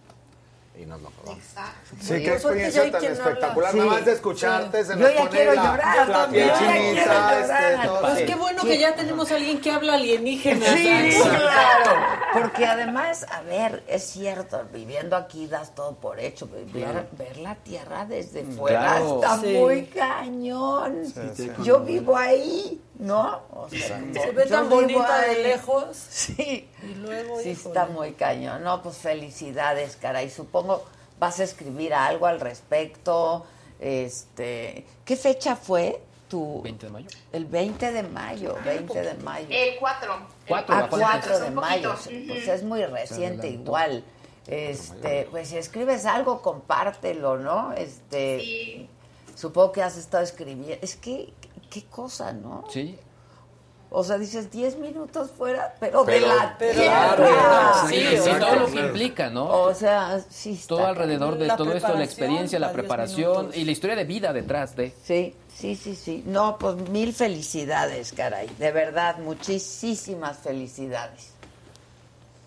Y 0.75 0.87
nos 0.87 0.99
lo 1.03 1.09
acabamos. 1.09 1.37
Exacto. 1.37 1.95
Sí, 2.01 2.07
qué 2.15 2.19
pues, 2.29 2.33
experiencia 2.33 2.85
yo 2.85 2.91
tan 2.91 3.03
espectacular. 3.05 3.75
Nada 3.75 3.83
Sí, 3.89 3.95
más 3.95 4.05
de 4.05 4.11
escucharte 4.13 4.83
sí. 4.83 4.91
se 4.91 4.93
Yo 4.97 4.99
nos 5.01 5.13
ya 5.13 5.17
pone 5.19 5.29
quiero 5.29 5.53
la, 5.53 5.63
llorar 5.65 5.95
la 5.97 6.03
piel 6.03 6.13
también. 6.17 6.47
Yo 6.47 6.53
ya 6.53 6.57
quiero 6.59 6.83
chinita, 6.83 7.39
este. 7.41 7.89
Pues 8.01 8.17
sí. 8.17 8.25
qué 8.25 8.35
bueno 8.35 8.63
que 8.63 8.79
ya 8.79 8.95
tenemos 8.95 9.31
a 9.31 9.35
alguien 9.35 9.61
que 9.61 9.69
habla 9.71 9.93
alienígena. 9.93 10.65
Sí, 10.65 11.13
claro. 11.21 12.01
Porque 12.33 12.65
además, 12.65 13.23
a 13.31 13.41
ver, 13.43 13.83
es 13.87 14.03
cierto, 14.03 14.63
viviendo 14.73 15.15
aquí 15.15 15.45
das 15.45 15.75
todo 15.75 15.93
por 15.95 16.19
hecho. 16.19 16.47
Ver, 16.47 16.65
Claro. 16.65 17.05
ver 17.19 17.37
la 17.37 17.53
tierra 17.53 18.05
desde 18.07 18.43
fuera 18.43 18.79
Claro. 18.97 19.15
está 19.21 19.41
Sí. 19.41 19.47
muy 19.53 19.83
cañón. 19.85 21.03
sí. 21.35 21.51
Yo 21.63 21.81
vivo 21.81 22.17
ahí, 22.17 22.81
¿no? 22.99 23.41
O 23.51 23.69
sea, 23.69 24.01
Se 24.13 24.31
ve 24.31 24.45
tan 24.45 24.69
bonita 24.69 25.21
de 25.21 25.43
lejos. 25.43 25.95
Sí. 25.97 26.69
Y 26.83 26.93
luego, 26.95 27.39
Sí, 27.41 27.49
híjole. 27.49 27.69
está 27.69 27.85
muy 27.87 28.11
cañón. 28.13 28.63
No, 28.63 28.81
pues 28.81 28.97
felicidades, 28.97 29.95
caray. 29.97 30.29
Supongo 30.29 30.83
vas 31.19 31.39
a 31.39 31.43
escribir 31.43 31.93
algo 31.93 32.25
al 32.27 32.39
respecto. 32.39 33.45
Este, 33.79 34.85
¿qué 35.05 35.15
fecha 35.15 35.55
fue 35.55 36.01
tu 36.29 36.61
20 36.63 36.85
de 36.87 36.91
mayo. 36.91 37.07
el 37.31 37.45
20 37.45 37.91
de 37.91 38.03
mayo, 38.03 38.55
20 38.65 39.01
de 39.01 39.13
mayo? 39.15 39.47
El 39.49 39.77
4. 39.79 40.15
Cuatro, 40.47 40.75
A 40.75 40.81
la 40.81 40.89
4 40.89 41.39
de 41.39 41.51
mayo, 41.51 41.95
pues 42.27 42.47
es 42.47 42.63
muy 42.63 42.83
reciente 42.85 43.47
igual. 43.49 44.03
Este, 44.47 45.27
pues 45.31 45.49
si 45.49 45.57
escribes 45.57 46.05
algo, 46.05 46.41
compártelo, 46.41 47.37
¿no? 47.37 47.71
Este, 47.73 48.39
Sí. 48.39 48.89
supongo 49.35 49.71
que 49.71 49.81
has 49.83 49.95
estado 49.97 50.23
escribiendo. 50.23 50.77
Es 50.81 50.95
que 50.95 51.31
qué 51.73 51.85
cosa, 51.85 52.31
¿no? 52.33 52.65
Sí. 52.69 52.97
O 53.95 54.03
sea, 54.03 54.17
dices 54.17 54.49
10 54.49 54.77
minutos 54.77 55.29
fuera, 55.37 55.75
pero, 55.79 56.03
de 56.03 56.13
Pero- 56.13 56.27
la 56.27 56.55
pero- 56.57 56.79
tierra. 56.81 57.15
Claro, 57.15 57.87
sí, 57.87 57.95
Sí, 58.23 58.29
todo 58.39 58.55
lo 58.55 58.65
que 58.71 58.79
implica, 58.79 59.29
¿no? 59.29 59.45
O 59.47 59.73
sea, 59.75 60.19
sí 60.29 60.53
está 60.53 60.67
todo 60.69 60.87
alrededor 60.87 61.37
de 61.37 61.45
La 61.45 61.55
todo 61.57 61.73
esto, 61.73 61.93
la 61.93 62.03
experiencia, 62.03 62.57
la 62.57 62.71
preparación 62.71 63.31
minutos. 63.37 63.55
y 63.57 63.65
la 63.65 63.71
historia 63.71 63.95
de 63.95 64.03
vida 64.05 64.33
detrás 64.33 64.75
de. 64.75 64.93
Sí, 65.03 65.35
sí, 65.55 65.75
sí, 65.75 65.95
sí. 65.95 66.23
No, 66.25 66.57
pues 66.57 66.75
mil 66.89 67.13
felicidades, 67.13 68.13
caray. 68.13 68.47
De 68.57 68.71
verdad, 68.71 69.19
muchísimas 69.19 70.37
felicidades. 70.39 71.29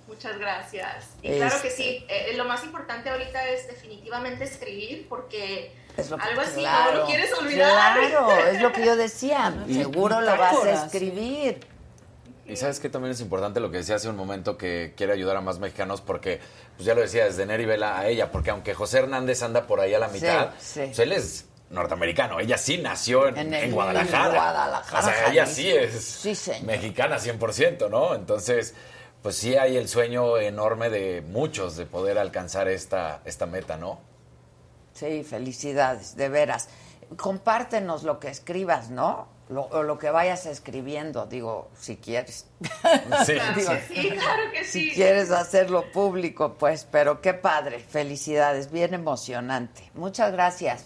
Muchas 0.08 0.38
gracias. 0.38 1.04
Y 1.22 1.28
Es- 1.28 1.36
claro 1.36 1.62
que 1.62 1.70
sí, 1.70 2.04
eh, 2.08 2.32
lo 2.36 2.44
más 2.44 2.64
importante 2.64 3.08
ahorita 3.10 3.48
es 3.50 3.66
definitivamente 3.68 4.44
escribir 4.44 5.06
porque 5.08 5.72
Es 5.96 6.10
lo 6.10 6.16
que- 6.18 6.22
algo 6.24 6.40
así 6.42 6.60
claro, 6.60 6.92
no 6.92 6.98
lo 7.00 7.06
quieres 7.06 7.32
olvidar. 7.34 7.70
Claro, 7.98 8.30
es 8.48 8.60
lo 8.60 8.72
que 8.72 8.84
yo 8.84 8.96
decía. 8.96 9.54
Seguro 9.72 10.20
lo 10.20 10.36
vas 10.36 10.64
a 10.64 10.84
escribir. 10.86 11.60
Y 12.48 12.54
sabes 12.56 12.78
que 12.78 12.88
también 12.88 13.10
es 13.12 13.20
importante 13.20 13.58
lo 13.58 13.70
que 13.72 13.78
decía 13.78 13.96
hace 13.96 14.08
un 14.08 14.14
momento 14.16 14.56
que 14.56 14.94
quiere 14.96 15.12
ayudar 15.12 15.36
a 15.36 15.40
más 15.40 15.58
mexicanos 15.58 16.00
porque, 16.00 16.38
pues 16.76 16.86
ya 16.86 16.94
lo 16.94 17.00
decía, 17.00 17.24
desde 17.24 17.44
Neri 17.44 17.64
Vela 17.66 17.98
a 17.98 18.06
ella, 18.06 18.30
porque 18.30 18.50
aunque 18.50 18.72
José 18.72 18.98
Hernández 18.98 19.42
anda 19.42 19.66
por 19.66 19.80
ahí 19.80 19.94
a 19.94 19.98
la 19.98 20.08
Sí, 20.08 20.14
mitad, 20.14 20.50
sí. 20.60 20.80
pues 20.86 20.98
él 21.00 21.10
es 21.12 21.46
norteamericano, 21.70 22.38
ella 22.38 22.56
sí 22.56 22.78
nació 22.78 23.26
en, 23.26 23.52
En 23.52 23.72
Guadalajara. 23.72 24.26
en 24.26 24.34
Guadalajara, 24.36 24.98
O 25.00 25.02
sea, 25.02 25.32
ella 25.32 25.46
sí 25.46 25.68
es 25.72 26.04
Sí, 26.04 26.36
mexicana 26.62 27.18
100%, 27.18 27.88
¿no? 27.90 28.14
Entonces, 28.14 28.74
pues 29.22 29.34
sí 29.36 29.56
hay 29.56 29.76
el 29.76 29.88
sueño 29.88 30.38
enorme 30.38 30.88
de 30.88 31.22
muchos 31.22 31.76
de 31.76 31.84
poder 31.86 32.16
alcanzar 32.16 32.68
esta, 32.68 33.22
esta 33.24 33.46
meta, 33.46 33.76
¿no? 33.76 33.98
Sí, 34.96 35.22
felicidades, 35.24 36.16
de 36.16 36.28
veras. 36.28 36.68
Compártenos 37.16 38.02
lo 38.02 38.18
que 38.18 38.28
escribas, 38.28 38.90
¿no? 38.90 39.28
Lo, 39.48 39.62
o 39.66 39.84
lo 39.84 39.96
que 39.96 40.10
vayas 40.10 40.44
escribiendo, 40.46 41.26
digo, 41.26 41.70
si 41.78 41.96
quieres. 41.98 42.46
Sí. 43.24 43.34
Digo, 43.54 43.72
Sí, 43.88 44.10
claro 44.10 44.42
que 44.52 44.64
Si 44.64 44.88
sí. 44.90 44.94
quieres 44.94 45.30
hacerlo 45.30 45.90
público, 45.92 46.54
pues, 46.58 46.86
pero 46.90 47.20
qué 47.20 47.32
padre, 47.34 47.78
felicidades, 47.78 48.72
bien 48.72 48.92
emocionante. 48.94 49.88
Muchas 49.94 50.32
gracias. 50.32 50.84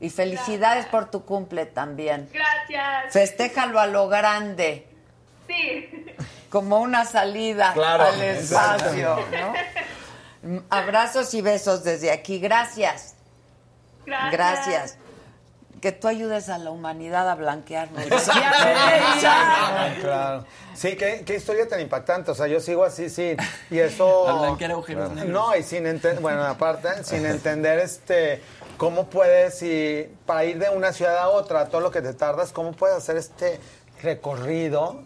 Y 0.00 0.10
felicidades 0.10 0.86
por 0.86 1.10
tu 1.10 1.24
cumple 1.24 1.66
también. 1.66 2.28
Gracias. 2.32 3.12
Festéjalo 3.12 3.78
a 3.78 3.86
lo 3.86 4.08
grande, 4.08 4.88
Sí. 5.46 6.06
como 6.50 6.80
una 6.80 7.04
salida 7.04 7.72
Claro, 7.74 8.04
al 8.04 8.20
espacio, 8.22 9.16
¿no? 9.30 10.60
Abrazos 10.70 11.32
y 11.34 11.40
besos 11.42 11.84
desde 11.84 12.10
aquí. 12.10 12.38
Gracias. 12.40 13.13
Gracias. 14.06 14.32
Gracias. 14.32 14.98
Que 15.80 15.92
tú 15.92 16.08
ayudes 16.08 16.48
a 16.48 16.56
la 16.56 16.70
humanidad 16.70 17.28
a 17.28 17.34
blanquearnos. 17.34 18.04
Ah, 19.26 19.90
claro. 20.00 20.44
Sí, 20.74 20.96
¿qué, 20.96 21.22
qué 21.26 21.36
historia 21.36 21.68
tan 21.68 21.80
impactante. 21.80 22.30
O 22.30 22.34
sea, 22.34 22.46
yo 22.46 22.60
sigo 22.60 22.84
así, 22.84 23.10
sí. 23.10 23.36
Y 23.70 23.78
eso. 23.78 24.28
A 24.28 24.40
blanquear 24.40 24.72
agujeros 24.72 25.10
negros. 25.12 25.30
No, 25.32 25.54
y 25.56 25.62
sin 25.62 25.86
entender. 25.86 26.20
Bueno, 26.22 26.42
aparte, 26.44 27.04
sin 27.04 27.24
entender 27.26 27.78
este. 27.78 28.42
¿Cómo 28.76 29.06
puedes, 29.06 29.62
y 29.62 30.08
para 30.26 30.44
ir 30.44 30.58
de 30.58 30.68
una 30.68 30.92
ciudad 30.92 31.16
a 31.18 31.28
otra, 31.28 31.68
todo 31.68 31.80
lo 31.80 31.92
que 31.92 32.02
te 32.02 32.12
tardas, 32.12 32.50
cómo 32.52 32.72
puedes 32.72 32.96
hacer 32.96 33.16
este 33.16 33.60
recorrido 34.02 35.02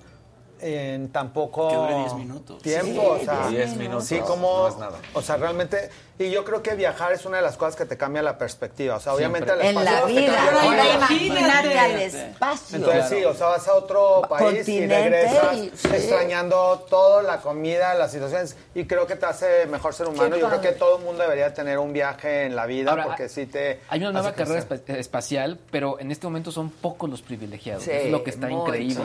en 0.61 1.13
tan 1.13 1.35
poco 1.35 1.69
Que 1.69 1.75
dure 1.77 1.95
10 1.99 2.15
minutos. 2.15 2.63
tiempo? 2.63 3.17
Sí, 3.19 3.23
o 3.23 3.25
sea, 3.27 3.49
10 3.49 3.77
minutos, 3.77 4.07
Sí, 4.07 4.21
como. 4.21 4.61
no 4.63 4.69
es 4.69 4.77
nada. 4.79 4.99
O 5.13 5.21
sea, 5.21 5.37
realmente. 5.37 5.91
Y 6.21 6.31
yo 6.31 6.45
creo 6.45 6.63
que 6.65 6.75
viajar 6.75 7.13
es 7.13 7.25
una 7.27 7.37
de 7.37 7.45
las 7.45 7.57
cosas 7.57 7.77
que 7.77 7.85
te 7.85 7.97
cambia 7.97 8.23
la 8.23 8.37
perspectiva. 8.39 8.97
O 8.97 9.01
sea, 9.01 9.15
obviamente 9.15 9.53
el 9.53 9.61
En 9.61 9.75
la 9.77 9.83
espacio 9.85 10.07
vida. 10.07 10.95
imagínate 10.97 11.79
al 11.79 12.01
espacio. 12.01 12.77
Entonces 12.77 13.09
sí, 13.09 13.25
o 13.25 13.35
sea, 13.35 13.47
vas 13.49 13.69
a 13.69 13.75
otro 13.75 14.23
país 14.29 14.69
y 14.69 14.87
regresas 14.87 15.55
y- 15.57 15.71
sí. 15.77 15.89
extrañando 15.93 16.87
todo, 16.91 17.23
la 17.23 17.39
comida, 17.41 17.95
las 17.95 18.11
situaciones, 18.13 18.57
y 18.75 18.85
creo 18.87 19.07
que 19.07 19.17
te 19.17 19.27
hace 19.27 19.67
mejor 19.67 19.95
ser 19.95 20.09
humano. 20.09 20.35
Qué 20.35 20.41
Yo 20.41 20.49
creo 20.49 20.61
que 20.61 20.73
todo 20.73 20.99
el 20.99 21.05
mundo 21.05 21.23
debería 21.23 21.55
tener 21.55 21.79
un 21.79 21.93
viaje 21.93 22.45
en 22.47 22.57
la 22.57 22.67
vida 22.67 22.91
Ahora, 22.91 23.05
porque 23.05 23.29
sí 23.29 23.47
te... 23.47 23.81
Hay 23.89 24.01
una 24.01 24.13
nueva 24.13 24.33
carrera 24.33 24.65
espacial, 24.99 25.59
pero 25.71 26.01
en 26.01 26.11
este 26.11 26.27
momento 26.27 26.51
son 26.51 26.71
pocos 26.71 27.09
los 27.09 27.23
privilegiados. 27.23 27.85
Sí, 27.85 27.91
es 27.93 28.11
lo 28.11 28.25
que 28.25 28.31
está 28.31 28.51
increíble. 28.51 29.05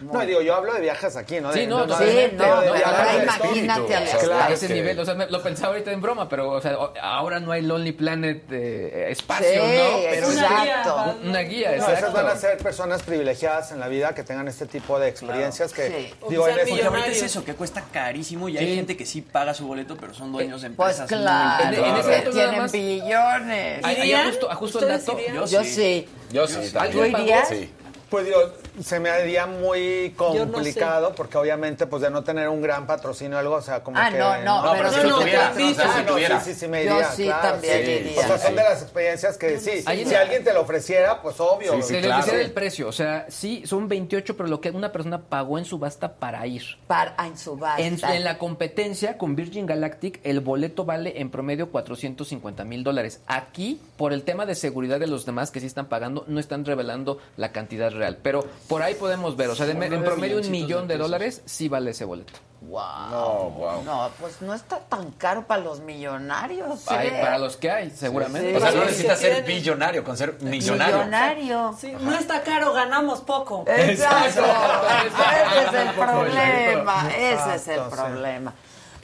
No, 0.00 0.20
digo, 0.20 0.40
yo 0.40 0.54
hablo 0.54 0.72
de 0.74 0.80
viajes 0.80 1.16
aquí, 1.16 1.40
¿no? 1.40 1.52
De- 1.52 1.60
Sí, 1.60 1.66
no, 1.66 1.80
no, 1.80 1.86
no, 1.86 1.98
no, 1.98 2.04
viajes 2.04 2.86
ahora 2.86 3.12
de 3.16 3.22
imagínate 3.24 3.48
espíritu. 3.58 3.72
al 3.72 3.82
O 3.82 4.06
sea, 4.06 4.18
Claro, 4.18 4.26
claro, 4.38 4.54
ese 4.54 4.66
que- 4.68 4.74
nivel, 4.74 4.98
o 5.00 5.04
sea, 5.04 5.14
me- 5.14 5.26
lo 5.30 5.42
pensaba 5.42 5.68
ahorita 5.72 5.92
en 5.92 6.00
broma, 6.00 6.28
pero 6.38 6.50
o 6.52 6.60
sea, 6.60 6.76
ahora 7.02 7.40
no 7.40 7.50
hay 7.50 7.62
Lonely 7.62 7.90
Planet 7.92 8.44
eh, 8.52 9.06
espacio, 9.10 9.48
Sí, 9.50 9.56
¿no? 9.58 9.98
Pero 10.08 10.30
exacto. 10.30 11.16
Una 11.24 11.40
guía, 11.40 11.70
No, 11.70 11.74
exacto. 11.74 11.98
esas 11.98 12.12
van 12.12 12.26
a 12.28 12.36
ser 12.36 12.58
personas 12.58 13.02
privilegiadas 13.02 13.72
en 13.72 13.80
la 13.80 13.88
vida 13.88 14.14
que 14.14 14.22
tengan 14.22 14.46
este 14.46 14.66
tipo 14.66 15.00
de 15.00 15.08
experiencias 15.08 15.72
que, 15.72 15.88
Sí. 15.88 16.14
digo, 16.28 16.46
en 16.46 16.58
ahorita 16.86 17.06
es 17.08 17.22
eso, 17.22 17.44
que 17.44 17.54
cuesta 17.54 17.84
carísimo 17.92 18.48
y 18.48 18.56
hay 18.56 18.66
Sí. 18.68 18.74
gente 18.76 18.96
que 18.96 19.04
sí 19.04 19.20
paga 19.20 19.52
su 19.52 19.66
boleto, 19.66 19.96
pero 19.96 20.14
son 20.14 20.30
dueños 20.30 20.62
de 20.62 20.70
Pues 20.70 21.00
empresas. 21.00 21.10
muy 21.10 21.24
claro, 21.26 21.64
En- 21.64 21.74
en 21.74 21.96
ese 21.96 22.02
momento 22.08 22.30
tienen 22.30 22.58
más- 22.58 22.72
billones. 22.72 23.84
Ahí- 23.84 23.96
ahí 23.96 24.12
ajusto, 24.12 24.50
ajusto 24.50 24.78
el 24.78 24.84
¿Ustedes 24.84 25.06
dato. 25.06 25.18
irían? 25.18 25.34
Yo 25.46 25.64
sí. 25.64 26.08
Yo 26.30 26.46
sí, 26.46 26.72
¿Tú 26.92 27.04
irías? 27.04 27.48
Sí. 27.48 27.70
Pues 28.10 28.24
digo, 28.26 28.38
se 28.82 29.00
me 29.00 29.10
haría 29.10 29.46
muy 29.46 30.14
no 30.18 30.50
complicado 30.52 31.14
porque 31.14 31.36
obviamente 31.38 31.86
pues 31.86 32.02
de 32.02 32.10
no 32.10 32.22
tener 32.24 32.48
un 32.48 32.60
gran 32.62 32.86
patrocinio 32.86 33.36
o 33.36 33.40
algo, 33.40 33.54
o 33.56 33.62
sea, 33.62 33.82
como 33.82 33.98
Ah, 33.98 34.10
que... 34.10 34.18
no, 34.18 34.36
no, 34.42 34.62
No, 34.62 34.72
pero 34.72 34.88
pero 34.88 34.90
sí 34.92 35.00
si 35.00 35.06
lo 35.08 35.18
tuviera, 35.20 35.40
transmite. 35.52 35.70
o 35.70 35.74
sea, 35.74 35.84
si 35.92 35.98
Ah, 35.98 36.02
no, 36.02 36.12
tuviera. 36.12 36.40
sí, 36.40 36.52
sí, 36.54 36.60
sí 36.60 36.68
me 36.68 36.84
Yo 36.84 36.94
iría, 36.94 37.10
sí 37.12 37.24
claro, 37.24 37.48
también 37.52 37.84
sí. 37.84 37.90
iría. 37.90 38.20
O 38.20 38.26
sea, 38.26 38.38
son 38.38 38.56
de 38.56 38.62
las 38.62 38.82
experiencias 38.82 39.38
que 39.38 39.58
sí, 39.60 39.70
Hay 39.86 40.06
si 40.06 40.14
alguien 40.14 40.44
te 40.44 40.52
lo 40.52 40.60
ofreciera, 40.62 41.20
pues 41.22 41.40
obvio. 41.40 41.72
Sí, 41.76 41.82
sí, 41.82 41.94
Se 41.94 42.00
claro. 42.00 42.32
el 42.32 42.52
precio, 42.52 42.88
o 42.88 42.92
sea, 42.92 43.26
sí, 43.28 43.62
son 43.66 43.88
28, 43.88 44.36
pero 44.36 44.48
lo 44.48 44.60
que 44.60 44.70
una 44.70 44.92
persona 44.92 45.22
pagó 45.22 45.58
en 45.58 45.64
subasta 45.64 46.14
para 46.14 46.46
ir. 46.46 46.62
Para, 46.86 47.14
en 47.26 47.36
subasta. 47.36 47.82
En, 47.82 47.98
en 48.04 48.24
la 48.24 48.38
competencia 48.38 49.18
con 49.18 49.36
Virgin 49.36 49.66
Galactic, 49.66 50.20
el 50.24 50.40
boleto 50.40 50.84
vale 50.84 51.20
en 51.20 51.30
promedio 51.30 51.70
450 51.70 52.64
mil 52.64 52.84
dólares. 52.84 53.20
Aquí, 53.26 53.80
por 53.96 54.12
el 54.12 54.22
tema 54.22 54.46
de 54.46 54.54
seguridad 54.54 55.00
de 55.00 55.06
los 55.06 55.26
demás 55.26 55.50
que 55.50 55.60
sí 55.60 55.66
están 55.66 55.86
pagando, 55.86 56.24
no 56.28 56.38
están 56.40 56.64
revelando 56.64 57.18
la 57.36 57.52
cantidad 57.52 57.90
real. 57.90 58.18
Pero 58.22 58.46
por 58.68 58.82
ahí 58.82 58.94
podemos 58.94 59.36
ver, 59.36 59.48
o 59.50 59.54
sea, 59.54 59.66
de- 59.66 59.72
en 59.72 60.02
promedio 60.04 60.38
un 60.38 60.50
millón 60.50 60.86
de 60.88 60.98
dólares 60.98 61.42
sí 61.46 61.68
vale 61.68 61.90
ese 61.92 62.04
boleto. 62.04 62.34
Wow. 62.60 62.80
No, 63.10 63.50
wow. 63.50 63.84
No, 63.84 64.10
pues 64.20 64.42
no 64.42 64.52
está 64.52 64.80
tan 64.80 65.12
caro 65.12 65.46
para 65.46 65.62
los 65.62 65.78
millonarios. 65.80 66.88
Hay, 66.88 67.06
¿eh? 67.06 67.18
para 67.22 67.38
los 67.38 67.56
que 67.56 67.70
hay, 67.70 67.90
seguramente. 67.90 68.50
Sí. 68.50 68.56
O 68.56 68.60
sea, 68.60 68.70
no 68.72 68.80
Sí, 68.80 68.86
necesitas 68.86 69.18
sí, 69.20 69.24
ser 69.26 69.44
billonario, 69.44 70.02
con 70.02 70.16
ser 70.16 70.36
millonario. 70.42 70.96
Millonario. 70.96 71.76
Sí, 71.80 71.92
no 72.00 72.14
está 72.18 72.42
caro, 72.42 72.72
ganamos 72.72 73.20
poco. 73.20 73.64
Exacto. 73.68 74.42
Ese 74.44 75.64
es 75.68 75.86
el 75.86 75.94
problema. 75.94 77.10
Ese 77.16 77.54
es 77.54 77.68
el 77.68 77.80
problema. 77.82 78.52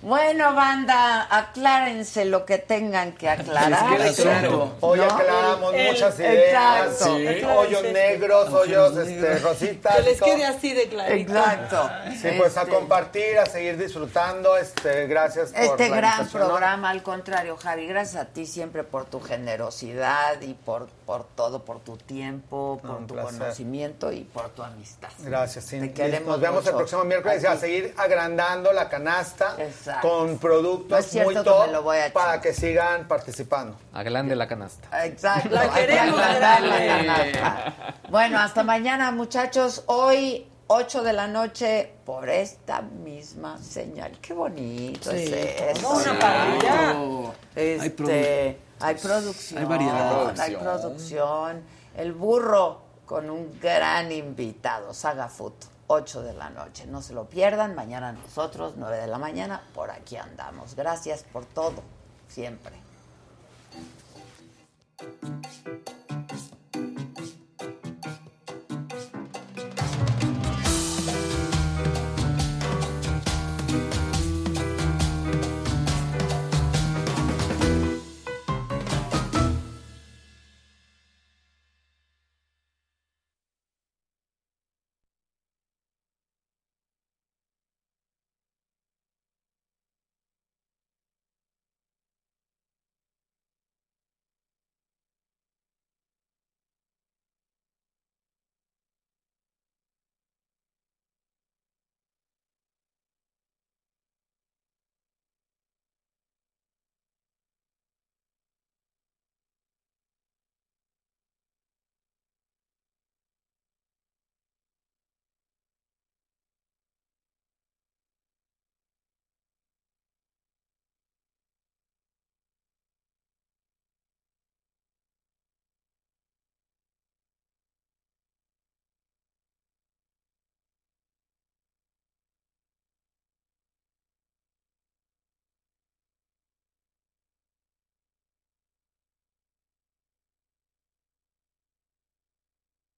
Bueno, 0.05 0.55
banda, 0.55 1.26
aclárense 1.31 2.26
lo 2.26 2.44
que 2.44 2.58
tengan 2.58 3.12
que 3.12 3.26
aclarar. 3.31 3.97
queda 3.97 4.12
claro. 4.12 4.73
Hoy 4.81 4.99
¿No? 4.99 5.05
aclaramos 5.07 5.73
El- 5.74 5.92
muchas 5.92 6.18
ideas, 6.20 6.92
exacto. 6.92 7.16
sí, 7.16 7.44
hoyos 7.44 7.83
negros, 7.84 8.52
hoyos 8.52 8.97
este, 8.99 9.39
rositas. 9.39 9.97
Que 9.97 10.02
les 10.02 10.20
quede 10.20 10.44
así 10.44 10.74
de 10.74 10.89
clarito. 10.89 11.33
Exacto. 11.33 11.91
Sí, 12.20 12.28
pues 12.36 12.55
a 12.58 12.62
Este- 12.62 12.74
compartir, 12.74 13.39
a 13.39 13.47
seguir 13.47 13.78
disfrutando. 13.78 14.58
Este, 14.58 15.07
gracias 15.07 15.52
por 15.52 15.62
Este 15.62 15.89
la 15.89 15.97
gran 15.97 16.28
programa, 16.28 16.91
al 16.91 17.02
contrario, 17.02 17.57
Javi, 17.57 17.86
gracias 17.86 18.23
a 18.23 18.26
ti 18.26 18.44
siempre 18.44 18.84
por 18.84 19.07
tu 19.07 19.20
generosidad 19.20 20.39
y 20.42 20.52
por, 20.52 20.86
por 21.07 21.24
todo, 21.24 21.65
por 21.65 21.81
tu 21.81 21.97
tiempo, 21.97 22.78
por 22.83 22.91
un 22.92 23.07
tu 23.07 23.15
placer. 23.15 23.39
conocimiento 23.39 24.10
y 24.12 24.20
por 24.24 24.49
tu 24.50 24.62
amistad. 24.62 25.08
Gracias, 25.18 25.65
sí. 25.66 25.78
Te 25.81 25.92
queremos 25.92 26.28
Nos 26.28 26.41
vemos 26.41 26.66
el 26.66 26.74
próximo 26.74 27.05
miércoles 27.05 27.42
y 27.42 27.47
A 27.47 27.57
seguir 27.57 27.94
agrandando 27.97 28.73
la 28.73 28.89
canasta 28.89 29.57
Exacto. 29.58 30.08
con 30.08 30.39
productos 30.39 31.15
No 31.15 31.24
muy 31.24 31.34
top 31.34 31.66
me 31.66 31.73
lo 31.73 31.83
voy 31.83 31.99
a 31.99 32.12
para 32.12 32.41
que 32.41 32.55
sigan 32.55 33.07
participando. 33.07 33.76
Agrande 33.92 34.34
la 34.34 34.49
canasta. 34.49 35.05
Exacto. 35.07 35.50
La 35.50 35.68
queremos 35.73 36.18
agrandar 36.20 36.62
la 36.62 36.86
canasta. 36.86 37.74
Bueno, 38.10 38.39
hasta 38.39 38.62
mañana, 38.62 39.10
muchachos. 39.10 39.83
Hoy, 39.86 40.47
8 40.68 41.02
de 41.02 41.12
la 41.12 41.26
noche, 41.26 41.92
por 42.07 42.28
esta 42.31 42.81
misma 42.81 43.58
señal. 43.58 44.12
Qué 44.23 44.33
bonito 44.33 45.10
Sí, 45.10 45.31
es 45.34 45.78
eso. 45.78 45.91
una 45.91 46.18
parrilla. 46.18 46.97
Este, 47.55 48.58
pues, 48.78 48.89
hay 48.89 48.94
producción. 48.97 49.61
Hay 49.61 49.65
variedad. 49.67 50.41
Hay 50.41 50.57
producción. 50.57 51.62
El 51.97 52.12
burro 52.12 52.83
con 53.07 53.31
un 53.31 53.59
gran 53.61 54.11
invitado, 54.11 54.94
Saga 54.94 55.28
Food, 55.28 55.53
8 55.86 56.23
de 56.23 56.35
la 56.35 56.51
noche. 56.51 56.86
No 56.86 57.03
se 57.03 57.12
lo 57.12 57.28
pierdan. 57.28 57.75
Mañana 57.75 58.12
nosotros, 58.12 58.75
9 58.77 58.99
de 58.99 59.07
la 59.07 59.19
mañana, 59.19 59.62
por 59.75 59.91
aquí 59.91 60.17
andamos. 60.17 60.75
Gracias 60.75 61.25
por 61.25 61.44
todo, 61.44 61.83
siempre. 62.28 62.75